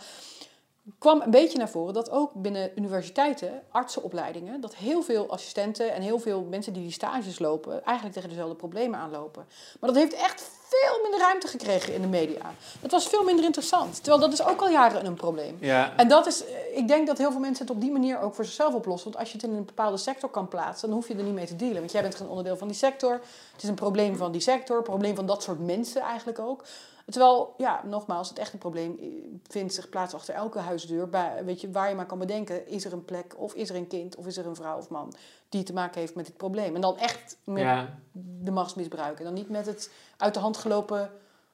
kwam 0.98 1.20
een 1.20 1.31
beetje 1.31 1.59
naar 1.59 1.69
voren 1.69 1.94
dat 1.94 2.10
ook 2.10 2.32
binnen 2.35 2.70
universiteiten, 2.74 3.62
artsenopleidingen, 3.70 4.60
dat 4.60 4.74
heel 4.74 5.02
veel 5.02 5.31
assistenten 5.31 5.93
en 5.93 6.02
heel 6.02 6.19
veel 6.19 6.47
mensen 6.51 6.73
die 6.73 6.82
die 6.82 6.93
stages 6.93 7.39
lopen, 7.39 7.85
eigenlijk 7.85 8.15
tegen 8.15 8.28
dezelfde 8.28 8.55
problemen 8.55 8.98
aanlopen. 8.98 9.47
Maar 9.81 9.93
dat 9.93 10.02
heeft 10.02 10.15
echt 10.15 10.51
veel 10.69 11.02
minder 11.02 11.20
ruimte 11.20 11.47
gekregen 11.47 11.94
in 11.94 12.01
de 12.01 12.06
media. 12.06 12.55
Dat 12.81 12.90
was 12.90 13.09
veel 13.09 13.24
minder 13.24 13.44
interessant, 13.44 13.94
terwijl 13.97 14.19
dat 14.19 14.32
is 14.32 14.43
ook 14.43 14.60
al 14.60 14.70
jaren 14.70 15.06
een 15.06 15.15
probleem. 15.15 15.56
Ja, 15.60 15.93
En 15.97 16.09
dat 16.09 16.27
is, 16.27 16.44
eh, 16.44 16.77
ik 16.77 16.89
denk 16.89 17.06
dat 17.06 17.19
heel 17.19 17.31
veel 17.31 17.40
mensen 17.40 17.66
het 17.66 17.74
op 17.74 17.81
die 17.81 17.90
manier 17.90 18.20
ook 18.20 18.35
voor 18.35 18.44
zichzelf 18.44 18.74
oplossen. 18.74 19.10
Want 19.10 19.20
als 19.23 19.32
je 19.32 19.39
het 19.39 19.51
in 19.51 19.56
een 19.56 19.65
bepaalde 19.65 19.97
sector 19.97 20.31
kan 20.31 20.48
plaatsen, 20.48 20.89
dan 20.89 20.97
hoef 20.97 21.09
je 21.09 21.15
er 21.15 21.23
niet 21.23 21.35
mee 21.35 21.47
te 21.47 21.56
dealen. 21.56 21.78
Want 21.78 21.93
jij 21.93 22.02
bent 22.02 22.15
geen 22.15 22.28
onderdeel 22.28 22.56
van 22.56 22.69
die 22.69 22.77
sector. 22.77 23.12
Het 23.52 23.62
is 23.62 23.69
een 23.69 23.74
probleem 23.74 24.16
van 24.16 24.32
die 24.32 24.40
sector, 24.40 24.77
een 24.77 24.82
probleem 24.82 25.15
van 25.15 25.27
dat 25.27 25.43
soort 25.43 25.66
mensen 25.66 26.02
eigenlijk 26.02 26.39
ook. 26.39 26.65
Terwijl, 27.11 27.55
ja, 27.57 27.83
nogmaals, 27.85 28.29
het 28.29 28.39
echte 28.39 28.57
probleem 28.57 28.99
eh, 29.01 29.07
vindt 29.49 29.75
zich 29.75 29.89
plaats 29.89 30.15
achter 30.15 30.35
elke 30.35 30.59
huisdeur. 30.59 31.09
Bij, 31.09 31.45
weet 31.45 31.61
je, 31.61 31.71
waar 31.71 31.89
je 31.89 31.95
maar 31.95 32.07
kan 32.07 32.19
bedenken, 32.19 32.67
is 32.67 32.85
er 32.85 32.93
een 32.93 33.05
plek, 33.05 33.35
of 33.37 33.55
is 33.55 33.71
er 33.71 33.77
een 33.77 33.87
kind, 33.87 34.17
of 34.17 34.27
is 34.27 34.37
er 34.37 34.47
een 34.47 34.57
vrouw 34.57 34.79
of 34.79 34.89
man 34.89 35.15
die 35.49 35.63
te 35.63 35.73
maken 35.73 36.01
heeft 36.01 36.15
met 36.15 36.27
dit 36.27 36.37
probleem. 36.37 36.75
En 36.75 36.81
dan 36.81 36.99
echt 36.99 37.37
met 37.45 37.63
Ja, 37.63 37.99
de 38.13 38.51
machtsmisbruik. 38.51 39.19
En 39.19 39.25
dan 39.25 39.35
niet 39.35 39.49
met 39.49 39.67
het 39.67 39.91
uit 40.17 40.35
de 40.35 40.41
hand 40.41 40.57
gelopen 40.57 41.11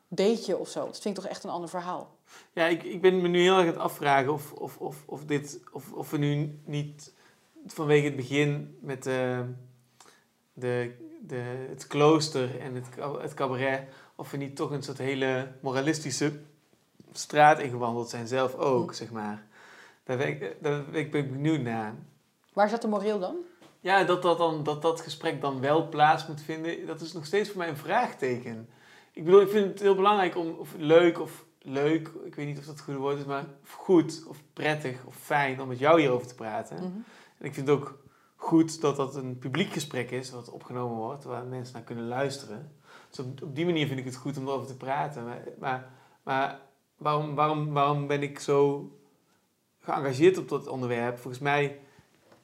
dateje 0.09 0.57
of 0.57 0.69
zo. 0.69 0.87
Dat 0.87 1.01
vind 1.01 1.17
ik 1.17 1.23
toch 1.23 1.33
echt 1.33 1.45
een 1.45 1.51
ander 1.51 1.69
verhaal. 1.69 2.17
ja 2.53 2.67
ik, 2.67 2.83
ik 2.83 3.01
ben 3.01 3.21
me 3.21 3.29
nu 3.29 3.41
heel 3.41 3.57
erg 3.57 3.67
aan 3.67 3.73
het 3.73 3.79
afvragen 3.83 4.33
of, 4.33 4.53
of, 4.53 4.79
of, 4.79 5.03
of, 5.07 5.25
dit, 5.25 5.61
of, 5.73 5.93
of 5.93 6.11
we 6.11 6.19
nu 6.19 6.61
niet 6.65 7.13
vanwege 7.67 8.05
het 8.05 8.17
begin 8.17 8.79
met 8.81 9.03
de, 9.03 9.45
de, 10.53 10.95
de, 11.21 11.67
het 11.69 11.87
klooster 11.87 12.61
en 12.61 12.75
het, 12.75 12.87
het 13.21 13.35
cabaret, 13.35 13.89
of 14.17 14.31
we 14.31 14.37
niet 14.37 14.57
toch 14.57 14.71
een 14.71 14.83
soort 14.83 14.99
hele 14.99 15.53
moralistische 15.61 16.33
straat 17.13 17.59
ingewandeld 17.59 18.09
zijn, 18.09 18.27
zelf 18.27 18.55
ook, 18.55 18.95
zeg 18.95 19.11
maar. 19.11 19.47
Daar 20.05 20.17
ben 20.17 20.29
ik, 20.29 20.57
daar 20.61 20.85
ben 20.85 21.01
ik 21.01 21.11
benieuwd 21.11 21.61
naar. 21.61 21.95
Waar 22.53 22.69
zat 22.69 22.83
de 22.83 22.89
moreel 22.89 23.19
dan? 23.19 23.37
Ja, 23.81 24.05
dat 24.05 24.23
dat, 24.23 24.39
dan, 24.39 24.63
dat 24.63 24.83
dat 24.83 25.01
gesprek 25.01 25.41
dan 25.41 25.61
wel 25.61 25.89
plaats 25.89 26.27
moet 26.27 26.41
vinden, 26.41 26.87
dat 26.87 27.01
is 27.01 27.13
nog 27.13 27.27
steeds 27.27 27.49
voor 27.49 27.59
mij 27.59 27.69
een 27.69 27.77
vraagteken. 27.77 28.69
Ik 29.13 29.25
bedoel, 29.25 29.41
ik 29.41 29.49
vind 29.49 29.67
het 29.67 29.81
heel 29.81 29.95
belangrijk 29.95 30.37
om, 30.37 30.55
of 30.59 30.75
leuk 30.77 31.21
of 31.21 31.45
leuk, 31.59 32.11
ik 32.25 32.35
weet 32.35 32.47
niet 32.47 32.59
of 32.59 32.65
dat 32.65 32.75
het 32.75 32.85
goede 32.85 32.99
woord 32.99 33.19
is, 33.19 33.25
maar 33.25 33.45
goed 33.67 34.25
of 34.29 34.43
prettig 34.53 35.05
of 35.05 35.17
fijn 35.17 35.61
om 35.61 35.69
met 35.69 35.79
jou 35.79 36.01
hierover 36.01 36.27
te 36.27 36.35
praten. 36.35 36.77
Mhm. 36.77 36.87
En 37.39 37.47
ik 37.47 37.55
vind 37.55 37.69
het 37.69 37.77
ook 37.77 37.99
goed 38.37 38.81
dat 38.81 38.97
dat 38.97 39.15
een 39.15 39.39
publiek 39.39 39.73
gesprek 39.73 40.11
is, 40.11 40.31
dat 40.31 40.51
opgenomen 40.51 40.97
wordt, 40.97 41.25
waar 41.25 41.45
mensen 41.45 41.75
naar 41.75 41.83
kunnen 41.83 42.07
luisteren. 42.09 42.73
Dus 43.17 43.25
op, 43.25 43.43
op 43.43 43.55
die 43.55 43.65
manier 43.65 43.87
vind 43.87 43.99
ik 43.99 44.05
het 44.05 44.17
goed 44.17 44.37
om 44.39 44.47
erover 44.47 44.67
te 44.67 44.77
praten. 44.77 45.25
Maar, 45.25 45.43
maar, 45.59 45.89
maar 46.23 46.61
waarom, 46.97 47.35
waarom, 47.35 47.73
waarom 47.73 48.07
ben 48.07 48.23
ik 48.23 48.39
zo 48.39 48.91
geëngageerd 49.81 50.39
op 50.39 50.49
dat 50.49 50.67
onderwerp? 50.67 51.19
Volgens 51.19 51.43
mij, 51.43 51.79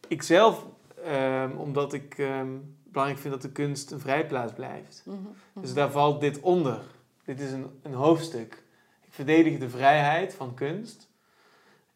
ikzelf, 0.09 0.67
ehm, 1.05 1.57
omdat 1.57 1.93
ik 1.93 2.19
ehm, 2.19 2.49
belangrijk 2.85 3.21
vind 3.21 3.33
dat 3.35 3.43
de 3.43 3.53
kunst 3.53 3.91
een 3.91 4.01
vrijplaats 4.01 4.53
blijft. 4.53 5.03
Mhm. 5.07 5.19
Dus 5.61 5.75
daar 5.75 5.91
valt 5.91 6.21
dit 6.21 6.41
onder. 6.41 6.81
Dit 7.25 7.41
is 7.41 7.53
een, 7.53 7.67
een 7.83 7.95
hoofdstuk. 7.95 8.63
Ik 9.03 9.13
verdedig 9.13 9.59
de 9.59 9.69
vrijheid 9.71 10.35
van 10.35 10.55
kunst. 10.55 11.09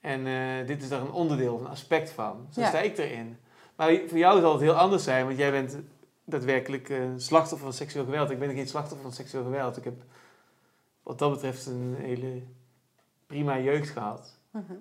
En 0.01 0.27
eh, 0.27 0.67
dit 0.67 0.83
is 0.83 0.89
daar 0.89 1.01
een 1.01 1.13
onderdeel, 1.13 1.59
een 1.61 1.67
aspect 1.67 2.11
van. 2.11 2.47
Zo 2.51 2.61
Ja. 2.61 2.69
sta 2.69 2.79
ik 2.81 2.99
erin. 2.99 3.37
Maar 3.77 4.01
voor 4.07 4.19
jou 4.19 4.41
zal 4.41 4.53
het 4.53 4.61
heel 4.61 4.73
anders 4.75 5.05
zijn, 5.05 5.27
want 5.27 5.39
jij 5.39 5.51
bent 5.51 5.77
daadwerkelijk 6.25 6.89
eh, 6.89 6.99
slachtoffer 7.17 7.67
van 7.67 7.77
seksueel 7.77 8.05
geweld. 8.05 8.31
Ik 8.31 8.39
ben 8.39 8.55
geen 8.55 8.69
slachtoffer 8.69 9.03
van 9.03 9.13
seksueel 9.13 9.45
geweld. 9.45 9.77
Ik 9.77 9.85
heb 9.85 10.03
wat 11.03 11.19
dat 11.19 11.31
betreft 11.31 11.67
een 11.67 11.95
hele 11.99 12.43
prima 13.27 13.59
jeugd 13.59 13.91
gehad. 13.91 14.39
Mhm. 14.51 14.73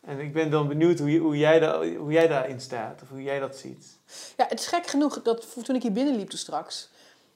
En 0.00 0.18
ik 0.18 0.32
ben 0.32 0.50
dan 0.50 0.68
benieuwd 0.68 0.98
hoe, 0.98 1.18
hoe, 1.18 1.38
jij, 1.38 1.58
daar, 1.58 1.86
hoe 1.86 2.12
jij 2.12 2.28
daarin 2.28 2.60
staat, 2.60 3.02
of 3.02 3.08
hoe 3.08 3.22
jij 3.22 3.38
dat 3.38 3.56
ziet. 3.56 3.98
Ja, 4.36 4.46
het 4.48 4.60
is 4.60 4.66
gek 4.66 4.86
genoeg 4.86 5.22
dat 5.22 5.64
toen 5.64 5.74
ik 5.74 5.82
hier 5.82 5.92
binnenliep 5.92 6.28
toen 6.28 6.38
straks, 6.38 6.88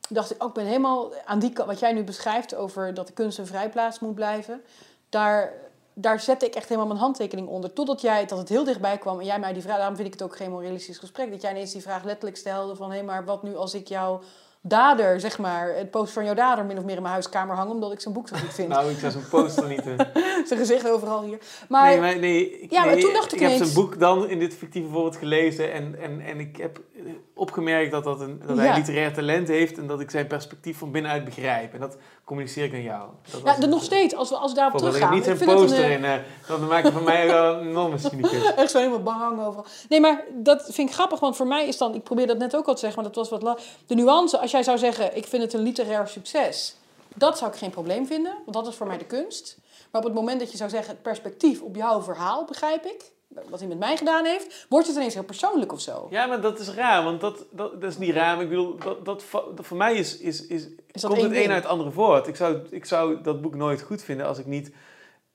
dacht 0.08 0.30
ik 0.30 0.42
ook, 0.42 0.48
ik 0.48 0.54
ben 0.54 0.66
helemaal 0.66 1.14
aan 1.24 1.38
die 1.38 1.52
kant, 1.52 1.68
wat 1.68 1.78
jij 1.78 1.92
nu 1.92 2.04
beschrijft 2.04 2.54
over 2.54 2.94
dat 2.94 3.06
de 3.06 3.12
kunst 3.12 3.38
een 3.38 3.46
vrijplaats 3.46 4.00
moet 4.00 4.14
blijven, 4.14 4.62
daar, 5.08 5.52
daar 5.94 6.20
zette 6.20 6.46
ik 6.46 6.54
echt 6.54 6.68
helemaal 6.68 6.88
mijn 6.88 7.00
handtekening 7.00 7.48
onder. 7.48 7.72
Totdat 7.72 8.00
jij, 8.00 8.26
dat 8.26 8.38
het 8.38 8.48
heel 8.48 8.64
dichtbij 8.64 8.98
kwam 8.98 9.18
en 9.18 9.24
jij 9.26 9.38
mij 9.38 9.52
die 9.52 9.62
vraag, 9.62 9.76
daarom 9.76 9.94
vind 9.96 10.06
ik 10.06 10.12
het 10.12 10.22
ook 10.22 10.36
geen 10.36 10.50
moralistisch 10.50 10.98
gesprek, 10.98 11.30
dat 11.30 11.42
jij 11.42 11.50
ineens 11.50 11.72
die 11.72 11.82
vraag 11.82 12.04
letterlijk 12.04 12.36
stelde 12.36 12.76
van, 12.76 12.92
hé, 12.92 13.02
maar 13.02 13.24
wat 13.24 13.42
nu 13.42 13.56
als 13.56 13.74
ik 13.74 13.88
jouw 13.88 14.20
dader, 14.66 15.20
zeg 15.20 15.38
maar, 15.38 15.74
het 15.76 15.90
post 15.90 16.12
van 16.12 16.24
jouw 16.24 16.34
dader 16.34 16.64
min 16.64 16.78
of 16.78 16.84
meer 16.84 16.96
in 16.96 17.02
mijn 17.02 17.12
huiskamer 17.12 17.56
hang, 17.56 17.70
omdat 17.70 17.92
ik 17.92 18.00
zijn 18.00 18.14
boek 18.14 18.28
zo 18.28 18.36
goed 18.36 18.54
vind. 18.54 18.68
Nou, 18.68 18.90
ik 18.90 18.98
zou 18.98 19.12
zo'n 19.12 19.28
poster 19.30 19.68
niet... 19.68 19.86
eh, 19.86 19.98
zijn 20.48 20.58
gezicht 20.60 20.88
overal 20.90 21.22
hier. 21.22 21.38
Maar, 21.68 21.88
nee, 21.90 22.00
maar 22.00 22.18
nee, 22.18 22.60
ik, 22.60 22.70
Ja, 22.72 22.84
maar 22.84 22.96
toen 22.98 23.12
dacht 23.12 23.32
ik 23.32 23.40
heb 23.40 23.50
ineens- 23.50 23.72
zijn 23.72 23.84
boek 23.84 23.98
dan 23.98 24.28
in 24.28 24.38
dit 24.38 24.54
fictieve 24.54 24.88
voorbeeld 24.88 25.16
gelezen 25.16 25.72
en, 25.72 25.98
en, 26.00 26.20
en 26.20 26.40
ik 26.40 26.56
heb 26.56 26.80
eh, 26.96 27.02
opgemerkt 27.35 27.90
dat, 27.90 28.05
dat, 28.05 28.20
een, 28.20 28.43
dat 28.47 28.56
hij 28.56 28.66
Ja. 28.66 28.74
literair 28.77 29.12
talent 29.12 29.48
heeft 29.48 29.78
en 29.78 29.86
dat 29.86 30.01
ik 30.01 30.11
zijn 30.11 30.27
perspectief 30.27 30.78
van 30.78 30.90
binnenuit 30.90 31.24
begrijp. 31.24 31.74
En 31.74 31.81
dat 31.81 31.97
communiceer 32.24 32.65
ik 32.65 32.73
aan 32.73 32.82
jou. 32.82 33.09
Dat 33.31 33.40
ja, 33.44 33.55
de- 33.61 33.66
nog 33.66 33.82
steeds, 33.82 34.15
als 34.15 34.28
we, 34.28 34.36
als 34.36 34.51
we 34.52 34.56
daarop. 34.59 34.74
Ik 34.74 34.78
teruggaan. 34.86 35.09
heb 35.09 35.19
niet 35.19 35.27
ik 35.28 35.36
zijn 35.47 35.56
poster 35.56 35.78
een, 35.78 35.85
eh, 35.90 35.93
in, 35.94 36.05
eh, 36.05 36.19
dan 36.48 36.66
maak 36.66 36.85
je 36.85 36.93
van 36.93 37.05
mij 37.05 37.27
wel 37.27 37.55
een 37.55 37.69
enorme 37.69 37.98
cynicus. 37.98 38.52
Echt 38.55 38.70
zo 38.70 38.78
helemaal 38.78 39.02
bang 39.02 39.40
overal. 39.47 39.66
Nee, 39.89 40.01
maar 40.01 40.24
dat 40.35 40.62
vind 40.70 40.89
ik 40.89 40.94
grappig, 40.94 41.20
want 41.20 41.36
voor 41.36 41.47
mij 41.47 41.66
is 41.69 41.78
dan... 41.78 41.94
Ik 41.94 42.02
probeer 42.02 42.27
dat 42.27 42.39
net 42.39 42.56
ook 42.56 42.66
al 42.66 42.74
te 42.74 42.81
zeggen, 42.81 43.02
maar 43.02 43.12
dat 43.12 43.20
was 43.20 43.31
wat... 43.31 43.43
la- 43.43 43.59
De 43.86 43.94
nuance, 43.94 44.39
als 44.39 44.51
jij 44.51 44.62
zou 44.62 44.78
zeggen, 44.78 45.16
ik 45.16 45.27
vind 45.27 45.43
het 45.43 45.52
een 45.52 45.61
literair 45.62 46.09
succes... 46.09 46.77
Dat 47.16 47.39
zou 47.39 47.51
ik 47.51 47.56
geen 47.56 47.70
probleem 47.70 48.06
vinden, 48.06 48.32
want 48.44 48.56
dat 48.56 48.66
is 48.66 48.74
voor 48.74 48.86
mij 48.86 48.98
de 48.98 49.05
kunst. 49.05 49.59
Maar 49.90 50.01
op 50.01 50.06
het 50.06 50.16
moment 50.16 50.40
dat 50.40 50.51
je 50.51 50.56
zou 50.56 50.70
zeggen, 50.70 50.90
het 50.93 51.02
perspectief 51.02 51.61
op 51.62 51.77
jouw 51.77 52.02
verhaal, 52.02 52.44
begrijp 52.44 52.85
ik... 52.85 53.12
Wat 53.48 53.59
hij 53.59 53.69
met 53.69 53.78
mij 53.78 53.97
gedaan 53.97 54.24
heeft, 54.24 54.66
wordt 54.69 54.86
het 54.86 54.97
ineens 54.97 55.15
heel 55.15 55.24
persoonlijk 55.24 55.73
of 55.73 55.81
zo. 55.81 56.06
Ja, 56.11 56.27
maar 56.27 56.40
dat 56.40 56.59
is 56.59 56.69
raar, 56.69 57.05
want 57.05 57.20
dat, 57.20 57.44
dat, 57.51 57.81
dat 57.81 57.90
is 57.90 57.98
niet 57.98 58.15
raar. 58.15 58.40
Ik 58.40 58.48
bedoel, 58.48 58.77
dat, 58.77 59.05
dat, 59.05 59.24
voor 59.56 59.77
mij 59.77 59.94
is, 59.94 60.19
is, 60.19 60.47
is, 60.47 60.66
Is 60.93 61.02
dat 61.02 61.11
komt 61.11 61.23
het 61.23 61.32
een 61.32 61.51
uit 61.51 61.62
het 61.62 61.73
andere 61.73 61.90
voort. 61.90 62.27
Ik 62.27 62.36
zou, 62.36 62.59
ik 62.70 62.85
zou 62.85 63.23
dat 63.23 63.40
boek 63.40 63.55
nooit 63.55 63.82
goed 63.82 64.02
vinden 64.02 64.27
als 64.27 64.39
ik 64.39 64.47
niet... 64.47 64.73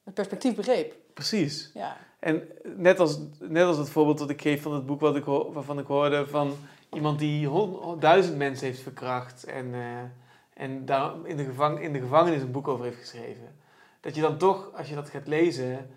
Het 0.03 0.13
perspectief 0.13 0.55
begreep. 0.55 0.95
Precies. 1.13 1.71
Ja. 1.73 1.97
En 2.19 2.47
net 2.63 2.99
als, 2.99 3.19
net 3.39 3.65
als 3.65 3.77
het 3.77 3.89
voorbeeld 3.89 4.17
dat 4.17 4.29
ik 4.29 4.41
geef 4.41 4.61
van 4.61 4.73
het 4.73 4.85
boek 4.85 4.99
wat 5.01 5.15
ik, 5.15 5.23
waarvan 5.25 5.79
ik 5.79 5.85
hoorde 5.85 6.27
van 6.27 6.55
iemand 6.93 7.19
die 7.19 7.47
hon- 7.47 7.99
duizend 7.99 8.37
mensen 8.37 8.67
heeft 8.67 8.81
verkracht 8.81 9.43
en, 9.43 9.73
eh, 9.73 10.63
en 10.63 10.85
daar 10.85 11.13
in 11.23 11.37
de, 11.37 11.43
gevang, 11.43 11.81
in 11.81 11.93
de 11.93 11.99
gevangenis 11.99 12.41
een 12.41 12.51
boek 12.51 12.67
over 12.67 12.85
heeft 12.85 12.99
geschreven. 12.99 13.55
Dat 14.01 14.15
je 14.15 14.21
dan 14.21 14.37
toch, 14.37 14.71
als 14.75 14.89
je 14.89 14.95
dat 14.95 15.09
gaat 15.09 15.27
lezen, 15.27 15.89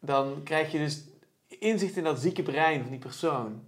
dan 0.00 0.40
krijg 0.44 0.72
je 0.72 0.78
dus 0.78 1.04
inzicht 1.58 1.96
in 1.96 2.04
dat 2.04 2.18
zieke 2.20 2.42
brein 2.42 2.80
van 2.80 2.90
die 2.90 2.98
persoon. 2.98 3.62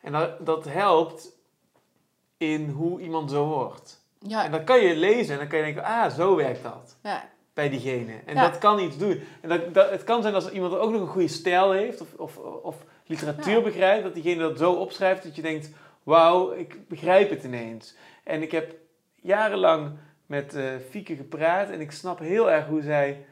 En 0.00 0.12
dat, 0.12 0.46
dat 0.46 0.64
helpt 0.64 1.36
in 2.36 2.68
hoe 2.68 3.00
iemand 3.00 3.30
zo 3.30 3.46
wordt. 3.46 4.06
En 4.22 4.28
Ja. 4.28 4.48
dan 4.48 4.64
kan 4.64 4.80
je 4.80 4.96
lezen 4.96 5.32
en 5.32 5.38
dan 5.38 5.48
kan 5.48 5.58
je 5.58 5.64
denken, 5.64 5.84
ah, 5.84 6.10
zo 6.14 6.36
werkt 6.36 6.62
dat 6.62 6.96
ja. 7.02 7.28
bij 7.54 7.68
diegene. 7.68 8.20
En 8.26 8.34
Ja. 8.34 8.48
dat 8.48 8.58
kan 8.58 8.78
iets 8.80 8.98
doen. 8.98 9.20
En 9.40 9.48
dat, 9.48 9.74
dat, 9.74 9.90
het 9.90 10.04
kan 10.04 10.22
zijn 10.22 10.34
als 10.34 10.50
iemand 10.50 10.74
ook 10.74 10.90
nog 10.92 11.00
een 11.00 11.06
goede 11.06 11.28
stijl 11.28 11.72
heeft 11.72 12.00
of, 12.00 12.14
of, 12.14 12.36
of 12.62 12.76
literatuur 13.06 13.62
begrijpt, 13.62 14.02
dat 14.02 14.14
diegene 14.14 14.40
dat 14.40 14.58
zo 14.58 14.72
opschrijft 14.72 15.22
dat 15.22 15.36
je 15.36 15.42
denkt, 15.42 15.70
wauw, 16.02 16.52
ik 16.52 16.88
begrijp 16.88 17.30
het 17.30 17.44
ineens. 17.44 17.94
En 18.24 18.42
ik 18.42 18.50
heb 18.50 18.74
jarenlang 19.14 19.98
met 20.26 20.54
eh 20.54 20.76
Fieke 20.90 21.16
gepraat 21.16 21.70
en 21.70 21.80
ik 21.80 21.90
snap 21.90 22.18
heel 22.18 22.50
erg 22.50 22.66
hoe 22.66 22.82
zij 22.82 23.26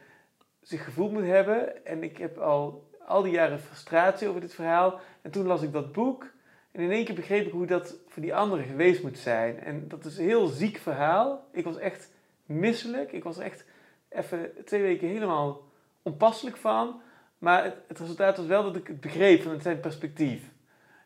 zich 0.61 0.83
gevoeld 0.83 1.11
moet 1.11 1.23
hebben. 1.25 1.85
En 1.85 2.03
ik 2.03 2.17
heb 2.17 2.37
al 2.37 2.86
al 3.07 3.21
die 3.21 3.31
jaren 3.31 3.59
frustratie 3.59 4.27
over 4.27 4.41
dit 4.41 4.53
verhaal. 4.53 4.99
En 5.21 5.31
toen 5.31 5.45
las 5.45 5.61
ik 5.61 5.71
dat 5.73 5.91
boek 5.91 6.25
en 6.71 6.81
in 6.81 6.91
één 6.91 7.05
keer 7.05 7.15
begreep 7.15 7.45
ik 7.45 7.51
hoe 7.51 7.65
dat 7.65 7.95
voor 8.07 8.21
die 8.21 8.35
anderen 8.35 8.65
geweest 8.65 9.03
moet 9.03 9.17
zijn. 9.17 9.59
En 9.59 9.87
dat 9.87 10.05
is 10.05 10.17
een 10.17 10.25
heel 10.25 10.47
ziek 10.47 10.77
verhaal. 10.77 11.45
Ik 11.51 11.63
was 11.63 11.77
echt 11.77 12.09
misselijk. 12.45 13.11
Ik 13.11 13.23
was 13.23 13.37
echt 13.37 13.65
even 14.09 14.51
twee 14.65 14.81
weken 14.81 15.07
helemaal 15.07 15.61
onpasselijk 16.01 16.57
van. 16.57 17.01
Maar 17.37 17.63
het, 17.63 17.75
het 17.87 17.99
resultaat 17.99 18.37
was 18.37 18.45
wel 18.45 18.63
dat 18.63 18.75
ik 18.75 18.87
het 18.87 19.01
begreep 19.01 19.41
van 19.41 19.51
het 19.51 19.61
zijn 19.63 19.79
perspectief. 19.79 20.41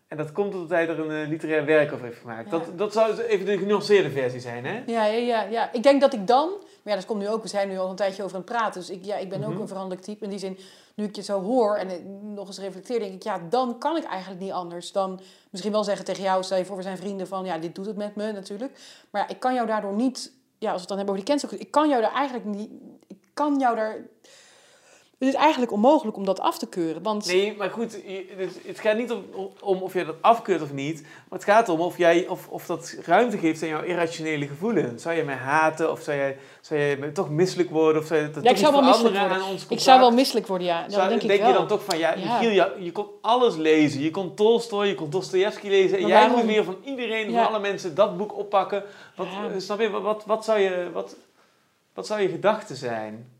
En 0.07 0.17
dat 0.17 0.31
komt 0.31 0.53
omdat 0.53 0.69
hij 0.69 0.87
er 0.87 0.99
een 0.99 1.23
eh, 1.23 1.29
literair 1.29 1.65
werk 1.65 1.93
over 1.93 2.05
heeft 2.05 2.19
gemaakt. 2.19 2.45
Ja. 2.45 2.57
Dat, 2.57 2.77
dat 2.77 2.93
zou 2.93 3.21
even 3.21 3.45
de 3.45 3.57
genuanceerde 3.57 4.09
versie 4.09 4.39
zijn, 4.39 4.65
hè? 4.65 4.83
Ja, 4.85 5.05
ja, 5.05 5.17
ja, 5.17 5.41
ja. 5.43 5.71
Ik 5.73 5.83
denk 5.83 6.01
dat 6.01 6.13
ik 6.13 6.27
dan, 6.27 6.49
maar 6.49 6.93
ja, 6.93 6.95
dat 6.95 7.05
komt 7.05 7.19
nu 7.21 7.29
ook, 7.29 7.41
we 7.41 7.47
zijn 7.47 7.67
nu 7.69 7.77
al 7.77 7.89
een 7.89 7.95
tijdje 7.95 8.23
over 8.23 8.35
aan 8.35 8.41
het 8.41 8.51
praten, 8.51 8.79
dus 8.81 8.89
ik, 8.89 9.03
ja, 9.03 9.15
ik 9.17 9.29
ben 9.29 9.43
ook 9.43 9.51
Mhm. 9.51 9.61
een 9.61 9.67
veranderlijk 9.67 10.01
type. 10.01 10.23
In 10.23 10.29
die 10.29 10.39
zin, 10.39 10.57
nu 11.01 11.07
ik 11.07 11.15
je 11.15 11.21
zo 11.21 11.41
hoor 11.41 11.75
en 11.75 12.33
nog 12.33 12.47
eens 12.47 12.59
reflecteer, 12.59 12.99
denk 12.99 13.13
ik, 13.13 13.23
ja, 13.23 13.39
dan 13.49 13.77
kan 13.77 13.97
ik 13.97 14.03
eigenlijk 14.03 14.41
niet 14.41 14.51
anders 14.51 14.91
dan 14.91 15.19
misschien 15.49 15.71
wel 15.71 15.83
zeggen 15.83 16.05
tegen 16.05 16.23
jou, 16.23 16.43
stel 16.43 16.65
voor, 16.65 16.81
zijn 16.81 16.97
vrienden 16.97 17.27
van, 17.27 17.45
ja, 17.45 17.57
dit 17.57 17.75
doet 17.75 17.85
het 17.85 17.95
met 17.95 18.15
me 18.15 18.31
natuurlijk. 18.31 18.79
Maar 19.09 19.29
ik 19.29 19.39
kan 19.39 19.53
jou 19.53 19.67
daardoor 19.67 19.93
niet, 19.93 20.31
ja, 20.57 20.71
als 20.71 20.73
we 20.73 20.79
het 20.79 20.87
dan 20.87 20.97
hebben 20.97 21.15
over 21.15 21.25
die 21.25 21.35
cancel, 21.35 21.59
ik 21.59 21.71
kan 21.71 21.89
jou 21.89 22.01
daar 22.01 22.13
eigenlijk 22.13 22.45
niet, 22.45 22.71
ik 23.07 23.17
kan 23.33 23.59
jou 23.59 23.75
daar, 23.75 24.07
het 25.25 25.33
is 25.35 25.39
eigenlijk 25.41 25.71
onmogelijk 25.71 26.17
om 26.17 26.25
dat 26.25 26.39
af 26.39 26.57
te 26.57 26.67
keuren, 26.67 27.03
want... 27.03 27.25
Nee, 27.25 27.55
maar 27.57 27.69
goed, 27.69 27.91
je- 28.05 28.49
het 28.65 28.79
gaat 28.79 28.97
niet 28.97 29.11
om, 29.11 29.23
om 29.59 29.81
of 29.81 29.93
je 29.93 30.05
dat 30.05 30.15
afkeurt 30.21 30.61
of 30.61 30.73
niet. 30.73 31.01
Maar 31.01 31.39
het 31.39 31.43
gaat 31.43 31.69
om 31.69 31.79
of, 31.79 31.97
jij, 31.97 32.27
of, 32.27 32.47
of 32.47 32.65
dat 32.65 32.95
ruimte 33.05 33.37
geeft 33.37 33.61
aan 33.63 33.67
jouw 33.69 33.81
irrationele 33.81 34.47
gevoelens. 34.47 35.01
Zou 35.03 35.15
jij 35.15 35.23
mij 35.25 35.35
haten 35.35 35.91
of 35.91 36.01
zou 36.01 36.17
jij, 36.17 36.37
zou 36.61 36.79
jij 36.79 36.97
mij 36.97 37.09
toch 37.09 37.29
misselijk 37.29 37.69
worden? 37.69 38.01
Of 38.01 38.07
zou 38.07 38.21
je 38.21 38.31
dat 38.31 38.43
Ja, 38.43 38.49
ik 38.49 38.57
zou 38.57 38.71
wel 38.73 38.81
misselijk 38.81 39.17
worden. 39.17 39.37
aan 39.37 39.43
ons 39.49 39.65
Ik 39.69 39.79
zou 39.79 39.99
wel 39.99 40.11
misselijk 40.11 40.47
worden, 40.47 40.67
ja. 40.67 40.81
Dat 40.83 40.91
Zou- 40.93 41.09
denk 41.09 41.21
ik 41.21 41.39
wel. 41.39 41.47
je 41.47 41.53
dan 41.53 41.67
toch 41.67 41.83
van, 41.83 41.97
ja, 41.97 42.13
Ja. 42.15 42.33
Michiel, 42.33 42.51
ja, 42.53 42.71
je 42.79 42.91
kon 42.91 43.05
alles 43.21 43.55
lezen. 43.55 44.01
Je 44.01 44.11
kon 44.11 44.33
Tolstoy, 44.35 44.85
je 44.87 44.95
kon 44.95 45.09
Dostoevsky 45.09 45.67
lezen. 45.67 45.95
En 45.97 46.01
Maar 46.01 46.11
jij 46.11 46.19
waarom- 46.19 46.37
moet 46.37 46.45
weer 46.53 46.63
van 46.63 46.77
iedereen, 46.85 47.33
van 47.33 47.47
alle 47.47 47.59
mensen, 47.59 47.95
dat 47.95 48.17
boek 48.17 48.37
oppakken. 48.37 48.83
Wat, 49.15 49.27
eh, 49.27 49.59
Snap 49.59 49.79
je, 49.79 49.89
wat, 49.89 50.01
wat, 50.01 50.23
wat, 50.25 50.45
zou 50.45 50.59
je, 50.59 50.89
wat, 50.93 51.15
wat 51.93 52.07
zou 52.07 52.21
je 52.21 52.29
gedachte 52.29 52.75
zijn? 52.75 53.30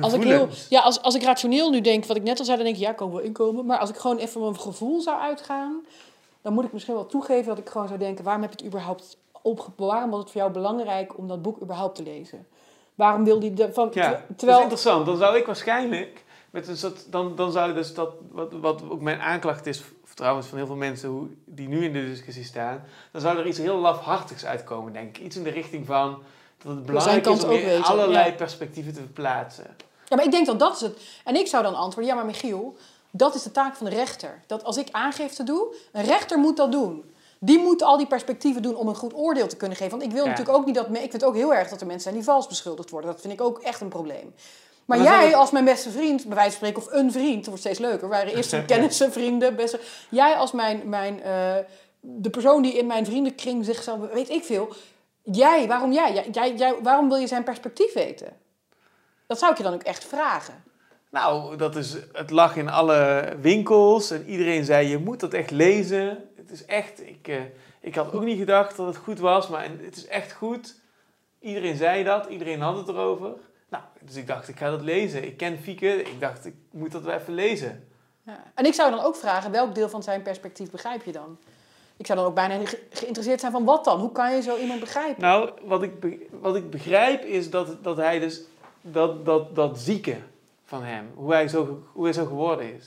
Als 0.00 0.12
ik, 0.12 0.22
heel, 0.22 0.48
ja, 0.68 0.80
als, 0.80 1.02
als 1.02 1.14
ik 1.14 1.22
rationeel 1.22 1.70
nu 1.70 1.80
denk, 1.80 2.04
wat 2.04 2.16
ik 2.16 2.22
net 2.22 2.38
al 2.38 2.44
zei, 2.44 2.56
dan 2.56 2.66
denk 2.66 2.76
ik, 2.78 2.82
ja, 2.82 2.92
kan 2.92 3.10
wel 3.10 3.20
inkomen. 3.20 3.66
Maar 3.66 3.78
als 3.78 3.90
ik 3.90 3.96
gewoon 3.96 4.16
even 4.18 4.40
mijn 4.40 4.60
gevoel 4.60 5.00
zou 5.00 5.20
uitgaan, 5.20 5.84
dan 6.42 6.52
moet 6.52 6.64
ik 6.64 6.72
misschien 6.72 6.94
wel 6.94 7.06
toegeven 7.06 7.46
dat 7.46 7.58
ik 7.58 7.68
gewoon 7.68 7.86
zou 7.86 7.98
denken, 7.98 8.24
waarom 8.24 8.42
heb 8.42 8.50
je 8.50 8.56
het 8.56 8.66
überhaupt 8.66 9.16
op, 9.42 9.68
waarom 9.76 10.10
was 10.10 10.20
het 10.20 10.30
voor 10.30 10.40
jou 10.40 10.52
belangrijk 10.52 11.18
om 11.18 11.28
dat 11.28 11.42
boek 11.42 11.62
überhaupt 11.62 11.94
te 11.96 12.02
lezen? 12.02 12.46
Waarom 12.94 13.24
wilde 13.24 13.44
je 13.44 13.54
de, 13.54 13.72
van, 13.72 13.90
Ja, 13.92 14.10
ter- 14.10 14.24
dat 14.28 14.38
terwijl 14.38 14.58
is 14.58 14.62
interessant. 14.64 15.06
Dan 15.06 15.16
zou 15.16 15.36
ik 15.36 15.46
waarschijnlijk 15.46 16.24
met 16.50 16.68
een 16.68 16.76
soort, 16.76 17.12
dan, 17.12 17.36
dan 17.36 17.52
zou 17.52 17.74
dus 17.74 17.94
dat, 17.94 18.10
wat, 18.30 18.52
wat 18.52 18.82
ook 18.90 19.00
mijn 19.00 19.20
aanklacht 19.20 19.66
is, 19.66 19.82
trouwens 20.14 20.46
van 20.46 20.58
heel 20.58 20.66
veel 20.66 20.76
mensen 20.76 21.08
hoe, 21.08 21.26
die 21.44 21.68
nu 21.68 21.84
in 21.84 21.92
de 21.92 22.04
discussie 22.06 22.44
staan, 22.44 22.84
dan 23.12 23.20
zou 23.20 23.38
er 23.38 23.46
iets 23.46 23.58
heel 23.58 23.76
lafhartigs 23.78 24.44
uitkomen, 24.44 24.92
denk 24.92 25.16
ik. 25.16 25.24
Iets 25.24 25.36
in 25.36 25.42
de 25.42 25.50
richting 25.50 25.86
van 25.86 26.18
dat 26.64 26.74
het 26.74 26.86
belangrijk 26.86 27.22
kant 27.22 27.38
is 27.38 27.44
om 27.44 27.50
in 27.50 27.64
weten, 27.64 27.84
allerlei 27.84 28.30
ja. 28.30 28.32
perspectieven 28.36 28.92
te 28.92 29.00
verplaatsen. 29.00 29.66
Ja, 30.08 30.16
maar 30.16 30.24
ik 30.24 30.30
denk 30.30 30.46
dat 30.46 30.58
dat 30.58 30.74
is 30.74 30.80
het. 30.80 30.98
En 31.24 31.36
ik 31.36 31.46
zou 31.46 31.62
dan 31.62 31.74
antwoorden, 31.74 32.10
ja, 32.10 32.16
maar 32.16 32.26
Michiel, 32.26 32.76
dat 33.10 33.34
is 33.34 33.42
de 33.42 33.50
taak 33.52 33.76
van 33.76 33.86
de 33.86 33.94
rechter. 33.96 34.42
Dat 34.46 34.64
als 34.64 34.76
ik 34.76 34.88
aangifte 34.90 35.42
doe, 35.42 35.74
een 35.92 36.04
rechter 36.04 36.38
moet 36.38 36.56
dat 36.56 36.72
doen. 36.72 37.10
Die 37.38 37.58
moet 37.58 37.82
al 37.82 37.96
die 37.96 38.06
perspectieven 38.06 38.62
doen 38.62 38.74
om 38.76 38.88
een 38.88 38.94
goed 38.96 39.14
oordeel 39.14 39.46
te 39.46 39.56
kunnen 39.56 39.76
geven. 39.76 39.90
Want 39.98 40.02
ik 40.02 40.10
wil 40.16 40.24
Ja. 40.24 40.30
natuurlijk 40.30 40.56
ook 40.58 40.66
niet 40.66 40.74
dat... 40.74 40.88
me- 40.88 41.02
Ik 41.02 41.10
vind 41.10 41.24
ook 41.24 41.34
heel 41.34 41.54
erg 41.54 41.68
dat 41.68 41.80
er 41.80 41.86
mensen 41.86 42.02
zijn 42.02 42.14
die 42.14 42.24
vals 42.24 42.46
beschuldigd 42.46 42.90
worden. 42.90 43.10
Dat 43.10 43.20
vind 43.20 43.32
ik 43.32 43.40
ook 43.40 43.58
echt 43.58 43.80
een 43.80 43.88
probleem. 43.88 44.34
Maar 44.84 45.02
jij 45.02 45.24
het- 45.26 45.34
als 45.34 45.50
mijn 45.50 45.64
beste 45.64 45.90
vriend, 45.90 46.24
bij 46.26 46.36
wijze 46.36 46.58
van 46.58 46.68
spreken, 46.68 46.82
of 46.92 46.98
een 47.00 47.12
vriend, 47.12 47.36
dat 47.36 47.44
wordt 47.46 47.60
steeds 47.60 47.78
leuker. 47.78 48.00
We 48.08 48.14
waren 48.14 48.34
eerst 48.36 48.64
kennissen, 48.66 49.12
vrienden, 49.12 49.56
beste. 49.56 49.80
Jij 50.08 50.34
als 50.34 50.52
mijn, 50.52 50.88
mijn 50.88 51.22
eh, 51.22 51.54
de 52.00 52.30
persoon 52.30 52.62
die 52.62 52.72
in 52.72 52.86
mijn 52.86 53.04
vriendenkring 53.06 53.64
zichzelf, 53.64 53.98
weet 54.12 54.30
ik 54.30 54.44
veel. 54.44 54.68
Jij, 55.22 55.66
waarom 55.66 55.92
jij? 55.92 56.12
Jij, 56.12 56.28
jij, 56.30 56.54
jij? 56.54 56.74
Waarom 56.82 57.08
wil 57.08 57.18
je 57.18 57.26
zijn 57.26 57.44
perspectief 57.44 57.92
weten? 57.92 58.36
Dat 59.26 59.38
zou 59.38 59.52
ik 59.52 59.56
je 59.56 59.62
dan 59.62 59.74
ook 59.74 59.82
echt 59.82 60.04
vragen. 60.04 60.64
Nou, 61.10 61.56
dat 61.56 61.76
is, 61.76 61.96
het 62.12 62.30
lag 62.30 62.56
in 62.56 62.68
alle 62.68 63.28
winkels 63.40 64.10
en 64.10 64.24
iedereen 64.26 64.64
zei, 64.64 64.88
je 64.88 64.98
moet 64.98 65.20
dat 65.20 65.32
echt 65.32 65.50
lezen. 65.50 66.28
Het 66.36 66.50
is 66.50 66.64
echt, 66.64 67.06
ik, 67.06 67.28
eh, 67.28 67.40
ik 67.80 67.94
had 67.94 68.12
ook 68.12 68.22
niet 68.22 68.38
gedacht 68.38 68.76
dat 68.76 68.86
het 68.86 68.96
goed 68.96 69.18
was, 69.18 69.48
maar 69.48 69.68
het 69.82 69.96
is 69.96 70.06
echt 70.06 70.32
goed. 70.32 70.74
Iedereen 71.40 71.76
zei 71.76 72.04
dat, 72.04 72.26
iedereen 72.26 72.60
had 72.60 72.76
het 72.76 72.88
erover. 72.88 73.32
Nou, 73.68 73.84
dus 74.00 74.16
ik 74.16 74.26
dacht, 74.26 74.48
ik 74.48 74.56
ga 74.56 74.70
dat 74.70 74.82
lezen. 74.82 75.24
Ik 75.24 75.36
ken 75.36 75.58
Fieke, 75.58 76.02
ik 76.02 76.20
dacht, 76.20 76.46
ik 76.46 76.54
moet 76.70 76.92
dat 76.92 77.02
wel 77.02 77.14
even 77.14 77.34
lezen. 77.34 77.88
Ja. 78.26 78.52
En 78.54 78.64
ik 78.64 78.74
zou 78.74 78.90
dan 78.90 79.04
ook 79.04 79.16
vragen, 79.16 79.50
welk 79.50 79.74
deel 79.74 79.88
van 79.88 80.02
zijn 80.02 80.22
perspectief 80.22 80.70
begrijp 80.70 81.04
je 81.04 81.12
dan? 81.12 81.38
Ik 81.96 82.06
zou 82.06 82.18
dan 82.18 82.28
ook 82.28 82.34
bijna 82.34 82.66
ge- 82.66 82.82
geïnteresseerd 82.90 83.40
zijn 83.40 83.52
van 83.52 83.64
wat 83.64 83.84
dan? 83.84 84.00
Hoe 84.00 84.12
kan 84.12 84.34
je 84.34 84.42
zo 84.42 84.56
iemand 84.56 84.80
begrijpen? 84.80 85.22
Nou, 85.22 85.50
wat 85.64 85.82
ik, 85.82 86.00
be- 86.00 86.26
wat 86.40 86.56
ik 86.56 86.70
begrijp 86.70 87.24
is 87.24 87.50
dat, 87.50 87.84
dat 87.84 87.96
hij 87.96 88.18
dus, 88.18 88.40
dat, 88.80 89.24
dat, 89.24 89.54
dat 89.54 89.78
zieke 89.78 90.16
van 90.64 90.82
hem, 90.82 91.10
hoe 91.14 91.32
hij, 91.32 91.48
zo, 91.48 91.82
hoe 91.92 92.04
hij 92.04 92.12
zo 92.12 92.24
geworden 92.24 92.74
is. 92.74 92.86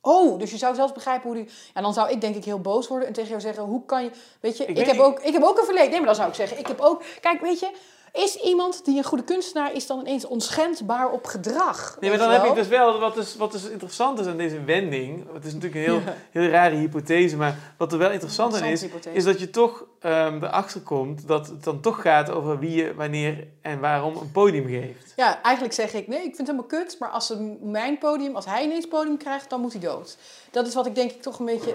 Oh, 0.00 0.38
dus 0.38 0.50
je 0.50 0.56
zou 0.56 0.74
zelfs 0.74 0.92
begrijpen 0.92 1.26
hoe 1.30 1.34
die... 1.42 1.48
En 1.74 1.82
dan 1.82 1.92
zou 1.94 2.10
ik 2.10 2.20
denk 2.20 2.34
ik 2.36 2.44
heel 2.44 2.60
boos 2.60 2.88
worden 2.88 3.08
en 3.08 3.14
tegen 3.14 3.28
jou 3.28 3.40
zeggen, 3.40 3.62
hoe 3.62 3.84
kan 3.86 4.04
je... 4.04 4.10
Weet 4.40 4.56
je, 4.56 4.64
Ik 4.64 4.76
heb, 4.76 4.86
niet- 4.86 5.00
ook, 5.04 5.20
ik 5.20 5.32
heb 5.32 5.42
ook 5.42 5.58
een 5.58 5.64
verleden. 5.64 5.88
Nee, 5.90 5.98
maar 5.98 6.06
dan 6.06 6.14
zou 6.16 6.28
ik 6.28 6.34
zeggen, 6.34 6.58
ik 6.58 6.66
heb 6.66 6.80
ook... 6.80 7.02
Kijk, 7.20 7.40
weet 7.40 7.60
je, 7.60 7.70
is 8.16 8.36
iemand 8.36 8.84
die 8.84 8.96
een 8.96 9.04
goede 9.04 9.24
kunstenaar 9.24 9.72
is 9.74 9.86
dan 9.86 10.00
ineens 10.00 10.24
onschendbaar 10.26 11.10
op 11.10 11.26
gedrag? 11.26 11.96
Nee, 12.00 12.10
maar 12.10 12.18
dan 12.18 12.30
heb 12.30 12.44
ik 12.44 12.54
dus 12.54 12.68
wel, 12.68 12.98
wat 12.98 13.14
dus, 13.14 13.36
wat 13.36 13.52
dus 13.52 13.68
interessant 13.68 14.18
is 14.20 14.26
aan 14.26 14.36
deze 14.36 14.64
wending, 14.64 15.24
het 15.34 15.44
is 15.44 15.52
natuurlijk 15.54 15.86
een 15.86 15.92
heel, 15.92 16.00
Ja. 16.06 16.14
heel 16.30 16.48
rare 16.50 16.74
hypothese, 16.76 17.36
maar 17.36 17.56
wat 17.78 17.92
er 17.92 17.98
wel 17.98 18.10
interessant 18.10 18.54
aan 18.54 18.64
is, 18.68 18.80
hypothese. 18.80 19.16
is 19.16 19.24
dat 19.24 19.40
je 19.40 19.50
toch 19.50 19.84
ehm, 20.00 20.44
erachter 20.44 20.80
komt 20.80 21.28
dat 21.28 21.46
het 21.46 21.64
dan 21.64 21.80
toch 21.80 22.00
gaat 22.02 22.30
over 22.30 22.58
wie 22.58 22.74
je, 22.74 22.94
wanneer 22.94 23.46
en 23.62 23.80
waarom 23.80 24.16
een 24.16 24.30
podium 24.32 24.66
geeft. 24.66 25.12
Ja, 25.16 25.42
eigenlijk 25.42 25.74
zeg 25.74 25.92
ik, 25.94 26.08
nee, 26.08 26.18
ik 26.18 26.24
vind 26.24 26.36
het 26.36 26.46
helemaal 26.46 26.68
kut. 26.68 26.96
Maar 26.98 27.08
als 27.10 27.26
ze 27.26 27.56
mijn 27.62 27.98
podium, 27.98 28.36
als 28.36 28.44
hij 28.44 28.64
ineens 28.64 28.88
podium 28.88 29.16
krijgt, 29.16 29.50
dan 29.50 29.60
moet 29.60 29.72
hij 29.72 29.80
dood. 29.80 30.16
Dat 30.50 30.66
is 30.66 30.74
wat 30.74 30.86
ik 30.86 30.94
denk 30.94 31.10
ik 31.10 31.22
toch 31.22 31.38
een 31.38 31.44
beetje... 31.44 31.74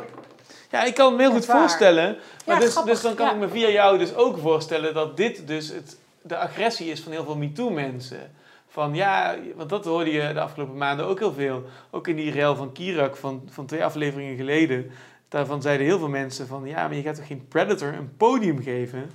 Ja, 0.72 0.84
ik 0.84 0.94
kan 0.94 1.16
me 1.16 1.22
heel 1.22 1.32
goed 1.32 1.46
voorstellen, 1.46 2.18
maar 2.46 2.56
Ja, 2.56 2.62
dus, 2.62 2.72
grappig, 2.72 2.94
dus 2.94 3.02
dan 3.02 3.16
kan 3.16 3.26
ja. 3.26 3.32
ik 3.32 3.38
me 3.38 3.48
via 3.50 3.70
jou 3.70 3.98
dus 3.98 4.16
ook 4.16 4.38
voorstellen 4.38 4.94
dat 4.94 5.18
dit 5.18 5.48
dus 5.48 5.68
het, 5.68 5.98
de 6.22 6.38
agressie 6.38 6.92
is 6.92 7.02
van 7.02 7.12
heel 7.12 7.24
veel 7.24 7.38
MeToo-mensen. 7.38 8.32
Van 8.68 8.96
ja, 8.96 9.36
want 9.56 9.70
dat 9.70 9.86
hoorde 9.86 10.12
je 10.12 10.34
de 10.34 10.42
afgelopen 10.42 10.78
maanden 10.78 11.06
ook 11.06 11.20
heel 11.20 11.34
veel. 11.34 11.64
Ook 11.90 12.08
in 12.08 12.16
die 12.16 12.32
rel 12.32 12.56
van 12.56 12.72
Kirak 12.72 13.16
van, 13.16 13.42
van 13.50 13.66
twee 13.66 13.84
afleveringen 13.84 14.36
geleden. 14.36 14.92
Daarvan 15.28 15.62
zeiden 15.62 15.86
heel 15.86 16.00
veel 16.00 16.10
mensen 16.10 16.48
van 16.48 16.66
ja, 16.66 16.88
maar 16.88 16.96
je 16.96 17.02
gaat 17.02 17.16
toch 17.16 17.28
geen 17.28 17.48
Predator 17.48 17.94
een 17.94 18.16
podium 18.18 18.62
geven? 18.62 19.12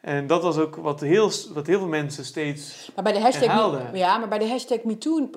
En 0.00 0.26
dat 0.26 0.42
was 0.42 0.58
ook 0.58 0.76
wat 0.76 1.00
heel, 1.00 1.30
wat 1.52 1.66
heel 1.66 1.78
veel 1.78 1.88
mensen 1.88 2.24
steeds... 2.24 2.90
Maar 2.94 3.04
bij 3.04 3.12
de 3.12 3.20
hashtag, 3.20 3.92
ja, 3.92 4.18
maar 4.18 4.28
bij 4.28 4.38
de 4.38 4.48
hashtag 4.48 4.82
MeToo 4.82 5.28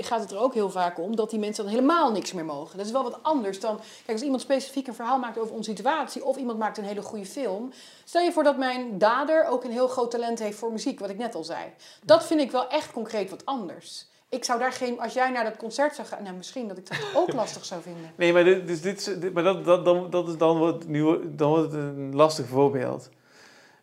gaat 0.00 0.20
het 0.20 0.30
er 0.30 0.38
ook 0.38 0.54
heel 0.54 0.70
vaak 0.70 0.98
om 0.98 1.16
dat 1.16 1.30
die 1.30 1.38
mensen 1.38 1.64
dan 1.64 1.72
helemaal 1.72 2.12
niks 2.12 2.32
meer 2.32 2.44
mogen. 2.44 2.76
Dat 2.76 2.86
is 2.86 2.92
wel 2.92 3.02
wat 3.02 3.18
anders 3.22 3.60
dan. 3.60 3.76
Kijk, 3.76 4.12
als 4.12 4.22
iemand 4.22 4.40
specifiek 4.40 4.86
een 4.86 4.94
verhaal 4.94 5.18
maakt 5.18 5.38
over 5.38 5.54
onze 5.54 5.70
situatie, 5.70 6.24
of 6.24 6.36
iemand 6.36 6.58
maakt 6.58 6.78
een 6.78 6.84
hele 6.84 7.02
goede 7.02 7.26
film. 7.26 7.72
Stel 8.04 8.22
je 8.22 8.32
voor 8.32 8.42
dat 8.42 8.58
mijn 8.58 8.98
dader 8.98 9.46
ook 9.48 9.64
een 9.64 9.70
heel 9.70 9.88
groot 9.88 10.10
talent 10.10 10.38
heeft 10.38 10.58
voor 10.58 10.72
muziek, 10.72 11.00
wat 11.00 11.10
ik 11.10 11.18
net 11.18 11.34
al 11.34 11.44
zei. 11.44 11.64
Dat 12.04 12.26
vind 12.26 12.40
ik 12.40 12.50
wel 12.50 12.68
echt 12.68 12.92
concreet 12.92 13.30
wat 13.30 13.46
anders. 13.46 14.06
Ik 14.28 14.44
zou 14.44 14.58
daar 14.58 14.72
geen. 14.72 15.00
Als 15.00 15.12
jij 15.12 15.30
naar 15.30 15.44
dat 15.44 15.56
concert 15.56 15.94
zou 15.94 16.08
gaan. 16.08 16.22
Nou, 16.22 16.36
misschien 16.36 16.68
dat 16.68 16.78
ik 16.78 16.88
dat 16.88 16.98
ook 17.14 17.32
lastig 17.42 17.64
zou 17.64 17.82
vinden. 17.82 18.12
Nee, 18.16 18.32
maar, 18.32 18.44
dit, 18.44 18.66
dus 18.66 18.80
dit, 18.80 19.32
maar 19.32 19.42
dat, 19.42 19.64
dat, 19.64 19.84
dan, 19.84 20.10
dat 20.10 20.28
is 20.28 20.36
dan, 20.36 20.58
wordt, 20.58 20.88
nu, 20.88 21.34
dan 21.34 21.48
wordt 21.48 21.72
het 21.72 21.80
een 21.80 22.14
lastig 22.14 22.46
voorbeeld. 22.46 23.10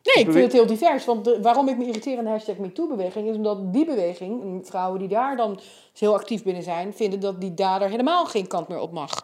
Nee, 0.04 0.26
ik 0.26 0.32
vind 0.32 0.44
het 0.44 0.54
heel 0.54 0.66
divers. 0.66 1.06
Want 1.06 1.26
de- 1.26 1.42
waarom 1.42 1.68
ik 1.68 1.78
me 1.78 1.86
irriteer 1.86 2.18
aan 2.18 2.24
de 2.24 2.30
hashtag 2.30 2.58
MeToo-beweging... 2.58 3.30
is 3.30 3.36
omdat 3.36 3.74
die 3.74 3.86
beweging, 3.86 4.42
en 4.42 4.62
vrouwen 4.66 5.00
die 5.00 5.08
daar 5.08 5.38
dan 5.38 5.60
heel 5.98 6.14
actief 6.14 6.44
binnen 6.44 6.64
zijn... 6.64 6.94
vinden 6.94 7.20
dat 7.20 7.42
die 7.42 7.54
dader 7.54 7.90
helemaal 7.90 8.26
geen 8.26 8.48
kant 8.48 8.68
meer 8.68 8.80
op 8.80 8.92
mag. 8.92 9.24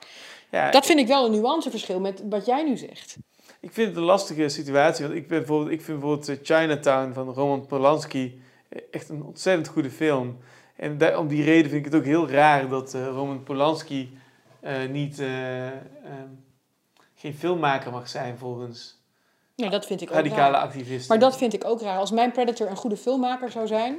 Ja, 0.52 0.72
Dat 0.72 0.86
vind 0.86 1.00
ik 1.00 1.08
wel 1.08 1.26
een 1.26 1.32
nuanceverschil 1.32 2.00
met 2.00 2.24
wat 2.30 2.46
jij 2.46 2.64
nu 2.64 2.78
zegt. 2.78 3.18
Ik 3.60 3.72
vind 3.74 3.88
het 3.88 3.98
een 3.98 4.04
lastige 4.04 4.50
situatie. 4.50 5.06
Want 5.06 5.18
ik, 5.18 5.28
ben 5.28 5.38
bijvoorbeeld, 5.38 5.72
ik 5.72 5.82
vind 5.82 6.00
bijvoorbeeld 6.00 6.30
eh, 6.30 6.36
Chinatown 6.44 7.14
van 7.14 7.34
Roman 7.34 7.66
Polanski 7.66 8.42
eh, 8.70 8.82
echt 8.92 9.10
een 9.10 9.24
ontzettend 9.24 9.68
goede 9.68 9.90
film. 9.92 10.38
En 10.76 10.98
daar, 10.98 11.18
om 11.18 11.28
die 11.28 11.44
reden 11.44 11.72
vind 11.72 11.86
ik 11.86 11.92
het 11.92 12.02
ook 12.02 12.08
heel 12.08 12.30
raar 12.30 12.70
dat 12.70 12.94
eh, 12.94 13.08
Roman 13.08 13.44
Polanski 13.44 14.18
niet, 14.90 15.20
eh, 15.20 15.68
ehm, 15.68 15.74
geen 17.16 17.34
filmmaker 17.34 17.92
mag 17.92 18.10
zijn 18.10 18.38
volgens 18.38 19.04
Ja, 19.56 19.70
dat 19.70 19.86
vind 19.86 20.02
ik 20.02 20.10
ook 20.10 20.16
radicale 20.16 20.52
raar. 20.54 20.62
activisten. 20.62 21.08
Maar 21.08 21.20
dat 21.30 21.38
vind 21.38 21.54
ik 21.54 21.66
ook 21.66 21.82
raar. 21.82 21.98
Als 22.00 22.12
mijn 22.12 22.32
Predator 22.32 22.70
een 22.70 22.76
goede 22.76 22.98
filmmaker 22.98 23.52
zou 23.52 23.68
zijn... 23.68 23.98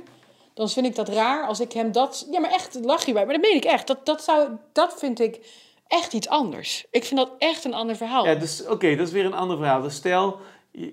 dan 0.55 0.69
vind 0.69 0.87
ik 0.87 0.95
dat 0.95 1.09
raar 1.09 1.47
als 1.47 1.61
ik 1.61 1.73
hem 1.73 1.93
dat... 1.93 2.27
Ja, 2.31 2.41
maar 2.41 2.51
echt, 2.51 2.78
lach 2.83 3.05
je 3.07 3.12
bij. 3.12 3.24
Maar 3.24 3.35
dat 3.35 3.43
meen 3.43 3.57
ik 3.57 3.65
echt. 3.65 3.87
Dat, 3.87 4.07
dat, 4.07 4.23
zou, 4.23 4.49
dat 4.73 4.99
vind 4.99 5.20
ik 5.20 5.41
echt 5.87 6.12
iets 6.12 6.28
anders. 6.28 6.87
Ik 6.91 7.05
vind 7.05 7.20
dat 7.20 7.31
echt 7.39 7.65
een 7.65 7.74
ander 7.74 7.97
verhaal. 7.97 8.27
Ja, 8.27 8.35
dus 8.35 8.66
oké, 8.66 8.97
dat 8.97 9.07
is 9.07 9.12
weer 9.12 9.24
een 9.24 9.35
ander 9.35 9.57
verhaal. 9.57 9.81
Dus 9.83 9.95
stel, 9.95 10.39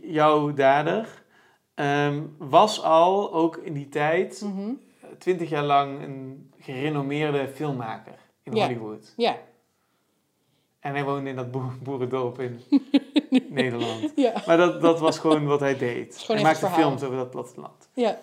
jouw 0.02 0.54
dader 0.54 1.24
ehm, 1.76 2.22
was 2.38 2.82
al 2.84 3.34
ook 3.34 3.58
in 3.58 3.74
die 3.74 3.90
tijd 3.90 4.42
Mhm. 4.46 4.72
twintig 5.20 5.50
jaar 5.50 5.64
lang 5.64 6.04
een 6.04 6.52
gerenommeerde 6.60 7.48
filmmaker 7.54 8.16
in 8.44 8.56
Ja. 8.56 8.66
Hollywood. 8.66 9.14
ja. 9.18 9.36
En 10.84 10.92
hij 10.94 11.04
woonde 11.04 11.30
in 11.30 11.36
dat 11.36 11.52
boer- 11.52 11.78
boerendorp 11.84 12.40
in 12.40 12.62
Nederland. 13.50 14.12
Ja. 14.16 14.34
Maar 14.46 14.58
dat, 14.58 14.82
dat 14.82 15.00
was 15.00 15.20
gewoon 15.20 15.46
wat 15.46 15.60
hij 15.60 15.78
deed. 15.78 16.28
hij 16.28 16.42
maakte 16.42 16.68
films 16.70 17.04
over 17.04 17.18
dat 17.18 17.30
platteland. 17.32 17.90
ja. 17.94 18.20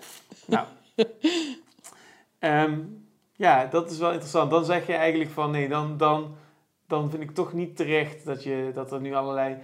Nou. 0.47 0.67
Ehm, 2.39 2.79
ja, 3.33 3.67
dat 3.67 3.91
is 3.91 3.99
wel 3.99 4.11
interessant. 4.11 4.51
Dan 4.51 4.65
zeg 4.65 4.87
je 4.87 4.93
eigenlijk 4.95 5.31
van 5.31 5.51
nee, 5.51 5.69
dan, 5.69 5.97
dan, 5.97 6.35
dan 6.87 7.11
vind 7.11 7.23
ik 7.23 7.31
toch 7.31 7.53
niet 7.53 7.77
terecht 7.77 8.25
dat, 8.25 8.43
je, 8.43 8.71
dat 8.75 8.93
er 8.93 9.01
nu 9.01 9.15
allerlei 9.15 9.57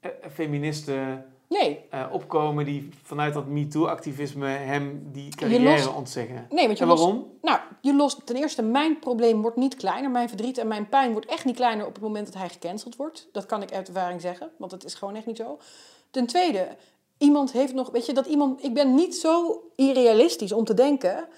eh, 0.00 0.10
feministen 0.30 1.24
Nee. 1.58 1.84
eh, 1.90 2.06
opkomen 2.12 2.64
die 2.64 2.88
vanuit 3.02 3.34
dat 3.34 3.46
MeToo-activisme 3.46 4.46
hem 4.46 5.08
die 5.12 5.34
carrière 5.34 5.62
lost- 5.84 5.94
ontzeggen. 5.94 6.46
Nee, 6.50 6.66
want 6.66 6.78
je 6.78 6.84
En 6.84 6.90
lost- 6.90 7.02
waarom? 7.02 7.26
Nou, 7.42 7.58
je 7.80 7.94
lost 7.94 8.26
ten 8.26 8.36
eerste, 8.36 8.62
mijn 8.62 8.98
probleem 8.98 9.42
wordt 9.42 9.56
niet 9.56 9.74
kleiner. 9.76 10.10
Mijn 10.10 10.28
verdriet 10.28 10.58
en 10.58 10.68
mijn 10.68 10.88
pijn 10.88 11.12
wordt 11.12 11.26
echt 11.26 11.44
niet 11.44 11.56
kleiner 11.56 11.86
op 11.86 11.94
het 11.94 12.02
moment 12.02 12.26
dat 12.26 12.34
hij 12.34 12.48
gecanceld 12.48 12.96
wordt. 12.96 13.28
Dat 13.32 13.46
kan 13.46 13.62
ik 13.62 13.72
uit 13.72 13.88
ervaring 13.88 14.20
zeggen, 14.20 14.50
want 14.56 14.70
het 14.72 14.84
is 14.84 14.94
gewoon 14.94 15.16
echt 15.16 15.26
niet 15.26 15.36
zo. 15.36 15.58
Ten 16.10 16.26
tweede, 16.26 16.68
iemand 17.18 17.52
heeft 17.52 17.74
nog, 17.74 17.90
weet 17.90 18.06
je, 18.06 18.12
dat 18.12 18.26
iemand, 18.26 18.64
ik 18.64 18.74
ben 18.74 18.94
niet 18.94 19.16
zo 19.16 19.62
irrealistisch 19.76 20.52
om 20.52 20.64
te 20.64 20.74
denken 20.74 21.28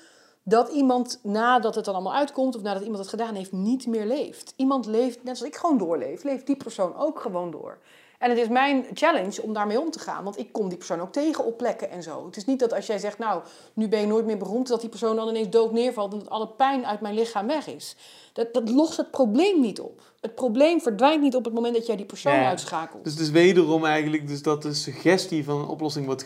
dat 0.43 0.69
iemand 0.73 1.21
nadat 1.23 1.75
het 1.75 1.85
dan 1.85 1.95
allemaal 1.95 2.15
uitkomt 2.15 2.57
of 2.57 2.63
nadat 2.63 2.83
iemand 2.83 2.99
het 3.01 3.09
gedaan 3.09 3.35
heeft, 3.35 3.53
niet 3.53 3.87
meer 3.87 4.07
leeft. 4.07 4.53
Iemand 4.57 4.87
leeft, 4.87 5.25
net 5.25 5.37
zoals 5.39 5.53
ik 5.53 5.59
gewoon 5.61 5.79
doorleef, 5.79 6.23
leeft 6.23 6.47
die 6.47 6.57
persoon 6.57 6.97
ook 6.97 7.21
gewoon 7.21 7.51
door. 7.51 7.79
En 8.23 8.31
het 8.31 8.39
is 8.39 8.49
mijn 8.49 8.87
challenge 8.95 9.43
om 9.43 9.53
daarmee 9.53 9.81
om 9.81 9.91
te 9.91 9.99
gaan. 9.99 10.25
Want 10.25 10.39
ik 10.39 10.53
kom 10.53 10.69
die 10.69 10.79
persoon 10.79 11.01
ook 11.01 11.13
tegen 11.13 11.45
op 11.45 11.57
plekken 11.57 11.91
en 11.91 12.03
zo. 12.03 12.27
Het 12.27 12.37
is 12.37 12.45
niet 12.45 12.59
dat 12.59 12.73
als 12.73 12.87
jij 12.87 12.99
zegt, 12.99 13.19
nou, 13.19 13.43
nu 13.75 13.89
ben 13.89 14.01
je 14.01 14.07
nooit 14.07 14.27
meer 14.27 14.39
beroemd... 14.39 14.69
dat 14.69 14.81
die 14.81 14.89
persoon 14.89 15.17
dan 15.17 15.29
ineens 15.29 15.51
dood 15.51 15.73
neervalt... 15.73 16.13
en 16.13 16.19
dat 16.19 16.31
alle 16.31 16.49
pijn 16.49 16.87
uit 16.87 17.01
mijn 17.01 17.15
lichaam 17.15 17.47
weg 17.47 17.67
is. 17.67 17.97
Dat, 18.33 18.55
dat 18.55 18.71
lost 18.71 18.97
het 18.97 19.11
probleem 19.11 19.61
niet 19.61 19.81
op. 19.81 20.03
Het 20.21 20.35
probleem 20.35 20.81
verdwijnt 20.81 21.23
niet 21.23 21.37
op 21.37 21.45
het 21.45 21.55
moment 21.55 21.75
dat 21.75 21.87
jij 21.87 21.97
die 21.97 22.07
persoon 22.07 22.33
Ja. 22.35 22.49
uitschakelt. 22.49 23.05
Dus, 23.05 23.17
dus 23.17 23.31
wederom 23.31 23.85
eigenlijk 23.85 24.27
dus 24.29 24.43
dat 24.43 24.63
de 24.63 24.75
suggestie 24.75 25.45
van 25.45 25.61
een 25.61 25.69
oplossing 25.69 26.07
wordt 26.07 26.23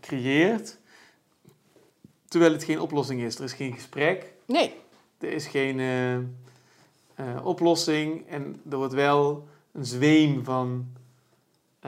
gecreëerd. 0.00 0.78
Terwijl 2.28 2.52
het 2.52 2.64
geen 2.64 2.80
oplossing 2.80 3.20
is. 3.20 3.36
Er 3.38 3.44
is 3.44 3.52
geen 3.52 3.72
gesprek. 3.72 4.32
Nee, 4.44 4.74
Er 5.18 5.32
is 5.32 5.46
geen 5.46 5.78
eh, 5.80 6.14
eh, 6.14 6.22
oplossing. 7.44 8.28
En 8.28 8.60
er 8.70 8.76
wordt 8.76 8.94
wel 8.94 9.46
een 9.72 9.84
zweem 9.86 10.44
van... 10.44 10.96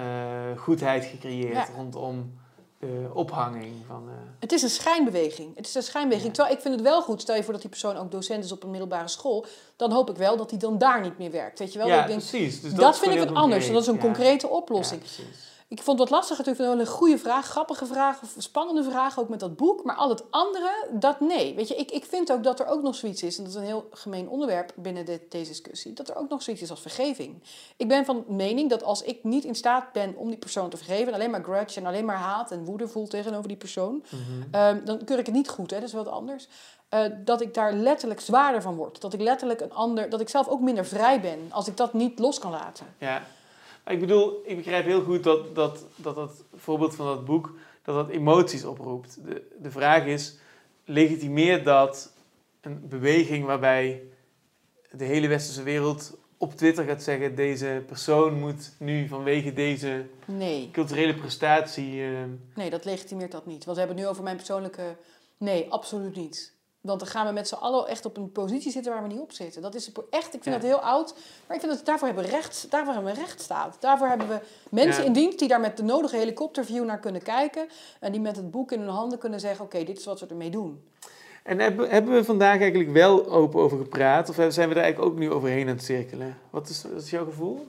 eh, 0.00 0.58
goedheid 0.62 1.04
gecreëerd 1.04 1.52
Ja. 1.52 1.66
rondom 1.76 2.38
de 2.78 3.10
ophanging 3.12 3.74
van... 3.86 4.02
eh, 4.08 4.14
Het 4.40 4.52
is 4.52 4.62
een 4.62 4.68
schijnbeweging. 4.70 5.56
Het 5.56 5.66
is 5.66 5.74
een 5.74 5.82
schijnbeweging. 5.82 6.28
Ja. 6.28 6.34
Terwijl 6.34 6.56
ik 6.56 6.62
vind 6.62 6.74
het 6.74 6.82
wel 6.84 7.02
goed. 7.02 7.20
Stel 7.20 7.36
je 7.36 7.42
voor 7.42 7.52
dat 7.52 7.60
die 7.62 7.70
persoon 7.70 7.96
ook 7.96 8.10
docent 8.10 8.44
is 8.44 8.52
op 8.52 8.62
een 8.62 8.70
middelbare 8.70 9.08
school. 9.08 9.46
Dan 9.76 9.92
hoop 9.92 10.10
ik 10.10 10.16
wel 10.16 10.36
dat 10.36 10.50
hij 10.50 10.58
dan 10.58 10.78
daar 10.78 11.00
niet 11.00 11.18
meer 11.18 11.30
werkt. 11.30 11.58
Weet 11.58 11.72
je 11.72 11.78
wel? 11.78 11.88
ja, 11.88 11.94
Dat 11.94 12.02
ik 12.04 12.10
denk, 12.10 12.20
precies. 12.28 12.60
Dus 12.60 12.72
dat, 12.74 12.98
vind 12.98 13.14
ik 13.14 13.20
heel 13.20 13.34
anders. 13.36 13.70
Dat 13.70 13.80
is 13.82 13.86
een 13.86 13.98
concrete 13.98 14.48
oplossing. 14.48 15.00
Precies. 15.00 15.49
Ik 15.70 15.82
vond 15.82 15.98
het 15.98 16.10
lastig 16.10 16.38
natuurlijk 16.38 16.64
wel 16.66 16.80
een 16.80 16.86
goede 16.86 17.18
vraag, 17.18 17.46
grappige 17.46 17.86
vraag 17.86 18.22
of 18.22 18.34
spannende 18.38 18.90
vraag 18.90 19.18
ook 19.18 19.28
met 19.28 19.40
dat 19.40 19.56
boek. 19.56 19.84
Maar 19.84 19.96
al 19.96 20.08
het 20.08 20.30
andere, 20.30 20.86
dat 20.90 21.20
nee. 21.20 21.54
Weet 21.54 21.68
je, 21.68 21.74
ik, 21.74 21.90
ik 21.90 22.04
vind 22.04 22.32
ook 22.32 22.44
dat 22.44 22.60
er 22.60 22.66
ook 22.66 22.82
nog 22.82 22.94
zoiets 22.94 23.22
is, 23.22 23.38
en 23.38 23.44
dat 23.44 23.52
is 23.52 23.58
een 23.58 23.66
heel 23.66 23.88
gemeen 23.90 24.28
onderwerp 24.28 24.72
binnen 24.76 25.04
de, 25.04 25.20
deze 25.28 25.48
discussie, 25.48 25.92
dat 25.92 26.08
er 26.08 26.16
ook 26.16 26.28
nog 26.28 26.42
zoiets 26.42 26.62
is 26.62 26.70
als 26.70 26.80
vergeving. 26.80 27.42
Ik 27.76 27.88
ben 27.88 28.04
van 28.04 28.24
mening 28.26 28.70
dat 28.70 28.82
als 28.82 29.02
ik 29.02 29.24
niet 29.24 29.44
in 29.44 29.54
staat 29.54 29.92
ben 29.92 30.16
om 30.16 30.28
die 30.28 30.38
persoon 30.38 30.70
te 30.70 30.76
vergeven, 30.76 31.06
en 31.06 31.14
alleen 31.14 31.30
maar 31.30 31.42
grudge 31.42 31.80
en 31.80 31.86
alleen 31.86 32.04
maar 32.04 32.16
haat 32.16 32.50
en 32.50 32.64
woede 32.64 32.88
voel 32.88 33.08
tegenover 33.08 33.48
die 33.48 33.56
persoon, 33.56 34.04
Mhm. 34.10 34.54
Ehm, 34.54 34.84
dan 34.84 35.04
keur 35.04 35.18
ik 35.18 35.26
het 35.26 35.34
niet 35.34 35.48
goed, 35.48 35.70
hè, 35.70 35.78
dat 35.78 35.88
is 35.88 35.94
wat 35.94 36.08
anders. 36.08 36.48
Eh, 36.88 37.00
dat 37.24 37.40
ik 37.40 37.54
daar 37.54 37.72
letterlijk 37.72 38.20
zwaarder 38.20 38.62
van 38.62 38.74
word. 38.76 39.00
Dat 39.00 39.12
ik 39.12 39.20
letterlijk 39.20 39.60
een 39.60 39.72
ander, 39.72 40.08
dat 40.10 40.20
ik 40.20 40.28
zelf 40.28 40.48
ook 40.48 40.60
minder 40.60 40.86
vrij 40.86 41.20
ben 41.20 41.38
als 41.50 41.68
ik 41.68 41.76
dat 41.76 41.92
niet 41.92 42.18
los 42.18 42.38
kan 42.38 42.50
laten. 42.50 42.86
Ja, 42.98 43.22
ik 43.90 44.00
bedoel, 44.00 44.40
ik 44.44 44.56
begrijp 44.56 44.84
heel 44.84 45.02
goed 45.02 45.22
dat 45.22 45.54
dat, 45.54 45.86
dat, 45.96 46.14
dat 46.14 46.44
voorbeeld 46.54 46.94
van 46.94 47.06
dat 47.06 47.24
boek, 47.24 47.54
dat 47.82 47.94
dat 47.94 48.08
emoties 48.08 48.64
oproept. 48.64 49.18
De, 49.24 49.42
de 49.62 49.70
vraag 49.70 50.04
is, 50.06 50.38
legitimeert 50.84 51.64
dat 51.64 52.12
een 52.60 52.88
beweging 52.88 53.44
waarbij 53.44 54.02
de 54.90 55.04
hele 55.04 55.28
westerse 55.28 55.62
wereld 55.62 56.18
op 56.36 56.54
Twitter 56.54 56.84
gaat 56.84 57.02
zeggen, 57.02 57.34
deze 57.34 57.82
persoon 57.86 58.38
moet 58.38 58.72
nu 58.78 59.08
vanwege 59.08 59.52
deze 59.52 60.04
Nee. 60.24 60.68
culturele 60.72 61.14
prestatie... 61.14 62.02
eh, 62.02 62.18
Nee, 62.54 62.70
dat 62.70 62.84
legitimeert 62.84 63.32
dat 63.32 63.46
niet. 63.46 63.64
Want 63.64 63.76
we 63.76 63.82
hebben 63.84 63.96
het 63.96 64.04
nu 64.04 64.10
over 64.10 64.22
mijn 64.24 64.36
persoonlijke... 64.36 64.96
Nee, 65.36 65.70
absoluut 65.70 66.16
niet. 66.16 66.54
Want 66.80 67.00
dan 67.00 67.08
gaan 67.08 67.26
we 67.26 67.32
met 67.32 67.48
z'n 67.48 67.54
allen 67.54 67.86
echt 67.88 68.04
op 68.04 68.16
een 68.16 68.32
positie 68.32 68.72
zitten 68.72 68.92
waar 68.92 69.02
we 69.02 69.08
niet 69.08 69.20
op 69.20 69.32
zitten. 69.32 69.62
Dat 69.62 69.74
is 69.74 69.92
echt, 70.10 70.34
ik 70.34 70.42
vind 70.42 70.44
Ja. 70.44 70.50
dat 70.52 70.62
heel 70.62 70.80
oud. 70.80 71.14
Maar 71.46 71.56
ik 71.56 71.62
vind 71.62 71.76
dat 71.76 71.86
daarvoor 71.86 72.06
hebben 72.06 72.24
we 72.24 72.30
recht, 72.30 72.66
daarvoor 72.70 72.94
hebben 72.94 73.14
we 73.14 73.20
rechtsstaat. 73.20 73.76
Daarvoor 73.80 74.08
hebben 74.08 74.28
we 74.28 74.38
mensen 74.70 75.00
Ja. 75.02 75.06
in 75.08 75.12
dienst 75.12 75.38
die 75.38 75.48
daar 75.48 75.60
met 75.60 75.76
de 75.76 75.82
nodige 75.82 76.16
helikopterview 76.16 76.84
naar 76.84 76.98
kunnen 76.98 77.22
kijken. 77.22 77.68
En 78.00 78.12
die 78.12 78.20
met 78.20 78.36
het 78.36 78.50
boek 78.50 78.72
in 78.72 78.80
hun 78.80 78.88
handen 78.88 79.18
kunnen 79.18 79.40
zeggen, 79.40 79.64
oké, 79.64 79.84
dit 79.84 79.98
is 79.98 80.04
wat 80.04 80.20
we 80.20 80.26
ermee 80.26 80.50
doen. 80.50 80.82
En 81.42 81.58
hebben, 81.58 81.90
hebben 81.90 82.14
we 82.14 82.24
vandaag 82.24 82.60
eigenlijk 82.60 82.90
wel 82.92 83.30
open 83.30 83.60
over 83.60 83.78
gepraat? 83.78 84.28
Of 84.28 84.34
zijn 84.34 84.68
we 84.68 84.74
er 84.74 84.80
eigenlijk 84.82 85.12
ook 85.12 85.18
nu 85.18 85.30
overheen 85.30 85.68
aan 85.68 85.74
het 85.74 85.84
cirkelen? 85.84 86.38
Wat 86.50 86.68
is, 86.68 86.82
wat 86.92 87.02
is 87.02 87.10
jouw 87.10 87.24
gevoel? 87.24 87.66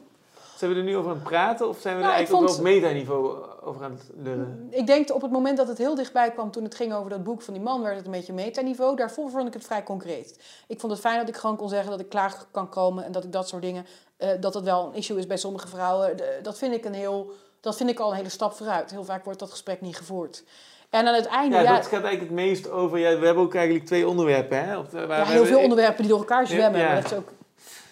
Zijn 0.61 0.73
we 0.73 0.79
er 0.79 0.85
nu 0.85 0.97
over 0.97 1.09
aan 1.11 1.15
het 1.17 1.25
praten? 1.27 1.67
Of 1.67 1.79
zijn 1.79 1.95
we 1.95 2.01
Nou, 2.01 2.11
er 2.13 2.17
eigenlijk 2.17 2.49
ook 2.49 2.55
vond- 2.55 2.63
wel 2.67 2.73
op 2.73 2.81
metaniveau 2.81 3.37
over 3.63 3.83
aan 3.83 3.91
het 3.91 4.09
lullen? 4.15 4.67
Ik 4.69 4.87
denk 4.87 5.13
op 5.13 5.21
het 5.21 5.31
moment 5.31 5.57
dat 5.57 5.67
het 5.67 5.77
heel 5.77 5.95
dichtbij 5.95 6.31
kwam 6.31 6.51
toen 6.51 6.63
het 6.63 6.75
ging 6.75 6.93
over 6.93 7.09
dat 7.09 7.23
boek 7.23 7.41
van 7.41 7.53
die 7.53 7.63
man, 7.63 7.81
werd 7.81 7.95
het 7.95 8.05
een 8.05 8.11
beetje 8.11 8.33
metaniveau. 8.33 8.95
Daarvoor 8.95 9.29
vond 9.29 9.47
ik 9.47 9.53
het 9.53 9.63
vrij 9.65 9.83
concreet. 9.83 10.39
Ik 10.67 10.79
vond 10.79 10.91
het 10.91 11.01
fijn 11.01 11.19
dat 11.19 11.27
ik 11.29 11.35
gewoon 11.35 11.55
kon 11.55 11.69
zeggen 11.69 11.89
dat 11.91 11.99
ik 11.99 12.09
klaar 12.09 12.33
kan 12.51 12.69
komen 12.69 13.03
en 13.05 13.11
dat 13.11 13.23
ik 13.23 13.31
dat 13.31 13.47
soort 13.47 13.61
dingen, 13.61 13.85
eh, 14.17 14.29
dat 14.39 14.53
het 14.53 14.63
wel 14.63 14.85
een 14.87 14.93
issue 14.93 15.17
is 15.17 15.27
bij 15.27 15.37
sommige 15.37 15.67
vrouwen. 15.67 16.17
Dat 16.41 16.57
vind 16.57 16.73
ik 16.73 16.85
een 16.85 16.93
heel, 16.93 17.31
dat 17.59 17.77
vind 17.77 17.89
ik 17.89 17.99
al 17.99 18.09
een 18.09 18.15
hele 18.17 18.29
stap 18.29 18.53
vooruit. 18.53 18.91
Heel 18.91 19.03
vaak 19.03 19.23
wordt 19.23 19.39
dat 19.39 19.49
gesprek 19.51 19.81
niet 19.81 19.97
gevoerd. 19.97 20.43
En 20.89 21.07
aan 21.07 21.13
het 21.13 21.25
einde, 21.25 21.55
Ja, 21.55 21.61
ja, 21.61 21.75
dat 21.75 21.83
gaat 21.87 21.91
eigenlijk 22.03 22.21
het 22.21 22.31
meest 22.31 22.69
over... 22.69 22.97
Ja, 22.97 23.19
we 23.19 23.25
hebben 23.25 23.43
ook 23.43 23.55
eigenlijk 23.55 23.85
twee 23.85 24.07
onderwerpen, 24.07 24.65
hè? 24.65 24.77
Op 24.77 24.89
de- 24.89 25.05
waar 25.07 25.17
ja, 25.17 25.23
we 25.23 25.29
heel 25.29 25.35
veel 25.35 25.41
hebben- 25.43 25.61
onderwerpen 25.63 25.97
die 26.01 26.07
door 26.09 26.19
elkaar 26.19 26.47
zwemmen. 26.47 26.79
Ja. 26.79 26.85
Maar 26.93 27.01
dat 27.01 27.11
is 27.11 27.17
ook, 27.17 27.29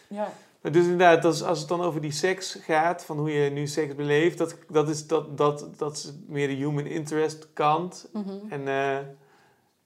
ja. 0.07 0.31
Dus 0.61 0.83
inderdaad, 0.83 1.25
als, 1.25 1.43
als 1.43 1.59
het 1.59 1.67
dan 1.67 1.81
over 1.81 2.01
die 2.01 2.11
seks 2.11 2.57
gaat, 2.61 3.05
van 3.05 3.17
hoe 3.17 3.31
je 3.31 3.49
nu 3.49 3.67
seks 3.67 3.95
beleeft, 3.95 4.37
dat, 4.37 4.55
dat, 4.69 4.89
is, 4.89 5.07
dat, 5.07 5.37
dat, 5.37 5.67
dat 5.77 5.95
is 5.95 6.13
meer 6.27 6.47
de 6.47 6.53
human 6.53 6.85
interest 6.85 7.47
kant. 7.53 8.07
Mhm. 8.13 8.29
En, 8.49 8.67
eh, 8.67 8.97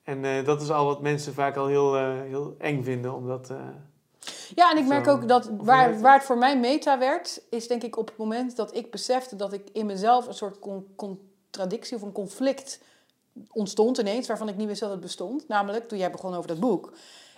en 0.04 0.26
eh, 0.26 0.46
dat 0.46 0.62
is 0.62 0.70
al 0.70 0.86
wat 0.86 1.02
mensen 1.02 1.34
vaak 1.34 1.56
al 1.56 1.68
heel, 1.68 1.98
eh, 1.98 2.22
heel 2.22 2.56
eng 2.58 2.84
vinden, 2.84 3.14
omdat... 3.14 3.52
Ja, 4.56 4.72
en 4.72 4.78
ik 4.78 4.86
merk 4.86 5.08
ook 5.08 5.28
dat 5.28 5.50
waar, 5.58 6.00
waar 6.00 6.14
het 6.14 6.24
voor 6.24 6.38
mij 6.38 6.60
meta 6.60 7.00
werd, 7.00 7.42
is 7.50 7.68
denk 7.68 7.84
ik 7.84 7.98
op 7.98 8.08
het 8.08 8.18
moment 8.18 8.56
dat 8.56 8.76
ik 8.76 8.92
besefte 8.92 9.36
dat 9.36 9.54
ik 9.54 9.70
in 9.74 9.86
mezelf 9.86 10.28
een 10.28 10.34
soort 10.34 10.60
con- 10.60 10.88
contradictie 10.96 11.96
of 11.96 12.02
een 12.02 12.12
conflict 12.12 12.82
ontstond 13.52 13.98
ineens, 13.98 14.28
waarvan 14.28 14.50
ik 14.50 14.56
niet 14.56 14.68
wist 14.68 14.80
dat 14.80 14.90
het 14.90 15.00
bestond. 15.00 15.48
Namelijk 15.48 15.88
toen 15.88 15.98
jij 15.98 16.12
begon 16.12 16.34
over 16.34 16.48
dat 16.48 16.60
boek. 16.60 16.94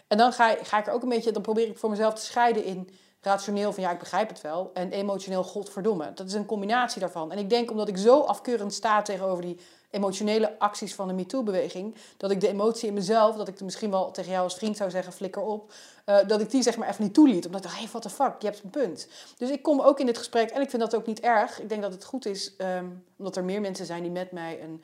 En 0.07 0.17
dan 0.17 0.33
ga, 0.33 0.55
ga 0.61 0.79
ik 0.79 0.87
er 0.87 0.93
ook 0.93 1.03
een 1.03 1.09
beetje, 1.09 1.31
dan 1.31 1.41
probeer 1.41 1.67
ik 1.67 1.77
voor 1.77 1.89
mezelf 1.89 2.13
te 2.13 2.25
scheiden 2.25 2.63
in 2.63 2.89
rationeel 3.25 3.73
van 3.73 3.83
ja, 3.83 3.91
ik 3.91 3.99
begrijp 3.99 4.29
het 4.29 4.41
wel. 4.41 4.71
En 4.73 4.91
emotioneel, 4.91 5.43
godverdomme. 5.43 6.11
Dat 6.13 6.27
is 6.27 6.33
een 6.33 6.45
combinatie 6.45 6.99
daarvan. 6.99 7.31
En 7.31 7.37
ik 7.37 7.49
denk 7.49 7.71
omdat 7.71 7.87
ik 7.87 7.97
zo 7.97 8.21
afkeurend 8.21 8.73
sta 8.73 9.01
tegenover 9.01 9.43
die 9.43 9.59
emotionele 9.89 10.59
acties 10.59 10.95
van 10.95 11.07
de 11.07 11.13
MeToo-beweging, 11.13 11.95
dat 12.17 12.31
ik 12.31 12.41
de 12.41 12.47
emotie 12.47 12.87
in 12.87 12.93
mezelf, 12.93 13.35
dat 13.35 13.47
ik 13.47 13.61
misschien 13.61 13.91
wel 13.91 14.11
tegen 14.11 14.31
jou 14.31 14.43
als 14.43 14.55
vriend 14.55 14.77
zou 14.77 14.89
zeggen, 14.89 15.13
flikker 15.13 15.41
op, 15.41 15.73
eh, 16.05 16.17
dat 16.27 16.41
ik 16.41 16.49
die 16.49 16.61
zeg 16.61 16.77
maar 16.77 16.89
even 16.89 17.03
niet 17.03 17.13
toeliet. 17.13 17.45
Omdat 17.45 17.61
ik 17.61 17.67
dacht, 17.67 17.79
hey, 17.79 17.87
what 17.87 18.01
the 18.01 18.09
fuck, 18.09 18.33
je 18.39 18.47
hebt 18.47 18.63
een 18.63 18.69
punt. 18.69 19.07
Dus 19.37 19.49
ik 19.49 19.61
kom 19.61 19.81
ook 19.81 19.99
in 19.99 20.05
dit 20.05 20.17
gesprek 20.17 20.49
en 20.49 20.61
ik 20.61 20.69
vind 20.69 20.81
dat 20.81 20.95
ook 20.95 21.05
niet 21.05 21.19
erg. 21.19 21.61
Ik 21.61 21.69
denk 21.69 21.81
dat 21.81 21.91
het 21.91 22.03
goed 22.03 22.25
is, 22.25 22.55
ehm, 22.55 22.85
omdat 23.17 23.35
er 23.35 23.43
meer 23.43 23.61
mensen 23.61 23.85
zijn 23.85 24.01
die 24.01 24.11
met 24.11 24.31
mij 24.31 24.61
een... 24.61 24.83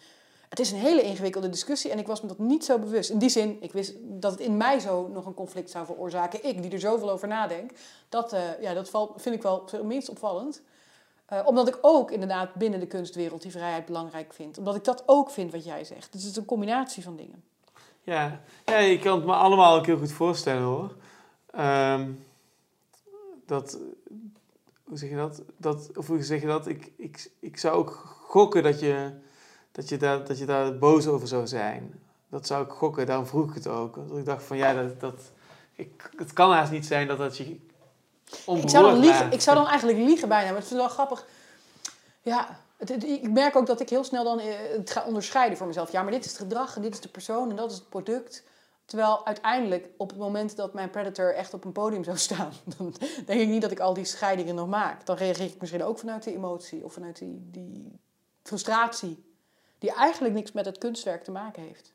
Het 0.52 0.60
is 0.60 0.72
een 0.72 0.78
hele 0.78 1.02
ingewikkelde 1.02 1.50
discussie 1.50 1.92
en 1.92 2.00
ik 2.00 2.08
was 2.08 2.22
me 2.22 2.28
dat 2.28 2.38
niet 2.38 2.66
zo 2.66 2.80
bewust. 2.80 3.10
In 3.10 3.18
die 3.18 3.30
zin, 3.30 3.58
ik 3.62 3.72
wist 3.72 3.94
dat 4.02 4.32
het 4.32 4.40
in 4.40 4.58
mij 4.58 4.80
zo 4.80 5.08
nog 5.08 5.26
een 5.26 5.34
conflict 5.34 5.70
zou 5.70 5.86
veroorzaken. 5.86 6.46
Ik, 6.46 6.62
die 6.62 6.72
er 6.72 6.80
zoveel 6.80 7.10
over 7.10 7.28
nadenk. 7.28 7.72
Dat, 8.10 8.34
eh, 8.34 8.62
ja, 8.62 8.74
dat 8.74 8.90
valt, 8.90 9.22
vind 9.22 9.36
ik 9.36 9.42
wel 9.42 9.70
minst 9.84 10.10
opvallend. 10.10 10.62
Eh, 11.26 11.42
omdat 11.46 11.68
ik 11.68 11.78
ook 11.82 12.12
inderdaad 12.12 12.54
binnen 12.54 12.80
de 12.80 12.88
kunstwereld 12.88 13.42
die 13.42 13.52
vrijheid 13.52 13.86
belangrijk 13.86 14.34
vind. 14.34 14.58
Omdat 14.58 14.76
ik 14.76 14.84
dat 14.84 15.04
ook 15.06 15.30
vind 15.30 15.52
wat 15.52 15.66
jij 15.66 15.84
zegt. 15.84 16.12
Dus 16.12 16.22
het 16.22 16.32
is 16.32 16.38
een 16.38 16.46
combinatie 16.46 17.04
van 17.04 17.16
dingen. 17.16 17.44
ja. 18.04 18.42
ja, 18.66 18.78
je 18.78 19.00
kan 19.00 19.16
het 19.16 19.26
me 19.26 19.34
allemaal 19.34 19.78
ook 19.78 19.86
heel 19.86 19.98
goed 19.98 20.12
voorstellen, 20.12 20.64
hoor. 20.64 20.96
Ehm, 21.52 22.12
dat... 23.46 23.80
Hoe 24.84 24.98
zeg 24.98 25.10
je 25.10 25.16
dat? 25.16 25.42
dat 25.58 25.90
of 25.98 26.08
hoe 26.08 26.24
zeg 26.24 26.42
je 26.42 26.48
dat? 26.48 26.68
Ik, 26.68 26.92
ik, 26.98 27.32
ik 27.40 27.58
zou 27.58 27.76
ook 27.76 28.20
gokken 28.28 28.64
dat 28.64 28.80
je, 28.80 29.12
dat, 29.72 29.90
je 29.90 29.98
daar, 29.98 30.26
dat 30.26 30.38
je 30.38 30.46
daar 30.46 30.78
boos 30.78 31.08
over 31.08 31.28
zou 31.28 31.48
zijn. 31.48 32.00
Dat 32.30 32.48
zou 32.48 32.66
ik 32.66 32.72
gokken, 32.72 33.06
daarom 33.06 33.26
vroeg 33.26 33.50
ik 33.50 33.54
het 33.56 33.68
ook. 33.68 33.96
Dat 34.10 34.18
ik 34.18 34.26
dacht 34.26 34.44
van, 34.44 34.58
ja, 34.58 34.74
dat... 34.74 35.00
dat 35.00 35.22
ik, 35.76 36.10
het 36.18 36.34
kan 36.34 36.52
haast 36.52 36.72
niet 36.72 36.86
zijn 36.86 37.08
dat 37.08 37.18
dat 37.18 37.38
je 37.38 37.44
Ik 38.46 38.70
zou, 38.70 38.84
dan 38.86 39.00
liegen, 39.00 39.32
ik 39.32 39.42
zou 39.42 39.58
dan 39.58 39.68
eigenlijk 39.68 39.98
liegen 40.00 40.28
bijna, 40.28 40.48
maar 40.52 40.62
het 40.62 40.66
is 40.72 40.78
wel 40.78 40.88
grappig. 40.88 41.26
Ja, 42.22 42.60
het, 42.78 42.90
het- 42.90 43.04
ik 43.04 43.32
merk 43.32 43.56
ook 43.56 43.66
dat 43.66 43.80
ik 43.82 43.90
heel 43.90 44.04
snel 44.04 44.24
dan 44.24 44.40
eh, 44.40 44.54
het 44.78 44.92
ga 44.92 45.04
onderscheiden 45.06 45.58
voor 45.58 45.68
mezelf. 45.68 45.92
Ja, 45.92 46.02
maar 46.04 46.12
dit 46.12 46.26
is 46.26 46.32
het 46.32 46.42
gedrag 46.42 46.76
en 46.76 46.82
dit 46.82 46.94
is 46.94 47.00
de 47.00 47.08
persoon 47.10 47.50
en 47.50 47.56
dat 47.56 47.72
is 47.72 47.78
het 47.78 47.90
product. 47.90 48.44
Terwijl 48.86 49.26
uiteindelijk 49.26 49.88
op 49.98 50.10
het 50.10 50.20
moment 50.20 50.56
dat 50.56 50.74
mijn 50.74 50.90
predator 50.90 51.36
echt 51.36 51.54
op 51.54 51.66
een 51.66 51.72
podium 51.72 52.04
zou 52.04 52.18
staan, 52.18 52.52
dan 52.78 52.94
denk 53.26 53.42
ik 53.42 53.48
niet 53.48 53.62
dat 53.62 53.72
ik 53.72 53.80
al 53.80 53.94
die 53.94 54.06
scheidingen 54.06 54.56
nog 54.56 54.68
maak. 54.68 55.06
Dan 55.06 55.16
reageer 55.16 55.46
ik 55.46 55.60
misschien 55.60 55.84
ook 55.84 56.00
vanuit 56.00 56.24
die 56.24 56.36
emotie 56.36 56.84
of 56.84 56.94
vanuit 56.94 57.18
die, 57.18 57.48
die 57.52 58.00
frustratie, 58.44 59.24
die 59.82 59.94
eigenlijk 59.94 60.34
niks 60.34 60.52
met 60.52 60.66
het 60.66 60.78
kunstwerk 60.78 61.24
te 61.24 61.32
maken 61.32 61.64
heeft. 61.64 61.94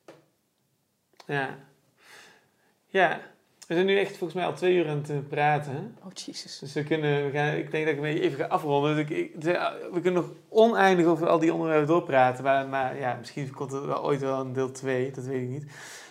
Ja. 1.26 1.58
Ja. 2.86 3.20
We 3.66 3.74
zijn 3.74 3.86
nu 3.86 3.98
echt 3.98 4.10
volgens 4.16 4.32
mij 4.34 4.44
al 4.44 4.52
twee 4.54 4.74
uur 4.74 4.88
aan 4.88 4.96
het 4.96 5.10
eh, 5.10 5.16
praten. 5.28 5.96
Oh, 6.04 6.12
jezus. 6.12 6.58
Dus 6.58 6.72
we 6.72 6.84
kunnen, 6.84 7.24
we 7.24 7.30
gaan, 7.30 7.54
ik 7.56 7.70
denk 7.70 7.84
dat 7.84 7.92
ik 7.94 8.00
een 8.00 8.12
beetje 8.12 8.22
even 8.22 8.38
ga 8.38 8.44
afronden. 8.46 8.96
Dus 8.96 9.16
ik, 9.18 9.40
de- 9.40 9.88
we 9.92 10.00
kunnen 10.00 10.22
nog 10.22 10.30
oneindig 10.48 11.06
over 11.06 11.28
al 11.28 11.38
die 11.38 11.52
onderwerpen 11.52 11.86
doorpraten. 11.86 12.44
Maar, 12.44 12.66
maar 12.68 12.98
ja, 12.98 13.16
misschien 13.18 13.50
komt 13.52 13.72
er 13.72 13.86
wel 13.86 14.04
ooit 14.04 14.20
wel 14.20 14.40
een 14.40 14.52
deel 14.52 14.70
2, 14.70 15.10
dat 15.10 15.24
weet 15.24 15.42
ik 15.42 15.48
niet. 15.48 15.66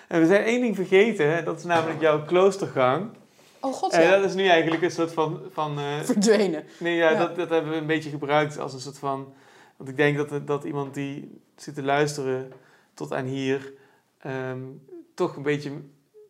En 0.08 0.20
we 0.22 0.28
zijn 0.28 0.44
één 0.44 0.62
ding 0.62 0.76
vergeten, 0.76 1.46
dat 1.46 1.58
is 1.58 1.64
namelijk 1.64 2.02
jouw 2.02 2.26
kloostergang. 2.26 3.10
Oh 3.60 3.74
god, 3.74 3.94
En 3.94 4.02
ja. 4.02 4.10
dat 4.18 4.24
is 4.30 4.36
nu 4.36 4.48
eigenlijk 4.48 4.82
een 4.84 4.92
soort 4.92 5.14
van... 5.14 5.42
van 5.52 5.80
eh, 5.80 6.00
Verdwenen. 6.02 6.64
nee, 6.80 6.96
ja, 6.96 7.10
Ja. 7.12 7.18
Dat, 7.20 7.36
dat 7.36 7.50
hebben 7.50 7.72
we 7.72 7.78
een 7.78 7.86
beetje 7.86 8.10
gebruikt 8.10 8.58
als 8.60 8.74
een 8.74 8.80
soort 8.80 8.98
van... 9.00 9.34
Want 9.78 9.90
ik 9.90 9.98
denk 9.98 10.18
dat, 10.18 10.48
dat 10.48 10.64
iemand 10.64 10.94
die 10.94 11.42
zit 11.56 11.76
te 11.76 11.84
luisteren 11.84 12.52
tot 12.94 13.14
aan 13.14 13.26
hier... 13.26 13.74
ehm, 14.22 14.60
toch 15.14 15.36
een 15.36 15.44
beetje 15.44 15.72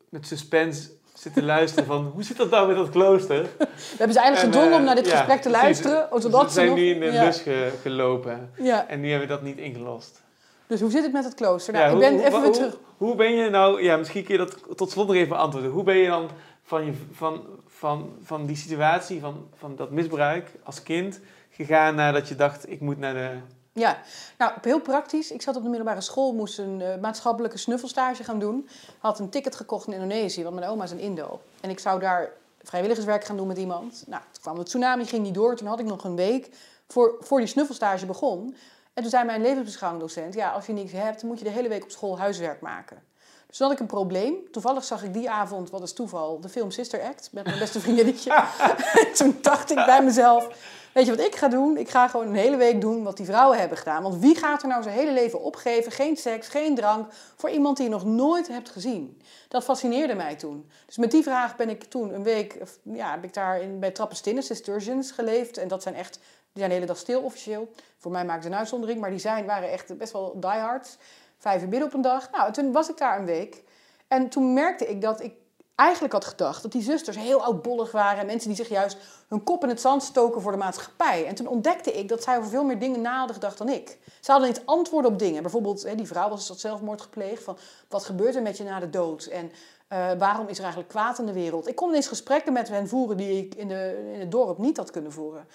met 0.09 0.27
suspense 0.27 0.89
zit 1.13 1.33
te 1.33 1.43
luisteren 1.53 1.85
van... 1.85 2.05
Hoe 2.13 2.23
zit 2.23 2.37
dat 2.37 2.49
nou 2.49 2.67
met 2.67 2.75
dat 2.75 2.89
klooster? 2.89 3.41
We 3.57 3.67
hebben 3.97 4.13
ze 4.13 4.19
eigenlijk 4.19 4.35
En, 4.35 4.39
gedwongen 4.41 4.73
om 4.73 4.79
eh, 4.79 4.85
naar 4.85 4.95
dit 4.95 5.05
ja, 5.07 5.17
gesprek 5.17 5.41
te 5.41 5.49
luisteren. 5.49 6.07
Dus 6.11 6.21
Zodat 6.21 6.41
we 6.43 6.47
ze 6.47 6.53
zijn 6.53 6.67
nog... 6.67 6.75
nu 6.77 6.85
in 6.89 6.99
de 6.99 7.05
ja. 7.05 7.31
ge- 7.31 7.71
gelopen. 7.81 8.51
Ja. 8.57 8.87
En 8.87 8.99
nu 9.01 9.09
hebben 9.09 9.27
we 9.27 9.33
dat 9.33 9.43
niet 9.43 9.57
ingelost. 9.57 10.21
Dus 10.67 10.81
hoe 10.81 10.91
zit 10.91 11.03
het 11.03 11.11
met 11.13 11.23
het 11.23 11.33
klooster? 11.33 11.73
Nou, 11.73 11.93
ik 11.93 11.99
ben 11.99 12.11
hoe, 12.13 12.19
even 12.25 12.31
weer 12.31 12.41
hoe- 12.49 12.53
terug. 12.57 12.77
Hoe 12.97 13.15
ben 13.15 13.31
je 13.35 13.49
nou... 13.49 13.83
Ja, 13.83 13.97
misschien 13.97 14.23
kun 14.23 14.33
je 14.33 14.45
dat 14.45 14.77
tot 14.77 14.91
slot 14.91 15.07
nog 15.07 15.15
even 15.15 15.29
beantwoorden. 15.29 15.71
Hoe 15.71 15.83
ben 15.83 15.95
je 15.97 16.07
dan 16.07 16.29
van, 16.63 16.85
je, 16.85 16.93
van, 17.11 17.41
van, 17.67 18.15
van 18.23 18.45
die 18.45 18.55
situatie, 18.55 19.19
van, 19.19 19.47
van 19.55 19.75
dat 19.75 19.91
misbruik 19.91 20.51
als 20.63 20.83
kind... 20.83 21.19
gegaan 21.49 21.95
nadat 21.95 22.27
je 22.27 22.35
dacht, 22.35 22.69
ik 22.71 22.79
moet 22.81 22.97
naar 22.97 23.13
de... 23.13 23.29
Ja, 23.77 23.97
nou, 24.37 24.53
heel 24.61 24.79
praktisch. 24.79 25.31
Ik 25.31 25.41
zat 25.41 25.55
op 25.55 25.63
de 25.63 25.69
middelbare 25.69 26.01
school, 26.01 26.33
moest 26.33 26.57
een 26.57 26.81
eh, 26.81 26.99
maatschappelijke 27.01 27.57
snuffelstage 27.57 28.23
gaan 28.23 28.39
doen. 28.39 28.69
Had 28.99 29.19
een 29.19 29.29
ticket 29.29 29.55
gekocht 29.55 29.87
in 29.87 29.93
Indonesië, 29.93 30.43
want 30.43 30.55
mijn 30.55 30.69
oma 30.69 30.83
is 30.83 30.91
een 30.91 30.99
Indo. 30.99 31.41
En 31.61 31.69
ik 31.69 31.79
zou 31.79 31.99
daar 31.99 32.31
vrijwilligerswerk 32.63 33.23
gaan 33.25 33.37
doen 33.37 33.47
met 33.47 33.57
iemand. 33.57 34.03
Nou, 34.07 34.21
toen 34.31 34.41
kwam 34.41 34.57
de 34.57 34.63
tsunami, 34.63 35.05
ging 35.05 35.23
niet 35.23 35.33
door. 35.33 35.55
Toen 35.55 35.67
had 35.67 35.79
ik 35.79 35.85
nog 35.85 36.03
een 36.03 36.15
week 36.15 36.49
voor, 36.87 37.15
voor 37.19 37.39
die 37.39 37.47
snuffelstage 37.47 38.05
begon. 38.05 38.55
En 38.93 39.01
toen 39.01 39.11
zei 39.11 39.25
mijn 39.25 39.41
levensbeschouwing 39.41 40.33
ja, 40.33 40.51
als 40.51 40.65
je 40.65 40.73
niks 40.73 40.91
hebt, 40.91 41.23
moet 41.23 41.37
je 41.37 41.43
de 41.43 41.51
hele 41.51 41.69
week 41.69 41.83
op 41.83 41.91
school 41.91 42.19
huiswerk 42.19 42.61
maken. 42.61 43.03
Dus 43.47 43.57
toen 43.57 43.67
had 43.67 43.75
ik 43.75 43.81
een 43.81 43.95
probleem. 43.95 44.51
Toevallig 44.51 44.83
zag 44.83 45.03
ik 45.03 45.13
die 45.13 45.29
avond, 45.29 45.69
wat 45.69 45.81
is 45.81 45.93
toeval, 45.93 46.39
de 46.39 46.49
film 46.49 46.71
Sister 46.71 47.01
Act 47.01 47.29
met 47.31 47.45
mijn 47.45 47.59
beste 47.59 47.79
vriendinnetje. 47.79 48.33
en 48.33 49.13
toen 49.17 49.37
dacht 49.41 49.69
ik 49.71 49.85
bij 49.85 50.03
mezelf, 50.03 50.47
weet 50.95 51.05
je 51.05 51.15
wat 51.15 51.25
ik 51.25 51.35
ga 51.35 51.47
doen? 51.47 51.77
Ik 51.77 51.89
ga 51.89 52.07
gewoon 52.07 52.27
een 52.27 52.35
hele 52.35 52.57
week 52.57 52.81
doen 52.81 53.03
wat 53.03 53.17
die 53.17 53.25
vrouwen 53.25 53.59
hebben 53.59 53.77
gedaan. 53.77 54.03
Want 54.03 54.19
wie 54.19 54.35
gaat 54.35 54.61
er 54.61 54.67
nou 54.67 54.83
zijn 54.83 54.95
hele 54.95 55.11
leven 55.11 55.41
opgeven, 55.41 55.91
geen 55.91 56.17
seks, 56.17 56.47
geen 56.47 56.75
drank, 56.75 57.13
voor 57.35 57.49
iemand 57.49 57.77
die 57.77 57.85
je 57.85 57.91
nog 57.91 58.05
nooit 58.05 58.47
hebt 58.47 58.69
gezien? 58.69 59.21
Dat 59.47 59.63
fascineerde 59.63 60.15
mij 60.15 60.35
toen. 60.35 60.69
Dus 60.85 60.97
met 60.97 61.11
die 61.11 61.23
vraag 61.23 61.55
ben 61.55 61.69
ik 61.69 61.83
toen 61.83 62.13
een 62.13 62.23
week, 62.23 62.57
ja, 62.83 63.11
heb 63.11 63.23
ik 63.23 63.33
daar 63.33 63.61
in, 63.61 63.79
bij 63.79 63.91
Trappenstinnen, 63.91 64.43
Cistercians 64.43 65.11
geleefd. 65.11 65.57
En 65.57 65.67
dat 65.67 65.83
zijn 65.83 65.95
echt, 65.95 66.13
die 66.13 66.23
zijn 66.53 66.69
de 66.69 66.75
hele 66.75 66.87
dag 66.87 66.97
stil 66.97 67.21
officieel. 67.21 67.71
Voor 67.97 68.11
mij 68.11 68.25
maakt 68.25 68.43
het 68.43 68.53
een 68.53 68.59
uitzondering, 68.59 68.99
maar 68.99 69.09
die 69.09 69.19
zijn, 69.19 69.45
waren 69.45 69.71
echt 69.71 69.97
best 69.97 70.11
wel 70.11 70.39
diehards 70.39 70.97
vijf 71.37 71.61
uur 71.61 71.69
midden 71.69 71.87
op 71.87 71.93
een 71.93 72.01
dag. 72.01 72.31
Nou, 72.31 72.51
toen 72.51 72.71
was 72.71 72.89
ik 72.89 72.97
daar 72.97 73.19
een 73.19 73.25
week. 73.25 73.63
En 74.07 74.29
toen 74.29 74.53
merkte 74.53 74.87
ik 74.87 75.01
dat 75.01 75.21
ik 75.21 75.33
eigenlijk 75.75 76.13
had 76.13 76.25
gedacht 76.25 76.61
dat 76.61 76.71
die 76.71 76.81
zusters 76.81 77.17
heel 77.17 77.43
oudbollig 77.43 77.91
waren. 77.91 78.19
En 78.19 78.25
mensen 78.25 78.47
die 78.47 78.57
zich 78.57 78.69
juist 78.69 78.97
hun 79.27 79.43
kop 79.43 79.63
in 79.63 79.69
het 79.69 79.81
zand 79.81 80.03
stoken 80.03 80.41
voor 80.41 80.51
de 80.51 80.57
maatschappij. 80.57 81.25
En 81.25 81.35
toen 81.35 81.47
ontdekte 81.47 81.91
ik 81.91 82.09
dat 82.09 82.23
zij 82.23 82.37
over 82.37 82.49
veel 82.49 82.63
meer 82.63 82.79
dingen 82.79 83.01
na 83.01 83.27
gedacht 83.27 83.57
dan 83.57 83.69
ik. 83.69 83.97
Ze 84.21 84.31
hadden 84.31 84.49
niet 84.49 84.61
antwoorden 84.65 85.11
op 85.11 85.19
dingen. 85.19 85.41
Bijvoorbeeld, 85.41 85.97
die 85.97 86.07
vrouw 86.07 86.29
was 86.29 86.45
tot 86.45 86.59
zelfmoord 86.59 87.01
gepleegd. 87.01 87.43
Van, 87.43 87.57
wat 87.89 88.05
gebeurt 88.05 88.35
er 88.35 88.41
met 88.41 88.57
je 88.57 88.63
na 88.63 88.79
de 88.79 88.89
dood? 88.89 89.25
En 89.25 89.51
uh, 89.93 90.11
waarom 90.17 90.47
is 90.47 90.57
er 90.57 90.63
eigenlijk 90.63 90.91
kwaad 90.91 91.19
in 91.19 91.25
de 91.25 91.33
wereld? 91.33 91.67
Ik 91.67 91.75
kon 91.75 91.89
ineens 91.89 92.07
gesprekken 92.07 92.53
met 92.53 92.67
hen 92.67 92.87
voeren 92.87 93.17
die 93.17 93.37
ik 93.37 93.55
in, 93.55 93.67
de, 93.67 94.11
in 94.13 94.19
het 94.19 94.31
dorp 94.31 94.57
niet 94.57 94.77
had 94.77 94.91
kunnen 94.91 95.11
voeren. 95.11 95.47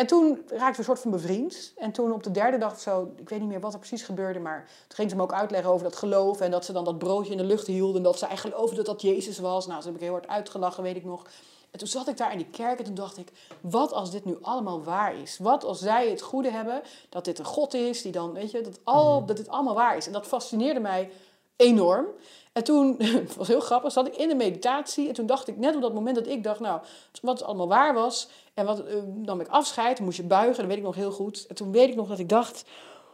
En 0.00 0.06
toen 0.06 0.42
raakten 0.46 0.72
we 0.72 0.78
een 0.78 0.84
soort 0.84 1.00
van 1.00 1.10
bevriend. 1.10 1.72
En 1.76 1.92
toen 1.92 2.12
op 2.12 2.22
de 2.22 2.30
derde 2.30 2.58
dag 2.58 2.80
zo, 2.80 3.12
ik 3.16 3.28
weet 3.28 3.40
niet 3.40 3.48
meer 3.48 3.60
wat 3.60 3.72
er 3.72 3.78
precies 3.78 4.02
gebeurde, 4.02 4.38
maar 4.38 4.64
toen 4.64 4.96
ging 4.96 5.10
ze 5.10 5.16
me 5.16 5.22
ook 5.22 5.32
uitleggen 5.32 5.70
over 5.70 5.84
dat 5.84 5.96
geloof. 5.96 6.40
En 6.40 6.50
dat 6.50 6.64
ze 6.64 6.72
dan 6.72 6.84
dat 6.84 6.98
broodje 6.98 7.32
in 7.32 7.36
de 7.36 7.44
lucht 7.44 7.66
hielden. 7.66 7.96
En 7.96 8.02
dat 8.02 8.18
ze 8.18 8.26
eigenlijk 8.26 8.56
geloofde 8.56 8.76
dat 8.76 8.86
dat 8.86 9.02
Jezus 9.02 9.38
was. 9.38 9.66
Nou, 9.66 9.80
ze 9.80 9.86
heb 9.86 9.96
ik 9.96 10.02
heel 10.02 10.12
hard 10.12 10.28
uitgelachen, 10.28 10.82
weet 10.82 10.96
ik 10.96 11.04
nog. 11.04 11.26
En 11.70 11.78
toen 11.78 11.88
zat 11.88 12.08
ik 12.08 12.16
daar 12.16 12.32
in 12.32 12.38
die 12.38 12.50
kerk 12.50 12.78
en 12.78 12.84
toen 12.84 12.94
dacht 12.94 13.18
ik, 13.18 13.32
wat 13.60 13.92
als 13.92 14.10
dit 14.10 14.24
nu 14.24 14.38
allemaal 14.40 14.82
waar 14.82 15.16
is? 15.16 15.38
Wat 15.38 15.64
als 15.64 15.78
zij 15.78 16.10
het 16.10 16.22
goede 16.22 16.50
hebben, 16.50 16.82
dat 17.08 17.24
dit 17.24 17.38
een 17.38 17.44
God 17.44 17.74
is, 17.74 18.02
die 18.02 18.12
dan, 18.12 18.32
weet 18.32 18.50
je, 18.50 18.60
dat, 18.60 18.80
al, 18.84 19.18
mhm. 19.18 19.26
dat 19.26 19.36
dit 19.36 19.48
allemaal 19.48 19.74
waar 19.74 19.96
is. 19.96 20.06
En 20.06 20.12
dat 20.12 20.26
fascineerde 20.26 20.80
mij 20.80 21.10
enorm. 21.56 22.06
En 22.52 22.64
toen, 22.64 22.96
het 23.02 23.36
was 23.36 23.48
heel 23.48 23.60
grappig, 23.60 23.92
zat 23.92 24.06
ik 24.06 24.16
in 24.16 24.28
de 24.28 24.34
meditatie. 24.34 25.08
En 25.08 25.14
toen 25.14 25.26
dacht 25.26 25.48
ik, 25.48 25.56
net 25.56 25.74
op 25.74 25.82
dat 25.82 25.94
moment 25.94 26.16
dat 26.16 26.26
ik 26.26 26.44
dacht, 26.44 26.60
nou, 26.60 26.80
wat 27.22 27.38
het 27.38 27.48
allemaal 27.48 27.68
waar 27.68 27.94
was. 27.94 28.28
En 28.54 28.66
wat, 28.66 28.80
uh, 28.80 28.94
dan 29.06 29.40
ik 29.40 29.48
afscheid, 29.48 30.00
moest 30.00 30.16
je 30.16 30.22
buigen, 30.22 30.56
dat 30.56 30.66
weet 30.66 30.76
ik 30.76 30.82
nog 30.82 30.94
heel 30.94 31.12
goed. 31.12 31.46
En 31.46 31.54
toen 31.54 31.72
weet 31.72 31.88
ik 31.88 31.96
nog 31.96 32.08
dat 32.08 32.18
ik 32.18 32.28
dacht, 32.28 32.64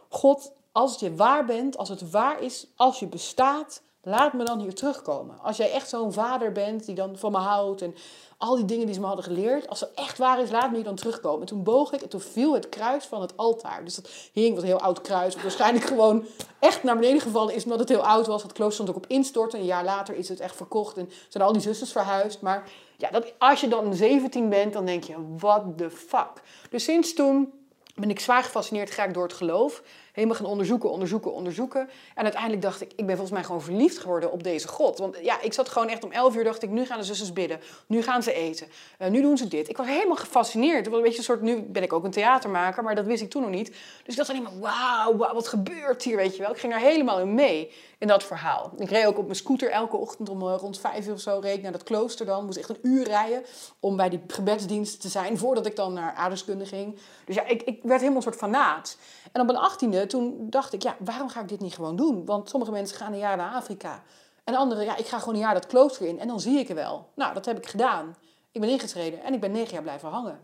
God, 0.09 0.51
als 0.71 0.99
je 0.99 1.15
waar 1.15 1.45
bent, 1.45 1.77
als 1.77 1.89
het 1.89 2.11
waar 2.11 2.41
is, 2.41 2.67
als 2.75 2.99
je 2.99 3.07
bestaat, 3.07 3.81
laat 4.01 4.33
me 4.33 4.43
dan 4.43 4.59
hier 4.59 4.75
terugkomen. 4.75 5.39
Als 5.41 5.57
jij 5.57 5.71
echt 5.71 5.89
zo'n 5.89 6.13
vader 6.13 6.51
bent 6.51 6.85
die 6.85 6.95
dan 6.95 7.17
van 7.17 7.31
me 7.31 7.37
houdt 7.37 7.81
en 7.81 7.95
al 8.37 8.55
die 8.55 8.65
dingen 8.65 8.85
die 8.85 8.93
ze 8.93 8.99
me 8.99 9.05
hadden 9.05 9.25
geleerd, 9.25 9.69
als 9.69 9.79
het 9.79 9.93
echt 9.93 10.17
waar 10.17 10.41
is, 10.41 10.51
laat 10.51 10.69
me 10.69 10.75
hier 10.75 10.85
dan 10.85 10.95
terugkomen. 10.95 11.41
En 11.41 11.47
toen 11.47 11.63
boog 11.63 11.93
ik 11.93 12.01
en 12.01 12.09
toen 12.09 12.19
viel 12.19 12.53
het 12.53 12.69
kruis 12.69 13.05
van 13.05 13.21
het 13.21 13.37
altaar. 13.37 13.83
Dus 13.83 13.95
dat 13.95 14.09
hing, 14.33 14.53
wat 14.53 14.63
een 14.63 14.69
heel 14.69 14.79
oud 14.79 15.01
kruis, 15.01 15.35
waarschijnlijk 15.35 15.85
gewoon 15.93 16.25
echt 16.59 16.83
naar 16.83 16.95
beneden 16.95 17.21
gevallen 17.21 17.55
is, 17.55 17.63
omdat 17.63 17.79
het 17.79 17.89
heel 17.89 18.05
oud 18.05 18.27
was. 18.27 18.43
Het 18.43 18.53
klooster 18.53 18.83
stond 18.83 18.89
ook 18.89 19.03
op 19.03 19.11
instorten. 19.11 19.59
Een 19.59 19.65
jaar 19.65 19.83
later 19.83 20.15
is 20.15 20.29
het 20.29 20.39
echt 20.39 20.55
verkocht 20.55 20.97
en 20.97 21.09
zijn 21.29 21.43
al 21.43 21.53
die 21.53 21.61
zusters 21.61 21.91
verhuisd. 21.91 22.41
Maar 22.41 22.69
ja, 22.97 23.09
dat, 23.09 23.33
als 23.37 23.61
je 23.61 23.67
dan 23.67 23.93
17 23.93 24.49
bent, 24.49 24.73
dan 24.73 24.85
denk 24.85 25.03
je, 25.03 25.15
what 25.37 25.63
the 25.77 25.89
fuck. 25.89 26.31
Dus 26.69 26.83
sinds 26.83 27.13
toen 27.13 27.53
ben 27.95 28.09
ik 28.09 28.19
zwaar 28.19 28.43
gefascineerd 28.43 28.91
geraakt 28.91 29.13
door 29.13 29.23
het 29.23 29.33
geloof 29.33 29.83
helemaal 30.17 30.37
gaan 30.37 30.51
onderzoeken, 30.51 30.91
onderzoeken, 30.91 31.33
onderzoeken. 31.33 31.89
En 32.15 32.23
uiteindelijk 32.23 32.61
dacht 32.61 32.81
ik, 32.81 32.91
ik 32.95 33.05
ben 33.05 33.15
volgens 33.15 33.31
mij 33.31 33.43
gewoon 33.43 33.61
verliefd 33.61 33.97
geworden 33.97 34.31
op 34.31 34.43
deze 34.43 34.67
God. 34.67 34.97
Want 34.97 35.17
ja, 35.21 35.41
ik 35.41 35.53
zat 35.53 35.69
gewoon 35.69 35.87
echt 35.87 36.03
om 36.03 36.11
elf 36.11 36.35
uur, 36.35 36.43
dacht 36.43 36.63
ik, 36.63 36.69
nu 36.69 36.85
gaan 36.85 36.97
de 36.97 37.03
zusters 37.03 37.33
bidden. 37.33 37.59
Nu 37.87 38.01
gaan 38.01 38.23
ze 38.23 38.33
eten. 38.33 38.67
Uh, 38.99 39.07
nu 39.07 39.21
doen 39.21 39.37
ze 39.37 39.47
dit. 39.47 39.69
Ik 39.69 39.77
was 39.77 39.87
helemaal 39.87 40.15
gefascineerd. 40.15 40.77
Het 40.77 40.87
was 40.87 40.97
een 40.97 41.03
beetje 41.03 41.17
een 41.17 41.23
soort, 41.23 41.41
nu 41.41 41.61
ben 41.61 41.83
ik 41.83 41.93
ook 41.93 42.03
een 42.03 42.11
theatermaker, 42.11 42.83
maar 42.83 42.95
dat 42.95 43.05
wist 43.05 43.21
ik 43.21 43.29
toen 43.29 43.41
nog 43.41 43.51
niet. 43.51 43.67
Dus 43.67 43.77
ik 44.05 44.15
dacht 44.15 44.29
alleen 44.29 44.43
maar, 44.43 44.59
wauw, 44.59 45.15
wow, 45.15 45.33
wat 45.33 45.47
gebeurt 45.47 46.03
hier, 46.03 46.15
weet 46.15 46.35
je 46.35 46.41
wel. 46.41 46.51
Ik 46.51 46.59
ging 46.59 46.73
er 46.73 46.79
helemaal 46.79 47.19
in 47.19 47.33
mee, 47.33 47.71
in 47.97 48.07
dat 48.07 48.23
verhaal. 48.23 48.71
Ik 48.77 48.89
reed 48.89 49.05
ook 49.05 49.17
op 49.17 49.23
mijn 49.23 49.35
scooter 49.35 49.69
elke 49.69 49.97
ochtend 49.97 50.29
om 50.29 50.41
uh, 50.41 50.55
rond 50.57 50.79
vijf 50.79 51.07
uur 51.07 51.13
of 51.13 51.19
zo, 51.19 51.39
reed 51.41 51.61
naar 51.61 51.71
dat 51.71 51.83
klooster 51.83 52.25
dan. 52.25 52.45
Moest 52.45 52.57
echt 52.57 52.69
een 52.69 52.79
uur 52.81 53.03
rijden 53.03 53.43
om 53.79 53.95
bij 53.95 54.09
die 54.09 54.21
gebedsdienst 54.27 55.01
te 55.01 55.09
zijn, 55.09 55.37
voordat 55.37 55.65
ik 55.65 55.75
dan 55.75 55.93
naar 55.93 56.13
aardeskunde 56.13 56.65
ging. 56.65 56.99
Dus 57.25 57.35
ja, 57.35 57.45
ik, 57.45 57.61
ik 57.61 57.79
werd 57.83 57.99
helemaal 57.99 58.15
een 58.15 58.21
soort 58.21 58.35
fanaat. 58.35 58.97
En 59.31 59.41
op 59.41 59.49
een 59.49 59.57
achttiende, 59.57 60.06
toen 60.07 60.49
dacht 60.49 60.73
ik, 60.73 60.83
ja, 60.83 60.95
waarom 60.99 61.29
ga 61.29 61.41
ik 61.41 61.49
dit 61.49 61.59
niet 61.59 61.73
gewoon 61.73 61.95
doen? 61.95 62.25
Want 62.25 62.49
sommige 62.49 62.71
mensen 62.71 62.97
gaan 62.97 63.13
een 63.13 63.19
jaar 63.19 63.37
naar 63.37 63.53
Afrika. 63.53 64.03
En 64.43 64.55
anderen, 64.55 64.83
ja, 64.83 64.95
ik 64.95 65.07
ga 65.07 65.19
gewoon 65.19 65.33
een 65.33 65.39
jaar 65.39 65.53
dat 65.53 65.67
klooster 65.67 66.07
in 66.07 66.19
en 66.19 66.27
dan 66.27 66.39
zie 66.39 66.59
ik 66.59 66.69
er 66.69 66.75
wel. 66.75 67.07
Nou, 67.13 67.33
dat 67.33 67.45
heb 67.45 67.57
ik 67.57 67.67
gedaan. 67.67 68.15
Ik 68.51 68.61
ben 68.61 68.69
ingetreden 68.69 69.23
en 69.23 69.33
ik 69.33 69.39
ben 69.39 69.51
negen 69.51 69.73
jaar 69.73 69.81
blijven 69.81 70.09
hangen. 70.09 70.39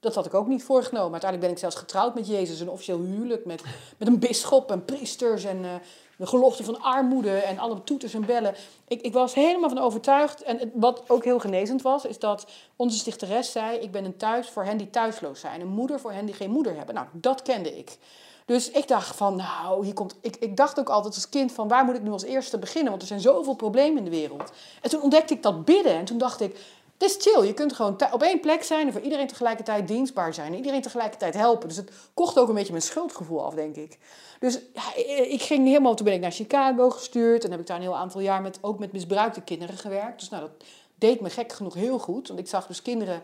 Dat 0.00 0.14
had 0.14 0.26
ik 0.26 0.34
ook 0.34 0.46
niet 0.46 0.64
voorgenomen. 0.64 1.12
Uiteindelijk 1.12 1.40
ben 1.40 1.50
ik 1.50 1.58
zelfs 1.58 1.76
getrouwd 1.76 2.14
met 2.14 2.26
Jezus. 2.26 2.60
Een 2.60 2.70
officieel 2.70 3.00
huwelijk 3.00 3.44
met, 3.44 3.62
met 3.98 4.08
een 4.08 4.18
bisschop 4.18 4.70
en 4.70 4.84
priesters 4.84 5.44
en 5.44 5.64
uh, 5.64 5.74
de 6.16 6.26
gelofte 6.26 6.64
van 6.64 6.80
armoede 6.80 7.38
en 7.38 7.58
alle 7.58 7.82
toeters 7.82 8.14
en 8.14 8.26
bellen. 8.26 8.54
Ik, 8.88 9.00
ik 9.00 9.12
was 9.12 9.34
helemaal 9.34 9.68
van 9.68 9.78
overtuigd. 9.78 10.42
En 10.42 10.70
wat 10.74 11.02
ook 11.06 11.24
heel 11.24 11.38
genezend 11.38 11.82
was, 11.82 12.04
is 12.04 12.18
dat 12.18 12.46
onze 12.76 12.98
stichteres 12.98 13.52
zei... 13.52 13.78
ik 13.78 13.90
ben 13.90 14.04
een 14.04 14.16
thuis 14.16 14.48
voor 14.48 14.64
hen 14.64 14.76
die 14.76 14.90
thuisloos 14.90 15.40
zijn. 15.40 15.60
Een 15.60 15.68
moeder 15.68 16.00
voor 16.00 16.12
hen 16.12 16.26
die 16.26 16.34
geen 16.34 16.50
moeder 16.50 16.76
hebben. 16.76 16.94
Nou, 16.94 17.06
dat 17.12 17.42
kende 17.42 17.78
ik. 17.78 17.98
Dus 18.46 18.70
ik 18.70 18.88
dacht 18.88 19.16
van, 19.16 19.36
nou, 19.36 19.84
hier 19.84 19.94
komt. 19.94 20.14
Ik, 20.20 20.36
ik 20.36 20.56
dacht 20.56 20.78
ook 20.78 20.88
altijd 20.88 21.14
als 21.14 21.28
kind 21.28 21.52
van 21.52 21.68
waar 21.68 21.84
moet 21.84 21.94
ik 21.94 22.02
nu 22.02 22.10
als 22.10 22.24
eerste 22.24 22.58
beginnen? 22.58 22.90
Want 22.90 23.02
er 23.02 23.08
zijn 23.08 23.20
zoveel 23.20 23.54
problemen 23.54 23.98
in 23.98 24.04
de 24.04 24.10
wereld. 24.10 24.52
En 24.82 24.90
toen 24.90 25.02
ontdekte 25.02 25.34
ik 25.34 25.42
dat 25.42 25.64
bidden. 25.64 25.92
En 25.92 26.04
toen 26.04 26.18
dacht 26.18 26.40
ik, 26.40 26.56
het 26.98 27.10
is 27.10 27.16
chill. 27.18 27.46
Je 27.46 27.54
kunt 27.54 27.72
gewoon 27.72 27.96
op 28.12 28.22
één 28.22 28.40
plek 28.40 28.62
zijn 28.62 28.86
en 28.86 28.92
voor 28.92 29.02
iedereen 29.02 29.26
tegelijkertijd 29.26 29.88
dienstbaar 29.88 30.34
zijn. 30.34 30.52
En 30.52 30.56
iedereen 30.56 30.82
tegelijkertijd 30.82 31.34
helpen. 31.34 31.68
Dus 31.68 31.76
het 31.76 31.90
kocht 32.14 32.38
ook 32.38 32.48
een 32.48 32.54
beetje 32.54 32.72
mijn 32.72 32.84
schuldgevoel 32.84 33.44
af, 33.44 33.54
denk 33.54 33.76
ik. 33.76 33.98
Dus 34.40 34.58
ja, 34.74 34.94
ik 35.22 35.42
ging 35.42 35.66
helemaal, 35.66 35.94
toen 35.94 36.04
ben 36.04 36.14
ik 36.14 36.20
naar 36.20 36.32
Chicago 36.32 36.90
gestuurd. 36.90 37.44
En 37.44 37.50
heb 37.50 37.60
ik 37.60 37.66
daar 37.66 37.76
een 37.76 37.82
heel 37.82 37.96
aantal 37.96 38.20
jaar 38.20 38.42
met, 38.42 38.58
ook 38.60 38.78
met 38.78 38.92
misbruikte 38.92 39.40
kinderen 39.40 39.76
gewerkt. 39.76 40.20
Dus 40.20 40.28
nou, 40.28 40.42
dat 40.42 40.66
deed 40.94 41.20
me 41.20 41.30
gek 41.30 41.52
genoeg 41.52 41.74
heel 41.74 41.98
goed. 41.98 42.28
Want 42.28 42.40
ik 42.40 42.48
zag 42.48 42.66
dus 42.66 42.82
kinderen 42.82 43.22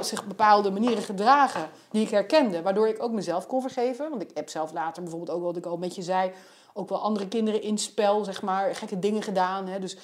zich 0.00 0.26
bepaalde 0.26 0.70
manieren 0.70 1.02
gedragen 1.02 1.68
die 1.90 2.02
ik 2.02 2.10
herkende. 2.10 2.62
Waardoor 2.62 2.88
ik 2.88 3.02
ook 3.02 3.12
mezelf 3.12 3.46
kon 3.46 3.60
vergeven. 3.60 4.10
Want 4.10 4.22
ik 4.22 4.30
heb 4.34 4.48
zelf 4.48 4.72
later 4.72 5.02
bijvoorbeeld 5.02 5.36
ook 5.36 5.42
wat 5.42 5.56
ik 5.56 5.66
al 5.66 5.76
met 5.76 5.94
je 5.94 6.02
zei... 6.02 6.32
ook 6.74 6.88
wel 6.88 7.02
andere 7.02 7.28
kinderen 7.28 7.62
in 7.62 7.78
spel, 7.78 8.24
zeg 8.24 8.42
maar, 8.42 8.74
gekke 8.74 8.98
dingen 8.98 9.22
gedaan. 9.22 9.66
Hè? 9.66 9.78
Dus 9.78 9.96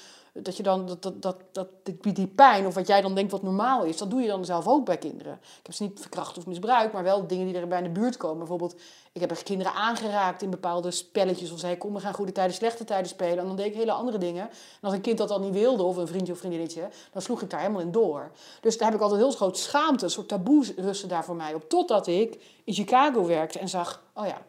dat 0.43 0.57
je 0.57 0.63
dan, 0.63 0.85
dat, 0.85 1.03
dat, 1.03 1.21
dat, 1.21 1.37
dat, 1.51 1.67
die 2.01 2.27
pijn 2.27 2.65
of 2.65 2.73
wat 2.73 2.87
jij 2.87 3.01
dan 3.01 3.15
denkt 3.15 3.31
wat 3.31 3.43
normaal 3.43 3.83
is, 3.83 3.97
dat 3.97 4.09
doe 4.09 4.21
je 4.21 4.27
dan 4.27 4.45
zelf 4.45 4.67
ook 4.67 4.85
bij 4.85 4.97
kinderen. 4.97 5.33
Ik 5.33 5.65
heb 5.65 5.75
ze 5.75 5.83
niet 5.83 5.99
verkracht 5.99 6.37
of 6.37 6.45
misbruikt, 6.45 6.93
maar 6.93 7.03
wel 7.03 7.27
dingen 7.27 7.45
die 7.45 7.55
er 7.55 7.67
bij 7.67 7.77
in 7.77 7.93
de 7.93 7.99
buurt 7.99 8.17
komen. 8.17 8.37
Bijvoorbeeld, 8.37 8.75
ik 9.11 9.21
heb 9.21 9.31
er 9.31 9.43
kinderen 9.43 9.73
aangeraakt 9.73 10.41
in 10.41 10.49
bepaalde 10.49 10.91
spelletjes 10.91 11.51
of 11.51 11.59
zei, 11.59 11.77
kom 11.77 11.93
we 11.93 11.99
gaan 11.99 12.13
goede 12.13 12.31
tijden, 12.31 12.55
slechte 12.55 12.83
tijden 12.83 13.09
spelen. 13.09 13.37
En 13.37 13.45
dan 13.45 13.55
deed 13.55 13.65
ik 13.65 13.73
hele 13.73 13.91
andere 13.91 14.17
dingen. 14.17 14.43
En 14.49 14.81
als 14.81 14.93
een 14.93 15.01
kind 15.01 15.17
dat 15.17 15.27
dan 15.27 15.41
niet 15.41 15.53
wilde, 15.53 15.83
of 15.83 15.97
een 15.97 16.07
vriendje 16.07 16.33
of 16.33 16.39
vriendinnetje, 16.39 16.89
dan 17.11 17.21
sloeg 17.21 17.41
ik 17.41 17.49
daar 17.49 17.59
helemaal 17.59 17.81
in 17.81 17.91
door. 17.91 18.31
Dus 18.61 18.77
daar 18.77 18.87
heb 18.87 18.97
ik 18.97 19.03
altijd 19.03 19.21
heel 19.21 19.31
groot 19.31 19.57
schaamte, 19.57 20.03
een 20.03 20.11
soort 20.11 20.27
taboe 20.27 20.73
rusten 20.75 21.09
daar 21.09 21.25
voor 21.25 21.35
mij 21.35 21.53
op. 21.53 21.69
Totdat 21.69 22.07
ik 22.07 22.59
in 22.63 22.73
Chicago 22.73 23.25
werkte 23.25 23.59
en 23.59 23.69
zag, 23.69 24.03
oh 24.13 24.25
ja, 24.25 24.41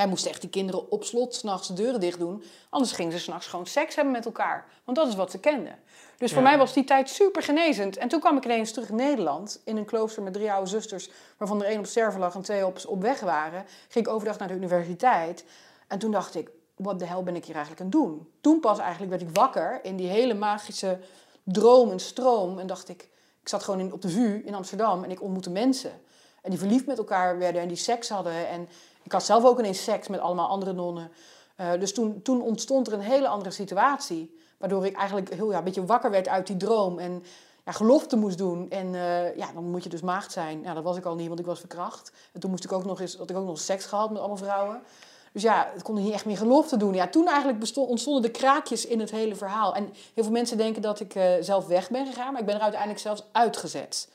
wij 0.00 0.08
moesten 0.08 0.30
echt 0.30 0.40
die 0.40 0.50
kinderen 0.50 0.90
op 0.90 1.04
slot 1.04 1.34
s'nachts 1.34 1.68
de 1.68 1.74
deuren 1.74 2.00
dicht 2.00 2.18
doen. 2.18 2.44
Anders 2.68 2.92
gingen 2.92 3.12
ze 3.12 3.18
s'nachts 3.18 3.46
gewoon 3.46 3.66
seks 3.66 3.94
hebben 3.94 4.12
met 4.12 4.24
elkaar. 4.24 4.66
Want 4.84 4.96
dat 4.96 5.08
is 5.08 5.14
wat 5.14 5.30
ze 5.30 5.38
kenden. 5.38 5.78
Dus 6.18 6.32
voor 6.32 6.42
mij 6.42 6.58
was 6.58 6.72
die 6.72 6.84
tijd 6.84 7.10
super 7.10 7.42
genezend. 7.42 7.96
En 7.96 8.08
toen 8.08 8.20
kwam 8.20 8.36
ik 8.36 8.44
ineens 8.44 8.72
terug 8.72 8.88
in 8.88 8.94
Nederland. 8.94 9.60
In 9.64 9.76
een 9.76 9.84
klooster 9.84 10.22
met 10.22 10.32
drie 10.32 10.52
oude 10.52 10.70
zusters. 10.70 11.10
Waarvan 11.36 11.62
er 11.62 11.68
één 11.68 11.78
op 11.78 11.86
sterven 11.86 12.20
lag 12.20 12.34
en 12.34 12.42
twee 12.42 12.66
op, 12.66 12.80
op 12.86 13.02
weg 13.02 13.20
waren. 13.20 13.64
Ging 13.88 14.06
ik 14.06 14.12
overdag 14.12 14.38
naar 14.38 14.48
de 14.48 14.54
universiteit. 14.54 15.44
En 15.88 15.98
toen 15.98 16.10
dacht 16.10 16.34
ik, 16.34 16.50
wat 16.76 16.98
de 16.98 17.06
hel 17.06 17.22
ben 17.22 17.36
ik 17.36 17.44
hier 17.44 17.54
eigenlijk 17.54 17.84
aan 17.84 17.90
het 17.90 18.00
doen? 18.00 18.28
Toen 18.40 18.60
pas 18.60 18.78
eigenlijk 18.78 19.10
werd 19.10 19.22
ik 19.22 19.36
wakker 19.36 19.80
in 19.82 19.96
die 19.96 20.08
hele 20.08 20.34
magische 20.34 20.98
droom 21.42 21.90
en 21.90 22.00
stroom. 22.00 22.58
En 22.58 22.66
dacht 22.66 22.88
ik, 22.88 23.08
ik 23.40 23.48
zat 23.48 23.62
gewoon 23.62 23.80
in, 23.80 23.92
op 23.92 24.02
de 24.02 24.08
VU 24.08 24.42
in 24.44 24.54
Amsterdam. 24.54 25.04
En 25.04 25.10
ik 25.10 25.22
ontmoette 25.22 25.50
mensen. 25.50 25.92
En 26.42 26.50
die 26.50 26.58
verliefd 26.58 26.86
met 26.86 26.98
elkaar 26.98 27.38
werden 27.38 27.62
en 27.62 27.68
die 27.68 27.76
seks 27.76 28.08
hadden. 28.08 28.48
En 28.48 28.68
ik 29.02 29.12
had 29.12 29.24
zelf 29.24 29.44
ook 29.44 29.58
ineens 29.58 29.82
seks 29.82 30.08
met 30.08 30.20
allemaal 30.20 30.48
andere 30.48 30.72
nonnen. 30.72 31.10
Uh, 31.60 31.72
dus 31.78 31.94
toen, 31.94 32.22
toen 32.22 32.42
ontstond 32.42 32.86
er 32.86 32.92
een 32.92 33.00
hele 33.00 33.28
andere 33.28 33.50
situatie. 33.50 34.38
Waardoor 34.58 34.86
ik 34.86 34.96
eigenlijk 34.96 35.34
heel 35.34 35.50
ja, 35.50 35.58
een 35.58 35.64
beetje 35.64 35.84
wakker 35.84 36.10
werd 36.10 36.28
uit 36.28 36.46
die 36.46 36.56
droom. 36.56 36.98
En 36.98 37.22
ja, 37.64 37.72
gelofte 37.72 38.16
moest 38.16 38.38
doen. 38.38 38.70
En 38.70 38.86
uh, 38.86 39.36
ja, 39.36 39.52
dan 39.54 39.70
moet 39.70 39.82
je 39.82 39.88
dus 39.88 40.00
maagd 40.00 40.32
zijn. 40.32 40.60
Nou, 40.60 40.74
dat 40.74 40.84
was 40.84 40.96
ik 40.96 41.04
al 41.04 41.14
niet, 41.14 41.28
want 41.28 41.40
ik 41.40 41.46
was 41.46 41.58
verkracht. 41.58 42.12
En 42.32 42.40
toen 42.40 42.50
moest 42.50 42.64
ik 42.64 42.72
ook 42.72 42.84
nog 42.84 43.00
eens, 43.00 43.16
had 43.16 43.30
ik 43.30 43.36
ook 43.36 43.46
nog 43.46 43.58
seks 43.58 43.84
gehad 43.84 44.10
met 44.10 44.18
allemaal 44.18 44.36
vrouwen. 44.36 44.82
Dus 45.32 45.42
ja, 45.42 45.70
het 45.72 45.82
kon 45.82 45.94
niet 45.94 46.12
echt 46.12 46.24
meer 46.24 46.36
geloof 46.36 46.68
te 46.68 46.76
doen. 46.76 46.94
Ja, 46.94 47.08
toen 47.08 47.28
eigenlijk 47.28 47.76
ontstonden 47.76 48.22
de 48.22 48.30
kraakjes 48.30 48.86
in 48.86 49.00
het 49.00 49.10
hele 49.10 49.34
verhaal. 49.34 49.74
En 49.74 49.92
heel 50.14 50.24
veel 50.24 50.32
mensen 50.32 50.56
denken 50.56 50.82
dat 50.82 51.00
ik 51.00 51.14
eh, 51.14 51.32
zelf 51.40 51.66
weg 51.66 51.90
ben 51.90 52.06
gegaan, 52.06 52.32
maar 52.32 52.40
ik 52.40 52.46
ben 52.46 52.54
er 52.54 52.60
uiteindelijk 52.60 53.00
zelfs 53.00 53.22
uitgezet. 53.32 54.08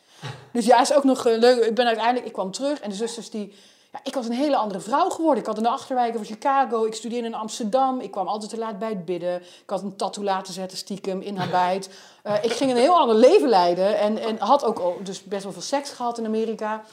Dus 0.51 0.65
ja, 0.65 0.81
is 0.81 0.93
ook 0.93 1.03
nog 1.03 1.25
eh, 1.25 1.37
leuk. 1.37 1.65
Ik 1.65 1.75
ben 1.75 1.85
uiteindelijk, 1.85 2.25
ik 2.25 2.33
kwam 2.33 2.51
terug 2.51 2.79
en 2.79 2.89
de 2.89 2.95
zusters 2.95 3.29
die... 3.29 3.53
Ja, 3.95 4.01
ik 4.03 4.13
was 4.13 4.25
een 4.25 4.31
hele 4.31 4.55
andere 4.55 4.79
vrouw 4.79 5.09
geworden. 5.09 5.39
Ik 5.39 5.45
had 5.45 5.57
een 5.57 5.65
achterwijk 5.65 6.15
van 6.15 6.25
Chicago. 6.25 6.85
Ik 6.85 6.95
studeerde 6.95 7.27
in 7.27 7.33
Amsterdam. 7.33 7.99
Ik 7.99 8.11
kwam 8.11 8.27
altijd 8.27 8.51
te 8.51 8.57
laat 8.57 8.79
bij 8.79 8.89
het 8.89 9.05
bidden. 9.05 9.35
Ik 9.35 9.69
had 9.69 9.81
een 9.81 9.95
tattoo 9.95 10.23
laten 10.23 10.53
zetten 10.53 10.77
stiekem 10.77 11.21
in 11.21 11.37
haar 11.37 11.49
bijt. 11.49 11.89
Uh, 12.23 12.43
ik 12.47 12.51
ging 12.51 12.71
een 12.71 12.77
heel 12.77 12.97
ander 12.97 13.15
leven 13.15 13.49
leiden. 13.49 13.99
En, 13.99 14.17
en 14.17 14.37
had 14.37 14.63
ook 14.63 15.05
dus 15.05 15.23
best 15.23 15.43
wel 15.43 15.51
veel 15.51 15.61
seks 15.61 15.89
gehad 15.89 16.17
in 16.17 16.25
Amerika. 16.25 16.83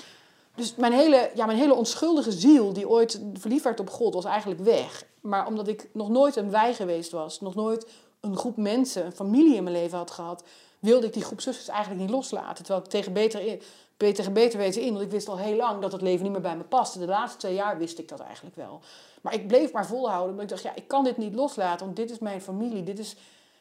Dus 0.54 0.74
mijn 0.74 0.92
hele, 0.92 1.30
ja, 1.34 1.46
mijn 1.46 1.58
hele 1.58 1.74
onschuldige 1.74 2.32
ziel, 2.32 2.72
die 2.72 2.88
ooit 2.88 3.20
verliefd 3.34 3.64
werd 3.64 3.80
op 3.80 3.90
God, 3.90 4.14
was 4.14 4.24
eigenlijk 4.24 4.60
weg. 4.60 5.04
Maar 5.20 5.46
omdat 5.46 5.68
ik 5.68 5.88
nog 5.92 6.08
nooit 6.08 6.36
een 6.36 6.50
wij 6.50 6.74
geweest 6.74 7.10
was, 7.10 7.40
nog 7.40 7.54
nooit 7.54 7.86
een 8.20 8.36
groep 8.36 8.56
mensen, 8.56 9.06
een 9.06 9.12
familie 9.12 9.56
in 9.56 9.62
mijn 9.62 9.76
leven 9.76 9.98
had 9.98 10.10
gehad, 10.10 10.42
wilde 10.78 11.06
ik 11.06 11.12
die 11.12 11.24
groep 11.24 11.40
zusters 11.40 11.68
eigenlijk 11.68 12.00
niet 12.00 12.10
loslaten. 12.10 12.64
Terwijl 12.64 12.84
ik 12.84 12.90
tegen 12.90 13.12
beter, 13.12 13.40
in, 13.40 13.62
beter, 13.96 14.32
beter 14.32 14.58
weten 14.58 14.82
in, 14.82 14.92
want 14.92 15.04
ik 15.04 15.10
wist 15.10 15.28
al 15.28 15.38
heel 15.38 15.56
lang 15.56 15.82
dat 15.82 15.92
het 15.92 16.02
leven 16.02 16.22
niet 16.22 16.32
meer 16.32 16.40
bij 16.40 16.56
me 16.56 16.64
paste. 16.64 16.98
De 16.98 17.06
laatste 17.06 17.38
twee 17.38 17.54
jaar 17.54 17.78
wist 17.78 17.98
ik 17.98 18.08
dat 18.08 18.20
eigenlijk 18.20 18.56
wel. 18.56 18.80
Maar 19.20 19.34
ik 19.34 19.46
bleef 19.46 19.72
maar 19.72 19.86
volhouden, 19.86 20.30
omdat 20.30 20.42
ik 20.42 20.48
dacht, 20.48 20.62
ja, 20.62 20.74
ik 20.74 20.88
kan 20.88 21.04
dit 21.04 21.16
niet 21.16 21.34
loslaten, 21.34 21.84
want 21.84 21.96
dit 21.96 22.10
is 22.10 22.18
mijn 22.18 22.40
familie, 22.40 22.82
dit 22.82 22.98
is, 22.98 23.16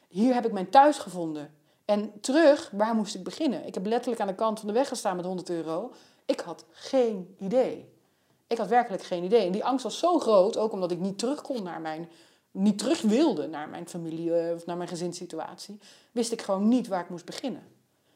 hier 0.08 0.34
heb 0.34 0.46
ik 0.46 0.52
mijn 0.52 0.70
thuis 0.70 0.98
gevonden. 0.98 1.54
En 1.86 2.12
terug, 2.22 2.70
waar 2.74 2.96
moest 2.96 3.16
ik 3.16 3.24
beginnen? 3.24 3.66
Ik 3.66 3.74
heb 3.74 3.86
letterlijk 3.86 4.22
aan 4.22 4.28
de 4.28 4.36
kant 4.36 4.60
van 4.60 4.68
de 4.68 4.74
weg 4.74 4.88
gestaan 4.88 5.16
met 5.16 5.26
100 5.26 5.50
euro. 5.50 5.92
Ik 6.26 6.40
had 6.40 6.66
geen 6.72 7.36
idee. 7.40 7.90
Ik 8.48 8.58
had 8.58 8.68
werkelijk 8.68 9.04
geen 9.04 9.24
idee. 9.24 9.46
En 9.46 9.52
die 9.52 9.66
angst 9.66 9.84
was 9.84 10.00
zo 10.00 10.20
groot, 10.20 10.58
ook 10.58 10.72
omdat 10.72 10.92
ik 10.92 11.00
niet 11.00 11.18
terug 11.18 11.42
kon 11.42 11.64
naar 11.64 11.82
mijn, 11.82 12.10
niet 12.52 12.78
terug 12.78 13.02
wilde 13.02 13.48
naar 13.48 13.70
mijn 13.70 13.88
familie 13.88 14.36
eh, 14.36 14.54
of 14.54 14.66
naar 14.66 14.78
mijn 14.78 14.90
gezinssituatie, 14.90 15.80
wist 16.12 16.32
ik 16.32 16.42
gewoon 16.42 16.68
niet 16.68 16.88
waar 16.88 17.02
ik 17.02 17.10
moest 17.10 17.26
beginnen. 17.26 17.64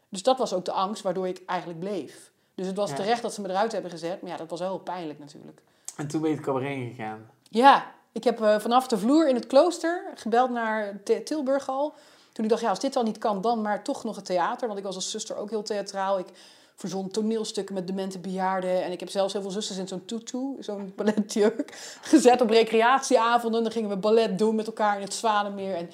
Dus 0.09 0.23
dat 0.23 0.37
was 0.37 0.53
ook 0.53 0.65
de 0.65 0.71
angst 0.71 1.03
waardoor 1.03 1.27
ik 1.27 1.41
eigenlijk 1.45 1.79
bleef. 1.79 2.31
Dus 2.55 2.67
het 2.67 2.75
was 2.75 2.95
terecht 2.95 3.21
dat 3.21 3.33
ze 3.33 3.41
me 3.41 3.49
eruit 3.49 3.71
hebben 3.71 3.91
gezet, 3.91 4.21
maar 4.21 4.31
ja, 4.31 4.37
dat 4.37 4.49
was 4.49 4.59
wel 4.59 4.69
heel 4.69 4.79
pijnlijk 4.79 5.19
natuurlijk. 5.19 5.61
En 5.95 6.07
toen 6.07 6.21
ben 6.21 6.29
je 6.29 6.35
het 6.35 6.45
cabaret 6.45 6.77
gegaan? 6.89 7.29
Ja, 7.49 7.91
ik 8.11 8.23
heb 8.23 8.41
uh, 8.41 8.59
vanaf 8.59 8.87
de 8.87 8.97
vloer 8.97 9.29
in 9.29 9.35
het 9.35 9.47
klooster 9.47 10.03
gebeld 10.15 10.49
naar 10.49 10.99
Tilburg 11.23 11.69
al. 11.69 11.93
Toen 12.31 12.43
ik 12.43 12.49
dacht, 12.49 12.61
ja, 12.61 12.69
als 12.69 12.79
dit 12.79 12.95
al 12.95 13.03
niet 13.03 13.17
kan, 13.17 13.41
dan 13.41 13.61
maar 13.61 13.83
toch 13.83 14.03
nog 14.03 14.15
het 14.15 14.25
theater. 14.25 14.67
Want 14.67 14.79
ik 14.79 14.85
was 14.85 14.95
als 14.95 15.11
zuster 15.11 15.35
ook 15.35 15.49
heel 15.49 15.63
theatraal. 15.63 16.19
Ik 16.19 16.27
verzon 16.75 17.09
toneelstukken 17.09 17.75
met 17.75 17.87
demente 17.87 18.19
bejaarden. 18.19 18.83
En 18.83 18.91
ik 18.91 18.99
heb 18.99 19.09
zelfs 19.09 19.33
heel 19.33 19.41
veel 19.41 19.51
zusters 19.51 19.77
in 19.77 19.87
zo'n 19.87 20.05
tutu, 20.05 20.55
zo'n 20.59 20.93
balletjurk, 20.95 21.97
gezet 22.01 22.41
op 22.41 22.49
recreatieavonden. 22.49 23.63
Dan 23.63 23.71
gingen 23.71 23.89
we 23.89 23.97
ballet 23.97 24.37
doen 24.37 24.55
met 24.55 24.67
elkaar 24.67 24.95
in 24.95 25.03
het 25.03 25.13
Zwanenmeer. 25.13 25.75
En 25.75 25.89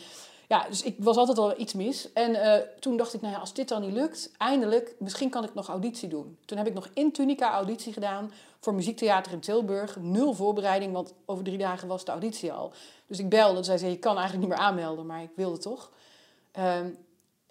ja, 0.52 0.66
dus 0.70 0.84
ik 0.84 0.96
was 0.98 1.18
altijd 1.18 1.38
al 1.38 1.60
iets 1.60 1.74
mis. 1.74 2.14
En 2.14 2.32
uh, 2.32 2.56
toen 2.80 2.98
dacht 2.98 3.14
ik, 3.14 3.22
nou 3.22 3.34
ja, 3.34 3.40
als 3.40 3.54
dit 3.54 3.68
dan 3.68 3.82
niet 3.82 3.94
lukt, 3.94 4.32
eindelijk, 4.38 4.96
misschien 5.00 5.30
kan 5.30 5.44
ik 5.44 5.54
nog 5.54 5.68
auditie 5.68 6.10
doen. 6.10 6.38
Toen 6.46 6.58
heb 6.58 6.68
ik 6.68 6.74
nog 6.74 6.90
in 6.94 7.12
Tunica 7.12 7.52
auditie 7.52 7.94
gedaan 7.94 8.32
voor 8.60 8.74
muziektheater 8.74 9.32
in 9.32 9.40
Tilburg. 9.40 9.96
Nul 10.00 10.34
voorbereiding, 10.34 10.94
want 10.94 11.14
over 11.26 11.44
drie 11.44 11.58
dagen 11.58 11.88
was 11.88 12.06
de 12.06 12.12
auditie 12.12 12.54
al. 12.54 12.72
Dus 13.08 13.20
ik 13.20 13.30
belde, 13.30 13.64
zij 13.64 13.78
zei, 13.78 13.92
je 13.92 13.98
kan 13.98 14.18
eigenlijk 14.18 14.48
niet 14.48 14.58
meer 14.58 14.66
aanmelden, 14.68 15.06
maar 15.06 15.22
ik 15.22 15.32
wilde 15.36 15.58
toch. 15.58 15.92
Um, 16.60 16.98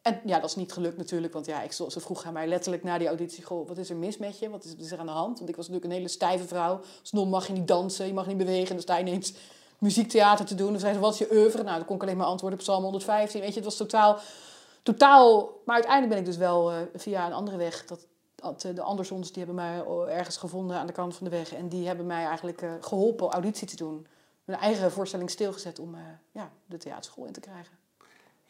en 0.03 0.21
ja, 0.25 0.41
dat 0.41 0.51
is 0.51 0.57
niet 0.57 0.73
gelukt 0.73 0.97
natuurlijk, 0.97 1.33
want 1.33 1.47
ja, 1.47 1.63
ik, 1.63 1.73
ze 1.73 2.01
vroeg 2.01 2.25
aan 2.25 2.33
mij 2.33 2.47
letterlijk 2.47 2.83
na 2.83 2.99
die 2.99 3.09
auditie: 3.09 3.45
Goh, 3.45 3.69
wat 3.69 3.79
is 3.79 3.91
er 3.91 3.97
mis 3.97 4.17
met 4.17 4.39
je? 4.39 4.51
Wat 4.51 4.75
is, 4.79 4.93
er 4.93 4.99
aan 4.99 5.07
de 5.07 5.13
hand? 5.13 5.39
Want 5.39 5.51
ik 5.51 5.57
was 5.57 5.67
natuurlijk 5.69 5.93
een 5.93 5.99
hele 5.99 6.13
stijve 6.13 6.47
vrouw. 6.47 6.81
Als 7.01 7.13
mag 7.13 7.47
je 7.47 7.53
niet 7.53 7.69
dansen, 7.69 8.07
je 8.07 8.15
mag 8.15 8.27
niet 8.27 8.37
bewegen. 8.37 8.69
En 8.69 8.75
dan 8.75 8.83
sta 8.83 8.97
je 8.97 9.07
ineens 9.07 9.33
muziektheater 9.81 10.45
te 10.45 10.55
doen. 10.55 10.71
Dan 10.71 10.81
zei 10.81 10.95
ze: 10.95 11.01
Wat 11.01 11.13
is 11.13 11.19
je 11.19 11.33
oeuvre? 11.33 11.63
Nou, 11.63 11.77
dan 11.77 11.87
kon 11.87 11.97
ik 11.97 12.03
alleen 12.03 12.17
maar 12.17 12.27
antwoorden 12.27 12.59
op 12.59 12.65
Psalm 12.65 12.83
115. 12.83 13.41
Weet 13.41 13.49
je, 13.49 13.55
het 13.55 13.65
was 13.65 13.77
totaal. 13.77 14.19
totaal 14.83 15.51
maar 15.65 15.75
uiteindelijk 15.75 16.13
ben 16.13 16.23
ik 16.23 16.29
dus 16.29 16.37
wel 16.37 16.73
uh, 16.73 16.79
via 16.95 17.27
een 17.27 17.33
andere 17.33 17.57
weg. 17.57 17.85
Dat, 17.85 18.07
dat 18.35 18.61
de 18.61 18.83
Andersons 18.83 19.33
die 19.33 19.45
hebben 19.45 19.65
mij 19.65 19.85
ergens 20.09 20.37
gevonden 20.37 20.77
aan 20.77 20.87
de 20.87 20.93
kant 20.93 21.17
van 21.17 21.25
de 21.25 21.37
weg. 21.37 21.55
En 21.55 21.69
die 21.69 21.87
hebben 21.87 22.07
mij 22.07 22.25
eigenlijk 22.25 22.63
uh, 22.63 22.73
geholpen 22.81 23.31
auditie 23.31 23.67
te 23.67 23.77
doen. 23.77 24.07
Mijn 24.45 24.61
eigen 24.61 24.93
voorstelling 24.93 25.31
stilgezet 25.31 25.79
om 25.79 25.97
ja, 26.33 26.51
de 26.67 26.77
theaterschool 26.77 27.25
in 27.25 27.33
te 27.33 27.41
krijgen. 27.41 27.80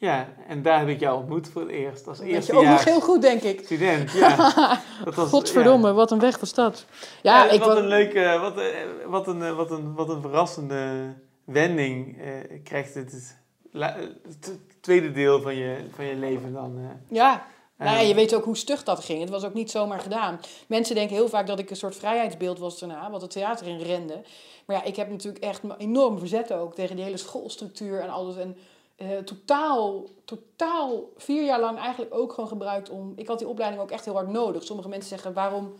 Ja, 0.00 0.28
en 0.46 0.62
daar 0.62 0.78
heb 0.78 0.88
ik 0.88 1.00
jou 1.00 1.18
ontmoet 1.18 1.48
voor 1.48 1.62
het 1.62 1.70
eerst. 1.70 2.08
Als 2.08 2.20
eerste 2.20 2.52
ook 2.52 2.64
nog 2.64 2.84
heel 2.84 3.00
goed, 3.00 3.22
denk 3.22 3.42
ik. 3.42 3.60
Student, 3.64 4.12
ja. 4.22 4.80
Dat 5.04 5.14
was, 5.14 5.28
Godverdomme, 5.28 5.92
wat 5.92 6.10
een 6.10 6.18
weg 6.18 6.38
was 6.38 6.54
dat. 6.54 6.84
Ja, 7.22 7.50
ik 7.50 7.62
wat, 7.62 7.76
een 7.76 7.86
leuke, 7.86 8.38
wat, 8.40 8.58
eh, 8.58 8.66
wat, 9.06 9.26
een, 9.26 9.42
eh, 9.42 9.56
wat, 9.56 9.70
een, 9.70 9.94
wat 9.94 10.08
een 10.08 10.20
verrassende 10.20 11.14
wending 11.44 12.18
eh, 12.20 12.60
krijgt 12.64 12.94
het, 12.94 13.36
het, 13.72 14.58
tweede 14.80 15.12
deel 15.12 15.40
van 15.40 15.54
je, 15.54 15.76
van 15.94 16.04
je 16.04 16.14
leven 16.14 16.52
dan. 16.52 16.78
Eh. 16.78 17.16
Ja, 17.16 17.46
nou 17.76 17.96
ja, 17.96 18.00
je 18.00 18.14
weet 18.14 18.34
ook 18.34 18.44
hoe 18.44 18.56
stug 18.56 18.82
dat 18.82 19.04
ging. 19.04 19.20
Het 19.20 19.30
was 19.30 19.44
ook 19.44 19.54
niet 19.54 19.70
zomaar 19.70 20.00
gedaan. 20.00 20.40
Mensen 20.66 20.94
denken 20.94 21.16
heel 21.16 21.28
vaak 21.28 21.46
dat 21.46 21.58
ik 21.58 21.70
een 21.70 21.76
soort 21.76 21.96
vrijheidsbeeld 21.96 22.58
was 22.58 22.78
daarna, 22.78 23.10
wat 23.10 23.20
het 23.20 23.30
theater 23.30 23.66
in 23.66 23.80
rende. 23.80 24.22
Maar 24.66 24.76
ja, 24.76 24.84
ik 24.84 24.96
heb 24.96 25.10
natuurlijk 25.10 25.44
echt 25.44 25.60
enorm 25.78 26.18
verzet 26.18 26.52
ook 26.52 26.74
tegen 26.74 26.96
die 26.96 27.04
hele 27.04 27.16
schoolstructuur 27.16 28.00
en 28.00 28.08
alles. 28.08 28.36
En 28.36 28.56
uh, 29.02 29.18
totaal, 29.18 30.04
totaal 30.24 31.02
vier 31.16 31.44
jaar 31.44 31.60
lang 31.60 31.78
eigenlijk 31.78 32.14
ook 32.14 32.32
gewoon 32.32 32.48
gebruikt 32.48 32.90
om... 32.90 33.12
Ik 33.16 33.26
had 33.26 33.38
die 33.38 33.48
opleiding 33.48 33.82
ook 33.82 33.90
echt 33.90 34.04
heel 34.04 34.14
hard 34.14 34.28
nodig. 34.28 34.62
Sommige 34.62 34.88
mensen 34.88 35.08
zeggen, 35.08 35.32
waarom 35.32 35.72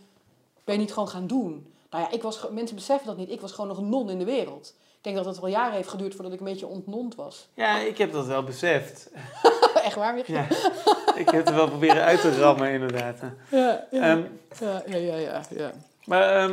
ben 0.64 0.74
je 0.74 0.80
niet 0.80 0.92
gewoon 0.92 1.08
gaan 1.08 1.26
doen? 1.26 1.72
Nou 1.90 2.04
ja, 2.04 2.10
ik 2.10 2.22
was, 2.22 2.48
mensen 2.50 2.76
beseffen 2.76 3.06
dat 3.06 3.16
niet. 3.16 3.30
Ik 3.30 3.40
was 3.40 3.52
gewoon 3.52 3.68
nog 3.68 3.78
een 3.78 3.88
non 3.88 4.10
in 4.10 4.18
de 4.18 4.24
wereld. 4.24 4.74
Ik 4.96 5.06
denk 5.06 5.16
dat 5.16 5.24
het 5.24 5.40
wel 5.40 5.50
jaren 5.50 5.74
heeft 5.74 5.88
geduurd 5.88 6.14
voordat 6.14 6.32
ik 6.32 6.38
een 6.38 6.44
beetje 6.44 6.66
ontnond 6.66 7.14
was. 7.14 7.48
Ja, 7.54 7.78
ik 7.78 7.98
heb 7.98 8.12
dat 8.12 8.26
wel 8.26 8.42
beseft. 8.42 9.10
echt 9.84 9.94
waar? 9.94 10.30
Ja, 10.30 10.46
ik 11.14 11.30
heb 11.30 11.46
het 11.46 11.54
wel 11.54 11.68
proberen 11.68 12.02
uit 12.02 12.20
te 12.20 12.40
rammen 12.40 12.70
inderdaad. 12.70 13.20
Ja, 13.50 13.86
ja, 13.90 14.10
um, 14.12 14.40
ja, 14.60 14.82
ja, 14.86 15.16
ja, 15.16 15.42
ja, 15.50 15.72
Maar 16.04 16.42
um, 16.42 16.52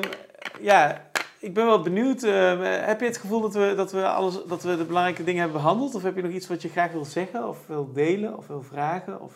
ja, 0.61 1.06
ik 1.47 1.53
ben 1.53 1.65
wel 1.65 1.81
benieuwd. 1.81 2.23
Uh, 2.23 2.85
heb 2.85 2.99
je 2.99 3.05
het 3.05 3.17
gevoel 3.17 3.41
dat 3.41 3.53
we, 3.53 3.73
dat, 3.75 3.91
we 3.91 4.07
alles, 4.07 4.37
dat 4.47 4.63
we 4.63 4.77
de 4.77 4.85
belangrijke 4.85 5.23
dingen 5.23 5.41
hebben 5.41 5.61
behandeld? 5.61 5.95
Of 5.95 6.03
heb 6.03 6.15
je 6.15 6.21
nog 6.21 6.31
iets 6.31 6.47
wat 6.47 6.61
je 6.61 6.69
graag 6.69 6.91
wil 6.91 7.05
zeggen 7.05 7.47
of 7.47 7.67
wil 7.67 7.93
delen 7.93 8.37
of 8.37 8.47
wil 8.47 8.61
vragen? 8.61 9.21
Of... 9.21 9.33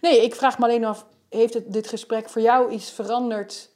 Nee, 0.00 0.22
ik 0.22 0.34
vraag 0.34 0.58
me 0.58 0.64
alleen 0.64 0.84
af, 0.84 1.06
heeft 1.28 1.54
het, 1.54 1.72
dit 1.72 1.88
gesprek 1.88 2.28
voor 2.28 2.42
jou 2.42 2.70
iets 2.70 2.90
veranderd 2.90 3.70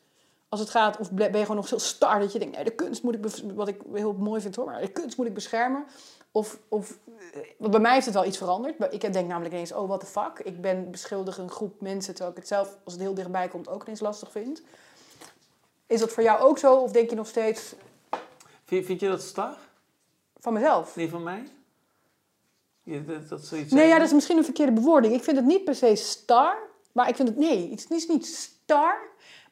als 0.49 0.61
het 0.61 0.71
gaat? 0.71 0.99
Of 0.99 1.11
ben 1.11 1.33
je 1.33 1.39
gewoon 1.39 1.57
nog 1.57 1.69
zo 1.69 1.79
star 1.79 2.21
dat 2.21 2.33
je 2.33 2.39
denkt, 2.39 2.55
nee, 2.55 2.65
de 2.65 2.75
kunst 2.75 3.03
moet 3.03 3.15
ik, 3.15 3.55
wat 3.55 3.69
ik 3.69 3.81
heel 3.93 4.13
mooi 4.13 4.41
vind 4.41 4.57
hoor, 4.57 4.65
maar 4.65 4.81
de 4.81 4.89
kunst 4.89 5.17
moet 5.17 5.27
ik 5.27 5.35
beschermen? 5.35 5.85
Of, 6.33 6.59
of 6.69 6.99
want 7.59 7.71
bij 7.71 7.81
mij 7.81 7.93
heeft 7.93 8.07
het 8.07 8.15
wel 8.15 8.25
iets 8.25 8.39
veranderd. 8.39 8.93
Ik 8.93 9.13
denk 9.13 9.29
namelijk 9.29 9.55
ineens, 9.55 9.73
oh, 9.73 9.89
what 9.89 10.01
the 10.01 10.07
fuck. 10.07 10.41
Ik 10.45 10.61
ben 10.61 10.91
beschuldigd 10.91 11.39
een 11.39 11.51
groep 11.51 11.81
mensen, 11.81 12.15
terwijl 12.15 12.31
ik 12.31 12.41
het 12.41 12.49
zelf, 12.49 12.77
als 12.85 12.93
het 12.93 13.03
heel 13.03 13.15
dichtbij 13.15 13.49
komt, 13.49 13.69
ook 13.69 13.83
ineens 13.83 14.01
lastig 14.01 14.31
vind. 14.31 14.63
Is 15.91 16.01
dat 16.01 16.13
voor 16.13 16.23
jou 16.23 16.41
ook 16.41 16.59
zo? 16.59 16.75
Of 16.75 16.93
denk 16.93 17.11
je 17.11 17.17
nog 17.17 17.27
steeds... 17.27 17.75
Vind, 18.65 18.87
vind 18.87 19.01
je 19.01 19.09
dat 19.09 19.23
star? 19.23 19.57
Van 20.39 20.53
mezelf? 20.53 20.97
Nee, 20.97 21.09
van 21.09 21.23
mij? 21.23 21.43
dat, 22.85 23.29
dat 23.29 23.45
zoiets 23.45 23.73
nee, 23.73 23.89
ja, 23.89 23.97
dat 23.97 24.07
is 24.07 24.13
misschien 24.13 24.37
een 24.37 24.45
verkeerde 24.45 24.73
bewoording. 24.73 25.15
Ik 25.15 25.23
vind 25.23 25.37
het 25.37 25.47
niet 25.47 25.65
per 25.65 25.75
se 25.75 25.95
star. 25.97 26.57
Maar 26.93 27.09
ik 27.09 27.17
vind 27.17 27.29
het... 27.29 27.37
Nee, 27.37 27.71
het 27.71 27.91
is 27.91 28.07
niet 28.07 28.27
star. 28.27 28.99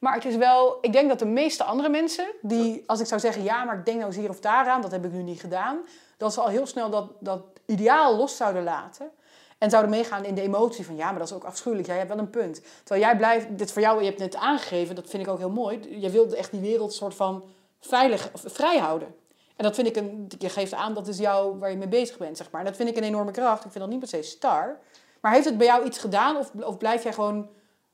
Maar 0.01 0.15
het 0.15 0.25
is 0.25 0.37
wel... 0.37 0.79
Ik 0.81 0.93
denk 0.93 1.09
dat 1.09 1.19
de 1.19 1.27
meeste 1.27 1.65
andere 1.65 1.89
mensen... 1.89 2.27
Die, 2.43 2.85
als 2.87 3.01
ik 3.01 3.07
zou 3.07 3.21
zeggen, 3.21 3.43
ja, 3.43 3.65
maar 3.65 3.79
ik 3.79 3.85
denk 3.85 3.97
nou 3.97 4.09
eens 4.09 4.21
hier 4.21 4.31
of 4.31 4.41
daar 4.41 4.69
aan. 4.69 4.83
Dat 4.83 4.91
heb 4.91 5.05
ik 5.05 5.13
nu 5.13 5.23
niet 5.23 5.41
gedaan 5.41 5.79
dat 6.17 6.33
ze 6.33 6.41
al 6.41 6.49
heel 6.49 6.67
snel 6.67 6.91
dat, 6.91 7.11
dat 7.21 7.43
ideaal 7.67 8.17
los 8.17 8.37
zouden 8.37 8.63
laten. 8.63 9.11
En 9.59 9.71
zouden 9.71 9.91
meegaan 9.91 10.25
in 10.25 10.35
de 10.35 10.43
emotie 10.43 10.85
van 10.85 10.97
ja, 10.97 11.11
maar 11.11 11.19
dat 11.19 11.29
is 11.29 11.35
ook 11.35 11.45
afschuwelijk. 11.45 11.89
Jij 11.89 11.97
hebt 11.97 12.09
wel 12.09 12.19
een 12.19 12.31
punt. 12.31 12.63
Terwijl 12.85 13.07
jij 13.07 13.17
blijft, 13.17 13.59
dit 13.59 13.73
voor 13.73 13.83
jou, 13.83 13.99
je 13.99 14.05
hebt 14.05 14.21
het 14.21 14.33
net 14.33 14.43
aangegeven, 14.43 14.95
dat 14.95 15.11
vind 15.11 15.23
ik 15.23 15.29
ook 15.29 15.39
heel 15.39 15.51
mooi. 15.51 16.01
Je 16.01 16.11
wilt 16.11 16.33
echt 16.33 16.51
die 16.51 16.61
wereld 16.61 16.93
soort 16.93 17.15
van 17.15 17.45
veilig, 17.81 18.31
vrij 18.35 18.79
houden. 18.79 19.15
En 19.57 19.65
dat 19.65 19.75
vind 19.75 19.87
ik 19.87 19.97
een, 19.97 20.31
je 20.39 20.49
geeft 20.49 20.75
aan, 20.75 20.95
dat 20.95 21.09
is 21.09 21.19
jou 21.19 21.59
waar 21.59 21.71
je 21.71 21.77
mee 21.77 21.89
bezig 21.89 22.19
bent, 22.19 22.37
zeg 22.37 22.51
maar. 22.51 22.61
En 22.61 22.67
dat 22.67 22.77
vind 22.77 22.89
ik 22.89 22.97
een 22.97 23.03
enorme 23.03 23.31
kracht. 23.31 23.65
Ik 23.65 23.71
vind 23.71 23.85
dat 23.85 23.93
niet 23.93 23.99
per 23.99 24.09
se 24.09 24.23
star. 24.23 24.79
Maar 25.21 25.33
heeft 25.33 25.45
het 25.45 25.59
bij 25.59 25.67
jou 25.67 25.85
iets 25.85 25.99
gedaan 25.99 26.37
of, 26.37 26.51
of 26.61 26.79
blijf 26.79 27.03
jij 27.03 27.13
gewoon 27.13 27.49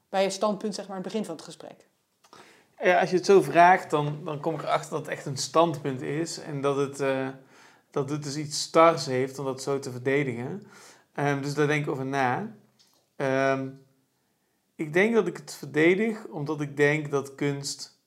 bij 0.09 0.23
je 0.23 0.31
standpunt, 0.31 0.75
zeg 0.75 0.87
maar, 0.87 0.97
aan 0.97 1.03
het 1.03 1.13
begin 1.13 1.27
van 1.27 1.35
het 1.35 1.45
gesprek? 1.45 1.87
Ja, 2.83 3.01
als 3.01 3.11
je 3.11 3.17
het 3.17 3.27
zo 3.27 3.43
vraagt, 3.43 3.91
dan, 3.91 4.21
dan 4.25 4.41
kom 4.41 4.55
ik 4.55 4.63
erachter 4.63 4.91
dat 4.91 5.01
het 5.01 5.09
echt 5.09 5.27
een 5.27 5.37
standpunt 5.37 6.03
is. 6.03 6.39
En 6.39 6.61
dat 6.61 6.77
het, 6.77 7.01
uh, 7.01 7.29
dat 7.91 8.11
het 8.11 8.23
dus 8.23 8.37
iets 8.37 8.63
stars 8.63 9.07
heeft 9.07 9.39
om 9.39 9.45
dat 9.45 9.63
zo 9.63 9.79
te 9.79 9.91
verdedigen. 9.91 10.67
Um, 11.17 11.43
dus 11.43 11.55
daar 11.55 11.67
denk 11.67 11.85
ik 11.85 11.91
over 11.91 12.07
na. 12.07 12.57
Um, 13.17 13.85
ik 14.75 14.93
denk 14.93 15.15
dat 15.15 15.27
ik 15.27 15.37
het 15.37 15.55
verdedig 15.55 16.27
omdat 16.27 16.61
ik 16.61 16.77
denk 16.77 17.11
dat 17.11 17.35
kunst 17.35 17.99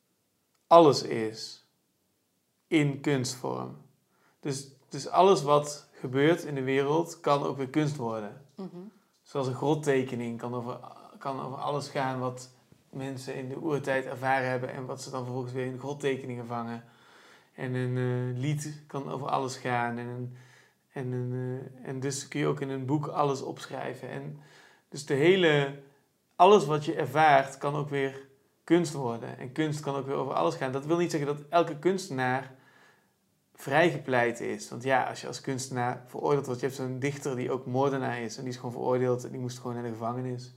alles 0.67 1.01
is 1.03 1.65
in 2.67 3.01
kunstvorm. 3.01 3.77
Dus, 4.39 4.67
dus 4.89 5.07
alles 5.07 5.43
wat 5.43 5.89
gebeurt 5.91 6.43
in 6.43 6.55
de 6.55 6.63
wereld 6.63 7.19
kan 7.19 7.43
ook 7.43 7.57
weer 7.57 7.69
kunst 7.69 7.95
worden. 7.95 8.41
Mm 8.55 8.69
-hmm. 8.71 8.91
Zoals 9.21 9.47
een 9.47 9.55
grottekening 9.55 10.37
kan 10.37 10.53
over, 10.53 10.79
kan 11.17 11.41
over 11.41 11.57
alles 11.57 11.89
gaan 11.89 12.19
wat 12.19 12.49
mensen 12.89 13.35
in 13.35 13.49
de 13.49 13.61
oertijd 13.61 14.05
ervaren 14.05 14.49
hebben 14.49 14.73
en 14.73 14.85
wat 14.85 15.01
ze 15.01 15.09
dan 15.09 15.23
vervolgens 15.23 15.53
weer 15.53 15.65
in 15.65 15.79
godtekeningen 15.79 16.45
vangen. 16.45 16.83
En 17.53 17.73
een 17.73 17.97
eh, 17.97 18.39
lied 18.41 18.81
kan 18.87 19.11
over 19.11 19.27
alles 19.27 19.57
gaan. 19.57 19.97
En, 19.97 20.07
een, 20.07 20.37
en, 20.97 21.31
eh, 21.83 21.89
en 21.89 21.99
dus 21.99 22.27
kun 22.27 22.39
je 22.39 22.47
ook 22.47 22.61
in 22.61 22.69
een 22.69 22.85
boek 22.85 23.07
alles 23.07 23.41
opschrijven. 23.41 24.09
En 24.09 24.39
dus 24.89 25.05
de 25.05 25.13
hele, 25.13 25.79
alles 26.35 26.65
wat 26.65 26.85
je 26.85 26.95
ervaart 26.95 27.57
kan 27.57 27.75
ook 27.75 27.89
weer 27.89 28.27
kunst 28.63 28.93
worden. 28.93 29.37
En 29.37 29.51
kunst 29.51 29.79
kan 29.79 29.95
ook 29.95 30.05
weer 30.05 30.15
over 30.15 30.33
alles 30.33 30.55
gaan. 30.55 30.71
Dat 30.71 30.85
wil 30.85 30.97
niet 30.97 31.11
zeggen 31.11 31.35
dat 31.35 31.45
elke 31.49 31.79
kunstenaar 31.79 32.55
vrijgepleit 33.55 34.39
is. 34.39 34.69
Want 34.69 34.83
ja, 34.83 35.03
als 35.03 35.21
je 35.21 35.27
als 35.27 35.41
kunstenaar 35.41 36.03
veroordeeld 36.05 36.45
wordt, 36.45 36.61
je 36.61 36.65
hebt 36.65 36.79
zo'n 36.79 36.99
dichter 36.99 37.35
die 37.35 37.51
ook 37.51 37.65
moordenaar 37.65 38.21
is. 38.21 38.35
En 38.35 38.41
die 38.41 38.51
is 38.51 38.57
gewoon 38.57 38.71
veroordeeld 38.71 39.23
en 39.23 39.31
die 39.31 39.39
moest 39.39 39.57
gewoon 39.57 39.73
naar 39.73 39.83
de 39.83 39.89
gevangenis. 39.89 40.53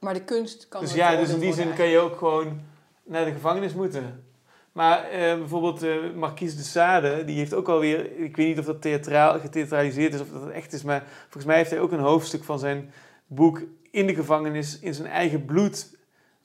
Maar 0.00 0.14
de 0.14 0.24
kunst 0.24 0.68
kan 0.68 0.80
Dus 0.80 0.94
ja, 0.94 1.16
dus 1.16 1.30
in 1.30 1.38
die 1.38 1.52
zin 1.52 1.74
kan 1.74 1.86
je 1.86 1.98
ook 1.98 2.16
gewoon 2.16 2.60
naar 3.04 3.24
de 3.24 3.32
gevangenis 3.32 3.74
moeten. 3.74 4.24
Maar 4.74 5.04
eh, 5.04 5.38
bijvoorbeeld 5.38 5.82
eh, 5.82 5.96
Marquise 6.14 6.56
de 6.56 6.62
Sade, 6.62 7.24
die 7.24 7.36
heeft 7.38 7.54
ook 7.54 7.68
alweer, 7.68 8.18
ik 8.18 8.36
weet 8.36 8.46
niet 8.46 8.58
of 8.58 8.64
dat 8.64 8.82
theatraal, 8.82 9.40
getheatraliseerd 9.40 10.14
is 10.14 10.20
of 10.20 10.28
dat 10.28 10.42
het 10.42 10.52
echt 10.52 10.72
is, 10.72 10.82
maar 10.82 11.04
volgens 11.22 11.44
mij 11.44 11.56
heeft 11.56 11.70
hij 11.70 11.80
ook 11.80 11.92
een 11.92 11.98
hoofdstuk 12.00 12.44
van 12.44 12.58
zijn 12.58 12.92
boek 13.26 13.62
in 13.90 14.06
de 14.06 14.14
gevangenis 14.14 14.78
in 14.78 14.94
zijn 14.94 15.08
eigen 15.08 15.44
bloed 15.44 15.96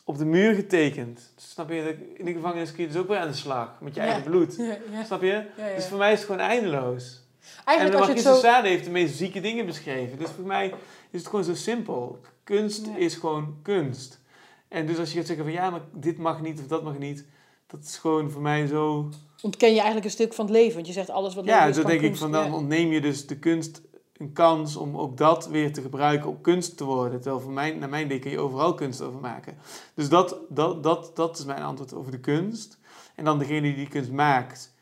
op 0.04 0.18
de 0.18 0.26
muur 0.26 0.54
getekend. 0.54 1.34
Snap 1.36 1.70
je? 1.70 1.98
In 2.14 2.26
de 2.26 2.34
gevangenis 2.34 2.72
kun 2.72 2.84
je 2.84 2.90
dus 2.90 2.98
ook 3.02 3.08
weer 3.08 3.18
aan 3.18 3.28
de 3.28 3.34
slag 3.34 3.76
met 3.82 3.96
je 3.96 4.02
Ja. 4.02 4.06
eigen 4.08 4.24
bloed. 4.30 4.60
eigenlijk. 4.60 4.92
Ja, 4.92 4.98
ja. 4.98 5.04
Snap 5.06 5.22
je? 5.22 5.44
Dus 5.76 5.86
voor 5.88 5.98
mij 5.98 6.12
is 6.12 6.18
het 6.18 6.26
gewoon 6.26 6.42
eindeloos. 6.42 7.22
en 7.42 7.66
Eigenlijk 7.66 7.98
de 7.98 8.04
je 8.04 8.14
het 8.14 8.24
Marquise 8.24 8.42
de. 8.42 8.48
Sade 8.48 8.68
heeft 8.68 8.84
de 8.86 8.92
meest 8.92 9.16
zieke 9.18 9.42
dingen 9.42 9.66
beschreven. 9.66 10.18
Dus 10.18 10.30
voor 10.30 10.46
mij 10.46 10.74
is 11.10 11.20
het 11.20 11.28
gewoon 11.28 11.46
zo 11.46 11.54
simpel. 11.56 12.20
Kunst 12.44 12.88
is 12.98 13.16
gewoon 13.16 13.58
kunst. 13.62 14.20
En 14.68 14.86
dus 14.86 14.98
als 14.98 15.12
je 15.12 15.18
gaat 15.18 15.28
zeggen 15.28 15.46
van 15.46 15.54
ja, 15.54 15.70
maar 15.70 15.82
dit 15.94 16.18
mag 16.18 16.42
niet 16.42 16.60
of 16.60 16.68
dat 16.68 16.84
mag 16.84 16.98
niet. 16.98 17.26
Dat 17.70 17.84
is 17.84 17.98
gewoon 17.98 18.30
voor 18.30 18.42
mij 18.42 18.68
zo... 18.68 19.10
Ontken 19.42 19.70
je 19.70 19.76
eigenlijk 19.76 20.06
een 20.06 20.12
stuk 20.12 20.34
van 20.34 20.46
het 20.46 20.54
leven. 20.54 20.74
Want 20.74 20.88
je 20.88 20.94
zegt 20.94 21.10
alles 21.10 21.36
wat 21.36 21.46
Ja, 21.46 21.52
leven 21.54 21.70
is 21.70 21.76
zo 21.76 21.82
kan 21.82 21.92
denk 21.92 22.04
ik 22.04 22.16
van 22.16 22.32
dan 22.32 22.46
Ja. 22.46 22.54
ontneem 22.56 22.92
je 22.92 23.02
dus 23.02 23.28
de 23.28 23.40
kunst 23.40 23.82
een 24.14 24.34
kans 24.34 24.76
om 24.76 24.98
ook 24.98 25.18
dat 25.18 25.48
weer 25.48 25.74
te 25.74 25.82
gebruiken 25.82 26.30
om 26.30 26.42
kunst 26.42 26.78
te 26.78 26.84
worden. 26.84 27.22
Terwijl 27.22 27.42
voor 27.44 27.52
mij, 27.52 27.72
naar 27.74 27.90
mijn 27.90 28.06
idee 28.06 28.20
kun 28.20 28.32
je 28.32 28.40
overal 28.40 28.74
kunst 28.74 29.02
over 29.02 29.20
maken. 29.20 29.58
Dus 29.94 30.10
dat, 30.10 30.38
dat, 30.50 30.84
dat, 30.84 31.12
dat 31.16 31.38
is 31.38 31.46
mijn 31.46 31.62
antwoord 31.62 31.94
over 31.94 32.12
de 32.12 32.20
kunst. 32.20 32.80
En 33.16 33.26
dan 33.26 33.40
degene 33.40 33.62
die 33.62 33.76
die 33.76 33.88
kunst 33.88 34.12
maakt. 34.12 34.74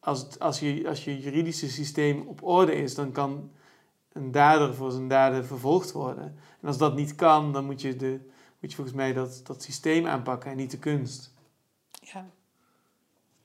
Als, 0.00 0.20
het, 0.20 0.38
als, 0.40 0.60
je, 0.60 0.88
als 0.88 1.04
je 1.04 1.20
juridische 1.20 1.70
systeem 1.70 2.24
op 2.26 2.42
orde 2.42 2.74
is, 2.74 2.94
dan 2.94 3.12
kan 3.12 3.50
een 4.12 4.30
dader 4.32 4.74
voor 4.74 4.90
zijn 4.90 5.08
daden 5.08 5.46
vervolgd 5.46 5.92
worden. 5.92 6.24
En 6.60 6.68
als 6.68 6.78
dat 6.78 6.94
niet 6.96 7.14
kan, 7.14 7.52
dan 7.52 7.64
moet 7.64 7.80
je, 7.80 7.96
de, 7.96 8.20
moet 8.60 8.70
je 8.70 8.76
volgens 8.76 8.96
mij 8.96 9.12
dat, 9.12 9.40
dat 9.44 9.62
systeem 9.62 10.06
aanpakken 10.06 10.50
en 10.50 10.56
niet 10.56 10.70
de 10.70 10.78
kunst. 10.78 11.31
Ja. 12.02 12.30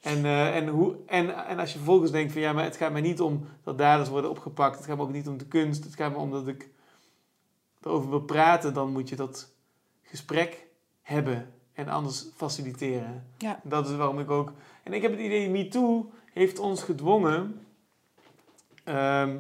En, 0.01 0.25
eh, 0.25 0.55
en, 0.55 0.67
hoe, 0.67 0.95
en, 1.05 1.45
en 1.45 1.59
als 1.59 1.71
je 1.71 1.77
vervolgens 1.77 2.11
denkt 2.11 2.31
van 2.31 2.41
ja, 2.41 2.53
maar 2.53 2.63
het 2.63 2.75
gaat 2.75 2.91
mij 2.91 3.01
niet 3.01 3.21
om 3.21 3.47
dat 3.63 3.77
daders 3.77 4.09
worden 4.09 4.29
opgepakt. 4.29 4.77
Het 4.77 4.85
gaat 4.85 4.97
me 4.97 5.03
ook 5.03 5.11
niet 5.11 5.27
om 5.27 5.38
de 5.38 5.47
kunst. 5.47 5.84
Het 5.84 5.95
gaat 5.95 6.11
me 6.11 6.17
om 6.17 6.31
dat 6.31 6.47
ik 6.47 6.69
erover 7.81 8.09
wil 8.09 8.21
praten. 8.21 8.73
Dan 8.73 8.91
moet 8.91 9.09
je 9.09 9.15
dat 9.15 9.53
gesprek 10.01 10.67
hebben 11.01 11.53
en 11.73 11.88
anders 11.88 12.25
faciliteren. 12.35 13.27
Ja. 13.38 13.59
Dat 13.63 13.89
is 13.89 13.95
waarom 13.95 14.19
ik 14.19 14.29
ook... 14.29 14.51
En 14.84 14.93
ik 14.93 15.01
heb 15.01 15.11
het 15.11 15.19
idee, 15.19 15.49
MeToo 15.49 16.11
heeft 16.34 16.59
ons 16.59 16.84
gedwongen 16.84 17.65
ehm 18.84 19.38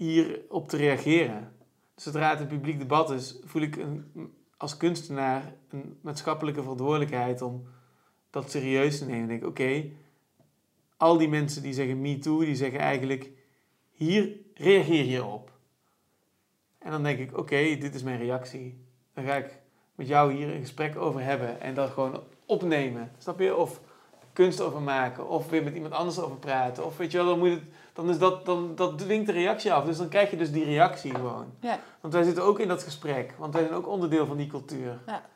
hierop 0.00 0.68
te 0.68 0.76
reageren. 0.76 1.52
Zodra 1.94 2.30
het 2.30 2.40
een 2.40 2.46
publiek 2.46 2.78
debat 2.78 3.10
is, 3.10 3.38
voel 3.44 3.62
ik 3.62 3.76
een, 3.76 4.12
als 4.56 4.76
kunstenaar 4.76 5.54
een 5.70 5.98
maatschappelijke 6.00 6.60
verantwoordelijkheid 6.60 7.42
om 7.42 7.66
dat 8.30 8.50
serieus 8.50 8.98
te 8.98 9.04
nemen. 9.04 9.22
Ik 9.22 9.28
denk, 9.28 9.44
oké, 9.44 9.84
al 10.96 11.18
die 11.18 11.28
mensen 11.28 11.62
die 11.62 11.72
zeggen 11.72 12.00
me 12.00 12.18
too, 12.18 12.44
die 12.44 12.56
zeggen 12.56 12.78
eigenlijk, 12.78 13.30
hier, 13.92 14.36
reageer 14.54 15.04
hierop. 15.04 15.50
En 16.78 16.90
dan 16.90 17.02
denk 17.02 17.18
ik, 17.18 17.38
oké, 17.38 17.76
dit 17.76 17.94
is 17.94 18.02
mijn 18.02 18.18
reactie. 18.18 18.84
Dan 19.14 19.24
ga 19.24 19.34
ik 19.34 19.58
met 19.94 20.06
jou 20.06 20.32
hier 20.32 20.54
een 20.54 20.60
gesprek 20.60 20.96
over 20.96 21.22
hebben 21.22 21.60
en 21.60 21.74
dat 21.74 21.90
gewoon 21.90 22.22
opnemen. 22.46 23.12
Snap 23.18 23.38
je? 23.38 23.56
Of 23.56 23.80
kunst 24.32 24.60
over 24.60 24.80
maken, 24.80 25.28
of 25.28 25.50
weer 25.50 25.62
met 25.62 25.74
iemand 25.74 25.94
anders 25.94 26.18
over 26.18 26.36
praten. 26.36 26.84
Of 26.84 26.96
weet 26.96 27.10
je 27.10 27.16
wel, 27.18 27.26
dan, 27.26 27.38
moet 27.38 27.50
het, 27.50 27.62
dan 27.92 28.10
is 28.10 28.18
dat, 28.18 28.46
dan, 28.46 28.74
dat 28.74 28.98
dwingt 28.98 29.26
de 29.26 29.32
reactie 29.32 29.72
af. 29.72 29.84
Dus 29.84 29.96
dan 29.96 30.08
krijg 30.08 30.30
je 30.30 30.36
dus 30.36 30.52
die 30.52 30.64
reactie 30.64 31.14
gewoon. 31.14 31.46
Ja. 31.60 31.80
Want 32.00 32.14
wij 32.14 32.22
zitten 32.22 32.44
ook 32.44 32.58
in 32.58 32.68
dat 32.68 32.82
gesprek, 32.82 33.34
want 33.38 33.54
wij 33.54 33.62
zijn 33.62 33.74
ook 33.74 33.88
onderdeel 33.88 34.26
van 34.26 34.36
die 34.36 34.46
cultuur. 34.46 35.00
Ja. 35.06 35.28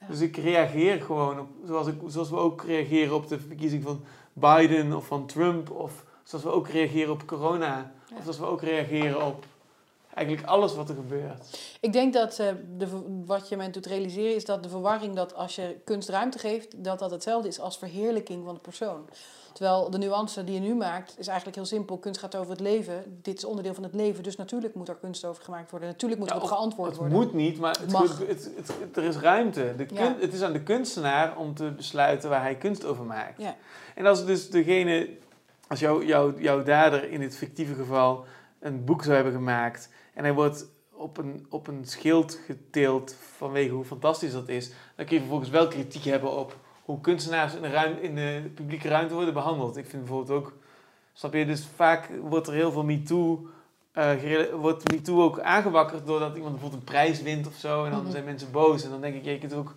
Ja. 0.00 0.06
Dus 0.06 0.20
ik 0.20 0.36
reageer 0.36 1.02
gewoon 1.02 1.40
op, 1.40 1.48
zoals, 1.66 1.86
ik, 1.86 1.94
zoals 2.06 2.30
we 2.30 2.36
ook 2.36 2.64
reageren 2.64 3.14
op 3.14 3.28
de 3.28 3.38
verkiezing 3.38 3.82
van 3.82 4.00
Biden 4.32 4.92
of 4.92 5.06
van 5.06 5.26
Trump. 5.26 5.70
Of 5.70 6.04
zoals 6.22 6.44
we 6.44 6.50
ook 6.50 6.68
reageren 6.68 7.12
op 7.12 7.26
corona. 7.26 7.92
Ja. 8.08 8.16
Of 8.16 8.22
zoals 8.22 8.38
we 8.38 8.46
ook 8.46 8.62
reageren 8.62 9.26
op 9.26 9.44
eigenlijk 10.14 10.48
alles 10.48 10.74
wat 10.74 10.88
er 10.88 10.94
gebeurt. 10.94 11.58
Ik 11.80 11.92
denk 11.92 12.12
dat 12.12 12.38
eh, 12.38 12.52
de, 12.76 12.86
wat 13.26 13.48
je 13.48 13.56
mij 13.56 13.70
doet 13.70 13.86
realiseren 13.86 14.34
is 14.34 14.44
dat 14.44 14.62
de 14.62 14.68
verwarring 14.68 15.14
dat 15.14 15.34
als 15.34 15.54
je 15.54 15.76
kunst 15.84 16.08
ruimte 16.08 16.38
geeft, 16.38 16.84
dat 16.84 16.98
dat 16.98 17.10
hetzelfde 17.10 17.48
is 17.48 17.60
als 17.60 17.78
verheerlijking 17.78 18.44
van 18.44 18.54
de 18.54 18.60
persoon. 18.60 19.08
Terwijl 19.52 19.90
de 19.90 19.98
nuance 19.98 20.44
die 20.44 20.54
je 20.54 20.60
nu 20.60 20.74
maakt 20.74 21.14
is 21.18 21.26
eigenlijk 21.26 21.56
heel 21.56 21.66
simpel. 21.66 21.98
Kunst 21.98 22.20
gaat 22.20 22.36
over 22.36 22.50
het 22.50 22.60
leven. 22.60 23.18
Dit 23.22 23.36
is 23.38 23.44
onderdeel 23.44 23.74
van 23.74 23.82
het 23.82 23.94
leven. 23.94 24.22
Dus 24.22 24.36
natuurlijk 24.36 24.74
moet 24.74 24.88
er 24.88 24.94
kunst 24.94 25.24
over 25.24 25.42
gemaakt 25.44 25.70
worden. 25.70 25.88
Natuurlijk 25.88 26.20
moet 26.20 26.28
Ja, 26.30 26.34
erop 26.36 26.50
of- 26.50 26.56
geantwoord 26.56 26.88
Het 26.90 26.98
worden. 26.98 27.18
moet 27.18 27.32
niet, 27.32 27.58
maar 27.58 27.76
het, 27.80 27.92
het, 28.18 28.50
het, 28.56 28.72
het- 28.80 28.96
er 28.96 29.04
is 29.04 29.16
ruimte. 29.16 29.74
De 29.76 29.86
kun- 29.86 29.96
Ja. 29.96 30.16
Het 30.20 30.32
is 30.32 30.42
aan 30.42 30.52
de 30.52 30.62
kunstenaar 30.62 31.36
om 31.36 31.54
te 31.54 31.70
besluiten 31.76 32.30
waar 32.30 32.42
hij 32.42 32.56
kunst 32.56 32.84
over 32.84 33.04
maakt. 33.04 33.40
Ja. 33.42 33.56
En 33.94 34.06
als 34.06 34.24
dus 34.24 34.50
degene, 34.50 35.08
als 35.68 35.80
jouw 35.80 36.02
jou, 36.02 36.42
jouw 36.42 36.62
dader 36.62 37.10
in 37.10 37.20
dit 37.20 37.36
fictieve 37.36 37.74
geval 37.74 38.24
een 38.60 38.84
boek 38.84 39.02
zou 39.02 39.14
hebben 39.14 39.32
gemaakt 39.32 39.88
en 40.14 40.24
hij 40.24 40.32
wordt 40.34 40.66
op 40.92 41.16
een, 41.18 41.46
op 41.50 41.66
een 41.66 41.84
schild 41.84 42.38
geteeld 42.46 43.14
vanwege 43.36 43.70
hoe 43.74 43.84
fantastisch 43.84 44.32
dat 44.32 44.48
is, 44.48 44.68
dan 44.96 45.04
kun 45.06 45.14
je 45.14 45.20
vervolgens 45.20 45.50
wel 45.50 45.68
kritiek 45.68 46.04
hebben 46.04 46.30
op 46.38 46.56
hoe 46.90 47.00
kunstenaars 47.00 47.54
in 47.54 47.62
de, 47.62 47.68
ruim, 47.68 47.96
in 48.00 48.14
de 48.14 48.50
publieke 48.54 48.88
ruimte 48.88 49.14
worden 49.14 49.34
behandeld. 49.34 49.76
Ik 49.76 49.86
vind 49.86 50.02
bijvoorbeeld 50.04 50.38
ook, 50.38 50.52
snap 51.12 51.32
je, 51.34 51.46
dus 51.46 51.66
vaak 51.74 52.10
wordt 52.22 52.46
er 52.46 52.52
heel 52.54 52.72
veel 52.72 52.84
MeToo, 52.84 53.48
eh 53.92 54.12
wordt 54.52 54.90
MeToo 54.92 55.22
ook 55.22 55.40
aangewakkerd 55.40 56.06
doordat 56.06 56.34
iemand 56.34 56.52
bijvoorbeeld 56.52 56.82
een 56.82 56.88
prijs 56.88 57.22
wint 57.22 57.46
of 57.46 57.54
zo 57.54 57.84
en 57.84 57.90
dan 57.90 58.02
Mhm. 58.02 58.10
zijn 58.10 58.24
mensen 58.24 58.50
boos 58.50 58.84
en 58.84 58.90
dan 58.90 59.00
denk 59.00 59.14
ik, 59.14 59.24
je 59.24 59.38
kunt 59.38 59.54
ook 59.54 59.74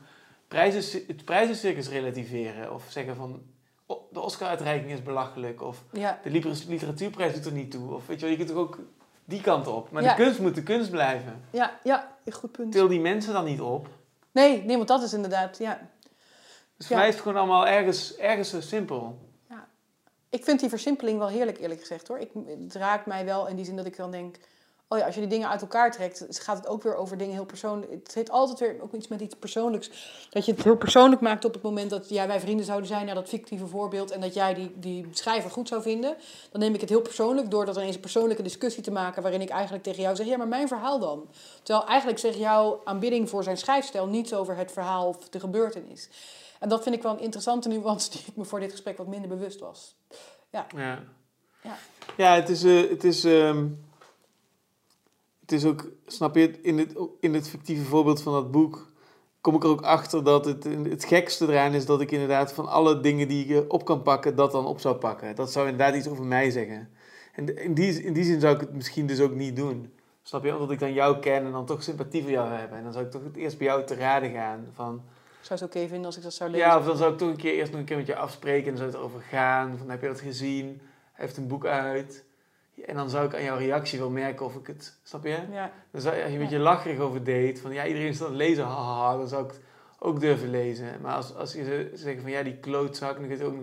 prijzen, 0.47 1.01
het 1.07 1.25
prijzencircus 1.25 1.89
relativeren 1.89 2.73
of 2.73 2.83
zeggen 2.89 3.15
van 3.15 3.41
"O, 3.85 4.07
de 4.11 4.19
Oscar-uitreiking 4.19 4.91
is 4.91 5.03
belachelijk 5.03 5.61
of 5.61 5.83
Ja. 5.91 6.19
de 6.23 6.29
liter- 6.29 6.63
literatuurprijs 6.67 7.33
doet 7.33 7.45
er 7.45 7.51
niet 7.51 7.71
toe. 7.71 7.93
Of 7.93 8.07
weet 8.07 8.19
je 8.19 8.25
wel, 8.25 8.37
je 8.37 8.45
kunt 8.45 8.57
ook 8.57 8.79
die 9.25 9.41
kant 9.41 9.67
op. 9.67 9.91
Maar 9.91 10.03
Ja. 10.03 10.15
de 10.15 10.23
kunst 10.23 10.39
moet 10.39 10.55
de 10.55 10.63
kunst 10.63 10.89
blijven. 10.91 11.41
Ja, 11.49 11.79
ja, 11.83 12.11
goed 12.31 12.51
punt. 12.51 12.71
Til 12.71 12.87
die 12.87 12.99
mensen 12.99 13.33
dan 13.33 13.45
niet 13.45 13.61
op. 13.61 13.87
Nee, 14.31 14.63
nee, 14.63 14.75
want 14.75 14.87
dat 14.87 15.03
is 15.03 15.13
inderdaad, 15.13 15.57
ja. 15.57 15.79
Dus 16.83 16.91
voor 16.91 17.01
Ja. 17.01 17.01
mij 17.01 17.07
is 17.11 17.17
het 17.19 17.23
gewoon 17.23 17.41
allemaal 17.43 17.67
ergens, 17.67 18.15
ergens 18.15 18.49
zo 18.49 18.61
simpel. 18.61 19.17
Ik 20.29 20.43
vind 20.43 20.59
die 20.59 20.69
versimpeling 20.69 21.17
wel 21.17 21.27
heerlijk, 21.27 21.59
eerlijk 21.59 21.79
gezegd 21.79 22.07
hoor. 22.07 22.19
Ik, 22.19 22.29
het 22.59 22.75
raakt 22.75 23.05
mij 23.05 23.25
wel 23.25 23.47
in 23.47 23.55
die 23.55 23.65
zin 23.65 23.75
dat 23.75 23.85
ik 23.85 23.97
dan 23.97 24.11
denk... 24.11 24.35
Oh 24.87 24.99
ja, 24.99 25.05
als 25.05 25.13
je 25.15 25.21
die 25.21 25.29
dingen 25.29 25.49
uit 25.49 25.61
elkaar 25.61 25.91
trekt, 25.91 26.25
gaat 26.29 26.57
het 26.57 26.67
ook 26.67 26.83
weer 26.83 26.95
over 26.95 27.17
dingen 27.17 27.33
heel 27.33 27.45
persoonlijk. 27.45 27.91
Het 27.91 28.13
heeft 28.13 28.29
altijd 28.29 28.59
weer 28.59 28.75
ook 28.81 28.93
iets 28.93 29.07
met 29.07 29.21
iets 29.21 29.35
persoonlijks. 29.35 29.89
Dat 30.29 30.45
je 30.45 30.51
het 30.51 30.63
heel 30.63 30.75
persoonlijk 30.77 31.21
maakt 31.21 31.45
op 31.45 31.53
het 31.53 31.61
moment 31.61 31.89
dat 31.89 32.09
jij 32.09 32.27
wij 32.27 32.39
vrienden 32.39 32.65
zouden 32.65 32.87
zijn 32.87 33.05
naar 33.05 33.15
dat 33.15 33.29
fictieve 33.29 33.67
voorbeeld. 33.67 34.11
En 34.11 34.21
dat 34.21 34.33
jij 34.33 34.53
die, 34.53 34.71
die 34.75 35.07
schrijver 35.11 35.51
goed 35.51 35.67
zou 35.67 35.81
vinden. 35.81 36.15
Dan 36.51 36.61
neem 36.61 36.73
ik 36.73 36.81
het 36.81 36.89
heel 36.89 37.01
persoonlijk 37.01 37.51
door 37.51 37.65
dat 37.65 37.75
er 37.77 37.83
eens 37.83 37.95
een 37.95 38.01
persoonlijke 38.01 38.43
discussie 38.43 38.83
te 38.83 38.91
maken. 38.91 39.21
Waarin 39.21 39.41
ik 39.41 39.49
eigenlijk 39.49 39.83
tegen 39.83 40.01
jou 40.01 40.15
zeg, 40.15 40.25
ja 40.25 40.37
maar 40.37 40.47
mijn 40.47 40.67
verhaal 40.67 40.99
dan. 40.99 41.27
Terwijl 41.63 41.87
eigenlijk 41.87 42.19
zegt 42.19 42.37
jouw 42.37 42.81
aanbidding 42.83 43.29
voor 43.29 43.43
zijn 43.43 43.57
schrijfstijl 43.57 44.07
niets 44.07 44.33
over 44.33 44.55
het 44.57 44.71
verhaal 44.71 45.07
of 45.07 45.29
de 45.29 45.39
gebeurtenis. 45.39 46.09
En 46.63 46.69
dat 46.69 46.83
vind 46.83 46.95
ik 46.95 47.01
wel 47.01 47.11
een 47.11 47.19
interessante 47.19 47.69
nuance 47.69 48.11
die 48.11 48.21
ik 48.25 48.35
me 48.35 48.45
voor 48.45 48.59
dit 48.59 48.71
gesprek 48.71 48.97
wat 48.97 49.07
minder 49.07 49.29
bewust 49.29 49.59
was. 49.59 49.97
Ja, 50.49 50.67
Ja. 50.75 51.03
ja 52.17 52.35
het, 52.35 52.49
is, 52.49 52.63
eh, 52.63 52.89
het, 52.89 53.03
is, 53.03 53.23
ehm, 53.23 53.67
het 55.41 55.51
is 55.51 55.65
ook, 55.65 55.87
snap 56.05 56.35
je, 56.35 56.61
in 56.61 56.77
het, 56.77 56.95
in 57.19 57.33
het 57.33 57.49
fictieve 57.49 57.83
voorbeeld 57.83 58.21
van 58.21 58.33
dat 58.33 58.51
boek 58.51 58.91
kom 59.41 59.55
ik 59.55 59.63
er 59.63 59.69
ook 59.69 59.81
achter 59.81 60.23
dat 60.23 60.45
het, 60.45 60.63
het 60.63 61.05
gekste 61.05 61.47
eraan 61.47 61.73
is 61.73 61.85
dat 61.85 62.01
ik 62.01 62.11
inderdaad 62.11 62.53
van 62.53 62.67
alle 62.67 62.99
dingen 62.99 63.27
die 63.27 63.45
ik 63.45 63.73
op 63.73 63.85
kan 63.85 64.01
pakken, 64.01 64.35
dat 64.35 64.51
dan 64.51 64.65
op 64.65 64.79
zou 64.79 64.95
pakken. 64.95 65.35
Dat 65.35 65.51
zou 65.51 65.67
inderdaad 65.67 65.95
iets 65.95 66.07
over 66.07 66.25
mij 66.25 66.49
zeggen. 66.49 66.89
En 67.33 67.63
in 67.63 67.73
die, 67.73 68.03
in 68.03 68.13
die 68.13 68.23
zin 68.23 68.39
zou 68.39 68.55
ik 68.55 68.61
het 68.61 68.73
misschien 68.73 69.07
dus 69.07 69.19
ook 69.19 69.33
niet 69.33 69.55
doen. 69.55 69.93
Snap 70.21 70.43
je? 70.43 70.53
Omdat 70.53 70.71
ik 70.71 70.79
dan 70.79 70.93
jou 70.93 71.19
ken 71.19 71.45
en 71.45 71.51
dan 71.51 71.65
toch 71.65 71.83
sympathie 71.83 72.21
voor 72.21 72.31
jou 72.31 72.49
heb. 72.49 72.71
En 72.71 72.83
dan 72.83 72.93
zou 72.93 73.05
ik 73.05 73.11
toch 73.11 73.23
het 73.23 73.35
eerst 73.35 73.57
bij 73.57 73.67
jou 73.67 73.85
te 73.85 73.95
raden 73.95 74.31
gaan. 74.31 74.67
Van, 74.73 75.01
zou 75.45 75.59
het 75.59 75.69
oké 75.69 75.87
vinden 75.87 76.05
als 76.05 76.17
ik 76.17 76.23
dat 76.23 76.33
zou 76.33 76.49
lezen. 76.49 76.67
ja, 76.67 76.77
of 76.77 76.85
dan 76.85 76.97
zou 76.97 77.11
ik 77.11 77.17
toch 77.17 77.29
een 77.29 77.35
keer 77.37 77.53
eerst 77.53 77.71
nog 77.71 77.79
een 77.79 77.85
keer 77.85 77.97
met 77.97 78.05
je 78.07 78.15
afspreken. 78.15 78.63
En 78.63 78.69
dan 78.69 78.77
zou 78.77 78.89
het 78.91 78.99
erover 78.99 79.21
gaan. 79.29 79.77
Van, 79.77 79.89
heb 79.89 80.01
je 80.01 80.07
dat 80.07 80.19
gezien? 80.19 80.65
Hij 81.13 81.25
heeft 81.25 81.37
een 81.37 81.47
boek 81.47 81.65
uit. 81.65 82.23
En 82.85 82.95
dan 82.95 83.09
zou 83.09 83.25
ik 83.25 83.35
aan 83.35 83.43
jouw 83.43 83.57
reactie 83.57 83.99
wel 83.99 84.09
merken 84.09 84.45
of 84.45 84.55
ik 84.55 84.67
het... 84.67 84.93
Snap 85.03 85.23
je? 85.23 85.37
Ja, 85.51 85.71
Dan 85.91 86.01
zou, 86.01 86.13
als 86.15 86.21
je 86.23 86.27
een 86.27 86.33
Ja. 86.33 86.39
beetje 86.39 86.57
lacherig 86.59 86.99
over 86.99 87.23
deed. 87.23 87.59
Van 87.61 87.73
ja, 87.73 87.85
iedereen 87.85 88.07
is 88.07 88.21
aan 88.21 88.27
het 88.27 88.35
lezen. 88.35 88.63
Haha, 88.63 89.17
dan 89.17 89.27
zou 89.27 89.45
ik 89.45 89.51
ook 89.99 90.19
durven 90.19 90.49
lezen. 90.49 90.87
Maar 91.01 91.15
als, 91.15 91.35
als 91.35 91.53
je 91.53 91.91
zegt 91.93 92.21
van 92.21 92.31
ja, 92.31 92.43
die 92.43 92.57
klootzak, 92.57 93.15
dan, 93.39 93.41
ook, 93.47 93.53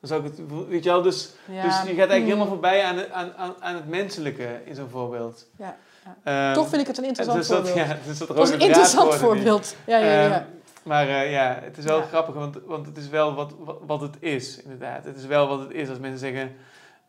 dan 0.00 0.08
zou 0.08 0.24
ik 0.24 0.32
het, 0.36 0.40
weet 0.68 0.84
je 0.84 0.90
wel, 0.90 1.02
dus, 1.02 1.30
Ja. 1.50 1.62
dus 1.62 1.72
je 1.74 1.78
gaat 1.78 1.86
eigenlijk 1.88 2.18
Mm. 2.20 2.24
helemaal 2.26 2.46
voorbij 2.46 2.84
aan, 2.84 2.96
het- 2.96 3.10
aan, 3.10 3.32
aan, 3.34 3.54
aan 3.60 3.74
het 3.74 3.88
menselijke 3.88 4.60
in 4.64 4.74
zo'n 4.74 4.88
voorbeeld. 4.88 5.46
Ja, 5.58 5.76
Ehm, 6.24 6.54
Toch 6.54 6.68
vind 6.68 6.80
ik 6.80 6.86
het 6.86 6.98
een 6.98 7.04
interessant 7.04 7.38
dus 7.38 7.48
dat, 7.48 7.68
voorbeeld. 7.68 7.88
ja, 7.88 7.96
dus 8.06 8.18
dat 8.18 8.28
Dat 8.28 8.48
is 8.48 8.54
een 8.54 8.60
interessant 8.60 9.14
voorbeeld. 9.14 9.76
Ja, 9.86 9.98
ja, 9.98 10.22
ja. 10.22 10.30
Ehm, 10.34 10.44
maar 10.84 11.08
eh, 11.08 11.30
ja, 11.30 11.58
het 11.62 11.78
is 11.78 11.84
wel 11.84 11.98
Ja. 11.98 12.06
grappig, 12.06 12.34
want, 12.34 12.58
want 12.64 12.86
het 12.86 12.96
is 12.96 13.08
wel 13.08 13.34
wat, 13.34 13.54
wat, 13.58 13.78
wat 13.86 14.00
het 14.00 14.16
is, 14.20 14.62
inderdaad. 14.62 15.04
Het 15.04 15.16
is 15.16 15.26
wel 15.26 15.48
wat 15.48 15.60
het 15.60 15.70
is 15.70 15.88
als 15.88 15.98
mensen 15.98 16.18
zeggen, 16.18 16.52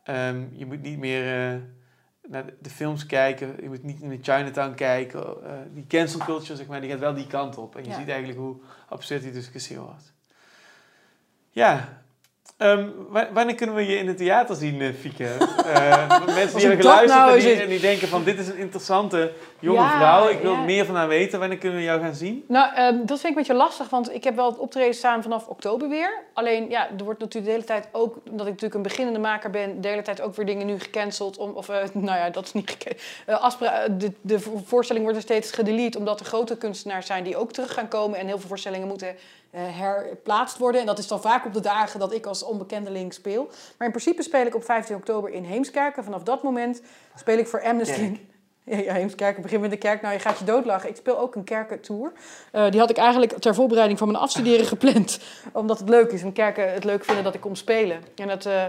ehm, 0.04 0.44
je 0.52 0.66
moet 0.66 0.82
niet 0.82 0.98
meer 0.98 1.52
eh, 1.54 1.60
naar 2.28 2.46
de, 2.60 2.70
films 2.70 3.06
kijken, 3.06 3.56
je 3.62 3.68
moet 3.70 3.84
niet 3.84 4.02
naar 4.02 4.18
Chinatown 4.22 4.74
kijken. 4.74 5.44
eh, 5.44 5.52
die 5.74 5.88
cancel 5.88 6.20
culture, 6.20 6.56
zeg 6.56 6.68
maar, 6.68 6.82
die 6.82 6.90
gaat 6.90 7.00
wel 7.00 7.14
die 7.14 7.28
kant 7.28 7.58
op. 7.58 7.76
En 7.76 7.84
je 7.84 7.90
Ja. 7.90 7.98
ziet 8.00 8.10
eigenlijk 8.10 8.40
hoe 8.40 8.56
absurd 8.90 9.22
die 9.22 9.32
discussie 9.32 9.80
wordt. 9.80 10.14
Ja, 11.50 12.02
Ehm, 12.62 12.86
wa- 13.10 13.28
wanneer 13.34 13.56
kunnen 13.56 13.76
we 13.76 13.86
je 13.88 13.98
in 13.98 14.08
het 14.08 14.18
theater 14.18 14.56
zien, 14.56 14.82
eh, 14.82 14.88
Fieke? 15.00 15.24
Eh, 15.26 16.10
mensen 16.26 16.58
die 16.58 16.68
hebben 16.68 16.86
geluisterd 16.86 17.20
nou 17.20 17.32
en, 17.34 17.40
die, 17.40 17.50
eens- 17.52 17.60
en 17.62 17.68
die 17.70 17.80
denken 17.80 18.08
van 18.08 18.24
dit 18.24 18.40
is 18.40 18.48
een 18.48 18.58
interessante 18.58 19.32
jonge 19.60 19.80
Ja, 19.80 19.98
vrouw. 19.98 20.28
Ik 20.30 20.40
wil 20.40 20.52
ja. 20.52 20.62
meer 20.62 20.86
van 20.86 20.96
haar 20.96 21.08
weten. 21.08 21.40
Wanneer 21.40 21.58
kunnen 21.58 21.78
we 21.78 21.84
jou 21.84 22.02
gaan 22.02 22.16
zien? 22.16 22.44
Nou, 22.48 22.76
ehm, 22.76 22.96
dat 22.98 23.08
vind 23.08 23.24
ik 23.24 23.28
een 23.30 23.34
beetje 23.34 23.54
lastig, 23.54 23.90
want 23.90 24.14
ik 24.14 24.24
heb 24.24 24.36
wel 24.36 24.50
het 24.50 24.58
optreden 24.58 24.94
staan 24.94 25.24
vanaf 25.24 25.48
oktober 25.48 25.90
weer. 25.90 26.24
Alleen, 26.34 26.70
ja, 26.70 26.88
er 26.98 27.04
wordt 27.04 27.20
natuurlijk 27.20 27.46
de 27.46 27.52
hele 27.52 27.64
tijd 27.64 27.88
ook, 27.92 28.16
omdat 28.30 28.46
ik 28.46 28.52
natuurlijk 28.52 28.74
een 28.74 28.82
beginnende 28.82 29.20
maker 29.20 29.50
ben, 29.50 29.82
de 29.82 29.88
hele 29.88 30.02
tijd 30.02 30.22
ook 30.22 30.36
weer 30.36 30.46
dingen 30.46 30.66
nu 30.68 30.80
gecanceld. 30.80 31.38
Om, 31.38 31.52
of, 31.52 31.70
eh, 31.70 31.78
nou 31.94 32.18
ja, 32.18 32.30
dat 32.30 32.46
is 32.46 32.54
niet 32.54 32.70
gecanceld. 33.26 34.00
de, 34.00 34.12
de 34.22 34.40
vo- 34.40 34.62
voorstelling 34.66 35.04
wordt 35.06 35.20
er 35.20 35.26
steeds 35.26 35.52
gedelete, 35.52 35.98
omdat 35.98 36.20
er 36.20 36.26
grote 36.26 36.58
kunstenaars 36.58 37.06
zijn 37.06 37.24
die 37.24 37.38
ook 37.38 37.52
terug 37.52 37.74
gaan 37.74 37.88
komen. 37.88 38.20
En 38.20 38.28
heel 38.28 38.40
veel 38.40 38.48
voorstellingen 38.50 38.88
moeten 38.88 39.16
herplaatst 39.52 40.58
worden. 40.58 40.82
En 40.82 40.88
dat 40.88 41.00
is 41.00 41.08
dan 41.08 41.22
vaak 41.22 41.46
op 41.46 41.54
de 41.54 41.60
dagen 41.60 42.00
dat 42.00 42.14
ik 42.14 42.26
als 42.26 42.44
onbekendeling 42.44 43.14
speel. 43.14 43.44
Maar 43.78 43.88
in 43.88 43.94
principe 43.94 44.24
speel 44.24 44.46
ik 44.46 44.56
op 44.56 44.64
15 44.64 44.96
oktober 44.96 45.30
in 45.30 45.44
Heemskerk. 45.44 45.98
En 45.98 46.04
vanaf 46.04 46.24
dat 46.24 46.44
moment 46.44 46.82
speel 47.16 47.38
ik 47.38 47.48
voor 47.48 47.64
Amnesty. 47.64 48.20
Ja, 48.64 48.78
ja, 48.78 48.94
Heemskerk, 48.94 49.36
ik 49.36 49.44
begin 49.44 49.60
met 49.60 49.70
de 49.70 49.78
kerk. 49.78 50.02
Nou, 50.02 50.14
je 50.14 50.20
gaat 50.20 50.40
je 50.40 50.46
doodlachen. 50.46 50.90
Ik 50.90 50.96
speel 50.96 51.20
ook 51.20 51.36
een 51.36 51.44
kerkentour. 51.44 52.12
Eh, 52.52 52.70
die 52.70 52.80
had 52.80 52.90
ik 52.90 52.98
eigenlijk 52.98 53.40
ter 53.40 53.56
voorbereiding 53.56 54.00
van 54.00 54.08
mijn 54.08 54.24
afstuderen 54.24 54.66
gepland. 54.76 55.20
Omdat 55.52 55.80
het 55.80 55.90
leuk 55.90 56.12
is 56.12 56.22
en 56.22 56.34
kerken 56.34 56.74
het 56.74 56.84
leuk 56.84 57.06
vinden 57.06 57.24
dat 57.24 57.34
ik 57.34 57.42
kom 57.42 57.56
spelen. 57.56 58.04
En 58.16 58.28
dat, 58.28 58.46
eh, 58.46 58.66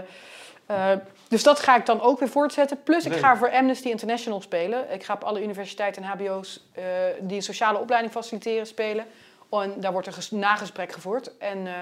eh, 0.65 0.97
dus 1.27 1.43
dat 1.43 1.59
ga 1.59 1.75
ik 1.75 1.85
dan 1.85 2.01
ook 2.01 2.19
weer 2.19 2.29
voortzetten. 2.29 2.83
Plus 2.83 3.05
ik 3.05 3.13
ga 3.13 3.37
voor 3.37 3.51
Amnesty 3.51 3.87
International 3.87 4.41
spelen. 4.41 4.93
Ik 4.93 5.03
ga 5.03 5.13
op 5.13 5.23
alle 5.23 5.43
universiteiten 5.43 6.03
en 6.03 6.09
hbo's 6.09 6.67
eh, 6.71 6.83
die 7.21 7.35
een 7.35 7.43
sociale 7.43 7.79
opleiding 7.79 8.13
faciliteren 8.13 8.67
spelen. 8.67 9.05
En 9.61 9.73
daar 9.79 9.91
wordt 9.91 10.07
een 10.07 10.13
ges- 10.13 10.31
nagesprek 10.31 10.91
gevoerd. 10.91 11.37
En 11.37 11.67
eh, 11.67 11.73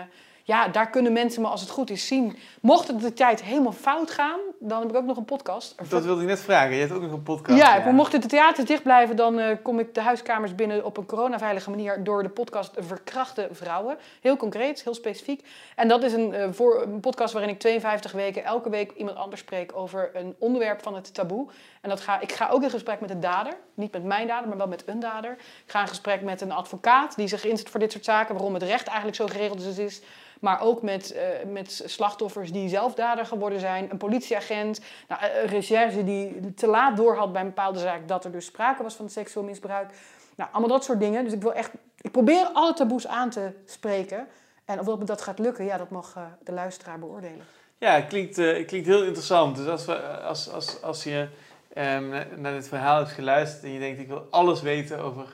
ja, 0.43 0.67
daar 0.67 0.89
kunnen 0.89 1.13
mensen 1.13 1.41
me 1.41 1.47
als 1.47 1.61
het 1.61 1.69
goed 1.69 1.89
is 1.89 2.07
zien. 2.07 2.37
Mocht 2.61 2.87
het 2.87 3.01
de 3.01 3.13
tijd 3.13 3.43
helemaal 3.43 3.71
fout 3.71 4.11
gaan, 4.11 4.39
dan 4.59 4.79
heb 4.79 4.89
ik 4.89 4.95
ook 4.95 5.05
nog 5.05 5.17
een 5.17 5.25
podcast. 5.25 5.75
Dat 5.89 6.03
wilde 6.03 6.21
ik 6.21 6.27
net 6.27 6.39
vragen. 6.39 6.73
Je 6.73 6.79
hebt 6.79 6.91
ook 6.91 7.01
nog 7.01 7.11
een 7.11 7.23
podcast. 7.23 7.59
Ja, 7.59 7.91
mochten 7.91 8.21
de 8.21 8.27
theaters 8.27 8.67
dicht 8.67 8.83
blijven, 8.83 9.15
dan 9.15 9.39
eh, 9.39 9.57
kom 9.63 9.79
ik 9.79 9.93
de 9.93 10.01
huiskamers 10.01 10.55
binnen 10.55 10.85
op 10.85 10.97
een 10.97 11.05
coronaveilige 11.05 11.69
manier 11.69 12.03
door 12.03 12.23
de 12.23 12.29
podcast 12.29 12.71
Verkrachte 12.77 13.47
Vrouwen. 13.51 13.97
Heel 14.21 14.37
concreet, 14.37 14.83
heel 14.83 14.93
specifiek. 14.93 15.47
En 15.75 15.87
dat 15.87 16.03
is 16.03 16.13
een, 16.13 16.33
eh, 16.33 16.47
voor, 16.51 16.81
een 16.81 16.99
podcast 16.99 17.33
waarin 17.33 17.51
ik 17.51 17.59
52 17.59 18.11
weken 18.11 18.43
elke 18.43 18.69
week 18.69 18.91
iemand 18.91 19.17
anders 19.17 19.41
spreek 19.41 19.71
over 19.75 20.09
een 20.13 20.35
onderwerp 20.39 20.81
van 20.81 20.95
het 20.95 21.13
taboe. 21.13 21.47
En 21.81 21.89
dat 21.89 22.01
ga, 22.01 22.19
ik 22.19 22.31
ga 22.31 22.49
ook 22.49 22.63
in 22.63 22.69
gesprek 22.69 22.99
met 22.99 23.09
de 23.09 23.19
dader. 23.19 23.53
Niet 23.73 23.91
met 23.91 24.03
mijn 24.03 24.27
dader, 24.27 24.47
maar 24.47 24.57
wel 24.57 24.67
met 24.67 24.87
een 24.87 24.99
dader. 24.99 25.31
Ik 25.65 25.71
ga 25.71 25.81
in 25.81 25.87
gesprek 25.87 26.21
met 26.21 26.41
een 26.41 26.51
advocaat 26.51 27.15
die 27.15 27.27
zich 27.27 27.45
inzet 27.45 27.69
voor 27.69 27.79
dit 27.79 27.91
soort 27.91 28.05
zaken, 28.05 28.33
waarom 28.35 28.53
het 28.53 28.63
recht 28.63 28.87
eigenlijk 28.87 29.17
zo 29.17 29.27
geregeld 29.27 29.61
is. 29.61 29.77
is. 29.77 30.01
Maar 30.41 30.61
ook 30.61 30.81
met, 30.81 31.11
eh, 31.11 31.23
met 31.47 31.83
slachtoffers 31.85 32.51
die 32.51 32.69
zelf 32.69 32.93
dader 32.93 33.25
geworden 33.25 33.59
zijn. 33.59 33.91
Een 33.91 33.97
politieagent, 33.97 34.81
nou, 35.07 35.21
eh, 35.21 35.41
een 35.41 35.47
recherche 35.47 36.03
die 36.03 36.53
te 36.53 36.67
laat 36.67 36.97
doorhad 36.97 37.31
bij 37.31 37.41
een 37.41 37.47
bepaalde 37.47 37.79
zaak 37.79 38.07
dat 38.07 38.25
er 38.25 38.31
dus 38.31 38.45
sprake 38.45 38.83
was 38.83 38.95
van 38.95 39.09
seksueel 39.09 39.45
misbruik. 39.45 39.91
Nou, 40.35 40.49
allemaal 40.51 40.69
dat 40.69 40.83
soort 40.83 40.99
dingen. 40.99 41.23
Dus 41.23 41.33
ik 41.33 41.41
wil 41.41 41.53
echt, 41.53 41.71
ik 42.01 42.11
probeer 42.11 42.49
alle 42.53 42.73
taboes 42.73 43.07
aan 43.07 43.29
te 43.29 43.51
spreken. 43.65 44.27
En 44.65 44.79
of 44.79 44.85
dat 44.85 45.07
dat 45.07 45.21
gaat 45.21 45.39
lukken, 45.39 45.65
ja, 45.65 45.77
dat 45.77 45.89
mag 45.89 46.13
eh, 46.15 46.23
de 46.43 46.51
luisteraar 46.51 46.99
beoordelen. 46.99 47.45
Ja, 47.77 47.95
het 47.95 48.07
klinkt, 48.07 48.35
klinkt 48.65 48.87
heel 48.87 49.03
interessant. 49.03 49.55
Dus 49.55 49.67
als, 49.67 49.85
we, 49.85 49.95
als, 50.17 50.49
als, 50.51 50.81
als 50.81 51.03
je 51.03 51.27
na- 51.73 52.25
naar 52.35 52.51
dit 52.53 52.67
verhaal 52.67 52.97
hebt 52.97 53.11
geluisterd 53.11 53.63
en 53.63 53.71
je 53.71 53.79
denkt 53.79 53.99
ik 53.99 54.07
wil 54.07 54.27
alles 54.29 54.61
weten 54.61 54.99
over 54.99 55.25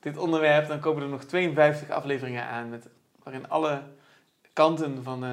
dit 0.00 0.16
onderwerp, 0.18 0.68
dan 0.68 0.80
komen 0.80 1.02
er 1.02 1.08
nog 1.08 1.24
52 1.24 1.90
afleveringen 1.90 2.44
aan 2.44 2.68
met, 2.68 2.86
waarin 3.22 3.48
alle 3.50 3.80
kanten 4.52 5.02
van, 5.02 5.24
eh, 5.24 5.30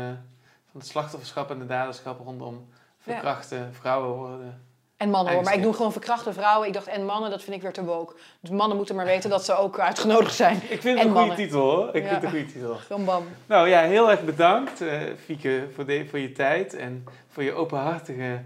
van 0.71 0.79
het 0.79 0.85
slachtofferschap 0.87 1.49
en 1.51 1.59
de 1.59 1.65
daderschap 1.65 2.19
rondom 2.19 2.67
verkrachte 2.99 3.67
vrouwen 3.71 4.17
worden. 4.17 4.63
En 4.97 5.09
mannen 5.09 5.33
hoor, 5.33 5.43
maar 5.43 5.53
ik 5.53 5.61
doe 5.61 5.73
gewoon 5.73 5.91
verkrachte 5.91 6.33
vrouwen. 6.33 6.67
Ik 6.67 6.73
dacht, 6.73 6.87
en 6.87 7.05
mannen, 7.05 7.29
dat 7.29 7.43
vind 7.43 7.55
ik 7.55 7.61
weer 7.61 7.73
te 7.73 7.83
woke. 7.83 8.15
Dus 8.39 8.49
mannen 8.49 8.77
moeten 8.77 8.95
maar 8.95 9.05
weten 9.05 9.29
dat 9.29 9.45
ze 9.45 9.55
ook 9.55 9.79
uitgenodigd 9.79 10.35
zijn. 10.35 10.55
Ik 10.69 10.81
vind 10.81 10.99
het 10.99 11.07
een 11.07 11.15
goede 11.15 11.35
titel 11.35 11.59
hoor. 11.61 11.95
Ik 11.95 12.03
Ja. 12.03 12.09
vind 12.09 12.21
het 12.21 12.23
een 12.23 12.29
goede 12.39 12.45
titel. 12.53 12.75
Gewoon 12.75 13.05
bam. 13.05 13.23
Nou 13.45 13.67
ja, 13.69 13.81
heel 13.81 14.09
erg 14.11 14.23
bedankt 14.23 14.81
eh 14.81 15.01
Fieke 15.23 15.67
voor, 15.75 15.85
de, 15.85 16.05
voor 16.09 16.19
je 16.19 16.31
tijd 16.31 16.73
en 16.73 17.03
voor 17.29 17.43
je 17.43 17.53
openhartige 17.53 18.41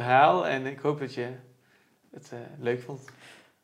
verhaal. 0.00 0.46
En 0.46 0.66
ik 0.66 0.78
hoop 0.78 0.98
dat 0.98 1.14
je 1.14 1.28
het 2.12 2.30
eh, 2.32 2.38
leuk 2.58 2.82
vond. 2.82 3.00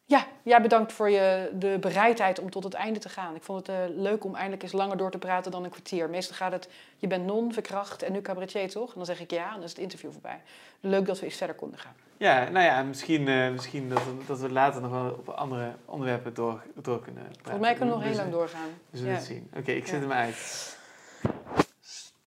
Ja, 0.04 0.26
jij 0.42 0.62
bedankt 0.62 0.92
voor 0.92 1.10
je, 1.10 1.50
de 1.54 1.76
bereidheid 1.80 2.38
om 2.38 2.50
tot 2.50 2.64
het 2.64 2.74
einde 2.74 2.98
te 3.00 3.08
gaan. 3.08 3.34
Ik 3.34 3.42
vond 3.42 3.66
het 3.66 3.76
eh, 3.76 3.96
leuk 3.96 4.24
om 4.24 4.34
eindelijk 4.34 4.62
eens 4.62 4.72
langer 4.72 4.96
door 4.96 5.10
te 5.10 5.18
praten 5.18 5.50
dan 5.50 5.64
een 5.64 5.70
kwartier. 5.70 6.10
Meestal 6.10 6.36
gaat 6.36 6.52
het, 6.52 6.68
je 6.96 7.06
bent 7.06 7.26
non, 7.26 7.52
verkracht 7.52 8.02
en 8.02 8.12
nu 8.12 8.20
cabaretier 8.20 8.70
toch? 8.70 8.88
En 8.88 8.94
dan 8.96 9.04
zeg 9.04 9.20
ik 9.20 9.30
ja 9.30 9.46
en 9.48 9.54
dan 9.54 9.62
is 9.62 9.70
het 9.70 9.78
interview 9.78 10.12
voorbij. 10.12 10.40
Leuk 10.80 11.06
dat 11.06 11.18
we 11.18 11.24
eens 11.24 11.36
verder 11.36 11.56
konden 11.56 11.78
gaan. 11.78 11.94
Ja, 12.16 12.48
nou 12.48 12.64
ja, 12.64 12.82
misschien, 12.82 13.28
eh, 13.28 13.50
misschien 13.50 13.88
dat, 13.88 14.04
we, 14.04 14.10
dat 14.26 14.40
we 14.40 14.50
later 14.52 14.80
nog 14.80 14.90
wel 14.90 15.10
op 15.10 15.28
andere 15.28 15.72
onderwerpen 15.84 16.34
door, 16.34 16.62
door 16.74 17.00
kunnen 17.02 17.22
praten. 17.22 17.40
Volgens 17.42 17.60
mij 17.64 17.74
kunnen 17.74 17.94
we 17.94 18.00
nog 18.00 18.08
Dus, 18.08 18.16
heel 18.16 18.20
lang 18.24 18.32
doorgaan. 18.32 18.68
We 18.90 18.96
zullen 18.96 19.12
Ja. 19.12 19.18
het 19.18 19.26
zien. 19.26 19.50
Oké, 19.56 19.70
ik 19.70 19.84
Ja. 19.84 19.90
zet 19.90 20.00
hem 20.00 20.12
uit. 20.12 20.78